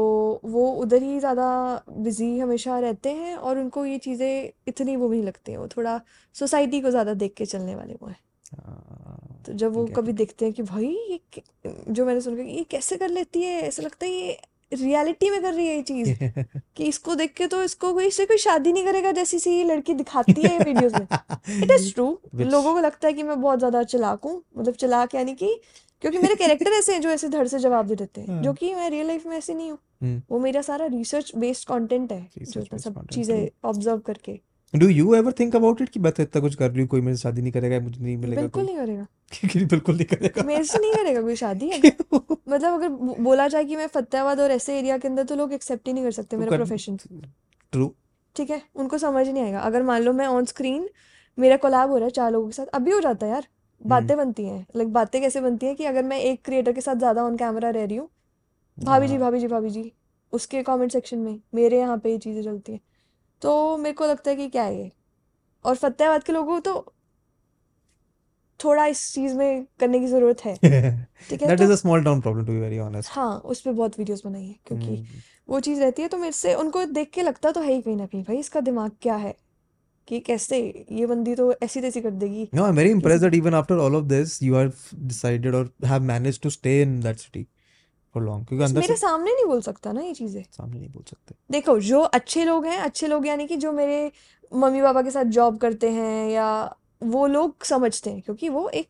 वो 0.44 0.70
उधर 0.72 1.02
ही 1.02 1.18
ज़्यादा 1.20 1.46
बिज़ी 1.90 2.38
हमेशा 2.38 2.78
रहते 2.78 3.10
हैं 3.12 3.34
और 3.36 3.58
उनको 3.58 3.84
ये 3.84 3.98
चीज़ें 3.98 4.52
इतनी 4.68 4.94
वो 4.96 5.08
भी 5.08 5.16
नहीं 5.16 5.26
लगती 5.26 5.52
हैं। 5.52 5.58
वो 5.58 5.66
थोड़ा 5.68 6.00
सोसाइटी 6.34 6.80
को 6.80 6.90
ज़्यादा 6.90 7.14
देख 7.14 7.34
के 7.34 7.46
चलने 7.46 7.74
वाले 7.74 7.94
वो 7.94 8.08
हैं। 8.08 8.16
हाँ, 8.56 9.42
तो 9.46 9.52
जब 9.52 9.72
वो 9.72 9.86
कभी 9.96 10.12
देखते 10.12 10.44
हैं 10.44 10.54
कि 10.54 10.62
भाई 10.62 10.86
ये 10.86 11.42
जो 11.66 12.06
मैंने 12.06 12.20
सुना 12.20 12.42
ये 12.42 12.64
कैसे 12.70 12.96
कर 12.96 13.08
लेती 13.08 13.42
है 13.42 13.60
ऐसा 13.62 13.82
लगता 13.82 14.06
है 14.06 14.12
ये 14.12 14.38
रियलिटी 14.72 15.30
में 15.30 15.40
कर 15.42 15.52
रही 15.54 15.66
है 15.66 15.76
ये 15.76 15.82
चीज़। 15.82 16.12
कि 16.76 16.84
इसको 16.84 17.14
देख 17.14 17.32
के 17.34 17.46
तो 17.46 17.62
इसको 17.62 17.92
कोई 17.94 18.06
इससे 18.06 18.26
कोई 18.26 18.38
शादी 18.38 18.72
नहीं 18.72 18.84
करेगा 18.84 19.12
जैसी 19.12 19.38
सी 19.38 19.50
ये 19.50 19.64
लड़की 19.64 19.94
दिखाती 19.94 20.42
है 20.42 20.58
वीडियोस 20.58 20.92
में। 20.92 21.06
इट 21.62 21.70
इज़ 21.70 21.92
ट्रू 21.94 22.06
लोगों 22.34 22.74
को 22.74 22.80
लगता 22.80 23.08
है 23.08 23.12
कि 23.14 23.22
मैं 23.22 23.40
बहुत 23.40 23.58
ज़्यादा 23.58 23.82
चलाक 23.84 24.24
हूँ। 24.24 24.42
मतलब 24.58 24.74
चलाक 24.74 25.14
यानी 25.14 25.34
कि 25.34 25.54
क्योंकि 26.02 26.18
मेरे 26.18 26.34
कैरेक्टर 26.34 26.72
ऐसे 26.72 26.92
हैं 26.92 27.00
जो 27.00 27.10
ऐसे 27.10 27.28
धड़ 27.28 27.46
से 27.46 27.58
जवाब 27.58 27.86
दे 27.86 27.94
देते 27.94 28.20
हैं 28.20 28.40
जो 28.42 28.50
हाँ 28.50 28.54
कि 28.54 28.74
मैं 28.74 28.88
रियल 28.90 29.06
लाइफ 29.06 29.26
में 29.26 29.36
ऐसे 29.36 29.54
नहीं 29.54 29.70
हूँ। 29.70 29.78
हम्म। 30.02 30.22
वो 30.30 30.38
मेरा 30.38 30.62
सारा 30.62 30.86
रिसर्च 30.86 31.32
बेस्ड 31.36 31.68
कंटेंट 31.68 32.12
है 32.12 32.26
जो 32.38 32.78
सब 32.78 33.06
चीज़ें 33.12 33.48
ऑब्ज़र्व 33.64 33.98
करके। 34.06 34.38
Do 34.74 34.88
you 34.88 35.14
ever 35.14 35.32
think 35.32 35.54
about 35.54 35.80
it 35.80 35.88
कि 35.90 36.00
मैं 36.00 36.12
तो 36.12 36.22
इतना 36.22 36.40
कुछ 36.42 36.54
कर 36.54 36.70
रही 36.70 36.80
हूँ 36.80 36.88
कोई 36.88 37.00
मेरे 37.00 37.16
शादी 37.16 37.42
नहीं 37.42 37.52
करेगा 37.52 37.80
मुझे 37.80 38.02
नहीं 38.02 38.16
मिलेगा 38.16 38.40
बिल्कुल 38.42 38.64
नहीं 38.64 38.76
करेगा। 38.76 39.06
कि 39.32 39.64
बिल्कुल 39.64 39.94
नहीं 39.96 40.04
करेगा। 40.06 40.42
मेरे 40.42 40.64
से 40.64 40.78
नहीं 40.78 40.92
करेगा 40.92 41.22
कोई 41.22 41.36
शादी। 41.36 41.70
मतलब 42.48 42.72
अगर 42.72 42.88
बोला 43.22 43.48
जाए 43.48 43.64
कि 43.64 43.76
मैं 43.76 43.86
फतेहाबाद 43.86 44.40
और 44.40 44.50
ऐसे 44.50 44.78
एरिया 44.78 44.98
के 44.98 45.08
अंदर 45.08 45.24
तो 45.24 45.36
लोग 45.36 45.52
एक्सेप्ट 45.52 45.86
ही 45.88 45.92
नहीं 45.92 46.04
कर 46.04 46.10
सकते 46.10 46.36
तो 46.36 46.40
मेरा 46.40 46.56
प्रोफेशन 46.56 46.96
ट्रू 46.96 47.94
ठीक 48.36 48.50
है? 48.50 48.62
उनको 48.76 48.98
समझ 48.98 49.28
नहीं 49.28 49.42
आएगा। 49.44 49.60
अगर 49.60 49.82
मान 49.82 50.02
लो 50.02 50.12
मैं 50.12 50.26
ऑन 50.26 50.44
स्क्रीन 50.44 50.88
मेरा 51.38 51.56
कोलैब 51.56 51.90
हो 51.90 51.96
रहा 51.96 52.04
है 52.04 52.10
चार 52.10 52.32
लोगों 52.32 52.46
के 52.46 52.52
साथ 52.52 52.66
अभी 52.66 52.90
हो 52.90 53.00
जाता 53.00 53.26
है 53.26 53.32
यार। 53.32 53.42
हम्म। 53.42 53.88
बातें 53.90 54.16
बनती 54.16 54.44
हैं। 54.44 54.66
लाइक 54.76 54.92
बातें 54.92 55.20
कैसे 55.22 55.40
बनती 55.40 55.66
हैं 55.66 55.76
कि 55.76 55.84
अगर 55.84 56.02
मैं 56.02 56.18
एक 56.20 56.40
क्रिएटर 56.44 56.72
के 56.72 56.80
साथ 56.80 56.96
ज़्यादा 56.96 57.24
ऑन 57.24 57.36
कैमरा 57.36 57.70
रह 57.70 57.84
रही 57.84 57.96
हूँ 57.96 58.08
भाभी 58.78 59.06
जी 59.06 59.12
हाँ। 59.12 59.20
भाभी 59.20 59.38
जी 59.38 59.46
भाभी 59.46 59.70
जी 59.70 59.92
उसके 60.32 60.62
कमेंट 60.62 60.92
सेक्शन 60.92 61.18
में 61.18 61.40
मेरे 61.54 61.78
यहाँ 61.78 61.98
पे 61.98 62.10
ये 62.10 62.18
चीज़ें 62.18 62.42
चलती 62.42 62.72
हैं। 62.72 62.80
तो 63.42 63.76
मेरे 63.76 63.92
को 63.92 64.06
लगता 64.06 64.30
है 64.30 64.36
कि 64.36 64.48
क्या 64.48 64.62
है 64.62 64.76
ये? 64.76 64.92
और 65.64 65.76
फतेहाबाद 65.76 66.22
के 66.22 66.32
लोगों 66.32 66.52
को 66.52 66.60
तो 66.60 66.94
थोड़ा 68.64 68.86
इस 68.86 69.14
चीज़ 69.14 69.34
में 69.34 69.66
करने 69.80 70.00
की 70.00 70.06
ज़रूरत 70.06 70.44
है। 70.44 70.54
ठीक 71.30 71.42
है 71.42 71.56
तो 71.56 71.64
is 71.64 71.70
a 71.70 71.82
small 71.82 72.04
town 72.04 72.22
problem 72.22 72.46
to 72.46 72.52
be 72.52 72.60
very 72.68 72.78
honest. 72.78 73.08
हाँ 73.08 73.38
उस 73.38 73.60
पर 73.60 73.72
बहुत 73.72 73.98
वीडियोस 73.98 74.22
बनाई 74.26 74.46
है 74.46 74.54
क्योंकि 74.66 74.96
हम्म 74.96 75.06
वो 75.48 75.60
चीज़ 75.60 75.80
रहती 75.80 76.02
है 76.02 76.08
तो 76.08 76.16
मेरे 76.16 76.32
से 76.32 76.54
उनको 76.54 76.84
देख 76.84 77.10
के 77.10 77.22
लगता 77.22 77.52
तो 77.52 77.60
है 77.60 77.72
ही 77.72 77.82
कहीं 77.82 77.96
ना 77.96 78.06
कहीं 78.06 78.22
भाई 78.22 78.36
इसका 78.36 78.60
दिमाग 78.60 78.90
क्या 79.02 79.14
है? 79.14 79.36
कि 80.08 80.20
कैसे 80.20 80.86
ये 80.92 81.06
बंदी 81.06 81.34
तो 81.34 81.54
ऐसी 81.62 81.80
तैसी 81.80 82.00
कर 82.00 82.10
देगी? 82.10 82.48
No, 82.54 82.60
I'm 82.60 82.74
very 82.74 82.88
किसी 82.88 83.00
impressed 83.00 83.24
that 83.24 83.34
even 83.34 83.54
after 83.54 83.78
all 83.78 83.94
of 83.94 84.08
this, 84.08 84.42
you 84.42 84.54
have 84.54 84.74
decided 85.06 85.54
or 85.54 85.88
have 85.88 86.02
managed 86.02 86.42
to 86.42 86.50
stay 86.50 86.82
in 86.82 87.00
that 87.00 87.20
city. 87.20 87.46
Long. 88.20 88.44
क्योंकि 88.46 88.64
अंदर 88.64 88.80
मेरे 88.80 88.96
सामने 88.96 89.32
नहीं 89.32 89.44
बोल 89.44 89.60
सकता 89.60 89.92
ना 89.92 90.00
ये 90.00 90.12
चीज़ें 90.14 90.42
सामने 90.42 90.78
नहीं 90.78 90.90
बोल 90.90 91.02
सकते 91.02 91.34
देखो 91.50 91.78
जो 91.80 92.00
अच्छे 92.12 92.44
लोग 92.44 92.66
हैं 92.66 92.78
अच्छे 92.80 93.06
लोग 93.06 93.26
यानी 93.26 93.46
कि 93.46 93.56
जो 93.56 93.72
मेरे 93.72 94.10
मम्मी 94.52 94.82
पापा 94.82 95.02
के 95.02 95.10
साथ 95.10 95.24
जॉब 95.32 95.58
करते 95.58 95.90
हैं 95.90 96.28
या 96.30 96.48
वो 97.02 97.26
लोग 97.26 97.64
समझते 97.64 98.10
हैं 98.10 98.20
क्योंकि 98.22 98.48
वो 98.48 98.68
एक 98.70 98.88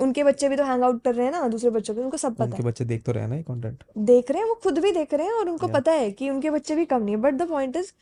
उनके 0.00 0.24
बच्चे 0.24 0.48
भी 0.48 0.56
तो 0.56 0.64
हैंग 0.64 0.82
आउट 0.82 1.02
कर 1.02 1.14
रहे 1.14 1.26
हैं 1.26 1.32
ना 1.32 1.46
दूसरे 1.48 1.70
बच्चों 1.70 1.94
के 1.94 2.00
उनको 2.00 2.16
सब 2.16 2.34
पता 2.34 2.44
उनके 2.44 2.56
है 2.56 2.64
बच्चे 2.64 2.84
देख 2.84 3.04
तो 3.04 3.12
रहे 3.12 3.22
हैं 3.22 3.30
ना 3.30 3.36
ये 3.36 3.42
कंटेंट 3.42 3.82
देख 4.10 4.30
रहे 4.30 4.42
हैं 4.42 4.48
वो 4.48 4.54
खुद 4.54 4.78
भी 4.78 4.92
देख 4.92 5.14
रहे 5.14 5.26
हैं 5.26 5.32
और 5.32 5.48
उनको 5.48 5.66
yeah. 5.66 5.76
पता 5.76 5.92
है 5.92 6.10
कि 6.10 6.30
उनके 6.30 6.50
बच्चे 6.50 6.76
भी 6.76 6.84
कम 6.84 7.02
नहीं 7.02 7.14
है 7.16 7.20
बट 7.22 7.34
द 7.34 7.48
पॉइंट 7.48 7.76
इज़ 7.76 7.92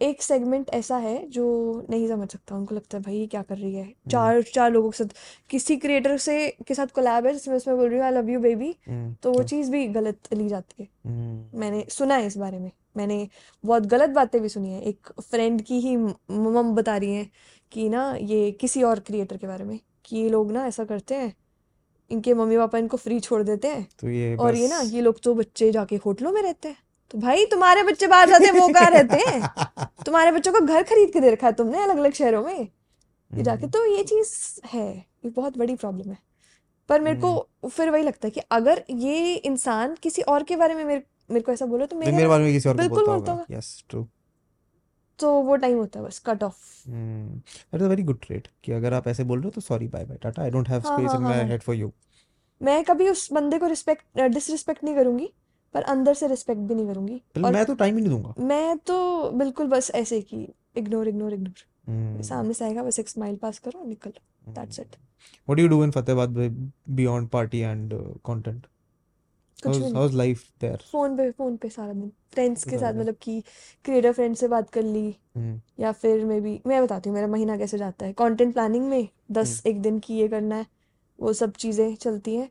एक 0.00 0.22
सेगमेंट 0.22 0.70
ऐसा 0.74 0.96
है 0.96 1.26
जो 1.28 1.44
नहीं 1.90 2.08
समझ 2.08 2.28
सकता 2.30 2.56
उनको 2.56 2.74
लगता 2.74 2.96
है 2.98 3.02
भाई 3.02 3.16
ये 3.16 3.26
क्या 3.26 3.42
कर 3.42 3.56
रही 3.58 3.74
है? 3.74 3.82
हम्म। 3.82 4.10
चार 4.10 4.42
चार 4.44 4.70
लोगों 4.72 4.90
के 4.90 4.96
साथ 4.96 5.14
किसी 5.50 5.76
क्रिएटर 5.76 6.16
से 6.18 6.36
के 6.66 6.74
साथ 6.74 6.86
कोलैब 6.94 7.26
है 7.26 7.32
जिसमें 7.32 7.56
उसमें 7.56 7.76
बोल 7.76 7.88
रही 7.88 7.98
हूँ 7.98 8.04
आई 8.06 8.12
लव 8.12 8.30
यू 8.30 8.40
बेबी 8.40 8.74
तो 9.22 9.32
वो 9.32 9.42
चीज़ 9.42 9.70
भी 9.70 9.86
गलत 9.88 10.32
ली 10.34 10.48
जाती 10.48 10.82
है। 10.82 10.88
हम्म। 11.06 11.58
मैंने 11.60 11.84
सुना 11.90 12.16
है 12.16 12.26
इस 12.26 12.36
बारे 12.36 12.58
में। 12.58 12.70
मैंने 12.96 13.28
बहुत 13.64 13.86
गलत 13.86 14.10
बातें 14.10 14.40
भी 14.42 14.48
सुनी 14.48 14.72
है। 14.72 14.82
एक 14.82 15.12
फ्रेंड 15.20 15.62
की 15.62 15.80
ही 15.80 15.96
मम 15.96 16.74
बता 16.74 16.96
रही 16.96 17.14
हैं 17.14 17.30
कि 17.72 17.88
ना 17.88 18.14
ये 18.22 18.50
किसी 18.52 18.82
और 18.82 19.00
क्रिएटर 19.00 19.36
के 19.36 19.46
बारे 19.46 19.64
में 19.64 19.78
कि 20.04 20.16
ये 20.16 20.28
लोग 20.28 20.52
ना 20.52 20.66
ऐसा 20.66 20.84
करते 20.84 21.14
हैं 21.14 21.34
इनके 22.10 22.34
मम्मी 22.34 22.56
पापा 22.56 22.78
इनको 22.78 22.96
फ्री 22.96 23.18
छोड़ 23.20 23.42
देते 23.42 23.68
हैं 23.68 23.86
तो 24.00 24.08
ये 24.08 24.34
और 24.36 24.56
ये 24.56 24.68
ना 24.68 24.80
ये 24.80 25.00
लोग 25.00 25.20
तो 25.22 25.34
बच्चे 25.34 25.70
जाके 25.72 25.96
होटलों 25.96 26.32
में 26.32 26.42
रहते 26.42 26.68
हैं। 26.68 26.76
तो 27.12 27.18
भाई 27.18 27.44
तुम्हारे 27.46 27.82
बच्चे 27.82 28.06
बाहर 28.06 28.28
जाते 28.28 28.44
हैं 28.44 28.52
वो 28.52 28.68
कहाँ 28.68 28.90
रहते 28.90 29.16
हैं? 29.16 29.86
तुम्हारे 30.06 30.32
बच्चों 30.32 30.52
को 30.52 30.60
घर 30.60 30.82
खरीद 30.82 31.12
के 31.12 31.20
दे 31.20 31.30
रखा 31.30 31.46
है 31.46 31.52
तुमने 31.52 31.82
अलग 31.82 31.96
अलग 31.96 32.12
शहरों 32.12 32.42
में? 32.44 32.58
ये 33.30 33.42
जाके 33.42 33.62
हम्म। 33.62 33.70
तो 33.70 33.84
ये 33.86 34.02
चीज़ 34.04 34.30
है 34.66 34.86
ये 34.96 35.30
बहुत 35.30 35.58
बड़ी 35.58 35.74
प्रॉब्लम 35.76 36.10
है। 36.10 36.18
पर 36.88 37.00
मेरे 37.00 37.18
हम्म। 37.18 37.34
को 37.34 37.68
फिर 37.68 37.90
वही 37.90 38.02
लगता 38.02 38.26
है 38.26 38.30
कि 38.30 38.40
अगर 38.50 38.82
ये 38.90 39.34
इंसान 39.34 39.94
किसी 40.02 40.22
और 40.22 40.42
के 40.42 40.56
बारे 40.56 40.74
में 40.74 40.84
मेरे 40.84 41.02
मेरे 41.30 41.42
को 41.42 41.52
ऐसा 41.52 41.66
बोलो 41.66 41.86
तो 41.86 41.96
मेरे 41.96 42.12
मेरे 42.12 42.28
बारे 42.28 42.44
में 42.44 42.52
किसी 42.52 42.68
और 42.68 42.74
को 42.74 42.82
बिल्कुल 42.82 43.06
बोलता 43.06 43.32
होगा। 43.32 43.56
यस 43.56 43.84
ट्रू 43.90 44.06
तो 45.18 45.32
वो 45.42 45.56
टाइम 45.56 45.78
होता 45.78 45.98
है 46.00 46.04
बस 46.06 46.18
cut 46.26 46.42
off 46.42 46.88
hmm 46.88 47.28
that 47.72 47.80
is 47.82 47.88
very 47.88 48.02
good 48.02 48.20
trait 48.22 48.48
कि 48.64 48.72
अगर 48.72 48.94
आप 48.94 49.08
ऐसे 49.08 49.24
बोल 49.24 49.38
रहे 49.38 49.44
हो 49.44 49.50
तो 49.50 49.60
sorry 49.60 49.88
bye 49.88 50.04
bye 50.04 50.18
tata 50.22 50.42
I 50.42 50.50
don't 50.50 50.68
have 50.68 50.80
space 50.80 51.14
in 51.14 51.22
my 51.22 51.44
head 51.44 51.62
for 51.62 51.76
you 51.76 51.92
मैं 52.60 52.82
कभी 52.84 53.08
उस 53.08 53.32
बंदे 53.32 53.58
को 53.58 53.66
रिस्पेक्ट 53.66 54.20
डिसरिस्पेक्ट 54.20 54.84
नहीं 54.84 54.94
करूँगी। 54.94 55.32
पर 55.74 55.82
अंदर 55.82 56.14
से 56.14 56.26
रिस्पेक्ट 56.26 56.60
भी 56.60 56.74
नहीं 56.74 56.86
करूँगी। 56.86 57.22
और 57.44 57.52
मैं 57.52 57.64
तो 57.64 57.74
टाइम 57.74 57.96
ही 57.96 58.00
नहीं 58.00 58.10
दूँगा। 58.10 58.34
मैं 58.38 58.78
तो 58.78 59.30
बिल्कुल 59.30 59.66
बस 59.66 59.90
ऐसे 59.94 60.20
कि 60.20 60.48
इग्नोर 60.76 61.08
इग्नोर 61.08 61.34
इग्नोर 61.34 61.52
हम्म। 61.86 62.22
सामने 62.22 62.54
से 62.54 62.64
आएगा 62.64 62.82
बस 62.82 62.98
एक 62.98 63.08
स्माइल 63.08 63.36
पास 63.36 63.58
करो 63.58 63.80
और 63.80 63.86
निकल। 63.86 64.12
That's 64.48 64.80
it 64.80 64.96
do 65.50 65.58
in 65.58 65.90
Fatehbad 65.90 66.28
be- 66.28 66.50
beyond 66.90 67.30
party 67.30 67.54
and 67.54 67.90
uh, 67.92 68.06
content? 68.30 68.66
कुछ 69.62 69.76
How's 69.76 70.10
भी 70.10 70.16
नहीं। 70.16 70.34
how's 70.34 70.82
फ़ोन 70.82 71.16
पे 71.16 71.30
फ़ोन 71.30 71.56
पे 71.56 71.68
सारा 71.68 71.92
दिन। 71.92 72.12
फ्रेंड्स 72.32 72.64
के 72.64 72.78
साथ 72.78 72.94
मतलब 72.94 73.14
कि 73.22 73.42
क्रिएटर 73.84 74.12
फ्रेंड 74.12 74.36
से 74.36 74.48
बात 74.48 74.70
कर 74.70 74.82
ली। 74.82 75.16
हम्म। 75.36 75.60
या 75.80 75.92
फिर 75.92 76.24
मे 76.24 76.40
बी 76.40 76.60
मैं 76.66 76.82
बताती 76.82 77.08
हूँ 77.10 77.14
मेरा 77.14 77.28
महीना 77.28 77.56
कैसे 77.56 77.78
जाता 77.78 78.06
है। 78.06 78.12
कंटेंट 78.12 78.52
प्लानिंग 78.52 78.88
में 78.88 79.02
हम्म। 79.02 79.34
दस 79.34 79.62
एक 79.66 79.82
दिन 79.82 79.98
की 79.98 80.14
ये 80.14 80.28
करना 80.28 80.56
है। 80.56 80.66
वो 81.20 81.32
सब 81.32 81.52
चीज़ें 81.52 81.96
चलती 81.96 82.36
हैं। 82.36 82.50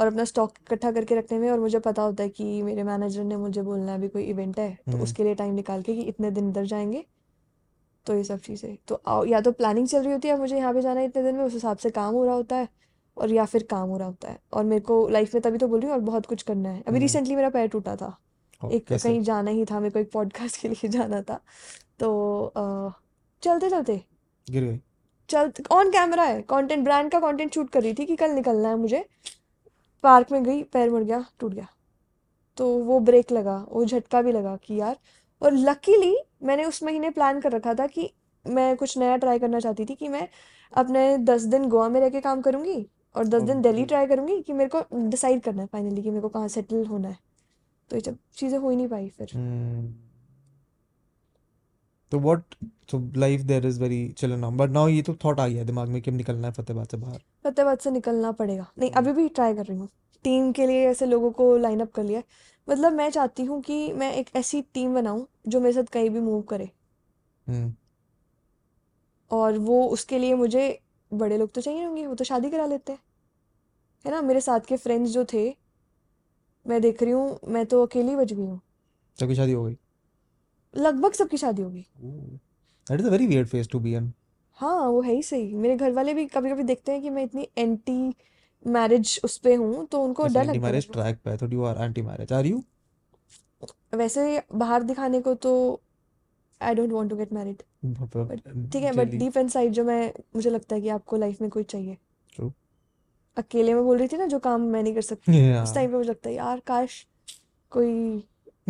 और 0.00 0.06
अपना 0.06 0.24
स्टॉक 0.24 0.52
इकट्ठा 0.60 0.90
करके 0.92 1.14
रखने 1.14 1.38
में 1.38 1.50
और 1.50 1.60
मुझे 1.60 1.78
पता 1.78 2.02
होता 2.02 2.22
है 2.22 2.28
कि 2.28 2.62
मेरे 2.62 2.82
मैनेजर 2.82 3.24
ने 3.24 3.36
मुझे 3.36 3.62
बोलना 3.62 3.92
है 3.92 3.98
अभी 3.98 4.08
कोई 4.08 4.22
इवेंट 4.24 4.58
है 4.58 4.70
तो 4.76 4.92
हम्म। 4.92 5.02
उसके 5.02 5.24
लिए 5.24 5.34
टाइम 5.34 5.54
निकाल 5.54 5.82
के 5.82 5.94
कि 5.94 6.02
इतने 6.02 6.30
दिन 6.30 6.48
इधर 6.50 6.64
जाएँगे 6.66 7.04
तो 8.06 8.14
ये 8.14 8.24
सब 8.24 8.38
चीज़ें। 8.38 8.76
तो 8.88 9.24
या 9.26 9.40
तो 9.40 9.52
प्लानिंग 9.52 9.86
चल 9.88 10.02
रही 10.02 10.12
होती 10.12 10.28
है 10.28 10.38
मुझे 10.38 10.56
यहाँ 10.56 10.72
पे 10.74 10.80
जाना 10.80 11.00
है 11.00 11.06
इतने 11.06 11.22
दिन 11.22 11.36
में 11.36 11.44
उस 11.44 11.52
हिसाब 11.52 11.76
से 11.76 11.90
काम 11.90 12.14
हो 12.14 12.24
रहा 12.24 12.34
होता 12.34 12.56
है 12.56 12.68
और 13.16 13.32
या 13.32 13.44
फिर 13.44 13.62
काम 13.62 13.88
हो 13.88 13.98
रहा 13.98 14.06
होता 14.06 14.28
है। 14.28 14.38
और 14.52 14.64
मेरे 14.64 14.80
को 14.80 15.06
लाइफ 15.08 15.34
में 15.34 15.42
तभी 15.42 15.58
तो 15.58 15.68
बोल 15.68 15.80
रही 15.80 15.88
हूँ 15.88 15.96
और 15.96 16.02
बहुत 16.04 16.26
कुछ 16.26 16.42
करना 16.42 16.68
है। 16.68 16.78
अभी 16.78 16.88
हम्म। 16.88 17.00
रिसेंटली 17.00 17.36
मेरा 17.36 17.50
पैर 17.50 17.68
टूटा 17.68 17.96
था। 17.96 18.16
एक 18.60 18.92
कहीं 18.92 19.20
जाना 19.22 19.50
ही 19.50 19.64
था 19.64 19.80
मेरे 19.80 19.90
को 19.90 19.98
एक 19.98 20.10
पॉडकास्ट 20.12 20.60
के 20.60 20.68
लिए 20.68 20.88
जाना 20.88 21.20
था। 21.22 21.40
तो 22.00 22.52
चलते 23.42 23.70
चलते 23.70 24.00
गिर 24.46 24.64
गई। 24.64 24.80
चल 25.28 25.52
ऑन 25.70 25.90
कैमरा 25.90 26.22
है। 26.22 26.40
कंटेंट 26.42 26.84
ब्रांड 26.84 27.10
का 27.12 27.20
कंटेंट 27.20 27.54
शूट 27.54 27.70
कर 27.70 27.82
रही 27.82 27.94
थी 27.94 28.06
कि 28.06 28.16
कल 28.16 28.30
निकलना 28.30 28.68
है 28.68 28.76
मुझे। 28.76 29.04
पार्क 30.04 30.32
में 30.32 30.42
गई 30.44 30.62
पैर 30.62 30.90
मुड़ 30.90 31.02
गया 31.02 31.24
टूट 31.40 31.54
गया। 31.54 31.66
तो 32.58 32.68
वो 32.84 32.98
ब्रेक 33.00 33.32
लगा 33.32 33.56
वो 33.68 33.84
झटका 33.84 34.22
भी 34.22 34.32
लगा 34.32 34.56
कि 34.56 34.74
यार 34.74 34.96
और 35.42 35.52
लकीली 35.52 36.16
मैंने 36.42 36.64
उस 36.64 36.82
महीने 36.82 37.10
प्लान 37.10 37.40
कर 37.40 37.52
रखा 37.52 37.74
था 37.74 37.86
कि 37.86 38.10
मैं 38.44 38.76
कुछ 38.76 38.96
नया 38.98 39.16
ट्राई 39.16 39.38
करना 39.38 39.60
चाहती 39.60 39.84
थी 39.84 39.94
कि 39.94 40.08
मैं 40.08 40.28
अपने 40.72 41.16
दस 41.18 41.42
दिन 41.44 41.68
गोवा 41.68 41.88
में 41.88 42.00
रह 42.00 42.10
के 42.10 42.20
काम 42.20 42.40
करूँगी 42.40 42.86
और 43.14 43.26
दस 43.26 43.42
दिन 43.42 43.60
दिल्ली 43.62 43.84
ट्राई 43.84 44.06
करूँगी 44.06 44.40
कि 44.42 44.52
मेरे 44.52 44.70
को 44.70 45.08
डिसाइड 45.08 45.42
करना 45.42 45.62
है 45.62 45.68
फाइनली 45.68 46.02
कि 46.02 46.10
मेरे 46.10 46.22
को 46.22 46.28
कहाँ 46.28 46.48
सेटल 46.48 46.84
होना 46.86 47.08
है। 47.08 47.18
तो 47.90 47.96
ये 47.96 48.00
सब 48.00 48.16
चीज़ें 48.36 48.58
हो 48.58 48.70
ही 48.70 48.76
नहीं 48.76 48.88
पाई 48.88 49.08
फिर। 49.08 49.30
हम्म 49.34 49.92
तो 52.12 52.18
what 52.18 52.54
life 52.98 53.42
there 53.46 53.66
is 53.66 53.78
very 53.78 54.00
chill 54.14 54.32
and 54.32 54.44
numb 54.44 54.58
but 54.60 54.70
now 54.70 54.88
ये 54.88 55.02
तो 55.02 55.14
थॉट 55.24 55.40
आ 55.40 55.48
गया 55.48 55.64
दिमाग 55.64 55.88
में 55.88 56.02
कि 56.02 56.10
निकलना 56.10 56.48
है 56.48 56.52
फतेहाबाद 56.52 56.88
से 56.88 56.96
बाहर। 56.96 57.18
फतेहाबाद 57.44 57.78
से 57.78 57.90
निकलना 57.90 58.32
पड़ेगा। 58.32 58.66
नहीं 58.78 58.90
हम्म 58.90 58.98
अभी 58.98 59.12
भी 59.12 59.28
ट्राई 59.28 59.54
कर 59.54 59.66
रही 59.66 59.78
हूँ। 59.78 59.88
टीम 60.24 60.52
के 60.52 60.66
लिए 60.66 60.88
ऐसे 60.88 61.06
लोगों 61.06 61.30
को 61.30 61.56
लाइन 61.56 61.80
अप 61.80 61.92
कर 61.92 62.02
लिया 62.02 62.22
मतलब 62.68 62.92
मैं 62.92 63.10
चाहती 63.10 63.44
हूँ 63.44 63.60
कि 63.62 63.92
मैं 63.92 64.12
एक 64.14 64.30
ऐसी 64.36 64.62
टीम 64.62 64.94
बनाऊँ 64.94 65.26
जो 65.48 65.60
मेरे 65.60 65.72
साथ 65.72 65.92
कहीं 65.92 66.10
भी 66.10 66.20
मूव 66.20 66.42
करे। 66.42 66.70
हम्म। 67.46 67.74
और 69.30 69.58
वो 69.58 69.84
उसके 69.86 70.18
लिए 70.18 70.34
मुझे 70.34 70.80
बड़े 71.12 71.38
लोग 71.38 71.52
तो 71.52 71.60
चाहिए 71.60 71.84
होंगे 71.84 72.06
वो 72.06 72.14
तो 72.14 72.24
शादी 72.24 72.50
करा 72.50 72.66
लेते 72.66 72.92
हैं। 72.92 73.00
है 74.04 74.10
ना? 74.10 74.22
मेरे 74.22 74.40
साथ 74.40 74.60
के 74.60 74.76
फ्रेंड्स 74.76 75.10
जो 75.10 75.24
थे 75.24 75.56
मैं 76.66 76.80
देख 76.82 77.02
रही 77.02 77.12
हूँ 77.12 77.38
मैं 77.48 77.66
तो 77.66 77.86
अकेली 77.86 78.16
बच 78.16 78.32
गई 78.32 78.46
हूँ। 78.46 78.60
सबकी 79.20 79.34
शादी 79.34 79.52
हो 79.52 79.64
गई? 79.64 79.76
लगभग 80.76 81.12
सबकी 81.12 81.36
शादी 81.36 81.62
होगी। 81.62 81.86
That 82.90 83.00
is 83.00 83.06
a 83.06 83.10
very 83.10 83.26
weird 83.26 83.48
phase 83.48 83.68
to 83.68 83.80
be 83.80 83.94
in 83.94 84.12
हाँ 84.58 84.76
वो 84.86 85.00
है 85.02 85.12
ही 85.12 85.22
सही। 85.22 85.54
मेरे 85.54 85.76
घर 85.76 85.92
वाले 85.92 86.14
भी 86.14 86.26
कभी 86.26 86.50
कभी 86.50 86.62
देखते 86.62 86.92
हैं 86.92 87.02
कि 87.02 87.10
मैं 87.10 87.22
इतनी 87.24 87.48
एंटी 87.58 88.14
मैरिज 88.64 89.20
उस 89.24 89.36
पे 89.38 89.54
हूँ 89.54 89.86
तो 89.86 90.02
उनको 90.04 90.26
डर 90.26 90.44
लगता 90.44 90.52
है। 90.52 90.58
मैरिज 90.62 90.88
ट्रैक 90.92 91.18
पे 91.24 91.36
तो 91.36 91.48
you 91.48 91.62
are 91.64 91.82
anti 91.84 92.02
marriage 92.02 92.32
are 92.32 92.46
you 92.46 92.62
वैसे 93.94 94.42
बाहर 94.54 94.82
दिखाने 94.82 95.20
को 95.20 95.34
तो 95.34 95.52
I 96.60 96.74
don't 96.74 96.92
want 96.92 97.10
to 97.10 97.16
get 97.16 97.32
married 97.32 97.62
ठीक 98.72 98.82
है 98.84 98.92
बट 98.92 99.14
डीप 99.18 99.36
इनसाइड 99.36 99.72
जो 99.72 99.84
मैं 99.84 100.12
मुझे 100.36 100.50
लगता 100.50 100.74
है 100.74 100.80
कि 100.80 100.88
आपको 100.88 101.16
लाइफ 101.16 101.40
में 101.40 101.50
कोई 101.50 101.62
चाहिए। 101.64 101.96
ट्रू 102.32 102.52
अकेले 103.36 103.74
में 103.74 103.82
बोल 103.84 103.98
रही 103.98 104.08
थी 104.08 104.16
ना 104.16 104.26
जो 104.26 104.38
काम 104.38 104.60
मैं 104.60 104.82
नहीं 104.82 104.94
कर 104.94 105.02
सकती। 105.02 105.38
या 105.40 105.62
उस 105.62 105.74
टाइम 105.74 105.90
पे 105.90 105.96
मुझे 105.96 106.08
लगता 106.10 106.28
है 106.28 106.34
यार 106.34 106.60
काश 106.66 107.06
कोई 107.72 107.92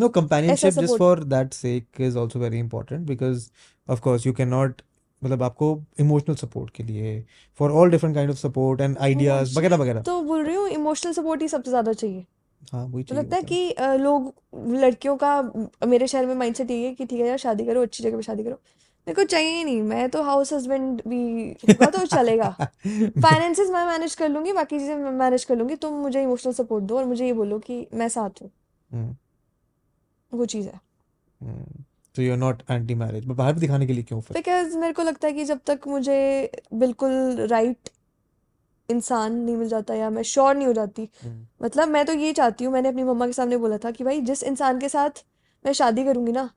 No, 0.00 0.08
companionship 0.10 0.76
just 0.76 0.96
for 0.98 1.14
that 1.32 1.54
sake 1.54 2.00
is 2.08 2.16
also 2.16 2.38
very 2.38 2.58
important 2.58 3.06
because 3.06 3.50
of 3.88 4.00
course 4.06 4.24
you 4.24 4.32
cannot 4.40 4.82
मतलब 5.22 5.42
आपको 5.42 5.66
इमोशनल 6.00 6.34
सपोर्ट 6.34 6.70
के 6.74 6.82
लिए 6.82 7.08
for 7.60 7.70
all 7.70 7.90
different 7.90 8.14
kind 8.16 8.30
of 8.30 8.38
support 8.38 8.80
and 8.80 8.96
ideas 8.98 9.58
वगैरह 9.58 9.76
वगैरह। 9.76 10.02
तो 10.02 10.20
बोल 10.22 10.44
रही 10.44 10.54
हूँ 10.56 10.68
इमोशनल 10.70 11.12
सपोर्ट 11.12 11.42
ही 11.42 11.48
सबसे 11.48 11.70
ज़्यादा 11.70 11.92
चाहिए। 11.92 12.24
हाँ 12.72 12.84
वही 12.84 13.04
तो 13.04 13.14
लगता 13.14 13.36
है 13.36 13.42
कि 13.42 13.74
लोग 14.02 14.32
लड़कियों 14.80 15.16
का 15.24 15.40
मेरे 15.86 16.06
शहर 16.06 16.26
में 16.26 16.34
माइंडसेट 16.34 16.70
यही 16.70 16.84
है 16.84 16.94
कि 16.94 17.06
ठीक 17.06 17.20
है 17.20 17.26
यार 17.26 17.38
शादी 17.38 17.66
करो 17.66 17.82
अच्छी 17.82 18.02
जगह 18.02 18.16
पे 18.16 18.22
शादी 18.22 18.44
करो। 18.44 18.54
मेरे 19.06 19.14
को 19.14 19.24
चाहिए 19.24 19.50
ही 19.56 19.64
नहीं 19.64 19.82
मैं 19.82 20.08
तो 20.10 20.22
हाउस 20.22 20.52
हस्बैंड 20.52 21.02
भी 21.08 21.22
होगा 21.68 21.90
तो 21.90 22.04
चलेगा। 22.06 22.50
फाइनेंसेस 23.22 23.70
मैं 23.70 23.84
मैनेज 23.86 24.14
कर 24.14 24.28
लूँगी 24.28 24.52
बाकी 24.52 24.78
चीज़ें 24.78 24.96
मैं 24.96 25.10
मैनेज 25.18 25.44
कर 25.44 25.56
लूँगी 25.56 25.76
तुम 25.84 25.94
मुझे 26.02 26.22
इमोशनल 26.22 26.52
सपोर्ट 26.54 26.84
दो 26.84 26.98
और 26.98 27.04
मुझे 27.04 27.26
ये 27.26 27.32
बोलो 27.32 27.58
कि 27.58 27.86
मैं 27.94 28.08
साथ 28.08 28.42
हूँ। 28.42 28.50
हम्म। 28.90 29.16
वो 30.32 30.46
चीज़ 30.46 30.66
है। 30.68 30.80
हम्म 31.40 31.84
तो 32.14 32.22
you 32.22 32.32
are 32.32 32.38
not 32.38 32.62
anti 32.70 32.94
marriage 32.94 33.26
but 33.26 33.36
बाहर 33.36 33.52
भी 33.54 33.60
दिखाने 33.60 33.86
के 33.86 33.92
लिए 33.92 34.02
क्यों 34.02 34.20
फिर? 34.20 34.36
बिकॉज़ 34.36 34.76
मेरे 34.78 34.92
को 34.92 35.02
लगता 35.02 35.28
है 35.28 35.34
कि 35.34 35.44
जब 35.44 35.60
तक 35.66 35.86
मुझे 35.88 36.50
बिल्कुल 36.74 37.46
राइट 37.50 37.88
इंसान 38.88 39.34
नहीं 39.34 39.56
मिल 39.56 39.68
जाता 39.68 39.94
या 39.94 40.08
मैं 40.10 40.22
श्योर 40.24 40.54
नहीं 40.54 40.66
हो 40.66 40.72
जाती 40.72 41.08
हम्म। 41.24 41.64
मतलब 41.64 41.88
मैं 41.88 42.04
तो 42.06 42.12
ये 42.14 42.32
चाहती 42.32 42.64
हूँ 42.64 42.72
मैंने 42.72 42.88
अपनी 42.88 43.02
मम्मा 43.04 43.26
के 43.26 43.32
सामने 43.32 43.56
बोला 43.56 43.78
था 43.78 43.90
कि 43.90 44.04
भाई 44.04 44.20
जिस 44.22 44.42
इंसान 44.44 44.78
के 44.80 44.88
साथ 44.88 45.24
मैं 45.64 45.72
शादी 45.72 46.04
करूँगी 46.04 46.32
ना 46.32 46.48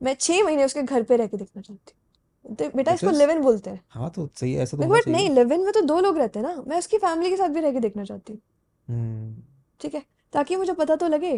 मैं 0.00 0.14
छह 0.20 0.42
महीने 0.44 0.64
उसके 0.64 0.82
घर 0.82 1.02
पे 1.02 1.16
रह 1.16 1.26
के 1.26 1.36
देखना 1.36 1.62
चाहती 1.62 1.92
हूँ। 1.92 2.56
तो 2.56 2.68
बेटा 2.76 2.92
इसको 2.92 3.10
लिव 3.10 3.30
इन 3.30 3.40
बोलते 3.42 3.70
हैं। 3.70 3.80
हाँ 3.90 4.10
तो 4.10 4.28
सही 4.34 4.52
है 4.52 4.62
ऐसा 4.62 4.76
तो 4.76 4.86
बट 4.88 5.08
नहीं 5.08 5.28
लिव 5.30 5.52
इन 5.52 5.60
में 5.60 5.72
तो 5.72 5.80
दो 5.82 6.00
लोग 6.00 6.18
रहते 6.18 6.38
हैं 6.38 6.46
ना 6.46 6.62
मैं 6.66 6.78
उसकी 6.78 6.98
फैमिली 6.98 7.30
के 7.30 7.36
साथ 7.36 7.48
भी 7.48 7.60
रह 7.60 7.72
के 7.72 7.80
देखना 7.80 8.04
चाहती 8.04 8.32
हूँ। 8.32 8.40
हम्म। 8.88 9.42
ठीक 9.80 9.94
है? 9.94 10.02
ताकि 10.32 10.56
मुझे 10.56 10.72
पता 10.72 10.96
तो 10.96 11.08
लगे 11.08 11.34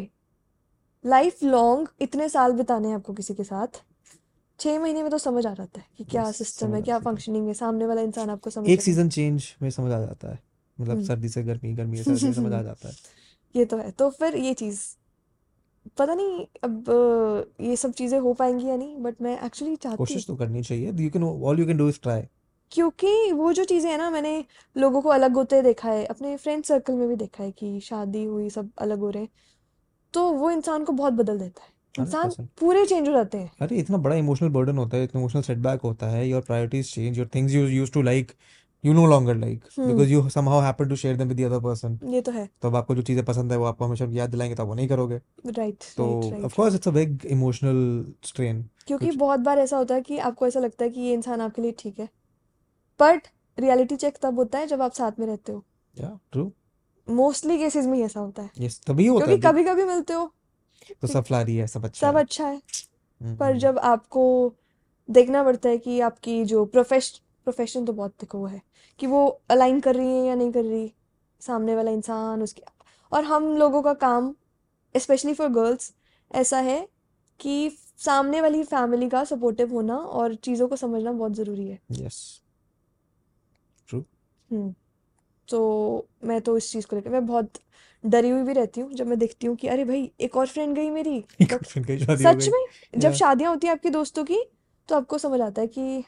लाइफ 1.05 1.43
लॉन्ग 1.43 1.89
इतने 2.01 2.29
साल 2.29 2.53
बिताने 2.53 2.89
हैं 2.89 2.95
आपको 2.95 3.13
किसी 3.13 3.35
के 3.35 3.45
साथ। 3.45 3.83
छह 4.61 4.79
महीने 4.79 5.03
में 5.03 5.11
तो 5.11 5.19
समझ 5.19 5.47
आ 5.47 5.55
जाता 5.55 5.81
है 5.81 5.87
कि 5.97 6.05
क्या 6.05 6.31
सिस्टम 6.33 6.75
है 6.75 6.83
क्या 6.83 6.99
फंक्शनिंग 6.99 7.47
है। 7.47 7.55
सामने 7.55 7.87
वाला 7.87 8.01
इंसान 8.01 8.31
आपको 8.31 8.51
समझ 8.51 8.69
एक 8.69 8.83
सीज़न 8.83 9.09
चेंज 9.09 9.45
में 9.63 9.71
समझ 9.71 9.93
आ 9.93 10.01
जाता 10.01 10.29
है। 10.29 10.39
मतलब 10.79 10.97
हम्म। 10.97 11.07
सर्दी 11.07 11.29
से 11.29 11.43
गर्मी 11.43 11.73
गर्मी 11.73 11.97
से 11.97 12.05
सर्दी 12.05 12.33
समझ 12.33 12.53
आ 12.53 12.63
जाता 12.63 12.89
है। 12.89 12.95
ये 13.57 13.65
तो 13.65 13.77
है। 13.77 13.91
तो 13.91 14.11
फिर 14.11 14.37
ये 14.37 14.55
चीज़ 14.55 14.81
पता 15.99 16.15
नहीं 16.15 16.47
अब 16.65 17.47
ये 17.61 17.77
सब 17.77 17.93
चीज़ें 17.93 18.19
हो 18.21 18.33
पाएँगी 18.35 18.69
या 18.69 18.77
नहीं 18.77 18.97
बट 18.97 19.23
मैं 19.23 19.39
एक्चुअली 19.45 19.77
चाहती 19.77 19.97
कोशिश 19.97 20.27
तो 20.27 20.37
करनी 20.37 20.63
चाहिए। 20.63 20.93
You 20.93 21.11
can 21.11 21.25
all 21.25 21.61
you 21.61 21.67
can 21.67 21.77
do 21.77 21.89
is 21.89 22.01
try 22.03 22.23
क्योंकि 22.73 23.33
वो 23.33 23.53
जो 23.53 23.65
चीज़ें 23.65 23.91
हैं 23.91 23.99
ना 23.99 24.11
मैंने 24.11 24.45
लोगों 24.77 25.01
को 25.03 25.09
अलग 25.09 25.35
होते 25.35 25.63
देखा 25.63 25.91
है 25.91 26.05
अपने 26.07 26.37
फ्रेंड 26.37 26.65
सर्कल 26.65 26.95
में 26.95 27.09
भी 27.09 27.17
देखा 27.17 27.45
है 27.45 27.51
कि 27.51 27.81
शादी 27.81 28.25
हुई 28.25 28.51
सब 28.51 28.71
अलग 28.79 28.99
हो 28.99 29.11
रहे 29.11 29.23
हैं। 29.23 29.29
तो 30.15 30.31
वो 30.33 30.51
इंसान 30.51 30.85
को 30.85 30.93
बहुत 30.93 31.13
बदल 31.13 31.39
देता 31.39 31.63
है। 31.63 31.69
इंसान 31.99 32.49
पूरे 32.61 32.85
चेंज 32.87 33.09
हो 33.09 33.13
जाते 33.15 33.39
हैं। 33.39 33.51
अरे 33.61 33.77
इतना 33.77 33.97
बड़ा 33.99 34.17
इमोशनल 34.17 34.49
बर्डन 34.49 34.79
होता 34.79 34.97
है 34.97 35.05
इतना 35.05 35.21
इमोशनल 35.21 35.43
सेटबैक 35.43 35.81
होता 35.81 36.07
है 36.07 36.27
your 36.29 36.43
priorities 36.43 36.93
change 36.93 37.19
your 37.19 37.29
things 37.35 37.53
you 37.53 37.67
used 37.69 37.93
to 37.95 38.03
like 38.03 38.33
you 38.85 38.93
no 38.93 39.07
longer 39.07 39.37
like 39.37 39.65
because 39.79 40.09
you 40.09 40.29
somehow 40.31 40.61
happen 40.61 40.89
to 40.89 40.97
share 40.97 41.17
them 41.17 41.29
with 41.29 41.41
the 41.41 41.45
other 41.45 41.61
person 41.61 41.99
ये 42.05 42.21
तो 42.21 42.33
है। 42.33 42.49
तो 42.63 42.69
अब 42.69 42.77
आपको 42.77 42.95
जो 42.95 43.03
चीज़ें 43.03 43.25
पसंद 43.25 43.53
है 43.53 43.59
वो 43.59 43.65
आपको 43.65 43.85
हमेशा 43.85 44.07
याद 44.11 44.31
दिलाएँगे 44.31 44.55
तो 44.55 44.63
आप 44.63 44.69
वो 44.69 44.75
नहीं 44.75 44.89
करोगे। 44.89 45.21
राइट 45.49 45.85
तो 45.97 46.07
of 46.45 46.55
course 46.57 46.75
it's 46.75 46.89
a 46.89 46.91
big 46.91 47.27
emotional 47.27 48.05
strain 48.25 48.65
क्योंकि 48.87 49.11
बहुत 49.13 49.41
बार 49.41 49.59
ऐसा 49.59 49.77
होता 49.77 49.95
है 49.95 50.01
कि 50.03 50.19
आपको 50.21 50.47
ऐसा 50.47 50.61
लगता 50.61 50.85
है 50.85 50.91
कि 50.91 51.01
ये 51.01 51.13
इंसान 51.15 51.41
आपके 51.41 51.63
लिए 51.63 51.75
ठीक 51.79 51.99
है। 51.99 52.09
बट 53.01 53.29
रियलिटी 53.59 53.97
चेक 53.97 54.19
तब 54.23 54.39
होता 54.39 54.59
है 54.59 54.67
जब 54.67 54.83
आप 54.83 54.93
साथ 54.93 55.19
में 55.21 55.27
रहते 55.27 55.53
हो। 55.53 55.65
या 55.95 56.19
ट्रू 56.33 56.51
मोस्टली 57.09 57.59
केसेस 57.59 57.87
में 57.87 57.99
ऐसा 57.99 58.21
होता 58.21 58.43
है। 58.43 58.51
यस 58.59 58.81
तभी 58.87 59.07
होता 59.07 59.27
क्योंकि 59.27 59.47
है 59.47 59.53
कभी 59.53 59.65
कभी 59.65 59.85
मिलते 59.85 60.13
हो। 60.13 60.33
तो 61.03 61.09
सब 61.09 61.25
फ्लारी 61.25 61.57
है 61.57 61.67
सब 61.67 61.85
अच्छा 61.85 62.11
सब 62.11 62.17
है। 62.17 62.23
अच्छा 62.23 62.47
है। 62.47 62.63
पर 63.23 63.47
हम्म। 63.47 63.59
जब 63.59 63.79
आपको 63.79 64.55
देखना 65.11 65.45
पड़ता 65.45 65.69
है 65.69 65.79
कि 65.79 66.01
आपकी 66.01 66.45
जो 66.45 66.65
प्रोफेशन 66.65 67.19
प्रोफेशन 67.45 67.85
तो 67.85 67.93
बहुत 67.93 68.11
देखो 68.11 68.45
है 68.47 68.63
कि 68.99 69.07
वो 69.07 69.41
अलाइन 69.51 69.81
कर 69.81 69.97
रही 69.97 70.09
है 70.09 70.25
या 70.27 70.35
नहीं 70.35 70.53
कर 70.53 70.65
रही 70.65 70.93
सामने 71.41 71.77
वाला 71.77 71.91
इंसान 71.91 72.43
उसके 72.43 72.63
और 73.13 73.25
हम 73.25 73.57
लोगों 73.57 73.83
का 73.83 73.95
काम 73.95 74.35
स्पेशली 74.97 75.35
फॉर 75.35 75.49
गर्ल्स 75.49 75.95
ऐसा 76.35 76.59
है 76.59 76.89
कि 77.41 77.77
सामने 77.99 78.41
वाली 78.41 78.65
फैमिली 78.65 79.09
का 79.09 79.25
सपोर्टिव 79.25 79.73
होना 79.73 79.97
और 79.97 80.35
चीज़ों 80.35 80.69
को 80.69 80.77
समझना 80.77 81.13
बहुत 81.13 81.33
ज़रूरी 81.33 81.69
है। 81.69 81.79
Yes 81.93 82.41
true 83.89 84.01
hmm. 84.51 84.75
तो 85.51 86.09
मैं 86.25 86.41
तो 86.41 86.57
इस 86.57 86.73
चीज़ 86.73 86.87
को 86.87 86.97
लेकर 86.97 87.11
मैं 87.11 87.27
बहुत 87.27 87.51
डरी 88.05 88.31
हुई 88.31 88.43
भी 88.43 88.53
रहती 88.53 88.81
हूँ 88.81 88.93
जब 88.93 89.07
मैं 89.07 89.19
देखती 89.19 89.47
हूँ 89.47 89.57
कि 89.57 89.69
अरे 89.69 89.85
भाई 89.85 90.13
एक 90.21 90.37
और 90.37 90.47
फ्रेंड 90.47 90.77
गई 90.77 90.91
मेरी। 90.91 91.25
सच 91.43 92.49
में? 92.49 92.65
जब 92.99 93.13
शादियाँ 93.13 93.51
होती 93.51 93.67
हैं 93.67 93.75
आपकी 93.75 93.91
दोस्तों 93.91 94.25
की 94.25 94.45
तो 94.89 94.97
आपको 94.97 95.19
समझ 95.19 95.41
आता 95.41 95.63
है 95.63 95.67
कि 95.67 96.05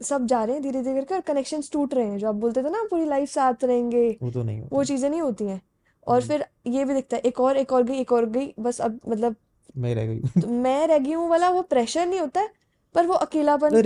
सब 0.00 0.26
जा 0.26 0.44
रहे 0.44 0.54
हैं 0.54 0.62
धीरे 0.62 0.82
धीरे 0.82 0.94
करके 0.94 1.14
और 1.14 1.20
कनेक्शंस 1.20 1.70
टूट 1.72 1.94
रहे 1.94 2.06
हैं। 2.06 2.18
जो 2.18 2.28
आप 2.28 2.34
बोलते 2.34 2.62
थे 2.62 2.70
ना 2.70 2.82
पूरी 2.90 3.04
लाइफ 3.04 3.28
साथ 3.28 3.64
रहेंगे 3.64 4.16
वो 4.22 4.30
तो 4.30 4.42
नहीं 4.42 4.62
वो 4.72 4.84
चीज़ें 4.84 5.10
नहीं 5.10 5.20
होती 5.20 5.44
हैं। 5.44 5.60
और 6.06 6.16
हम्म 6.16 6.28
फिर 6.28 6.44
ये 6.66 6.84
भी 6.84 6.94
दिखता 6.94 7.16
है 7.16 7.22
एक 7.22 7.40
और 7.40 7.56
एक 7.56 7.72
और 7.72 7.82
गई 7.82 7.98
एक 7.98 8.12
और 8.12 8.26
गई 8.26 8.54
बस 8.58 8.80
अब 8.80 9.00
मतलब 9.08 9.36
मैं 9.76 9.94
रह 9.94 10.06
गई। 10.06 10.20
तो 10.40 10.48
मैं 10.48 10.86
रह 10.86 10.98
गई 10.98 11.12
हूँ 11.12 11.28
वाला 11.28 11.50
वो 11.50 11.62
प्रेशर 11.62 12.06
नहीं 12.06 12.20
होता 12.20 12.40
है 12.40 12.48
पर 12.94 13.06
वो 13.06 13.14
अकेलापन 13.14 13.74
है 13.74 13.82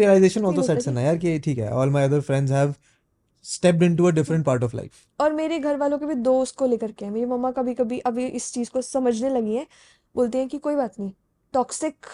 sets 0.63 0.77
in 0.77 0.85
कि 0.85 0.91
ना 0.91 1.01
यार 1.01 1.17
कि 1.17 1.39
ठीक 1.39 1.59
है 1.59 1.71
all 1.73 1.95
my 1.97 2.03
other 2.09 2.21
friends 2.29 2.51
have 2.51 2.73
stepped 3.45 3.83
into 3.83 4.09
a 4.11 4.13
different 4.13 4.45
part 4.49 4.63
of 4.63 4.75
life. 4.75 4.99
और 5.21 5.33
मेरे 5.33 5.59
घर 5.59 5.77
वालों 5.77 5.99
के 5.99 6.07
भी 6.07 6.15
दोस्त 6.15 6.57
को 6.57 6.67
लेकर 6.67 6.93
के 6.93 7.11
मेरी 7.11 7.27
मम्मा 7.27 7.51
कभी 7.51 7.75
कभी 7.75 7.99
अभी 7.99 8.27
इस 8.27 8.53
चीज़ 8.55 8.71
को 8.71 8.83
समझने 8.83 9.31
लगी 9.31 9.55
है। 9.55 9.67
बोलती 10.17 10.39
हैं 10.39 10.49
कि 10.49 10.59
कोई 10.59 10.77
बात 10.77 11.01
नहीं 11.01 11.13
टॉक्सिक 11.53 12.07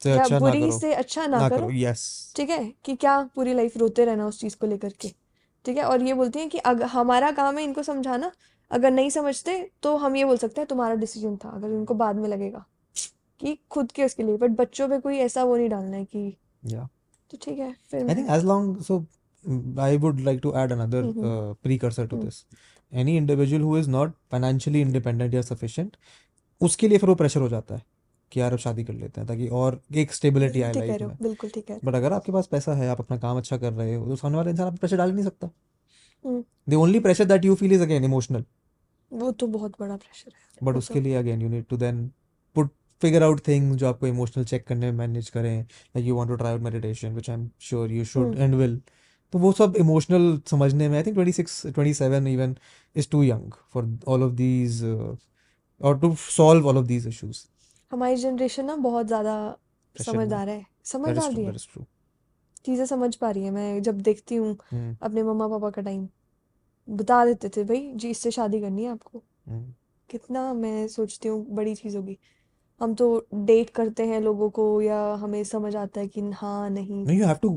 से 0.00 0.10
या 0.10 0.22
अच्छा 0.22 0.38
बुरी 0.38 0.72
से 0.72 0.94
अच्छा 0.94 1.26
ना 1.26 1.38
ना 1.38 1.48
करो। 1.48 1.70
यस 1.70 2.32
ठीक 2.36 2.50
है? 2.50 2.72
कि 2.84 2.96
क्या 2.96 3.20
पूरी 3.34 3.54
लाइफ 3.54 3.76
रोते 3.76 4.04
रहना 4.04 4.26
उस 4.26 4.40
चीज़ 4.40 4.56
को 4.56 4.66
लेकर 4.66 4.92
के। 5.00 5.12
ठीक 5.64 5.76
है? 5.76 5.84
और 5.84 6.02
ये 6.02 6.14
बोलती 6.14 6.38
हैं 6.38 6.48
कि 6.48 6.58
अगर 6.58 6.86
हमारा 6.86 7.30
काम 7.30 7.58
है 7.58 7.64
इनको 7.64 7.82
समझाना। 7.82 8.32
अगर 8.70 8.90
नहीं 8.90 9.10
समझते 9.10 9.70
तो 9.82 9.96
हम 9.96 10.16
ये 10.16 10.24
बोल 10.24 10.36
सकते 10.36 10.60
हैं 10.60 10.68
तुम्हारा 10.68 10.94
डिसीज़न 10.94 11.36
था 11.36 11.48
अगर 11.48 11.68
उनको 11.68 11.94
बाद 11.94 12.16
में 12.16 12.28
लगेगा। 12.28 12.64
कि 13.40 13.58
खुद 13.70 13.92
के 13.92 14.04
उसके 14.04 14.22
लिए। 14.22 14.36
बट 14.36 14.50
बच्चों 14.50 14.88
पे 14.88 14.98
कोई 14.98 15.18
ऐसा 15.18 15.44
वो 15.44 15.56
नहीं 15.56 15.68
डालना 15.68 15.96
है 15.96 16.04
कि 16.04 16.36
yeah 16.66 16.86
तो 17.30 17.38
ठीक 17.42 17.58
है 17.58 17.76
फिर 17.90 18.00
I 18.00 18.04
मैं 18.04 18.14
think 18.14 18.30
as 18.30 18.44
long 18.44 18.66
so 18.90 19.04
I 19.78 19.96
would 20.04 20.22
like 20.28 20.40
to 20.42 20.54
add 20.60 20.72
another 20.72 21.02
hmm 21.02 21.32
uh, 21.32 21.54
precursor 21.66 22.06
to 22.06 22.16
hmm 22.16 22.24
this. 22.24 22.44
Any 22.92 23.16
individual 23.16 23.66
who 23.66 23.74
is 23.80 23.88
not 23.88 24.16
financially 24.34 24.80
independent 24.86 25.34
या 25.34 25.42
sufficient, 25.42 25.90
उसके 26.60 26.88
लिए 26.88 26.98
फिर 26.98 27.08
वो 27.08 27.14
प्रेशर 27.14 27.40
हो 27.40 27.48
जाता 27.48 27.74
है 27.74 27.82
कि 28.32 28.40
यार 28.40 28.52
अब 28.52 28.58
शादी 28.58 28.84
कर 28.84 28.92
लेते 28.94 29.20
हैं 29.20 29.28
ताकि 29.28 29.46
और 29.58 29.80
एक 29.96 30.12
स्टेबिलिटी 30.12 30.62
आए 30.62 30.72
लाइफ 30.72 31.02
में। 31.02 31.16
बिल्कुल 31.22 31.50
ठीक 31.54 31.70
है। 31.70 31.78
बट 31.84 31.94
अगर 31.94 32.12
आपके 32.12 32.32
पास 32.32 32.46
पैसा 32.50 32.74
है 32.74 32.88
आप 32.88 33.00
अपना 33.00 33.16
काम 33.18 33.38
अच्छा 33.38 33.56
कर 33.56 33.72
रहे 33.72 33.94
हो 33.94 34.06
तो 34.06 34.16
सामने 34.16 34.36
वाला 34.36 34.50
इंसान 34.50 34.66
आप 34.66 34.78
प्रेशर 34.78 34.96
डाल 34.96 35.12
नहीं 35.12 35.24
सकता। 35.24 35.50
The 36.68 36.74
only 36.74 37.00
pressure 37.00 37.24
that 37.24 37.44
you 37.44 37.54
feel 37.54 37.72
is 37.72 37.82
again 37.82 38.04
emotional 38.04 38.44
वो 39.12 39.30
तो 39.32 39.46
बहुत 39.46 39.72
बड़ा 39.80 39.96
प्रेशर 39.96 40.30
है। 40.30 40.66
बट 40.66 40.76
उसके 40.76 40.94
तो 40.94 41.00
लिए 41.00 41.14
again 41.14 41.42
you 41.42 41.48
need 41.48 41.64
to 41.70 41.76
then 41.76 42.06
put 42.56 42.70
figure 43.02 43.22
out 43.22 43.46
things 43.48 43.76
जो 43.76 43.86
आपको 43.88 44.06
इमोशनल 44.06 44.44
चेक 44.44 44.66
करने 44.66 44.90
में 44.90 44.98
मैनेज 44.98 45.28
करें। 45.30 45.60
Like 45.60 46.06
you 46.06 46.16
want 46.16 46.28
to 46.28 46.36
try 46.36 46.52
out 46.52 46.62
meditation 46.62 47.12
which 47.12 47.30
I 47.30 47.36
am 47.36 47.48
sure 47.60 47.92
you 47.92 48.04
should 48.04 48.36
and 48.38 48.54
will 48.54 48.80
तो 49.36 49.40
वो 49.40 49.50
सब 49.52 49.74
इमोशनल 49.76 50.40
समझने 50.46 50.88
में 50.88 50.96
I 50.96 51.02
think 51.02 51.16
26 51.16 51.60
27 51.68 52.26
even 52.26 52.54
is 52.96 53.08
too 53.10 53.22
young 53.22 53.52
for 53.72 53.98
all 54.08 54.22
of 54.22 54.32
these 54.32 54.82
और 55.80 55.98
to 55.98 56.14
solve 56.16 56.68
all 56.68 56.78
of 56.78 56.86
these 56.86 57.06
issues 57.06 57.44
हमारी 57.92 58.16
generation 58.16 58.64
ना 58.64 58.76
बहुत 58.76 59.06
ज़्यादा 59.06 59.34
समझदार 59.96 60.48
है। 60.48 60.64
समझदार 60.84 61.34
भी 61.34 61.44
है। 61.44 61.52
चीज़ें 62.64 62.86
समझ 62.86 63.14
पा 63.16 63.30
रही 63.30 63.44
है। 63.44 63.50
मैं 63.50 63.82
जब 63.82 64.00
देखती 64.00 64.34
हूँ 64.36 64.56
हम्म। 64.70 64.96
अपने 65.02 65.22
मम्मा 65.22 65.48
पापा 65.48 65.70
का 65.70 65.82
टाइम 65.82 66.08
बता 66.88 67.24
देते 67.24 67.48
थे 67.48 67.64
भाई 67.64 67.92
जी 67.94 68.10
इससे 68.10 68.30
शादी 68.30 68.60
करनी 68.60 68.84
है 68.84 68.90
आपको? 68.90 69.22
हम्म। 69.48 69.74
कितना 70.10 70.52
मैं 70.54 70.88
सोचती 70.88 71.28
हूँ 71.28 71.46
बड़ी 71.50 71.74
चीज़ 71.74 71.96
होगी। 71.96 72.18
हम 72.80 72.94
तो 72.94 73.06
डेट 73.36 73.70
करते 73.70 74.06
हैं 74.06 74.20
लोगों 74.20 74.48
को 74.50 74.64
या 74.82 74.98
हमें 75.14 75.42
समझ 75.44 75.74
आता 75.76 76.00
है 76.00 76.08
कि 76.08 76.20
हाँ 76.34 76.68
नहीं। 76.70 77.04
You 77.08 77.26
have 77.26 77.40
to. 77.40 77.50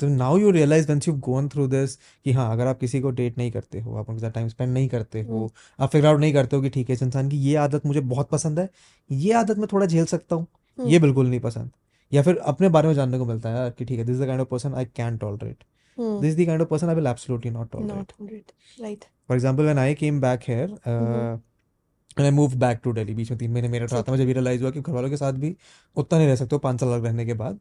तो 0.00 0.08
now 0.08 0.38
you 0.38 0.50
realize 0.50 0.90
once 0.90 1.08
you've 1.08 1.20
gone 1.20 1.48
through 1.48 1.68
this 1.70 1.96
कि 2.24 2.32
हाँ 2.32 2.50
अगर 2.52 2.66
आप 2.66 2.78
किसी 2.78 3.00
को 3.00 3.10
डेट 3.10 3.38
नहीं 3.38 3.50
करते 3.50 3.80
हो 3.80 3.96
आप 3.96 4.08
उनके 4.10 4.20
साथ 4.20 4.30
टाइम 4.30 4.48
स्पेंड 4.48 4.72
नहीं 4.74 4.88
करते 4.88 5.22
हो 5.22 5.38
हम्म। 5.38 5.84
आप 5.84 5.90
फिगर 5.90 6.08
आउट 6.08 6.20
नहीं 6.20 6.32
करते 6.32 6.56
हो 6.56 6.62
कि 6.62 6.70
ठीक 6.70 6.88
है 6.88 6.94
इस 6.94 7.02
इंसान 7.02 7.28
की 7.28 7.36
ये 7.38 7.54
आदत 7.56 7.86
मुझे 7.86 8.00
बहुत 8.00 8.30
पसंद 8.30 8.58
है 8.58 8.68
ये 9.10 9.32
आदत 9.32 9.58
मैं 9.58 9.68
थोड़ा 9.72 9.86
झेल 9.86 10.04
सकता 10.06 10.36
हूँ 10.36 10.46
ये 10.78 10.84
हम्म 10.84 11.00
बिल्कुल 11.00 11.28
नहीं 11.28 11.40
पसंद। 11.40 11.70
या 12.12 12.22
फिर 12.22 12.36
अपने 12.46 12.68
बारे 12.68 12.88
में 12.88 12.94
जानने 12.94 13.18
को 13.18 13.24
मिलता 13.24 13.48
है 13.48 13.70
कि 13.70 13.84
ठीक 13.84 13.98
है 13.98 14.04
this 14.04 14.16
is 14.16 14.22
the 14.22 14.26
kind 14.26 14.40
of 14.40 14.48
person 14.48 14.74
I 14.74 14.84
can 14.84 15.16
tolerate 15.18 15.64
this 15.98 16.30
is 16.30 16.42
the 16.42 16.46
kind 16.46 16.62
of 16.62 16.68
person 16.68 16.88
I 16.88 16.94
will 16.94 17.06
absolutely 17.06 17.50
not 17.50 17.70
tolerate 17.72 18.52
right 18.80 19.04
for 19.28 19.36
example 19.36 19.62
when 19.62 19.78
I 19.78 19.94
came 19.94 20.20
back 20.20 20.48
here 20.48 20.76
मैं 22.16 22.30
मूव 22.30 22.54
बैक 22.58 22.80
टू 22.84 22.90
डेली 22.92 23.14
बीच 23.14 23.30
में 23.30 23.38
तीन 23.38 23.50
महीने 23.52 23.68
मेरा 23.68 23.86
था 24.02 24.12
मुझे 24.12 24.24
realize 24.24 24.62
हुआ 24.62 24.70
कि 24.70 24.80
घर 24.80 24.92
वालों 24.92 25.10
के 25.10 25.16
साथ 25.16 25.32
भी 25.34 25.54
उतना 25.96 26.18
नहीं 26.18 26.28
रह 26.28 26.36
सकते 26.36 26.58
पाँच 26.58 26.80
साल 26.80 26.88
रहने 27.00 27.24
के 27.26 27.34
बाद। 27.34 27.58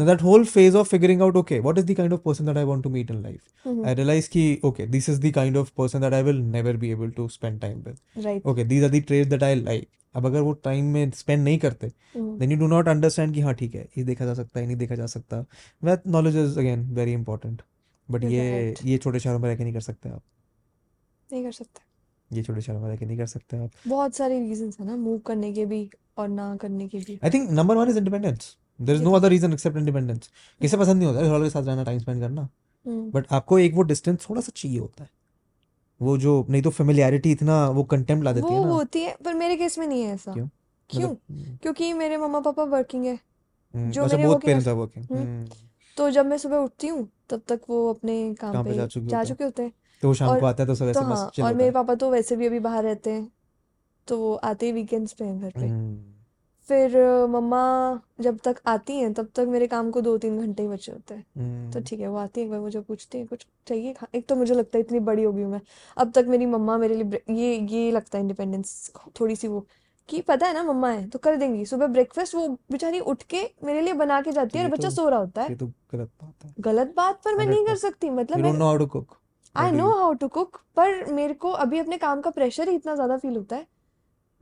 That 0.00 0.22
whole 0.22 0.44
phase 0.44 0.76
of 0.76 0.88
figuring 0.88 1.22
out 1.22 1.36
okay 1.36 1.58
what 1.58 1.78
is 1.78 1.86
the 1.86 1.94
kind 1.96 2.12
of 2.12 2.20
person 2.24 2.46
that 2.46 2.56
I 2.56 2.64
want 2.64 2.82
to 2.84 2.90
meet 2.90 3.10
in 3.10 3.22
life 3.22 3.66
I 3.86 3.94
realize 3.94 4.28
की 4.30 4.60
okay 4.64 4.86
this 4.86 5.08
is 5.08 5.20
the 5.22 5.32
kind 5.34 5.56
of 5.56 5.70
person 5.78 6.00
that 6.00 6.14
I 6.14 6.22
will 6.22 6.40
never 6.52 6.76
be 6.76 6.90
able 6.90 7.10
to 7.10 7.28
spend 7.28 7.60
time 7.60 7.82
with 7.86 8.40
okay 8.46 8.64
these 8.64 8.84
are 8.84 8.90
the 8.90 9.00
trade 9.00 9.28
that 9.30 9.42
I 9.42 9.54
like 9.54 9.88
अब 10.14 10.26
अगर 10.26 10.40
वो 10.40 10.52
time 10.64 10.84
में 10.92 11.10
spend 11.16 11.42
नहीं 11.42 11.58
करते 11.58 11.92
then 12.16 12.52
you 12.52 12.58
do 12.58 12.66
not 12.66 12.88
understand 12.88 13.34
कि 13.34 13.40
हाँ 13.40 13.54
ठीक 13.54 13.74
है 13.74 13.86
ये 13.98 14.04
देखा 14.04 14.24
जा 14.24 14.34
सकता 14.34 14.60
है 14.60 14.66
नहीं 14.66 14.76
देखा 14.76 14.94
जा 14.94 15.06
सकता। 15.06 15.44
Wealth 15.82 16.06
knowledge 16.06 16.36
is 16.36 16.58
again 16.58 16.86
very 16.94 17.12
important 17.12 17.62
but 18.08 18.24
ये 18.24 18.74
ये 18.84 18.98
छोटे 18.98 19.20
शहरों 19.20 19.38
में 19.38 19.48
रह 19.48 19.62
नहीं 19.64 19.72
कर 19.74 19.80
सकते 19.80 20.08
आप। 20.08 20.22
नहीं 21.30 21.44
कर 21.44 21.52
सकते। 21.52 21.80
ये 22.30 22.42
छोटे 22.42 22.60
शहरों 22.60 22.80
में 22.80 22.88
रह 22.88 22.96
के 22.96 23.06
नहीं 23.06 23.18
कर 23.18 23.26
सकते 23.26 23.56
आप। 23.56 23.70
बहुत 23.88 24.14
सारे 24.16 24.38
रीजंस 24.40 24.76
है 24.80 24.86
ना 24.86 24.96
मूव 24.96 25.18
करने 25.26 25.52
के 25.52 25.66
भी 25.66 25.88
और 26.18 26.28
ना 26.28 26.54
करने 26.56 26.88
के 26.88 26.98
भी। 26.98 27.18
I 27.24 27.30
think 27.30 27.50
number 27.50 27.76
one 27.76 27.88
is 27.88 27.98
independence 27.98 28.56
there 28.78 28.96
is 28.96 29.02
no 29.02 29.12
other 29.12 29.28
reason 29.28 29.52
except 29.52 29.76
independence 29.76 30.30
किसे 30.60 30.76
पसंद 30.76 30.96
नहीं 30.96 31.06
होता 31.06 31.18
है 31.18 31.24
घर 31.24 31.32
वालों 31.32 31.44
के 31.44 31.50
साथ 31.50 31.62
रहना 31.62 31.84
टाइम 31.84 31.98
स्पेंड 31.98 32.20
करना। 32.20 32.48
बट 32.86 33.26
आपको 33.30 33.58
एक 33.58 33.74
वो 33.74 33.82
डिस्टेंस 33.82 34.26
थोड़ा 34.28 34.40
सा 34.40 34.52
चाहिए 34.56 34.78
होता 34.78 35.04
है। 35.04 35.10
वो 36.00 36.16
जो 36.18 36.44
नहीं 36.50 36.62
तो 36.62 36.70
फेमिलियरिटी 36.70 37.32
इतना 37.32 37.68
वो 37.68 37.84
कंटेम्प्ट 37.84 38.24
ला 38.24 38.32
देती 38.32 38.46
वो 38.46 38.58
है 38.58 38.64
ना। 38.64 38.72
होती 38.72 39.02
है 39.02 39.16
पर 39.24 39.34
मेरे 39.34 39.56
केस 39.56 39.78
में 39.78 39.86
नहीं 39.86 40.02
है 40.02 40.14
ऐसा। 40.14 40.32
क्यों? 40.32 40.46
क्यों? 40.90 41.10
मतलब 41.10 41.58
क्योंकि 41.62 41.92
मेरे 41.92 42.16
मम्मा 42.16 42.40
पापा 42.40 42.64
वर्किंग 42.66 43.04
है। 43.04 43.14
हम्म, 43.14 43.90
जो 43.90 44.02
अच्छा 44.02 44.16
मेरे 44.16 44.28
बोथ 44.28 44.40
पेरेंट्स 44.40 44.68
आर 44.68 44.74
वर्किंग 44.74 45.48
तो 45.96 46.10
जब 46.10 46.26
मैं 46.26 46.36
सुबह 46.38 46.56
उठती 46.56 46.88
हूँ 46.88 47.08
तब 47.30 47.42
तक 47.48 47.60
वो 47.68 47.88
अपने 47.90 48.34
काम 48.34 48.52
काम 48.52 48.64
पे 48.64 48.70
पे 48.70 48.76
जा 48.76 48.86
चुके 49.24 49.44
होते 49.44 49.62
हैं। 49.62 49.72
तो 50.02 50.12
शाम 50.14 50.28
और 50.28 50.40
को 50.40 50.46
आता 50.46 50.62
है 50.62 50.66
तो 50.66 50.74
सब 50.74 50.92
तो 50.92 51.00
हाँ 51.02 51.30
चिल 51.34 51.44
और 51.44 51.54
मेरे 51.54 51.70
पापा 51.70 51.94
तो 51.94 52.10
वैसे 52.10 52.36
भी 52.36 52.46
अभी 52.46 52.58
बाहर 52.60 52.84
रहते 52.84 53.10
हैं 53.10 53.30
तो 54.08 54.18
वो 54.18 54.34
आते 54.44 54.66
ही 54.66 54.72
वीकेंड्स 54.72 55.12
पे 55.12 55.24
हैं 55.24 55.40
घर 55.40 55.50
पे। 55.50 55.66
हम्म। 55.66 55.96
फिर 56.68 56.96
मम्मा 57.30 57.60
जब 58.20 58.38
तक 58.44 58.60
आती 58.66 58.96
हैं 58.96 59.12
तब 59.14 59.28
तक 59.36 59.46
मेरे 59.48 59.66
काम 59.66 59.90
को 59.90 60.00
दो 60.00 60.16
तीन 60.18 60.38
घंटे 60.40 60.62
ही 60.62 60.68
बचे 60.68 60.92
होते 60.92 61.14
हैं। 61.14 61.22
तो 61.22 61.40
हम्म। 61.40 61.82
ठीक 61.82 62.00
है 62.00 62.08
वो 62.08 62.16
आती 62.18 62.40
है 62.40 62.46
एक 62.46 62.50
बार 62.52 62.60
मुझे 62.60 62.80
पूछती 62.80 63.18
है 63.18 63.24
कुछ 63.26 63.46
चाहिए 63.66 63.94
एक 64.14 64.26
तो 64.28 64.36
मुझे 64.36 64.54
लगता 64.54 64.78
है 64.78 64.84
इतनी 64.84 65.00
बड़ी 65.00 65.22
हो 65.22 65.32
गई 65.32 65.42
हूँ 65.42 65.50
मैं। 65.52 65.60
अब 65.96 66.12
तक 66.14 66.26
मेरी 66.28 66.46
मम्मा 66.46 66.76
मेरे 66.78 66.94
लिए 66.94 67.22
ये 67.36 67.56
ये 67.58 67.90
लगता 67.92 68.18
है 68.18 68.22
इंडिपेंडेंस 68.22 68.90
थोड़ी 69.20 69.36
सी 69.36 69.48
वो 69.48 69.66
कि 70.08 70.20
पता 70.22 70.46
है 70.46 70.54
ना 70.54 70.62
मम्मा 70.62 70.90
है 70.90 71.06
तो 71.08 71.18
कर 71.18 71.36
देंगी। 71.36 71.64
सुबह 71.66 71.86
ब्रेकफास्ट 71.86 72.34
वो 72.34 72.46
बेचारी 72.72 73.00
उठ 73.02 73.22
के 73.30 73.42
मेरे 73.64 73.80
लिए 73.80 73.94
बना 73.94 74.20
के 74.20 74.30
तो 74.30 74.34
जाती 74.34 74.58
है 74.58 74.64
और 74.64 74.70
बच्चा 74.70 74.88
तो 74.88 74.94
सो 74.94 75.08
रहा 75.08 75.18
होता 75.18 75.42
है। 75.42 75.48
ये 75.48 75.56
तो 75.56 75.66
गलत 75.66 76.10
बात 76.22 76.44
है। 76.44 76.54
गलत 76.60 76.92
बात 76.96 77.20
पर 77.24 77.34
मैं 77.34 77.46
नहीं 77.46 77.64
कर 77.66 77.76
सकती 77.78 78.10
मतलब 78.10 78.38
मैं 78.38 78.52
know 78.52 78.64
how 78.64 78.76
to 78.76 78.86
cook 78.88 79.16
I 79.54 79.70
know 79.72 79.90
how 79.92 80.12
to 80.14 80.28
cook 80.30 80.60
पर 80.76 81.12
मेरे 81.12 81.34
को 81.36 81.50
अभी 81.62 81.78
अपने 81.78 81.96
काम 81.98 82.20
का 82.20 82.30
प्रेशर 82.30 82.68
ही 82.68 82.74
इतना 82.76 82.94
ज़्यादा 82.94 83.16
फील 83.18 83.36
होता 83.36 83.56
है। 83.56 83.66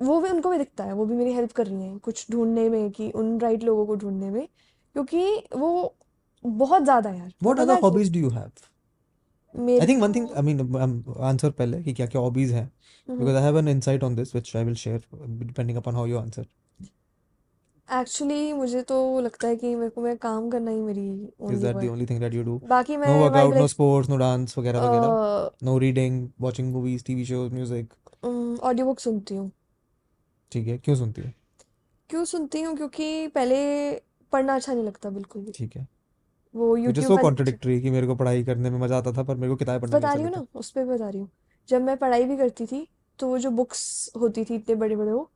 वो 0.00 0.20
भी 0.20 0.28
उनको 0.28 0.50
भी 0.50 0.58
दिखता 0.58 0.84
है 0.84 0.92
वो 0.94 1.04
भी 1.06 1.14
मेरी 1.14 1.32
हेल्प 1.32 1.52
कर 1.52 1.66
रही 1.66 1.82
हैं 1.82 1.98
कुछ 2.00 2.26
ढूँढने 2.30 2.68
में 2.68 2.90
कि 2.90 3.10
उन 3.12 3.38
राइट 3.40 3.62
लोगों 3.64 3.86
को 3.86 3.96
ढूँढने 3.96 4.30
में 4.30 4.46
क्योंकि 4.46 5.42
वो 5.56 5.94
बहुत 6.44 6.82
ज़्यादा 6.82 7.10
यार। 7.10 7.32
What 7.42 7.60
other 7.60 7.80
hobbies 7.82 8.12
do 8.12 8.20
you 8.20 8.30
have 8.30 8.50
I 9.54 9.86
think 9.88 10.02
one 10.02 10.14
thing 10.14 10.28
I 10.30 10.42
mean 10.42 10.60
answer 11.22 11.50
पहले 11.52 11.82
कि 11.82 11.92
क्या 11.94 12.06
क्या 12.06 12.20
हॉबीज 12.22 12.52
हैं 12.52 12.66
because 13.08 13.36
I 13.36 13.42
have 13.42 13.58
an 13.58 13.68
insight 13.68 14.04
on 14.04 14.16
this 14.16 14.34
which 14.34 14.54
I 14.56 14.64
will 14.64 14.74
share 14.76 15.02
depending 15.14 15.78
upon 15.78 15.94
how 15.94 16.06
you 16.06 16.18
answer 16.18 16.46
actually 17.88 18.52
मुझे 18.52 18.82
तो 18.82 19.20
लगता 19.20 19.48
है 19.48 19.56
कि 19.56 19.74
मेरे 19.74 19.90
को 19.90 20.00
मैं 20.00 20.16
काम 20.18 20.50
करना 20.50 20.70
ही 20.70 20.80
मेरी 20.80 21.08
is 21.10 21.40
only 21.40 21.58
that 21.58 21.76
the 21.76 21.88
only 21.88 22.06
thing 22.06 22.20
that 22.20 22.34
you 22.34 22.42
do 22.44 22.60
बाकी 22.64 22.96
नो 22.96 23.00
मैं 23.00 23.08
wild 23.10 23.34
workout 23.34 23.54
no 23.54 23.66
sports 23.68 24.10
no 24.10 24.16
dance 24.16 24.58
वगैरह 24.58 24.80
वगैरह? 24.80 25.50
No 25.64 25.78
reading 25.78 26.28
watching 26.40 26.72
movies 26.72 27.04
TV 27.04 27.24
shows 27.24 27.52
music 27.54 27.94
audio 28.62 28.86
book 28.86 29.00
सुनती 29.00 29.36
हूँ। 29.36 29.50
ठीक 30.52 30.66
है 30.66 30.78
क्यों 30.78 30.96
सुनती 30.96 31.22
है? 31.22 31.34
क्यों 32.10 32.24
सुनती 32.24 32.62
हूँ? 32.62 32.76
क्योंकि 32.76 33.26
पहले 33.28 33.56
पढ़ना 34.32 34.54
अच्छा 34.54 34.72
नहीं 34.72 34.84
लगता 34.84 35.10
बिल्कुल 35.10 35.42
भी। 35.42 35.52
ठीक 35.52 35.76
है। 35.76 35.86
वो 36.54 36.76
यूट्यूब 36.76 37.06
सो 37.06 37.16
कॉन्ट्रडिक्टरी 37.16 37.80
कि 37.80 37.90
मेरे 37.90 38.06
को 38.06 38.14
पढ़ाई 38.14 38.44
करने 38.44 38.70
में 38.70 38.78
मज़ा 38.78 38.98
आता 38.98 39.12
था 39.12 39.22
पर 39.22 39.36
मेरे 39.36 39.50
को 39.52 39.56
किताबें 39.56 39.80
पढ़ने 39.80 39.92
में 39.92 40.00
बता 40.00 40.08
अच्छा 40.08 40.18
रही 40.18 40.24
हूँ 40.24 40.32
ना 40.36 40.58
उस 40.58 40.70
पर 40.70 40.84
बता 40.84 41.08
रही 41.08 41.20
हूँ। 41.20 41.28
जब 41.68 41.82
मैं 41.82 41.96
पढ़ाई 41.96 42.24
भी 42.24 42.36
करती 42.36 42.66
थी 42.66 42.86
तो 43.18 43.28
वो 43.28 43.38
जो 43.38 43.50
बुक्स 43.50 44.10
होती 44.16 44.44
थी 44.44 44.54
इतने 44.54 44.74
बड़े 44.74 44.96
बड़े 44.96 45.12
वो 45.12 45.30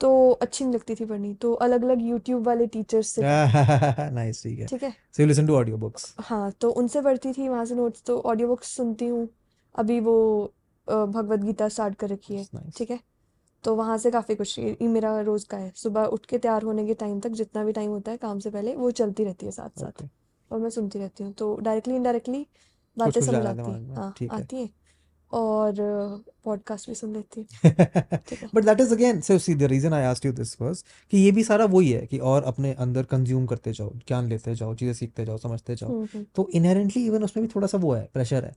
तो 0.00 0.30
अच्छी 0.32 0.64
नहीं 0.64 0.74
लगती 0.74 0.94
थी 0.94 1.04
पढ़नी 1.04 1.32
तो 1.34 1.52
अलग 1.66 1.84
अलग 1.84 2.02
यूट्यूब 2.02 2.46
वाले 2.46 2.66
टीचर्स 2.66 3.08
से। 3.08 3.22
नाइस 4.14 4.42
ठीक 4.42 4.58
है। 4.58 4.66
ठीक 4.66 4.82
है। 4.82 4.90
So 4.90 5.22
you 5.22 5.26
listen 5.28 5.46
to 5.46 5.54
audio 5.56 5.76
books 5.76 6.14
हाँ 6.20 6.50
तो 6.60 6.70
उनसे 6.70 7.00
पढ़ती 7.02 7.32
थी 7.32 7.48
वहाँ 7.48 7.64
से 7.64 7.74
नोट्स 7.74 8.02
तो 8.06 8.18
ऑडियो 8.20 8.48
बुक्स 8.48 8.76
सुनती 8.76 9.06
हूँ। 9.06 9.28
अभी 9.74 9.98
वो 10.00 10.16
भगवत 10.88 11.40
गीता 11.40 11.68
स्टार्ट 11.68 11.94
कर 11.94 12.08
रखी 12.08 12.36
है। 12.36 12.70
ठीक 12.76 12.90
है? 12.90 13.00
तो 13.64 13.74
वहाँ 13.74 13.96
से 13.98 14.10
काफ़ी 14.10 14.34
कुछ 14.34 14.58
ये 14.58 14.76
मेरा 14.88 15.20
रोज 15.20 15.44
का 15.44 15.56
है। 15.56 15.72
सुबह 15.76 16.04
उठ 16.16 16.26
के 16.26 16.38
तैयार 16.38 16.62
होने 16.62 16.86
के 16.86 16.94
टाइम 16.94 17.18
तक 17.20 17.30
जितना 17.40 17.64
भी 17.64 17.72
टाइम 17.72 17.90
होता 17.90 18.10
है 18.10 18.16
काम 18.16 18.38
से 18.38 18.50
पहले 18.50 18.74
वो 18.74 18.90
चलती 18.90 19.24
रहती 19.24 19.46
है 19.46 19.52
साथ 19.52 19.80
साथ 19.80 20.04
और 20.50 20.58
मैं 20.60 20.70
सुनती 20.70 20.98
रहती 20.98 21.24
हूँ। 21.24 21.32
तो 21.32 21.54
डायरेक्टली 21.56 21.94
इनडायरेक्टली 21.96 22.46
बातें 22.96 23.20
समझ 23.20 23.34
है 23.34 23.46
आती 23.48 23.70
हैं 23.70 23.94
है। 24.22 24.28
आती 24.40 24.56
हैं। 24.56 24.70
और 25.32 25.74
पॉडकास्ट 26.44 26.88
भी 26.88 26.94
सुन 26.94 27.12
लेती 27.12 27.46
but 28.54 28.64
that 28.64 28.80
is 28.80 28.92
again 28.94 29.20
so 29.20 29.38
see 29.38 29.54
the 29.54 29.62
reason 29.62 29.92
I 29.92 30.02
asked 30.02 30.26
you 30.26 30.32
this 30.32 30.60
was 30.60 30.82
कि 31.12 31.18
ये 31.18 31.30
भी 31.30 31.44
सारा 31.44 31.64
वही 31.64 31.90
है 31.90 32.06
कि 32.06 32.18
और 32.18 32.42
अपने 32.42 32.72
अंदर 32.72 33.04
कंज्यूम 33.04 33.46
करते 33.46 33.72
जाओ 33.72 33.90
ज्ञान 34.08 34.28
लेते 34.28 34.54
जाओ 34.54 34.74
चीज़ें 34.74 34.94
सीखते 34.94 35.24
जाओ 35.24 35.36
समझते 35.38 35.74
जाओ। 35.74 35.90
हम्म 35.90 36.08
हम्म। 36.14 36.24
तो 36.34 36.48
इनहेरेंटली 36.54 37.04
इवन 37.06 37.24
उसमें 37.24 37.46
भी 37.46 37.52
थोड़ा 37.54 37.66
सा 37.66 37.78
वो 37.78 37.92
है 37.94 38.08
प्रेशर 38.14 38.44
है 38.44 38.54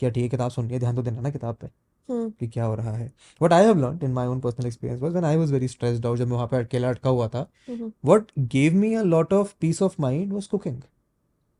क्या 0.00 0.10
ठीक 0.10 0.22
है 0.22 0.28
किताब 0.28 0.50
सुन 0.50 0.68
लिया 0.68 0.78
ध्यान 0.78 0.96
तो 0.96 1.02
देना 1.02 1.20
ना 1.20 1.30
किताब 1.30 1.54
पे 1.54 1.66
हम्म। 2.08 2.30
कि 2.30 2.46
क्या 2.48 2.64
हो 2.64 2.74
रहा 2.74 2.92
है। 2.92 3.06
What 3.40 3.52
I 3.52 3.64
have 3.64 3.78
learned 3.78 4.04
in 4.04 4.12
my 4.12 4.26
own 4.26 4.40
personal 4.40 4.66
experience 4.66 5.00
was 5.02 5.12
when 5.12 5.24
I 5.24 5.36
was 5.36 5.52
very 5.52 5.68
stressed 5.68 6.06
out 6.06 6.18
जब 6.18 6.26
मैं 6.26 6.34
वहाँ 6.34 6.46
पे 6.46 6.56
अकेला 6.56 6.88
अटका 6.88 7.10
हुआ 7.10 7.28
था 7.28 7.46
what 7.70 8.30
give 8.38 8.74
me 8.74 8.94
a 8.94 9.02
lot 9.02 9.32
of 9.32 9.54
peace 9.60 9.82
of 9.82 9.94
mind 10.00 10.32
was 10.32 10.46
cooking 10.46 10.80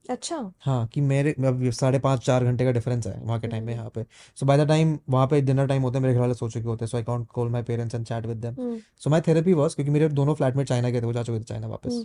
अच्छा। 0.04 0.36
हाँ 0.60 0.86
कि 0.86 1.00
मेरे 1.00 1.30
अब 1.46 1.70
साढ़े 1.72 1.98
पाँच 1.98 2.24
चार 2.24 2.44
घंटे 2.44 2.64
का 2.64 2.70
डिफरेंस 2.72 3.06
है 3.06 3.18
वहाँ 3.20 3.38
के 3.40 3.48
टाइम 3.48 3.64
में 3.64 3.72
हम्म। 3.72 3.78
यहाँ 3.78 3.90
पे। 3.94 4.04
सो 4.36 4.46
बाय 4.46 4.58
द 4.58 4.66
टाइम 4.68 4.98
वहाँ 5.10 5.26
पे 5.26 5.40
डिनर 5.40 5.66
टाइम 5.66 5.82
होता 5.82 5.98
है 5.98 6.02
मेरे 6.02 6.14
घर 6.14 6.20
वाले 6.20 6.34
सो 6.34 6.48
चुके 6.50 6.68
होते 6.68 6.84
हैं? 6.84 6.88
So 6.88 6.96
I 6.96 7.02
can't 7.04 7.26
call 7.34 7.48
my 7.50 7.62
parents 7.62 7.94
and 7.94 8.06
chat 8.06 8.26
with 8.26 8.44
them 8.46 8.78
so 9.00 9.10
my 9.10 9.20
therapy 9.28 9.52
was 9.52 9.74
क्योंकि 9.74 9.92
मेरे 9.92 10.08
दोनों 10.10 10.34
फ्लैटमेट 10.34 10.68
चाइना 10.68 10.90
गए 10.90 11.00
थे 11.00 11.06
वो 11.06 11.12
जा 11.12 11.22
चुके 11.22 11.38
थे 11.40 11.44
चाइना 11.44 11.68
वापस। 11.68 12.04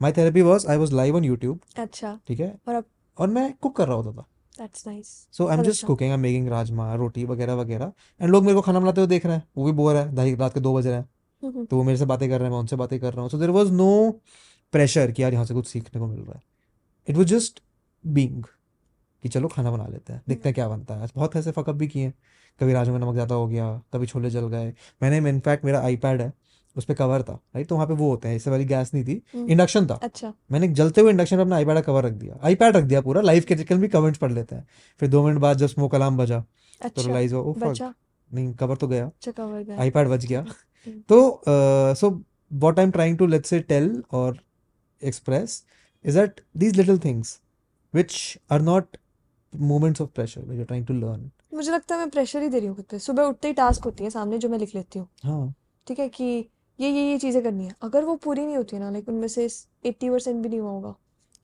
My 0.00 0.12
therapy 0.12 0.42
was 0.42 0.66
I 0.66 0.76
was 0.76 0.92
live 0.92 1.16
on 1.16 1.24
YouTube 1.24 1.60
अच्छा। 1.78 2.18
ठीक 2.28 2.40
है? 2.40 2.54
और 2.68 2.74
अब? 2.74 2.84
और 3.18 3.28
मैं 3.28 3.52
कुक 3.62 3.76
कर 3.76 3.88
रहा 3.88 3.96
होता 3.96 4.12
था। 4.12 4.26
That's 4.58 4.86
nice 4.86 5.08
so 5.32 5.46
I 5.46 5.56
am 5.56 5.62
just 5.64 5.84
cooking 5.86 6.10
I 6.10 6.14
am 6.14 6.20
making 6.20 6.48
rajma 6.48 6.94
roti 6.94 7.24
वगैरह 7.24 7.54
वगैरह। 7.54 7.92
एंड 8.20 8.30
लोग 8.30 8.44
मेरे 8.44 8.54
को 8.54 8.60
खाना 8.60 8.80
बनाते 8.80 9.00
हुए 9.00 9.08
देख 9.08 9.26
रहे 9.26 9.36
हैं। 9.36 9.44
वो 9.56 9.64
भी 9.64 9.72
बोर 9.72 9.96
है 9.96 10.14
ढाई 10.14 10.34
रात 10.34 10.54
के 10.54 10.60
दो 10.60 10.74
बज 10.74 10.86
रहे 10.86 10.96
हैं। 10.96 11.08
हम्म 11.42 11.54
हम्म। 11.54 11.64
तो 11.66 11.76
वो 11.76 11.82
मेरे 11.82 11.98
से 11.98 12.04
बातें 12.06 12.28
कर 12.28 12.36
रहे 12.36 12.44
हैं 12.44 12.50
मैं 12.50 12.58
उनसे 12.58 12.76
बातें 12.76 12.98
कर 13.00 13.12
रहा 13.12 13.22
हूँ। 13.22 13.30
So 13.30 13.38
there 13.38 13.50
was 13.50 13.72
no 13.72 14.10
pressure 14.72 15.10
कि 15.12 15.22
यार 15.22 15.32
यहाँ 15.32 15.44
से 15.44 15.54
कुछ 15.54 15.66
सीखने 15.66 16.00
को 16.00 16.06
मिल 16.06 16.20
रहा 16.20 16.34
है। 16.34 16.42
इट 17.08 17.16
वॉज़ 17.16 17.26
जस्ट 17.28 17.62
बींग 18.04 18.42
कि 19.22 19.28
चलो 19.28 19.48
खाना 19.48 19.70
बना 19.70 19.86
लेते 19.86 20.12
हैं 20.12 20.22
देखते 20.28 20.48
हैं 20.48 20.54
क्या 20.54 20.68
बनता 20.68 20.94
है। 20.94 21.08
बहुत 21.16 21.36
ऐसे 21.36 21.50
फकअप 21.50 21.74
भी 21.76 21.86
किए 21.88 22.04
हैं। 22.04 22.14
कभी 22.60 22.72
राजमा 22.72 22.98
में 22.98 23.00
नमक 23.00 23.14
ज़्यादा 23.14 23.34
हो 23.34 23.46
गया 23.48 23.66
कभी 23.92 24.06
छोले 24.06 24.30
जल 24.30 24.46
गए। 24.48 24.72
मैंने 25.02 25.28
इनफैक्ट 25.30 25.64
मेरा 25.64 25.80
आईपैड 25.80 26.20
है 26.22 26.32
उस 26.76 26.84
पर 26.84 26.94
कवर 26.94 27.22
था 27.22 27.32
राइट 27.54 27.66
तो 27.68 27.74
वहाँ 27.74 27.86
पे 27.86 27.94
वो 27.94 28.08
होते 28.10 28.28
हैं 28.28 28.36
इससे 28.36 28.50
वाली 28.50 28.64
गैस 28.64 28.92
नहीं 28.94 29.04
थी। 29.04 29.20
हम्म। 29.34 29.48
इंडक्शन 29.50 29.86
था। 29.86 29.94
अच्छा। 29.94 30.32
मैंने 30.52 30.68
जलते 30.68 31.00
हुए 31.00 31.10
इंडक्शन 31.10 31.36
पे 31.36 31.42
अपना 31.42 31.56
आईपैड 31.56 31.74
का 31.74 31.80
कवर 31.82 32.04
रख 32.04 32.12
दिया। 32.12 32.38
आईपैड 32.44 32.76
रख 32.76 32.84
दिया 32.84 33.00
पूरा 33.00 33.20
लाइव 33.20 33.44
के 33.48 33.56
चक्कर 33.56 33.76
में 33.76 33.88
कमेंट्स 33.90 34.18
पढ़ 34.18 34.32
लेते 34.32 34.54
हैं। 34.54 34.66
फिर 35.00 35.08
दो 35.08 35.26
मिनट 35.26 35.38
बाद 35.38 35.58
जब 35.58 35.66
स्मोक 35.66 35.94
अलार्म 35.94 36.16
बजा 36.16 36.40
तो 36.40 36.84
अच्छा। 36.84 37.02
रियलाइज़ 37.02 37.34
हुआ 37.34 37.42
ओ 37.42 37.52
फक 37.52 37.94
नहीं 38.30 38.52
कवर 38.54 38.76
तो 38.76 38.88
गया। 38.88 39.06
अच्छा 39.06 39.74
आईपैड 39.82 40.08
बच 40.08 40.24
गया। 40.26 40.40
हम्म। 40.40 41.00
तो 41.08 41.42
सो 41.46 42.10
what 42.62 42.78
i'm 42.80 42.90
trying 42.94 43.14
to 43.20 43.26
let's 43.32 43.50
say 43.52 43.58
tell 43.68 43.86
or 44.20 44.30
express 45.02 45.52
is 46.04 46.14
that 46.14 46.40
these 46.62 46.76
little 46.76 46.98
things 47.06 47.40
which 47.94 48.38
are 48.50 48.60
not 48.60 48.82
moments 49.52 50.00
of 50.00 50.12
pressure 50.14 50.40
when 50.40 50.56
you're 50.56 50.70
trying 50.72 50.86
to 50.86 50.94
learn. 50.94 51.30
मुझे 51.54 51.72
लगता 51.72 51.94
है 51.94 52.00
मैं 52.00 52.10
प्रेशर 52.10 52.42
ही 52.42 52.48
दे 52.48 52.58
रही 52.58 52.66
हूँ 52.66 52.76
खुद 52.76 52.84
पे। 52.84 52.98
सुबह 52.98 53.22
उठते 53.22 53.48
ही 53.48 53.54
टास्क 53.54 53.84
होती 53.84 54.04
है 54.04 54.10
सामने 54.10 54.38
जो 54.38 54.48
मैं 54.48 54.58
लिख 54.58 54.74
लेती 54.74 54.98
हूँ। 54.98 55.08
हाँ। 55.24 55.54
ठीक 55.86 55.98
है 55.98 56.08
कि 56.08 56.24
ये 56.80 56.90
ये 56.90 57.10
ये 57.10 57.18
चीज़ें 57.18 57.42
करनी 57.42 57.64
है। 57.64 57.74
अगर 57.82 58.04
वो 58.04 58.16
पूरी 58.16 58.46
नहीं 58.46 58.56
होती 58.56 58.78
ना 58.78 58.90
लाइक 58.90 59.08
उनमें 59.08 59.28
से 59.28 59.48
एट्टी 59.86 60.10
परसेंट 60.10 60.42
भी 60.42 60.48
नहीं 60.48 60.60
हुआ 60.60 60.70
होगा। 60.70 60.94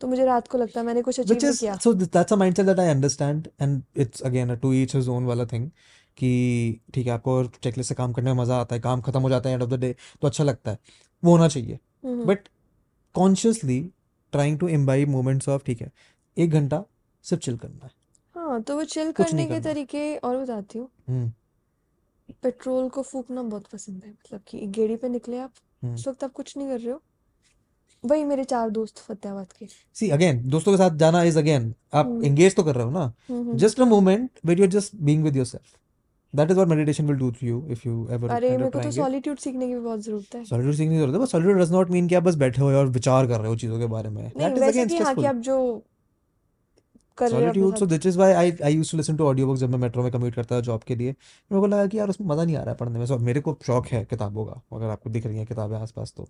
तो 0.00 0.06
मुझे 0.06 0.24
रात 0.24 0.48
को 0.48 0.58
लगता 0.58 0.80
है 0.80 0.86
मैंने 0.86 1.02
कुछ 1.02 1.20
अचीव 1.20 1.52
किया। 1.60 1.78
so 1.78 1.92
th- 1.94 2.10
that's 2.12 2.32
a 2.32 2.38
mindset 2.38 2.66
that 2.66 2.78
I 2.78 2.88
understand 2.94 3.48
and 3.60 3.82
it's 4.04 4.26
again 4.30 4.50
a 4.50 4.56
to 4.64 4.72
each 4.72 4.96
his 4.98 5.08
own 5.08 5.26
वाला 5.26 5.44
thing 5.44 5.66
कि 6.16 6.80
ठीक 6.94 7.06
है 7.06 7.12
आपको 7.12 7.44
चेकलिस्ट 7.44 7.88
से 7.88 7.94
काम 7.94 8.12
करने 8.12 8.32
में 8.32 8.42
मज़ा 8.42 8.56
आता 8.56 8.74
है 8.74 8.80
काम 8.80 9.00
खत्म 9.00 9.20
हो 9.20 9.30
जाता 9.30 9.48
है 9.48 9.54
एंड 9.54 9.62
ऑफ़ 9.62 9.70
द 9.70 9.74
डे 9.74 9.96
तो 10.22 10.28
अच्छा 10.28 10.44
लगता 10.44 10.70
है। 10.70 10.78
वो 11.24 11.30
होना 11.30 11.48
चाहिए। 11.48 11.78
हम्म। 12.04 12.24
But 12.24 12.48
consciously 13.14 13.90
trying 14.32 14.58
to 14.58 14.68
imbibe 14.68 15.08
moments 15.08 15.48
of 15.48 15.62
ठीक 15.64 15.80
है 15.80 15.90
एक 16.36 16.50
घंटा 16.50 16.84
सिर्फ़ 17.24 17.44
चिल 17.44 17.56
करना 17.56 17.84
है। 17.84 17.90
हाँ 18.36 18.62
तो 18.62 18.76
वो 18.76 18.84
चिल 18.84 19.12
करने 19.12 19.46
के 19.46 19.60
तरीके 19.60 20.16
और 20.16 20.36
बताती 20.36 20.78
हूँ। 20.78 20.88
हम्म। 21.08 21.32
पेट्रोल 22.42 22.88
को 22.88 23.02
फूकना 23.02 23.42
बहुत 23.42 23.66
पसंद 23.66 24.02
है 24.04 24.10
मतलब 24.10 24.40
कि 24.48 24.58
एक 24.58 24.70
गेड़ी 24.70 24.96
पे 24.96 25.08
निकले 25.08 25.38
आप 25.38 25.52
हम्म। 25.82 25.94
उस 25.94 26.08
वक्त 26.08 26.24
आप 26.24 26.32
कुछ 26.32 26.56
नहीं 26.56 26.68
कर 26.68 26.80
रहे 26.80 26.92
हो। 26.92 27.02
वही 28.04 28.24
मेरे 28.24 28.44
चार 28.44 28.70
दोस्त 28.70 28.98
फतेहाबाद 28.98 29.52
के। 29.52 29.66
सी 29.94 30.08
अगेन 30.10 30.48
दोस्तों 30.48 30.72
के 30.72 30.78
साथ 30.78 30.96
जाना 30.96 31.22
इज़ 31.22 31.38
अगेन 31.38 31.74
आप 31.94 32.06
हम्म। 32.06 32.24
एंगेज 32.24 32.56
तो 32.56 32.64
कर 32.64 32.74
रहे 32.74 32.84
हो 32.84 32.90
ना। 32.90 33.12
हम्म 33.28 33.40
हम्म। 33.40 33.58
just 33.58 33.80
a 33.80 33.86
moment 33.86 34.30
where 34.44 34.58
you're 34.58 34.74
just 34.74 34.94
being 35.04 35.24
with 35.26 35.36
that 36.34 36.50
is 36.52 36.58
what 36.58 36.68
meditation 36.70 37.06
will 37.06 37.18
do 37.18 37.28
to 37.32 37.46
you 37.46 37.58
if 37.74 37.84
you 37.86 37.92
ever 38.14 38.30
अरे 38.30 38.50
मेरे 38.56 38.70
को 38.70 38.80
तो 38.80 38.90
सॉलिट्यूड 38.90 39.38
सीखने 39.38 39.66
की 39.66 39.74
भी 39.74 39.80
बहुत 39.80 40.00
ज़रूरत 40.00 40.34
है। 40.34 40.44
Solitude 40.44 40.76
सीखने 40.76 40.94
की 40.94 41.00
ज़रूरत 41.00 41.14
है 41.14 41.20
but 41.20 41.30
solitude 41.34 41.60
does 41.60 41.72
not 41.74 41.92
mean 41.94 42.08
कि 42.08 42.14
आप 42.14 42.22
बस 42.22 42.34
बैठे 42.42 42.62
हुए 42.62 42.74
और 42.74 42.88
विचार 42.96 43.26
कर 43.26 43.40
रहे 43.40 43.48
हो 43.48 43.56
चीज़ों 43.56 43.78
के 43.78 43.86
बारे 43.86 44.10
में। 44.10 44.30
कि 44.30 44.42
हाँ 44.42 44.52
कि 44.52 44.84
stressful. 44.86 45.26
आप 45.26 45.36
जो 45.36 45.56
कर 47.18 47.30
रहे 47.30 47.40
हो 47.40 47.48
अपने 47.48 47.62
solitude 47.62 47.78
so 47.78 47.88
साथ। 47.88 47.98
this 47.98 48.10
is 48.10 48.18
why 48.20 48.30
I 48.40 48.46
I 48.68 48.72
used 48.74 48.94
to 48.94 48.98
listen 49.00 49.18
to 49.20 49.56
जब 49.56 49.70
मैं 49.70 49.78
मेट्रो 49.78 50.02
में 50.02 50.10
कम्यूट 50.12 50.34
करता 50.34 50.56
था 50.56 50.60
जॉब 50.60 50.82
के 50.82 50.96
लिए। 50.96 51.10
मेरे 51.10 51.60
को 51.60 51.66
लगा 51.66 51.86
कि 51.86 51.98
यार 51.98 52.08
उसमें 52.08 52.28
मज़ा 52.28 52.44
नहीं 52.44 52.56
आ 52.56 52.60
रहा 52.60 52.70
है 52.70 52.76
पढ़ने 52.76 52.98
में। 52.98 53.06
So 53.06 53.20
मेरे 53.20 53.40
को 53.40 53.56
शौक 53.66 53.86
है 53.86 54.04
किताबों 54.04 54.44
का 54.46 54.60
अगर 54.76 54.86
आपको 54.86 55.10
दिख 55.10 55.26
रही 55.26 55.38
है 55.38 55.46
किताबें 55.46 55.76
आसपास 55.76 56.12
तो। 56.16 56.28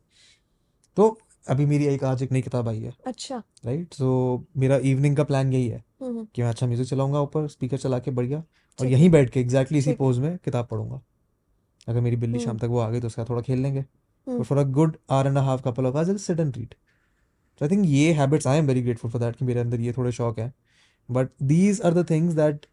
तो 0.96 1.16
अभी 1.50 1.66
मेरी 1.66 1.86
एक 1.86 2.04
आज 2.04 2.22
एक 2.22 2.32
नई 2.32 2.42
किताब 2.42 2.68
आई 2.68 2.80
है। 2.80 2.92
अच्छा। 3.06 3.42
राइट 3.66 3.94
सो 3.94 4.44
मेरा 4.56 4.76
इवनिंग 4.84 5.16
का 5.16 5.24
प्लान 5.24 5.52
यही 5.52 5.68
है 5.68 5.84
हम्म 6.02 6.10
हम्म, 6.10 6.26
कि 6.34 6.42
मैं 6.42 6.48
अच्छा 6.48 6.66
म्यूज़िक 6.66 6.88
चलाऊँगा 6.88 7.20
ऊपर 7.20 7.46
स्पीकर 7.48 7.76
चला 7.76 7.98
के 7.98 8.10
बढ़िया। 8.10 8.42
और 8.78 8.86
यहीं 8.86 9.10
बैठ 9.10 9.30
के 9.30 9.40
एग्जैक्टली 9.40 9.78
इसी 9.78 9.92
पोज 9.92 10.18
में 10.18 10.36
किताब 10.44 10.66
पढ़ूँगा। 10.66 11.00
अगर 11.88 12.00
मेरी 12.00 12.16
बिल्ली 12.16 12.38
शाम 12.38 12.48
हम्म। 12.48 12.58
तक 12.58 12.68
वो 12.68 12.78
आ 12.78 12.88
गई 12.90 13.00
तो 13.00 13.06
उसका 13.06 13.24
थोड़ा 13.24 13.42
खेल 13.42 13.60
लेंगे 13.60 13.80
हम्म 13.80 14.42
for 14.42 14.58
a 14.58 14.62
good 14.70 14.96
hour 15.10 15.26
and 15.26 15.38
half 15.38 15.62
couple 15.62 15.86
of 15.86 15.96
hours 15.96 16.22
sit 16.22 16.40
and 16.40 16.56
read 16.56 16.74
तो 17.60 17.64
आई 17.64 17.68
थिंक 17.68 17.84
ये 17.86 18.12
habits 18.12 18.46
I 18.46 18.58
am 18.58 18.66
very 18.66 18.82
grateful 18.82 19.10
for 19.10 19.20
that 19.22 19.36
कि 19.36 19.44
मेरे 19.44 19.60
अंदर 19.60 19.80
ये 19.80 19.92
थोड़े 19.92 20.12
शौक 20.12 20.38
है। 20.38 20.52
But 21.08 21.28
these 21.42 21.80
are 21.80 21.94
the 21.94 22.08
things 22.10 22.34
that 22.34 22.66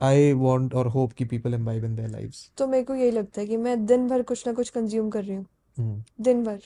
I 0.00 0.32
want 0.34 0.74
और 0.74 0.86
होप 0.88 1.12
कि 1.12 1.24
people 1.24 1.54
imbibe 1.54 1.84
in 1.84 1.94
their 1.96 2.08
lives 2.08 2.50
तो 2.58 2.66
मेरे 2.66 2.84
को 2.84 2.94
यही 2.94 3.10
लगता 3.10 3.40
है 3.40 3.46
कि 3.46 3.56
मैं 3.56 3.84
दिन 3.86 4.08
भर 4.08 4.22
कुछ 4.22 4.46
ना 4.46 4.52
कुछ 4.52 4.70
कंज्यूम 4.70 5.10
कर 5.10 5.24
रही 5.24 5.36
हूँ। 5.36 6.04
दिन 6.20 6.42
भर। 6.44 6.60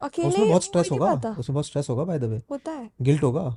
अकेले 0.00 0.28
उसमें 0.28 0.48
बहुत 0.48 0.64
स्ट्रेस 0.64 0.88
होगा। 0.92 1.12
उसमें 1.30 1.54
बहुत 1.54 1.66
स्ट्रेस 1.66 1.88
होगा 1.90 2.04
बाय 2.04 2.18
द 2.18 2.24
वे 2.24 2.40
होता 2.50 2.72
है। 2.72 2.90
गिल्ट 3.02 3.22
होगा। 3.22 3.56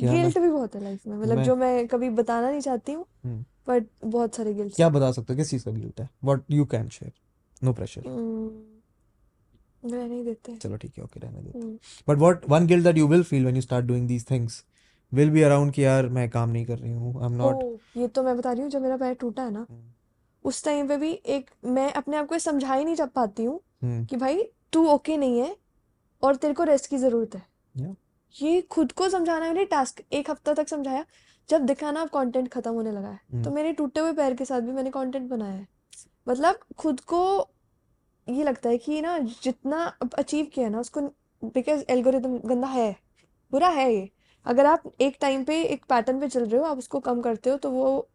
गिल्ट 0.00 0.38
भी 0.38 0.48
बहुत 0.48 0.74
है 0.74 0.82
लाइफ 0.82 1.06
में। 1.06 1.16
मतलब 1.16 1.42
जो 1.42 1.56
मैं 1.56 1.86
कभी 1.88 2.08
बताना 2.10 2.50
नहीं 2.50 2.60
चाहती 2.60 2.92
हूँ 2.92 3.04
हम्म, 3.24 3.44
बट 3.68 3.86
बहुत 4.04 4.34
सारे 4.34 4.54
गिल्ट्स 4.54 4.76
क्या 4.76 4.88
बता 4.88 5.10
सकते 5.12 5.32
हो? 5.32 5.36
किस 5.36 5.50
चीज़ 5.50 5.64
का 5.64 5.70
गिल्ट 5.70 6.00
है? 6.00 6.08
What 6.24 6.42
you 6.50 6.64
can 6.66 6.88
share 6.88 7.12
no 7.62 7.72
pressure 7.72 8.02
hmm, 8.06 8.50
रहने 9.84 10.22
देते 10.24 10.56
चलो 10.56 10.76
ठीक 10.76 10.98
है 10.98 11.04
ओके 11.04 11.20
रहने 11.20 11.40
देते 11.40 11.58
हम्म, 11.58 11.76
but 12.08 12.18
what 12.18 12.44
one 12.48 12.66
guilt 12.66 12.84
that 12.84 12.96
you 12.98 13.06
will 13.08 13.22
feel 13.22 13.42
when 13.42 13.56
you 13.56 13.62
start 13.62 13.86
doing 13.86 14.08
these 14.08 14.30
things 14.30 14.64
will 15.12 15.30
be 15.30 15.42
around 15.42 15.72
कि 15.72 15.84
यार 15.84 16.08
मैं 16.08 16.28
काम 16.30 16.50
नहीं 16.50 16.66
कर 16.66 16.78
रही 16.78 16.92
हूँ 16.92 17.18
आई 17.20 17.26
एम 17.26 17.32
नॉट 17.32 17.62
ये 17.96 18.08
तो 18.08 18.22
मैं 18.22 18.36
बता 18.36 18.52
रही 18.52 18.62
हूँ 18.62 18.70
जब 18.70 18.82
मेरा 18.82 18.96
पैर 18.96 19.14
टूटा 19.14 19.42
है 19.42 19.50
ना 19.50 19.66
उस 20.44 20.64
टाइम 20.64 20.88
पे 20.88 20.96
भी 20.96 21.10
एक 21.26 21.50
मैं 21.64 21.92
अपने 21.92 22.16
आप 22.16 22.26
को 22.28 22.38
समझा 22.38 22.74
ही 22.74 22.84
नहीं 22.84 22.94
जब 22.94 23.10
पाती 23.10 23.44
हूँ 23.44 23.60
हम्म 23.82 24.04
कि 24.04 24.16
भाई 24.16 24.42
तू 24.72 24.86
ओके 24.88 25.16
नहीं 25.16 25.38
है 25.40 25.56
और 26.22 26.36
तेरे 26.36 26.54
को 26.54 26.64
रेस्ट 26.64 26.86
की 26.90 26.96
ज़रूरत 26.98 27.34
है। 27.34 27.42
या 28.34 28.60
खुद 28.70 28.92
को 28.92 29.08
समझाना 29.08 29.48
मेरे 29.48 29.64
टास्क 29.64 30.00
एक 30.12 30.30
हफ़्ता 30.30 30.54
तक 30.54 30.68
समझाया 30.68 31.04
जब 31.48 31.66
दिखा 31.66 31.90
ना 31.92 32.00
अब 32.00 32.08
कंटेंट 32.08 32.48
खत्म 32.48 32.72
होने 32.72 32.90
लगा 32.92 33.08
है। 33.08 33.16
तो 33.16 33.36
हम्म। 33.36 33.54
मेरे 33.54 33.72
टूटे 33.72 34.00
हुए 34.00 34.12
पैर 34.12 34.34
के 34.34 34.44
साथ 34.44 34.60
भी 34.60 34.72
मैंने 34.72 34.90
कंटेंट 34.90 35.28
बनाया 35.30 35.52
है। 35.52 35.66
मतलब 36.28 36.58
खुद 36.78 37.00
को 37.00 37.22
ये 38.26 38.44
लगता 38.44 38.70
है 38.70 38.78
कि 38.78 39.00
ना 39.02 39.18
जितना 39.18 39.84
अचीव 40.18 40.46
किया 40.54 40.66
है 40.66 40.72
ना 40.72 40.80
उसको 40.80 41.00
बिकॉज़ 41.42 41.84
एल्गोरिदम 41.88 42.38
गंदा 42.38 42.68
है 42.68 42.90
बुरा 43.52 43.68
है 43.68 43.92
ये। 43.94 44.08
अगर 44.46 44.66
आप 44.66 44.82
एक 45.00 45.16
टाइम 45.20 45.44
पे 45.44 45.62
एक 45.62 45.84
पैटर्न 45.84 46.20
पे 46.20 46.28
चल 46.28 46.44
रहे 46.44 46.60
हो 46.60 46.66
आप 46.66 46.78
उसको 46.78 47.00
कम 47.00 47.20
करते 47.20 47.50
हो 47.50 47.56
तो 47.56 47.70
वो 47.70 48.08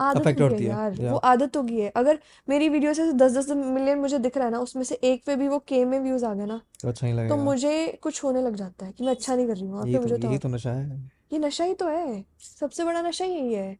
अफेक्ट 0.00 0.40
हो 0.40 0.48
गई 0.48 0.52
होती 0.52 0.64
है 0.64 0.70
है 0.70 0.76
यार 0.76 1.00
या 1.00 1.12
वो 1.12 1.18
आदत 1.18 1.56
हो 1.56 1.62
गई 1.62 1.78
है। 1.78 1.88
अगर 1.96 2.18
मेरी 2.48 2.68
वीडियो 2.68 2.94
से 2.94 3.12
दस 3.14 3.36
दस 3.36 3.50
मिलियन 3.50 3.98
मुझे 3.98 4.18
दिख 4.18 4.36
रहा 4.36 4.46
है 4.46 4.52
ना 4.52 4.58
उसमें 4.58 4.82
से 4.84 4.94
एक 5.04 5.22
पे 5.26 5.36
भी 5.36 5.48
वो 5.48 5.58
के 5.68 5.84
में 5.84 5.98
व्यूज़ 6.00 6.24
आ 6.24 6.32
गए 6.34 6.46
ना 6.46 6.60
तो 6.82 6.88
अच्छा 6.88 7.06
नहीं 7.06 7.28
तो 7.28 7.36
मुझे 7.36 7.98
कुछ 8.02 8.22
होने 8.24 8.42
लग 8.42 8.56
जाता 8.56 8.86
है 8.86 8.92
कि 8.92 9.04
मैं 9.04 9.10
अच्छा 9.10 9.36
नहीं 9.36 9.46
कर 9.46 9.56
रही 9.56 9.66
हूँ 9.66 9.86
यही 9.86 9.92
फिर 9.92 10.00
तो 10.00 10.28
मुझे 10.28 10.38
तो 10.38 10.38
तो 10.38 10.48
नशा 10.48 10.70
है। 10.70 10.98
ये 11.32 11.38
नशा 11.38 11.64
ही 11.64 11.74
तो 11.74 11.88
है 11.88 12.24
सबसे 12.40 12.84
बड़ा 12.84 13.02
नशा 13.02 13.24
ही 13.24 13.34
यही 13.34 13.54
है। 13.54 13.76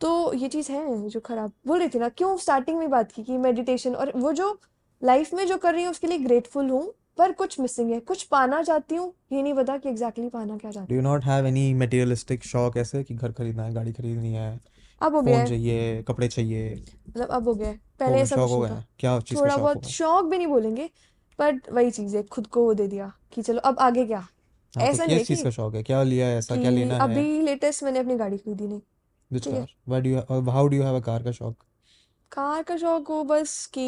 तो 0.00 0.32
ये 0.34 0.48
चीज़ 0.48 0.70
है 0.72 1.08
जो 1.08 1.20
खराब 1.20 1.52
बोल 1.66 1.78
रही 1.78 1.88
थी 1.88 1.98
ना 1.98 2.08
क्यों 2.08 2.36
स्टार्टिंग 2.36 2.78
में 2.78 2.88
बात 2.90 3.12
की 3.12 3.22
कि 3.22 3.36
मेडिटेशन 3.38 3.94
और 3.94 4.12
वो 4.16 4.32
जो 4.32 4.58
लाइफ 5.02 5.34
में 5.34 5.46
जो 5.46 5.56
कर 5.56 5.74
रही 5.74 5.84
हूँ 5.84 5.90
उसके 5.90 6.06
लिए 6.06 6.18
ग्रेटफुल 6.18 6.70
हूँ 6.70 6.82
पर 7.18 7.32
कुछ 7.32 7.58
मिसिंग 7.60 7.90
है 7.92 7.98
कुछ 8.00 8.22
पाना 8.24 8.62
चाहती 8.62 8.94
हूँ 8.94 9.12
ये 9.32 9.42
नहीं 9.42 9.54
पता 9.54 9.76
कि 9.76 9.88
एग्जैक्टली 9.88 10.28
पाना 10.28 10.56
क्या 10.56 10.70
चाहती 10.70 10.88
do 10.88 10.96
you 10.96 11.02
not 11.02 11.24
have 11.24 11.46
any 11.46 11.72
materialistic 11.74 12.44
शौक 12.44 12.76
ऐसे 12.76 13.02
कि 13.04 13.14
घर 13.14 13.32
खरीदना 13.32 13.64
है 13.64 13.74
गाड़ी 13.74 13.92
खरीदनी 13.92 14.32
है 14.34 14.50
हूँ? 14.52 14.60
अब 15.00 15.14
हो 15.14 15.22
गया 15.22 15.44
चाहिए 15.44 16.02
कपड़े 16.02 16.28
चाहिए। 16.28 16.74
मतलब 17.08 17.28
अब 17.28 17.48
हो 17.48 17.54
गया 17.54 17.72
पहले 18.00 18.18
ये 18.18 18.26
सब 18.26 18.36
शौक 18.36 18.50
हो 18.50 18.66
था। 18.66 18.84
क्या 18.98 19.18
चीज़ 19.20 19.38
का 19.38 19.40
थोड़ा 19.40 19.56
शौक 19.56 19.64
बहुत 19.64 19.84
शौक 19.86 20.24
भी 20.24 20.38
नहीं 20.38 20.46
बोलेंगे 20.46 20.90
बट 21.38 21.70
वही 21.72 21.90
चीज़ 21.90 22.16
है 22.16 22.22
खुद 22.22 22.46
को 22.46 22.64
वो 22.64 22.74
दे 22.74 22.86
दिया 22.88 23.12
कि 23.32 23.42
चलो 23.42 23.60
अब 23.60 23.78
आगे 23.78 24.04
क्या? 24.06 24.18
हाँ 24.74 24.86
तो 24.86 24.86
ऐसा 24.86 25.04
नहीं 25.06 25.18
किस 25.18 25.28
चीज़ 25.28 25.44
का 25.44 25.50
शौक 25.50 25.74
है? 25.74 25.82
क्या 25.82 26.02
लिया 26.02 26.26
है 26.26 26.38
ऐसा 26.38 26.56
क्या 26.56 26.70
लेना 26.70 26.94
है? 26.94 27.00
अभी 27.02 27.40
लेटेस्ट 27.42 27.82
मैंने 27.82 27.98
अपनी 27.98 28.16
गाड़ी 28.16 28.38
खरीदी 28.38 28.66
नहीं। 28.66 28.80
है। 29.30 29.50
Car 29.52 29.66
why 29.88 30.00
do 30.00 30.10
you 30.10 30.40
how 30.50 30.66
do 30.68 30.76
you 30.76 30.82
have 30.82 30.96
a 30.96 31.00
car 31.00 31.22
का 31.22 31.32
शौक? 31.32 31.56
कार 32.32 32.62
का 32.62 32.76
शौक 32.76 33.08
हो 33.08 33.24
बस 33.24 33.66
कि 33.66 33.86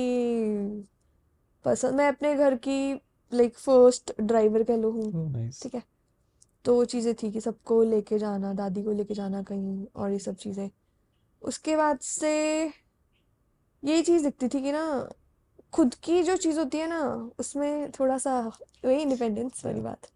पसंद 1.64 1.94
मैं 1.94 2.08
अपने 2.08 2.34
घर 2.34 2.56
की 2.56 2.94
लाइक 3.32 3.58
फ़र्स्ट 3.58 4.12
ड्राइवर 4.20 4.62
कह 4.62 4.76
लो 4.76 4.90
हूँ। 4.90 5.32
नाइस 5.32 5.62
ठीक 5.62 5.74
है। 5.74 5.82
तो 6.64 6.74
वो 6.74 6.84
चीज़ें 6.84 7.14
थी 7.14 7.30
कि 7.32 7.40
सबको 7.40 7.82
लेके 7.82 8.18
जाना 8.18 8.52
दादी 8.54 8.82
को 8.82 8.92
लेके 8.92 9.14
जाना 9.14 9.42
कहीं 9.42 9.86
और 9.96 10.12
ये 10.12 10.18
सब 10.18 10.36
चीज़ें। 10.36 10.70
उसके 11.42 11.76
बाद 11.76 11.98
से 11.98 12.64
यही 13.84 14.02
चीज़ 14.02 14.24
दिखती 14.24 14.48
थी 14.48 14.62
कि 14.62 14.72
ना 14.72 15.08
खुद 15.72 15.94
की 15.94 16.22
जो 16.22 16.36
चीज़ 16.36 16.58
होती 16.58 16.78
है 16.78 16.86
ना 16.86 17.30
उसमें 17.38 17.90
थोड़ा 17.90 18.18
सा 18.18 18.40
वही 18.84 19.02
इंडिपेंडेंस 19.02 19.64
वाली 19.66 19.80
बात। 19.80 20.06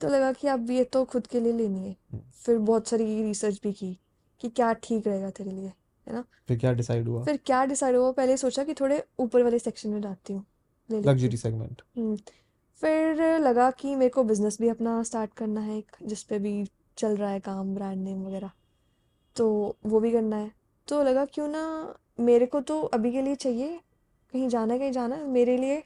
तो 0.00 0.08
लगा 0.08 0.32
कि 0.32 0.48
अब 0.48 0.70
ये 0.70 0.84
तो 0.84 1.04
खुद 1.04 1.26
के 1.26 1.40
लिए 1.40 1.52
लेनी 1.52 1.88
है। 1.88 1.96
फिर 2.44 2.58
बहुत 2.58 2.88
सारी 2.88 3.22
रिसर्च 3.22 3.60
भी 3.62 3.72
की 3.72 3.98
कि 4.40 4.48
क्या 4.48 4.72
ठीक 4.72 5.06
रहेगा 5.06 5.30
तेरे 5.30 5.50
लिए 5.50 5.66
है 5.66 6.12
ना? 6.12 6.24
फिर 6.48 6.56
क्या 6.56 6.72
डिसाइड 6.72 7.08
हुआ? 7.08 7.24
फिर 7.24 7.36
क्या 7.36 7.64
डिसाइड 7.64 7.96
हुआ? 7.96 8.12
पहले 8.12 8.36
सोचा 8.36 8.64
कि 8.64 8.74
थोड़े 8.74 9.04
ऊपर 9.18 9.42
वाले 9.42 9.58
सेक्शन 9.58 9.90
में 9.90 10.00
जाती 10.00 10.32
हूँ 10.32 10.44
लग्जरी 10.90 11.36
सेगमेंट 11.36 11.82
हम्म, 11.96 12.16
फिर 12.80 13.38
लगा 13.38 13.70
कि 13.70 13.94
मेरे 13.94 14.10
को 14.10 14.24
बिज़नेस 14.24 14.58
भी 14.60 14.68
अपना 14.68 15.02
स्टार्ट 15.02 15.34
करना 15.34 15.60
है 15.60 15.78
एक 15.78 15.96
जिस 16.02 16.22
पे 16.22 16.38
भी 16.38 16.66
चल 16.98 17.16
रहा 17.16 17.30
है 17.30 17.40
काम 17.40 17.74
ब्रांड 17.74 18.04
नेम 18.04 18.26
वगैरह। 18.26 18.50
तो 19.36 19.76
वो 19.86 20.00
भी 20.00 20.12
करना 20.12 20.36
है। 20.36 20.50
तो 20.88 21.02
लगा 21.02 21.24
क्यों 21.24 21.48
ना 21.48 21.62
मेरे 22.20 22.46
को 22.46 22.60
तो 22.60 22.80
अभी 22.88 23.12
के 23.12 23.22
लिए 23.22 23.34
चाहिए 23.34 23.78
कहीं 24.32 24.48
जाना 24.48 24.78
कहीं 24.78 24.92
जाना 24.92 25.16
मेरे 25.26 25.56
लिए। 25.56 25.82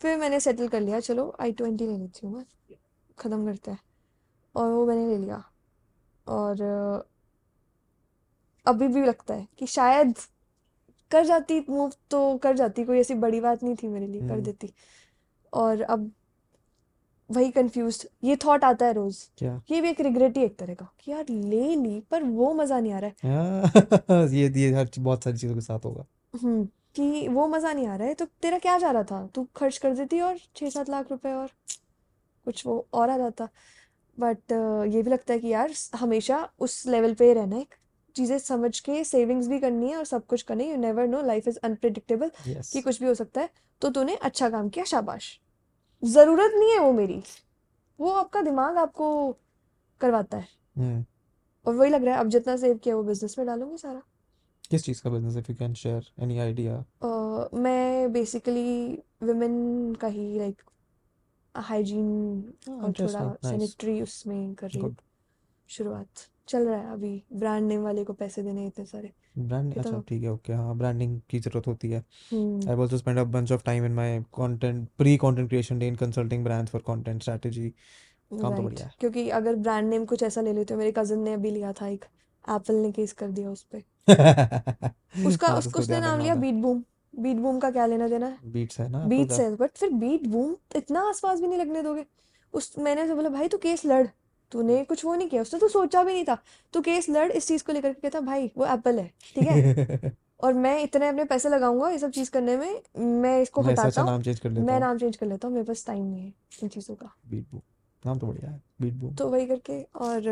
फिर 0.00 0.18
मैंने 0.18 0.40
सेटल 0.40 0.68
कर 0.68 0.80
लिया 0.80 1.00
चलो 1.00 1.34
आई 1.40 1.52
ट्वेंटी 1.52 1.86
ले 1.86 1.96
लेती 1.98 2.26
हूँ 2.26 2.36
मैं। 2.36 2.44
ख़त्म 3.18 3.44
करते 3.46 3.70
हैं। 3.70 3.78
और 4.54 4.72
वो 4.72 4.86
मैंने 4.86 5.06
ले 5.08 5.18
लिया। 5.18 5.42
और 6.26 6.62
अभी 8.66 8.88
भी 8.88 9.04
लगता 9.04 9.34
है 9.34 9.46
कि 9.58 9.66
शायद 9.66 10.14
कर 11.10 11.24
जाती 11.24 11.60
मूव 11.68 11.92
तो 12.10 12.36
कर 12.38 12.56
जाती 12.56 12.84
कोई 12.84 12.98
ऐसी 13.00 13.14
बड़ी 13.16 13.40
बात 13.40 13.62
नहीं 13.62 13.74
थी 13.74 13.88
मेरे 13.88 14.06
लिए 14.06 14.20
कर 14.20 14.32
हम्म। 14.32 14.42
देती। 14.42 14.72
और 15.52 15.82
अब 15.82 16.10
वही 17.30 17.50
कंफ्यूज 17.50 18.06
ये 18.24 18.36
थॉट 18.36 18.64
आता 18.64 18.86
है 18.86 18.92
रोज। 18.92 19.16
क्या? 19.38 19.60
ये 19.70 19.80
भी 19.80 19.88
एक 19.88 20.00
रिग्रेट 20.00 20.36
ही 20.36 20.44
एक 20.44 20.56
तरह 20.58 20.74
का। 20.74 20.88
कि 21.00 21.10
यार 21.12 21.24
ले 21.28 21.76
ली 21.76 22.00
पर 22.10 22.22
वो 22.22 22.52
मज़ा 22.54 22.80
नहीं 22.80 22.92
आ 22.92 22.98
रहा 22.98 23.10
है। 23.10 23.34
हाँ, 23.34 24.26
ये 24.28 24.48
ये 24.56 24.72
हर 24.74 24.90
बहुत 24.98 25.24
सारी 25.24 25.38
चीज़ों 25.38 25.54
के 25.54 25.60
साथ 25.60 25.84
होगा। 25.84 26.04
हम्म 26.42 26.64
कि 26.94 27.28
वो 27.28 27.46
मज़ा 27.48 27.72
नहीं 27.72 27.86
आ 27.86 27.96
रहा 27.96 28.08
है 28.08 28.14
तो 28.14 28.24
तेरा 28.42 28.58
क्या 28.58 28.78
जा 28.78 28.90
रहा 28.90 29.02
था? 29.02 29.26
तू 29.34 29.46
खर्च 29.56 29.78
कर 29.78 29.94
देती 29.94 30.20
और 30.20 30.38
छः 30.56 30.70
सात 30.70 30.90
लाख 30.90 31.10
रुपए 31.10 31.32
और 31.32 31.50
कुछ 32.46 32.66
वो 32.66 32.86
और 32.92 33.10
आ 33.10 33.16
जाता। 33.18 33.48
बट 34.18 34.52
ये 34.94 35.02
भी 35.02 35.10
लगता 35.10 35.32
है 35.32 35.38
कि 35.38 35.48
यार 35.48 35.72
हमेशा 35.96 36.48
उस 36.58 36.86
लेवल 36.86 37.14
पे 37.14 37.32
रहना 37.34 37.56
है। 37.56 37.66
चीज़ें 38.16 38.38
समझ 38.38 38.78
के 38.80 39.02
सेविंग्स 39.04 39.48
भी 39.48 39.58
करनी 39.58 39.90
है 39.90 39.96
और 39.96 40.04
सब 40.04 40.26
कुछ 40.26 40.42
करनी 40.42 40.64
है। 40.64 40.70
You 40.70 40.76
never 40.76 41.06
know 41.06 41.22
life 41.22 41.48
is 41.48 41.58
unpredictable 41.64 42.30
कि 42.46 42.80
कुछ 42.80 43.00
भी 43.00 43.06
हो 43.06 43.14
सकता 43.14 43.40
है। 43.40 43.48
तो 43.82 43.90
तूने 43.90 44.14
अच्छा 44.14 44.48
काम 44.50 44.68
किया 44.68 44.84
शाबाश। 44.84 45.38
ज़रूरत 46.02 46.52
नहीं 46.54 46.70
है 46.70 46.78
वो 46.78 46.92
मेरी। 46.92 47.22
वो 47.98 48.10
आपका 48.10 48.42
दिमाग 48.42 48.76
आपको 48.76 49.36
करवाता 50.00 50.38
है। 50.38 50.48
हम्म। 50.78 51.04
और 51.66 51.74
वही 51.74 51.90
लग 51.90 52.04
रहा 52.04 52.14
है 52.14 52.20
अब 52.20 52.28
जितना 52.28 52.56
सेव 52.56 52.76
किया 52.76 52.96
वो 52.96 53.02
बिज़नेस 53.02 53.38
में 53.38 53.46
डालूँगी 53.46 53.76
सारा। 53.78 54.02
किस 54.70 54.84
चीज़ 54.84 55.02
का 55.02 55.10
business 55.10 55.36
if 55.36 55.50
you 55.50 55.56
can 55.56 55.74
share 55.74 56.06
any 56.20 56.38
idea 56.38 56.84
मैं 57.54 58.12
बेसिकली 58.12 59.02
वुमेन 59.22 59.94
का 59.94 60.08
ही 60.08 60.38
लाइक 60.38 60.62
हाइजीन 61.54 62.52
और 62.68 62.92
थोड़ा 62.92 63.34
सैनिटरी 63.44 64.00
उसमें 64.02 64.54
कर 64.54 64.68
रही 64.70 64.80
हूँ। 64.80 64.96
शुरुआत 65.68 66.08
चल 66.48 66.68
रहा 66.68 66.78
है 66.80 66.92
अभी। 66.92 67.22
ब्रांड 67.32 67.68
नेम 67.68 67.82
वाले 67.82 68.04
को 68.04 68.12
पैसे 68.12 68.42
देने 68.42 68.66
इतने 68.66 68.84
सारे। 68.84 69.12
ब्रांड 69.38 69.78
अच्छा 69.78 69.90
तो 69.90 70.00
ठीक 70.00 70.22
है 70.22 70.32
ओके 70.32 70.52
हाँ 70.52 70.76
ब्रांडिंग 70.78 71.20
की 71.30 71.38
ज़रूरत 71.38 71.66
होती 71.66 71.90
है। 71.90 72.02
हम्म। 72.32 72.60
I've 72.60 72.80
also 72.84 72.98
spent 73.02 73.18
a 73.18 73.24
bunch 73.34 73.50
of 73.56 73.64
time 73.64 73.84
in 73.88 73.94
my 73.98 74.08
content 74.40 74.88
pre-content 74.98 75.50
creation 75.50 75.78
day 75.78 75.90
in 75.92 75.96
consulting 75.96 76.44
brands 76.44 76.72
for 76.74 76.80
content 76.90 77.22
strategy. 77.22 77.70
काम 78.32 78.56
तो 78.56 78.62
बढ़िया 78.62 78.86
है। 78.86 78.92
क्योंकि 79.00 79.28
अगर 79.28 79.54
ब्रांड 79.54 79.88
नेम 79.88 80.04
कुछ 80.04 80.22
ऐसा 80.22 80.40
ले 80.40 80.52
लेते 80.52 80.74
हो 80.74 80.78
मेरे 80.78 80.92
कज़न 80.92 81.18
ने 81.18 81.32
अभी 81.32 81.50
लिया 81.50 81.72
था 81.72 81.86
एक 81.88 82.04
एप्पल 82.44 82.74
ने 82.74 82.90
केस 82.92 83.12
कर 83.12 83.30
दिया 83.30 83.50
उस 83.50 83.62
पे। 83.62 83.78
उसका 85.26 85.46
हाँ 85.46 85.54
तो 85.54 85.58
उसको 85.58 85.80
उसने 85.80 85.86
ध्यान 85.86 86.02
नाम 86.02 86.12
रखना 86.12 86.22
लिया 86.22 86.34
बीट 86.34 86.54
बूम 86.54 86.82
बीट 87.14 87.36
बूम 87.36 87.58
का 87.58 87.70
क्या 87.70 87.86
लेना 87.86 88.08
देना 88.08 88.26
है? 88.26 88.38
बीट्स 88.44 88.80
है 88.80 88.88
ना 88.88 88.98
एप्पल 88.98 89.08
बीट्स 89.08 89.36
का 89.36 89.42
है 89.42 89.56
बट 89.56 89.70
फिर 89.76 89.90
बीट 89.90 90.26
बूम 90.26 90.54
इतना 90.76 91.00
आसपास 91.08 91.40
भी 91.40 91.46
नहीं 91.46 91.58
लगने 91.58 91.82
दोगे। 91.82 92.04
उस 92.54 92.74
मैंने 92.78 93.02
उसे 93.02 93.14
बोला 93.14 93.28
भाई 93.28 93.48
तू 93.48 93.58
केस 93.58 93.86
लड़। 93.86 94.06
तूने 94.52 94.82
कुछ 94.84 95.04
वो 95.04 95.14
नहीं 95.14 95.28
किया 95.28 95.42
उसने 95.42 95.60
तो 95.60 95.68
सोचा 95.68 96.02
भी 96.04 96.12
नहीं 96.12 96.24
था। 96.24 96.38
तू 96.74 96.80
केस 96.80 97.08
लड़ 97.10 97.30
इस 97.32 97.48
चीज़ 97.48 97.64
को 97.64 97.72
लेकर 97.72 97.92
के 97.92 98.00
कहता 98.00 98.20
भाई 98.22 98.50
वो 98.56 98.66
एप्पल 98.66 98.98
है 98.98 99.10
ठीक 99.34 99.44
है? 99.44 100.12
और 100.40 100.54
मैं 100.54 100.78
इतने 100.82 101.08
अपने 101.08 101.24
पैसे 101.24 101.48
लगाऊँगा 101.48 101.88
ये 101.90 101.98
सब 101.98 102.10
चीज़ 102.10 102.30
करने 102.30 102.56
में 102.56 102.80
मैं 103.22 103.40
इसको 103.42 103.62
मैं 103.62 103.72
हटाता 103.72 104.00
हूँ। 104.00 104.10
नाम 104.10 104.22
चेंज 104.22 104.38
कर 104.40 104.50
लेता 104.50 104.66
मैं 104.66 104.78
नाम 104.80 104.98
चेंज 104.98 105.16
कर 105.16 105.26
लेता 105.26 105.48
हूँ 105.48 105.54
मेरे 105.54 105.66
पास 105.66 105.84
टाइम 105.86 106.04
नहीं 106.04 106.22
है 106.22 106.32
इन 106.62 106.68
चीज़ों 106.68 106.94
का। 106.94 107.12
नाम 108.02 108.18
तो 108.18 108.26
बढ़िया 108.26 108.50
है 108.50 108.60
बीट 108.82 108.94
बूम 108.94 109.14
तो 109.14 109.28
वही 109.28 109.46
करके 109.46 109.82
और 110.00 110.28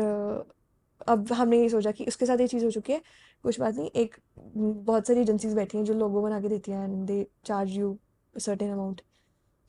अब 1.07 1.31
हमने 1.33 1.61
ये 1.61 1.69
सोचा 1.69 1.91
कि 1.91 2.05
उसके 2.05 2.25
साथ 2.25 2.39
ये 2.39 2.47
चीज़ 2.47 2.65
हो 2.65 2.71
चुकी 2.71 2.93
है 2.93 3.01
कुछ 3.43 3.59
बात 3.59 3.75
नहीं 3.75 3.89
एक 3.95 4.15
बहुत 4.55 5.07
सारी 5.07 5.21
एजेंसीज 5.21 5.53
बैठी 5.53 5.77
हैं 5.77 5.85
जो 5.85 5.93
लोगो 5.93 6.21
बना 6.21 6.39
के 6.41 6.49
देती 6.49 6.71
हैं 6.71 6.83
and 6.83 7.05
they 7.07 7.25
charge 7.45 7.71
you 7.71 7.97
certain 8.33 8.71
amount 8.71 9.01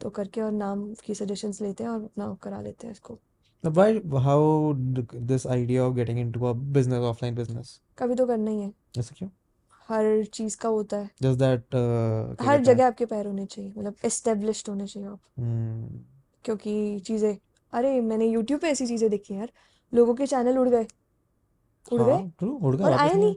तो 0.01 0.11
करके 0.11 0.41
और 0.41 0.53
नाम 0.53 0.93
की 1.05 1.15
सजेशंस 1.15 1.61
लेते 1.63 1.85
हैं 1.85 1.91
और 1.91 2.05
अपना 2.05 2.35
करा 2.43 2.61
लेते 2.61 2.87
हैं 2.87 2.93
इसको। 2.93 3.19
Why 3.65 4.01
how 4.25 4.75
this 5.13 5.47
idea 5.47 5.85
of 5.85 5.95
getting 5.97 6.19
into 6.19 6.47
a 6.47 6.55
business 6.55 6.99
offline 6.99 7.35
business? 7.35 7.81
कभी 7.99 8.15
तो 8.15 8.27
करना 8.27 8.51
ही 8.51 8.61
है। 8.61 8.73
ऐसा 8.99 9.15
क्यों? 9.19 9.29
हर 9.89 10.25
चीज़ 10.25 10.57
का 10.57 10.69
होता 10.69 10.97
है। 10.97 11.11
Just 11.23 11.39
that 11.39 11.75
uh, 11.75 12.47
हर 12.47 12.61
जगह 12.61 12.87
आपके 12.87 13.07
पैर 13.07 13.27
होने 13.27 13.47
चाहिए 13.47 13.73
मतलब 13.79 13.95
एस्टेब्लिश्ड 14.05 14.69
होने 14.69 14.87
चाहिए 14.87 15.09
आप। 15.09 15.21
हम्म। 15.39 16.01
क्योंकि 16.45 17.01
चीज़ें 17.01 17.37
अरे 17.73 18.01
मैंने 18.01 18.27
यूट्यूब 18.27 18.61
पे 18.61 18.69
ऐसी 18.69 18.87
चीज़ें 18.87 19.11
देखी 19.11 19.35
यार 19.35 19.51
लोगों 19.95 20.15
के 20.15 20.27
चैनल 20.27 20.59
उड़ 20.59 20.69
गए। 20.69 20.87
उड़ 21.93 22.03
गए? 22.03 22.13
हाँ 22.13 22.33
ट्रू 22.39 22.53
उड़ 22.53 22.77
गया 22.77 22.87
और 22.87 22.93
आए 22.93 23.15
नहीं। 23.15 23.37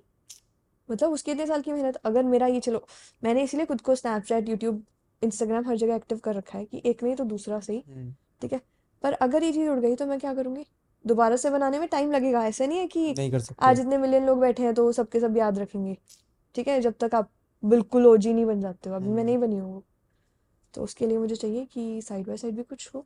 मतलब 0.91 1.11
उसके 1.11 1.31
इतने 1.31 1.47
साल 1.47 1.61
की 1.61 1.71
मेहनत 1.71 1.95
अगर 1.95 2.23
मेरा 2.23 2.47
ये 2.47 2.59
चलो 2.59 2.85
मैंने 3.23 3.43
इसलिए 3.43 3.65
खुद 3.65 3.81
को 3.81 3.95
स्नैपचैट 3.95 4.49
यूट्यूब 4.49 4.83
इंस्टाग्राम 5.21 5.67
हर 5.67 5.75
जगह 5.75 5.95
एक्टिव 5.95 6.17
कर 6.17 6.35
रखा 6.35 6.57
है 6.57 6.65
कि 6.65 6.81
एक 6.85 7.03
नहीं 7.03 7.15
तो 7.15 7.23
दूसरा 7.23 7.59
सही 7.59 7.83
हम्म। 7.87 8.13
ठीक 8.41 8.53
है? 8.53 8.61
पर 9.03 9.13
अगर 9.21 9.43
ये 9.43 9.51
चीज़ 9.53 9.69
उड़ 9.69 9.79
गई 9.79 9.95
तो 9.95 10.05
मैं 10.05 10.19
क्या 10.19 10.33
करूँगी? 10.33 10.65
दोबारा 11.05 11.35
से 11.35 11.49
बनाने 11.49 11.79
में 11.79 11.87
टाइम 11.87 12.11
लगेगा। 12.11 12.45
ऐसे 12.45 12.67
नहीं 12.67 12.79
है 12.79 12.87
कि 12.87 13.13
नहीं 13.17 13.31
कर 13.31 13.39
सकते। 13.39 13.65
आज 13.65 13.79
इतने 13.79 13.97
मिलियन 13.97 14.25
लोग 14.25 14.39
बैठे 14.39 14.63
हैं 14.63 14.73
तो 14.73 14.91
सबके 14.91 15.19
सब 15.19 15.37
याद 15.37 15.59
रखेंगे। 15.59 15.97
ठीक 16.55 16.67
है? 16.67 16.79
जब 16.81 16.93
तक 16.99 17.15
आप 17.15 17.29
बिल्कुल 17.63 18.05
ओजी 18.07 18.33
नहीं 18.33 18.45
बन 18.45 18.61
जाते 18.61 18.89
हो। 18.89 18.95
अभी 18.95 19.05
मैं 19.05 19.13
हम्म। 19.13 19.25
नहीं 19.25 19.37
बनी 19.37 19.57
हूँ। 19.57 19.83
तो 20.73 20.83
उसके 20.83 21.07
लिए 21.07 21.17
मुझे 21.17 21.35
चाहिए 21.35 21.65
कि 21.65 22.01
साइड 22.01 22.27
बाय 22.27 22.37
साइड 22.37 22.55
भी 22.55 22.63
कुछ 22.63 22.89
हो 22.95 23.05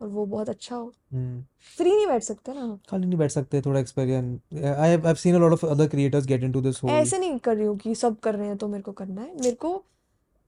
और 0.00 0.08
वो 0.08 0.24
बहुत 0.26 0.48
अच्छा 0.48 0.76
हो। 0.76 0.92
हम्म। 1.12 1.44
फ्री 1.76 1.90
नहीं 1.90 2.06
बैठ 2.06 2.22
सकते 2.22 2.52
ना 2.54 2.78
खाली 2.90 3.06
नहीं 3.06 3.18
बैठ 3.18 3.30
सकते 3.30 3.60
थोड़ा 3.62 3.80
experience 3.80 4.64
I 4.64 4.90
have 4.90 5.08
I've 5.10 5.20
seen 5.24 5.36
a 5.36 5.42
lot 5.44 5.56
of 5.56 5.64
other 5.68 5.88
creators 5.88 6.26
get 6.26 6.48
into 6.48 6.62
this 6.62 6.82
whole 6.82 6.92
ऐसे 6.92 7.18
नहीं 7.18 7.38
कर 7.38 7.56
रही 7.56 7.66
हूँ 7.66 7.76
कि 7.78 7.94
सब 7.94 8.18
कर 8.20 8.34
रहे 8.34 8.48
हैं 8.48 8.56
तो 8.56 8.68
मेरे 8.68 8.82
को 8.82 8.92
करना 8.92 9.20
है। 9.20 9.34
मेरे 9.34 9.56
को 9.56 9.70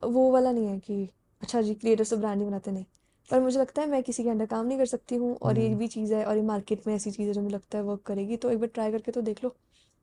वो 0.02 0.30
वाला 0.32 0.52
नहीं 0.52 0.66
है 0.66 0.78
कि 0.78 1.08
अच्छा 1.42 1.62
जी 1.62 1.74
क्रिएटर्स 1.74 2.10
तो 2.10 2.16
ब्रांड 2.16 2.38
नहीं 2.38 2.48
बनाते 2.48 2.70
नहीं। 2.70 2.84
पर 3.30 3.40
मुझे 3.40 3.58
लगता 3.60 3.82
है 3.82 3.88
मैं 3.88 4.02
किसी 4.02 4.22
के 4.22 4.30
अंडर 4.30 4.46
काम 4.46 4.66
नहीं 4.66 4.78
कर 4.78 4.86
सकती 4.86 5.16
हूँ 5.16 5.34
और 5.36 5.58
ये 5.58 5.66
हम्म। 5.68 5.78
भी 5.78 5.86
चीज़ 5.88 6.14
है 6.14 6.24
और 6.24 6.36
ये 6.36 6.42
मार्केट 6.42 6.86
में 6.86 6.94
ऐसी 6.94 7.10
चीज़ 7.10 7.28
है 7.28 7.34
जो 7.34 7.40
मुझे 7.42 7.54
लगता 7.54 7.78
है 7.78 7.84
वर्क 7.84 8.02
करेगी 8.06 8.36
तो 8.36 8.50
एक 8.50 8.58
बार 8.58 8.68
ट्राई 8.74 8.92
करके 8.92 9.12
तो 9.12 9.22
देख 9.22 9.44
लो 9.44 9.54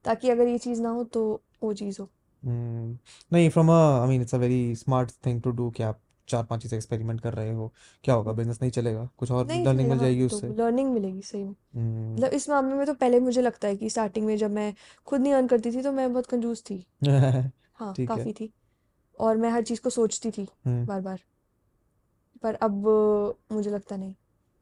ताकि 0.06 0.30
अगर 0.30 0.48
ये 0.48 0.58
चीज़ 0.58 0.82
ना 0.82 0.90
हो 0.90 1.04
तो 1.04 1.24
वो 1.64 1.74
चीज़ 1.74 2.02
हो। 2.02 2.10
हम्म 2.44 2.98
नहीं 3.34 3.50
from 3.50 3.72
I 3.72 4.08
mean 4.10 4.22
it's 4.22 4.36
a 4.36 4.38
very 4.38 4.76
smart 4.76 5.12
thing 5.26 5.42
to 5.42 5.52
do 5.52 5.70
कि 5.70 5.84
आप 5.84 6.00
चार 6.28 6.44
पाँच 6.44 6.62
चीज़ें 6.62 6.78
एक्सपेरिमेंट 6.78 7.22
कर 7.22 7.34
रहे 7.34 7.52
हो। 7.54 7.72
क्या 8.04 8.16
होगा 8.16 8.32
बिज़नेस 8.32 8.60
नहीं 8.62 8.72
चलेगा? 8.72 9.08
कुछ 9.18 9.32
और 9.32 9.46
लर्निंग 9.48 9.90
मिल 9.90 10.00
जाएगी 10.00 10.28
तो 10.28 10.36
उससे। 10.36 10.48
लर्निंग 10.50 10.94
मिलेगी 10.94 11.22
सही 11.22 11.44
में। 11.44 11.56
हम्म। 11.76 12.14
मतलब 12.14 12.34
इस 12.34 12.50
मामले 12.50 12.76
में 12.76 12.86
तो 12.86 12.94
पहले 12.94 13.20
मुझे 13.20 13.42
लगता 13.42 13.68
है 13.68 13.76
कि 13.76 13.90
स्टार्टिंग 13.90 14.26
में 14.26 14.36
जब 14.38 14.52
मैं 14.52 14.74
खुद 15.08 15.22
नहीं 15.22 15.34
अर्न 15.34 15.48
करती 15.48 15.72
थी 15.72 15.82
तो 15.82 15.92
मैं 15.92 16.12
बहुत 16.14 16.26
कंजूस 16.26 16.64
थी। 16.64 16.84
हाँ 17.04 17.94
ठीक 17.96 18.00
है। 18.00 18.06
काफ़ी 18.08 18.34
थी। 18.34 18.52
और 19.20 19.38
मैं 19.38 19.50
हर 19.50 19.64
चीज़ 19.64 19.82
को 19.82 19.90
सोचती 19.90 20.32
थी 20.32 20.48
बार 20.68 21.02
बार 21.02 21.20
पर 22.44 22.54
अब 22.56 22.88
मुझे 23.52 23.70
लगता 23.70 23.96
नहीं 23.98 24.14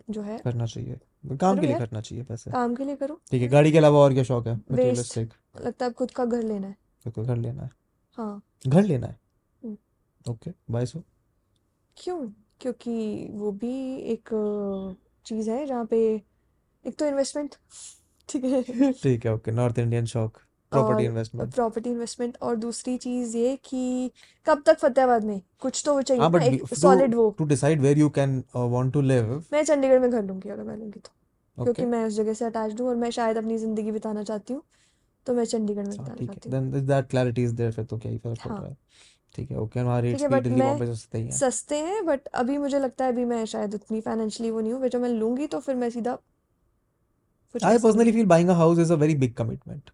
जो 0.09 0.21
है। 0.21 0.37
करना 0.37 0.65
चाहिए। 0.65 0.99
काम 1.37 1.59
के 1.59 1.67
लिए 1.67 1.77
करना 1.79 2.01
चाहिए 2.01 2.23
पैसे। 2.23 2.51
काम 2.51 2.75
के 2.75 2.85
लिए 2.85 2.95
करो? 2.95 3.19
ठीक 3.31 3.41
है 3.41 3.47
गाड़ी 3.47 3.71
के 3.71 3.77
अलावा 3.77 3.99
और 3.99 4.13
क्या 4.13 4.23
शौक 4.23 4.47
है? 4.47 4.53
वेस्ट 4.53 4.71
मटेरियलिस्टिक 4.71 5.33
लगता 5.61 5.85
है 5.85 5.91
खुद 5.91 6.11
का 6.11 6.25
घर 6.25 6.43
लेना 6.43 6.67
है। 6.67 7.11
तो 7.15 7.23
घर 7.23 7.35
लेना 7.35 7.63
है? 7.63 7.69
हाँ। 8.17 8.41
घर 8.67 8.83
लेना 8.83 9.07
है? 9.07 9.19
हम्म, 9.63 9.77
ओके 10.31 10.51
बाय 10.71 10.85
सो 10.85 11.03
क्यों? 11.97 12.27
क्योंकि 12.61 13.27
वो 13.31 13.51
भी 13.51 13.73
एक 14.11 14.29
चीज़ 15.25 15.49
है 15.49 15.65
जहाँ 15.65 15.85
पे 15.85 15.97
एक 16.85 16.97
तो 16.99 17.05
इन्वेस्टमेंट 17.05 17.55
ठीक 18.29 18.43
है। 18.43 18.91
ठीक 19.03 19.25
है 19.25 19.33
ओके। 19.33 19.51
नॉर्थ 19.51 19.79
इंडियन 19.79 20.05
शौक। 20.05 20.37
प्रॉपर्टी 20.71 21.03
इन्वेस्टमेंट 21.03 21.53
प्रॉपर्टी 21.53 21.89
इन्वेस्टमेंट 21.89 22.37
और 22.41 22.55
दूसरी 22.55 22.97
चीज़ 22.97 23.37
ये 23.37 23.55
कि 23.65 24.11
कब 24.47 24.63
तक 24.65 24.77
फतेहाबाद 24.79 25.23
में? 25.23 25.41
कुछ 25.59 25.81
तो 25.85 25.93
वो 25.93 26.01
चाहिए 26.01 26.21
हाँ 26.21 26.29
ना 26.31 26.37
बट 26.37 26.43
एक 26.43 26.73
सॉलिड 26.75 27.15
वो। 27.15 27.29
To 27.39 27.45
decide 27.45 27.81
where 27.81 27.99
you 27.99 28.09
can 28.09 28.43
want 28.55 28.93
to 28.93 29.01
live 29.03 29.33
मैं 29.53 29.63
चंडीगढ़ 29.63 29.99
में 29.99 30.09
घर 30.11 30.23
लूँगी 30.23 30.49
अगर 30.49 30.63
मैं 30.63 30.77
लूँगी 30.77 30.99
तो 30.99 31.63
क्योंकि 31.63 31.85
मैं 31.85 32.03
उस 32.05 32.13
जगह 32.13 32.33
से 32.33 32.45
अटैच्ड 32.45 32.81
हूँ 32.81 32.89
और 32.89 32.95
मैं 32.95 33.09
शायद 33.11 33.37
अपनी 33.37 33.57
ज़िंदगी 33.57 33.91
बिताना 33.91 34.23
चाहती 34.23 34.53
हूँ 34.53 34.63
तो 35.27 35.33
मैं 35.33 35.45
चंडीगढ़ 35.45 35.83
में 35.83 35.89
हाँ 35.89 36.05
बिताना 36.05 36.25
चाहती 36.25 36.49
हूँ। 36.49 36.71
Then 36.71 36.85
that 36.87 37.09
clarity 37.09 37.43
is 37.43 37.53
there 37.55 37.71
फिर 37.71 37.85
तो 37.85 37.97
क्या 37.97 38.11
ही 38.11 38.17
फ़र्क 38.17 38.37
पड़ 38.37 38.51
हाँ। 38.51 38.59
रहा 38.59 38.69
है। 38.69 38.77
ठीक 39.35 39.51
है 39.51 39.57
ओके 39.57 39.79
ठीक 39.79 40.01
रेट्स 40.03 40.23
भी 40.25 40.39
दिल्ली 40.41 40.61
बॉम्बे 40.61 40.85
से 40.85 40.95
सस्ते 40.95 41.17
ही 41.17 41.31
सस्ते 41.31 41.77
हैं 41.79 42.05
बट 42.05 42.27
अभी 42.35 42.57
मुझे 42.57 42.79
लगता 42.79 43.05
है 43.05 43.11
अभी 43.11 43.25
मैं 43.25 43.45
शायद 43.45 43.75
उतनी 43.75 44.01
फाइनेंशियली 44.01 44.51
वो 44.51 44.61
नहीं 44.61 44.73
हूँ 44.73 44.87
जब 44.87 45.01
मैं 45.01 45.09
लूँगी 45.09 45.47
तो 45.47 45.59
फिर 45.59 45.75
मैं 45.75 45.89
सीधा 45.89 46.17
I 47.55 47.77
personally 47.77 48.11
feel 48.11 48.25
buying 48.25 48.49
a 48.49 48.53
house 48.53 48.79
is 48.79 48.93
a 48.93 48.95
very 48.95 49.15
big 49.15 49.33
commitment 49.33 49.89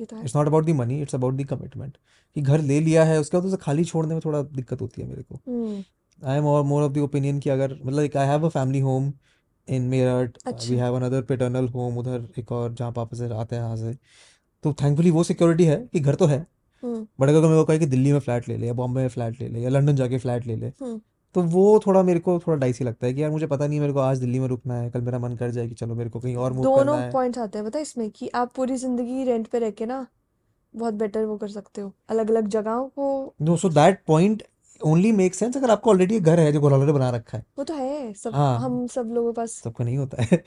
it's 0.00 0.36
not 0.36 0.46
about 0.46 0.66
the 0.66 0.70
money 0.70 1.00
it's 1.02 1.14
about 1.14 1.34
the 1.34 1.44
commitment 1.44 1.96
कि 2.36 2.40
घर 2.40 2.60
ले 2.60 2.80
लिया 2.80 3.04
है 3.04 3.20
उसके 3.20 3.36
बाद 3.36 3.46
उसे 3.46 3.56
खाली 3.56 3.84
छोड़ने 3.84 4.14
में 4.14 4.20
थोड़ा 4.24 4.42
दिक्कत 4.42 4.80
होती 4.80 5.02
है 5.02 5.08
मेरे 5.08 5.22
को। 5.22 5.34
हम्म। 5.34 5.82
आई 6.22 6.38
एम 6.38 6.46
और 6.46 6.62
मोर 6.64 6.82
ऑफ़ 6.82 6.92
द 6.92 6.98
ओपिनियन 6.98 7.38
कि 7.40 7.50
अगर 7.50 7.78
मतलब 7.84 8.16
I 8.16 8.26
have 8.26 8.46
a 8.46 8.48
family 8.48 8.80
home 8.80 9.12
in 9.68 9.82
Meerut 9.82 10.38
we 10.70 10.76
have 10.76 10.94
another 10.96 11.22
paternal 11.22 11.68
home 11.68 11.98
उधर 11.98 12.28
एक 12.38 12.52
और 12.52 12.72
जहाँ 12.74 12.92
पापा 12.92 13.16
से 13.16 13.28
आते 13.34 13.56
हैं 13.56 13.62
यहाँ 13.62 13.76
से। 13.76 13.96
तो 14.64 14.72
थैंकफुली 14.72 15.10
वो 15.10 15.22
सिक्योरिटी 15.24 15.64
है 15.64 15.76
कि 15.92 16.00
घर 16.00 16.14
तो 16.14 16.26
है। 16.26 16.46
हम्म। 16.82 17.06
बट 17.20 17.28
अगर 17.28 17.40
मेरे 17.40 17.56
को 17.56 17.64
कहे 17.64 17.78
कि 17.78 17.86
दिल्ली 17.86 18.12
में 18.12 18.18
फ्लैट 18.20 18.48
ले 18.48 18.56
ले 18.56 18.66
या 18.66 18.72
बॉम्बे 18.72 19.00
में 19.00 19.08
फ्लैट 19.08 19.40
ले 19.40 19.48
ले 19.48 19.60
या 19.60 19.70
लंदन 19.70 19.96
जाके 19.96 20.18
फ्लैट 20.18 20.46
ले 20.46 20.56
ले 20.56 20.66
हम्म। 20.66 21.00
तो 21.38 21.42
वो 21.48 21.80
थोड़ा 21.86 22.02
मेरे 22.02 22.20
को 22.20 22.38
थोड़ा 22.38 22.56
डाइसी 22.58 22.84
लगता 22.84 23.06
है 23.06 23.12
कि 23.14 23.22
यार 23.22 23.30
मुझे 23.30 23.46
पता 23.46 23.66
नहीं 23.66 23.80
मेरे 23.80 23.92
को 23.92 23.98
आज 24.00 24.18
दिल्ली 24.18 24.38
में 24.40 24.46
रुकना 24.48 24.74
है 24.74 24.90
कल 24.90 25.00
मेरा 25.00 25.18
मन 25.18 25.36
कर 25.36 25.50
जाए 25.50 25.68
कि 25.68 25.74
चलो 25.74 25.94
मेरे 25.94 26.10
को 26.10 26.20
कहीं 26.20 26.36
और 26.36 26.52
मूव 26.52 26.64
करना 26.64 26.76
दोनों 26.76 26.98
है। 26.98 27.10
पॉइंट्स 27.12 27.38
आते 27.38 27.58
हैं 27.58 27.66
पता 27.66 27.78
है 27.78 27.82
इसमें 27.82 28.10
कि 28.10 28.28
आप 28.34 28.52
पूरी 28.56 28.76
ज़िंदगी 28.76 29.24
रेंट 29.24 29.46
पे 29.46 29.58
रह 29.58 29.70
के 29.70 29.86
ना 29.86 30.06
बहुत 30.74 30.94
बेटर 30.94 31.24
वो 31.24 31.36
कर 31.36 31.48
सकते 31.48 31.80
हो। 31.80 31.92
अलग 32.10 32.30
अलग 32.30 32.48
जगहों 32.48 32.88
को 32.88 33.34
no 33.42 33.56
so 33.56 33.68
that 33.70 34.02
point 34.06 34.42
only 34.80 35.12
make 35.12 35.34
sense 35.34 35.56
अगर 35.56 35.70
आपको 35.70 35.90
ऑलरेडी 35.90 36.16
एक 36.16 36.22
घर 36.22 36.40
है 36.40 36.52
जो 36.52 36.60
घोलाले 36.60 36.92
बना 36.92 37.10
रखा 37.10 37.38
है। 37.38 37.44
वो 37.58 37.64
तो 37.64 37.74
है 37.74 38.12
सब 38.14 38.34
हाँ। 38.34 38.58
हम 38.60 38.86
सब 38.88 39.10
लोगों 39.14 39.32
के 39.32 39.36
पास 39.36 39.52
सबको 39.54 39.84
नहीं 39.84 39.98
होता 39.98 40.22
है। 40.22 40.42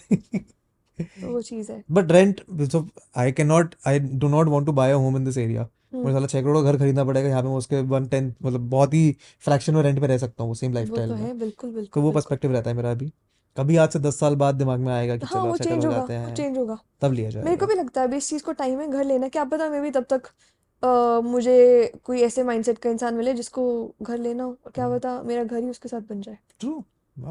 तो 1.00 1.32
वो 1.32 1.42
चीज़ 1.42 1.72
है। 1.72 1.84
But 1.92 2.12
rent 2.12 2.42
so 2.72 2.88
I 3.18 3.32
can 3.32 3.48
not 3.48 3.76
I 3.88 4.00
do 4.00 4.28
not 4.30 4.48
want 4.48 4.66
to 4.66 4.72
buy 4.74 4.92
a 4.92 4.96
home 4.96 5.18
in 5.18 5.26
this 5.26 5.38
area 5.40 5.68
मुझे 5.94 6.14
साला 6.14 6.28
छह 6.28 6.42
करोड़ 6.42 6.58
घर 6.60 6.78
खरीदना 6.78 7.04
पड़ेगा 7.04 7.30
यहाँ 7.30 7.42
पे 7.42 7.48
मैं 7.48 7.56
उसके 7.56 7.82
वन 7.88 8.06
टेंथ 8.08 8.32
मतलब 8.44 8.70
बहुत 8.70 8.94
ही 8.94 9.12
फ्रैक्शन 9.44 9.76
में 9.76 9.82
रेंट 9.84 10.00
पे 10.02 10.08
रह 10.08 10.18
सकता 10.18 10.44
हूँ 10.44 10.56
सेम 10.56 10.72
वो 10.72 10.76
लाइफस्टाइल 10.76 11.10
तो 11.10 11.16
में। 11.16 11.22
है 11.22 11.34
बिल्कुल 11.34 11.70
तो 11.70 11.76
बिल्कुल 11.76 12.04
वो 12.04 12.10
बिल्कुल 12.10 12.14
पर्सपेक्टिव 12.14 12.52
रहता 12.52 12.70
है 12.70 12.76
मेरा 12.76 12.92
अभी। 12.92 13.12
कभी 13.58 13.76
आज 13.78 13.90
से 13.90 14.00
दस 14.00 14.20
साल 14.20 14.36
बाद 14.36 14.56
दिमाग 14.56 14.80
में 14.80 14.94
आएगा 14.94 15.16
कि 15.18 15.26
हाँ 15.26 15.42
चलो 15.44 15.58
चेंज 15.58 15.86
हो 15.86 15.92
होगा 15.92 15.98
जाते 15.98 16.18
वो 16.18 16.20
हैं 16.20 16.36
चेंज 16.36 16.58
होगा। 16.58 16.78
तब 17.02 17.14
लिया 17.14 17.30
मेरे 17.30 17.42
को 17.42 17.50
जाएगा 17.50 17.66
भी 17.66 17.76
लगता 17.76 18.02
है 18.02 18.08
अभी 18.08 18.18
इस 18.18 18.30
चीज़ 18.30 18.44
को 18.44 18.52
टाइम 18.54 18.80
है 18.80 18.88
घर 18.90 19.04
लेना 19.04 19.28
क्या 19.30 19.44
पता 19.46 19.70
मैं 19.70 19.82
भी 19.82 19.92
तब 19.92 20.06
तक 20.10 20.28
अ, 20.84 21.22
मुझे 21.24 21.92
कोई 22.04 22.22
ऐसे 22.22 22.44
माइंडसेट 22.44 22.78
का 22.78 22.90
इंसान 22.90 23.14
मिले 23.16 23.34
जिसको 23.34 23.64
घर 24.02 24.18
लेना 24.18 24.44
हो 24.44 24.58
क्या 24.76 24.86
हम्म। 24.86 24.98
पता 24.98 25.22
मेरा 25.24 25.44
घर 25.44 25.64
ही 25.64 25.70
उसके 25.70 25.90
साथ 25.90 26.02
बन 26.02 26.22
जाए। 26.22 26.38
ट्रू 26.60 26.72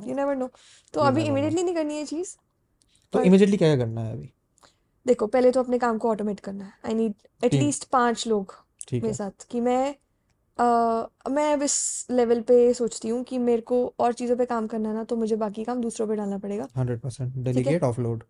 यू 0.07 0.15
नेवर 0.15 0.37
नो 0.37 0.51
तो 0.95 1.01
अभी 1.01 1.23
इमिडिएटली 1.23 1.63
नहीं 1.63 1.75
करनी 1.75 1.97
है 1.97 2.05
चीज़ 2.05 2.35
तो 3.13 3.23
इमिडिएटली 3.23 3.57
क्या 3.57 3.77
करना 3.77 4.01
है 4.01 4.13
अभी? 4.13 4.31
देखो 5.07 5.27
पहले 5.27 5.51
तो 5.51 5.61
अपने 5.61 5.79
काम 5.79 5.99
को 5.99 6.11
ऑटोमेट 6.11 6.41
करना 6.41 6.65
है। 6.65 6.73
आई 6.87 6.95
नीड 6.95 7.45
एटलीस्ट 7.45 7.85
पाँच 7.91 8.27
लोग 8.27 8.55
मेरे 8.93 9.15
साथ 9.15 9.47
कि 9.51 9.61
मैं 9.61 9.95
अ, 10.59 10.65
मैं 11.31 11.53
अब 11.53 11.63
इस 11.63 12.07
लेवल 12.11 12.41
पे 12.43 12.73
सोचती 12.75 13.09
हूँ 13.09 13.23
कि 13.25 13.39
मेरे 13.41 13.63
को 13.63 13.77
और 13.99 14.13
चीज़ों 14.13 14.37
पे 14.37 14.47
काम 14.47 14.67
करना 14.67 14.93
ना 14.93 15.05
तो 15.05 15.17
मुझे 15.17 15.37
बाकी 15.37 15.65
काम 15.65 15.81
दूसरों 15.81 16.07
पे 16.09 16.17
डालना 16.17 16.39
पड़ेगा। 16.39 16.67
Hundred 16.77 17.01
percent. 17.01 17.35
डेलीगेट 17.37 17.83
ऑफलोड 17.83 18.25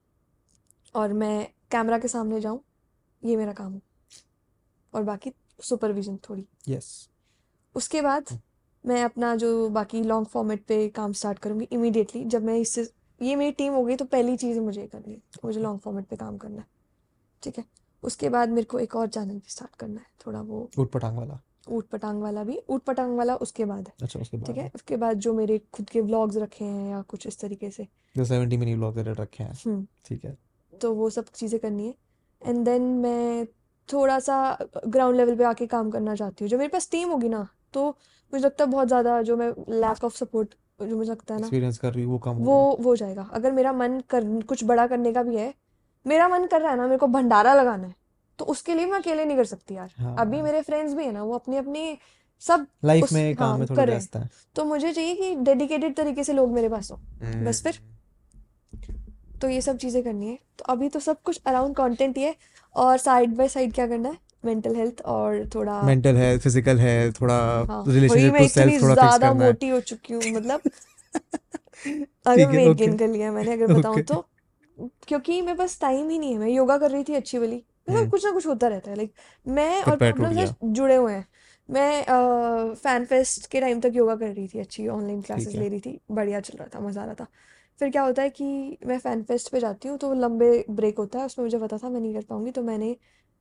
और 0.95 1.13
मैं 1.13 1.47
कैमरा 1.71 1.99
के 1.99 2.09
सामने 2.09 2.41
जाऊँ 2.41 2.61
ये 3.23 3.37
मेरा 3.37 3.53
काम 3.53 3.73
है। 3.75 3.81
और 4.95 5.03
बाकी 5.03 5.33
सुपरविजन 5.61 6.17
थोड़ी। 6.29 6.47
Yes 6.69 6.85
yes. 6.85 7.09
उसके 7.75 8.03
बाद 8.03 8.39
मैं 8.85 9.03
अपना 9.05 9.35
जो 9.37 9.69
बाकी 9.71 10.03
लॉन्ग 10.03 10.27
फॉर्मेट 10.27 10.65
पे 10.65 10.89
काम 10.91 11.13
स्टार्ट 11.13 11.39
करूँगी 11.39 11.69
इमीडिएटली 11.73 12.25
जब 12.27 12.45
मैं 12.45 12.57
इससे 12.59 12.89
ये 13.21 13.37
मेरी 13.37 13.53
टीम 13.53 13.73
हो 13.73 13.85
गई 13.85 13.97
तो 13.97 14.05
पहली 14.07 14.37
चीज़ 14.37 14.59
मुझे 14.61 14.87
करनी 14.87 15.13
है 15.13 15.21
मुझे 15.45 15.61
लॉन्ग 15.61 15.81
फॉर्मेट 15.81 16.07
पे 16.07 16.17
काम 16.17 16.37
करना 16.39 16.61
है 16.61 16.67
ठीक 17.43 17.59
है? 17.59 17.65
उसके 18.03 18.29
बाद 18.29 18.49
मेरे 18.49 18.65
को 18.65 18.79
एक 18.79 18.97
और 18.97 19.09
चैनल 19.09 19.35
भी 19.35 19.51
स्टार्ट 19.51 19.75
करना 19.77 20.01
है 20.01 20.07
थोड़ा 20.27 20.41
वो 20.41 20.69
ऊट 20.79 20.91
पटांग 20.91 21.17
वाला। 21.19 21.39
ऊट 21.69 21.89
पटांग 21.89 22.23
वाला 22.23 22.45
भी 22.45 22.59
ऊट 22.71 22.83
पटांग 22.83 23.17
वाला 23.19 23.35
उसके 23.37 23.65
बाद 23.65 23.89
है 23.89 23.93
अच्छा 24.03 24.21
उसके 24.21 24.37
बाद 24.37 24.51
है? 24.51 24.63
है। 24.63 24.71
उसके 24.75 24.97
बाद 24.97 25.19
जो 25.19 25.35
मेरे 25.35 25.59
खुद 25.73 25.89
के 25.89 26.01
व्लॉग्स 26.01 26.37
रखे 26.37 26.65
हैं 26.65 26.91
या 26.91 27.01
कुछ 27.03 27.27
इस 27.27 27.39
तरीके 27.41 27.71
से। 27.71 27.87
जो 28.17 28.25
सेवेंटी 28.25 28.57
मिनी 28.57 28.75
ब्लॉग 28.75 28.99
रखे 28.99 29.43
हैं 29.43 29.53
हम्म। 29.67 29.87
ठीक 30.05 30.25
है। 30.25 30.37
तो 30.73 30.93
वो 30.95 31.11
सब 31.11 31.25
चीज़ें 31.35 31.59
करनी 31.61 31.87
है। 31.87 31.95
एंड 32.43 32.65
देन 32.65 32.83
मैं 32.99 33.47
थोड़ा 33.89 34.19
सा 34.21 34.37
ग्राउंड 34.87 35.17
लेवल 35.17 35.37
पे 35.37 35.45
आके 35.45 35.67
काम 35.67 35.91
करना 35.91 36.15
चाहती 36.15 36.45
हूँ। 36.45 36.51
जब 36.51 36.59
मेरे 36.59 36.69
पास 36.69 36.89
टीम 36.91 37.09
होगी 37.11 37.29
ना 37.29 37.47
तो 37.75 37.89
मुझे 38.33 38.45
लगता 38.45 38.65
है 38.65 38.71
बहुत 38.71 38.89
ज़्यादा 38.89 39.21
जो 39.23 39.37
मैं 39.37 39.49
लैक 39.81 40.05
ऑफ़ 40.05 40.17
सपोर्ट 40.17 40.55
जो 40.81 40.97
मुझे 40.97 41.11
लगता 41.11 41.35
है 41.35 41.41
ना 41.41 41.47
एक्सपीरियंस 41.47 41.79
कर 41.79 41.93
रही 41.95 42.05
हूँ 42.05 42.13
वो 42.13 42.19
कम 42.19 42.37
वो 42.41 42.61
होगा। 42.63 42.85
वो 42.85 42.95
जाएगा। 42.97 43.29
अगर 43.33 43.53
मेरा 43.53 43.73
मन 43.75 44.01
कर 44.11 44.25
कुछ 44.49 44.65
बड़ा 44.65 44.87
करने 44.87 45.13
का 45.13 45.23
भी 45.23 45.37
है 45.37 45.53
मेरा 46.07 46.29
मन 46.29 46.47
कर 46.47 46.61
रहा 46.61 46.71
है 46.71 46.77
ना 46.77 46.85
मेरे 46.85 46.99
को 46.99 47.07
भंडारा 47.09 47.55
लगाना 47.55 47.87
है 47.87 47.95
तो 48.39 48.45
उसके 48.47 48.75
लिए 48.75 48.87
मैं 48.87 48.99
अकेले 48.99 49.25
नहीं 49.25 49.37
कर 49.37 49.45
सकती 49.47 49.75
यार। 49.75 49.91
हाँ। 49.99 50.17
अभी 50.19 50.43
मेरे 50.43 50.61
फ्रेंड्स 50.63 50.95
भी 50.95 51.05
है 51.05 51.13
ना 51.13 51.23
वो 51.25 51.35
अपनी 51.35 51.57
अपनी 51.57 51.99
सब 52.43 52.67
लाइफ 52.85 53.13
में 53.13 53.35
काम 53.37 53.49
हाँ 53.49 53.59
में 53.59 53.67
थोड़ी 53.69 53.83
व्यस्त 53.83 54.17
है। 54.17 54.29
तो 54.57 54.65
मुझे 54.65 54.93
चाहिए 54.93 55.15
कि 55.15 55.35
डेडिकेटेड 55.37 55.97
तरीके 55.97 56.25
से 56.25 56.33
लोग 56.33 56.53
मेरे 56.53 56.69
पास 56.69 56.91
हो। 56.91 56.97
बस 57.45 57.63
फिर। 57.63 57.79
तो 59.41 59.49
ये 59.49 59.61
सब 59.61 59.77
चीज़ें 59.77 60.03
करनी 60.05 60.29
है। 60.29 60.39
तो 60.59 60.65
अभी 60.65 60.89
तो 60.89 61.01
सब 61.01 61.21
कुछ 61.23 61.41
अराउंड 61.47 61.75
कंटेंट 61.77 62.17
ही 62.19 62.23
है। 62.23 62.35
और 62.75 62.97
साइड 62.99 63.37
बाय 63.37 63.49
साइड 63.49 63.73
क्या 63.75 63.87
करना 63.87 64.09
है? 64.09 64.19
मेंटल 64.45 64.77
हेल्थ 64.77 65.01
और 65.05 65.45
थोड़ा 65.55 65.81
मेंटल 65.83 66.17
हेल्थ 66.17 66.43
फ़िज़िकल 66.43 66.79
हेल्थ 66.79 67.21
थोड़ा 67.21 67.39
रिलेशनशिप 67.89 68.37
टू 68.37 68.49
सेल्फ 68.49 68.83
थोड़ा 68.83 68.95
फिक्स 68.95 69.19
करना 69.19 69.45
मोटी 69.45 69.69
हो 69.69 69.81
चुकी 69.81 70.15
हूँ 70.15 70.23
मतलब 70.35 70.61
अगर 72.27 72.47
वेट 72.47 72.77
गेन 72.77 72.97
कर 72.97 73.09
लिया 73.09 73.33
मैंने 73.33 73.53
अगर 73.53 73.75
बताऊँ 73.79 74.03
तो। 74.03 74.25
क्योंकि 75.09 75.41
मेरे 75.43 75.57
पास 75.59 75.79
टाइम 75.81 76.09
ही 76.11 76.19
नहीं 76.19 76.33
है 76.33 76.39
मैं 76.39 76.49
योगा 76.49 76.77
कर 76.79 76.91
रही 76.91 77.05
थी 77.05 77.15
अच्छी 77.15 77.39
वाली 77.39 77.57
मतलब 77.57 77.99
हम्म। 77.99 78.11
कुछ 78.11 78.25
ना 78.25 78.31
कुछ 78.31 78.47
होता 78.47 78.69
रहता 78.69 78.91
है 78.91 78.97
लाइक 78.97 79.13
मैं 79.47 79.83
और 79.83 79.97
पैर 79.97 80.13
प्रॉब्लम 80.13 80.47
से 80.47 80.73
जुड़े 80.73 80.95
हुए 80.95 81.13
हैं। 81.13 81.27
मैं 81.69 82.75
फ़ैन 82.75 83.05
फेस्ट 83.05 83.47
के 83.47 83.61
टाइम 83.61 83.81
तक 83.81 83.93
योगा 83.95 84.15
कर 84.17 84.27
रही 84.27 84.47
थी 84.49 84.61
अच्छी 84.61 84.87
ऑनलाइन 84.89 85.21
क्लासेस 85.23 85.55
ले 85.55 85.69
रही 85.69 85.81
थी 85.81 86.01
बढ़िया 86.11 86.41
चल 86.41 86.59
रहा 86.59 86.69
था 86.75 86.81
मज़ा 86.81 87.03
आ 87.03 87.05
रहा 87.05 87.15
था। 87.15 87.27
फिर 87.79 87.91
क्या 87.91 88.03
होता 88.03 88.23
है 88.23 88.31
कि 88.31 88.79
मैं 88.87 88.99
फ़ैन 88.99 89.23
फेस्ट 89.23 89.51
पे 89.53 89.61
जाती 89.61 89.89
हूँ 89.89 89.99
तो 89.99 90.13
लंबे 90.15 90.65
ब्रेक 90.71 90.99
होता 90.99 91.19
है 91.19 91.27
उसमें 91.27 91.45
मुझे 91.45 91.59
पता 91.59 91.79
था 91.79 91.89
मैं 91.89 92.01
नहीं 92.01 92.15
कर 92.15 92.23
पाऊँगी 92.23 92.51
तो 92.51 92.63
मैंने 92.63 92.97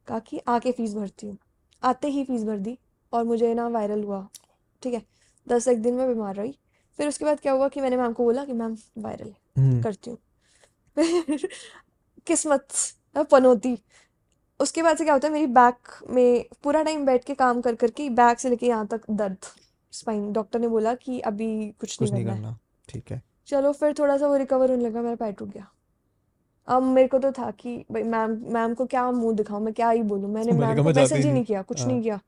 कहा 0.10 0.20
कि 0.20 0.40
आके 0.48 0.72
फ़ीस 0.72 0.94
भरती 0.94 1.28
हूँ। 1.28 1.38
आते 1.84 2.08
ही 2.08 2.24
फ़ीस 2.24 2.44
भर 2.44 2.58
दी 2.58 2.78
और 3.14 3.24
मुझे 3.24 3.54
ना 3.54 3.68
वायरल 3.68 4.04
हुआ। 4.04 4.28
ठीक 4.84 4.94
है? 4.94 5.02
दस 5.48 5.68
एक 5.68 5.82
दिन 5.82 5.94
में 5.94 6.08
बीमार 6.08 6.36
रही। 6.36 6.58
फिर 7.00 7.08
उसके 7.08 7.26
बाद 7.26 7.40
क्या 7.40 7.54
हुआ 7.54 7.68
कि 7.68 7.82
मैंने 7.82 7.98
मैम 7.98 8.14
को 8.14 8.24
बोला 8.24 8.46
कि 8.46 8.54
मैम 8.54 8.76
वायरल 8.98 9.34
हम्म। 9.58 9.82
करती 9.82 10.10
हूँ। 10.10 10.18
फिर 10.98 11.48
किस्मत 12.28 12.68
पनौती। 13.32 13.78
उसके 14.60 14.84
बाद 14.84 14.98
से 14.98 15.04
क्या 15.04 15.14
होता 15.14 15.28
है 15.28 15.34
मेरी 15.34 15.48
बैक 15.48 16.00
में 16.10 16.46
पूरा 16.64 16.84
टाइम 16.84 17.06
बैठ 17.06 17.24
के 17.24 17.34
काम 17.34 17.62
कर 17.62 17.76
करके 17.76 18.10
बैक 18.10 18.40
से 18.40 18.50
लेके 18.50 18.68
यहाँ 18.68 18.88
तक 18.88 19.02
दर्द 19.12 19.38
स्पाइन 19.94 20.32
डॉक्टर 20.34 20.60
ने 20.60 20.68
बोला 20.68 20.94
कि 20.96 21.20
अभी 21.20 21.48
कुछ 21.80 22.02
नहीं 22.02 22.08
कुछ 22.08 22.12
नहीं 22.14 22.26
करना 22.26 22.36
है। 22.36 22.42
करना। 22.42 22.58
ठीक 22.90 23.12
है। 23.12 23.22
चलो 23.48 23.72
फिर 23.72 23.94
थोड़ा 24.00 24.18
सा 24.18 24.28
वो 24.28 24.36
रिकवर 24.36 24.72
होने 24.72 24.84
लगा 24.86 25.02
मेरा 25.02 25.16
पैर 25.16 25.32
टूट 25.32 25.50
गया। 25.50 25.68
अब 26.70 26.84
मेरे 26.86 27.08
को 27.08 27.20
तो 27.20 27.32
था 27.32 27.50
कि 27.52 27.76
भाई 27.92 28.04
मैम 28.06 28.38
मैम 28.54 28.74
को 28.74 28.86
क्या 28.86 29.10
मुँह 29.12 29.36
दिखाऊँ 29.36 29.62
मैं 29.62 29.74
क्या 29.74 29.90
ही 29.90 30.02
बोलूँ? 30.04 30.30
मैंने 30.32 30.52
मैम 30.54 30.76
को 30.76 30.84
मैसेज 30.84 31.14
ही 31.14 31.20
नहीं 31.20 31.34
नहीं 31.34 31.44
किया 31.46 31.62
कुछ 31.64 31.80
हाँ। 31.80 31.88
नहीं 31.88 32.02
किया। 32.02 32.20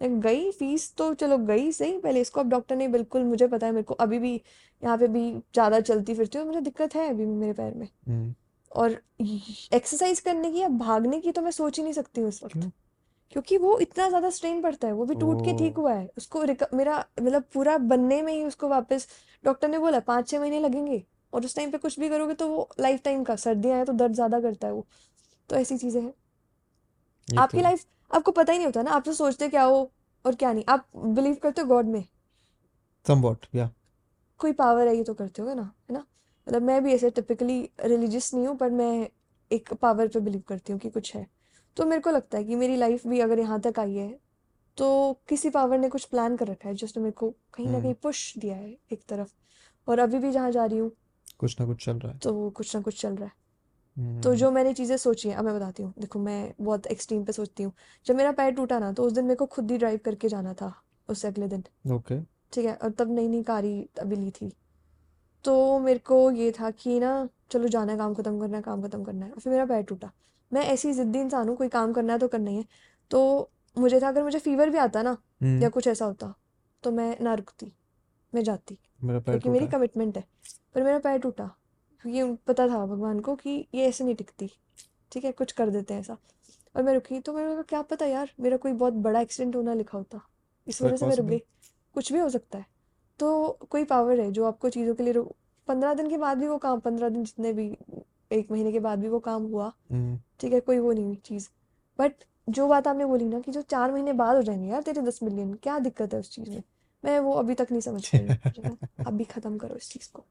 गई 0.00 0.50
फ़ीस 0.52 0.92
तो 0.98 1.12
चलो 1.14 1.38
गई 1.38 1.70
सही 1.72 1.98
पहले 1.98 2.20
इसको 2.20 2.40
अब 2.40 2.48
डॉक्टर 2.50 2.76
ने 2.76 2.88
बिल्कुल 2.88 3.22
मुझे 3.24 3.46
पता 3.46 3.66
है 3.66 3.72
मेरे 3.72 3.84
को 3.84 3.94
अभी 3.96 4.18
भी 4.18 4.34
यहाँ 4.82 4.96
पे 4.98 5.06
भी 5.08 5.30
ज़्यादा 5.30 5.80
चलती 5.82 6.14
फिरती 6.14 6.38
हूँ 6.38 6.46
मुझे 6.46 6.60
दिक्कत 6.60 6.94
है 6.94 7.08
अभी 7.10 7.26
मेरे 7.26 7.52
पैर 7.52 7.74
में। 7.74 7.88
हम्म। 8.08 8.34
और 8.70 8.96
एक्सरसाइज 9.20 10.20
करने 10.20 10.50
की 10.52 10.58
या 10.58 10.68
भागने 10.68 11.20
की 11.20 11.32
तो 11.32 11.42
मैं 11.42 11.50
सोच 11.50 11.76
ही 11.78 11.82
नहीं 11.82 11.92
सकती 11.92 12.20
हूँ 12.20 12.28
इस 12.28 12.42
वक्त 12.44 12.70
क्योंकि 13.32 13.56
वो 13.58 13.78
इतना 13.78 14.08
ज़्यादा 14.08 14.30
स्ट्रेन 14.30 14.60
पड़ता 14.62 14.86
है 14.88 14.92
वो 14.94 15.04
भी 15.04 15.14
टूट 15.16 15.44
के 15.44 15.56
ठीक 15.58 15.76
हुआ 15.76 15.92
है। 15.92 16.08
उसको 16.18 16.42
मेरा 16.74 16.98
मतलब 17.20 17.44
पूरा 17.54 17.76
बनने 17.78 18.20
में 18.22 18.32
ही 18.32 18.42
उसको 18.44 18.68
वापस 18.68 19.08
डॉक्टर 19.44 19.68
ने 19.68 19.78
बोला 19.78 20.00
पाँच 20.02 20.28
छः 20.28 20.40
महीने 20.40 20.60
लगेंगे। 20.60 21.02
और 21.32 21.44
उस 21.44 21.56
टाइम 21.56 21.70
पे 21.70 21.78
कुछ 21.78 21.98
भी 22.00 22.08
करोगे 22.08 22.34
तो 22.34 22.48
वो 22.48 22.68
लाइफ 22.80 23.02
टाइम 23.04 23.24
का 23.24 23.36
सर्दियाँ 23.36 23.76
हैं 23.76 23.86
तो 23.86 23.92
दर्द 23.94 24.12
ज़्यादा 24.14 24.40
करता 24.40 24.66
है 24.66 24.72
वो। 24.72 24.86
तो 25.50 25.56
ऐसी 25.56 25.78
चीज़ें 25.78 26.00
हैं। 26.02 26.12
ये 27.28 27.38
आपकी 27.38 27.60
तो 27.60 27.62
लाइफ 27.62 27.84
आपको 28.10 28.32
पता 28.32 28.52
ही 28.52 28.58
नहीं 28.58 28.66
होता 28.66 28.82
ना 28.82 28.90
आप 28.90 29.04
तो 29.04 29.12
सोचते 29.14 29.48
क्या 29.48 29.62
हो 29.64 29.90
और 30.24 30.34
क्या 30.34 30.52
नहीं। 30.52 30.64
आप 30.68 30.86
बिलीव 30.96 31.34
करते 31.42 31.60
हो 31.60 31.66
गॉड 31.68 31.86
में? 31.86 32.04
समवॉट 33.06 33.46
या 33.54 33.70
कोई 34.40 34.52
पावर 34.52 34.88
है 34.88 34.96
ये 34.96 35.02
तो 35.04 35.14
करते 35.14 35.42
हो 35.42 35.54
ना 35.54 35.62
है 35.62 35.94
ना? 35.94 36.04
मतलब 36.46 36.62
मैं 36.62 36.82
भी 36.84 36.92
ऐसे 36.94 37.10
टिपिकली 37.10 37.60
रिलीजियस 37.84 38.32
नहीं 38.34 38.46
हूँ 38.46 38.56
पर 38.56 38.70
मैं 38.70 39.08
एक 39.50 39.72
पावर 39.74 40.08
पे 40.08 40.20
बिलीव 40.20 40.42
करती 40.48 40.72
हूँ 40.72 40.80
कि 40.80 40.90
कुछ 40.90 41.14
है। 41.14 41.26
तो 41.76 41.84
मेरे 41.86 42.00
को 42.02 42.10
लगता 42.10 42.38
है 42.38 42.44
कि 42.44 42.56
मेरी 42.56 42.76
लाइफ 42.76 43.06
भी 43.06 43.20
अगर 43.20 43.38
यहाँ 43.38 43.60
तक 43.60 43.78
आई 43.78 43.94
है 43.94 44.08
तो 44.78 44.88
किसी 45.28 45.50
पावर 45.50 45.78
ने 45.78 45.88
कुछ 45.88 46.04
प्लान 46.04 46.36
कर 46.36 46.48
रखा 46.48 46.68
है 46.68 46.74
जिसने 46.74 47.02
मेरे 47.02 47.12
को 47.12 47.30
कहीं 47.54 47.70
ना 47.70 47.80
कहीं 47.80 47.94
हम्म 47.94 47.94
पुश 47.94 48.32
दिया 48.38 48.56
है 48.56 48.70
एक 48.92 49.02
तरफ़। 49.08 49.32
और 49.88 49.98
अभी 49.98 50.18
भी 50.18 50.30
जहाँ 50.32 50.50
जा 50.52 50.64
रही 50.64 50.78
हूँ 50.78 50.90
कुछ 51.40 51.60
ना 51.60 51.66
कुछ 51.66 51.84
चल 51.84 51.98
रहा 51.98 52.12
है। 52.12 52.18
तो 52.18 52.50
कुछ 52.50 52.74
ना 52.76 52.82
कुछ 52.82 53.00
चल 53.00 53.14
रहा 53.14 53.24
है। 53.24 53.32
तो 53.96 54.28
हम्म। 54.28 54.38
जो 54.38 54.50
मैंने 54.50 54.72
चीज़ें 54.72 54.96
सोची 54.96 55.28
हैं 55.28 55.36
अब 55.36 55.44
मैं 55.44 55.54
बताती 55.54 55.82
हूँ। 55.82 55.92
देखो 55.98 56.18
मैं 56.18 56.54
बहुत 56.60 56.86
एक्सट्रीम 56.86 57.24
पे 57.24 57.32
सोचती 57.32 57.62
हूँ। 57.62 57.72
जब 58.06 58.16
मेरा 58.16 58.32
पैर 58.32 58.50
टूटा 58.52 58.78
ना 58.78 58.92
तो 58.92 59.04
उस 59.04 59.12
दिन 59.12 59.24
मेरे 59.24 59.36
को 59.36 59.46
खुद 59.46 59.70
ही 59.70 59.78
ड्राइव 59.78 60.00
करके 60.04 60.28
जाना 60.28 60.54
था 60.54 60.72
उससे 61.08 61.28
अगले 61.28 61.48
दिन। 61.48 61.64
ओके। 61.92 62.20
ठीक 62.52 62.64
है 62.64 62.74
और 62.74 62.90
तब 62.90 63.10
नई 63.10 63.28
नई 63.28 63.42
कार 63.42 63.64
अभी 64.00 64.16
ली 64.16 64.30
थी। 64.30 64.52
तो 65.44 65.78
मेरे 65.78 65.98
को 65.98 66.30
ये 66.30 66.50
था 66.52 66.70
कि 66.70 66.98
ना 67.00 67.28
चलो 67.50 67.68
जाना 67.68 67.92
है 67.92 67.98
काम 67.98 68.14
खत्म 68.14 68.40
करना 68.40 68.56
है 68.56 68.62
काम 68.62 68.82
खत्म 68.82 69.04
करना 69.04 69.26
है। 69.26 69.32
और 69.32 69.40
फिर 69.40 69.52
मेरा 69.52 69.64
पैर 69.64 69.82
टूटा। 69.82 70.10
मैं 70.52 70.62
ऐसी 70.62 70.92
जिद्दी 70.92 71.20
इंसान 71.20 71.48
हूँ 71.48 71.56
कोई 71.56 71.68
काम 71.68 71.92
करना 71.92 72.12
है 72.12 72.18
तो 72.18 72.28
करना 72.28 72.50
ही 72.50 72.56
है। 72.56 72.64
तो 73.10 73.50
मुझे 73.78 74.00
था 74.00 74.08
अगर 74.08 74.22
मुझे 74.22 74.38
फीवर 74.38 74.70
भी 74.70 74.78
आता 74.78 75.02
ना 75.02 75.10
या 75.10 75.48
हम्म। 75.48 75.68
कुछ 75.68 75.86
ऐसा 75.86 76.04
होता 76.04 76.34
तो 76.82 76.90
मैं 76.90 77.16
ना 77.20 77.34
रुकती। 77.34 77.72
मैं 78.34 78.42
जाती। 78.44 78.78
क्योंकि 79.20 79.48
मेरी 79.48 79.64
कमिटमेंट 79.72 80.16
है। 80.16 80.24
पर 80.74 80.82
मेरा 80.82 80.98
पैर 80.98 81.18
टूटा। 81.18 81.50
क्योंकि 82.02 82.42
पता 82.46 82.68
था 82.68 82.86
भगवान 82.86 83.20
को 83.20 83.34
कि 83.34 83.68
ये 83.74 83.88
ऐसे 83.88 84.04
नहीं 84.04 84.14
टिकती। 84.14 84.50
ठीक 85.12 85.24
है 85.24 85.32
कुछ 85.32 85.52
कर 85.52 85.70
देते 85.70 85.94
हैं 85.94 86.00
ऐसा। 86.00 86.16
और 86.76 86.82
मैं 86.82 86.94
रुकी 86.94 87.20
तो 87.20 87.32
मेरे 87.32 87.56
को 87.56 87.62
क्या 87.62 87.82
पता 87.82 88.06
यार 88.06 88.30
मेरा 88.40 88.56
कोई 88.56 88.72
बहुत 88.72 88.92
बड़ा 88.92 89.20
एक्सीडेंट 89.20 89.56
होना 89.56 89.74
लिखा 89.74 89.98
होता। 89.98 90.20
इस 90.66 90.82
वजह 90.82 90.96
से 90.96 91.06
मैं 91.06 91.16
रुक 91.16 91.26
गई 91.26 91.38
कुछ 91.94 92.12
भी 92.12 92.18
हो 92.18 92.28
सकता 92.28 92.58
है। 92.58 92.66
तो 93.18 93.58
कोई 93.70 93.84
पावर 93.84 94.20
है 94.20 94.32
जो 94.32 94.44
आपको 94.44 94.68
चीज़ों 94.70 94.94
के 94.94 95.02
लिए 95.02 95.14
पंद्रह 95.68 95.94
दिन 95.94 96.10
के 96.10 96.18
बाद 96.18 96.38
भी 96.38 96.48
वो 96.48 96.58
काम 96.58 96.80
पंद्रह 96.80 97.08
दिन 97.08 97.24
जितने 97.24 97.52
भी 97.52 97.78
एक 98.32 98.50
महीने 98.50 98.72
के 98.72 98.80
बाद 98.80 98.98
भी 98.98 99.08
वो 99.08 99.18
काम 99.18 99.42
हुआ। 99.42 99.72
हम्म। 99.92 100.20
ठीक 100.40 100.52
है 100.52 100.60
कोई 100.60 100.78
वो 100.78 100.92
नहीं 100.92 101.04
हुई 101.04 101.16
चीज़। 101.16 101.48
बट 101.98 102.12
जो 102.48 102.68
बात 102.68 102.88
आपने 102.88 103.04
बोली 103.04 103.24
ना 103.24 103.40
कि 103.40 103.52
जो 103.52 103.62
चार 103.62 103.92
महीने 103.92 104.12
बाद 104.12 104.36
हो 104.36 104.42
जाएँगे 104.42 104.68
यार 104.68 104.82
तेरे 104.82 105.02
दस 105.02 105.22
मिलियन 105.22 105.54
क्या 105.54 105.78
दिक्कत 105.78 106.14
है 106.14 106.20
उस 106.20 106.30
चीज़ 106.30 106.50
में? 106.50 106.62
मैं 107.04 107.18
वो 107.20 107.32
अभी 107.32 107.54
तक 107.54 107.66
नहीं 107.70 107.80
समझ 107.80 108.10
रही 108.14 108.62
अभी 109.06 109.24
खत्म 109.24 109.56
करो 109.58 109.76
इस 109.76 109.90
चीज़ 109.90 110.08
को। 110.12 110.24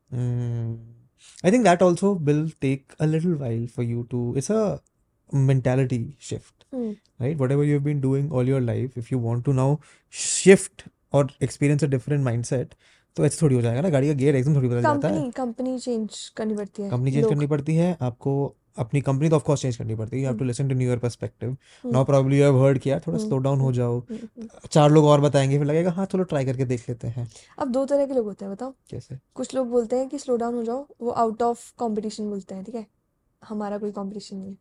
I 1.46 1.52
think 1.52 1.64
that 1.64 1.84
also 1.84 2.14
will 2.16 2.50
take 2.62 2.94
a 3.00 3.06
little 3.06 3.34
while 3.34 3.68
for 3.68 3.86
you 3.86 4.04
to 4.04 4.36
it's 4.38 4.52
a 4.52 4.78
mentality 5.34 6.18
shift 6.20 6.66
right 6.74 7.38
whatever 7.38 7.64
you 7.66 7.72
have 7.72 7.84
been 7.84 8.02
doing 8.02 8.34
all 8.34 8.50
your 8.50 8.62
life 8.62 8.98
if 8.98 9.08
you 9.12 9.20
want 9.20 9.46
to 9.46 9.54
now 9.54 9.76
shift 10.12 10.84
और 11.14 11.32
experience 11.44 11.84
a 11.84 11.88
different 11.88 12.24
mindset 12.24 12.74
तो 13.16 13.26
ऐसे 13.26 13.38
थोड़ी 13.42 13.56
हो 13.56 13.62
जाएगा 13.62 13.82
ना 13.82 13.90
गाड़ी 13.90 14.08
का 14.08 14.14
gear 14.14 14.36
एकदम 14.36 14.56
थोड़ी 14.56 14.68
बदल 14.68 14.82
जाता 14.82 15.08
है। 15.08 15.14
कंपनी 15.14 15.32
कंपनी 16.90 17.12
चेंज 17.12 17.30
करनी 17.30 17.48
पड़ती 17.48 17.76
है 17.76 17.98
आपको 18.02 18.56
अपनी 18.78 19.02
कंपनी 19.02 19.30
तो 19.30 19.36
ऑफ़ 19.36 19.44
कोर्स 19.44 19.62
चेंज 19.62 19.78
करनी 19.78 19.96
पड़ती 19.96 20.16
है। 20.16 20.24
You 20.24 20.30
have 20.30 20.38
to 20.40 20.46
listen 20.46 20.70
to 20.70 20.76
new 20.76 20.90
year 20.90 21.00
perspective. 21.00 21.56
Now 21.86 22.06
probably 22.06 22.38
you 22.38 22.44
have 22.44 22.64
heard 22.64 22.80
किया 22.80 23.00
थोड़ा 23.00 23.18
स्लो 23.18 23.38
डाउन 23.38 23.60
हो 23.60 23.72
जाओ। 23.72 24.00
हम्म, 24.00 24.28
हम्म। 24.38 24.68
चार 24.72 24.90
लोग 24.92 25.06
और 25.06 25.22
बताएँगे 25.22 25.58
फिर 25.58 25.68
लगेगा 25.68 25.92
हाँ 25.92 26.06
चलो 26.06 26.24
ट्राई 26.24 26.46
करके 26.46 26.66
देख 26.66 26.90
लेते 26.90 27.08
हैं। 27.08 27.28
अब 27.60 27.72
दो 27.72 27.86
तरह 27.86 28.06
के 28.06 28.14
लोग 28.14 28.26
होते 28.26 28.46
हैं 28.46 28.54
बताओ। 28.54 28.74
कैसे? 28.90 29.18
कुछ 29.36 29.56
लोग 29.56 29.70
बोलते 29.70 29.98
हैं 29.98 30.08
कि 30.10 30.20
स्लो 30.20 30.38
डाउन 30.38 30.56
हो 30.56 30.64
जाओ 30.64 30.86
वो 31.02 31.12
आउट 31.12 31.42
ऑफ़ 31.44 31.72
कंपटीशन 31.80 32.30
बोलते 32.30 32.56
हैं 32.56 32.64
ठीक 32.64 32.76
है? 32.76 32.86
हमारा 33.42 33.78
कोई 33.78 33.92
कंपटीशन 33.92 34.38
नहीं 34.38 34.50
है। 34.50 34.58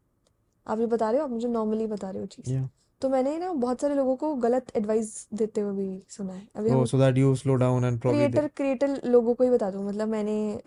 आप 0.66 0.80
ये 0.80 0.86
बता 0.86 1.10
रहे 1.10 1.20
हो? 1.20 1.24
आप 1.24 1.30
मुझे 1.30 1.48
नॉर्मली 1.48 1.86
बता 1.86 2.10
रहे 2.10 2.20
हो 2.20 2.26
चीज़। 2.26 2.58
तो 3.02 3.08
मैंने 3.08 3.36
ना 3.38 3.52
बहुत 3.52 3.80
सारे 3.80 3.94
लोगों 3.94 4.14
को 4.16 4.34
गलत 4.34 4.70
एडवाइस 4.76 5.28
देते 5.34 5.60
हुए 5.60 5.72
भी 5.76 6.02
सुना 6.08 6.32
है। 6.32 6.46
अभी 6.56 6.86
so 6.86 6.98
that 6.98 7.18
you 7.18 7.34
slow 7.36 7.54
down 7.54 7.84
and 7.84 8.00
probably 8.00 8.20
creator 8.20 8.48
creator 8.56 9.00
लोगों 9.04 9.34
को 9.34 9.44
ही 9.44 9.50
बता 9.50 9.70
दूँ। 9.70 9.86
मतलब 9.88 10.08
मैंने 10.08 10.60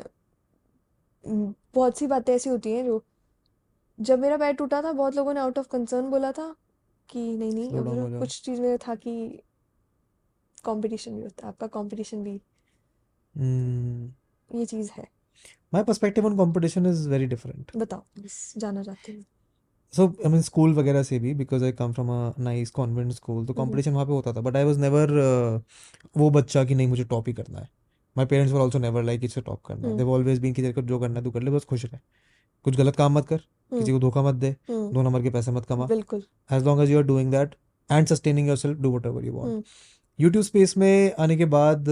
बहुत 1.25 1.97
सी 1.97 2.07
बातें 2.07 2.33
ऐसी 2.35 2.49
होती 2.49 2.71
हैं 2.71 2.85
जो 2.85 3.01
जब 3.99 4.19
मेरा 4.19 4.37
पैर 4.37 4.53
टूटा 4.53 4.81
था 4.81 4.91
बहुत 4.91 5.15
लोगों 5.15 5.33
ने 5.33 5.39
आउट 5.39 5.57
ऑफ़ 5.59 5.67
कंसर्न 5.71 6.09
बोला 6.09 6.31
था 6.31 6.55
कि 7.09 7.19
नहीं 7.37 7.51
नहीं 7.53 7.69
स्लो 7.69 7.83
तो 7.83 8.19
कुछ 8.19 8.41
चीज़ 8.41 8.61
में 8.61 8.77
था 8.77 8.95
कि 8.95 9.13
कंपटीशन 10.65 11.15
भी 11.15 11.21
होता 11.21 11.45
है 11.45 11.49
आपका 11.49 11.67
कंपटीशन 11.67 12.23
भी। 12.23 12.41
हम्म। 13.35 14.59
ये 14.59 14.65
चीज़ 14.65 14.91
है। 14.91 15.07
My 15.73 15.83
perspective 15.83 16.25
on 16.25 16.37
competition 16.37 16.85
is 16.85 17.07
very 17.09 17.25
different 17.25 17.71
बताओ 17.77 18.03
बस 18.19 18.53
जाना 18.57 18.83
चाहती 18.83 19.11
हूँ। 19.11 19.23
सो 19.93 20.07
आई 20.07 20.31
मीन 20.31 20.41
स्कूल 20.41 20.73
वगैरह 20.73 21.03
से 21.03 21.19
भी 21.19 21.33
because 21.33 21.63
I 21.63 21.71
come 21.71 21.93
from 21.93 22.09
a 22.11 22.33
nice 22.39 22.71
convent 22.71 23.11
school 23.11 23.35
तो 23.35 23.53
हम्म। 23.53 23.57
कॉम्पिटिशन 23.57 23.91
वहाँ 23.91 24.05
पे 24.05 24.11
होता 24.11 24.33
था। 24.33 24.41
बट 24.41 24.55
आई 24.55 24.63
वॉज़ 24.63 24.79
नेवर 24.79 25.11
वो 26.17 26.29
बच्चा 26.29 26.63
कि 26.63 26.75
नहीं 26.75 26.87
मुझे 26.87 27.03
टॉप 27.03 27.27
ही 27.27 27.33
करना 27.33 27.59
है। 27.59 27.67
My 28.15 28.25
parents 28.25 28.53
were 28.53 28.61
also 28.61 28.79
never 28.79 29.03
like 29.03 29.23
इसे 29.23 29.41
टॉप 29.41 29.61
करना 29.65 29.93
दे 29.95 30.03
ऑलवेज 30.03 30.39
बीन 30.39 30.53
कि 30.53 30.71
जो 30.73 30.99
करना 30.99 31.19
है 31.19 31.23
तो 31.23 31.31
कर 31.31 31.41
ले 31.41 31.51
बस 31.51 31.65
खुश 31.65 31.85
रहे। 31.85 31.99
कुछ 32.65 32.75
गलत 32.77 32.95
काम 32.95 33.17
मत 33.17 33.27
कर 33.27 33.35
हम्म। 33.35 33.79
किसी 33.79 33.91
को 33.91 33.99
धोखा 33.99 34.21
मत 34.21 34.35
दे 34.35 34.55
हम्म। 34.69 34.91
दो 34.93 35.01
नंबर 35.01 35.21
के 35.21 35.29
पैसे 35.29 35.51
मत 35.51 35.65
कमा। 35.65 35.87
As 36.55 36.63
long 36.63 36.81
as 36.83 36.91
you 36.91 36.97
are 36.97 37.03
doing 37.03 37.31
that 37.31 37.55
and 37.89 38.07
sustaining 38.07 38.47
yourself 38.57 38.79
do 38.79 38.91
whatever 39.05 39.25
you 39.25 39.33
want 39.33 39.65
YouTube 40.19 40.43
space 40.45 40.77
में 40.77 41.13
आने 41.19 41.37
के 41.37 41.45
बाद 41.45 41.85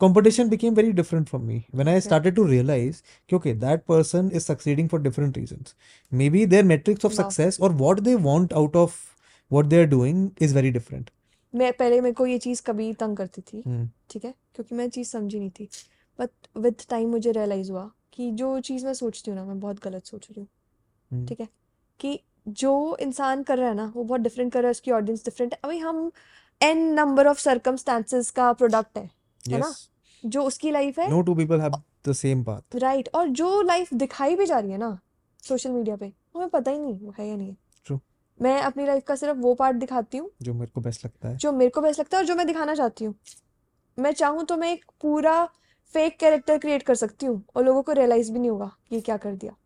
competition 0.00 0.48
became 0.48 0.74
very 0.74 0.92
different 0.92 1.28
from 1.28 1.42
me 1.42 1.62
when 1.74 1.88
I 1.88 2.00
started 2.00 2.34
to 2.34 2.44
realize 2.44 3.02
क्योंकि 3.28 3.52
that 3.52 3.84
person 3.84 4.30
is 4.34 4.42
succeeding 4.42 4.88
for 4.88 5.02
different 5.02 5.38
reason 5.38 5.64
maybe 6.30 6.46
their 6.46 6.64
metrics 6.64 7.04
of 7.04 7.12
success 7.12 7.60
और 7.60 7.72
what 7.72 8.00
they 8.00 8.14
want 8.14 8.52
out 8.52 8.76
of 8.76 8.96
what 9.50 9.66
they 9.66 9.80
are 9.80 9.86
doing 9.86 10.30
is 10.42 10.54
very 10.54 10.70
different 10.70 11.10
मैं 11.54 11.72
पहले 11.72 12.00
मेरे 12.00 12.14
को 12.14 12.26
ये 12.26 12.38
चीज़ 12.38 12.62
कभी 12.66 12.92
तंग 12.92 13.16
करती 13.16 13.40
थी 13.42 13.62
ठीक 14.10 14.24
है? 14.24 14.34
क्योंकि 14.54 14.74
मैं 14.74 14.88
चीज़ 14.90 15.08
समझी 15.08 15.38
नहीं 15.38 15.50
थी। 15.50 15.68
बट 16.18 16.30
विद 16.58 16.74
टाइम 16.88 17.08
मुझे 17.08 17.32
रियलाइज़ 17.32 17.70
हुआ 17.70 17.90
कि 18.20 18.30
जो 18.30 18.60
चीज़ 18.60 18.86
मैं 18.86 18.94
सोचती 18.94 19.30
हूँ 19.30 19.38
ना 19.38 19.44
मैं 19.44 19.60
बहुत 19.60 19.84
गलत 19.84 20.04
सोच 20.04 20.28
रही 20.30 20.40
हूँ। 20.40 20.48
Hmm. 21.14 21.28
ठीक 21.28 21.40
है? 21.40 21.48
कि 22.00 22.20
जो 22.48 22.96
इंसान 22.96 23.42
कर 23.42 23.58
रहा 23.58 23.68
है 23.68 23.74
ना 23.74 23.92
वो 23.96 24.04
बहुत 24.04 24.20
डिफरेंट 24.20 24.52
कर 24.52 24.58
रहा 24.58 24.66
है 24.66 24.70
उसकी 24.70 24.90
ऑडियंस 24.90 25.24
डिफरेंट 25.24 25.52
है। 25.52 25.60
अभी 25.64 25.78
हम 25.78 26.12
एन 26.62 26.78
नंबर 26.78 27.26
ऑफ़ 27.26 27.40
सर्कमस्टांसेस 27.40 28.30
का 28.30 28.52
प्रोडक्ट 28.52 28.98
है 28.98 29.10
है 29.48 29.58
ना? 29.58 29.74
जो 30.26 30.42
उसकी 30.42 30.70
लाइफ 30.70 30.98
है 30.98 31.10
no 31.10 31.16
two 31.16 31.38
people 31.38 31.60
have 31.60 31.74
the 32.08 32.14
same 32.24 32.44
path. 32.44 32.76
Right 32.76 33.08
और 33.14 33.28
जो 33.28 33.62
लाइफ 33.62 33.94
दिखाई 33.94 34.36
भी 34.36 34.46
जा 34.46 34.58
रही 34.58 34.70
है 34.70 34.78
ना 34.78 34.98
सोशल 35.42 35.70
मीडिया 35.70 35.96
पे 35.96 36.06
हमें 36.06 36.48
पता 36.48 36.70
ही 36.70 36.78
नहीं 36.78 36.98
वो 36.98 37.14
है 37.18 37.28
या 37.28 37.36
नहीं 37.36 37.56
true. 37.86 38.00
मैं 38.42 38.60
अपनी 38.60 38.86
लाइफ 38.86 39.04
का 39.04 39.16
सिर्फ़ 39.16 39.38
वो 39.38 39.54
पार्ट 39.54 39.76
दिखाती 39.76 40.18
हूँ 40.18 40.30
जो 40.42 40.54
मेरे 40.54 40.70
को 40.74 40.80
बेस्ट 40.80 41.04
लगता 41.04 41.28
है। 41.28 41.36
जो 41.36 41.52
मेरे 41.52 41.70
को 41.70 41.80
बेस्ट 41.80 42.00
लगता 42.00 42.16
है 42.16 42.22
और 42.22 42.26
जो 42.26 42.34
मैं 42.34 42.46
दिखाना 42.46 42.74
चाहती 42.74 43.04
हूँ। 43.04 43.14
मैं 43.98 44.12
चाहूँ 44.12 44.44
तो 44.44 44.56
मैं 44.56 44.72
एक 44.72 44.84
पूरा 45.00 45.48
फेक 45.94 46.18
कैरेक्टर 46.18 46.58
क्रिएट 46.58 46.82
कर 46.82 46.94
सकती 46.94 47.26
हूँ 47.26 47.42
और 47.56 47.64
लोगों 47.64 47.82
को 47.82 47.92
रियलाइज़ 47.92 48.32
भी 48.32 48.38
नहीं 48.38 48.50
होगा 48.50 48.70
ये 48.92 49.00
क्या 49.00 49.16
कर 49.16 49.34
दिया 49.34 49.56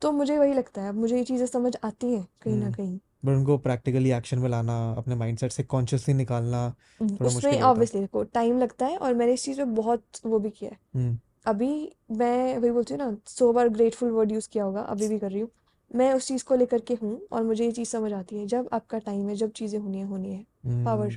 तो 0.00 0.12
मुझे 0.12 0.38
वही 0.38 0.52
लगता 0.52 0.82
है 0.82 0.88
अब 0.88 0.94
मुझे 0.94 1.16
ये 1.16 1.24
चीज़ें 1.24 1.46
समझ 1.46 1.76
आती 1.84 2.12
हैं 2.12 2.28
कहीं 2.42 2.56
ना 2.56 2.66
hmm. 2.66 2.76
कहीं 2.76 2.98
but 3.24 3.36
उनको 3.36 3.58
प्रैक्टिकली 3.58 4.10
एक्शन 4.10 4.38
में 4.38 4.48
लाना 4.48 4.92
अपने 4.92 5.14
माइंडसेट 5.14 5.52
से 5.52 5.62
कॉन्शियसली 5.62 6.14
निकालना 6.14 6.74
थोड़ा 7.00 7.26
उसमें 7.26 7.62
ऑब्वियसली 7.62 8.00
देखो 8.00 8.22
टाइम 8.24 8.58
लगता 8.58 8.86
है 8.86 8.96
और 8.96 9.14
मैंने 9.14 9.32
इस 9.32 9.44
चीज़ 9.44 9.56
पे 9.56 9.64
बहुत 9.64 10.04
वो 10.26 10.38
भी 10.38 10.50
किया 10.50 10.70
है 10.70 11.10
hmm. 11.10 11.26
अभी 11.46 11.92
मैं 12.10 12.58
वही 12.58 12.70
बोलती 12.70 12.94
हूँ 12.94 13.02
ना 13.02 13.16
सो 13.26 13.52
बार 13.52 13.68
ग्रेटफुल 13.68 14.10
वर्ड 14.10 14.32
यूज़ 14.32 14.48
किया 14.48 14.64
होगा 14.64 14.80
अभी 14.80 15.08
भी 15.08 15.18
कर 15.18 15.30
रही 15.30 15.40
हूँ 15.40 15.48
मैं 15.94 16.12
उस 16.14 16.28
चीज़ 16.28 16.44
को 16.44 16.54
लेकर 16.54 16.80
के 16.80 16.94
हूँ 16.94 17.20
और 17.32 17.42
मुझे 17.42 17.64
ये 17.64 17.72
चीज़ 17.72 17.88
समझ 17.88 18.12
आती 18.12 18.36
है 18.36 18.46
जब 18.46 18.68
आपका 18.72 18.98
टाइम 18.98 19.28
है 19.28 19.34
जब 19.34 19.50
चीज़ें 19.50 19.78
होनी 19.78 19.98
है 19.98 20.04
होनी 20.04 20.32
है 20.32 20.46
पावर. 20.84 21.12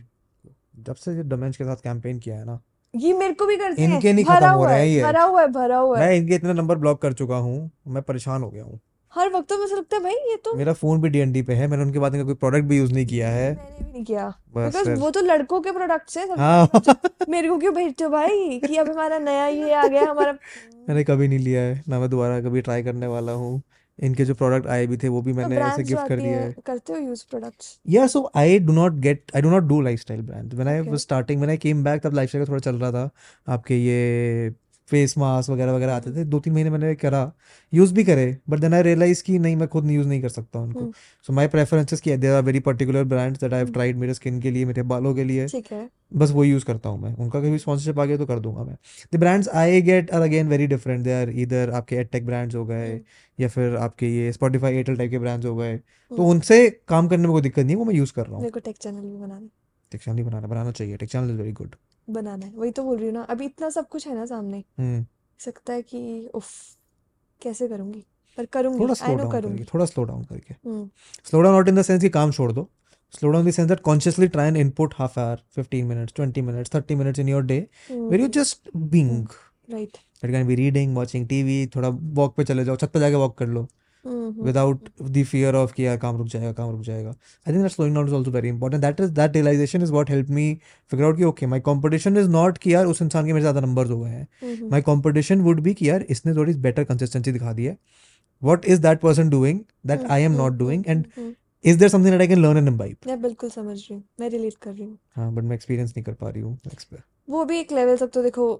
जब 0.80 0.96
से 0.96 1.16
ये 1.16 1.24
डमेंश 1.24 1.58
के 1.58 1.64
साथ 1.64 1.76
कैंपेन 1.76 2.20
किया 2.20 2.36
है 2.36 2.46
ना 2.46 2.60
ये 2.94 3.14
मेरे 3.14 3.34
को 3.34 3.46
भी 3.46 3.56
करते 3.58 3.82
हैं। 3.82 3.94
इनके 3.94 4.14
नहीं 4.14 4.26
भरा 4.26 4.36
खत्म 4.40 4.50
हो 4.50 4.58
हुआ 4.58 4.70
रहे 4.70 4.80
है 4.80 4.88
हैं 4.88 4.96
ये। 4.96 5.04
भरा 5.04 5.24
हुआ 5.24 5.42
है 5.42 5.48
भरा 5.48 5.78
हुआ 5.78 6.00
है। 6.00 6.06
मैं 6.08 6.16
इनके 6.18 6.36
इतने 6.36 6.54
नंबर 6.54 6.76
ब्लॉक 6.78 7.02
कर 7.02 7.14
चुका 7.14 7.36
हूँ 7.38 7.70
मैं 7.88 8.04
परेशान 8.04 8.42
हो 8.44 8.50
गया 8.50 8.64
हूँ। 8.64 8.80
हर 9.14 9.30
वक्त 9.30 9.48
तो 9.50 9.58
मुझे 9.58 9.76
लगता 9.76 9.96
है 9.98 10.02
भाई 10.04 10.14
ये 10.30 10.36
तो 10.46 10.54
मेरा 10.54 10.74
फ़ोन 10.74 11.02
भी 11.02 11.10
डीएनडी 11.10 11.42
पे 11.42 11.54
है 11.54 11.68
मैंने 11.68 11.84
उनके 11.84 12.00
बाद 12.00 12.16
इनका 12.16 12.26
कोई 12.26 12.36
प्रोडक्ट 12.36 12.66
भी 12.66 12.78
यूज़ 12.78 12.94
नहीं 12.94 13.06
किया 13.06 13.30
है। 13.30 13.50
मैंने 13.52 13.84
भी 13.86 13.92
नहीं 13.94 14.04
किया। 14.06 14.28
बिकॉज़ 14.56 14.90
वो 15.00 15.10
तो 15.12 15.22
लड़कों 15.22 15.60
के 15.62 15.72
प्रोडक्ट्स 15.72 16.18
हैं 16.18 16.28
हाँ। 16.38 16.82
मेरे 17.30 17.50
को 17.50 17.58
क्यों 17.58 17.74
भेजते 17.76 18.04
हो 18.04 18.10
भाई 18.10 18.60
कि 18.68 18.76
अब 18.78 18.90
हमारा 18.90 19.18
नया 19.20 19.48
ये 19.48 19.74
आ 19.74 19.86
गया 19.88 20.10
हमारा 20.12 20.32
मैंने 20.90 21.04
कभी 21.04 21.28
नहीं 21.28 21.40
लिया 21.40 21.62
है 21.62 21.84
ना 21.90 22.00
मैं 22.00 22.10
दोबारा 22.10 22.40
कभी 22.42 22.62
ट्राई 22.62 22.84
करने 22.84 23.08
वाला 23.08 23.32
हूँ। 23.32 23.62
इनके 24.04 24.26
जो 24.26 24.34
प्रोडक्ट 24.34 24.68
आए 24.68 24.88
भी 24.88 24.98
थे 24.98 25.08
वो 25.08 25.22
भी 25.22 25.32
तो 25.32 25.38
मैंने 25.38 25.56
ऐसे 25.58 25.84
गिफ्ट 25.84 26.08
कर 26.08 26.20
दिया 26.20 26.40
है 26.40 26.56
करते 26.66 26.94
हो 26.94 27.00
यूज़ 27.00 27.24
प्रोडक्ट्स 27.30 27.80
या 27.90 28.08
so 28.08 28.32
I 28.36 28.60
do 28.60 28.74
not 28.74 28.94
get 28.94 29.24
I 29.36 29.42
do 29.42 29.50
not 29.50 29.64
do 29.64 29.82
lifestyle 29.82 30.22
brand 30.22 30.54
when 30.54 30.68
I 30.68 30.80
was 30.80 31.00
starting 31.00 31.40
when 31.40 31.50
I 31.50 31.58
came 31.58 31.84
back 31.84 32.02
तब 32.02 32.14
लाइफस्टाइल 32.14 32.46
का 32.46 32.52
थोड़ा 32.52 32.72
चल 32.72 32.76
रहा 32.76 32.92
था। 32.92 33.10
आपके 33.48 33.76
ये 33.76 34.50
फेस 34.92 35.18
मास्क 35.18 35.50
वगैरह 35.50 35.74
वगैरह 35.74 35.94
आते 35.94 36.12
थे। 36.12 36.24
दो 36.26 36.40
तीन 36.40 36.54
महीने 36.54 36.70
मैंने 36.70 36.94
करा 36.96 37.32
यूज़ 37.74 37.94
भी 37.94 38.04
करे 38.04 38.26
बट 38.50 38.60
देन 38.60 38.74
आई 38.74 38.82
रियलाइज़ 38.82 39.24
कि 39.24 39.38
नहीं 39.40 39.56
मैं 39.56 39.68
खुद 39.68 39.90
यूज़ 39.92 40.08
नहीं 40.08 40.22
कर 40.22 40.30
सकता 40.30 40.60
उनको। 40.60 40.92
सो 41.28 41.34
माय 41.34 41.48
प्रेफरेंसेस 41.48 42.02
की 42.02 42.16
there 42.18 42.36
are 42.36 42.44
very 42.44 42.60
particular 42.62 43.04
brands 43.06 43.40
that 43.42 43.54
I 43.54 43.60
have 43.60 43.72
tried 43.74 43.98
मेरे 43.98 44.14
स्किन 44.14 44.40
के 44.42 44.52
लिए 44.52 44.66
मेरे 44.66 44.84
बालों 44.86 45.14
के 45.16 45.24
लिए। 45.24 45.48
ठीक 45.48 45.72
है। 45.72 45.88
बस 46.16 46.32
वो 46.32 46.44
यूज़ 46.44 46.66
करता 46.66 46.90
हूँ 46.90 47.02
मैं। 47.02 47.16
उनका 47.16 47.40
कभी 47.40 47.58
स्पॉन्सरशिप 47.58 48.00
आ 48.00 48.06
गया 48.06 48.18
तो 48.18 48.26
कर 48.26 48.40
दूँगा 48.40 48.64
मैं। 48.64 48.76
The 49.14 49.20
brands 49.20 49.50
I 49.50 49.82
get 49.82 50.12
are 50.12 50.22
again 50.22 50.48
very 50.48 50.68
different 50.68 51.04
they 51.04 51.14
are 51.14 51.30
इधर 51.30 51.72
आपके 51.72 51.96
एडटेक 51.96 52.26
ब्रांड्स 52.26 52.56
हो 52.56 52.66
गए 52.66 52.88
हम्म। 52.88 53.00
या 53.40 53.48
फिर 53.48 53.76
आपके 53.78 54.08
ये 54.08 54.32
स्पॉटिफाई 54.32 54.74
एयरटेल 54.74 54.98
टाइप 54.98 55.12
के 55.12 55.20
ब्रांड्स 55.20 55.46
हो 55.46 55.56
गए। 55.56 55.78
तो 55.78 56.16
हम्म। 56.16 56.30
उनसे 56.30 56.70
काम 56.88 57.08
करने 57.08 57.24
में 57.24 57.32
कोई 57.32 57.42
दिक्कत 57.42 57.60
नहीं 57.60 57.76
है 57.76 57.80
वो 57.80 57.86
मैं 57.86 57.96
यूज़ 57.96 58.14
कर 58.14 58.26
रहा 58.26 58.38
हूँ। 58.38 58.50
टेक 58.52 58.78
चैनल 58.78 59.02
भी 59.02 59.18
बनाना। 59.18 59.48
टेक 59.92 60.02
चैनल 60.02 60.24
बनाना 60.24 60.48
बनाना 60.48 60.72
चाहिए। 60.72 60.98
Tech 60.98 61.10
channel 61.10 61.30
is 61.30 61.38
very 61.38 61.52
good 61.52 61.76
बनाना 62.12 62.46
है। 62.46 62.54
वही 62.56 62.72
तो 62.72 62.84
बोल 62.84 62.98
रही 62.98 63.06
हूँ 63.06 63.14
ना 63.14 63.22
अभी 63.22 63.46
इतना 63.46 63.70
सब 63.70 63.88
कुछ 63.88 64.08
है 64.08 64.16
ना 64.16 64.26
सामने। 64.26 64.64
हम्म। 64.80 65.06
सकता 65.40 65.74
है 65.74 65.82
कि 65.82 66.30
उफ 66.36 66.52
कैसे 67.42 67.68
करूँगी? 67.68 68.06
पर 68.38 68.46
करूँगी 68.46 68.80
थोड़ा 68.80 68.92
आई 68.92 68.96
स्लो 68.96 69.12
नो 69.12 69.18
डाउन 69.18 69.32
करूँगी। 69.32 69.64
थोड़ा 69.64 69.86
स्लो 69.86 70.04
डाउन 70.04 70.24
करके। 70.24 70.54
हम्म। 70.54 70.90
Slow 71.26 71.42
down 71.42 71.56
not 71.56 71.68
in 71.68 71.76
the 71.76 71.82
sense 71.82 72.02
कि 72.02 72.10
काम 72.10 72.32
छोड़ 72.32 72.52
दो। 72.52 72.70
Slow 73.14 73.30
down 73.30 73.44
in 73.44 73.50
the 73.50 73.54
sense 73.54 73.68
that 73.68 73.80
consciously 73.80 74.28
try 74.28 74.48
and 74.48 74.58
input 74.58 74.94
half 74.98 75.20
hour 75.20 75.42
15 75.58 75.84
minutes 75.84 76.14
20 76.14 76.42
minutes 76.42 76.72
30 76.72 76.96
minutes 76.96 77.20
in 77.20 77.30
your 77.30 77.44
day 77.44 77.68
where 77.92 78.20
you 78.20 78.26
hmm. 78.26 78.28
Just 78.28 78.70
being 78.78 79.28
right 79.72 79.98
it 80.24 80.32
can 80.32 80.48
be 80.48 80.56
reading 80.56 80.98
watching 80.98 81.28
TV 81.28 81.68
थोड़ा 81.68 81.90
walk 81.90 82.36
पे 82.36 82.44
चले 82.44 82.66
जाओ 82.66 82.76
छत 82.76 82.92
पे 82.94 83.00
जाके 83.00 83.16
walk 83.16 83.38
कर 83.38 83.48
लो। 83.48 83.62
Hmm 83.62 83.68
without 84.06 84.90
the 85.04 85.24
fear 85.24 85.56
of 85.56 85.74
कि 85.74 85.86
यार 85.86 85.98
काम 85.98 86.18
रुक 86.18 86.28
जाएगा 86.28 86.52
काम 86.54 86.70
रुक 86.72 86.82
जाएगा। 86.82 87.10
I 87.10 87.54
think 87.54 87.62
that 87.62 87.72
slowing 87.72 87.96
down 87.96 88.08
is 88.08 88.14
also 88.16 88.32
very 88.32 88.50
important 88.50 88.82
that 88.84 89.00
is 89.02 89.12
that 89.14 89.36
realization 89.36 89.84
is 89.84 89.92
what 89.92 90.10
help 90.10 90.30
me 90.30 90.54
figure 90.92 91.04
out 91.04 91.18
कि 91.18 91.24
okay 91.24 91.46
my 91.48 91.60
competition 91.62 92.18
is 92.18 92.30
not 92.30 92.58
कि 92.58 92.74
यार 92.74 92.86
उस 92.86 93.02
इंसान 93.02 93.26
के 93.26 93.34
मेरे 93.34 93.42
ज़्यादा 93.42 93.62
नंबर 93.62 93.88
हो 93.88 94.04
हैं। 94.04 94.28
माई 94.72 94.82
कॉम्पिटिशन 94.82 95.42
वुड 95.42 95.60
बी 95.62 95.74
कि 95.74 95.90
यार 95.90 96.06
इसने 96.10 96.36
थोड़ी 96.36 96.54
बेटर 96.60 96.84
कंसिस्टेंसी 96.84 97.32
दिखा 97.32 97.54
दी 97.54 97.66
है। 97.66 97.78
What 98.42 98.66
is 98.66 98.82
that 98.82 99.00
person 99.02 99.30
doing 99.30 99.60
that 99.88 100.06
I 100.12 100.22
am 100.22 100.32
not 100.34 100.54
doing 100.54 100.84
and 100.88 101.06
is 101.64 101.80
there 101.80 101.90
something 101.90 102.12
that 102.12 102.22
I 102.22 102.28
can 102.28 102.42
learn 102.42 102.68
in 102.68 102.78
by 102.78 102.96
मैं 103.08 103.22
बिल्कुल 103.22 103.50
समझ 103.50 103.78
रही 103.78 103.94
हूँ। 103.94 104.04
मैं 104.20 104.30
रिलेट 104.30 104.54
कर 104.62 104.72
रही 104.72 104.84
हूँ। 104.84 104.98
हाँ 105.16 105.34
बट 105.34 105.44
मैं 105.44 105.56
एक्सपीरियंस 105.56 105.90
नहीं 105.90 106.04
कर 106.04 106.14
पा 106.14 106.30
रही 106.30 106.42
हूँ। 106.42 106.58
वो 107.30 107.46
भी 107.46 107.60
एक 107.60 107.72
लेवल 107.72 107.98
तक 107.98 108.12
तो 108.14 108.24
देखो 108.24 108.52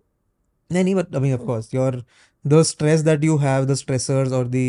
नहीं 0.70 0.84
नहीं 0.84 0.96
but 0.96 1.16
I 1.16 1.22
mean 1.22 1.34
of 1.34 1.42
course 1.42 1.74
your 1.74 1.96
the 2.46 2.64
stress 2.64 3.02
that 3.04 3.24
you 3.24 3.38
have 3.38 3.68
the 3.68 3.76
stressors 3.80 4.32
or 4.32 4.44
the 4.52 4.68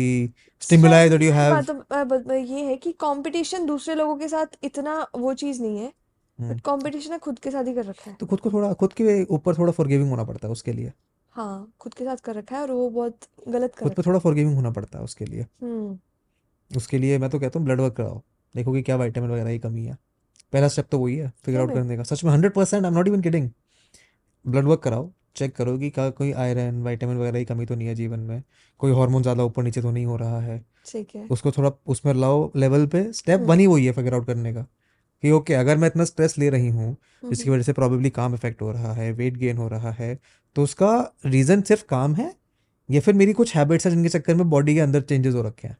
stimuli 0.61 1.01
stress 1.01 1.11
that 1.11 1.23
you 1.25 1.31
have. 1.31 1.51
बात 1.51 1.67
तो 1.67 2.05
बात 2.05 2.31
ये 2.31 2.65
है 2.65 2.75
कि 2.77 2.91
कंपटीशन 3.01 3.65
दूसरे 3.65 3.95
लोगों 3.95 4.15
के 4.17 4.27
साथ 4.27 4.57
इतना 4.63 4.95
वो 5.15 5.33
चीज़ 5.33 5.61
नहीं 5.61 5.77
है 5.77 5.85
हम्म, 5.85 6.53
बट 6.53 6.61
कंपटीशन 6.61 7.11
है 7.11 7.19
खुद 7.19 7.39
के 7.39 7.51
साथ 7.51 7.67
ही 7.67 7.73
कर 7.73 7.85
रखा 7.85 8.09
है। 8.11 8.15
तो 8.19 8.25
खुद 8.25 8.39
को 8.39 8.51
थोड़ा 8.51 8.73
खुद 8.73 8.93
के 8.93 9.23
ऊपर 9.23 9.57
थोड़ा 9.57 9.73
forgiving 9.73 10.09
होना 10.09 10.23
पड़ता 10.23 10.47
है 10.47 10.51
उसके 10.51 10.73
लिए। 10.73 10.91
हाँ 11.35 11.71
खुद 11.79 11.93
के 11.93 12.05
साथ 12.05 12.17
कर 12.17 12.35
रखा 12.35 12.55
है 12.55 12.61
और 12.61 12.71
वो 12.71 12.89
बहुत 12.89 13.27
गलत 13.47 13.75
कर 13.75 13.83
खुद 13.83 13.93
पे 13.93 14.01
थोड़ा 14.05 14.19
फॉरगिविंग 14.19 14.55
होना 14.55 14.71
पड़ता 14.71 14.97
है 14.97 15.03
उसके 15.03 15.25
लिए। 15.25 15.45
हम्म। 15.61 16.77
उसके 16.77 16.97
लिए 16.97 17.17
मैं 17.17 17.29
तो 17.29 17.39
कहता 17.39 17.59
हूँ 17.59 17.65
ब्लड 17.65 17.81
वर्क 17.81 17.93
कराओ। 17.93 18.21
देखो 18.55 18.73
कि 18.73 18.81
क्या 18.81 18.95
वाइटामिन 18.95 19.31
वगैरह 19.31 19.51
की 19.51 19.59
कमी 19.59 19.85
है। 19.85 19.97
पहला 20.53 20.67
स्टेप 20.67 20.87
तो 20.91 20.99
वही 20.99 21.15
है 21.15 21.31
फिगर 21.45 21.59
आउट 21.59 21.73
करने 21.73 21.97
का। 21.97 22.03
सच 22.03 22.23
में 22.23 22.31
hundred 22.31 22.53
percent 22.53 22.83
I 22.83 22.91
am 22.91 22.97
not 22.97 23.07
even 23.07 23.21
kidding 23.21 23.49
blood 24.45 24.65
work 24.65 24.79
कराओ। 24.83 25.09
चेक 25.35 25.55
करो 25.55 25.77
कि 25.77 25.89
क्या 25.89 26.09
कोई 26.09 26.31
आयरन 26.33 26.81
विटामिन 26.83 27.17
वगैरह 27.17 27.39
की 27.39 27.45
कमी 27.45 27.65
तो 27.65 27.75
नहीं 27.75 27.87
है 27.87 27.95
जीवन 27.95 28.19
में? 28.19 28.43
कोई 28.79 28.91
हार्मोन 28.91 29.21
ज़्यादा 29.21 29.43
ऊपर 29.43 29.63
नीचे 29.63 29.81
तो 29.81 29.91
नहीं 29.91 30.05
हो 30.05 30.15
रहा 30.17 30.39
है? 30.39 30.57
ठीक 30.85 31.15
है। 31.15 31.27
उसको 31.31 31.51
थोड़ा 31.51 31.71
उसमें 31.87 32.13
लाओ 32.13 32.51
लेवल 32.55 32.85
पे 32.87 33.11
स्टेप 33.13 33.39
हम्म। 33.39 33.49
वन 33.49 33.59
ही 33.59 33.67
वही 33.67 33.85
है 33.85 33.91
फिगर 33.91 34.13
आउट 34.13 34.25
करने 34.27 34.53
का 34.53 34.61
कि 35.23 35.31
ओके 35.31 35.53
अगर 35.53 35.77
मैं 35.77 35.87
इतना 35.87 36.03
स्ट्रेस 36.05 36.37
ले 36.37 36.49
रही 36.49 36.69
हूँ 36.69 36.95
जिसकी 37.25 37.43
हम्म 37.43 37.53
वजह 37.53 37.63
से 37.63 37.73
प्रॉबेबली 37.73 38.09
काम 38.09 38.33
इफ़ेक्ट 38.33 38.61
हो 38.61 38.71
रहा 38.71 38.93
है 38.93 39.11
वेट 39.13 39.37
गेन 39.37 39.57
हो 39.57 39.67
रहा 39.67 39.91
है 39.91 40.17
तो 40.55 40.63
उसका 40.63 40.91
रीज़न 41.25 41.61
सिर्फ़ 41.61 41.83
काम 41.89 42.15
है 42.15 42.31
या 42.89 43.01
फिर 43.01 43.13
मेरी 43.13 43.33
कुछ 43.33 43.55
हैबिट्स 43.55 43.85
हैं 43.87 43.93
जिनके 43.93 44.09
चक्कर 44.09 44.35
में 44.35 44.49
बॉडी 44.49 44.73
के 44.73 44.79
अंदर 44.79 45.01
चेंजेस 45.01 45.33
हो 45.33 45.41
रखे 45.41 45.67
हैं? 45.67 45.77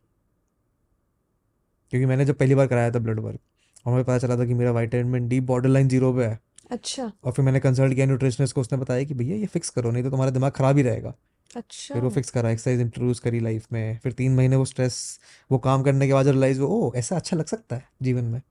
क्योंकि 1.94 2.06
मैंने 2.06 2.26
जब 2.26 2.36
पहली 2.38 2.56
बार 2.56 2.68
कराया 2.68 2.91
था 2.91 2.99
ब्लड 2.99 3.19
वर्क 3.19 3.40
और 3.86 3.94
मुझे 3.94 4.03
पता 4.03 4.18
चला 4.18 4.38
था 4.38 4.45
कि 4.45 4.53
मेरा 4.53 4.72
vitamin 4.72 5.28
D 5.28 5.40
border 5.41 5.69
line 5.69 5.88
zero 5.88 6.14
पे 6.14 6.26
है। 6.26 6.40
अच्छा। 6.72 7.11
और 7.23 7.31
फिर 7.31 7.45
मैंने 7.45 7.60
कंसल्ट 7.60 7.93
किया 7.95 8.06
न्यूट्रिशनिस्ट 8.06 8.56
को 8.56 8.61
उसने 8.61 8.77
बताया 8.77 9.03
कि 9.03 9.14
भैया 9.14 9.35
ये 9.38 9.45
फिक्स 9.45 9.69
करो 9.69 9.91
नहीं 9.91 10.03
तो 10.03 10.10
तुम्हारा 10.10 10.31
दिमाग 10.31 10.52
खराब 10.52 10.77
ही 10.77 10.84
रहेगा। 10.84 11.14
अच्छा। 11.56 11.93
फिर 11.95 12.03
वो 12.03 12.10
फिक्स 12.10 12.30
करा 12.30 12.49
एक्सरसाइज 12.49 12.81
इंट्रोड्यूस 12.81 13.19
करी 13.19 13.39
लाइफ 13.39 13.65
में। 13.73 13.98
फिर 14.03 14.11
तीन 14.11 14.35
महीने 14.35 14.56
वो 14.56 14.65
स्ट्रेस 14.65 15.19
वो 15.52 15.57
काम 15.57 15.84
करने 15.84 16.07
के 16.07 16.14
बाद 16.14 16.27
रियलाइज़ 16.27 16.61
वो 16.61 16.68
ओ 16.68 16.91
ऐसा 16.95 17.15
अच्छा 17.15 17.38
लग 17.38 17.45
सकता 17.45 17.76
है 17.76 17.84
जीवन 18.02 18.23
में। 18.23 18.41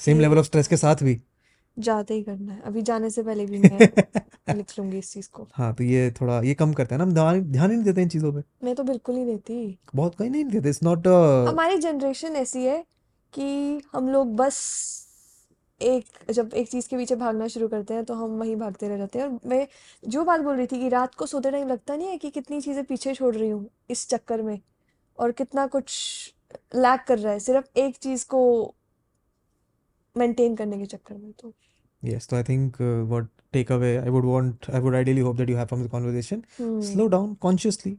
सेम 0.00 0.20
लेवल 0.20 0.38
ऑफ़ 0.38 0.46
स्ट्रेस 0.46 0.68
के 0.68 0.76
साथ 0.76 1.02
भी। 1.02 1.20
जाते 1.78 2.14
ही 2.14 2.22
करना 2.22 2.52
है। 2.52 2.60
अभी 2.60 2.82
जाने 2.82 3.10
से 3.10 3.22
पहले 3.22 3.46
भी 3.46 3.58
मैं 3.58 3.78
लिख 4.56 4.78
लूँगी 4.78 4.98
इस 4.98 5.12
चीज़ 5.12 5.28
को। 5.32 5.48
हाँ 5.54 5.72
तो 5.74 5.84
ये 5.84 6.10
थोड़ा 6.10 6.40
ये 6.42 6.54
कम 6.54 6.72
करता 6.72 6.94
है 6.94 6.98
ना। 6.98 7.04
हम 7.04 7.12
ध्यान 7.42 7.70
ही 7.70 7.76
नहीं 7.76 7.84
देते 7.84 8.02
इन 8.02 8.08
चीज़ों 8.08 8.32
पे। 8.32 8.42
मैं 8.64 8.74
तो 8.74 8.82
बिल्कुल 8.82 9.14
नहीं 9.14 9.26
देती। 9.26 9.78
बहुत 9.94 10.14
कहीं 10.14 10.30
नहीं 10.30 10.44
देते। 10.44 10.68
इट्स 10.68 10.82
नॉट 10.82 11.06
हमारी 11.48 11.78
जनरेशन 11.78 12.36
ऐसी 12.36 12.64
है 12.64 12.84
कि 13.34 13.82
हम 13.92 14.08
लोग 14.08 14.36
बस 14.36 14.58
एक 15.80 16.32
जब 16.32 16.54
एक 16.54 16.68
चीज़ 16.70 16.88
के 16.88 16.96
पीछे 16.96 17.16
भागना 17.16 17.46
शुरू 17.48 17.68
करते 17.68 17.94
हैं 17.94 18.04
तो 18.04 18.14
हम 18.14 18.38
वहीं 18.40 18.56
भागते 18.56 18.88
रह 18.88 18.96
जाते 18.98 19.18
हैं। 19.18 19.26
और 19.26 19.40
मैं 19.46 19.66
जो 20.04 20.24
बात 20.24 20.40
बोल 20.40 20.56
रही 20.56 20.66
थी 20.66 20.78
कि 20.80 20.88
रात 20.88 21.14
को 21.14 21.26
सोते 21.26 21.50
टाइम 21.50 21.68
लगता 21.68 21.96
नहीं 21.96 22.08
है 22.08 22.18
कि 22.18 22.30
कितनी 22.30 22.60
चीज़ें 22.60 22.84
पीछे 22.84 23.14
छोड़ 23.14 23.34
रही 23.34 23.50
हूँ 23.50 23.68
इस 23.90 24.08
चक्कर 24.08 24.42
में? 24.42 24.58
और 25.18 25.32
कितना 25.32 25.66
कुछ 25.66 26.32
लैक 26.76 27.04
कर 27.08 27.18
रहा 27.18 27.32
है 27.32 27.38
सिर्फ़ 27.40 27.78
एक 27.78 27.96
चीज़ 27.96 28.26
को 28.26 28.42
मेंटेन 30.16 30.56
करने 30.56 30.78
के 30.78 30.86
चक्कर 30.86 31.16
में 31.16 31.32
तो। 31.40 31.52
यस 32.02 32.28
तो 32.28 32.36
I 32.36 32.42
think 32.44 32.80
what 32.80 33.28
takeaway 33.72 33.96
I 33.96 34.08
would 34.10 34.24
want 34.24 34.70
I 34.70 34.80
would 34.80 34.94
ideally 34.94 35.20
hope 35.20 35.36
that 35.36 35.50
you 35.50 35.56
have 35.56 35.66
from 35.66 35.84
the 35.84 35.90
conversation 35.92 36.42
slow 36.92 37.06
down 37.08 37.34
consciously 37.42 37.96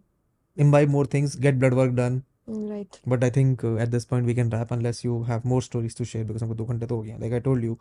imbibe 0.58 0.90
more 0.90 1.08
things 1.14 1.38
get 1.42 1.56
blood 1.56 1.74
work 1.74 1.92
done 1.94 2.22
right 2.50 2.96
but 3.14 3.24
I 3.28 3.30
think 3.38 3.64
uh, 3.70 3.76
at 3.86 3.92
this 3.96 4.06
point 4.12 4.30
we 4.32 4.36
can 4.40 4.50
wrap 4.56 4.72
unless 4.78 5.04
you 5.06 5.16
have 5.30 5.48
more 5.54 5.62
stories 5.68 5.96
to 6.00 6.06
share 6.12 6.28
because 6.30 6.44
हमको 6.44 6.56
दो 6.56 6.66
घंटे 6.66 6.88
तो 6.88 6.96
हो 6.96 7.04
हैं 7.04 7.20
like 7.24 7.36
I 7.40 7.42
told 7.48 7.66
you 7.70 7.76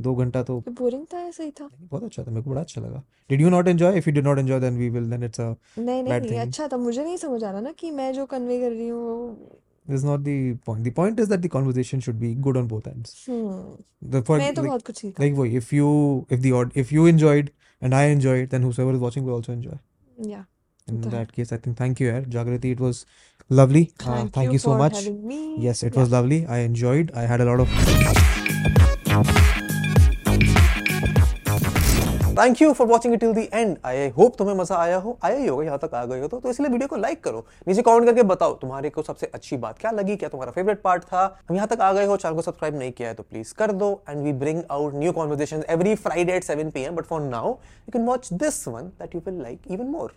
दो 0.00 0.14
घंटा 0.24 0.42
तो 0.42 0.58
boring 0.68 1.06
था 1.12 1.18
ऐसा 1.28 1.44
ही 1.44 1.50
था 1.60 1.68
बहुत 1.82 2.04
अच्छा 2.04 2.22
था 2.22 2.30
मेरे 2.30 2.42
को 2.42 2.50
बड़ा 2.50 2.60
अच्छा 2.60 2.80
लगा 2.80 3.02
did 3.32 3.42
you 3.44 3.50
not 3.56 3.68
enjoy 3.72 3.90
if 4.00 4.06
you 4.10 4.14
did 4.18 4.28
not 4.30 4.38
enjoy 4.44 4.58
then 4.66 4.78
we 4.82 4.90
will 4.96 5.08
then 5.14 5.28
it's 5.28 5.42
a 5.46 5.48
नहीं 5.78 6.02
नहीं. 6.02 6.38
अच्छा 6.40 6.68
था 6.72 6.76
मुझे 6.76 7.02
नहीं 7.04 7.16
समझ 7.16 7.42
आ 7.44 7.50
रहा 7.50 7.60
ना 7.60 7.72
कि 7.78 7.90
मैं 7.98 8.12
जो 8.14 8.26
कन्वे 8.26 8.60
कर 8.60 8.70
रही 8.70 8.88
हूँ 8.88 9.02
वो- 9.08 9.60
this 9.90 10.00
is 10.00 10.04
not 10.08 10.24
the 10.28 10.36
point 10.66 10.84
the 10.88 10.94
point 11.00 11.20
is 11.24 11.30
that 11.30 11.42
the 11.44 11.50
conversation 11.52 12.02
should 12.06 12.18
be 12.24 12.28
good 12.48 12.58
on 12.62 12.68
both 12.72 12.88
ends 12.92 13.14
hmm 13.28 14.12
the 14.14 14.22
for 14.28 14.38
मैं 14.38 14.52
तो 14.54 14.62
like, 14.62 14.68
बहुत 14.68 14.86
कुछ 14.86 15.00
सीखा 15.00 15.24
like 15.24 15.36
वही 15.38 15.56
if 15.62 15.72
you 15.78 15.88
if 16.36 16.42
the 16.46 16.52
odd 16.60 16.76
if 16.84 16.92
you 16.96 17.06
enjoyed 17.12 17.50
and 17.86 17.98
I 18.00 18.04
enjoyed 18.16 18.50
then 18.54 18.66
whoever 18.68 18.94
is 18.98 19.02
watching 19.06 19.28
will 19.28 19.38
also 19.38 19.56
enjoy 19.58 19.78
या 20.30 20.44
in 20.92 21.04
है। 21.04 21.12
that 21.16 21.34
case 21.38 21.52
I 21.56 21.60
think 21.66 21.78
thank 21.82 22.04
you 22.04 22.10
yaar 22.12 22.22
Jagrati 22.36 22.72
it 22.76 22.84
was 22.86 23.04
lovely. 23.50 23.84
Uh, 23.84 24.04
Thank 24.04 24.32
thank 24.34 24.48
you 24.48 24.58
you 24.58 24.64
so 24.64 24.70
for 24.70 24.78
much. 24.84 25.00
yes 25.68 25.82
it 25.82 25.92
Yeah. 25.92 26.00
was 26.00 26.14
lovely. 26.16 26.40
I 26.58 26.62
enjoyed. 26.70 27.14
I 27.22 27.26
had 27.34 27.46
a 27.46 27.50
lot 27.52 27.66
of 27.66 27.68
thank 32.38 32.60
you 32.62 32.72
for 32.72 32.86
watching 32.86 33.14
it 33.14 33.20
till 33.20 33.32
the 33.34 33.38
end 33.54 33.76
I 33.86 34.08
hope 34.10 34.36
तुम्हें 34.38 34.54
मज़ा 34.56 34.76
आया 34.76 34.96
हो। 34.98 35.16
आया 35.24 35.36
ही 35.38 35.46
होगा 35.46 35.64
यहाँ 35.64 35.78
तक 35.78 35.94
आ 35.94 36.04
गए 36.04 36.20
हो 36.20 36.28
तो, 36.28 36.38
तो 36.40 36.50
इसलिए 36.50 36.68
वीडियो 36.70 36.88
को 36.88 36.96
लाइक 36.96 37.22
करो। 37.24 37.44
नीचे 37.68 37.82
कमेंट 37.82 38.06
करके 38.06 38.22
बताओ 38.30 38.54
तुम्हारे 38.60 38.90
को 38.90 39.02
सबसे 39.02 39.26
अच्छी 39.34 39.56
बात 39.64 39.78
क्या 39.78 39.90
लगी 39.90 40.16
क्या 40.16 40.28
तुम्हारा 40.28 40.52
फेवरेट 40.52 40.80
पार्ट 40.82 41.02
था। 41.02 41.24
हम 41.48 41.56
यहाँ 41.56 41.68
तक 41.68 41.80
आ 41.80 41.92
गए 41.92 42.06
हो। 42.06 42.16
चैनल 42.16 42.34
को 42.34 42.42
सब्सक्राइब 42.42 42.78
नहीं 42.78 42.92
किया 42.92 43.08
है 43.08 43.14
तो 43.14 43.22
प्लीज़ 43.22 43.54
कर 43.58 43.72
दो। 43.72 43.90
And 44.08 44.22
we 44.24 44.32
bring 44.44 44.62
out 44.70 44.94
new 44.94 45.12
conversation 45.12 45.64
every 45.70 45.94
Friday 45.94 46.32
at 46.36 46.44
seven 46.44 46.70
p 46.70 46.82
m 46.82 46.96
but 46.96 47.04
for 47.06 47.20
now 47.22 47.50
you 47.50 47.92
can 47.92 48.04
watch 48.06 48.32
this 48.32 48.66
one 48.68 48.82
that 49.00 49.14
you 49.14 49.20
will 49.26 49.42
like 49.42 49.70
even 49.70 49.86
more 49.90 50.10